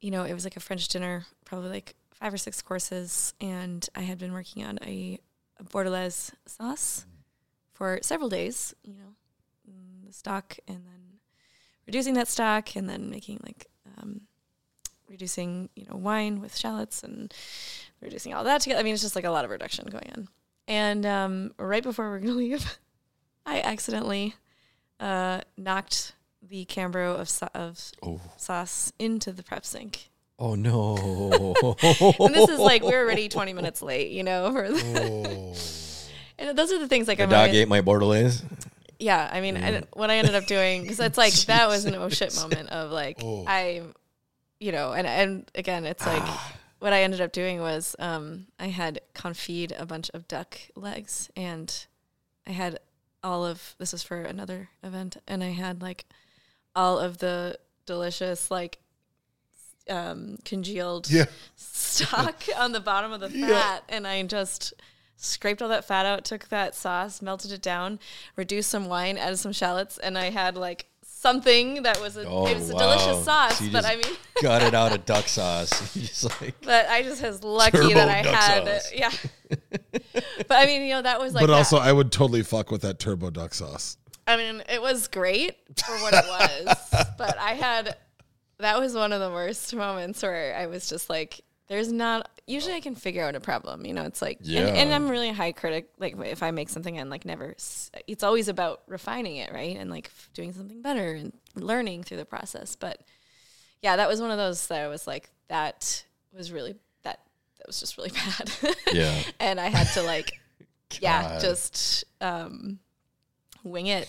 you 0.01 0.11
know, 0.11 0.25
it 0.25 0.33
was 0.33 0.45
like 0.45 0.57
a 0.57 0.61
French 0.61 0.89
dinner, 0.89 1.27
probably 1.45 1.69
like 1.69 1.95
five 2.15 2.33
or 2.33 2.39
six 2.39 2.63
courses, 2.63 3.35
and 3.41 3.87
I 3.95 4.01
had 4.01 4.19
been 4.19 4.33
working 4.33 4.65
on 4.65 4.79
a, 4.83 5.19
a 5.61 5.65
bordelaise 5.65 6.33
sauce 6.47 7.05
for 7.75 7.99
several 8.03 8.31
days. 8.31 8.75
You 8.83 8.95
know, 8.95 9.15
the 10.07 10.13
stock, 10.13 10.57
and 10.67 10.79
then 10.79 11.19
reducing 11.87 12.15
that 12.15 12.29
stock, 12.29 12.75
and 12.77 12.89
then 12.89 13.11
making 13.11 13.41
like 13.45 13.67
um, 13.99 14.23
reducing 15.09 15.69
you 15.77 15.85
know 15.91 15.97
wine 15.97 16.41
with 16.41 16.57
shallots 16.57 17.03
and 17.03 17.35
reducing 18.03 18.35
all 18.35 18.45
that 18.45 18.61
together. 18.61 18.81
I 18.81 18.83
mean, 18.83 18.95
it's 18.95 19.03
just 19.03 19.15
like 19.17 19.25
a 19.25 19.31
lot 19.31 19.45
of 19.45 19.51
reduction 19.51 19.87
going 19.89 20.11
on. 20.17 20.29
And 20.69 21.07
um, 21.07 21.53
right 21.59 21.83
before 21.83 22.11
we 22.11 22.17
are 22.17 22.21
gonna 22.21 22.33
leave, 22.37 22.79
I 23.47 23.61
accidentally 23.61 24.35
uh, 25.01 25.41
knocked 25.57 26.15
the 26.41 26.65
Cambro 26.67 27.19
of, 27.19 27.29
sa- 27.29 27.49
of 27.55 27.81
Oh. 28.03 28.21
sauce 28.37 28.93
into 28.99 29.33
the 29.33 29.43
prep 29.43 29.65
sink. 29.65 30.11
Oh 30.39 30.55
no. 30.55 31.55
And 32.21 32.35
this 32.35 32.49
is 32.49 32.59
like 32.59 32.83
we're 32.83 33.05
already 33.05 33.29
20 33.29 33.53
minutes 33.53 33.81
late, 33.83 34.11
you 34.11 34.23
know. 34.25 34.53
For 34.53 34.69
the, 34.71 36.11
and 36.39 36.57
those 36.59 36.73
are 36.73 36.79
the 36.79 36.89
things 36.89 37.07
like 37.09 37.19
the 37.19 37.25
I'm 37.25 37.31
dog 37.31 37.49
like, 37.51 37.55
ate 37.55 37.69
my 37.69 37.81
bordelaise. 37.81 38.43
yeah. 38.99 39.29
I 39.33 39.41
mean, 39.41 39.57
I, 39.57 39.83
what 39.93 40.11
I 40.11 40.17
ended 40.17 40.35
up 40.35 40.47
doing 40.47 40.83
because 40.83 40.99
it's 41.01 41.19
like 41.19 41.33
that 41.47 41.69
was 41.69 41.85
an 41.85 41.95
oh 41.95 42.09
shit 42.09 42.35
moment 42.37 42.71
of 42.71 42.91
like 42.91 43.19
Oh. 43.23 43.45
I, 43.47 43.83
you 44.59 44.73
know, 44.73 44.93
and 44.93 45.07
and 45.07 45.51
again, 45.55 45.85
it's 45.85 46.05
like 46.07 46.23
Ah. 46.25 46.53
What 46.83 46.93
I 46.93 47.03
ended 47.03 47.21
up 47.21 47.33
doing 47.33 47.61
was 47.61 47.95
um, 47.99 48.47
I 48.59 48.67
had 48.67 49.01
confit 49.15 49.73
a 49.81 49.87
bunch 49.87 50.11
of 50.13 50.27
duck 50.29 50.59
legs 50.75 51.31
and 51.37 51.87
I 52.47 52.51
had 52.51 52.79
all 53.23 53.47
of 53.47 53.75
this 53.79 53.95
is 53.95 54.03
for 54.03 54.21
another 54.23 54.69
event 54.83 55.17
and 55.29 55.45
I 55.45 55.51
had 55.51 55.81
like 55.81 56.05
all 56.75 56.99
of 56.99 57.19
the 57.19 57.57
delicious 57.87 58.51
like 58.51 58.79
um 59.89 60.39
congealed 60.45 61.11
Yeah. 61.11 61.27
stock 61.57 62.43
on 62.57 62.73
the 62.73 62.81
bottom 62.81 63.13
of 63.13 63.21
the 63.21 63.31
fat 63.31 63.39
Yeah. 63.49 63.79
and 63.89 64.07
I 64.07 64.23
just 64.25 64.75
scraped 65.17 65.63
all 65.63 65.69
that 65.69 65.85
fat 65.85 66.05
out, 66.05 66.25
took 66.25 66.49
that 66.49 66.75
sauce, 66.75 67.23
melted 67.23 67.53
it 67.53 67.63
down, 67.63 68.01
reduced 68.35 68.71
some 68.71 68.87
wine, 68.87 69.17
added 69.19 69.37
some 69.39 69.53
shallots, 69.53 69.99
and 69.99 70.19
I 70.19 70.31
had 70.31 70.57
like 70.57 70.87
something 71.23 71.85
that 71.85 72.01
was 72.01 72.17
a 72.17 72.27
Oh, 72.27 72.47
it 72.47 72.55
was 72.57 72.69
a 72.69 72.73
oh, 72.73 72.77
wow. 72.77 72.83
delicious 72.83 73.25
sauce, 73.25 73.59
So 73.59 73.65
but 73.67 73.85
just 73.85 73.89
I 73.89 73.95
mean 73.97 74.17
Got 74.43 74.63
it 74.63 74.75
out 74.75 74.93
of 74.93 75.05
duck 75.07 75.29
sauce. 75.29 75.95
Just 75.95 76.25
like 76.41 76.57
but 76.63 76.89
I 76.89 77.03
just 77.05 77.23
was 77.23 77.45
lucky 77.45 77.95
that 77.95 78.09
I 78.09 78.29
had 78.29 78.67
sauce. 78.67 78.93
yeah. 78.93 79.11
but 80.13 80.51
I 80.51 80.67
mean, 80.67 80.83
you 80.83 80.95
know, 80.95 81.03
that 81.03 81.21
was 81.21 81.33
like 81.33 81.43
but 81.43 81.47
that. 81.47 81.57
also, 81.57 81.79
I 81.79 81.93
would 81.93 82.11
totally 82.11 82.43
fuck 82.43 82.71
with 82.73 82.83
that 82.83 82.99
turbo 82.99 83.31
duck 83.31 83.55
sauce. 83.55 83.99
I 84.27 84.37
mean, 84.37 84.63
it 84.69 84.83
was 84.83 85.07
great 85.09 85.57
for 85.77 85.93
what 85.99 86.15
it 86.15 86.25
was, 86.27 86.77
but 87.19 87.39
I 87.39 87.53
had 87.53 87.97
that 88.59 88.79
was 88.81 88.95
one 88.95 89.13
of 89.13 89.21
the 89.21 89.31
worst 89.31 89.75
moments 89.75 90.23
where 90.23 90.57
I 90.57 90.67
was 90.67 90.89
just 90.89 91.09
like, 91.11 91.41
"There's 91.69 91.93
not." 91.93 92.29
Usually, 92.47 92.75
I 92.75 92.81
can 92.81 92.95
figure 92.95 93.25
out 93.25 93.35
a 93.35 93.41
problem. 93.41 93.87
You 93.87 93.95
know, 93.95 94.03
it's 94.03 94.21
like, 94.21 94.39
and, 94.67 94.77
and 94.77 94.95
I'm 94.95 95.09
really 95.09 95.29
a 95.29 95.35
high 95.35 95.53
critic. 95.53 95.91
Like, 95.99 96.17
if 96.19 96.43
I 96.43 96.51
make 96.51 96.69
something 96.69 96.99
and 96.99 97.09
like 97.09 97.25
never, 97.25 97.55
it's 98.07 98.23
always 98.23 98.49
about 98.49 98.83
refining 98.87 99.37
it, 99.37 99.53
right, 99.53 99.77
and 99.77 99.91
like 99.91 100.11
doing 100.35 100.53
something 100.53 100.83
better 100.83 101.13
and 101.13 101.33
learning 101.55 102.05
through 102.05 102.17
the 102.19 102.25
process. 102.25 102.77
But 102.77 103.01
yeah, 103.83 103.97
that 103.97 104.09
was 104.09 104.21
one 104.21 104.31
of 104.31 104.39
those 104.39 104.67
that 104.69 104.81
I 104.81 104.89
was 104.89 105.07
like, 105.07 105.31
that 105.49 106.05
was 106.33 106.51
really 106.53 106.77
that 107.03 107.21
that 107.59 107.67
was 107.67 107.79
just 107.81 107.97
really 107.97 108.11
bad. 108.39 108.51
Yeah. 108.93 109.23
and 109.39 109.61
I 109.61 109.69
had 109.69 109.89
to 109.95 110.03
like, 110.03 110.33
yeah, 111.01 111.39
just 111.41 112.05
um, 112.21 112.79
wing 113.65 113.87
it. 113.87 114.09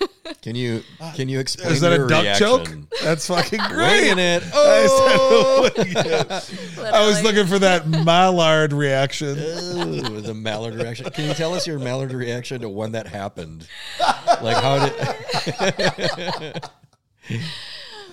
Can 0.42 0.54
you 0.54 0.82
can 1.16 1.28
you 1.28 1.38
explain 1.40 1.72
Is 1.72 1.80
that 1.82 1.92
your 1.94 2.06
a 2.06 2.08
duck 2.08 2.36
choke? 2.38 2.60
reaction? 2.60 2.88
That's 3.02 3.26
fucking 3.26 3.58
great. 3.68 4.00
Winging 4.08 4.18
it. 4.18 4.42
I 4.44 4.86
Oh, 4.88 5.70
said, 5.76 6.76
"Wing. 6.78 6.86
I 6.94 7.06
was 7.06 7.22
looking 7.22 7.46
for 7.46 7.58
that 7.58 7.86
Mallard 7.86 8.72
reaction. 8.72 9.38
Ooh, 9.38 10.20
the 10.20 10.32
Mallard 10.32 10.74
reaction. 10.76 11.10
Can 11.10 11.26
you 11.26 11.34
tell 11.34 11.52
us 11.52 11.66
your 11.66 11.78
Mallard 11.78 12.12
reaction 12.12 12.60
to 12.62 12.68
when 12.70 12.92
that 12.92 13.06
happened? 13.08 13.66
Like 14.40 14.56
how 14.56 14.86
did 14.88 16.64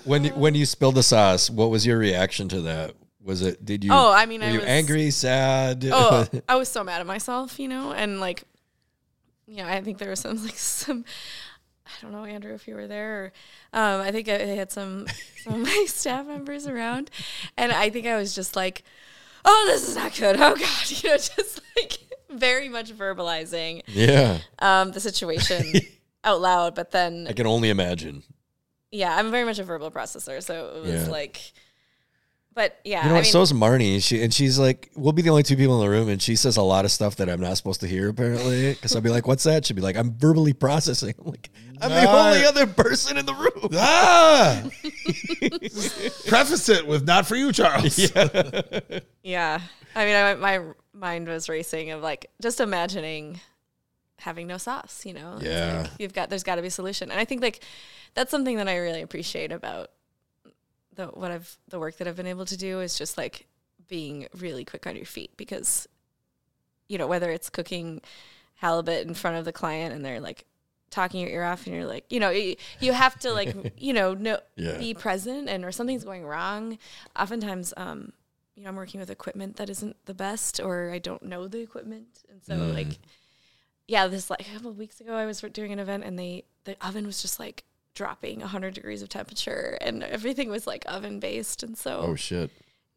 when 0.03 0.25
you- 0.25 0.31
when 0.33 0.55
you 0.55 0.65
spilled 0.65 0.95
the 0.95 1.03
sauce? 1.03 1.49
What 1.49 1.69
was 1.69 1.85
your 1.85 1.97
reaction 1.97 2.49
to 2.49 2.61
that? 2.61 2.93
Was 3.23 3.41
it? 3.41 3.63
Did 3.63 3.83
you? 3.83 3.91
Oh, 3.93 4.11
I 4.11 4.25
mean, 4.25 4.41
were 4.41 4.47
I 4.47 4.51
you 4.51 4.59
was- 4.59 4.67
angry, 4.67 5.11
sad? 5.11 5.85
oh, 5.91 6.25
I 6.47 6.55
was 6.55 6.69
so 6.69 6.83
mad 6.83 7.01
at 7.01 7.07
myself, 7.07 7.59
you 7.59 7.67
know, 7.67 7.91
and 7.91 8.19
like, 8.19 8.43
you 9.47 9.57
know, 9.57 9.67
I 9.67 9.81
think 9.81 9.97
there 9.97 10.09
was 10.09 10.19
some 10.21 10.43
like 10.43 10.57
some, 10.57 11.05
I 11.87 12.01
don't 12.01 12.11
know, 12.11 12.25
Andrew, 12.25 12.53
if 12.53 12.67
you 12.67 12.75
were 12.75 12.87
there, 12.87 13.23
or 13.23 13.33
um, 13.73 14.01
I 14.01 14.11
think 14.11 14.27
I 14.29 14.37
had 14.37 14.71
some 14.71 15.07
some 15.43 15.53
of 15.55 15.59
my 15.61 15.85
staff 15.89 16.25
members 16.27 16.67
around, 16.67 17.09
and 17.57 17.71
I 17.71 17.89
think 17.89 18.05
I 18.07 18.17
was 18.17 18.35
just 18.35 18.55
like, 18.55 18.83
oh, 19.45 19.65
this 19.69 19.87
is 19.87 19.95
not 19.95 20.15
good. 20.15 20.35
Oh 20.37 20.55
God, 20.55 20.89
you 21.03 21.09
know, 21.09 21.15
just 21.17 21.61
like 21.75 21.97
very 22.29 22.69
much 22.69 22.91
verbalizing 22.91 23.81
yeah, 23.87 24.39
um, 24.59 24.91
the 24.91 24.99
situation 24.99 25.73
out 26.23 26.41
loud, 26.41 26.75
but 26.75 26.91
then 26.91 27.25
I 27.29 27.33
can 27.33 27.47
only 27.47 27.69
imagine. 27.69 28.23
yeah, 28.91 29.15
I'm 29.15 29.31
very 29.31 29.45
much 29.45 29.59
a 29.59 29.63
verbal 29.63 29.89
processor, 29.91 30.43
so 30.43 30.75
it 30.77 30.81
was 30.83 31.05
Yeah. 31.05 31.09
like, 31.11 31.39
but 32.53 32.79
yeah, 32.83 33.03
You 33.03 33.09
know, 33.09 33.15
I 33.15 33.17
what? 33.19 33.23
mean, 33.23 33.31
so 33.31 33.41
is 33.43 33.53
Marnie. 33.53 34.01
She 34.03 34.21
and 34.23 34.33
she's 34.33 34.57
like, 34.57 34.89
we'll 34.95 35.13
be 35.13 35.21
the 35.21 35.29
only 35.29 35.43
two 35.43 35.55
people 35.55 35.79
in 35.81 35.87
the 35.87 35.95
room, 35.95 36.09
and 36.09 36.19
she 36.21 36.35
says 36.35 36.57
a 36.57 36.61
lot 36.63 36.85
of 36.85 36.91
stuff 36.91 37.15
that 37.17 37.29
I'm 37.29 37.39
not 37.39 37.55
supposed 37.55 37.81
to 37.81 37.87
hear 37.87 38.09
apparently. 38.09 38.73
Because 38.73 38.95
I'll 38.95 39.01
be 39.01 39.09
like, 39.11 39.27
"What's 39.27 39.43
that?" 39.43 39.65
She'll 39.65 39.75
be 39.75 39.81
like, 39.83 39.95
"I'm 39.95 40.17
verbally 40.17 40.53
processing." 40.53 41.13
I'm 41.19 41.29
like, 41.31 41.49
"I'm 41.81 41.89
the 41.89 42.03
Nice. 42.03 42.35
only 42.35 42.45
other 42.45 42.67
person 42.67 43.17
in 43.17 43.25
the 43.25 43.33
room." 43.33 43.69
Ah! 43.73 44.63
Preface 46.27 46.69
it 46.69 46.87
with 46.87 47.05
not 47.05 47.25
for 47.27 47.35
you, 47.35 47.51
Charles. 47.51 47.97
Yeah. 49.23 49.59
I 49.93 50.05
mean, 50.05 50.15
I, 50.15 50.35
my 50.35 50.61
mind 50.93 51.27
was 51.27 51.49
racing 51.49 51.91
of 51.91 52.01
like 52.01 52.29
just 52.41 52.61
imagining 52.61 53.41
having 54.19 54.47
no 54.47 54.57
sauce, 54.57 55.05
you 55.05 55.13
know? 55.13 55.33
It's 55.35 55.43
Yeah. 55.45 55.81
like, 55.81 55.91
you've 55.99 56.13
got, 56.13 56.29
there's 56.29 56.43
got 56.43 56.55
to 56.55 56.61
be 56.61 56.69
a 56.69 56.71
solution. 56.71 57.11
And 57.11 57.19
I 57.19 57.25
think 57.25 57.41
like 57.41 57.61
that's 58.13 58.31
something 58.31 58.55
that 58.57 58.69
I 58.69 58.77
really 58.77 59.01
appreciate 59.01 59.51
about 59.51 59.91
the, 60.95 61.07
what 61.07 61.29
I've, 61.31 61.57
the 61.67 61.77
work 61.77 61.97
that 61.97 62.07
I've 62.07 62.15
been 62.15 62.25
able 62.27 62.45
to 62.45 62.55
do 62.57 62.79
is 62.79 62.97
just 62.97 63.17
like 63.17 63.47
being 63.89 64.27
really 64.37 64.63
quick 64.63 64.87
on 64.87 64.95
your 64.95 65.05
feet 65.05 65.31
because, 65.35 65.87
you 66.87 66.97
know, 66.97 67.07
whether 67.07 67.29
it's 67.29 67.49
cooking 67.49 68.01
halibut 68.55 69.05
in 69.05 69.13
front 69.13 69.35
of 69.37 69.43
the 69.45 69.51
client 69.53 69.93
and 69.93 70.05
they're 70.05 70.21
like, 70.21 70.45
talking 70.89 71.19
your 71.21 71.29
ear 71.29 71.43
off 71.43 71.65
and 71.67 71.75
you're 71.75 71.85
like 71.85 72.05
you 72.09 72.19
know 72.19 72.29
you, 72.29 72.55
you 72.79 72.93
have 72.93 73.19
to 73.19 73.31
like 73.33 73.53
you 73.77 73.93
know 73.93 74.13
know 74.13 74.39
Yeah. 74.55 74.77
be 74.77 74.93
present 74.93 75.49
and 75.49 75.65
or 75.65 75.71
something's 75.71 76.03
going 76.03 76.25
wrong 76.25 76.77
oftentimes 77.19 77.73
um 77.77 78.13
you 78.55 78.63
know 78.63 78.69
i'm 78.69 78.75
working 78.75 78.99
with 78.99 79.09
equipment 79.09 79.57
that 79.57 79.69
isn't 79.69 79.97
the 80.05 80.13
best 80.13 80.59
or 80.61 80.89
i 80.91 80.97
don't 80.99 81.23
know 81.23 81.47
the 81.47 81.59
equipment 81.59 82.23
and 82.29 82.41
so 82.43 82.53
Mm. 82.55 82.73
like 82.73 82.99
yeah 83.87 84.07
this 84.07 84.29
like 84.29 84.41
a 84.41 84.51
couple 84.53 84.69
of 84.71 84.77
weeks 84.77 84.99
ago 85.01 85.13
i 85.13 85.25
was 85.25 85.41
doing 85.53 85.71
an 85.73 85.79
event 85.79 86.03
and 86.03 86.17
they 86.17 86.43
the 86.63 86.75
oven 86.85 87.05
was 87.05 87.21
just 87.21 87.39
like 87.39 87.63
dropping 87.93 88.39
100 88.41 88.73
degrees 88.73 89.01
of 89.01 89.09
temperature 89.09 89.77
and 89.81 90.03
everything 90.03 90.49
was 90.49 90.67
like 90.67 90.83
oven 90.87 91.19
based 91.19 91.63
and 91.63 91.77
so 91.77 91.99
Oh 92.03 92.15
shit! 92.15 92.51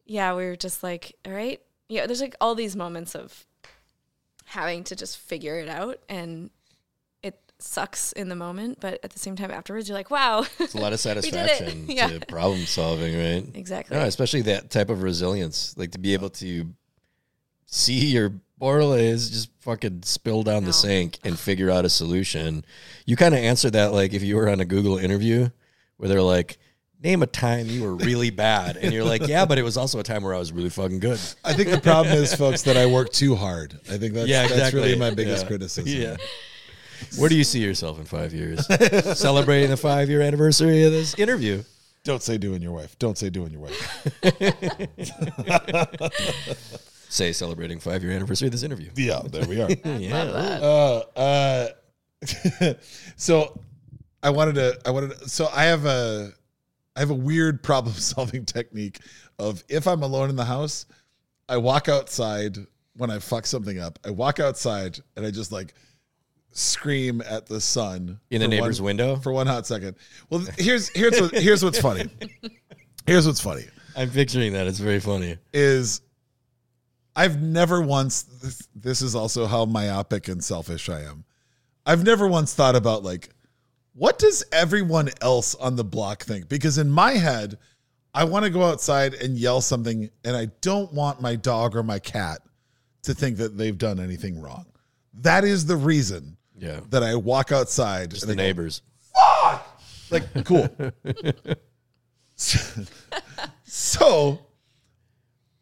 yeah, 0.05 0.35
we 0.35 0.43
were 0.45 0.55
just 0.57 0.83
like, 0.83 1.15
all 1.25 1.31
right. 1.31 1.61
Yeah, 1.89 2.05
there's 2.05 2.21
like 2.21 2.35
all 2.41 2.53
these 2.53 2.75
moments 2.75 3.15
of 3.15 3.45
having 4.45 4.83
to 4.85 4.95
just 4.95 5.17
figure 5.17 5.57
it 5.59 5.69
out 5.69 5.99
and 6.09 6.49
sucks 7.63 8.11
in 8.13 8.29
the 8.29 8.35
moment, 8.35 8.79
but 8.79 8.99
at 9.03 9.11
the 9.11 9.19
same 9.19 9.35
time 9.35 9.51
afterwards 9.51 9.87
you're 9.87 9.97
like, 9.97 10.09
wow. 10.11 10.45
It's 10.59 10.73
a 10.73 10.77
lot 10.79 10.93
of 10.93 10.99
satisfaction 11.07 11.85
Yeah. 11.89 12.07
to 12.07 12.25
problem 12.25 12.65
solving, 12.65 13.17
right? 13.17 13.45
exactly. 13.55 13.97
No, 13.97 14.03
especially 14.05 14.41
that 14.43 14.69
type 14.69 14.89
of 14.89 15.03
resilience, 15.03 15.75
like 15.77 15.91
to 15.91 15.99
be 15.99 16.13
able 16.13 16.29
to 16.31 16.69
see 17.65 18.07
your 18.07 18.33
bordelaise 18.61 19.31
just 19.31 19.49
fucking 19.61 20.03
spill 20.03 20.43
down 20.43 20.63
No. 20.63 20.67
the 20.67 20.73
sink 20.73 21.19
and 21.23 21.37
figure 21.47 21.69
out 21.71 21.85
a 21.85 21.89
solution. 21.89 22.63
You 23.05 23.15
kind 23.15 23.33
of 23.33 23.39
answer 23.39 23.69
that 23.71 23.93
like 23.93 24.13
if 24.13 24.21
you 24.23 24.35
were 24.35 24.49
on 24.49 24.59
a 24.59 24.65
Google 24.65 24.97
interview 24.97 25.49
where 25.97 26.09
they're 26.09 26.21
like, 26.21 26.57
name 27.03 27.23
a 27.23 27.27
time 27.27 27.65
you 27.65 27.81
were 27.81 27.95
really 27.95 28.29
bad. 28.47 28.77
And 28.77 28.93
you're 28.93 29.03
like, 29.03 29.27
yeah, 29.27 29.45
but 29.45 29.57
it 29.57 29.63
was 29.63 29.75
also 29.77 29.99
a 29.99 30.03
time 30.03 30.23
where 30.23 30.35
I 30.35 30.37
was 30.37 30.51
really 30.51 30.69
fucking 30.69 30.99
good. 30.99 31.19
I 31.43 31.53
think 31.53 31.69
the 31.71 31.81
problem 31.81 32.15
is, 32.15 32.33
folks, 32.35 32.61
that 32.63 32.77
I 32.77 32.85
work 32.85 33.11
too 33.11 33.35
hard. 33.35 33.79
I 33.89 33.97
think 33.97 34.13
that's, 34.13 34.27
Yeah, 34.29 34.47
that's 34.47 34.73
really 34.73 34.95
my 34.95 35.09
biggest 35.09 35.43
Yeah. 35.43 35.47
criticism. 35.47 36.01
Yeah. 36.01 36.17
Where 37.17 37.29
do 37.29 37.35
you 37.35 37.43
see 37.43 37.59
yourself 37.59 37.99
in 37.99 38.05
five 38.05 38.33
years? 38.33 38.65
Celebrating 39.17 39.69
the 39.69 39.77
five 39.77 40.09
year 40.09 40.21
anniversary 40.21 40.83
of 40.83 40.91
this 40.91 41.13
interview. 41.15 41.63
Don't 42.03 42.23
say 42.23 42.37
doing 42.37 42.61
your 42.61 42.71
wife. 42.71 42.97
Don't 42.97 43.17
say 43.17 43.29
doing 43.29 43.51
your 43.51 43.61
wife. 43.61 44.07
Say 47.11 47.33
celebrating 47.33 47.79
five 47.81 48.03
year 48.03 48.13
anniversary 48.13 48.47
of 48.47 48.53
this 48.53 48.63
interview. 48.63 48.89
Yeah, 48.95 49.19
there 49.25 49.45
we 49.45 49.61
are. 49.61 49.69
Yeah. 49.99 50.23
uh, 50.23 51.01
uh, 51.17 51.67
so 53.17 53.59
I 54.23 54.29
wanted 54.29 54.55
to, 54.55 54.79
I 54.85 54.91
wanted 54.91 55.19
to, 55.19 55.27
so 55.27 55.49
I 55.53 55.65
have 55.65 55.85
a, 55.85 56.31
I 56.95 57.01
have 57.01 57.09
a 57.09 57.13
weird 57.15 57.63
problem 57.63 57.93
solving 57.95 58.45
technique 58.45 58.99
of 59.37 59.61
if 59.67 59.87
I'm 59.87 60.03
alone 60.03 60.29
in 60.29 60.37
the 60.37 60.45
house, 60.45 60.85
I 61.49 61.57
walk 61.57 61.89
outside 61.89 62.57
when 62.95 63.11
I 63.11 63.19
fuck 63.19 63.45
something 63.45 63.77
up. 63.77 63.99
I 64.05 64.11
walk 64.11 64.39
outside 64.39 64.97
and 65.17 65.25
I 65.25 65.31
just 65.31 65.51
like 65.51 65.73
scream 66.51 67.21
at 67.21 67.45
the 67.47 67.59
sun 67.61 68.19
In 68.29 68.41
the 68.41 68.47
neighbor's 68.47 68.81
one- 68.81 68.85
window? 68.97 69.15
for 69.15 69.31
one 69.31 69.47
hot 69.47 69.65
second. 69.67 69.95
Well, 70.29 70.45
here's 70.57 70.89
here's 70.89 71.19
what 71.19 71.33
here's 71.35 71.63
what's 71.63 71.79
funny. 71.79 72.09
Here's 73.07 73.25
what's 73.25 73.41
funny 73.41 73.63
I'm 73.97 74.11
picturing 74.11 74.53
that. 74.53 74.67
It's 74.67 74.77
very 74.79 74.99
funny. 74.99 75.37
is 75.53 76.01
I've 77.15 77.41
never 77.41 77.81
once 77.81 78.21
this, 78.23 78.67
this 78.75 79.01
is 79.01 79.15
also 79.15 79.47
how 79.47 79.65
myopic 79.65 80.27
and 80.27 80.41
selfish 80.43 80.87
I 80.87 81.01
am. 81.01 81.25
I've 81.85 82.05
never 82.05 82.27
once 82.27 82.53
thought 82.53 82.75
about 82.75 83.03
like 83.03 83.29
what 83.93 84.19
does 84.19 84.43
everyone 84.51 85.09
else 85.21 85.55
on 85.55 85.75
the 85.75 85.83
block 85.83 86.23
think? 86.23 86.47
Because 86.47 86.77
in 86.77 86.89
my 86.89 87.13
head, 87.13 87.57
I 88.13 88.23
want 88.23 88.45
to 88.45 88.51
go 88.51 88.63
outside 88.63 89.15
and 89.15 89.37
yell 89.37 89.61
something 89.61 90.09
and 90.23 90.37
I 90.37 90.45
don't 90.61 90.93
want 90.93 91.21
my 91.21 91.35
dog 91.35 91.75
or 91.75 91.83
my 91.83 91.99
cat 91.99 92.39
to 93.03 93.13
think 93.13 93.37
that 93.37 93.57
they've 93.57 93.77
done 93.77 93.99
anything 93.99 94.39
wrong. 94.39 94.65
That 95.15 95.43
is 95.43 95.65
the 95.65 95.75
reason 95.75 96.37
Yeah. 96.61 96.79
that 96.91 97.03
I 97.03 97.15
walk 97.15 97.51
outside 97.51 98.11
Just 98.11 98.23
and 98.23 98.29
the 98.31 98.35
go, 98.35 98.41
neighbors. 98.43 98.81
like 100.11 100.45
cool. 100.45 100.69
so 103.63 104.39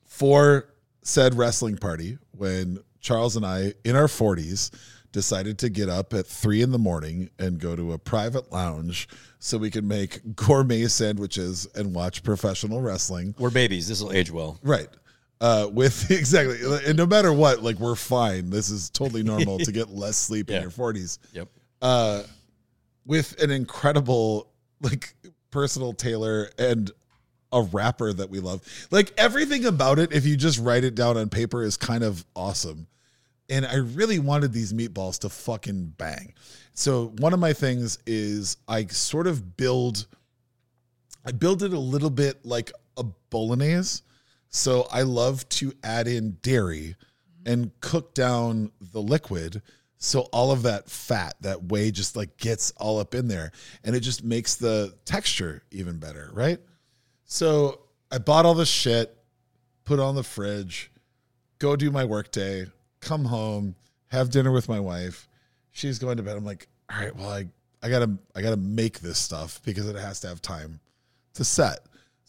for 0.05 0.65
said 1.01 1.35
wrestling 1.35 1.77
party, 1.77 2.17
when 2.31 2.79
Charles 2.99 3.35
and 3.35 3.45
I, 3.45 3.73
in 3.85 3.95
our 3.95 4.07
40s, 4.07 4.71
decided 5.11 5.57
to 5.59 5.69
get 5.69 5.89
up 5.89 6.13
at 6.13 6.27
three 6.27 6.61
in 6.61 6.71
the 6.71 6.77
morning 6.77 7.29
and 7.39 7.59
go 7.59 7.75
to 7.75 7.93
a 7.93 7.97
private 7.97 8.51
lounge 8.51 9.07
so 9.39 9.57
we 9.57 9.71
could 9.71 9.85
make 9.85 10.35
gourmet 10.35 10.85
sandwiches 10.85 11.67
and 11.75 11.95
watch 11.95 12.21
professional 12.23 12.81
wrestling. 12.81 13.33
We're 13.39 13.49
babies. 13.49 13.87
This 13.87 14.01
will 14.01 14.11
age 14.11 14.29
well. 14.29 14.59
Right. 14.61 14.89
Uh, 15.41 15.69
with 15.71 16.11
exactly, 16.11 16.57
and 16.85 16.97
no 16.97 17.05
matter 17.05 17.31
what, 17.31 17.63
like 17.63 17.79
we're 17.79 17.95
fine. 17.95 18.49
This 18.49 18.69
is 18.69 18.89
totally 18.89 19.23
normal 19.23 19.57
to 19.59 19.71
get 19.71 19.89
less 19.89 20.17
sleep 20.17 20.49
Yeah. 20.49 20.57
in 20.57 20.61
your 20.63 20.71
40s 20.71 21.17
Yep. 21.33 21.47
uh, 21.81 22.23
with 23.05 23.41
an 23.41 23.49
incredible 23.51 24.51
like 24.81 25.13
personal 25.51 25.93
tailor 25.93 26.49
and 26.59 26.91
a 27.51 27.61
rapper 27.61 28.11
that 28.13 28.29
we 28.29 28.39
love. 28.39 28.61
Like 28.91 29.13
everything 29.17 29.65
about 29.65 29.97
it, 29.97 30.11
if 30.13 30.25
you 30.25 30.35
just 30.37 30.59
write 30.59 30.83
it 30.83 30.93
down 30.95 31.17
on 31.17 31.29
paper, 31.29 31.63
is 31.63 31.77
kind 31.77 32.03
of 32.03 32.23
awesome. 32.35 32.87
And 33.49 33.65
I 33.65 33.75
really 33.77 34.19
wanted 34.19 34.53
these 34.53 34.73
meatballs 34.73 35.19
to 35.19 35.29
fucking 35.29 35.95
bang. 35.97 36.33
So 36.73 37.07
one 37.17 37.33
of 37.33 37.39
my 37.39 37.53
things 37.53 37.97
is 38.05 38.57
I 38.67 38.85
sort 38.87 39.25
of 39.25 39.57
build, 39.57 40.05
I 41.25 41.31
build 41.31 41.63
it 41.63 41.73
a 41.73 41.79
little 41.79 42.11
bit 42.11 42.45
like 42.45 42.71
a 42.97 43.03
bolognese. 43.31 44.03
So 44.49 44.87
I 44.91 45.03
love 45.03 45.47
to 45.49 45.73
add 45.83 46.07
in 46.07 46.37
dairy 46.41 46.95
and 47.45 47.71
cook 47.81 48.13
down 48.13 48.71
the 48.79 49.01
liquid. 49.01 49.61
So 49.97 50.21
all 50.31 50.51
of 50.51 50.63
that 50.63 50.89
fat 50.89 51.35
that 51.41 51.63
whey 51.65 51.91
just 51.91 52.15
like 52.15 52.37
gets 52.37 52.71
all 52.77 52.99
up 52.99 53.13
in 53.13 53.27
there 53.27 53.51
and 53.83 53.95
it 53.95 53.99
just 54.01 54.23
makes 54.23 54.55
the 54.55 54.93
texture 55.05 55.63
even 55.71 55.97
better 55.97 56.29
right? 56.33 56.59
So 57.25 57.81
i 58.11 58.17
bought 58.17 58.45
all 58.45 58.55
this 58.55 58.69
shit 58.69 59.15
put 59.85 59.99
on 59.99 60.15
the 60.15 60.23
fridge 60.23 60.91
go 61.59 61.75
do 61.75 61.91
my 61.91 62.03
work 62.03 62.31
day 62.31 62.65
come 63.01 63.25
home 63.25 63.75
have 64.07 64.31
dinner 64.31 64.51
with 64.51 64.67
my 64.67 64.79
wife. 64.79 65.27
She's 65.71 65.99
going 65.99 66.17
to 66.17 66.23
bed. 66.23 66.35
I'm 66.35 66.45
like 66.45 66.67
all 66.91 66.99
right 66.99 67.15
well 67.15 67.29
i 67.29 67.45
i 67.83 67.89
gotta 67.89 68.17
i 68.35 68.41
gotta 68.41 68.57
make 68.57 68.99
this 68.99 69.19
stuff 69.19 69.61
because 69.63 69.87
it 69.87 69.95
has 69.95 70.19
to 70.21 70.27
have 70.27 70.41
time 70.41 70.79
to 71.35 71.43
set 71.43 71.79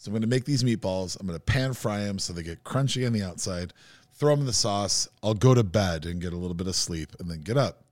so 0.01 0.09
i'm 0.09 0.13
going 0.13 0.21
to 0.21 0.27
make 0.27 0.45
these 0.45 0.63
meatballs 0.63 1.15
i'm 1.19 1.27
going 1.27 1.37
to 1.37 1.45
pan 1.45 1.73
fry 1.73 1.99
them 1.99 2.17
so 2.17 2.33
they 2.33 2.41
get 2.41 2.63
crunchy 2.63 3.05
on 3.05 3.13
the 3.13 3.21
outside 3.21 3.71
throw 4.15 4.31
them 4.31 4.39
in 4.39 4.45
the 4.47 4.53
sauce 4.53 5.07
i'll 5.21 5.35
go 5.35 5.53
to 5.53 5.63
bed 5.63 6.05
and 6.07 6.19
get 6.21 6.33
a 6.33 6.37
little 6.37 6.55
bit 6.55 6.65
of 6.65 6.75
sleep 6.75 7.09
and 7.19 7.29
then 7.29 7.41
get 7.41 7.55
up 7.57 7.83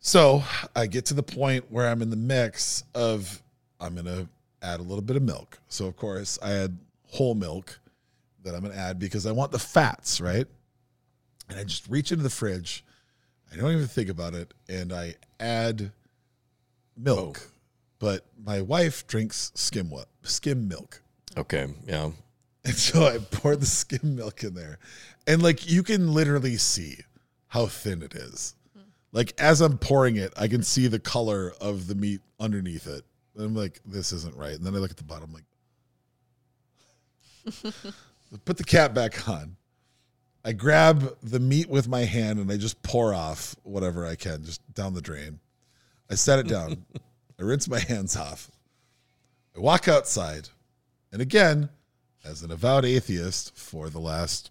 So 0.00 0.42
I 0.74 0.86
get 0.86 1.04
to 1.06 1.14
the 1.14 1.22
point 1.22 1.70
where 1.70 1.86
I'm 1.86 2.00
in 2.00 2.08
the 2.08 2.16
mix 2.16 2.84
of 2.94 3.42
I'm 3.78 3.94
gonna 3.94 4.28
add 4.62 4.80
a 4.80 4.82
little 4.82 5.02
bit 5.02 5.16
of 5.16 5.22
milk. 5.22 5.58
So 5.68 5.86
of 5.86 5.96
course 5.96 6.38
I 6.42 6.52
add 6.52 6.78
whole 7.08 7.34
milk 7.34 7.78
that 8.42 8.54
I'm 8.54 8.62
gonna 8.62 8.74
add 8.74 8.98
because 8.98 9.26
I 9.26 9.32
want 9.32 9.52
the 9.52 9.58
fats, 9.58 10.18
right? 10.20 10.46
And 11.50 11.58
I 11.58 11.64
just 11.64 11.86
reach 11.88 12.12
into 12.12 12.22
the 12.22 12.30
fridge. 12.30 12.82
I 13.52 13.56
don't 13.56 13.72
even 13.72 13.86
think 13.88 14.08
about 14.08 14.34
it, 14.34 14.54
and 14.68 14.92
I 14.92 15.16
add 15.38 15.92
milk. 16.96 17.50
But 18.00 18.26
my 18.44 18.62
wife 18.62 19.06
drinks 19.06 19.52
skim 19.54 19.90
what 19.90 20.08
skim 20.22 20.66
milk. 20.66 21.02
Okay. 21.36 21.68
Yeah. 21.86 22.10
And 22.64 22.74
so 22.74 23.06
I 23.06 23.18
poured 23.18 23.60
the 23.60 23.66
skim 23.66 24.16
milk 24.16 24.42
in 24.42 24.54
there. 24.54 24.78
And 25.28 25.40
like 25.42 25.70
you 25.70 25.84
can 25.84 26.12
literally 26.12 26.56
see 26.56 26.96
how 27.46 27.66
thin 27.66 28.02
it 28.02 28.14
is. 28.14 28.56
Like 29.12 29.32
as 29.38 29.60
I'm 29.60 29.78
pouring 29.78 30.16
it, 30.16 30.32
I 30.36 30.48
can 30.48 30.62
see 30.62 30.88
the 30.88 30.98
color 30.98 31.52
of 31.60 31.86
the 31.86 31.94
meat 31.94 32.20
underneath 32.40 32.86
it. 32.86 33.04
And 33.36 33.44
I'm 33.44 33.54
like, 33.54 33.80
this 33.84 34.12
isn't 34.12 34.36
right. 34.36 34.54
And 34.54 34.64
then 34.64 34.74
I 34.74 34.78
look 34.78 34.90
at 34.90 34.96
the 34.96 35.04
bottom, 35.04 35.32
like, 35.32 35.44
put 38.44 38.56
the 38.56 38.64
cap 38.64 38.94
back 38.94 39.28
on. 39.28 39.56
I 40.44 40.52
grab 40.52 41.16
the 41.22 41.40
meat 41.40 41.68
with 41.68 41.86
my 41.86 42.04
hand 42.04 42.38
and 42.38 42.50
I 42.50 42.56
just 42.56 42.82
pour 42.82 43.12
off 43.12 43.54
whatever 43.62 44.06
I 44.06 44.14
can, 44.14 44.42
just 44.44 44.60
down 44.74 44.94
the 44.94 45.02
drain. 45.02 45.38
I 46.10 46.14
set 46.14 46.38
it 46.38 46.48
down. 46.48 46.84
I 47.40 47.44
rinse 47.44 47.68
my 47.68 47.78
hands 47.78 48.16
off. 48.16 48.50
I 49.56 49.60
walk 49.60 49.88
outside. 49.88 50.50
And 51.10 51.22
again, 51.22 51.70
as 52.22 52.42
an 52.42 52.50
avowed 52.50 52.84
atheist 52.84 53.56
for 53.56 53.88
the 53.88 53.98
last 53.98 54.50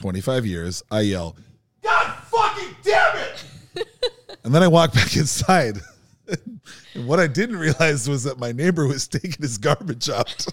25 0.00 0.44
years, 0.44 0.82
I 0.90 1.00
yell, 1.00 1.36
God 1.82 2.14
fucking 2.24 2.76
damn 2.82 3.16
it! 3.16 3.44
and 4.44 4.54
then 4.54 4.62
I 4.62 4.68
walk 4.68 4.92
back 4.92 5.16
inside. 5.16 5.78
and 6.94 7.06
what 7.06 7.18
I 7.18 7.28
didn't 7.28 7.56
realize 7.56 8.06
was 8.06 8.24
that 8.24 8.38
my 8.38 8.52
neighbor 8.52 8.86
was 8.86 9.08
taking 9.08 9.40
his 9.40 9.56
garbage 9.56 10.10
out. 10.10 10.46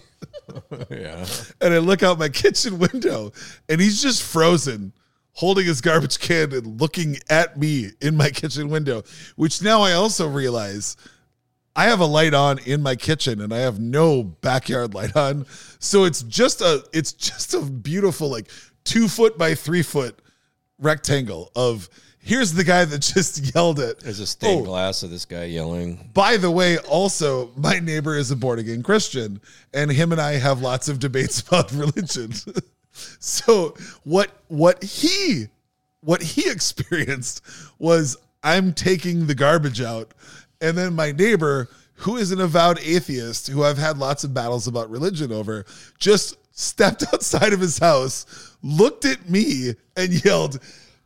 yeah. 0.90 1.26
and 1.60 1.74
I 1.74 1.78
look 1.78 2.02
out 2.02 2.18
my 2.18 2.30
kitchen 2.30 2.78
window 2.78 3.32
and 3.68 3.82
he's 3.82 4.00
just 4.00 4.22
frozen, 4.22 4.94
holding 5.32 5.66
his 5.66 5.82
garbage 5.82 6.18
can 6.20 6.54
and 6.54 6.80
looking 6.80 7.18
at 7.28 7.58
me 7.58 7.90
in 8.00 8.16
my 8.16 8.30
kitchen 8.30 8.70
window, 8.70 9.02
which 9.36 9.60
now 9.60 9.82
I 9.82 9.92
also 9.92 10.26
realize 10.26 10.96
I 11.76 11.84
have 11.84 12.00
a 12.00 12.06
light 12.06 12.32
on 12.34 12.58
in 12.60 12.82
my 12.82 12.96
kitchen 12.96 13.40
and 13.40 13.52
I 13.52 13.58
have 13.58 13.78
no 13.78 14.22
backyard 14.24 14.94
light 14.94 15.14
on. 15.14 15.44
So 15.78 16.04
it's 16.04 16.22
just 16.22 16.60
a 16.62 16.84
it's 16.92 17.12
just 17.12 17.52
a 17.54 17.60
beautiful 17.60 18.30
like 18.30 18.48
two 18.84 19.06
foot 19.08 19.36
by 19.36 19.54
three 19.54 19.82
foot 19.82 20.18
rectangle 20.78 21.50
of 21.54 21.88
here's 22.18 22.52
the 22.54 22.64
guy 22.64 22.84
that 22.84 22.98
just 23.14 23.54
yelled 23.54 23.78
it. 23.78 24.00
There's 24.00 24.20
a 24.20 24.26
stained 24.26 24.62
Oh. 24.62 24.64
glass 24.64 25.02
of 25.02 25.10
this 25.10 25.24
guy 25.24 25.44
yelling. 25.44 26.10
By 26.14 26.36
the 26.36 26.50
way, 26.50 26.78
also, 26.78 27.50
my 27.56 27.78
neighbor 27.78 28.16
is 28.16 28.30
a 28.30 28.36
born 28.36 28.58
again 28.58 28.82
Christian, 28.82 29.40
and 29.72 29.90
him 29.90 30.12
and 30.12 30.20
I 30.20 30.32
have 30.32 30.60
lots 30.62 30.88
of 30.88 30.98
debates 30.98 31.40
about 31.46 31.70
religion. 31.72 32.32
so 33.20 33.74
what 34.04 34.30
what 34.48 34.82
he 34.82 35.46
what 36.00 36.22
he 36.22 36.48
experienced 36.50 37.42
was 37.78 38.16
I'm 38.42 38.72
taking 38.72 39.26
the 39.26 39.34
garbage 39.34 39.80
out, 39.80 40.14
and 40.60 40.76
then 40.76 40.94
my 40.94 41.12
neighbor, 41.12 41.68
who 41.94 42.16
is 42.16 42.30
an 42.32 42.40
avowed 42.40 42.78
atheist, 42.80 43.48
who 43.48 43.64
I've 43.64 43.78
had 43.78 43.98
lots 43.98 44.24
of 44.24 44.34
battles 44.34 44.66
about 44.66 44.90
religion 44.90 45.32
over, 45.32 45.64
just 45.98 46.36
stepped 46.52 47.02
outside 47.12 47.52
of 47.52 47.60
his 47.60 47.78
house, 47.78 48.54
looked 48.62 49.04
at 49.04 49.28
me, 49.28 49.74
and 49.96 50.24
yelled, 50.24 50.58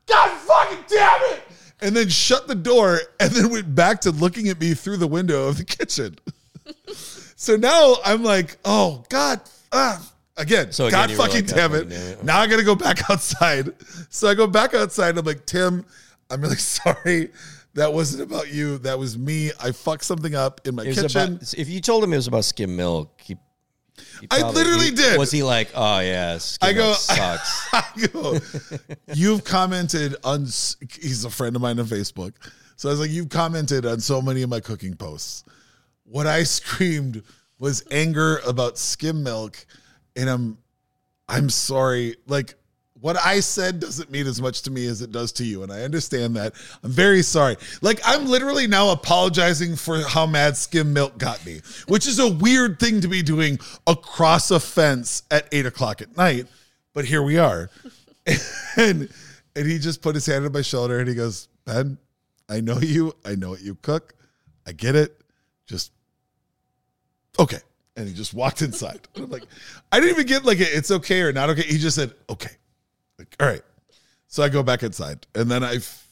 God 0.06 0.30
fucking 0.38 0.84
damn 0.88 1.20
it! 1.34 1.42
And 1.80 1.96
then 1.96 2.08
shut 2.08 2.46
the 2.46 2.54
door 2.54 3.00
and 3.18 3.30
then 3.32 3.50
went 3.50 3.74
back 3.74 4.00
to 4.02 4.10
looking 4.10 4.48
at 4.48 4.60
me 4.60 4.74
through 4.74 4.98
the 4.98 5.06
window 5.06 5.48
of 5.48 5.56
the 5.56 5.64
kitchen. 5.64 6.16
so 7.36 7.56
now 7.56 7.94
I'm 8.04 8.22
like, 8.22 8.56
oh 8.64 9.04
God, 9.08 9.40
ah. 9.72 10.06
Again, 10.36 10.72
So 10.72 10.86
again, 10.86 11.08
God 11.08 11.16
fucking 11.16 11.46
like, 11.46 11.54
damn 11.54 11.74
it. 11.74 11.84
fucking 11.84 11.88
damn 11.90 12.12
it. 12.18 12.24
Now 12.24 12.40
I 12.40 12.46
gotta 12.46 12.64
go 12.64 12.74
back 12.74 13.10
outside. 13.10 13.72
So 14.08 14.26
I 14.28 14.34
go 14.34 14.46
back 14.46 14.72
outside. 14.72 15.10
And 15.10 15.18
I'm 15.18 15.24
like, 15.26 15.44
Tim, 15.44 15.84
I'm 16.30 16.40
really 16.40 16.56
sorry. 16.56 17.30
That 17.74 17.92
wasn't 17.92 18.22
about 18.22 18.52
you. 18.52 18.78
That 18.78 18.98
was 18.98 19.16
me. 19.16 19.52
I 19.62 19.72
fucked 19.72 20.04
something 20.04 20.34
up 20.34 20.60
in 20.66 20.74
my 20.74 20.84
It 20.84 20.88
was 20.88 21.02
kitchen. 21.02 21.34
about, 21.36 21.54
if 21.54 21.68
you 21.68 21.80
told 21.80 22.02
him 22.02 22.12
it 22.12 22.16
was 22.16 22.26
about 22.26 22.44
skim 22.44 22.74
milk, 22.74 23.20
he, 23.22 23.36
he 24.20 24.26
I 24.30 24.40
probably- 24.40 24.62
literally 24.62 24.84
he- 24.86 24.90
did. 24.96 25.18
Was 25.18 25.30
he 25.30 25.42
like, 25.42 25.70
oh 25.74 26.00
yeah, 26.00 26.38
skim 26.38 26.68
I 26.68 26.72
go, 26.72 26.82
milk 26.86 26.96
sucks? 26.96 27.68
I 27.72 27.84
go, 28.12 28.38
you've 29.14 29.44
commented 29.44 30.16
on, 30.24 30.44
s- 30.44 30.76
he's 31.00 31.24
a 31.24 31.30
friend 31.30 31.54
of 31.54 31.62
mine 31.62 31.78
on 31.78 31.86
Facebook. 31.86 32.32
So 32.76 32.88
I 32.88 32.92
was 32.92 33.00
like, 33.00 33.10
you've 33.10 33.28
commented 33.28 33.86
on 33.86 34.00
so 34.00 34.20
many 34.22 34.42
of 34.42 34.50
my 34.50 34.58
cooking 34.60 34.94
posts. 34.94 35.44
What 36.04 36.26
I 36.26 36.42
screamed 36.44 37.22
was 37.58 37.84
anger 37.90 38.38
about 38.46 38.78
skim 38.78 39.22
milk. 39.22 39.64
And 40.16 40.28
I'm, 40.28 40.58
I'm 41.28 41.50
sorry. 41.50 42.16
Like, 42.26 42.54
what 43.00 43.16
I 43.16 43.40
said 43.40 43.80
doesn't 43.80 44.10
mean 44.10 44.26
as 44.26 44.40
much 44.40 44.62
to 44.62 44.70
me 44.70 44.86
as 44.86 45.00
it 45.00 45.10
does 45.10 45.32
to 45.32 45.44
you. 45.44 45.62
And 45.62 45.72
I 45.72 45.82
understand 45.82 46.36
that. 46.36 46.54
I'm 46.82 46.90
very 46.90 47.22
sorry. 47.22 47.56
Like, 47.80 48.00
I'm 48.04 48.26
literally 48.26 48.66
now 48.66 48.90
apologizing 48.90 49.76
for 49.76 50.02
how 50.06 50.26
mad 50.26 50.56
skim 50.56 50.92
milk 50.92 51.16
got 51.16 51.44
me, 51.46 51.62
which 51.88 52.06
is 52.06 52.18
a 52.18 52.30
weird 52.30 52.78
thing 52.78 53.00
to 53.00 53.08
be 53.08 53.22
doing 53.22 53.58
across 53.86 54.50
a 54.50 54.60
fence 54.60 55.22
at 55.30 55.48
eight 55.52 55.66
o'clock 55.66 56.02
at 56.02 56.16
night. 56.16 56.46
But 56.92 57.06
here 57.06 57.22
we 57.22 57.38
are. 57.38 57.70
and 58.76 59.08
and 59.56 59.66
he 59.66 59.78
just 59.78 60.02
put 60.02 60.14
his 60.14 60.26
hand 60.26 60.44
on 60.44 60.52
my 60.52 60.62
shoulder 60.62 60.98
and 60.98 61.08
he 61.08 61.14
goes, 61.14 61.48
Ben, 61.64 61.98
I 62.48 62.60
know 62.60 62.78
you. 62.78 63.14
I 63.24 63.34
know 63.34 63.50
what 63.50 63.62
you 63.62 63.76
cook. 63.76 64.14
I 64.66 64.72
get 64.72 64.94
it. 64.94 65.18
Just 65.66 65.92
okay. 67.38 67.58
And 67.96 68.08
he 68.08 68.14
just 68.14 68.34
walked 68.34 68.62
inside. 68.62 69.00
I'm 69.16 69.30
like, 69.30 69.44
I 69.90 70.00
didn't 70.00 70.12
even 70.12 70.26
get 70.26 70.44
like 70.44 70.60
a, 70.60 70.76
it's 70.76 70.90
okay 70.90 71.22
or 71.22 71.32
not 71.32 71.50
okay. 71.50 71.62
He 71.62 71.78
just 71.78 71.96
said, 71.96 72.12
okay. 72.28 72.50
Like, 73.20 73.36
all 73.38 73.46
right. 73.46 73.62
So 74.28 74.42
I 74.42 74.48
go 74.48 74.62
back 74.62 74.82
inside 74.82 75.26
and 75.34 75.50
then 75.50 75.62
I, 75.62 75.76
f- 75.76 76.06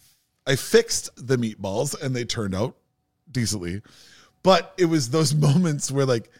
I 0.47 0.57
fixed 0.57 1.11
the 1.27 1.37
meatballs 1.37 2.01
and 2.01 2.15
they 2.15 2.25
turned 2.25 2.55
out 2.55 2.77
decently. 3.31 3.81
But 4.43 4.75
it 4.77 4.85
was 4.85 5.11
those 5.11 5.35
moments 5.49 5.91
where 5.91 6.07
like, 6.07 6.31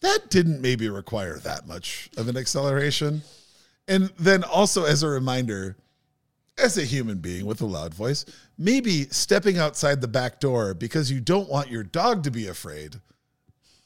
that 0.00 0.30
didn't 0.30 0.60
maybe 0.60 0.88
require 0.88 1.38
that 1.38 1.66
much 1.66 2.08
of 2.16 2.28
an 2.28 2.36
acceleration. 2.36 3.22
And 3.88 4.12
then 4.18 4.44
also 4.44 4.84
as 4.84 5.02
a 5.02 5.08
reminder, 5.08 5.76
as 6.58 6.78
a 6.78 6.84
human 6.84 7.18
being 7.18 7.46
with 7.46 7.60
a 7.60 7.66
loud 7.66 7.94
voice, 7.94 8.24
maybe 8.58 9.04
stepping 9.04 9.58
outside 9.58 10.00
the 10.00 10.08
back 10.08 10.38
door 10.38 10.74
because 10.74 11.10
you 11.10 11.20
don't 11.20 11.48
want 11.48 11.70
your 11.70 11.82
dog 11.82 12.22
to 12.24 12.30
be 12.30 12.46
afraid 12.46 12.96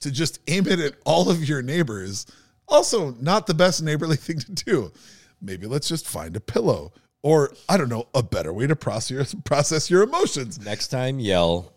to 0.01 0.11
just 0.11 0.41
aim 0.49 0.67
it 0.67 0.81
at 0.81 0.95
all 1.05 1.31
of 1.31 1.49
your 1.49 1.63
neighbors. 1.63 2.27
Also, 2.69 3.13
not 3.21 3.47
the 3.47 3.55
best 3.55 3.83
neighborly 3.83 4.17
thing 4.17 4.39
to 4.39 4.53
do. 4.53 4.93
Maybe 5.41 5.67
let's 5.67 5.89
just 5.89 6.07
find 6.07 6.37
a 6.37 6.41
pillow 6.41 6.93
or, 7.23 7.53
I 7.69 7.77
don't 7.77 7.89
know, 7.89 8.07
a 8.15 8.23
better 8.23 8.53
way 8.53 8.67
to 8.67 8.77
process 8.77 9.11
your, 9.11 9.43
process 9.45 9.91
your 9.91 10.03
emotions. 10.03 10.65
Next 10.65 10.89
time, 10.89 11.19
yell 11.19 11.73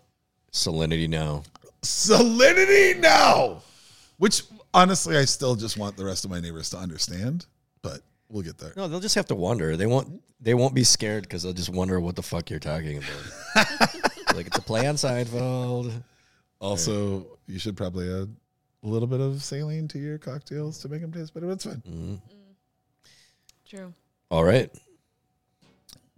salinity 0.51 1.09
now. 1.09 1.43
Salinity 1.81 2.99
now! 2.99 3.63
Which 4.17 4.43
honestly, 4.73 5.17
I 5.17 5.25
still 5.25 5.55
just 5.55 5.77
want 5.77 5.97
the 5.97 6.05
rest 6.05 6.25
of 6.25 6.31
my 6.31 6.39
neighbors 6.39 6.69
to 6.71 6.77
understand, 6.77 7.45
but 7.81 8.01
we'll 8.29 8.43
get 8.43 8.57
there. 8.57 8.73
No, 8.75 8.87
they'll 8.87 8.99
just 8.99 9.15
have 9.15 9.27
to 9.27 9.35
wonder. 9.35 9.75
They 9.77 9.85
won't. 9.85 10.21
They 10.41 10.53
won't 10.53 10.73
be 10.73 10.83
scared 10.83 11.23
because 11.23 11.43
they'll 11.43 11.53
just 11.53 11.69
wonder 11.69 11.99
what 11.99 12.15
the 12.15 12.21
fuck 12.21 12.49
you're 12.49 12.59
talking 12.59 12.97
about. 12.97 13.79
like 14.35 14.47
it's 14.47 14.57
a 14.57 14.61
play 14.61 14.87
on 14.87 14.95
Seinfeld. 14.95 15.91
Also, 16.59 17.25
you 17.47 17.59
should 17.59 17.75
probably 17.75 18.07
add 18.07 18.29
a 18.83 18.87
little 18.87 19.07
bit 19.07 19.19
of 19.19 19.41
saline 19.41 19.87
to 19.89 19.99
your 19.99 20.17
cocktails 20.17 20.79
to 20.79 20.89
make 20.89 21.01
them 21.01 21.11
taste 21.11 21.33
better. 21.33 21.47
That's 21.47 21.65
fine. 21.65 21.81
Mm-hmm. 21.87 22.15
True. 23.69 23.93
All 24.31 24.43
right, 24.43 24.71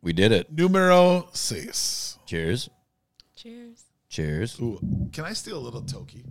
we 0.02 0.14
did 0.14 0.32
it. 0.32 0.52
Numero 0.52 1.28
seis. 1.34 2.18
Cheers. 2.26 2.70
Cheers. 3.36 3.84
Cheers. 4.08 4.60
Ooh, 4.62 4.80
can 5.12 5.26
I 5.26 5.34
steal 5.34 5.58
a 5.58 5.60
little 5.60 5.82
toki? 5.82 6.24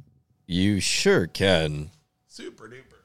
You 0.47 0.81
sure 0.81 1.27
can. 1.27 1.91
Super 2.27 2.69
duper. 2.69 3.01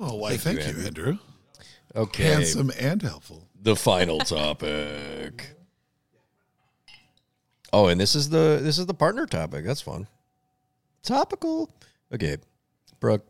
Oh, 0.00 0.14
why? 0.14 0.36
Thank 0.36 0.60
Thank, 0.60 0.76
you, 0.76 0.80
you, 0.80 0.86
Andrew. 0.86 1.18
Okay. 1.94 2.22
Handsome 2.22 2.72
and 2.78 3.02
helpful. 3.02 3.48
The 3.60 3.76
final 3.76 4.20
topic. 4.20 5.56
Oh, 7.72 7.88
and 7.88 8.00
this 8.00 8.14
is 8.14 8.30
the 8.30 8.60
this 8.62 8.78
is 8.78 8.86
the 8.86 8.94
partner 8.94 9.26
topic. 9.26 9.66
That's 9.66 9.80
fun. 9.80 10.06
Topical. 11.02 11.70
Okay, 12.12 12.38
Brooke. 13.00 13.26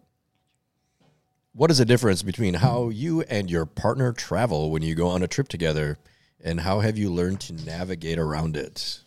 What 1.59 1.73
is 1.73 1.79
the 1.79 1.85
difference 1.85 2.23
between 2.23 2.55
how 2.55 2.89
you 2.89 3.23
and 3.23 3.51
your 3.51 3.67
partner 3.67 4.13
travel 4.13 4.71
when 4.71 4.83
you 4.83 4.95
go 4.95 5.09
on 5.09 5.25
a 5.25 5.27
trip 5.27 5.49
together, 5.49 5.99
and 6.41 6.61
how 6.61 6.79
have 6.79 6.97
you 6.97 7.13
learned 7.13 7.41
to 7.41 7.53
navigate 7.53 8.17
around 8.17 8.57
it? 8.57 9.01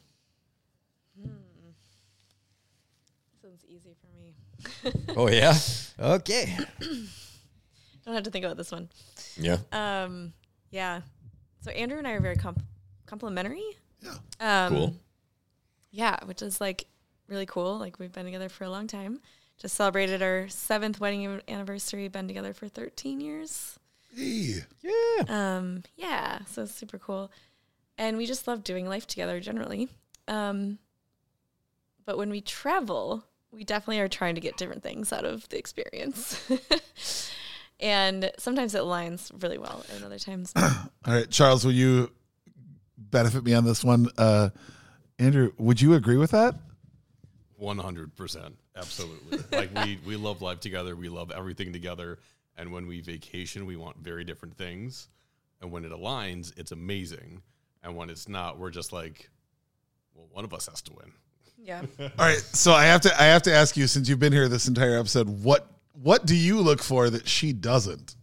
Sounds 3.42 3.64
easy 3.70 3.96
for 4.02 4.08
me. 4.18 4.36
Oh 5.16 5.30
yeah. 5.30 5.54
Okay. 5.98 6.58
Don't 8.06 8.16
have 8.16 8.24
to 8.24 8.32
think 8.32 8.44
about 8.44 8.58
this 8.58 8.74
one. 8.74 8.90
Yeah. 9.38 9.60
Um, 9.72 10.34
yeah. 10.72 11.04
So 11.62 11.72
Andrew 11.72 12.00
and 12.00 12.06
I 12.08 12.12
are 12.12 12.20
very 12.20 12.36
comp- 12.36 12.64
complimentary. 13.06 13.64
Yeah. 14.02 14.66
Um, 14.66 14.74
Cool. 14.74 14.96
Yeah, 15.92 16.18
which 16.26 16.42
is 16.42 16.60
like 16.60 16.84
really 17.30 17.46
cool. 17.46 17.78
Like 17.80 17.98
we've 17.98 18.12
been 18.12 18.26
together 18.26 18.50
for 18.50 18.66
a 18.66 18.70
long 18.70 18.88
time. 18.88 19.22
Just 19.62 19.76
celebrated 19.76 20.24
our 20.24 20.48
seventh 20.48 21.00
wedding 21.00 21.40
anniversary. 21.48 22.08
Been 22.08 22.28
together 22.28 22.52
for 22.52 22.68
13 22.68 23.22
years. 23.22 23.78
Hey. 24.12 24.56
Yeah. 24.82 25.24
Um, 25.28 25.84
yeah, 25.96 26.40
so 26.48 26.64
it's 26.64 26.74
super 26.74 26.98
cool. 26.98 27.32
And 27.96 28.18
we 28.18 28.26
just 28.26 28.48
love 28.48 28.64
doing 28.64 28.90
life 28.90 29.06
together 29.06 29.40
generally. 29.40 29.88
Um, 30.28 30.80
but 32.08 32.18
when 32.18 32.32
we 32.32 32.42
travel, 32.42 33.24
we 33.52 33.64
definitely 33.64 34.00
are 34.00 34.08
trying 34.08 34.34
to 34.34 34.42
get 34.42 34.58
different 34.58 34.82
things 34.82 35.14
out 35.14 35.26
of 35.26 35.48
the 35.50 35.60
experience. 35.60 36.42
and 37.80 38.32
sometimes 38.40 38.74
it 38.74 38.82
aligns 38.82 39.32
really 39.44 39.60
well, 39.60 39.86
and 39.94 40.04
other 40.04 40.18
times, 40.18 40.54
All 40.56 40.74
right, 41.06 41.30
Charles, 41.30 41.64
will 41.64 41.72
you 41.72 42.10
benefit 42.98 43.44
me 43.44 43.54
on 43.54 43.64
this 43.64 43.84
one? 43.84 44.08
Uh, 44.18 44.50
Andrew, 45.20 45.52
would 45.60 45.80
you 45.80 45.94
agree 45.94 46.18
with 46.18 46.32
that? 46.32 46.56
One 47.62 47.78
hundred 47.78 48.16
percent, 48.16 48.58
absolutely. 48.76 49.38
like 49.52 49.70
we 49.86 50.00
we 50.04 50.16
love 50.16 50.42
life 50.42 50.60
together. 50.60 50.96
We 50.96 51.10
love 51.10 51.30
everything 51.30 51.72
together. 51.72 52.18
And 52.58 52.72
when 52.72 52.88
we 52.88 53.02
vacation, 53.02 53.68
we 53.68 53.76
want 53.76 53.98
very 53.98 54.24
different 54.24 54.58
things. 54.58 55.10
And 55.62 55.72
when 55.72 55.86
it 55.86 55.92
aligns, 55.92 56.58
it's 56.58 56.72
amazing. 56.72 57.44
And 57.84 57.96
when 57.96 58.10
it's 58.10 58.28
not, 58.28 58.58
we're 58.58 58.72
just 58.72 58.92
like, 58.92 59.30
well, 60.16 60.28
one 60.32 60.44
of 60.44 60.56
us 60.56 60.68
has 60.68 60.82
to 60.82 60.94
win. 60.94 61.12
yeah. 61.64 61.84
All 62.00 62.26
right, 62.26 62.40
so 62.40 62.72
I 62.74 62.86
have 62.86 63.02
to 63.02 63.22
I 63.22 63.26
have 63.26 63.44
to 63.44 63.54
ask 63.54 63.78
you 63.78 63.86
since 63.86 64.10
you've 64.10 64.18
been 64.20 64.34
here 64.34 64.48
this 64.48 64.68
entire 64.68 64.98
episode, 64.98 65.30
what 65.44 65.68
what 65.94 66.26
do 66.26 66.36
you 66.36 66.62
look 66.62 66.82
for 66.82 67.12
that 67.12 67.28
she 67.28 67.54
doesn't? 67.54 68.16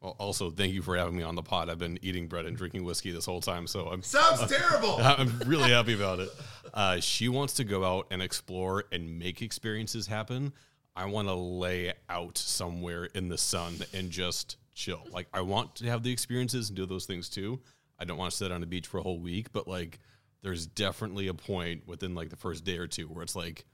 Well, 0.00 0.14
also, 0.18 0.50
thank 0.50 0.72
you 0.72 0.82
for 0.82 0.96
having 0.96 1.16
me 1.16 1.24
on 1.24 1.34
the 1.34 1.42
pod. 1.42 1.68
I've 1.68 1.78
been 1.78 1.98
eating 2.02 2.28
bread 2.28 2.46
and 2.46 2.56
drinking 2.56 2.84
whiskey 2.84 3.10
this 3.10 3.26
whole 3.26 3.40
time, 3.40 3.66
so 3.66 3.88
I'm 3.88 4.02
Sounds 4.02 4.46
terrible. 4.46 4.96
I'm 5.00 5.40
really 5.44 5.70
happy 5.70 5.94
about 5.94 6.20
it. 6.20 6.30
Uh, 6.72 7.00
she 7.00 7.28
wants 7.28 7.54
to 7.54 7.64
go 7.64 7.84
out 7.84 8.06
and 8.12 8.22
explore 8.22 8.84
and 8.92 9.18
make 9.18 9.42
experiences 9.42 10.06
happen. 10.06 10.52
I 10.94 11.06
want 11.06 11.28
to 11.28 11.34
lay 11.34 11.94
out 12.08 12.38
somewhere 12.38 13.06
in 13.06 13.28
the 13.28 13.38
sun 13.38 13.76
and 13.92 14.10
just 14.10 14.56
chill. 14.74 15.04
Like 15.10 15.26
I 15.32 15.40
want 15.40 15.76
to 15.76 15.86
have 15.86 16.02
the 16.02 16.12
experiences 16.12 16.68
and 16.70 16.76
do 16.76 16.86
those 16.86 17.06
things 17.06 17.28
too. 17.28 17.60
I 17.98 18.04
don't 18.04 18.18
want 18.18 18.30
to 18.30 18.36
sit 18.36 18.52
on 18.52 18.60
the 18.60 18.66
beach 18.66 18.86
for 18.86 18.98
a 18.98 19.02
whole 19.02 19.18
week, 19.18 19.52
but 19.52 19.66
like 19.66 19.98
there's 20.42 20.66
definitely 20.66 21.26
a 21.28 21.34
point 21.34 21.86
within 21.88 22.14
like 22.14 22.30
the 22.30 22.36
first 22.36 22.64
day 22.64 22.78
or 22.78 22.86
two 22.86 23.06
where 23.08 23.22
it's 23.22 23.36
like 23.36 23.64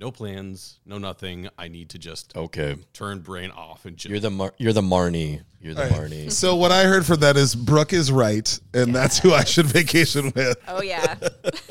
no 0.00 0.10
plans, 0.10 0.80
no 0.84 0.98
nothing. 0.98 1.48
I 1.56 1.68
need 1.68 1.90
to 1.90 1.98
just 1.98 2.36
Okay. 2.36 2.76
turn 2.92 3.20
brain 3.20 3.50
off 3.50 3.84
and 3.86 3.96
chill. 3.96 4.10
You're 4.10 4.20
the 4.20 4.30
Mar- 4.30 4.52
you're 4.58 4.72
the 4.72 4.82
Marnie. 4.82 5.42
You're 5.60 5.74
the 5.74 5.84
All 5.84 5.88
right. 6.00 6.10
Marnie. 6.10 6.30
So 6.32 6.56
what 6.56 6.72
I 6.72 6.84
heard 6.84 7.06
from 7.06 7.20
that 7.20 7.36
is 7.36 7.54
Brooke 7.54 7.92
is 7.92 8.10
right, 8.12 8.58
and 8.74 8.94
that's 8.94 9.18
who 9.18 9.32
I 9.32 9.44
should 9.44 9.66
vacation 9.66 10.32
with. 10.34 10.56
Oh 10.68 10.82
yeah. 10.82 11.16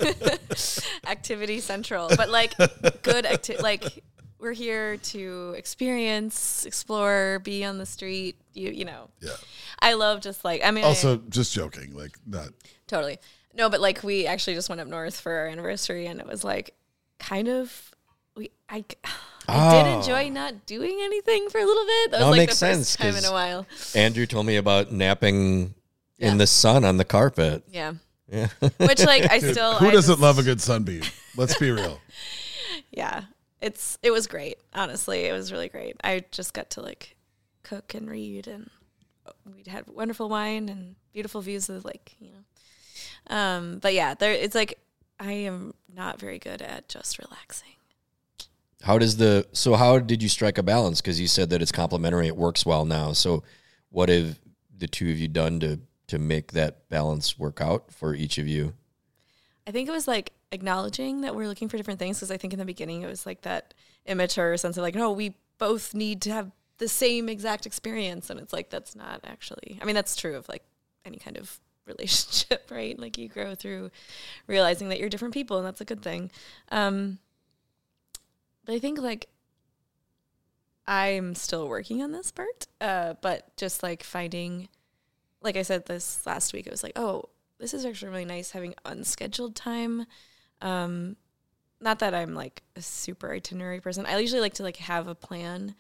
activity 1.07 1.59
central. 1.59 2.09
But 2.15 2.29
like 2.29 2.53
good 3.03 3.25
acti- 3.25 3.57
like 3.57 4.03
we're 4.39 4.53
here 4.53 4.97
to 4.97 5.53
experience, 5.57 6.65
explore, 6.65 7.39
be 7.43 7.63
on 7.63 7.77
the 7.77 7.85
street, 7.85 8.35
you 8.53 8.71
you 8.71 8.85
know. 8.85 9.09
Yeah. 9.21 9.31
I 9.79 9.93
love 9.93 10.21
just 10.21 10.43
like 10.43 10.61
I 10.63 10.71
mean 10.71 10.83
I- 10.83 10.87
Also, 10.87 11.17
just 11.29 11.53
joking, 11.53 11.95
like 11.95 12.11
not. 12.25 12.49
totally. 12.87 13.19
No, 13.55 13.69
but 13.69 13.81
like 13.81 14.03
we 14.03 14.25
actually 14.25 14.55
just 14.55 14.69
went 14.69 14.81
up 14.81 14.87
north 14.87 15.19
for 15.19 15.31
our 15.31 15.47
anniversary 15.47 16.07
and 16.07 16.19
it 16.19 16.25
was 16.25 16.43
like 16.43 16.73
kind 17.19 17.47
of 17.47 17.91
we 18.35 18.49
I 18.69 18.83
I 19.47 19.71
did 19.83 19.87
Oh. 19.91 19.99
enjoy 19.99 20.29
not 20.29 20.65
doing 20.65 20.99
anything 21.01 21.49
for 21.49 21.57
a 21.59 21.65
little 21.65 21.85
bit. 21.85 22.11
That 22.11 22.19
No, 22.21 22.27
was 22.29 22.37
like 22.37 22.47
makes 22.47 22.59
the 22.59 22.65
first 22.67 22.91
sense, 22.91 22.95
time 22.95 23.07
in 23.09 23.13
'cause- 23.15 23.25
a 23.29 23.33
while. 23.33 23.65
Andrew 23.95 24.25
told 24.25 24.45
me 24.45 24.55
about 24.55 24.91
napping 24.91 25.73
Yeah. 26.17 26.31
in 26.31 26.37
the 26.37 26.47
sun 26.47 26.85
on 26.85 26.97
the 26.97 27.03
carpet. 27.05 27.63
Yeah. 27.69 27.93
Yeah. 28.31 28.47
Which 28.77 29.03
like 29.03 29.29
I 29.29 29.39
still 29.39 29.75
Who 29.75 29.87
I 29.87 29.91
doesn't 29.91 30.13
just- 30.13 30.21
love 30.21 30.39
a 30.39 30.43
good 30.43 30.61
sunbeam? 30.61 31.03
Let's 31.35 31.57
be 31.57 31.71
real. 31.71 31.99
yeah 32.91 33.23
it's 33.61 33.97
it 34.01 34.11
was 34.11 34.27
great 34.27 34.57
honestly 34.73 35.25
it 35.25 35.31
was 35.31 35.51
really 35.51 35.69
great 35.69 35.95
i 36.03 36.23
just 36.31 36.53
got 36.53 36.69
to 36.71 36.81
like 36.81 37.15
cook 37.63 37.93
and 37.93 38.09
read 38.09 38.47
and 38.47 38.69
we 39.45 39.63
had 39.71 39.87
wonderful 39.87 40.27
wine 40.27 40.67
and 40.69 40.95
beautiful 41.13 41.39
views 41.41 41.69
of 41.69 41.81
the 41.81 41.87
lake 41.87 42.15
you 42.19 42.29
know 42.31 43.35
um 43.35 43.79
but 43.79 43.93
yeah 43.93 44.13
there 44.15 44.31
it's 44.33 44.55
like 44.55 44.79
i 45.19 45.31
am 45.31 45.73
not 45.93 46.19
very 46.19 46.39
good 46.39 46.61
at 46.61 46.89
just 46.89 47.19
relaxing 47.19 47.75
How 48.83 48.97
does 48.97 49.17
the 49.17 49.47
so 49.53 49.75
how 49.75 49.99
did 49.99 50.21
you 50.21 50.29
strike 50.29 50.57
a 50.57 50.63
balance? 50.63 51.01
Because 51.01 51.19
you 51.19 51.27
said 51.27 51.49
that 51.49 51.61
it's 51.61 51.71
complementary, 51.71 52.27
it 52.27 52.37
works 52.37 52.65
well 52.65 52.85
now. 52.85 53.13
So 53.13 53.43
what 53.89 54.09
have 54.09 54.39
the 54.77 54.87
two 54.87 55.09
of 55.11 55.17
you 55.17 55.27
done 55.27 55.59
to 55.61 55.79
to 56.07 56.19
make 56.19 56.51
that 56.51 56.89
balance 56.89 57.39
work 57.39 57.59
out 57.61 57.91
for 57.91 58.13
each 58.13 58.37
of 58.37 58.47
you? 58.47 58.73
i 59.67 59.71
think 59.71 59.87
it 59.87 59.91
was 59.91 60.07
like 60.07 60.31
acknowledging 60.51 61.21
that 61.21 61.35
we're 61.35 61.47
looking 61.47 61.69
for 61.69 61.77
different 61.77 61.99
things 61.99 62.17
because 62.17 62.31
i 62.31 62.37
think 62.37 62.53
in 62.53 62.59
the 62.59 62.65
beginning 62.65 63.01
it 63.01 63.07
was 63.07 63.25
like 63.25 63.41
that 63.41 63.73
immature 64.05 64.55
sense 64.57 64.77
of 64.77 64.81
like 64.81 64.95
no 64.95 65.11
we 65.11 65.35
both 65.57 65.93
need 65.93 66.21
to 66.21 66.31
have 66.31 66.51
the 66.77 66.87
same 66.87 67.29
exact 67.29 67.65
experience 67.65 68.29
and 68.29 68.39
it's 68.39 68.53
like 68.53 68.69
that's 68.69 68.95
not 68.95 69.19
actually 69.23 69.79
i 69.81 69.85
mean 69.85 69.95
that's 69.95 70.15
true 70.15 70.35
of 70.35 70.47
like 70.49 70.63
any 71.05 71.17
kind 71.17 71.37
of 71.37 71.59
relationship 71.85 72.69
right 72.71 72.97
like 72.97 73.17
you 73.17 73.27
grow 73.27 73.55
through 73.55 73.91
realizing 74.47 74.87
that 74.87 74.99
you're 74.99 75.09
different 75.09 75.33
people 75.33 75.57
and 75.57 75.65
that's 75.65 75.81
a 75.81 75.85
good 75.85 76.01
thing 76.01 76.31
um 76.71 77.17
i 78.67 78.80
think 78.80 79.00
like 79.00 79.27
i'm 80.88 81.33
still 81.35 81.67
working 81.67 82.01
on 82.01 82.11
this 82.11 82.32
part 82.32 82.67
uh 82.82 83.14
but 83.22 83.56
just 83.58 83.83
like 83.83 84.03
finding 84.03 84.67
like 85.42 85.56
i 85.56 85.61
said 85.61 85.85
this 85.85 86.25
last 86.25 86.53
week 86.53 86.67
it 86.67 86.72
was 86.72 86.83
like 86.83 86.93
oh 86.98 87.24
this 87.59 87.74
is 87.74 87.85
actually 87.85 88.09
really 88.09 88.25
nice 88.25 88.51
having 88.51 88.74
unscheduled 88.85 89.56
time 89.56 90.06
um 90.61 91.16
not 91.80 92.00
that 92.00 92.14
i'm 92.14 92.33
like 92.33 92.64
a 92.75 92.82
super 92.82 93.32
itinerary 93.32 93.80
person 93.80 94.06
i 94.06 94.17
usually 94.17 94.42
like 94.42 94.53
to 94.53 94.64
like 94.64 94.77
have 94.77 95.08
a 95.08 95.16
plan 95.16 95.74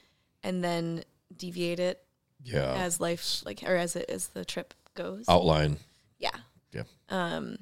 and 0.43 0.63
then 0.63 1.03
deviate 1.35 1.79
it 1.79 2.03
Yeah. 2.43 2.73
as 2.73 2.99
life 2.99 3.41
like 3.45 3.61
or 3.65 3.75
as 3.75 3.95
it 3.95 4.09
as 4.09 4.27
the 4.27 4.45
trip 4.45 4.73
goes 4.95 5.25
Outline. 5.27 5.77
yeah 6.19 6.29
Yeah. 6.71 6.83
um 7.09 7.57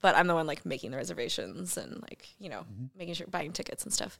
but 0.00 0.16
i'm 0.16 0.26
the 0.26 0.34
one 0.34 0.46
like 0.46 0.64
making 0.64 0.90
the 0.90 0.96
reservations 0.96 1.76
and 1.76 2.00
like 2.02 2.28
you 2.38 2.48
know 2.48 2.64
making 2.96 3.14
sure 3.14 3.26
buying 3.28 3.52
tickets 3.52 3.84
and 3.84 3.92
stuff 3.92 4.18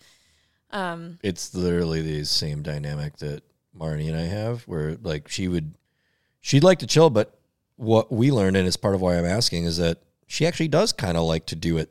um 0.72 1.18
It's 1.22 1.54
literally 1.54 2.00
the 2.02 2.24
same 2.24 2.62
dynamic 2.62 3.16
that 3.18 3.42
Marnie 3.76 4.08
and 4.08 4.16
I 4.16 4.22
have, 4.22 4.62
where 4.62 4.96
like 5.02 5.28
she 5.28 5.48
would, 5.48 5.74
she'd 6.40 6.64
like 6.64 6.80
to 6.80 6.86
chill, 6.86 7.10
but 7.10 7.38
what 7.76 8.12
we 8.12 8.30
learned, 8.30 8.56
and 8.56 8.66
it's 8.66 8.76
part 8.76 8.94
of 8.94 9.00
why 9.00 9.16
I'm 9.16 9.24
asking, 9.24 9.64
is 9.64 9.76
that 9.78 9.98
she 10.26 10.46
actually 10.46 10.68
does 10.68 10.92
kind 10.92 11.16
of 11.16 11.24
like 11.24 11.46
to 11.46 11.56
do 11.56 11.78
it 11.78 11.90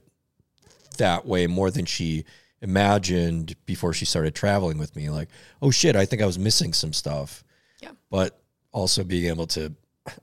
that 0.97 1.25
way 1.25 1.47
more 1.47 1.71
than 1.71 1.85
she 1.85 2.25
imagined 2.61 3.55
before 3.65 3.93
she 3.93 4.05
started 4.05 4.35
traveling 4.35 4.77
with 4.77 4.95
me. 4.95 5.09
Like, 5.09 5.29
oh 5.61 5.71
shit, 5.71 5.95
I 5.95 6.05
think 6.05 6.21
I 6.21 6.25
was 6.25 6.37
missing 6.37 6.73
some 6.73 6.93
stuff. 6.93 7.43
Yeah. 7.81 7.91
But 8.09 8.39
also 8.71 9.03
being 9.03 9.27
able 9.27 9.47
to 9.47 9.73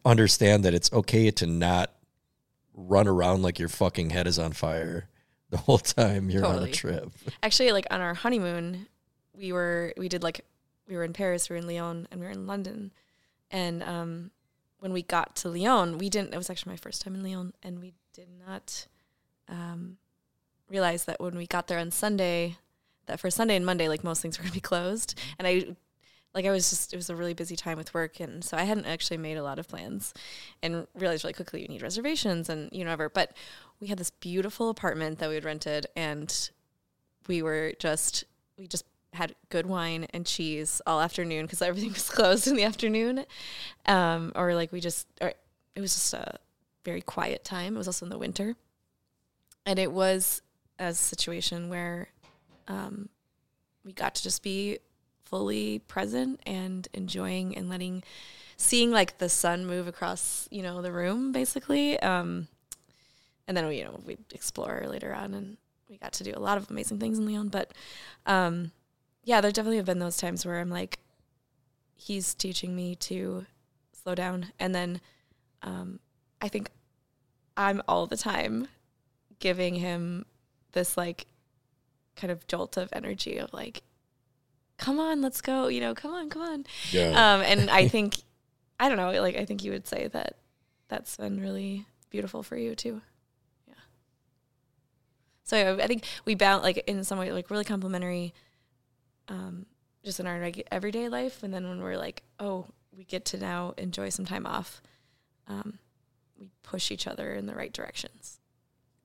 understand 0.05 0.65
that 0.65 0.75
it's 0.75 0.93
okay 0.93 1.31
to 1.31 1.47
not 1.47 1.91
run 2.77 3.09
around 3.09 3.43
like 3.43 3.59
your 3.59 3.69
fucking 3.71 4.11
head 4.11 4.27
is 4.27 4.39
on 4.39 4.53
fire 4.53 5.09
the 5.51 5.57
whole 5.57 5.79
time 5.79 6.29
you're 6.31 6.45
on 6.45 6.63
a 6.63 6.71
trip. 6.71 7.11
actually 7.43 7.73
like 7.73 7.87
on 7.91 8.01
our 8.01 8.15
honeymoon 8.15 8.87
we 9.35 9.51
were 9.51 9.93
we 9.97 10.09
did 10.09 10.23
like 10.23 10.45
we 10.87 10.95
were 10.95 11.03
in 11.05 11.13
paris 11.13 11.49
we 11.49 11.55
were 11.55 11.59
in 11.59 11.67
lyon 11.67 12.07
and 12.11 12.21
we 12.21 12.27
were 12.27 12.33
in 12.33 12.47
london. 12.47 12.93
And 13.51 13.83
um 13.83 14.31
when 14.79 14.93
we 14.93 15.03
got 15.03 15.35
to 15.37 15.49
lyon 15.49 15.99
we 15.99 16.11
didn't 16.11 16.35
it 16.35 16.37
was 16.37 16.51
actually 16.51 16.73
my 16.73 16.77
first 16.77 17.01
time 17.03 17.15
in 17.15 17.23
lyon 17.23 17.55
and 17.63 17.81
we 17.81 17.95
did 18.13 18.29
not 18.47 18.87
um 19.49 19.97
realize 20.69 21.05
that 21.05 21.21
when 21.21 21.37
we 21.37 21.47
got 21.47 21.69
there 21.69 21.79
on 21.79 21.91
sunday 21.91 22.57
that 23.07 23.21
for 23.21 23.31
sunday 23.31 23.57
and 23.57 23.65
monday 23.65 23.89
like 23.89 24.05
most 24.05 24.21
things 24.21 24.37
were 24.39 24.43
going 24.43 24.51
to 24.51 24.57
be 24.57 24.61
closed. 24.61 25.19
And 25.39 25.47
i 25.49 25.65
like 26.37 26.47
i 26.47 26.51
was 26.51 26.71
just 26.71 26.93
it 26.93 26.97
was 26.97 27.11
a 27.11 27.17
really 27.17 27.35
busy 27.35 27.57
time 27.57 27.77
with 27.77 27.93
work 27.93 28.21
and 28.21 28.45
so 28.45 28.57
i 28.57 28.63
hadn't 28.63 28.87
actually 28.87 29.17
made 29.17 29.37
a 29.37 29.43
lot 29.43 29.59
of 29.59 29.67
plans 29.67 30.15
and 30.63 30.87
realized 30.95 31.25
really 31.25 31.35
quickly 31.35 31.63
you 31.63 31.69
need 31.69 31.83
reservations 31.83 32.49
and 32.49 32.69
you 32.73 32.85
know 32.85 32.91
whatever 32.91 33.09
but 33.09 33.33
we 33.81 33.89
had 33.89 33.99
this 33.99 34.11
beautiful 34.11 34.71
apartment 34.71 35.19
that 35.19 35.29
we 35.29 35.35
had 35.35 35.45
rented 35.45 35.87
and 35.97 36.51
we 37.27 37.43
were 37.43 37.73
just 37.81 38.23
we 38.57 38.69
just 38.69 38.85
had 39.13 39.35
good 39.49 39.67
wine 39.67 40.07
and 40.11 40.27
cheese 40.27 40.81
all 40.87 41.01
afternoon 41.01 41.47
because 41.47 41.63
everything 41.63 41.93
was 41.95 42.09
closed 42.09 42.47
in 42.47 42.55
the 42.55 42.63
afternoon 42.63 43.25
um, 43.87 44.31
or 44.37 44.55
like 44.55 44.71
we 44.71 44.81
just 44.81 45.09
or 45.21 45.33
it 45.77 45.81
was 45.81 45.95
just 45.95 46.15
a 46.15 46.39
very 46.87 47.03
quiet 47.03 47.45
time. 47.45 47.75
It 47.75 47.79
was 47.79 47.89
also 47.89 48.07
in 48.07 48.11
the 48.11 48.19
winter. 48.19 48.57
And 49.67 49.79
it 49.79 49.93
was 49.93 50.41
a 50.79 50.95
situation 50.95 51.69
where 51.69 52.09
um, 52.69 53.11
we 53.85 53.93
got 53.93 54.15
to 54.15 54.23
just 54.23 54.43
be 54.43 54.79
fully 55.27 55.81
present 55.81 56.41
and 56.47 56.89
enjoying 56.95 57.57
and 57.57 57.69
letting 57.69 58.03
seeing 58.57 58.91
like 58.91 59.19
the 59.19 59.29
sun 59.29 59.67
move 59.67 59.87
across 59.87 60.49
you 60.51 60.63
know 60.63 60.81
the 60.81 60.93
room 60.93 61.33
basically 61.33 61.99
um, 62.01 62.49
and 63.47 63.57
then 63.57 63.67
we 63.67 63.79
you 63.79 63.85
know 63.85 64.01
we 64.07 64.17
explore 64.33 64.85
later 64.89 65.13
on 65.15 65.35
and 65.35 65.57
we 65.89 65.99
got 65.99 66.13
to 66.13 66.25
do 66.25 66.33
a 66.35 66.41
lot 66.41 66.57
of 66.57 66.71
amazing 66.71 66.99
things 66.99 67.19
in 67.19 67.27
Lyon 67.27 67.49
but 67.49 67.73
um 68.27 68.73
yeah 69.25 69.41
there 69.41 69.51
definitely 69.51 69.77
have 69.77 69.87
been 69.87 69.99
those 69.99 70.17
times 70.17 70.47
where 70.47 70.59
I'm 70.59 70.71
like 70.71 70.99
he's 71.95 72.35
teaching 72.35 72.75
me 72.75 72.95
to 72.97 73.47
slow 73.93 74.15
down 74.15 74.53
and 74.59 74.75
then 74.75 75.01
um 75.63 76.01
I 76.41 76.49
think 76.49 76.71
I'm 77.57 77.83
all 77.89 78.07
the 78.07 78.17
time 78.17 78.69
giving 79.39 79.77
him 79.77 80.27
this 80.73 80.97
like 80.97 81.27
kind 82.17 82.31
of 82.31 82.47
jolt 82.47 82.77
of 82.77 82.89
energy 82.93 83.39
of 83.39 83.53
like, 83.53 83.83
come 84.79 85.01
on, 85.01 85.23
let's 85.23 85.41
go, 85.41 85.69
you 85.69 85.81
know, 85.81 85.95
come 85.95 86.13
on, 86.13 86.29
come 86.29 86.43
on. 86.43 86.67
Yeah. 86.91 87.11
Um, 87.11 87.43
and 87.43 87.71
I 87.71 87.89
think, 87.95 88.17
I 88.79 88.89
don't 88.89 88.99
know, 88.99 89.11
like 89.21 89.37
I 89.37 89.45
think 89.45 89.65
you 89.65 89.73
would 89.73 89.87
say 89.87 90.09
that 90.09 90.37
that's 90.89 91.17
been 91.17 91.41
really 91.41 91.87
beautiful 92.11 92.43
for 92.43 92.57
you 92.57 92.75
too. 92.75 93.01
Yeah. 93.67 93.75
So 95.45 95.79
I 95.83 95.87
think 95.87 96.05
we 96.25 96.35
bound 96.35 96.63
like 96.63 96.79
in 96.87 97.05
some 97.05 97.19
way 97.19 97.33
like 97.33 97.51
really 97.51 97.65
complimentary, 97.65 98.35
um, 99.29 99.67
just 100.05 100.21
in 100.21 100.27
our 100.27 100.39
regu- 100.39 100.67
everyday 100.71 101.09
life, 101.09 101.43
and 101.43 101.53
then 101.53 101.69
when 101.69 101.83
we're 101.83 101.97
like, 101.97 102.23
oh, 102.39 102.67
we 102.97 103.05
get 103.05 103.25
to 103.27 103.39
now 103.39 103.75
enjoy 103.77 104.09
some 104.09 104.25
time 104.25 104.47
off, 104.47 104.81
um, 105.49 105.79
we 106.39 106.51
push 106.63 106.91
each 106.91 107.07
other 107.07 107.35
in 107.35 107.47
the 107.47 107.55
right 107.55 107.73
directions. 107.73 108.39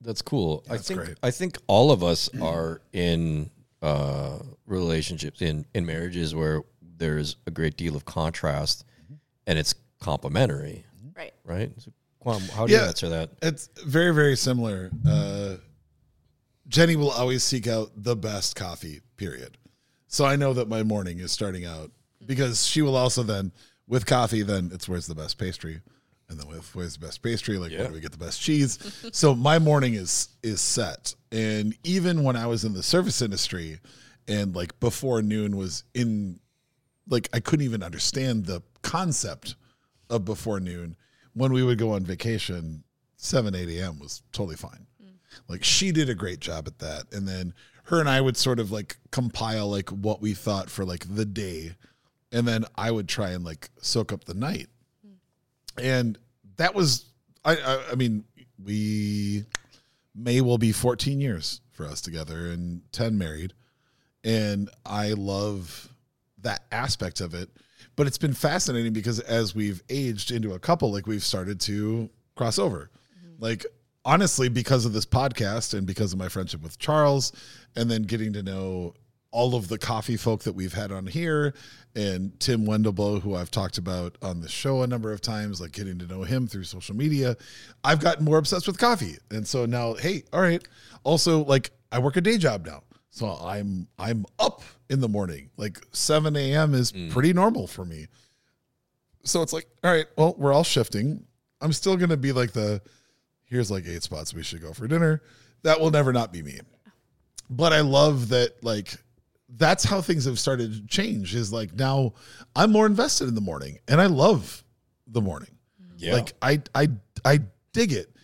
That's 0.00 0.22
cool. 0.22 0.64
I 0.68 0.74
That's 0.74 0.88
think 0.88 1.00
great. 1.00 1.16
I 1.22 1.30
think 1.30 1.58
all 1.66 1.90
of 1.90 2.02
us 2.02 2.28
are 2.40 2.80
in 2.92 3.50
uh, 3.82 4.38
relationships 4.66 5.42
in 5.42 5.66
in 5.74 5.84
marriages 5.84 6.34
where 6.34 6.62
there's 6.96 7.36
a 7.46 7.50
great 7.50 7.76
deal 7.76 7.96
of 7.96 8.04
contrast, 8.04 8.84
and 9.46 9.58
it's 9.58 9.74
complementary, 10.00 10.84
Right. 11.16 11.34
right? 11.44 11.70
So, 11.78 11.92
Quam, 12.20 12.40
how 12.54 12.66
do 12.66 12.72
you 12.72 12.78
answer 12.78 13.08
that? 13.08 13.30
It's 13.42 13.68
very, 13.84 14.14
very 14.14 14.36
similar. 14.36 14.90
Uh, 15.06 15.56
Jenny 16.68 16.96
will 16.96 17.10
always 17.10 17.42
seek 17.42 17.66
out 17.66 17.90
the 17.96 18.14
best 18.16 18.54
coffee, 18.56 19.00
period. 19.16 19.58
So 20.06 20.24
I 20.24 20.36
know 20.36 20.52
that 20.54 20.68
my 20.68 20.82
morning 20.82 21.18
is 21.18 21.32
starting 21.32 21.64
out 21.66 21.90
because 22.24 22.64
she 22.66 22.82
will 22.82 22.96
also 22.96 23.22
then, 23.22 23.50
with 23.88 24.06
coffee, 24.06 24.42
then 24.42 24.70
it's 24.72 24.88
where's 24.88 25.06
the 25.06 25.14
best 25.14 25.38
pastry. 25.38 25.80
And 26.32 26.40
then 26.40 26.48
with 26.48 26.74
where's 26.74 26.94
the 26.96 27.06
best 27.06 27.22
pastry, 27.22 27.58
like 27.58 27.70
Yeah. 27.70 27.80
where 27.80 27.88
do 27.88 27.94
we 27.94 28.00
get 28.00 28.10
the 28.10 28.18
best 28.18 28.40
cheese? 28.40 28.78
so 29.12 29.34
my 29.34 29.58
morning 29.60 29.94
is 29.94 30.30
is 30.42 30.60
set. 30.60 31.14
And 31.30 31.76
even 31.84 32.24
when 32.24 32.34
I 32.36 32.46
was 32.46 32.64
in 32.64 32.72
the 32.72 32.82
service 32.82 33.22
industry 33.22 33.78
and 34.26 34.56
like 34.56 34.78
before 34.80 35.22
noon 35.22 35.56
was 35.56 35.84
in 35.94 36.40
like 37.08 37.28
I 37.32 37.40
couldn't 37.40 37.64
even 37.64 37.82
understand 37.82 38.46
the 38.46 38.62
concept 38.82 39.54
of 40.10 40.24
before 40.24 40.58
noon. 40.58 40.96
When 41.34 41.52
we 41.52 41.62
would 41.62 41.78
go 41.78 41.92
on 41.92 42.04
vacation, 42.04 42.82
seven, 43.16 43.54
eight 43.54 43.68
AM 43.68 43.98
was 43.98 44.22
totally 44.32 44.56
fine. 44.56 44.86
Mm. 45.02 45.12
Like 45.48 45.64
she 45.64 45.92
did 45.92 46.08
a 46.10 46.14
great 46.14 46.40
job 46.40 46.66
at 46.66 46.78
that. 46.80 47.12
And 47.12 47.28
then 47.28 47.54
her 47.84 48.00
and 48.00 48.08
I 48.08 48.20
would 48.20 48.36
sort 48.36 48.58
of 48.58 48.70
like 48.70 48.96
compile 49.10 49.70
like 49.70 49.90
what 49.90 50.20
we 50.22 50.34
thought 50.34 50.70
for 50.70 50.84
like 50.84 51.14
the 51.14 51.24
day. 51.24 51.74
And 52.30 52.48
then 52.48 52.64
I 52.76 52.90
would 52.90 53.08
try 53.08 53.30
and 53.30 53.44
like 53.44 53.70
soak 53.80 54.12
up 54.12 54.24
the 54.24 54.34
night. 54.34 54.68
Mm. 55.06 55.14
And 55.82 56.18
that 56.56 56.74
was 56.74 57.06
I 57.44 57.56
I, 57.56 57.82
I 57.92 57.94
mean, 57.94 58.24
we 58.62 59.44
May 60.14 60.40
will 60.40 60.58
be 60.58 60.72
14 60.72 61.20
years 61.20 61.60
for 61.70 61.86
us 61.86 62.00
together 62.00 62.50
and 62.50 62.82
10 62.92 63.16
married. 63.16 63.54
And 64.24 64.70
I 64.84 65.12
love 65.12 65.88
that 66.42 66.64
aspect 66.70 67.20
of 67.20 67.34
it. 67.34 67.50
But 67.96 68.06
it's 68.06 68.18
been 68.18 68.34
fascinating 68.34 68.92
because 68.92 69.20
as 69.20 69.54
we've 69.54 69.82
aged 69.88 70.30
into 70.30 70.52
a 70.52 70.58
couple, 70.58 70.92
like 70.92 71.06
we've 71.06 71.24
started 71.24 71.60
to 71.62 72.10
cross 72.36 72.58
over. 72.58 72.90
Mm-hmm. 73.18 73.42
Like 73.42 73.66
honestly, 74.04 74.48
because 74.48 74.84
of 74.84 74.92
this 74.92 75.06
podcast 75.06 75.74
and 75.76 75.86
because 75.86 76.12
of 76.12 76.18
my 76.18 76.28
friendship 76.28 76.62
with 76.62 76.78
Charles, 76.78 77.32
and 77.76 77.90
then 77.90 78.02
getting 78.02 78.32
to 78.34 78.42
know 78.42 78.94
all 79.32 79.54
of 79.54 79.68
the 79.68 79.78
coffee 79.78 80.16
folk 80.16 80.44
that 80.44 80.52
we've 80.52 80.74
had 80.74 80.92
on 80.92 81.06
here, 81.06 81.54
and 81.94 82.38
Tim 82.40 82.66
Wendelboe, 82.66 83.20
who 83.20 83.34
I've 83.34 83.50
talked 83.50 83.78
about 83.78 84.16
on 84.22 84.40
the 84.40 84.48
show 84.48 84.82
a 84.82 84.86
number 84.86 85.12
of 85.12 85.20
times, 85.20 85.60
like 85.60 85.72
getting 85.72 85.98
to 85.98 86.06
know 86.06 86.22
him 86.22 86.46
through 86.46 86.64
social 86.64 86.96
media, 86.96 87.36
I've 87.84 88.00
gotten 88.00 88.24
more 88.24 88.38
obsessed 88.38 88.66
with 88.66 88.78
coffee. 88.78 89.16
And 89.30 89.46
so 89.46 89.66
now, 89.66 89.94
hey, 89.94 90.22
all 90.32 90.40
right. 90.40 90.62
Also, 91.04 91.44
like 91.44 91.70
I 91.90 91.98
work 91.98 92.16
a 92.16 92.20
day 92.20 92.38
job 92.38 92.64
now. 92.66 92.82
So 93.10 93.26
I'm 93.26 93.88
I'm 93.98 94.24
up 94.38 94.62
in 94.88 95.00
the 95.00 95.08
morning. 95.08 95.50
Like 95.56 95.78
7 95.92 96.34
a.m. 96.34 96.74
is 96.74 96.92
mm. 96.92 97.10
pretty 97.10 97.32
normal 97.32 97.66
for 97.66 97.84
me. 97.84 98.06
So 99.24 99.42
it's 99.42 99.52
like, 99.52 99.66
all 99.84 99.92
right, 99.92 100.06
well, 100.16 100.34
we're 100.38 100.52
all 100.52 100.64
shifting. 100.64 101.24
I'm 101.60 101.72
still 101.72 101.96
gonna 101.96 102.16
be 102.16 102.32
like 102.32 102.52
the 102.52 102.80
here's 103.44 103.70
like 103.70 103.86
eight 103.86 104.02
spots 104.02 104.32
we 104.32 104.42
should 104.42 104.62
go 104.62 104.72
for 104.72 104.88
dinner. 104.88 105.22
That 105.62 105.78
will 105.78 105.90
never 105.90 106.12
not 106.12 106.32
be 106.32 106.42
me. 106.42 106.60
But 107.50 107.74
I 107.74 107.80
love 107.80 108.30
that 108.30 108.64
like 108.64 108.96
that's 109.56 109.84
how 109.84 110.00
things 110.00 110.24
have 110.24 110.38
started 110.38 110.72
to 110.72 110.86
change 110.86 111.34
is 111.34 111.52
like 111.52 111.74
now 111.74 112.14
I'm 112.56 112.72
more 112.72 112.86
invested 112.86 113.28
in 113.28 113.34
the 113.34 113.40
morning 113.40 113.78
and 113.88 114.00
I 114.00 114.06
love 114.06 114.64
the 115.06 115.20
morning. 115.20 115.50
Yeah. 115.96 116.14
Like 116.14 116.32
I 116.40 116.62
I 116.74 116.88
I 117.24 117.40
dig 117.72 117.92
it. 117.92 118.14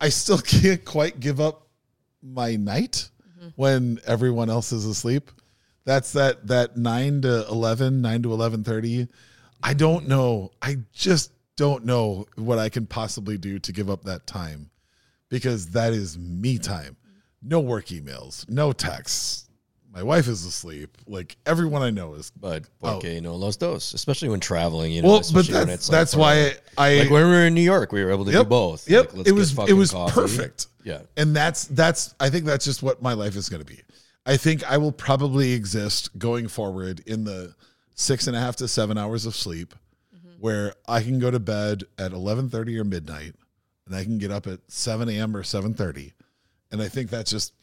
I 0.00 0.08
still 0.08 0.38
can't 0.62 0.84
quite 0.84 1.20
give 1.20 1.40
up 1.40 1.68
my 2.22 2.56
night 2.56 3.10
mm-hmm. 3.38 3.48
when 3.56 4.00
everyone 4.06 4.50
else 4.50 4.72
is 4.72 4.84
asleep. 4.84 5.30
That's 5.84 6.12
that 6.12 6.46
that 6.48 6.76
9 6.76 7.22
to 7.22 7.46
11, 7.48 8.02
9 8.02 8.22
to 8.24 8.28
11:30. 8.28 9.08
I 9.62 9.74
don't 9.74 10.06
know. 10.06 10.52
I 10.60 10.78
just 10.92 11.32
don't 11.56 11.84
know 11.84 12.26
what 12.36 12.58
I 12.58 12.68
can 12.68 12.86
possibly 12.86 13.38
do 13.38 13.58
to 13.58 13.72
give 13.72 13.90
up 13.90 14.04
that 14.04 14.26
time 14.26 14.70
because 15.28 15.70
that 15.70 15.92
is 15.92 16.18
me 16.18 16.58
time. 16.58 16.96
Mm-hmm. 17.06 17.48
No 17.48 17.60
work 17.60 17.86
emails, 17.86 18.48
no 18.48 18.72
texts. 18.72 19.47
My 19.92 20.02
wife 20.02 20.28
is 20.28 20.44
asleep. 20.44 20.96
Like 21.06 21.36
everyone 21.46 21.82
I 21.82 21.90
know 21.90 22.14
is 22.14 22.30
but 22.30 22.64
Oh. 22.82 22.96
okay, 22.96 23.20
no 23.20 23.34
los 23.36 23.56
dos, 23.56 23.94
especially 23.94 24.28
when 24.28 24.40
traveling. 24.40 24.92
You 24.92 25.02
know, 25.02 25.08
well, 25.08 25.18
but 25.18 25.26
especially 25.26 25.54
that's 25.54 25.72
it's 25.72 25.88
like 25.88 25.98
that's 25.98 26.14
for- 26.14 26.20
why 26.20 26.54
I 26.76 26.98
like 27.00 27.10
when 27.10 27.24
we 27.24 27.30
were 27.30 27.46
in 27.46 27.54
New 27.54 27.62
York, 27.62 27.90
we 27.92 28.04
were 28.04 28.10
able 28.10 28.24
to 28.26 28.32
do 28.32 28.44
both. 28.44 28.88
Yep. 28.88 29.06
Like, 29.06 29.16
let's 29.16 29.28
it 29.28 29.32
get 29.32 29.38
was 29.38 29.58
it 29.70 29.72
was 29.72 29.90
coffee. 29.92 30.12
perfect. 30.12 30.66
Yeah. 30.84 31.00
And 31.16 31.34
that's 31.34 31.64
that's 31.64 32.14
I 32.20 32.28
think 32.30 32.44
that's 32.44 32.64
just 32.64 32.82
what 32.82 33.02
my 33.02 33.14
life 33.14 33.34
is 33.36 33.48
going 33.48 33.64
to 33.64 33.66
be. 33.70 33.80
I 34.26 34.36
think 34.36 34.62
I 34.70 34.76
will 34.76 34.92
probably 34.92 35.52
exist 35.52 36.16
going 36.18 36.48
forward 36.48 37.00
in 37.06 37.24
the 37.24 37.54
six 37.94 38.26
and 38.26 38.36
a 38.36 38.40
half 38.40 38.56
to 38.56 38.68
seven 38.68 38.98
hours 38.98 39.24
of 39.24 39.34
sleep, 39.34 39.74
mm-hmm. 40.14 40.28
where 40.38 40.74
I 40.86 41.02
can 41.02 41.18
go 41.18 41.30
to 41.30 41.40
bed 41.40 41.84
at 41.98 42.12
eleven 42.12 42.50
thirty 42.50 42.78
or 42.78 42.84
midnight, 42.84 43.34
and 43.86 43.96
I 43.96 44.04
can 44.04 44.18
get 44.18 44.30
up 44.30 44.46
at 44.46 44.60
seven 44.68 45.08
a.m. 45.08 45.34
or 45.34 45.42
seven 45.42 45.72
thirty, 45.72 46.12
and 46.70 46.82
I 46.82 46.88
think 46.88 47.08
that's 47.08 47.30
just 47.30 47.54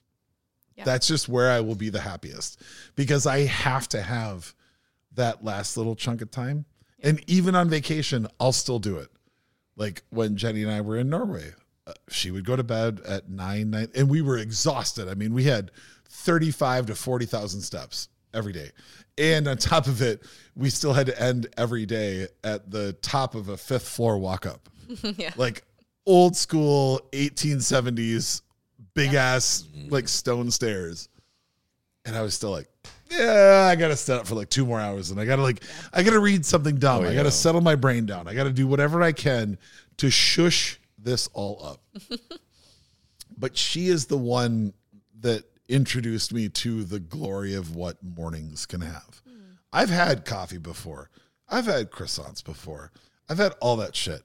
Yeah. 0.76 0.84
that's 0.84 1.08
just 1.08 1.30
where 1.30 1.52
I 1.52 1.62
will 1.62 1.76
be 1.76 1.90
the 1.90 2.02
happiest 2.02 2.62
because 2.95 3.26
I 3.26 3.45
have 3.45 3.88
to 3.90 4.02
have 4.02 4.54
that 5.14 5.44
last 5.44 5.78
little 5.78 5.95
chunk 5.95 6.22
of 6.22 6.32
time, 6.32 6.66
and 7.02 7.24
even 7.28 7.56
on 7.56 7.70
vacation, 7.70 8.28
I'll 8.40 8.52
still 8.52 8.80
do 8.80 8.98
it 8.98 9.10
like 9.76 10.04
when 10.10 10.36
Jenny 10.36 10.64
and 10.64 10.72
I 10.72 10.82
were 10.82 10.98
in 10.98 11.10
Norway, 11.10 11.54
uh, 11.88 11.94
she 12.10 12.32
would 12.32 12.45
go 12.45 12.56
to 12.56 12.64
bed 12.64 13.02
at 13.06 13.30
nine, 13.30 13.72
nine, 13.72 13.90
and 13.95 14.10
we 14.10 14.22
were 14.22 14.38
exhausted. 14.38 15.08
I 15.08 15.14
mean, 15.14 15.34
we 15.34 15.44
had 15.44 15.72
35 16.10 16.88
to 16.88 16.95
40,000 16.95 17.62
steps 17.62 18.10
every 18.34 18.54
day. 18.54 18.72
And 19.18 19.48
on 19.48 19.58
top 19.58 19.88
of 19.88 20.02
it, 20.02 20.24
we 20.56 20.70
still 20.70 20.94
had 20.94 21.08
to 21.08 21.22
end 21.22 21.48
every 21.58 21.86
day 21.86 22.28
at 22.44 22.70
the 22.72 22.94
top 22.94 23.36
of 23.36 23.50
a 23.50 23.58
fifth 23.58 23.88
floor 23.88 24.18
walk 24.18 24.45
up. 24.45 24.70
yeah. 25.18 25.32
Like 25.38 25.64
old 26.06 26.36
school 26.36 27.02
1870s, 27.12 28.42
big 28.96 29.14
ass, 29.14 29.66
like 29.90 30.08
stone 30.08 30.50
stairs. 30.50 31.10
And 32.06 32.16
I 32.16 32.22
was 32.22 32.34
still 32.34 32.52
like, 32.52 32.68
yeah, 33.10 33.68
I 33.72 33.76
gotta 33.76 33.96
set 33.96 34.20
up 34.20 34.28
for 34.28 34.36
like 34.36 34.50
two 34.50 34.66
more 34.66 34.80
hours, 34.80 35.12
and 35.12 35.20
I 35.20 35.26
gotta 35.26 35.42
like, 35.42 35.64
I 35.94 36.02
gotta 36.02 36.20
read 36.20 36.46
something 36.46 36.78
dumb. 36.78 37.04
Oh, 37.04 37.08
I 37.08 37.14
gotta 37.14 37.32
settle 37.32 37.62
my 37.62 37.76
brain 37.76 38.06
down. 38.06 38.28
I 38.28 38.34
gotta 38.34 38.52
do 38.52 38.68
whatever 38.68 39.04
I 39.04 39.12
can 39.12 39.58
to 39.98 40.10
shush 40.10 40.80
this 40.98 41.28
all 41.34 41.64
up. 41.64 42.10
but 43.38 43.56
she 43.58 43.88
is 43.88 44.08
the 44.08 44.18
one 44.18 44.74
that 45.22 45.44
introduced 45.68 46.34
me 46.34 46.50
to 46.50 46.84
the 46.84 47.00
glory 47.00 47.54
of 47.54 47.76
what 47.76 47.98
mornings 48.04 48.66
can 48.66 48.82
have. 48.82 49.22
Hmm. 49.28 49.54
I've 49.72 49.90
had 49.90 50.26
coffee 50.26 50.58
before. 50.58 51.10
I've 51.48 51.66
had 51.66 51.92
croissants 51.92 52.44
before. 52.44 52.92
I've 53.30 53.38
had 53.38 53.54
all 53.62 53.78
that 53.78 53.96
shit. 53.96 54.22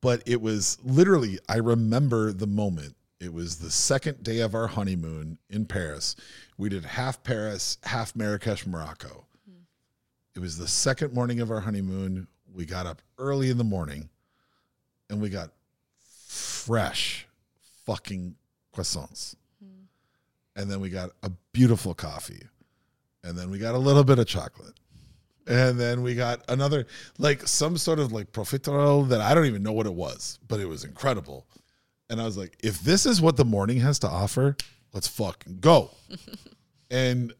But 0.00 0.22
it 0.26 0.40
was 0.40 0.78
literally, 0.84 1.38
I 1.48 1.56
remember 1.56 2.32
the 2.32 2.46
moment. 2.46 2.94
It 3.20 3.32
was 3.32 3.56
the 3.56 3.70
second 3.70 4.22
day 4.22 4.38
of 4.40 4.54
our 4.54 4.68
honeymoon 4.68 5.38
in 5.50 5.66
Paris. 5.66 6.14
We 6.56 6.68
did 6.68 6.84
half 6.84 7.22
Paris, 7.24 7.78
half 7.82 8.14
Marrakesh, 8.14 8.64
Morocco. 8.64 9.26
Hmm. 9.48 9.62
It 10.36 10.40
was 10.40 10.56
the 10.56 10.68
second 10.68 11.12
morning 11.12 11.40
of 11.40 11.50
our 11.50 11.60
honeymoon. 11.60 12.28
We 12.54 12.64
got 12.64 12.86
up 12.86 13.02
early 13.18 13.50
in 13.50 13.58
the 13.58 13.64
morning 13.64 14.08
and 15.10 15.20
we 15.20 15.30
got 15.30 15.50
fresh 16.28 17.26
fucking 17.84 18.36
croissants. 18.74 19.34
Hmm. 19.60 19.86
And 20.54 20.70
then 20.70 20.80
we 20.80 20.90
got 20.90 21.10
a 21.24 21.30
beautiful 21.52 21.94
coffee. 21.94 22.42
And 23.24 23.36
then 23.36 23.50
we 23.50 23.58
got 23.58 23.74
a 23.74 23.78
little 23.78 24.04
bit 24.04 24.20
of 24.20 24.26
chocolate. 24.26 24.74
And 25.48 25.80
then 25.80 26.02
we 26.02 26.14
got 26.14 26.42
another, 26.48 26.86
like 27.18 27.48
some 27.48 27.78
sort 27.78 27.98
of 27.98 28.12
like 28.12 28.32
profiterole 28.32 29.08
that 29.08 29.22
I 29.22 29.34
don't 29.34 29.46
even 29.46 29.62
know 29.62 29.72
what 29.72 29.86
it 29.86 29.94
was, 29.94 30.38
but 30.46 30.60
it 30.60 30.68
was 30.68 30.84
incredible. 30.84 31.46
And 32.10 32.20
I 32.20 32.24
was 32.24 32.36
like, 32.36 32.56
if 32.62 32.80
this 32.80 33.06
is 33.06 33.20
what 33.20 33.36
the 33.36 33.46
morning 33.46 33.80
has 33.80 33.98
to 34.00 34.08
offer, 34.08 34.56
let's 34.92 35.08
fucking 35.08 35.58
go. 35.60 35.90
and 36.90 37.32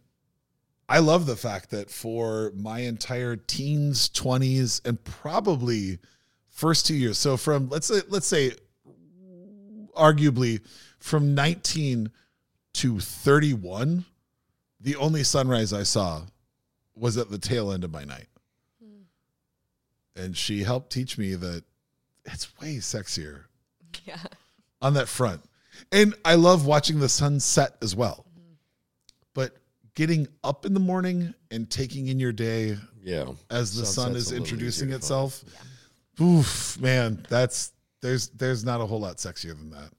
I 0.88 1.00
love 1.00 1.26
the 1.26 1.36
fact 1.36 1.70
that 1.70 1.90
for 1.90 2.52
my 2.56 2.80
entire 2.80 3.36
teens, 3.36 4.08
20s, 4.08 4.86
and 4.86 5.02
probably 5.04 5.98
first 6.48 6.86
two 6.86 6.94
years. 6.94 7.18
So 7.18 7.36
from 7.36 7.68
let's 7.68 7.86
say 7.86 8.00
let's 8.08 8.26
say 8.26 8.52
arguably 9.94 10.60
from 10.98 11.34
19 11.34 12.10
to 12.74 13.00
31, 13.00 14.04
the 14.80 14.96
only 14.96 15.24
sunrise 15.24 15.72
I 15.72 15.82
saw 15.82 16.22
was 16.98 17.16
at 17.16 17.30
the 17.30 17.38
tail 17.38 17.72
end 17.72 17.84
of 17.84 17.90
my 17.92 18.04
night. 18.04 18.26
Hmm. 18.82 19.02
And 20.20 20.36
she 20.36 20.62
helped 20.64 20.90
teach 20.92 21.18
me 21.18 21.34
that 21.34 21.64
it's 22.24 22.48
way 22.60 22.76
sexier 22.76 23.44
Yeah. 24.04 24.18
on 24.82 24.94
that 24.94 25.08
front. 25.08 25.42
And 25.92 26.14
I 26.24 26.34
love 26.34 26.66
watching 26.66 26.98
the 26.98 27.08
sun 27.08 27.40
set 27.40 27.76
as 27.82 27.94
well. 27.94 28.26
Mm-hmm. 28.38 28.52
But 29.34 29.56
getting 29.94 30.26
up 30.44 30.66
in 30.66 30.74
the 30.74 30.80
morning 30.80 31.34
and 31.50 31.70
taking 31.70 32.08
in 32.08 32.18
your 32.18 32.32
day 32.32 32.76
Yeah. 33.02 33.26
as 33.50 33.74
the 33.76 33.86
sun 33.86 34.16
is 34.16 34.32
introducing 34.32 34.88
easier 34.88 34.98
to 34.98 35.06
follow. 35.06 35.26
itself. 35.26 35.44
Oof, 36.20 36.80
man, 36.80 37.24
that's 37.28 37.72
there's 38.00 38.28
there's 38.30 38.64
not 38.64 38.80
a 38.80 38.86
whole 38.86 39.00
lot 39.00 39.16
sexier 39.18 39.56
than 39.56 39.70
that. 39.70 39.90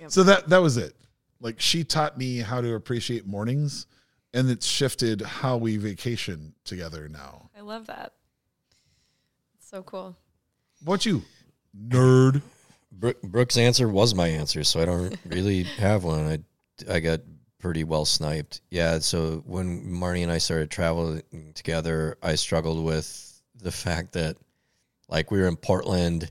Yep. 0.00 0.10
So 0.10 0.22
that 0.24 0.48
that 0.48 0.58
was 0.58 0.76
it. 0.76 0.94
Like 1.40 1.60
she 1.60 1.84
taught 1.84 2.18
me 2.18 2.38
how 2.38 2.60
to 2.60 2.74
appreciate 2.74 3.26
mornings 3.26 3.86
and 4.34 4.50
it's 4.50 4.66
shifted 4.66 5.22
how 5.22 5.56
we 5.56 5.76
vacation 5.76 6.54
together 6.64 7.08
now. 7.08 7.50
I 7.56 7.62
love 7.62 7.86
that. 7.86 8.12
It's 9.56 9.68
so 9.68 9.82
cool. 9.82 10.16
What 10.84 11.06
you 11.06 11.22
nerd? 11.76 12.42
Brooke, 12.90 13.20
Brooke's 13.22 13.58
answer 13.58 13.88
was 13.88 14.14
my 14.14 14.28
answer, 14.28 14.64
so 14.64 14.80
I 14.80 14.84
don't 14.84 15.16
really 15.26 15.62
have 15.62 16.04
one. 16.04 16.26
I 16.26 16.38
I 16.92 17.00
got 17.00 17.20
pretty 17.58 17.84
well 17.84 18.04
sniped. 18.04 18.60
Yeah, 18.70 19.00
so 19.00 19.42
when 19.46 19.84
Marnie 19.84 20.22
and 20.22 20.32
I 20.32 20.38
started 20.38 20.70
traveling 20.70 21.22
together, 21.54 22.16
I 22.22 22.36
struggled 22.36 22.84
with 22.84 23.42
the 23.60 23.72
fact 23.72 24.12
that 24.12 24.36
like 25.08 25.30
we 25.30 25.40
were 25.40 25.48
in 25.48 25.56
Portland 25.56 26.30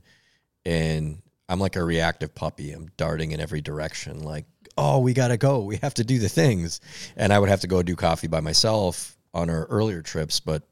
and 0.66 1.22
I'm 1.50 1.60
like 1.60 1.76
a 1.76 1.84
reactive 1.84 2.34
puppy. 2.36 2.72
I'm 2.72 2.90
darting 2.98 3.32
in 3.32 3.40
every 3.40 3.62
direction 3.62 4.24
like, 4.24 4.46
"Oh, 4.78 5.00
we 5.00 5.14
got 5.14 5.30
to 5.30 5.38
go. 5.38 5.62
We 5.62 5.78
have 5.78 5.94
to 5.96 6.04
do 6.04 6.20
the 6.20 6.30
things." 6.30 6.80
And 7.16 7.34
I 7.34 7.40
would 7.40 7.50
have 7.50 7.62
to 7.62 7.68
go 7.68 7.82
do 7.84 7.96
coffee 7.96 8.28
by 8.28 8.40
myself 8.40 9.18
on 9.34 9.50
our 9.50 9.66
earlier 9.66 10.02
trips, 10.02 10.40
but 10.40 10.64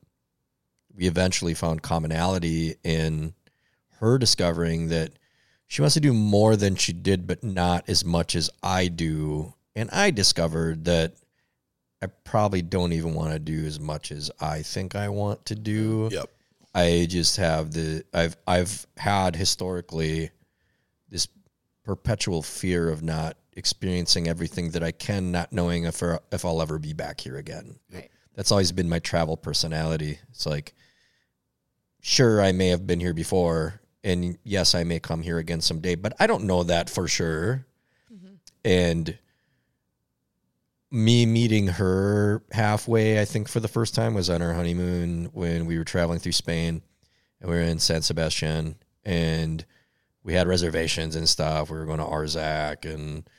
we 0.96 1.08
eventually 1.08 1.54
found 1.54 1.82
commonality 1.82 2.76
in 2.84 3.34
her 4.00 4.18
discovering 4.18 4.90
that 4.90 5.12
she 5.68 5.82
wants 5.82 5.96
to 5.96 6.00
do 6.00 6.14
more 6.14 6.56
than 6.56 6.76
she 6.76 6.94
did, 6.94 7.28
but 7.28 7.44
not 7.44 7.90
as 7.90 8.06
much 8.06 8.36
as 8.36 8.50
I 8.62 8.88
do. 8.88 9.54
And 9.76 9.90
I 9.92 10.12
discovered 10.12 10.86
that 10.86 11.14
I 12.02 12.08
probably 12.24 12.62
don't 12.62 12.94
even 12.94 13.14
want 13.14 13.34
to 13.34 13.40
do 13.40 13.66
as 13.66 13.80
much 13.80 14.12
as 14.12 14.30
I 14.40 14.62
think 14.62 14.96
I 14.96 15.10
want 15.10 15.46
to 15.46 15.56
do. 15.56 16.10
Yep. 16.12 16.30
I 16.74 17.08
just 17.10 17.38
have 17.38 17.72
the 17.72 18.04
I've 18.14 18.38
I've 18.46 18.86
had 18.98 19.36
historically 19.36 20.30
this 21.10 21.28
perpetual 21.84 22.42
fear 22.42 22.90
of 22.90 23.02
not 23.02 23.38
experiencing 23.56 24.28
everything 24.28 24.72
that 24.72 24.84
I 24.84 24.92
can, 24.92 25.32
not 25.32 25.54
knowing 25.54 25.86
if 25.86 26.02
er, 26.02 26.20
if 26.32 26.46
I'll 26.46 26.62
ever 26.62 26.78
be 26.78 26.94
back 26.94 27.22
here 27.22 27.38
again. 27.38 27.80
Right. 27.94 28.10
That's 28.36 28.52
always 28.52 28.72
been 28.72 28.90
my 28.90 29.00
travel 29.00 29.38
personality. 29.38 30.20
It's 30.30 30.46
like, 30.46 30.74
sure, 32.02 32.42
I 32.42 32.52
may 32.52 32.68
have 32.68 32.86
been 32.86 33.00
here 33.00 33.14
before, 33.14 33.82
and 34.04 34.38
yes, 34.44 34.76
I 34.76 34.84
may 34.84 35.00
come 35.00 35.24
here 35.24 35.38
again 35.38 35.62
someday, 35.62 35.96
but 35.96 36.14
I 36.20 36.28
don't 36.28 36.44
know 36.44 36.64
that 36.64 36.90
for 36.90 37.08
sure. 37.08 37.66
Mm-hmm. 38.14 38.36
And 38.66 39.18
me 40.92 41.26
meeting 41.26 41.68
her 41.68 42.44
halfway, 42.52 43.20
I 43.20 43.26
think, 43.26 43.48
for 43.48 43.60
the 43.60 43.68
first 43.68 43.96
time 43.96 44.14
was 44.14 44.30
on 44.30 44.42
our 44.42 44.54
honeymoon 44.54 45.30
when 45.34 45.66
we 45.66 45.78
were 45.78 45.84
traveling 45.84 46.20
through 46.20 46.32
Spain 46.34 46.82
and 47.42 47.50
we 47.50 47.56
were 47.56 47.62
in 47.62 47.80
San 47.80 48.02
Sebastian 48.02 48.76
and 49.04 49.66
we 50.24 50.34
had 50.34 50.48
reservations 50.48 51.16
and 51.16 51.28
stuff. 51.28 51.70
We 51.70 51.78
were 51.78 51.86
going 51.86 52.00
to 52.00 52.06
Arzak 52.06 52.92
and 52.92 53.30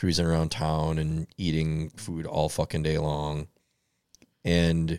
cruising 0.00 0.24
around 0.24 0.50
town 0.50 0.98
and 0.98 1.26
eating 1.36 1.90
food 1.90 2.24
all 2.24 2.48
fucking 2.48 2.82
day 2.82 2.96
long. 2.96 3.48
And 4.42 4.98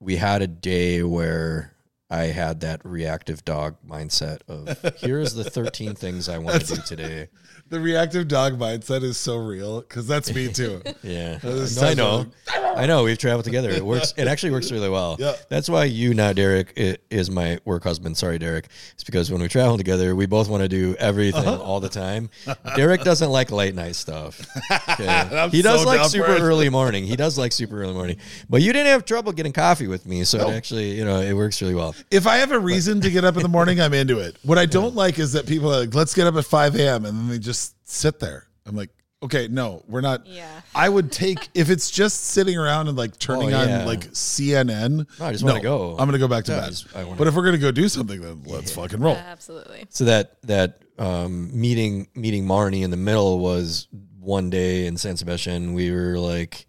we 0.00 0.16
had 0.16 0.42
a 0.42 0.48
day 0.48 1.04
where 1.04 1.76
I 2.10 2.24
had 2.24 2.58
that 2.62 2.84
reactive 2.84 3.44
dog 3.44 3.76
mindset 3.86 4.40
of 4.48 4.96
here's 5.00 5.34
the 5.34 5.44
13 5.44 5.94
things 5.94 6.28
I 6.28 6.38
want 6.38 6.62
to 6.62 6.74
do 6.74 6.82
today. 6.82 7.28
The 7.70 7.80
reactive 7.80 8.28
dog 8.28 8.58
mindset 8.58 9.02
is 9.02 9.18
so 9.18 9.36
real 9.36 9.80
because 9.82 10.06
that's 10.06 10.32
me 10.34 10.48
too. 10.52 10.82
Yeah. 11.02 11.38
No, 11.42 11.66
I 11.82 11.94
know. 11.94 12.26
I 12.54 12.86
know. 12.86 13.04
We've 13.04 13.16
traveled 13.16 13.44
together. 13.44 13.70
It 13.70 13.84
works. 13.84 14.12
It 14.16 14.26
actually 14.26 14.50
works 14.52 14.70
really 14.72 14.88
well. 14.88 15.16
Yeah. 15.18 15.34
That's 15.48 15.68
why 15.68 15.84
you 15.84 16.12
now, 16.12 16.32
Derek, 16.32 16.72
is 16.76 17.30
my 17.30 17.58
work 17.64 17.84
husband. 17.84 18.16
Sorry, 18.16 18.38
Derek. 18.38 18.68
It's 18.92 19.04
because 19.04 19.30
when 19.30 19.40
we 19.40 19.48
travel 19.48 19.76
together, 19.76 20.14
we 20.16 20.26
both 20.26 20.48
want 20.48 20.62
to 20.62 20.68
do 20.68 20.94
everything 20.98 21.46
Uh-huh. 21.46 21.62
all 21.62 21.80
the 21.80 21.88
time. 21.88 22.30
Derek 22.76 23.02
doesn't 23.04 23.30
like 23.30 23.50
late 23.50 23.74
night 23.74 23.96
stuff. 23.96 24.40
Okay? 24.90 25.48
He 25.50 25.62
does 25.62 25.82
so 25.82 25.86
like 25.86 26.08
super 26.10 26.32
it. 26.34 26.40
early 26.40 26.68
morning. 26.68 27.04
He 27.04 27.14
does 27.16 27.38
like 27.38 27.52
super 27.52 27.80
early 27.82 27.92
morning. 27.94 28.16
But 28.50 28.62
you 28.62 28.72
didn't 28.72 28.88
have 28.88 29.04
trouble 29.04 29.32
getting 29.32 29.52
coffee 29.52 29.86
with 29.86 30.06
me, 30.06 30.24
so 30.24 30.38
No. 30.38 30.48
it 30.50 30.54
actually, 30.56 30.92
you 30.96 31.04
know, 31.04 31.20
it 31.20 31.32
works 31.34 31.60
really 31.62 31.74
well. 31.74 31.94
If 32.10 32.26
I 32.26 32.38
have 32.38 32.50
a 32.52 32.58
reason 32.58 33.00
to 33.02 33.10
get 33.10 33.24
up 33.24 33.36
in 33.36 33.42
the 33.42 33.48
morning, 33.58 33.80
I'm 33.80 33.94
into 33.94 34.18
it. 34.18 34.36
What 34.42 34.58
I 34.58 34.66
don't 34.66 34.94
like 34.96 35.18
is 35.18 35.32
that 35.32 35.46
people 35.46 35.72
are 35.72 35.80
like, 35.80 35.94
let's 35.94 36.14
get 36.14 36.26
up 36.26 36.34
at 36.36 36.44
5 36.44 36.74
a.m. 36.76 37.04
and 37.04 37.16
then 37.18 37.28
they 37.28 37.38
just 37.38 37.57
sit 37.84 38.18
there. 38.20 38.48
I'm 38.66 38.76
like, 38.76 38.90
okay, 39.22 39.48
no, 39.48 39.82
we're 39.88 40.00
not. 40.00 40.26
Yeah. 40.26 40.60
I 40.74 40.88
would 40.88 41.10
take, 41.10 41.48
if 41.54 41.70
it's 41.70 41.90
just 41.90 42.24
sitting 42.26 42.56
around 42.56 42.88
and 42.88 42.96
like 42.96 43.18
turning 43.18 43.54
Oh, 43.54 43.62
yeah. 43.64 43.80
on 43.80 43.86
like 43.86 44.10
CNN. 44.12 45.06
No, 45.18 45.24
I 45.26 45.32
just 45.32 45.44
wanna 45.44 45.60
go. 45.60 45.90
I'm 45.92 46.06
going 46.08 46.12
to 46.12 46.18
go 46.18 46.28
back 46.28 46.44
to 46.44 46.52
Yeah, 46.52 46.58
I 46.58 46.60
bed. 46.62 46.70
just- 46.70 46.96
I 46.96 47.04
wanna- 47.04 47.16
but 47.16 47.26
if 47.26 47.34
we're 47.34 47.42
going 47.42 47.54
to 47.56 47.60
go 47.60 47.70
do 47.72 47.88
something, 47.88 48.20
then 48.20 48.42
let's 48.46 48.72
fucking 48.72 49.00
roll. 49.00 49.14
Yeah, 49.14 49.24
absolutely. 49.26 49.86
So 49.90 50.04
that 50.04 50.40
that 50.42 50.82
um, 50.98 51.50
meeting 51.58 52.08
meeting 52.14 52.44
Marnie 52.44 52.82
in 52.82 52.90
the 52.90 52.96
middle 52.96 53.38
was 53.38 53.88
one 54.18 54.50
day 54.50 54.86
in 54.86 54.96
San 54.96 55.16
Sebastian. 55.16 55.72
We 55.74 55.90
were 55.92 56.18
like, 56.18 56.66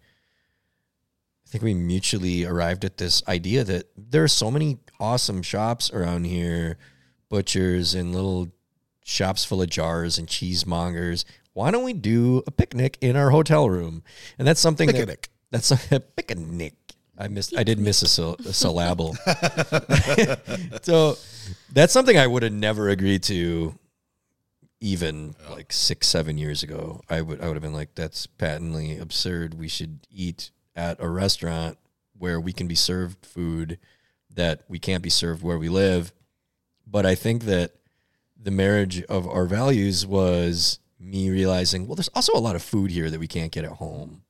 I 1.46 1.50
think 1.50 1.64
we 1.64 1.74
mutually 1.74 2.44
arrived 2.44 2.84
at 2.84 2.96
this 2.96 3.22
idea 3.28 3.64
that 3.64 3.90
there 3.96 4.22
are 4.22 4.28
so 4.28 4.50
many 4.50 4.78
awesome 5.00 5.42
shops 5.42 5.90
around 5.92 6.24
here, 6.24 6.78
butchers 7.28 7.94
and 7.94 8.14
little 8.14 8.52
shops 9.10 9.44
full 9.44 9.60
of 9.60 9.68
jars 9.68 10.18
and 10.18 10.28
cheesemongers. 10.28 11.24
Why 11.52 11.70
don't 11.70 11.84
we 11.84 11.92
do 11.92 12.42
a 12.46 12.50
picnic 12.50 12.96
in 13.00 13.16
our 13.16 13.30
hotel 13.30 13.68
room? 13.68 14.02
And 14.38 14.46
that's 14.46 14.60
something 14.60 14.86
that- 14.86 14.96
Picnic. 14.96 15.28
that's 15.50 15.70
a 15.92 16.00
picnic. 16.00 16.74
I 17.18 17.28
missed. 17.28 17.54
I 17.54 17.64
did 17.64 17.78
miss 17.78 18.18
a, 18.18 18.36
a 18.46 18.52
syllable. 18.54 19.14
so 20.82 21.18
that's 21.70 21.92
something 21.92 22.16
I 22.16 22.26
would 22.26 22.42
have 22.42 22.52
never 22.52 22.88
agreed 22.88 23.22
to, 23.24 23.74
even 24.80 25.34
oh. 25.46 25.52
like 25.52 25.70
six, 25.70 26.08
seven 26.08 26.38
years 26.38 26.62
ago. 26.62 27.02
I 27.10 27.20
would. 27.20 27.42
I 27.42 27.46
would 27.46 27.56
have 27.56 27.62
been 27.62 27.74
like, 27.74 27.94
"That's 27.94 28.26
patently 28.26 28.96
absurd. 28.96 29.52
We 29.52 29.68
should 29.68 30.06
eat 30.10 30.50
at 30.74 30.98
a 30.98 31.10
restaurant 31.10 31.76
where 32.16 32.40
we 32.40 32.54
can 32.54 32.66
be 32.66 32.74
served 32.74 33.26
food 33.26 33.78
that 34.34 34.62
we 34.66 34.78
can't 34.78 35.02
be 35.02 35.10
served 35.10 35.42
where 35.42 35.58
we 35.58 35.68
live." 35.68 36.14
But 36.86 37.04
I 37.04 37.16
think 37.16 37.44
that 37.44 37.72
the 38.42 38.50
marriage 38.50 39.02
of 39.04 39.28
our 39.28 39.46
values 39.46 40.06
was 40.06 40.78
me 40.98 41.30
realizing, 41.30 41.86
well, 41.86 41.96
there's 41.96 42.08
also 42.08 42.32
a 42.34 42.40
lot 42.40 42.56
of 42.56 42.62
food 42.62 42.90
here 42.90 43.10
that 43.10 43.20
we 43.20 43.26
can't 43.28 43.52
get 43.52 43.64
at 43.64 43.72
home. 43.72 44.22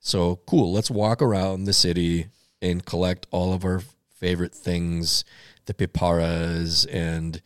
So 0.00 0.36
cool, 0.46 0.72
let's 0.72 0.90
walk 0.90 1.22
around 1.22 1.64
the 1.64 1.72
city 1.72 2.26
and 2.60 2.84
collect 2.84 3.26
all 3.30 3.52
of 3.52 3.64
our 3.64 3.82
favorite 4.18 4.54
things, 4.54 5.24
the 5.66 5.74
piparras 5.74 6.86
and 6.92 7.40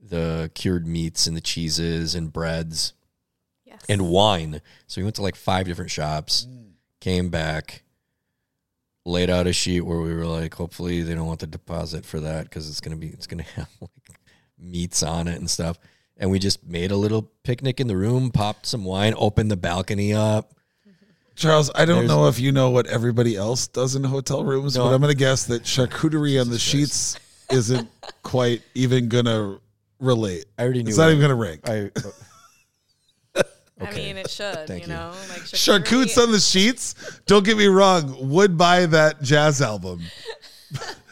the 0.00 0.50
cured 0.54 0.86
meats 0.86 1.26
and 1.26 1.36
the 1.36 1.40
cheeses 1.40 2.14
and 2.14 2.32
breads 2.32 2.94
Yes. 3.64 3.84
and 3.88 4.08
wine. 4.08 4.60
So 4.86 5.00
we 5.00 5.04
went 5.04 5.16
to 5.16 5.22
like 5.22 5.36
five 5.36 5.66
different 5.66 5.90
shops, 5.90 6.46
mm. 6.48 6.72
came 7.00 7.30
back, 7.30 7.84
laid 9.04 9.30
out 9.30 9.46
a 9.46 9.52
sheet 9.52 9.82
where 9.82 10.00
we 10.00 10.12
were 10.12 10.26
like, 10.26 10.54
hopefully 10.54 11.02
they 11.02 11.14
don't 11.14 11.26
want 11.26 11.40
the 11.40 11.46
deposit 11.46 12.04
for 12.04 12.20
that 12.20 12.44
because 12.44 12.68
it's 12.68 12.80
gonna 12.80 12.96
be 12.96 13.08
it's 13.08 13.26
gonna 13.28 13.42
have 13.54 13.68
like 13.80 13.99
meats 14.60 15.02
on 15.02 15.28
it 15.28 15.36
and 15.38 15.48
stuff. 15.50 15.78
And 16.16 16.30
we 16.30 16.38
just 16.38 16.66
made 16.66 16.90
a 16.90 16.96
little 16.96 17.30
picnic 17.44 17.80
in 17.80 17.86
the 17.86 17.96
room, 17.96 18.30
popped 18.30 18.66
some 18.66 18.84
wine, 18.84 19.14
opened 19.16 19.50
the 19.50 19.56
balcony 19.56 20.12
up. 20.12 20.52
Charles, 21.34 21.70
I 21.74 21.86
don't 21.86 21.96
There's- 22.00 22.08
know 22.08 22.26
if 22.28 22.38
you 22.38 22.52
know 22.52 22.68
what 22.70 22.86
everybody 22.86 23.36
else 23.36 23.66
does 23.66 23.94
in 23.94 24.04
hotel 24.04 24.44
rooms, 24.44 24.76
No. 24.76 24.84
but 24.84 24.94
I'm 24.94 25.00
going 25.00 25.10
to 25.12 25.16
guess 25.16 25.44
that 25.46 25.62
charcuterie 25.62 26.38
on 26.40 26.50
the 26.50 26.58
sheets 26.58 27.18
isn't 27.50 27.88
quite 28.22 28.60
even 28.74 29.08
going 29.08 29.24
to 29.24 29.60
relate. 29.98 30.44
I 30.58 30.64
already 30.64 30.82
knew 30.82 30.90
It's 30.90 30.98
not 30.98 31.08
it. 31.08 31.16
even 31.16 31.20
going 31.26 31.30
to 31.30 31.34
rank. 31.36 31.68
I 31.68 31.90
I 33.82 33.84
okay. 33.84 34.08
mean, 34.08 34.18
it 34.18 34.28
should. 34.28 34.66
Thank 34.66 34.86
you 34.86 34.92
you. 34.92 34.98
know, 34.98 35.14
like 35.30 35.46
Charcutes 35.46 36.18
on 36.18 36.30
the 36.32 36.38
sheets. 36.38 36.94
Don't 37.24 37.46
get 37.46 37.56
me 37.56 37.66
wrong. 37.66 38.28
Would 38.28 38.58
buy 38.58 38.84
that 38.84 39.22
jazz 39.22 39.62
album. 39.62 40.02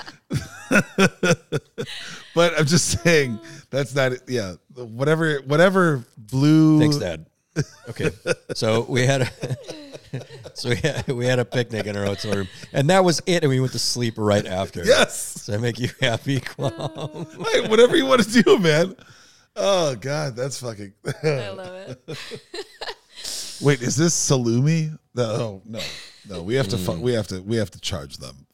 but 2.35 2.59
I'm 2.59 2.67
just 2.67 3.03
saying 3.03 3.41
that's 3.71 3.95
not. 3.95 4.13
Yeah, 4.29 4.55
whatever. 4.75 5.41
Whatever 5.47 6.05
blue. 6.17 6.81
Thanks, 6.81 6.97
Dad. 6.97 7.27
Okay, 7.89 8.11
so 8.55 8.87
we 8.89 9.05
had 9.05 9.23
a 9.23 9.31
so 10.55 10.71
we 10.71 10.77
had, 10.77 11.07
we 11.09 11.27
had 11.27 11.39
a 11.39 11.45
picnic 11.45 11.87
in 11.87 11.97
our 11.97 12.05
hotel 12.05 12.33
room, 12.35 12.49
and 12.73 12.91
that 12.91 13.05
was 13.05 13.21
it. 13.27 13.43
And 13.43 13.51
we 13.51 13.61
went 13.61 13.73
to 13.73 13.79
sleep 13.79 14.15
right 14.17 14.45
after. 14.47 14.85
Yes. 14.85 15.47
that 15.47 15.61
make 15.61 15.79
you 15.79 15.89
happy, 16.01 16.41
Quam? 16.41 16.73
Hey, 17.53 17.69
whatever 17.69 17.97
you 17.97 18.07
want 18.07 18.23
to 18.23 18.43
do, 18.43 18.59
man. 18.59 18.95
Oh 19.57 19.97
God, 19.97 20.37
that's 20.37 20.61
fucking. 20.61 20.93
I 21.25 21.51
love 21.51 21.97
it. 22.09 22.19
Wait, 23.61 23.83
is 23.83 23.97
this 23.97 24.15
salumi? 24.15 24.97
No, 25.15 25.63
no, 25.65 25.81
no. 26.29 26.43
We 26.43 26.55
have 26.55 26.69
to. 26.69 26.79
Fu- 26.79 26.93
mm. 26.93 27.01
we 27.01 27.13
have 27.15 27.27
to. 27.29 27.41
We 27.43 27.57
have 27.57 27.71
to 27.73 27.81
charge 27.81 28.19
them. 28.19 28.47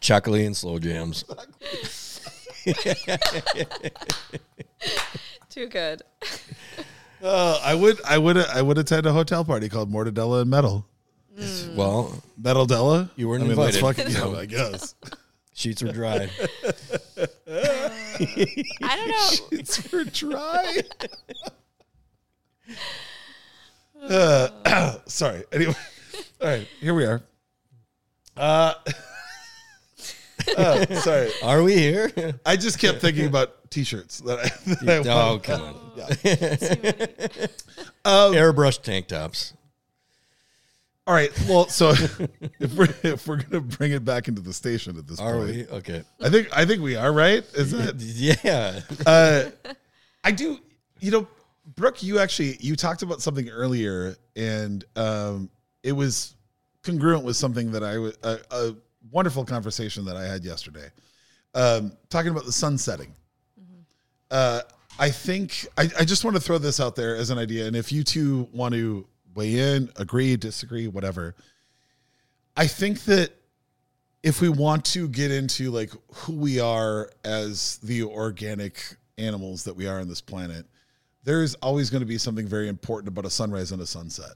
Chocolate 0.00 0.42
and 0.46 0.56
slow 0.56 0.78
jams. 0.78 1.24
Too 5.50 5.66
good. 5.68 6.02
Uh, 7.22 7.60
I 7.62 7.74
would. 7.74 8.00
I 8.04 8.18
would. 8.18 8.36
I 8.38 8.62
would 8.62 8.78
attend 8.78 9.06
a 9.06 9.12
hotel 9.12 9.44
party 9.44 9.68
called 9.68 9.90
Mortadella 9.90 10.42
and 10.42 10.50
Metal. 10.50 10.86
Well, 11.74 12.22
Metal 12.38 13.08
You 13.16 13.28
weren't 13.28 13.44
I 13.44 13.46
mean, 13.48 13.56
let's 13.56 13.76
invited, 13.76 14.04
fucking. 14.04 14.14
so- 14.14 14.32
Yeah, 14.32 14.38
I 14.40 14.46
guess. 14.46 14.94
sheets 15.54 15.82
are 15.82 15.92
dry. 15.92 16.28
I 17.48 18.96
don't 18.96 19.08
know. 19.08 19.28
It's 19.52 19.76
for 19.76 20.04
dry. 20.04 20.80
uh, 24.02 24.98
sorry. 25.06 25.44
Anyway, 25.52 25.74
all 26.40 26.48
right. 26.48 26.66
Here 26.80 26.94
we 26.94 27.04
are. 27.04 27.22
Uh, 28.36 28.74
uh, 30.56 30.86
sorry. 31.00 31.30
Are 31.42 31.62
we 31.62 31.74
here? 31.74 32.10
I 32.44 32.56
just 32.56 32.78
kept 32.78 33.00
thinking 33.00 33.26
about 33.26 33.70
t-shirts 33.70 34.20
that 34.20 34.38
I. 34.38 34.48
That 34.84 35.06
I 35.06 35.10
oh, 35.10 35.26
wanted. 35.26 35.42
come 35.44 35.62
on. 38.04 38.06
Um, 38.28 38.34
Airbrush 38.34 38.82
tank 38.82 39.08
tops. 39.08 39.54
all 41.06 41.14
right. 41.14 41.30
Well, 41.48 41.68
so 41.68 41.90
if 42.60 42.74
we're 42.74 42.94
if 43.02 43.26
we're 43.26 43.42
gonna 43.42 43.60
bring 43.60 43.92
it 43.92 44.04
back 44.04 44.28
into 44.28 44.42
the 44.42 44.52
station 44.52 44.96
at 44.98 45.06
this 45.06 45.18
point. 45.20 45.30
Are 45.30 45.38
point, 45.38 45.56
we? 45.56 45.66
Okay. 45.78 46.02
I 46.20 46.30
think 46.30 46.48
I 46.56 46.64
think 46.64 46.82
we 46.82 46.96
are 46.96 47.12
right. 47.12 47.44
Is 47.54 47.72
that 47.72 47.96
Yeah. 47.96 48.80
uh, 49.06 49.50
I 50.22 50.32
do. 50.32 50.58
You 51.00 51.10
know, 51.10 51.28
Brooke, 51.74 52.02
you 52.02 52.18
actually 52.18 52.56
you 52.60 52.76
talked 52.76 53.02
about 53.02 53.22
something 53.22 53.48
earlier, 53.48 54.16
and 54.34 54.84
um, 54.96 55.50
it 55.82 55.92
was 55.92 56.34
congruent 56.82 57.24
with 57.24 57.36
something 57.36 57.72
that 57.72 57.82
I 57.82 57.98
was 57.98 58.16
a, 58.22 58.38
a 58.50 58.74
wonderful 59.10 59.44
conversation 59.44 60.04
that 60.06 60.16
I 60.16 60.24
had 60.24 60.44
yesterday, 60.44 60.90
um, 61.54 61.92
talking 62.10 62.30
about 62.30 62.44
the 62.44 62.52
sun 62.52 62.78
setting. 62.78 63.14
Uh, 64.30 64.60
I 64.98 65.10
think 65.10 65.66
I, 65.76 65.88
I 66.00 66.04
just 66.04 66.24
want 66.24 66.36
to 66.36 66.42
throw 66.42 66.58
this 66.58 66.80
out 66.80 66.96
there 66.96 67.16
as 67.16 67.30
an 67.30 67.38
idea, 67.38 67.66
and 67.66 67.76
if 67.76 67.92
you 67.92 68.02
two 68.02 68.48
want 68.52 68.74
to 68.74 69.06
weigh 69.34 69.58
in, 69.58 69.90
agree, 69.96 70.36
disagree, 70.36 70.88
whatever. 70.88 71.34
I 72.56 72.66
think 72.66 73.04
that 73.04 73.32
if 74.22 74.40
we 74.40 74.48
want 74.48 74.84
to 74.86 75.08
get 75.08 75.30
into 75.30 75.70
like 75.70 75.92
who 76.12 76.32
we 76.32 76.58
are 76.58 77.10
as 77.24 77.76
the 77.78 78.02
organic 78.02 78.96
animals 79.18 79.64
that 79.64 79.76
we 79.76 79.86
are 79.86 80.00
on 80.00 80.08
this 80.08 80.22
planet, 80.22 80.66
there's 81.22 81.54
always 81.56 81.90
going 81.90 82.00
to 82.00 82.06
be 82.06 82.18
something 82.18 82.46
very 82.46 82.68
important 82.68 83.08
about 83.08 83.26
a 83.26 83.30
sunrise 83.30 83.72
and 83.72 83.82
a 83.82 83.86
sunset. 83.86 84.32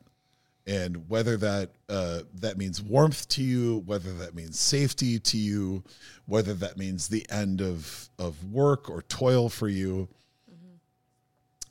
And 0.70 1.08
whether 1.08 1.36
that 1.36 1.70
uh, 1.88 2.20
that 2.34 2.56
means 2.56 2.80
warmth 2.80 3.28
to 3.30 3.42
you, 3.42 3.82
whether 3.86 4.12
that 4.14 4.36
means 4.36 4.60
safety 4.60 5.18
to 5.18 5.36
you, 5.36 5.82
whether 6.26 6.54
that 6.54 6.78
means 6.78 7.08
the 7.08 7.26
end 7.28 7.60
of 7.60 8.08
of 8.20 8.52
work 8.52 8.88
or 8.88 9.02
toil 9.02 9.48
for 9.48 9.66
you, 9.66 10.08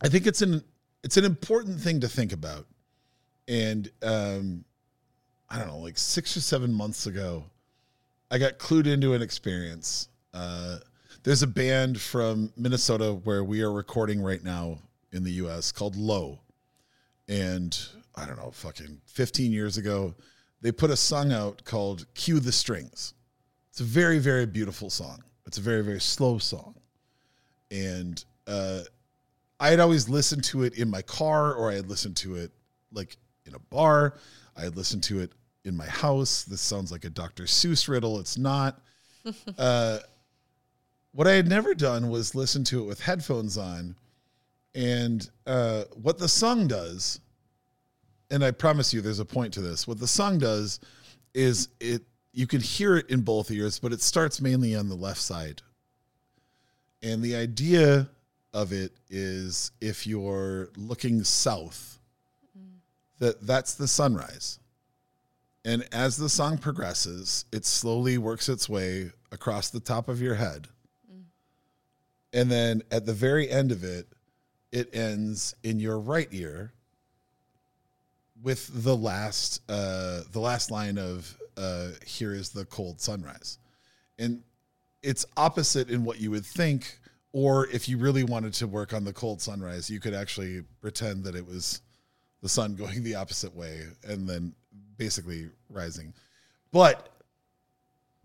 I 0.02 0.10
think 0.10 0.28
it's 0.28 0.42
an 0.42 0.66
it's 1.02 1.16
an 1.16 1.24
important 1.24 1.80
thing 1.80 2.02
to 2.02 2.10
think 2.10 2.34
about. 2.34 2.68
And 3.48 3.90
um, 4.04 4.66
I 5.50 5.60
don't 5.60 5.68
know, 5.68 5.78
like 5.78 5.98
six 5.98 6.36
or 6.36 6.42
seven 6.42 6.74
months 6.74 7.06
ago, 7.06 7.46
I 8.30 8.38
got 8.38 8.60
clued 8.60 8.86
into 8.86 9.14
an 9.14 9.22
experience. 9.22 10.10
Uh, 10.34 10.80
there's 11.24 11.42
a 11.42 11.48
band 11.48 12.02
from 12.02 12.52
Minnesota 12.58 13.14
where 13.14 13.46
we 13.46 13.62
are 13.62 13.72
recording 13.72 14.22
right 14.22 14.44
now 14.44 14.80
in 15.14 15.24
the 15.24 15.32
US 15.44 15.72
called 15.72 15.96
Low. 15.96 16.42
And 17.30 17.80
I 18.20 18.26
don't 18.26 18.38
know, 18.38 18.52
fucking 18.52 19.02
15 19.06 19.52
years 19.52 19.78
ago, 19.78 20.14
they 20.62 20.72
put 20.72 20.90
a 20.90 20.96
song 20.96 21.32
out 21.32 21.64
called 21.64 22.06
Cue 22.14 22.40
the 22.40 22.52
Strings. 22.52 23.14
It's 23.70 23.80
a 23.80 23.84
very, 23.86 24.20
very 24.20 24.46
beautiful 24.46 24.90
song. 24.90 25.24
It's 25.46 25.58
a 25.58 25.62
very, 25.62 25.82
very 25.84 26.02
slow 26.02 26.38
song. 26.38 26.76
And 27.72 28.24
uh, 28.46 28.82
I 29.60 29.70
had 29.70 29.80
always 29.80 30.10
listened 30.10 30.44
to 30.46 30.64
it 30.64 30.78
in 30.78 30.90
my 30.90 31.02
car 31.02 31.54
or 31.54 31.72
I 31.72 31.76
had 31.76 31.90
listened 31.90 32.18
to 32.18 32.36
it 32.36 32.52
like 32.92 33.18
in 33.46 33.56
a 33.56 33.60
bar. 33.60 34.16
I 34.58 34.62
had 34.62 34.76
listened 34.76 35.04
to 35.04 35.22
it 35.22 35.32
in 35.66 35.78
my 35.78 35.88
house. 35.88 36.44
This 36.44 36.62
sounds 36.62 36.92
like 36.92 37.06
a 37.06 37.10
Dr. 37.10 37.44
Seuss 37.44 37.88
riddle. 37.88 38.20
It's 38.20 38.38
not. 38.38 38.82
uh, 39.58 40.00
what 41.12 41.28
I 41.28 41.32
had 41.32 41.48
never 41.48 41.74
done 41.74 42.10
was 42.10 42.36
listen 42.36 42.64
to 42.66 42.82
it 42.82 42.86
with 42.86 43.00
headphones 43.00 43.58
on. 43.58 43.96
And 44.76 45.30
uh, 45.48 45.86
what 46.02 46.20
the 46.20 46.28
song 46.28 46.68
does, 46.68 47.20
and 48.32 48.44
I 48.44 48.52
promise 48.52 48.94
you 48.94 49.02
there's 49.02 49.20
a 49.20 49.26
point 49.26 49.54
to 49.56 49.62
this, 49.62 49.88
what 49.88 50.00
the 50.00 50.08
song 50.08 50.38
does 50.38 50.80
is 51.34 51.70
it 51.80 52.04
you 52.32 52.48
can 52.48 52.62
hear 52.62 52.96
it 52.96 53.10
in 53.10 53.22
both 53.22 53.50
ears, 53.52 53.80
but 53.80 53.92
it 53.92 54.02
starts 54.02 54.40
mainly 54.40 54.76
on 54.76 54.88
the 54.88 54.96
left 54.96 55.20
side. 55.20 55.62
And 57.02 57.24
the 57.24 57.36
idea 57.36 58.10
of 58.54 58.72
it 58.72 58.94
is 59.10 59.72
if 59.82 60.06
you're 60.06 60.70
looking 60.78 61.24
south, 61.24 62.00
that 63.20 63.42
that's 63.46 63.74
the 63.76 63.88
sunrise. 63.88 64.60
And 65.66 65.88
as 65.92 66.18
the 66.18 66.30
song 66.30 66.58
progresses, 66.58 67.46
it 67.52 67.66
slowly 67.66 68.18
works 68.18 68.48
its 68.48 68.70
way 68.70 69.12
across 69.32 69.70
the 69.70 69.80
top 69.80 70.08
of 70.08 70.22
your 70.22 70.36
head. 70.36 70.68
And 72.32 72.50
then 72.50 72.84
at 72.92 73.06
the 73.06 73.14
very 73.14 73.50
end 73.50 73.72
of 73.72 73.84
it, 73.84 74.08
it 74.72 74.96
ends 74.96 75.56
in 75.64 75.80
your 75.80 76.00
right 76.00 76.28
ear 76.32 76.74
with 78.42 78.70
the 78.84 78.96
last 78.96 79.62
uh, 79.70 80.22
the 80.32 80.40
last 80.40 80.72
line 80.72 80.98
of 80.98 81.38
uh, 81.58 81.90
"Here 82.06 82.34
is 82.34 82.50
the 82.50 82.66
cold 82.66 83.02
sunrise," 83.02 83.58
and 84.18 84.42
it's 85.02 85.26
opposite 85.38 85.90
in 85.90 86.04
what 86.04 86.20
you 86.20 86.32
would 86.32 86.46
think. 86.46 87.00
Or 87.32 87.68
if 87.68 87.88
you 87.88 88.00
really 88.00 88.24
wanted 88.24 88.54
to 88.56 88.66
work 88.66 88.92
on 88.92 89.04
the 89.04 89.14
cold 89.14 89.40
sunrise, 89.40 89.88
you 89.88 90.00
could 90.00 90.16
actually 90.16 90.64
pretend 90.82 91.24
that 91.26 91.36
it 91.36 91.46
was 91.46 91.82
the 92.42 92.50
sun 92.50 92.76
going 92.76 93.04
the 93.04 93.16
opposite 93.16 93.56
way 93.56 93.84
and 94.04 94.28
then 94.28 94.54
basically 94.98 95.48
rising. 95.70 96.14
But 96.72 97.08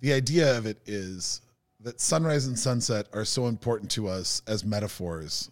the 0.01 0.13
idea 0.13 0.57
of 0.57 0.65
it 0.65 0.79
is 0.87 1.43
that 1.81 2.01
sunrise 2.01 2.47
and 2.47 2.59
sunset 2.59 3.07
are 3.13 3.25
so 3.25 3.47
important 3.47 3.91
to 3.93 4.09
us 4.09 4.43
as 4.47 4.65
metaphors 4.65 5.51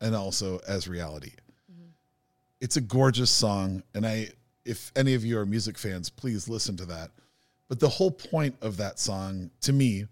and 0.00 0.14
also 0.14 0.60
as 0.68 0.86
reality. 0.86 1.32
It's 2.60 2.76
a 2.76 2.80
gorgeous 2.80 3.30
song 3.30 3.82
and 3.94 4.06
I 4.06 4.30
if 4.64 4.92
any 4.96 5.14
of 5.14 5.24
you 5.24 5.38
are 5.38 5.44
music 5.44 5.76
fans, 5.76 6.08
please 6.08 6.48
listen 6.48 6.76
to 6.78 6.86
that. 6.86 7.10
But 7.68 7.80
the 7.80 7.88
whole 7.88 8.10
point 8.10 8.56
of 8.62 8.78
that 8.78 8.98
song 8.98 9.50
to 9.60 9.72
me 9.72 10.06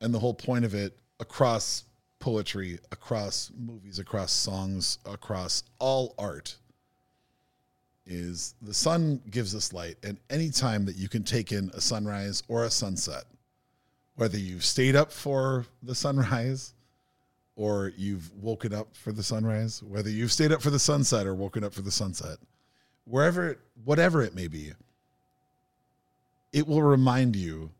and 0.00 0.14
the 0.14 0.18
whole 0.18 0.34
point 0.34 0.64
of 0.64 0.74
it 0.74 0.98
across 1.20 1.84
poetry, 2.18 2.78
across 2.90 3.50
movies, 3.58 3.98
across 3.98 4.32
songs, 4.32 4.98
across 5.04 5.64
all 5.78 6.14
art 6.18 6.56
is 8.06 8.54
the 8.62 8.74
sun 8.74 9.20
gives 9.30 9.54
us 9.54 9.72
light 9.72 9.96
and 10.02 10.18
any 10.30 10.50
time 10.50 10.84
that 10.86 10.96
you 10.96 11.08
can 11.08 11.22
take 11.22 11.52
in 11.52 11.70
a 11.74 11.80
sunrise 11.80 12.42
or 12.48 12.64
a 12.64 12.70
sunset 12.70 13.24
whether 14.16 14.38
you've 14.38 14.64
stayed 14.64 14.96
up 14.96 15.12
for 15.12 15.64
the 15.82 15.94
sunrise 15.94 16.74
or 17.56 17.92
you've 17.96 18.32
woken 18.34 18.72
up 18.72 18.96
for 18.96 19.12
the 19.12 19.22
sunrise 19.22 19.82
whether 19.82 20.10
you've 20.10 20.32
stayed 20.32 20.52
up 20.52 20.62
for 20.62 20.70
the 20.70 20.78
sunset 20.78 21.26
or 21.26 21.34
woken 21.34 21.64
up 21.64 21.72
for 21.72 21.82
the 21.82 21.90
sunset 21.90 22.38
wherever 23.04 23.58
whatever 23.84 24.22
it 24.22 24.34
may 24.34 24.48
be 24.48 24.72
it 26.52 26.66
will 26.66 26.82
remind 26.82 27.34
you 27.36 27.70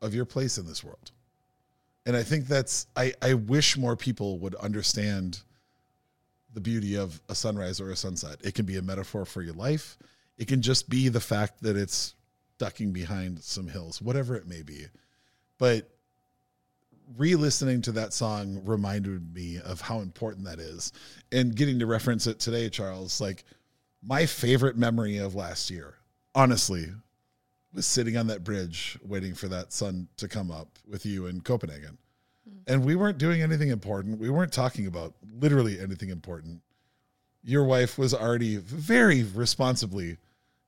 of 0.00 0.14
your 0.14 0.24
place 0.24 0.58
in 0.58 0.66
this 0.66 0.84
world 0.84 1.10
and 2.06 2.16
i 2.16 2.22
think 2.22 2.46
that's 2.46 2.86
i 2.96 3.12
i 3.22 3.34
wish 3.34 3.76
more 3.76 3.96
people 3.96 4.38
would 4.38 4.54
understand 4.56 5.40
the 6.54 6.60
beauty 6.60 6.96
of 6.96 7.20
a 7.28 7.34
sunrise 7.34 7.80
or 7.80 7.90
a 7.90 7.96
sunset. 7.96 8.36
It 8.42 8.54
can 8.54 8.64
be 8.64 8.76
a 8.76 8.82
metaphor 8.82 9.24
for 9.24 9.42
your 9.42 9.54
life. 9.54 9.98
It 10.38 10.48
can 10.48 10.62
just 10.62 10.88
be 10.88 11.08
the 11.08 11.20
fact 11.20 11.62
that 11.62 11.76
it's 11.76 12.14
ducking 12.58 12.92
behind 12.92 13.42
some 13.42 13.68
hills, 13.68 14.00
whatever 14.00 14.34
it 14.34 14.48
may 14.48 14.62
be. 14.62 14.86
But 15.58 15.88
re-listening 17.16 17.82
to 17.82 17.92
that 17.92 18.12
song 18.12 18.60
reminded 18.64 19.34
me 19.34 19.58
of 19.64 19.80
how 19.80 20.00
important 20.00 20.44
that 20.46 20.58
is. 20.58 20.92
And 21.32 21.54
getting 21.54 21.78
to 21.78 21.86
reference 21.86 22.26
it 22.26 22.38
today, 22.40 22.68
Charles, 22.68 23.20
like 23.20 23.44
my 24.02 24.26
favorite 24.26 24.76
memory 24.76 25.18
of 25.18 25.34
last 25.34 25.70
year, 25.70 25.94
honestly, 26.34 26.86
was 27.72 27.86
sitting 27.86 28.16
on 28.16 28.26
that 28.28 28.44
bridge 28.44 28.98
waiting 29.04 29.34
for 29.34 29.48
that 29.48 29.72
sun 29.72 30.08
to 30.16 30.28
come 30.28 30.50
up 30.50 30.68
with 30.86 31.04
you 31.04 31.26
in 31.26 31.40
Copenhagen 31.40 31.98
mm. 32.48 32.58
and 32.66 32.84
we 32.84 32.96
weren't 32.96 33.18
doing 33.18 33.42
anything 33.42 33.68
important. 33.68 34.18
We 34.18 34.30
weren't 34.30 34.52
talking 34.52 34.86
about 34.86 35.14
literally 35.38 35.78
anything 35.78 36.08
important. 36.08 36.62
Your 37.42 37.64
wife 37.64 37.98
was 37.98 38.14
already 38.14 38.56
very 38.56 39.22
responsibly 39.22 40.16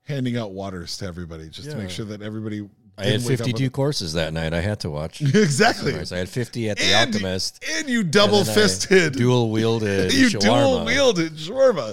handing 0.03 0.37
out 0.37 0.51
waters 0.51 0.97
to 0.97 1.05
everybody 1.05 1.49
just 1.49 1.71
to 1.71 1.77
make 1.77 1.89
sure 1.89 2.05
that 2.05 2.21
everybody 2.21 2.67
I 2.97 3.05
had 3.05 3.11
didn't 3.13 3.25
wake 3.27 3.39
up 3.41 3.45
with 3.47 3.55
52 3.55 3.69
courses 3.71 4.13
that 4.13 4.31
night. 4.33 4.53
I 4.53 4.61
had 4.61 4.79
to 4.81 4.89
watch. 4.89 5.21
exactly. 5.21 5.93
I 5.95 6.17
had 6.17 6.29
50 6.29 6.69
at 6.69 6.77
the 6.77 6.83
And, 6.83 7.15
Alchemist. 7.15 7.63
and 7.77 7.89
you 7.89 8.03
double 8.03 8.39
and 8.39 8.47
fisted. 8.47 9.13
Dual 9.13 9.49
wielded. 9.49 10.13
you 10.13 10.29
dual 10.29 10.85
wielded 10.85 11.33
shawarma. 11.33 11.91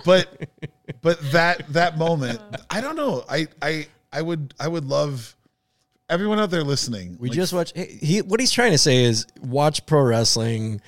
but 0.04 0.48
but 1.00 1.20
that 1.32 1.66
that 1.72 1.98
moment, 1.98 2.40
I 2.70 2.80
don't 2.80 2.96
know. 2.96 3.24
I 3.28 3.48
I 3.60 3.86
I 4.12 4.20
would 4.22 4.52
I 4.60 4.68
would 4.68 4.84
love 4.84 5.34
everyone 6.10 6.38
out 6.38 6.50
there 6.50 6.64
listening. 6.64 7.16
We 7.18 7.28
like, 7.30 7.36
just 7.36 7.52
watch. 7.52 7.72
He, 7.74 7.84
he 7.84 8.22
what 8.22 8.40
he's 8.40 8.52
trying 8.52 8.72
to 8.72 8.78
say 8.78 9.04
is 9.04 9.26
watch 9.40 9.86
pro 9.86 10.02
wrestling 10.02 10.80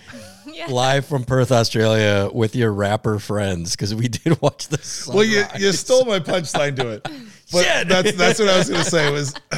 Yeah. 0.52 0.66
live 0.66 1.06
from 1.06 1.24
Perth, 1.24 1.50
Australia, 1.50 2.28
with 2.32 2.54
your 2.54 2.72
rapper 2.72 3.18
friends 3.18 3.72
because 3.74 3.94
we 3.94 4.08
did 4.08 4.40
watch 4.42 4.68
this. 4.68 5.06
well, 5.08 5.24
you 5.24 5.44
you 5.58 5.72
stole 5.72 6.04
my 6.04 6.18
punchline 6.20 6.76
to 6.76 6.88
it, 6.90 7.08
but 7.54 7.64
Shit. 7.64 7.88
that's 7.88 8.12
that's 8.16 8.38
what 8.38 8.48
I 8.48 8.58
was 8.58 8.68
going 8.68 8.84
to 8.84 8.90
say 8.90 9.10
was. 9.10 9.34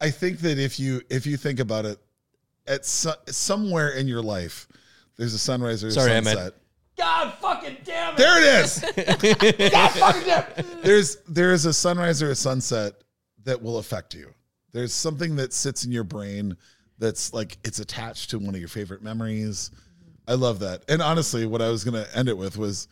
I 0.00 0.10
think 0.10 0.40
that 0.40 0.58
if 0.58 0.78
you 0.78 1.00
if 1.10 1.26
you 1.26 1.36
think 1.36 1.58
about 1.60 1.84
it, 1.86 1.98
at 2.66 2.84
so, 2.84 3.12
somewhere 3.28 3.90
in 3.90 4.06
your 4.08 4.22
life, 4.22 4.68
there's 5.16 5.32
a 5.34 5.38
sunrise 5.38 5.82
or 5.84 5.88
a 5.88 5.90
Sorry, 5.92 6.12
I 6.12 6.16
sunset. 6.16 6.36
meant- 6.36 6.54
God 6.98 7.34
fucking 7.42 7.76
damn 7.84 8.14
it! 8.14 8.16
There 8.16 8.38
it 8.40 8.64
is. 8.64 9.70
God 9.70 9.88
fucking 9.90 10.22
damn 10.24 10.44
it. 10.56 10.82
There's 10.82 11.16
there 11.28 11.52
is 11.52 11.66
a 11.66 11.72
sunrise 11.74 12.22
or 12.22 12.30
a 12.30 12.34
sunset 12.34 12.94
that 13.44 13.62
will 13.62 13.78
affect 13.78 14.14
you. 14.14 14.32
There's 14.72 14.94
something 14.94 15.36
that 15.36 15.52
sits 15.52 15.84
in 15.84 15.92
your 15.92 16.04
brain 16.04 16.56
that's 16.98 17.32
like 17.34 17.58
it's 17.64 17.80
attached 17.80 18.30
to 18.30 18.38
one 18.38 18.54
of 18.54 18.60
your 18.60 18.68
favorite 18.68 19.02
memories. 19.02 19.70
I 20.26 20.34
love 20.34 20.58
that. 20.60 20.84
And 20.88 21.02
honestly, 21.02 21.46
what 21.46 21.60
I 21.60 21.68
was 21.68 21.84
gonna 21.84 22.06
end 22.14 22.28
it 22.30 22.36
with 22.36 22.56
was 22.56 22.88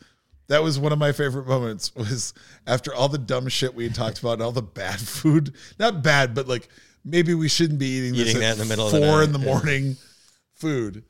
that 0.47 0.63
was 0.63 0.79
one 0.79 0.91
of 0.91 0.99
my 0.99 1.11
favorite 1.11 1.47
moments 1.47 1.93
was 1.95 2.33
after 2.67 2.93
all 2.93 3.09
the 3.09 3.17
dumb 3.17 3.47
shit 3.47 3.73
we 3.73 3.85
had 3.85 3.95
talked 3.95 4.19
about 4.19 4.33
and 4.33 4.43
all 4.43 4.51
the 4.51 4.61
bad 4.61 4.99
food. 4.99 5.53
Not 5.79 6.03
bad, 6.03 6.33
but 6.33 6.47
like 6.47 6.69
maybe 7.03 7.33
we 7.33 7.47
shouldn't 7.47 7.79
be 7.79 7.87
eating, 7.87 8.13
this 8.13 8.29
Eating 8.29 8.43
at 8.43 8.57
that 8.57 8.61
in 8.61 8.67
the 8.67 8.71
middle 8.71 8.87
of 8.87 8.91
four 8.91 8.99
the 8.99 9.07
night, 9.07 9.23
in 9.23 9.31
the 9.33 9.39
yeah. 9.39 9.45
morning 9.45 9.97
food. 10.53 11.03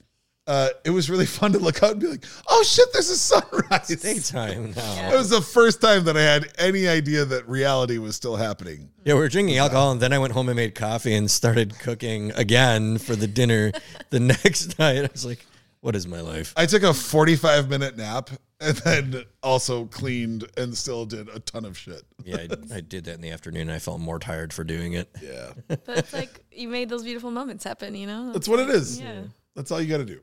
Uh, 0.48 0.70
it 0.84 0.92
was 0.92 1.10
really 1.10 1.26
fun 1.26 1.54
to 1.54 1.58
look 1.58 1.82
out 1.82 1.94
and 1.94 2.00
be 2.00 2.08
like, 2.08 2.24
"Oh 2.48 2.64
shit, 2.64 2.94
there's 2.94 3.10
a 3.10 3.18
sunrise." 3.18 3.88
Daytime 3.88 4.74
now. 4.76 5.10
It 5.12 5.18
was 5.18 5.32
the 5.32 5.42
first 5.42 5.82
time 5.82 6.04
that 6.04 6.16
I 6.16 6.22
had 6.22 6.54
any 6.60 6.88
idea 6.88 7.26
that 7.26 7.50
reality 7.50 7.98
was 7.98 8.16
still 8.16 8.36
happening. 8.36 8.90
Yeah, 9.04 9.16
we 9.16 9.22
were 9.22 9.30
drinking 9.30 9.58
alcohol, 9.58 9.92
and 9.92 10.00
then 10.00 10.14
I 10.14 10.20
went 10.20 10.34
home 10.34 10.48
and 10.50 10.56
made 10.56 10.76
coffee 10.76 11.16
and 11.16 11.32
started 11.32 11.80
cooking 11.80 12.32
again 12.34 13.00
for 13.00 13.16
the 13.16 13.26
dinner 13.26 13.72
the 14.12 14.20
next 14.44 14.78
night. 14.78 15.06
I 15.06 15.10
was 15.12 15.26
like, 15.26 15.44
"What 15.86 15.96
is 15.96 16.08
my 16.08 16.22
life?" 16.22 16.54
I 16.58 16.66
took 16.66 16.84
a 16.84 16.94
45 16.94 17.70
minute 17.70 17.96
nap 17.96 18.32
and 18.60 18.78
then 18.78 19.24
also 19.44 19.86
cleaned 19.86 20.46
and 20.58 20.76
still 20.76 21.06
did 21.06 21.30
a 21.30 21.40
ton 21.40 21.66
of 21.66 21.78
shit. 21.78 22.04
Yeah, 22.24 22.38
I, 22.38 22.78
I 22.78 22.82
did 22.82 23.06
that 23.06 23.16
in 23.16 23.22
the 23.22 23.30
afternoon. 23.30 23.70
I 23.70 23.80
felt 23.80 24.00
more 24.00 24.18
tired 24.20 24.52
for 24.54 24.64
doing 24.64 24.94
it. 24.94 25.10
Yeah. 25.22 25.54
But 25.68 25.98
it's 25.98 26.14
like 26.14 26.44
you 26.52 26.68
made 26.68 26.90
those 26.90 27.04
beautiful 27.04 27.32
moments 27.32 27.64
happen, 27.64 27.96
you 27.96 28.08
know? 28.08 28.32
That's 28.34 28.48
what 28.48 28.60
it 28.60 28.70
is. 28.70 29.00
Yeah. 29.00 29.24
That's 29.56 29.72
all 29.72 29.80
you 29.82 29.88
got 29.90 29.98
to 29.98 30.06
do. 30.06 30.22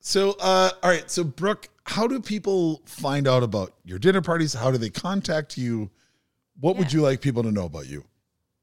So, 0.00 0.30
uh, 0.40 0.70
all 0.82 0.90
right. 0.90 1.10
So, 1.10 1.24
Brooke, 1.24 1.68
how 1.84 2.06
do 2.06 2.20
people 2.20 2.82
find 2.86 3.28
out 3.28 3.42
about 3.42 3.74
your 3.84 3.98
dinner 3.98 4.22
parties? 4.22 4.54
How 4.54 4.70
do 4.70 4.78
they 4.78 4.90
contact 4.90 5.58
you? 5.58 5.90
What 6.58 6.76
would 6.76 6.92
you 6.92 7.02
like 7.02 7.20
people 7.20 7.42
to 7.42 7.52
know 7.52 7.66
about 7.66 7.86
you? 7.86 8.04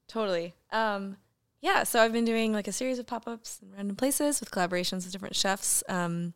Totally. 0.08 0.54
Um, 0.72 1.16
yeah, 1.60 1.82
so 1.84 2.00
I've 2.00 2.12
been 2.12 2.24
doing 2.24 2.52
like 2.52 2.68
a 2.68 2.72
series 2.72 2.98
of 2.98 3.06
pop 3.06 3.26
ups 3.26 3.60
in 3.62 3.72
random 3.74 3.96
places 3.96 4.40
with 4.40 4.50
collaborations 4.50 5.04
with 5.04 5.12
different 5.12 5.36
chefs 5.36 5.82
um, 5.88 6.34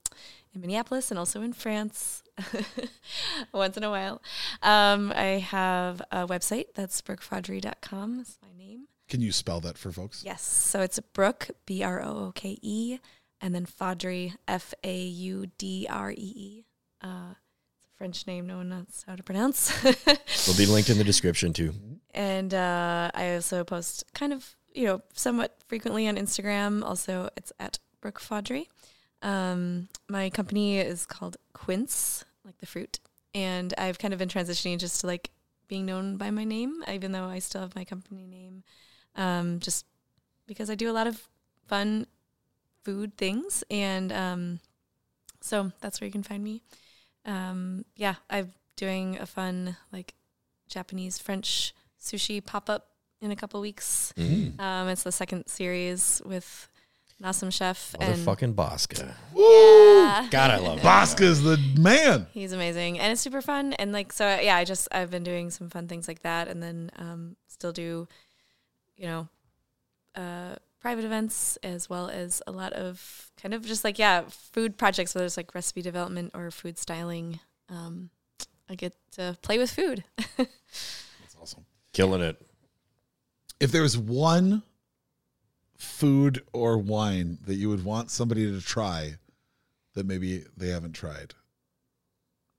in 0.55 0.61
Minneapolis 0.61 1.11
and 1.11 1.19
also 1.19 1.43
in 1.43 1.53
France 1.53 2.23
once 3.53 3.77
in 3.77 3.85
a 3.85 3.91
while. 3.91 4.21
Um, 4.63 5.13
I 5.15 5.39
have 5.39 6.01
a 6.11 6.27
website 6.27 6.67
that's 6.75 7.01
brookefaudree.com. 7.03 8.17
That's 8.19 8.39
my 8.43 8.49
name. 8.59 8.87
Can 9.09 9.21
you 9.21 9.33
spell 9.33 9.61
that 9.61 9.77
for 9.79 9.93
folks? 9.93 10.23
Yes. 10.25 10.43
So 10.43 10.81
it's 10.81 10.99
Brooke, 11.01 11.51
B 11.67 11.83
R 11.83 12.03
O 12.03 12.07
O 12.27 12.33
K 12.35 12.59
E, 12.63 12.99
and 13.41 13.55
then 13.55 13.67
Faudree, 13.67 14.35
F 14.49 14.73
A 14.83 14.99
U 15.03 15.47
D 15.59 15.87
R 15.91 16.11
E 16.11 16.15
E. 16.17 16.65
Uh, 17.03 17.35
it's 17.77 17.85
a 17.87 17.97
French 17.99 18.27
name 18.27 18.47
no 18.47 18.57
one 18.59 18.69
knows 18.71 19.05
how 19.07 19.15
to 19.17 19.23
pronounce. 19.23 19.73
Will 20.47 20.57
be 20.57 20.67
linked 20.67 20.89
in 20.89 20.99
the 20.99 21.05
description 21.05 21.53
too. 21.53 21.75
and 22.15 22.55
uh, 22.55 23.11
I 23.15 23.35
also 23.35 23.65
post 23.65 24.05
kind 24.15 24.33
of, 24.33 24.57
you 24.75 24.87
know, 24.87 25.03
somewhat 25.15 25.57
frequently 25.67 26.09
on 26.09 26.17
Instagram. 26.17 26.83
Also, 26.85 27.29
it's 27.37 27.53
at 27.59 27.79
Brooke 28.01 28.21
Faudree. 28.21 28.69
Um, 29.23 29.89
my 30.09 30.31
company 30.31 30.79
is 30.79 31.07
called 31.07 31.37
Quince, 31.53 32.25
like 32.45 32.59
the 32.59 32.67
fruit, 32.67 32.99
and 33.35 33.73
I've 33.79 33.99
kind 33.99 34.13
of 34.13 34.19
been 34.19 34.29
transitioning 34.29 34.79
just 34.79 35.01
to 35.01 35.07
like 35.07 35.31
being 35.69 35.87
known 35.87 36.17
by 36.17 36.31
my 36.31 36.45
name, 36.45 36.83
even 36.93 37.13
though 37.13 37.27
I 37.27 37.39
still 37.39 37.61
have 37.61 37.77
my 37.77 37.85
company 37.85 38.27
name, 38.27 38.65
um, 39.15 39.61
just 39.61 39.87
because 40.47 40.69
I 40.69 40.75
do 40.75 40.91
a 40.91 40.93
lot 40.93 41.07
of 41.07 41.29
fun 41.67 42.07
food 42.83 43.17
things, 43.17 43.63
and 43.71 44.13
um, 44.13 44.61
so 45.41 45.71
that's 45.81 46.01
where 46.01 46.07
you 46.07 46.13
can 46.13 46.25
find 46.25 46.43
me. 46.43 46.63
Um, 47.25 47.85
yeah, 47.95 48.17
I'm 48.29 48.53
doing 48.77 49.19
a 49.19 49.27
fun 49.27 49.77
like 49.93 50.15
Japanese 50.69 51.19
French 51.19 51.75
sushi 52.01 52.45
pop 52.45 52.69
up 52.69 52.89
in 53.23 53.31
a 53.31 53.37
couple 53.37 53.61
weeks. 53.61 54.13
Mm. 54.19 54.61
Um, 54.61 54.89
it's 54.89 55.05
the 55.05 55.13
second 55.13 55.47
series 55.47 56.21
with 56.27 56.69
an 57.19 57.27
awesome 57.27 57.51
chef 57.51 57.95
and 58.01 58.19
fucking 58.19 58.55
Bosca. 58.55 59.15
Yeah. 59.35 60.27
God, 60.31 60.51
I 60.51 60.59
love 60.59 60.79
it. 60.79 60.85
Bosca's 60.85 61.43
the 61.43 61.57
man. 61.79 62.27
He's 62.33 62.53
amazing 62.53 62.99
and 62.99 63.13
it's 63.13 63.21
super 63.21 63.41
fun 63.41 63.75
and 63.75 63.93
like 63.93 64.13
so 64.13 64.27
yeah 64.41 64.57
I 64.57 64.65
just 64.65 64.89
I've 64.91 65.11
been 65.11 65.23
doing 65.23 65.51
some 65.51 65.71
fun 65.71 65.87
things 65.87 66.09
like 66.09 66.23
that 66.23 66.49
and 66.49 66.61
then 66.61 66.91
um, 66.99 67.37
still 67.47 67.73
do 67.73 68.09
you 68.97 69.07
know 69.07 69.29
uh, 70.17 70.57
private 70.81 71.05
events 71.05 71.57
as 71.63 71.89
well 71.89 72.09
as 72.09 72.43
a 72.49 72.51
lot 72.51 72.73
of 72.73 73.31
kind 73.41 73.55
of 73.55 73.65
just 73.65 73.85
like 73.85 74.01
yeah 74.01 74.23
food 74.29 74.77
projects 74.77 75.15
whether 75.15 75.25
it's 75.25 75.37
like 75.37 75.55
recipe 75.55 75.81
development 75.81 76.33
or 76.35 76.51
food 76.51 76.77
styling 76.77 77.39
um, 77.69 78.11
I 78.69 78.75
get 78.75 78.97
to 79.13 79.39
play 79.43 79.59
with 79.59 79.71
food 79.71 80.03
That's 80.37 81.37
awesome. 81.41 81.65
Killing 81.93 82.23
it. 82.23 82.41
If 83.63 83.71
there 83.71 83.83
was 83.83 83.97
one 83.97 84.65
food 85.77 86.43
or 86.53 86.79
wine 86.79 87.39
that 87.47 87.55
you 87.55 87.69
would 87.69 87.85
want 87.85 88.11
somebody 88.11 88.51
to 88.51 88.61
try 88.61 89.15
that 89.95 90.05
maybe 90.05 90.45
they 90.57 90.69
haven't 90.69 90.95
tried, 90.95 91.35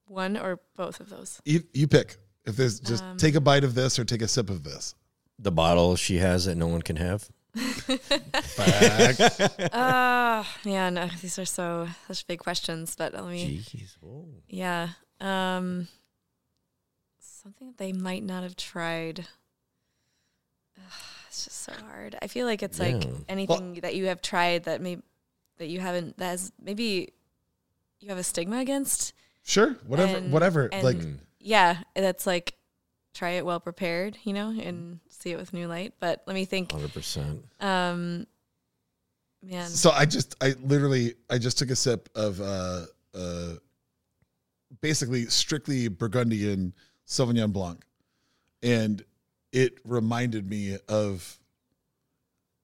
one 0.05 0.37
or 0.37 0.61
both 0.77 0.99
of 1.01 1.09
those 1.09 1.41
you, 1.43 1.63
you 1.73 1.87
pick. 1.89 2.17
If 2.45 2.55
there's 2.55 2.79
just 2.79 3.03
Um, 3.03 3.17
take 3.17 3.35
a 3.35 3.41
bite 3.41 3.63
of 3.65 3.75
this 3.75 3.99
or 3.99 4.05
take 4.05 4.21
a 4.21 4.27
sip 4.27 4.49
of 4.49 4.63
this. 4.63 4.95
The 5.39 5.51
bottle 5.51 5.95
she 5.97 6.17
has 6.17 6.45
that 6.45 6.55
no 6.55 6.67
one 6.67 6.81
can 6.81 6.95
have. 6.95 7.29
Fact. 7.55 9.19
uh 9.73 10.43
yeah 10.63 10.89
no 10.89 11.07
these 11.21 11.37
are 11.37 11.45
so 11.45 11.87
such 12.07 12.25
big 12.27 12.39
questions 12.39 12.95
but 12.97 13.13
let 13.13 13.25
me 13.25 13.59
Jeez. 13.59 13.97
Whoa. 14.01 14.25
Yeah. 14.47 14.89
Um 15.19 15.87
something 17.19 17.67
that 17.67 17.77
they 17.77 17.91
might 17.93 18.23
not 18.23 18.43
have 18.43 18.55
tried. 18.55 19.27
It's 21.27 21.45
just 21.45 21.63
so 21.63 21.73
hard. 21.89 22.15
I 22.21 22.27
feel 22.27 22.45
like 22.45 22.61
it's 22.61 22.77
like 22.79 23.03
Yeah. 23.03 23.11
anything 23.27 23.79
that 23.81 23.95
you 23.95 24.05
have 24.05 24.21
tried 24.21 24.65
that 24.65 24.81
may 24.81 24.99
that 25.57 25.65
you 25.67 25.79
haven't 25.79 26.17
that 26.17 26.25
has 26.27 26.51
maybe 26.61 27.11
you 27.99 28.09
have 28.09 28.17
a 28.19 28.23
stigma 28.23 28.57
against. 28.59 29.13
sure, 29.43 29.73
whatever, 29.87 30.17
And- 30.17 30.31
whatever. 30.31 30.69
and- 30.71 30.83
like. 30.83 30.97
Yeah, 31.39 31.79
that's 31.95 32.27
like 32.27 32.55
try 33.13 33.31
it 33.31 33.45
well 33.45 33.59
prepared, 33.59 34.17
you 34.23 34.33
know, 34.33 34.49
and 34.49 34.99
see 35.09 35.31
it 35.31 35.37
with 35.37 35.53
new 35.53 35.67
light. 35.67 35.93
But 35.99 36.21
let 36.27 36.33
me 36.35 36.45
think. 36.45 36.69
100%. 36.71 37.43
Um 37.59 38.27
man. 39.41 39.69
So 39.69 39.89
I 39.91 40.05
just, 40.05 40.35
I 40.41 40.53
literally, 40.61 41.15
I 41.29 41.37
just 41.39 41.57
took 41.57 41.69
a 41.71 41.75
sip 41.75 42.09
of, 42.15 42.39
uh, 42.39 42.85
uh, 43.15 43.53
basically 44.81 45.25
strictly 45.25 45.87
Burgundian 45.87 46.73
Sauvignon 47.07 47.51
Blanc, 47.51 47.83
and 48.61 49.03
it 49.53 49.77
reminded 49.85 50.49
me 50.49 50.77
of 50.89 51.39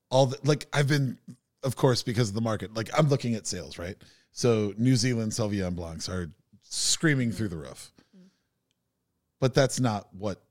all 0.10 0.26
the 0.26 0.40
like 0.44 0.68
I've 0.74 0.88
been, 0.88 1.18
of 1.64 1.76
course, 1.78 2.04
because 2.04 2.30
of 2.30 2.36
the 2.36 2.42
market. 2.42 2.74
Like 2.74 2.90
I'm 2.98 3.08
looking 3.08 3.36
at 3.36 3.48
sales, 3.48 3.78
right? 3.78 3.96
So 4.32 4.74
New 4.78 4.96
Zealand 4.96 5.32
Sauvignon 5.32 5.76
Blancs 5.76 6.10
are 6.10 6.32
screaming 6.64 7.32
through 7.32 7.50
the 7.50 7.58
roof, 7.58 7.92
but 9.40 9.54
that's 9.54 9.80
not 9.80 10.14
what. 10.14 10.42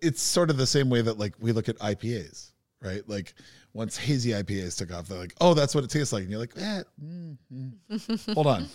It's 0.00 0.22
sort 0.22 0.48
of 0.48 0.56
the 0.56 0.66
same 0.66 0.88
way 0.88 1.02
that 1.02 1.18
like 1.18 1.34
we 1.40 1.50
look 1.50 1.68
at 1.68 1.76
IPAs, 1.78 2.52
right? 2.80 3.06
Like 3.08 3.34
once 3.74 3.96
hazy 3.96 4.30
IPAs 4.30 4.78
took 4.78 4.94
off, 4.94 5.08
they're 5.08 5.18
like, 5.18 5.34
oh, 5.40 5.54
that's 5.54 5.74
what 5.74 5.82
it 5.82 5.90
tastes 5.90 6.12
like. 6.12 6.22
And 6.22 6.30
you're 6.30 6.38
like, 6.38 6.56
eh, 6.56 6.82
mm, 7.02 7.36
mm. 7.52 8.34
hold 8.34 8.46
on. 8.46 8.68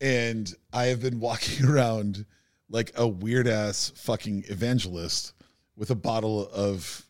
And 0.00 0.50
I 0.72 0.84
have 0.86 1.02
been 1.02 1.20
walking 1.20 1.66
around 1.68 2.24
like 2.70 2.92
a 2.94 3.06
weird 3.06 3.46
ass 3.46 3.92
fucking 3.96 4.44
evangelist 4.48 5.34
with 5.76 5.90
a 5.90 5.94
bottle 5.94 6.48
of 6.52 7.04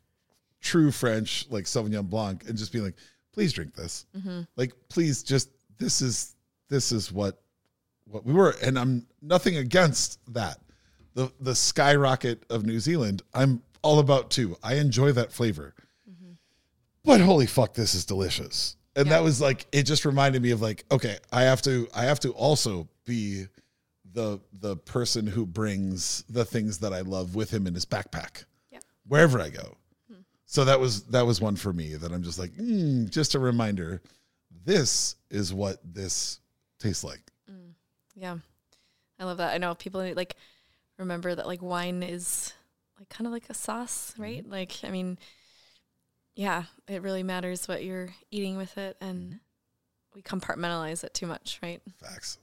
true 0.61 0.91
French, 0.91 1.47
like 1.51 1.65
Sauvignon 1.65 2.09
Blanc, 2.09 2.45
and 2.49 2.57
just 2.57 2.73
being 2.73 2.85
like, 2.85 2.97
please 3.33 3.53
drink 3.53 3.75
this. 3.75 4.07
Mm-hmm. 4.17 4.43
Like, 4.57 4.73
please 4.89 5.23
just, 5.23 5.51
this 5.79 6.01
is, 6.01 6.35
this 6.69 6.93
is 6.93 7.13
what, 7.13 7.41
what 8.07 8.25
we 8.25 8.33
were. 8.33 8.55
And 8.63 8.79
I'm 8.79 9.07
nothing 9.21 9.57
against 9.59 10.19
that. 10.35 10.59
The, 11.15 11.31
the 11.41 11.55
skyrocket 11.55 12.45
of 12.51 12.65
New 12.65 12.81
Zealand, 12.81 13.23
I'm 13.33 13.63
all 13.83 13.99
about 13.99 14.31
too. 14.31 14.57
I 14.63 14.75
enjoy 14.77 15.13
that 15.13 15.33
flavor. 15.33 15.75
Mm-hmm. 16.11 16.33
But 17.05 17.21
holy 17.21 17.47
fuck, 17.47 17.75
this 17.75 17.95
is 17.95 18.05
delicious. 18.05 18.77
And 18.97 19.07
Yeah. 19.07 19.15
that 19.15 19.23
was 19.25 19.41
like 19.41 19.67
it 19.73 19.83
just 19.85 20.05
reminded 20.05 20.43
me 20.43 20.51
of 20.51 20.63
like, 20.63 20.85
okay, 20.91 21.19
I 21.33 21.43
have 21.43 21.63
to 21.63 21.89
I 21.95 22.05
have 22.05 22.19
to 22.21 22.31
also 22.31 22.89
be 23.05 23.47
the 24.13 24.41
the 24.61 24.77
person 24.77 25.27
who 25.27 25.45
brings 25.47 26.25
the 26.29 26.45
things 26.45 26.79
that 26.79 26.93
I 26.93 27.01
love 27.03 27.35
with 27.35 27.51
him 27.53 27.67
in 27.67 27.75
his 27.75 27.85
backpack. 27.85 28.45
Wherever 29.07 29.41
I 29.41 29.51
go. 29.51 29.77
So 30.55 30.65
that 30.67 30.79
was 30.79 31.03
that 31.07 31.27
was 31.27 31.41
one 31.41 31.57
for 31.57 31.73
me 31.73 31.97
that 31.97 32.13
I'm 32.13 32.23
just 32.23 32.39
like, 32.39 32.53
mm, 32.53 33.11
just 33.11 33.35
a 33.35 33.41
reminder. 33.41 34.01
This 34.65 35.17
is 35.29 35.53
what 35.53 35.79
this 35.83 36.39
tastes 36.79 37.03
like. 37.03 37.23
Mm, 37.51 37.73
yeah. 38.15 38.37
I 39.19 39.25
love 39.25 39.39
that. 39.39 39.53
I 39.53 39.59
know 39.59 39.75
people 39.75 40.13
like 40.15 40.37
remember 40.97 41.35
that 41.35 41.49
like 41.49 41.61
wine 41.61 42.05
is 42.05 42.53
like 42.99 43.09
kind 43.09 43.27
of 43.27 43.33
like 43.33 43.51
a 43.51 43.55
sauce, 43.55 44.13
mm-hmm. 44.13 44.23
right? 44.23 44.49
Like 44.49 44.73
I 44.85 44.91
mean 44.91 45.19
yeah, 46.37 46.65
it 46.87 47.03
really 47.03 47.25
matters 47.25 47.67
what 47.67 47.83
you're 47.83 48.11
eating 48.31 48.57
with 48.57 48.79
it 48.79 48.97
and 49.01 49.31
mm-hmm. 49.31 49.37
we 50.15 50.23
compartmentalize 50.23 51.03
it 51.03 51.15
too 51.15 51.27
much, 51.27 51.59
right? 51.65 51.83
Facts. 52.01 52.39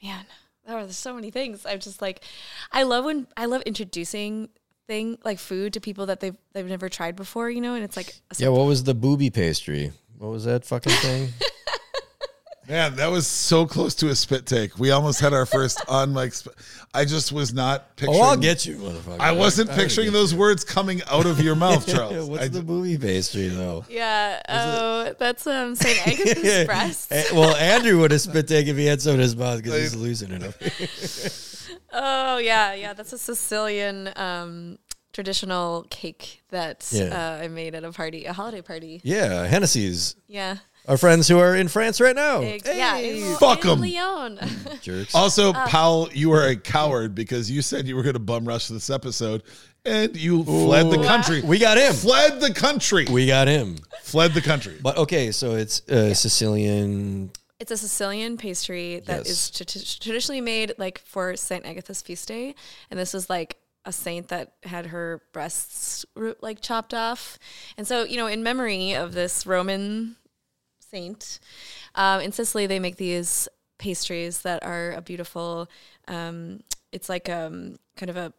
Man, 0.00 0.24
there 0.64 0.78
are 0.78 0.88
so 0.90 1.14
many 1.14 1.32
things. 1.32 1.66
I'm 1.66 1.80
just 1.80 2.00
like 2.00 2.22
I 2.70 2.84
love 2.84 3.06
when 3.06 3.26
I 3.36 3.46
love 3.46 3.62
introducing 3.62 4.50
thing 4.90 5.16
like 5.24 5.38
food 5.38 5.72
to 5.74 5.80
people 5.80 6.06
that 6.06 6.18
they've 6.18 6.36
they've 6.52 6.66
never 6.66 6.88
tried 6.88 7.14
before, 7.14 7.48
you 7.48 7.60
know, 7.60 7.74
and 7.74 7.84
it's 7.84 7.96
like 7.96 8.12
a 8.32 8.34
Yeah, 8.38 8.48
what 8.48 8.66
was 8.66 8.82
the 8.82 8.92
booby 8.94 9.30
pastry? 9.30 9.92
What 10.18 10.30
was 10.32 10.44
that 10.46 10.64
fucking 10.64 10.92
thing? 10.94 11.28
Man, 12.68 12.94
that 12.96 13.10
was 13.10 13.26
so 13.26 13.66
close 13.66 13.94
to 13.96 14.10
a 14.10 14.14
spit 14.14 14.46
take. 14.46 14.78
We 14.78 14.90
almost 14.92 15.20
had 15.20 15.32
our 15.32 15.46
first 15.46 15.80
on 15.88 16.12
mic. 16.12 16.32
Sp- 16.34 16.54
I 16.94 17.04
just 17.04 17.32
was 17.32 17.52
not 17.54 17.96
picturing. 17.96 18.20
oh, 18.20 18.22
I'll 18.22 18.36
get 18.36 18.64
you, 18.66 18.76
motherfucker. 18.76 19.18
I 19.20 19.32
wasn't 19.32 19.70
I 19.70 19.76
picturing 19.76 20.08
get 20.08 20.12
those 20.12 20.34
words 20.34 20.62
coming 20.64 21.02
out 21.10 21.26
of 21.26 21.40
your 21.40 21.54
mouth, 21.66 21.86
you. 21.88 21.94
Charles. 21.94 22.28
What's 22.28 22.44
I 22.44 22.48
the 22.48 22.60
d- 22.60 22.66
booby 22.66 22.98
pastry 22.98 23.48
though? 23.48 23.84
Yeah, 23.88 24.40
oh, 24.48 25.14
that's 25.18 25.46
um 25.46 25.74
St. 25.76 26.06
Agatha's 26.06 26.66
breast. 26.66 27.10
Well, 27.32 27.54
Andrew 27.56 28.00
would 28.00 28.10
have 28.10 28.20
spit 28.20 28.46
take 28.48 28.66
if 28.66 28.76
he 28.76 28.86
had 28.86 29.00
some 29.00 29.14
in 29.14 29.20
his 29.20 29.36
mouth 29.36 29.62
because 29.62 29.80
he's 29.80 29.96
losing 29.96 30.30
it. 30.32 30.42
Oh 31.92 32.38
yeah, 32.38 32.74
yeah. 32.74 32.92
That's 32.92 33.12
a 33.12 33.18
Sicilian 33.18 34.10
um, 34.16 34.78
traditional 35.12 35.86
cake 35.90 36.42
that 36.50 36.86
Yeah. 36.92 37.36
uh, 37.40 37.44
I 37.44 37.48
made 37.48 37.74
at 37.74 37.84
a 37.84 37.92
party, 37.92 38.24
a 38.26 38.32
holiday 38.32 38.62
party. 38.62 39.00
yeah, 39.04 39.46
Hennessy's. 39.46 40.14
Yeah, 40.28 40.56
Our 40.86 40.96
friends 40.96 41.26
who 41.28 41.38
are 41.40 41.54
in 41.56 41.68
France 41.68 42.00
right 42.00 42.14
now. 42.14 42.40
Ex- 42.42 42.66
yeah. 42.66 42.96
In- 42.98 43.36
fuck 43.36 43.64
in 43.64 43.70
'em. 43.70 43.80
Lyon. 43.80 44.38
jerks. 44.82 45.14
Also, 45.14 45.52
Powell, 45.52 46.08
you 46.12 46.32
are 46.32 46.46
a 46.46 46.56
coward 46.56 47.14
because 47.14 47.50
you 47.50 47.60
said 47.62 47.86
you 47.88 47.96
were 47.96 48.02
going 48.02 48.14
to 48.14 48.18
bum 48.20 48.46
rush 48.46 48.68
this 48.68 48.88
episode, 48.90 49.42
and 49.84 50.16
you 50.16 50.44
fled 50.44 50.90
the 50.90 51.00
Ooh. 51.00 51.04
country. 51.04 51.40
we 51.42 51.58
got 51.58 51.76
him. 51.76 51.92
fled 51.92 52.40
the 52.40 52.54
country. 52.54 53.06
We 53.10 53.26
got 53.26 53.48
him. 53.48 53.78
fled 54.02 54.32
the 54.34 54.40
country. 54.42 54.78
But 54.80 54.96
okay, 54.98 55.32
so 55.32 55.54
it's 55.56 55.80
uh, 55.88 56.14
Sicilian. 56.14 57.30
It's 57.60 57.70
a 57.70 57.76
Sicilian 57.76 58.36
pastry 58.36 59.00
that 59.06 59.26
is 59.26 59.50
Yes. 59.60 59.72
tra- 59.72 59.98
traditionally 60.00 60.40
made 60.40 60.72
like 60.78 60.98
for 60.98 61.36
Saint 61.36 61.66
Agatha's 61.66 62.02
feast 62.02 62.26
day, 62.28 62.54
and 62.90 62.98
this 62.98 63.14
is 63.14 63.28
like 63.30 63.58
a 63.84 63.92
saint 63.92 64.28
that 64.28 64.54
had 64.64 64.86
her 64.86 65.22
breasts 65.32 66.04
like 66.40 66.60
chopped 66.60 66.94
off, 66.94 67.38
and 67.76 67.86
so 67.86 68.02
you 68.04 68.16
know 68.16 68.26
in 68.26 68.42
memory 68.42 68.94
of 68.94 69.12
this 69.12 69.46
Roman 69.46 70.16
saint, 70.80 71.38
um, 71.94 72.20
in 72.20 72.32
Sicily 72.32 72.66
they 72.66 72.78
make 72.80 72.96
these 72.96 73.48
pastries 73.78 74.42
that 74.42 74.64
are 74.64 74.92
a 74.92 75.00
beautiful. 75.02 75.68
Um, 76.08 76.60
it's 76.92 77.08
like 77.08 77.28
um 77.28 77.78
kind 77.96 78.10
of 78.10 78.16
a 78.16 78.32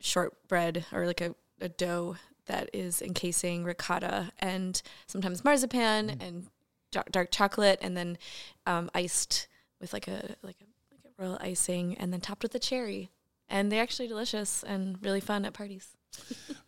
shortbread 0.00 0.84
or 0.92 1.06
like 1.06 1.20
a, 1.20 1.34
a 1.60 1.68
dough 1.68 2.16
that 2.46 2.70
is 2.72 3.02
encasing 3.02 3.64
ricotta 3.64 4.30
and 4.38 4.80
sometimes 5.06 5.44
marzipan 5.44 6.10
and 6.20 6.46
jo- 6.90 7.02
dark 7.10 7.30
chocolate 7.30 7.78
and 7.82 7.96
then 7.96 8.18
um, 8.66 8.90
iced 8.94 9.48
with 9.80 9.92
like 9.92 10.08
a 10.08 10.36
like 10.42 10.56
a 10.60 10.94
like 10.94 11.04
a 11.06 11.22
royal 11.22 11.38
icing 11.40 11.96
and 11.98 12.12
then 12.12 12.20
topped 12.20 12.42
with 12.42 12.54
a 12.54 12.58
cherry 12.58 13.10
and 13.48 13.70
they're 13.72 13.82
actually 13.82 14.08
delicious 14.08 14.62
and 14.64 14.98
really 15.02 15.20
fun 15.20 15.44
at 15.44 15.52
parties 15.54 15.88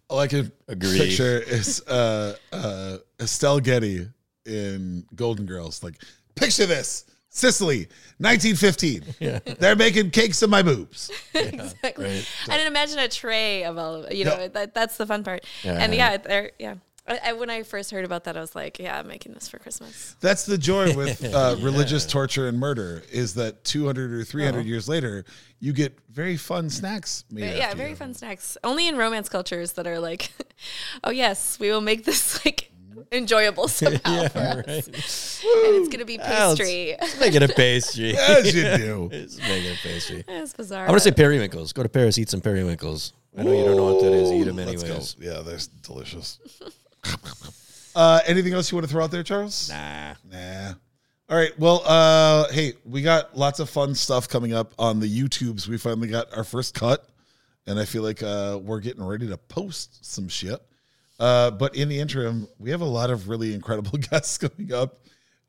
All 0.09 0.19
I 0.19 0.27
can 0.27 0.53
Agree. 0.69 0.99
picture 0.99 1.39
is 1.39 1.83
uh, 1.87 2.37
uh, 2.53 2.99
Estelle 3.21 3.61
Getty 3.61 4.09
in 4.47 5.05
Golden 5.15 5.47
Girls. 5.47 5.83
Like, 5.83 5.95
picture 6.35 6.67
this 6.67 7.05
Sicily, 7.33 7.87
1915. 8.19 9.05
Yeah. 9.21 9.39
They're 9.59 9.77
making 9.77 10.11
cakes 10.11 10.43
of 10.43 10.51
my 10.51 10.63
boobs. 10.63 11.11
exactly 11.35 12.05
right. 12.05 12.29
and 12.49 12.53
then 12.61 12.67
imagine 12.67 12.99
a 12.99 13.09
tray 13.09 13.63
of 13.65 13.79
all 13.79 13.95
of 13.95 14.05
it 14.11 14.17
you 14.17 14.25
know 14.25 14.37
Yeah. 14.39 14.49
that, 14.49 14.75
that's 14.75 14.97
the 14.97 15.07
fun 15.07 15.23
part 15.25 15.45
Yeah. 15.63 15.79
and 15.83 15.95
yeah 15.95 16.17
they're 16.17 16.51
yeah 16.59 16.75
I, 17.07 17.19
I, 17.27 17.33
when 17.33 17.51
I 17.51 17.63
first 17.63 17.91
heard 17.91 18.05
about 18.05 18.25
that, 18.25 18.37
I 18.37 18.41
was 18.41 18.55
like, 18.55 18.79
"Yeah, 18.79 18.99
I'm 18.99 19.09
making 19.09 19.33
this 19.33 19.49
for 19.49 19.59
Christmas." 19.59 20.17
That's 20.21 20.45
the 20.47 20.59
joy 20.59 20.95
with 20.97 21.25
uh, 21.25 21.57
religious 21.61 22.07
torture 22.07 22.47
and 22.49 22.59
murder 22.59 23.03
is 23.11 23.35
that 23.35 23.65
200 23.65 24.13
or 24.13 24.25
300 24.25 24.65
years 24.67 24.89
later, 24.89 25.25
you 25.59 25.73
get 25.73 25.99
very 26.11 26.37
fun 26.37 26.71
snacks 26.71 27.25
made. 27.31 27.57
Yeah, 27.57 27.75
very 27.75 27.91
you. 27.91 27.97
fun 27.97 28.15
snacks. 28.15 28.57
Only 28.63 28.87
in 28.87 28.97
romance 28.97 29.29
cultures 29.29 29.73
that 29.73 29.87
are 29.87 29.99
like, 29.99 30.31
"Oh 31.05 31.11
yes, 31.11 31.59
we 31.59 31.71
will 31.71 31.81
make 31.81 32.05
this 32.05 32.45
like 32.45 32.71
enjoyable 33.13 33.67
somehow 33.67 34.29
for 34.29 34.39
us, 34.39 34.67
right. 34.69 34.87
and 34.87 34.95
it's 35.77 35.89
gonna 35.89 36.05
be 36.05 36.19
Ah, 36.21 36.49
let's- 36.49 36.59
pastry." 36.61 36.97
Let's 37.01 37.19
make 37.21 37.35
it 37.35 37.43
a 37.43 37.49
pastry. 37.49 38.17
As 38.17 38.55
you 38.55 38.63
do. 38.63 39.09
Let's 39.11 39.39
make 39.39 39.65
it 39.65 39.79
a 39.79 39.83
pastry. 39.83 40.25
It's 40.29 40.53
bizarre. 40.53 40.83
I'm 40.83 40.89
gonna 40.89 41.01
say 41.01 41.11
periwinkles. 41.13 41.73
Go 41.73 41.83
to 41.83 41.89
Paris, 41.89 42.19
eat 42.19 42.29
some 42.29 42.41
periwinkles. 42.41 43.15
I 43.39 43.43
know 43.45 43.53
you 43.53 43.65
don't 43.65 43.77
know 43.77 43.95
what 43.95 44.03
that 44.03 44.13
is. 44.13 44.31
Eat 44.33 44.45
them 44.45 44.57
Let's 44.57 44.83
anyways. 44.83 45.15
go. 45.15 45.25
Yeah, 45.25 45.41
they're 45.43 45.59
delicious. 45.83 46.39
Uh, 47.95 48.21
anything 48.27 48.53
else 48.53 48.71
you 48.71 48.77
want 48.77 48.87
to 48.87 48.93
throw 48.93 49.05
out 49.05 49.11
there, 49.11 49.23
Charles? 49.23 49.69
Nah. 49.71 50.15
Nah. 50.31 50.75
All 51.29 51.37
right. 51.37 51.57
Well, 51.59 51.83
uh, 51.87 52.51
hey, 52.53 52.75
we 52.85 53.03
got 53.03 53.37
lots 53.37 53.61
of 53.61 53.71
fun 53.71 53.95
stuff 53.95 54.29
coming 54.29 54.53
up 54.53 54.75
on 54.79 54.99
the 55.01 55.07
YouTubes. 55.07 55.69
We 55.69 55.79
finally 55.79 56.09
got 56.09 56.37
our 56.37 56.45
first 56.45 56.75
cut, 56.75 57.09
and 57.67 57.79
I 57.79 57.85
feel 57.85 58.03
like 58.03 58.23
uh, 58.23 58.59
we're 58.63 58.81
getting 58.81 59.05
ready 59.05 59.29
to 59.29 59.37
post 59.37 60.05
some 60.05 60.29
shit. 60.29 60.61
Uh, 61.21 61.51
but 61.51 61.77
in 61.77 61.89
the 61.89 62.01
interim, 62.01 62.49
we 62.59 62.71
have 62.71 62.81
a 62.81 62.87
lot 62.87 63.11
of 63.11 63.29
really 63.29 63.55
incredible 63.55 63.99
guests 64.11 64.39
coming 64.39 64.73
up. 64.73 65.01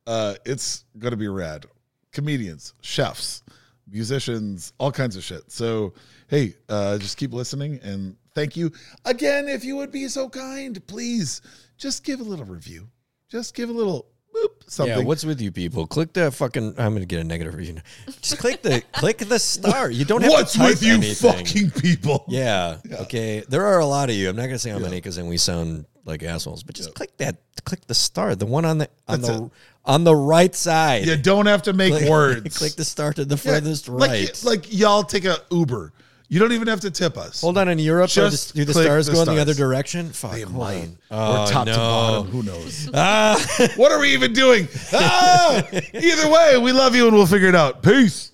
Uh, 0.06 0.36
it's 0.46 0.84
going 1.00 1.12
to 1.12 1.18
be 1.18 1.28
rad. 1.28 1.66
Comedians, 2.12 2.74
chefs, 2.82 3.42
musicians, 3.90 4.74
all 4.78 4.92
kinds 4.92 5.16
of 5.16 5.24
shit. 5.24 5.50
So, 5.52 5.94
hey, 6.28 6.56
uh, 6.68 6.98
just 6.98 7.18
keep 7.18 7.34
listening 7.34 7.80
and 7.84 8.18
thank 8.35 8.56
you. 8.56 8.72
Again, 9.06 9.48
if 9.48 9.64
you 9.64 9.76
would 9.77 9.92
be 9.92 10.08
so 10.08 10.30
kind, 10.30 10.85
please 10.88 11.42
just 11.77 12.03
give 12.03 12.19
a 12.19 12.24
little 12.24 12.45
review. 12.45 12.88
Just 13.30 13.56
give 13.56 13.69
a 13.69 13.74
little 13.74 14.08
boop, 14.35 14.50
something. 14.68 14.98
Yeah, 15.00 15.03
what's 15.06 15.24
with 15.24 15.40
you 15.42 15.51
people? 15.51 15.88
Click 15.88 16.14
the 16.14 16.32
fucking. 16.32 16.76
I'm 16.77 16.93
gonna 16.93 17.06
get 17.06 17.19
a 17.22 17.24
negative 17.24 17.56
review. 17.56 17.74
now. 17.76 17.82
Just 18.22 18.40
click 18.40 18.61
the 18.61 18.82
click 18.93 19.19
the 19.19 19.40
star. 19.40 19.90
You 19.90 20.06
don't 20.06 20.22
have 20.22 20.32
What's 20.32 20.53
to 20.53 20.58
type 20.60 20.69
with 20.72 20.84
you 20.84 20.93
anything. 20.95 21.32
fucking 21.32 21.72
people? 21.72 22.26
Yeah, 22.30 22.77
Okay. 23.01 23.43
There 23.48 23.66
are 23.66 23.80
a 23.80 23.85
lot 23.85 24.10
of 24.10 24.16
you. 24.16 24.30
I'm 24.30 24.35
not 24.35 24.43
gonna 24.48 24.60
say 24.60 24.69
how 24.72 24.80
many 24.80 24.98
because 24.98 25.16
then 25.16 25.27
we 25.27 25.38
sound 25.38 25.85
like 26.06 26.24
assholes. 26.24 26.64
But 26.64 26.76
just 26.76 26.93
click 26.93 27.16
that. 27.18 27.38
Click 27.64 27.85
the 27.88 27.93
star. 27.93 28.35
The 28.35 28.45
one 28.45 28.66
on 28.66 28.80
the 28.80 28.90
on 29.08 29.22
That's 29.22 29.38
the 29.38 29.45
it. 29.45 29.51
on 29.85 30.03
the 30.03 30.16
right 30.16 30.53
side. 30.53 31.06
You 31.06 31.16
don't 31.16 31.45
have 31.45 31.61
to 31.64 31.74
make 31.74 31.93
Click- 31.93 32.10
words. 32.10 32.58
Click 32.58 32.74
the 32.74 32.84
star 32.85 33.14
to 33.14 33.24
the 33.24 33.35
Yeah, 33.35 33.53
furthest 33.53 33.88
like, 33.88 34.10
right. 34.10 34.42
Like 34.43 34.74
y'all 34.74 35.03
take 35.03 35.26
a 35.26 35.38
Uber. 35.51 35.93
You 36.32 36.40
don't 36.40 36.53
even 36.53 36.69
have 36.69 36.80
to 36.80 36.92
tip 36.92 37.18
us. 37.18 37.42
Hold 37.42 37.58
on, 37.58 37.68
in 37.68 37.77
Europe, 37.77 38.06
are 38.06 38.30
Just 38.30 38.56
do 38.56 38.64
the 38.64 38.72
click 38.72 38.85
stars 38.85 39.08
the 39.08 39.11
go 39.11 39.19
in 39.19 39.26
the 39.26 39.32
stars. 39.34 39.42
other 39.42 39.53
direction? 39.53 40.11
Fuck, 40.11 40.32
They 40.32 40.42
hold 40.43 40.56
might. 40.56 40.88
on. 41.11 41.43
or 41.43 41.48
top 41.48 41.66
no. 41.66 41.74
to 41.74 41.77
bottom. 41.77 42.27
Who 42.27 42.43
knows? 42.43 42.90
Ah. 42.93 43.38
what 43.76 43.92
are 43.92 44.00
we 44.00 44.14
even 44.14 44.32
doing? 44.32 44.69
Ah! 44.93 45.61
Either 45.93 46.30
way, 46.32 46.58
we 46.58 46.72
love 46.72 46.95
you 46.95 47.08
and 47.08 47.18
we'll 47.18 47.26
figure 47.26 47.50
it 47.50 47.56
out. 47.56 47.84
Peace. 47.84 48.32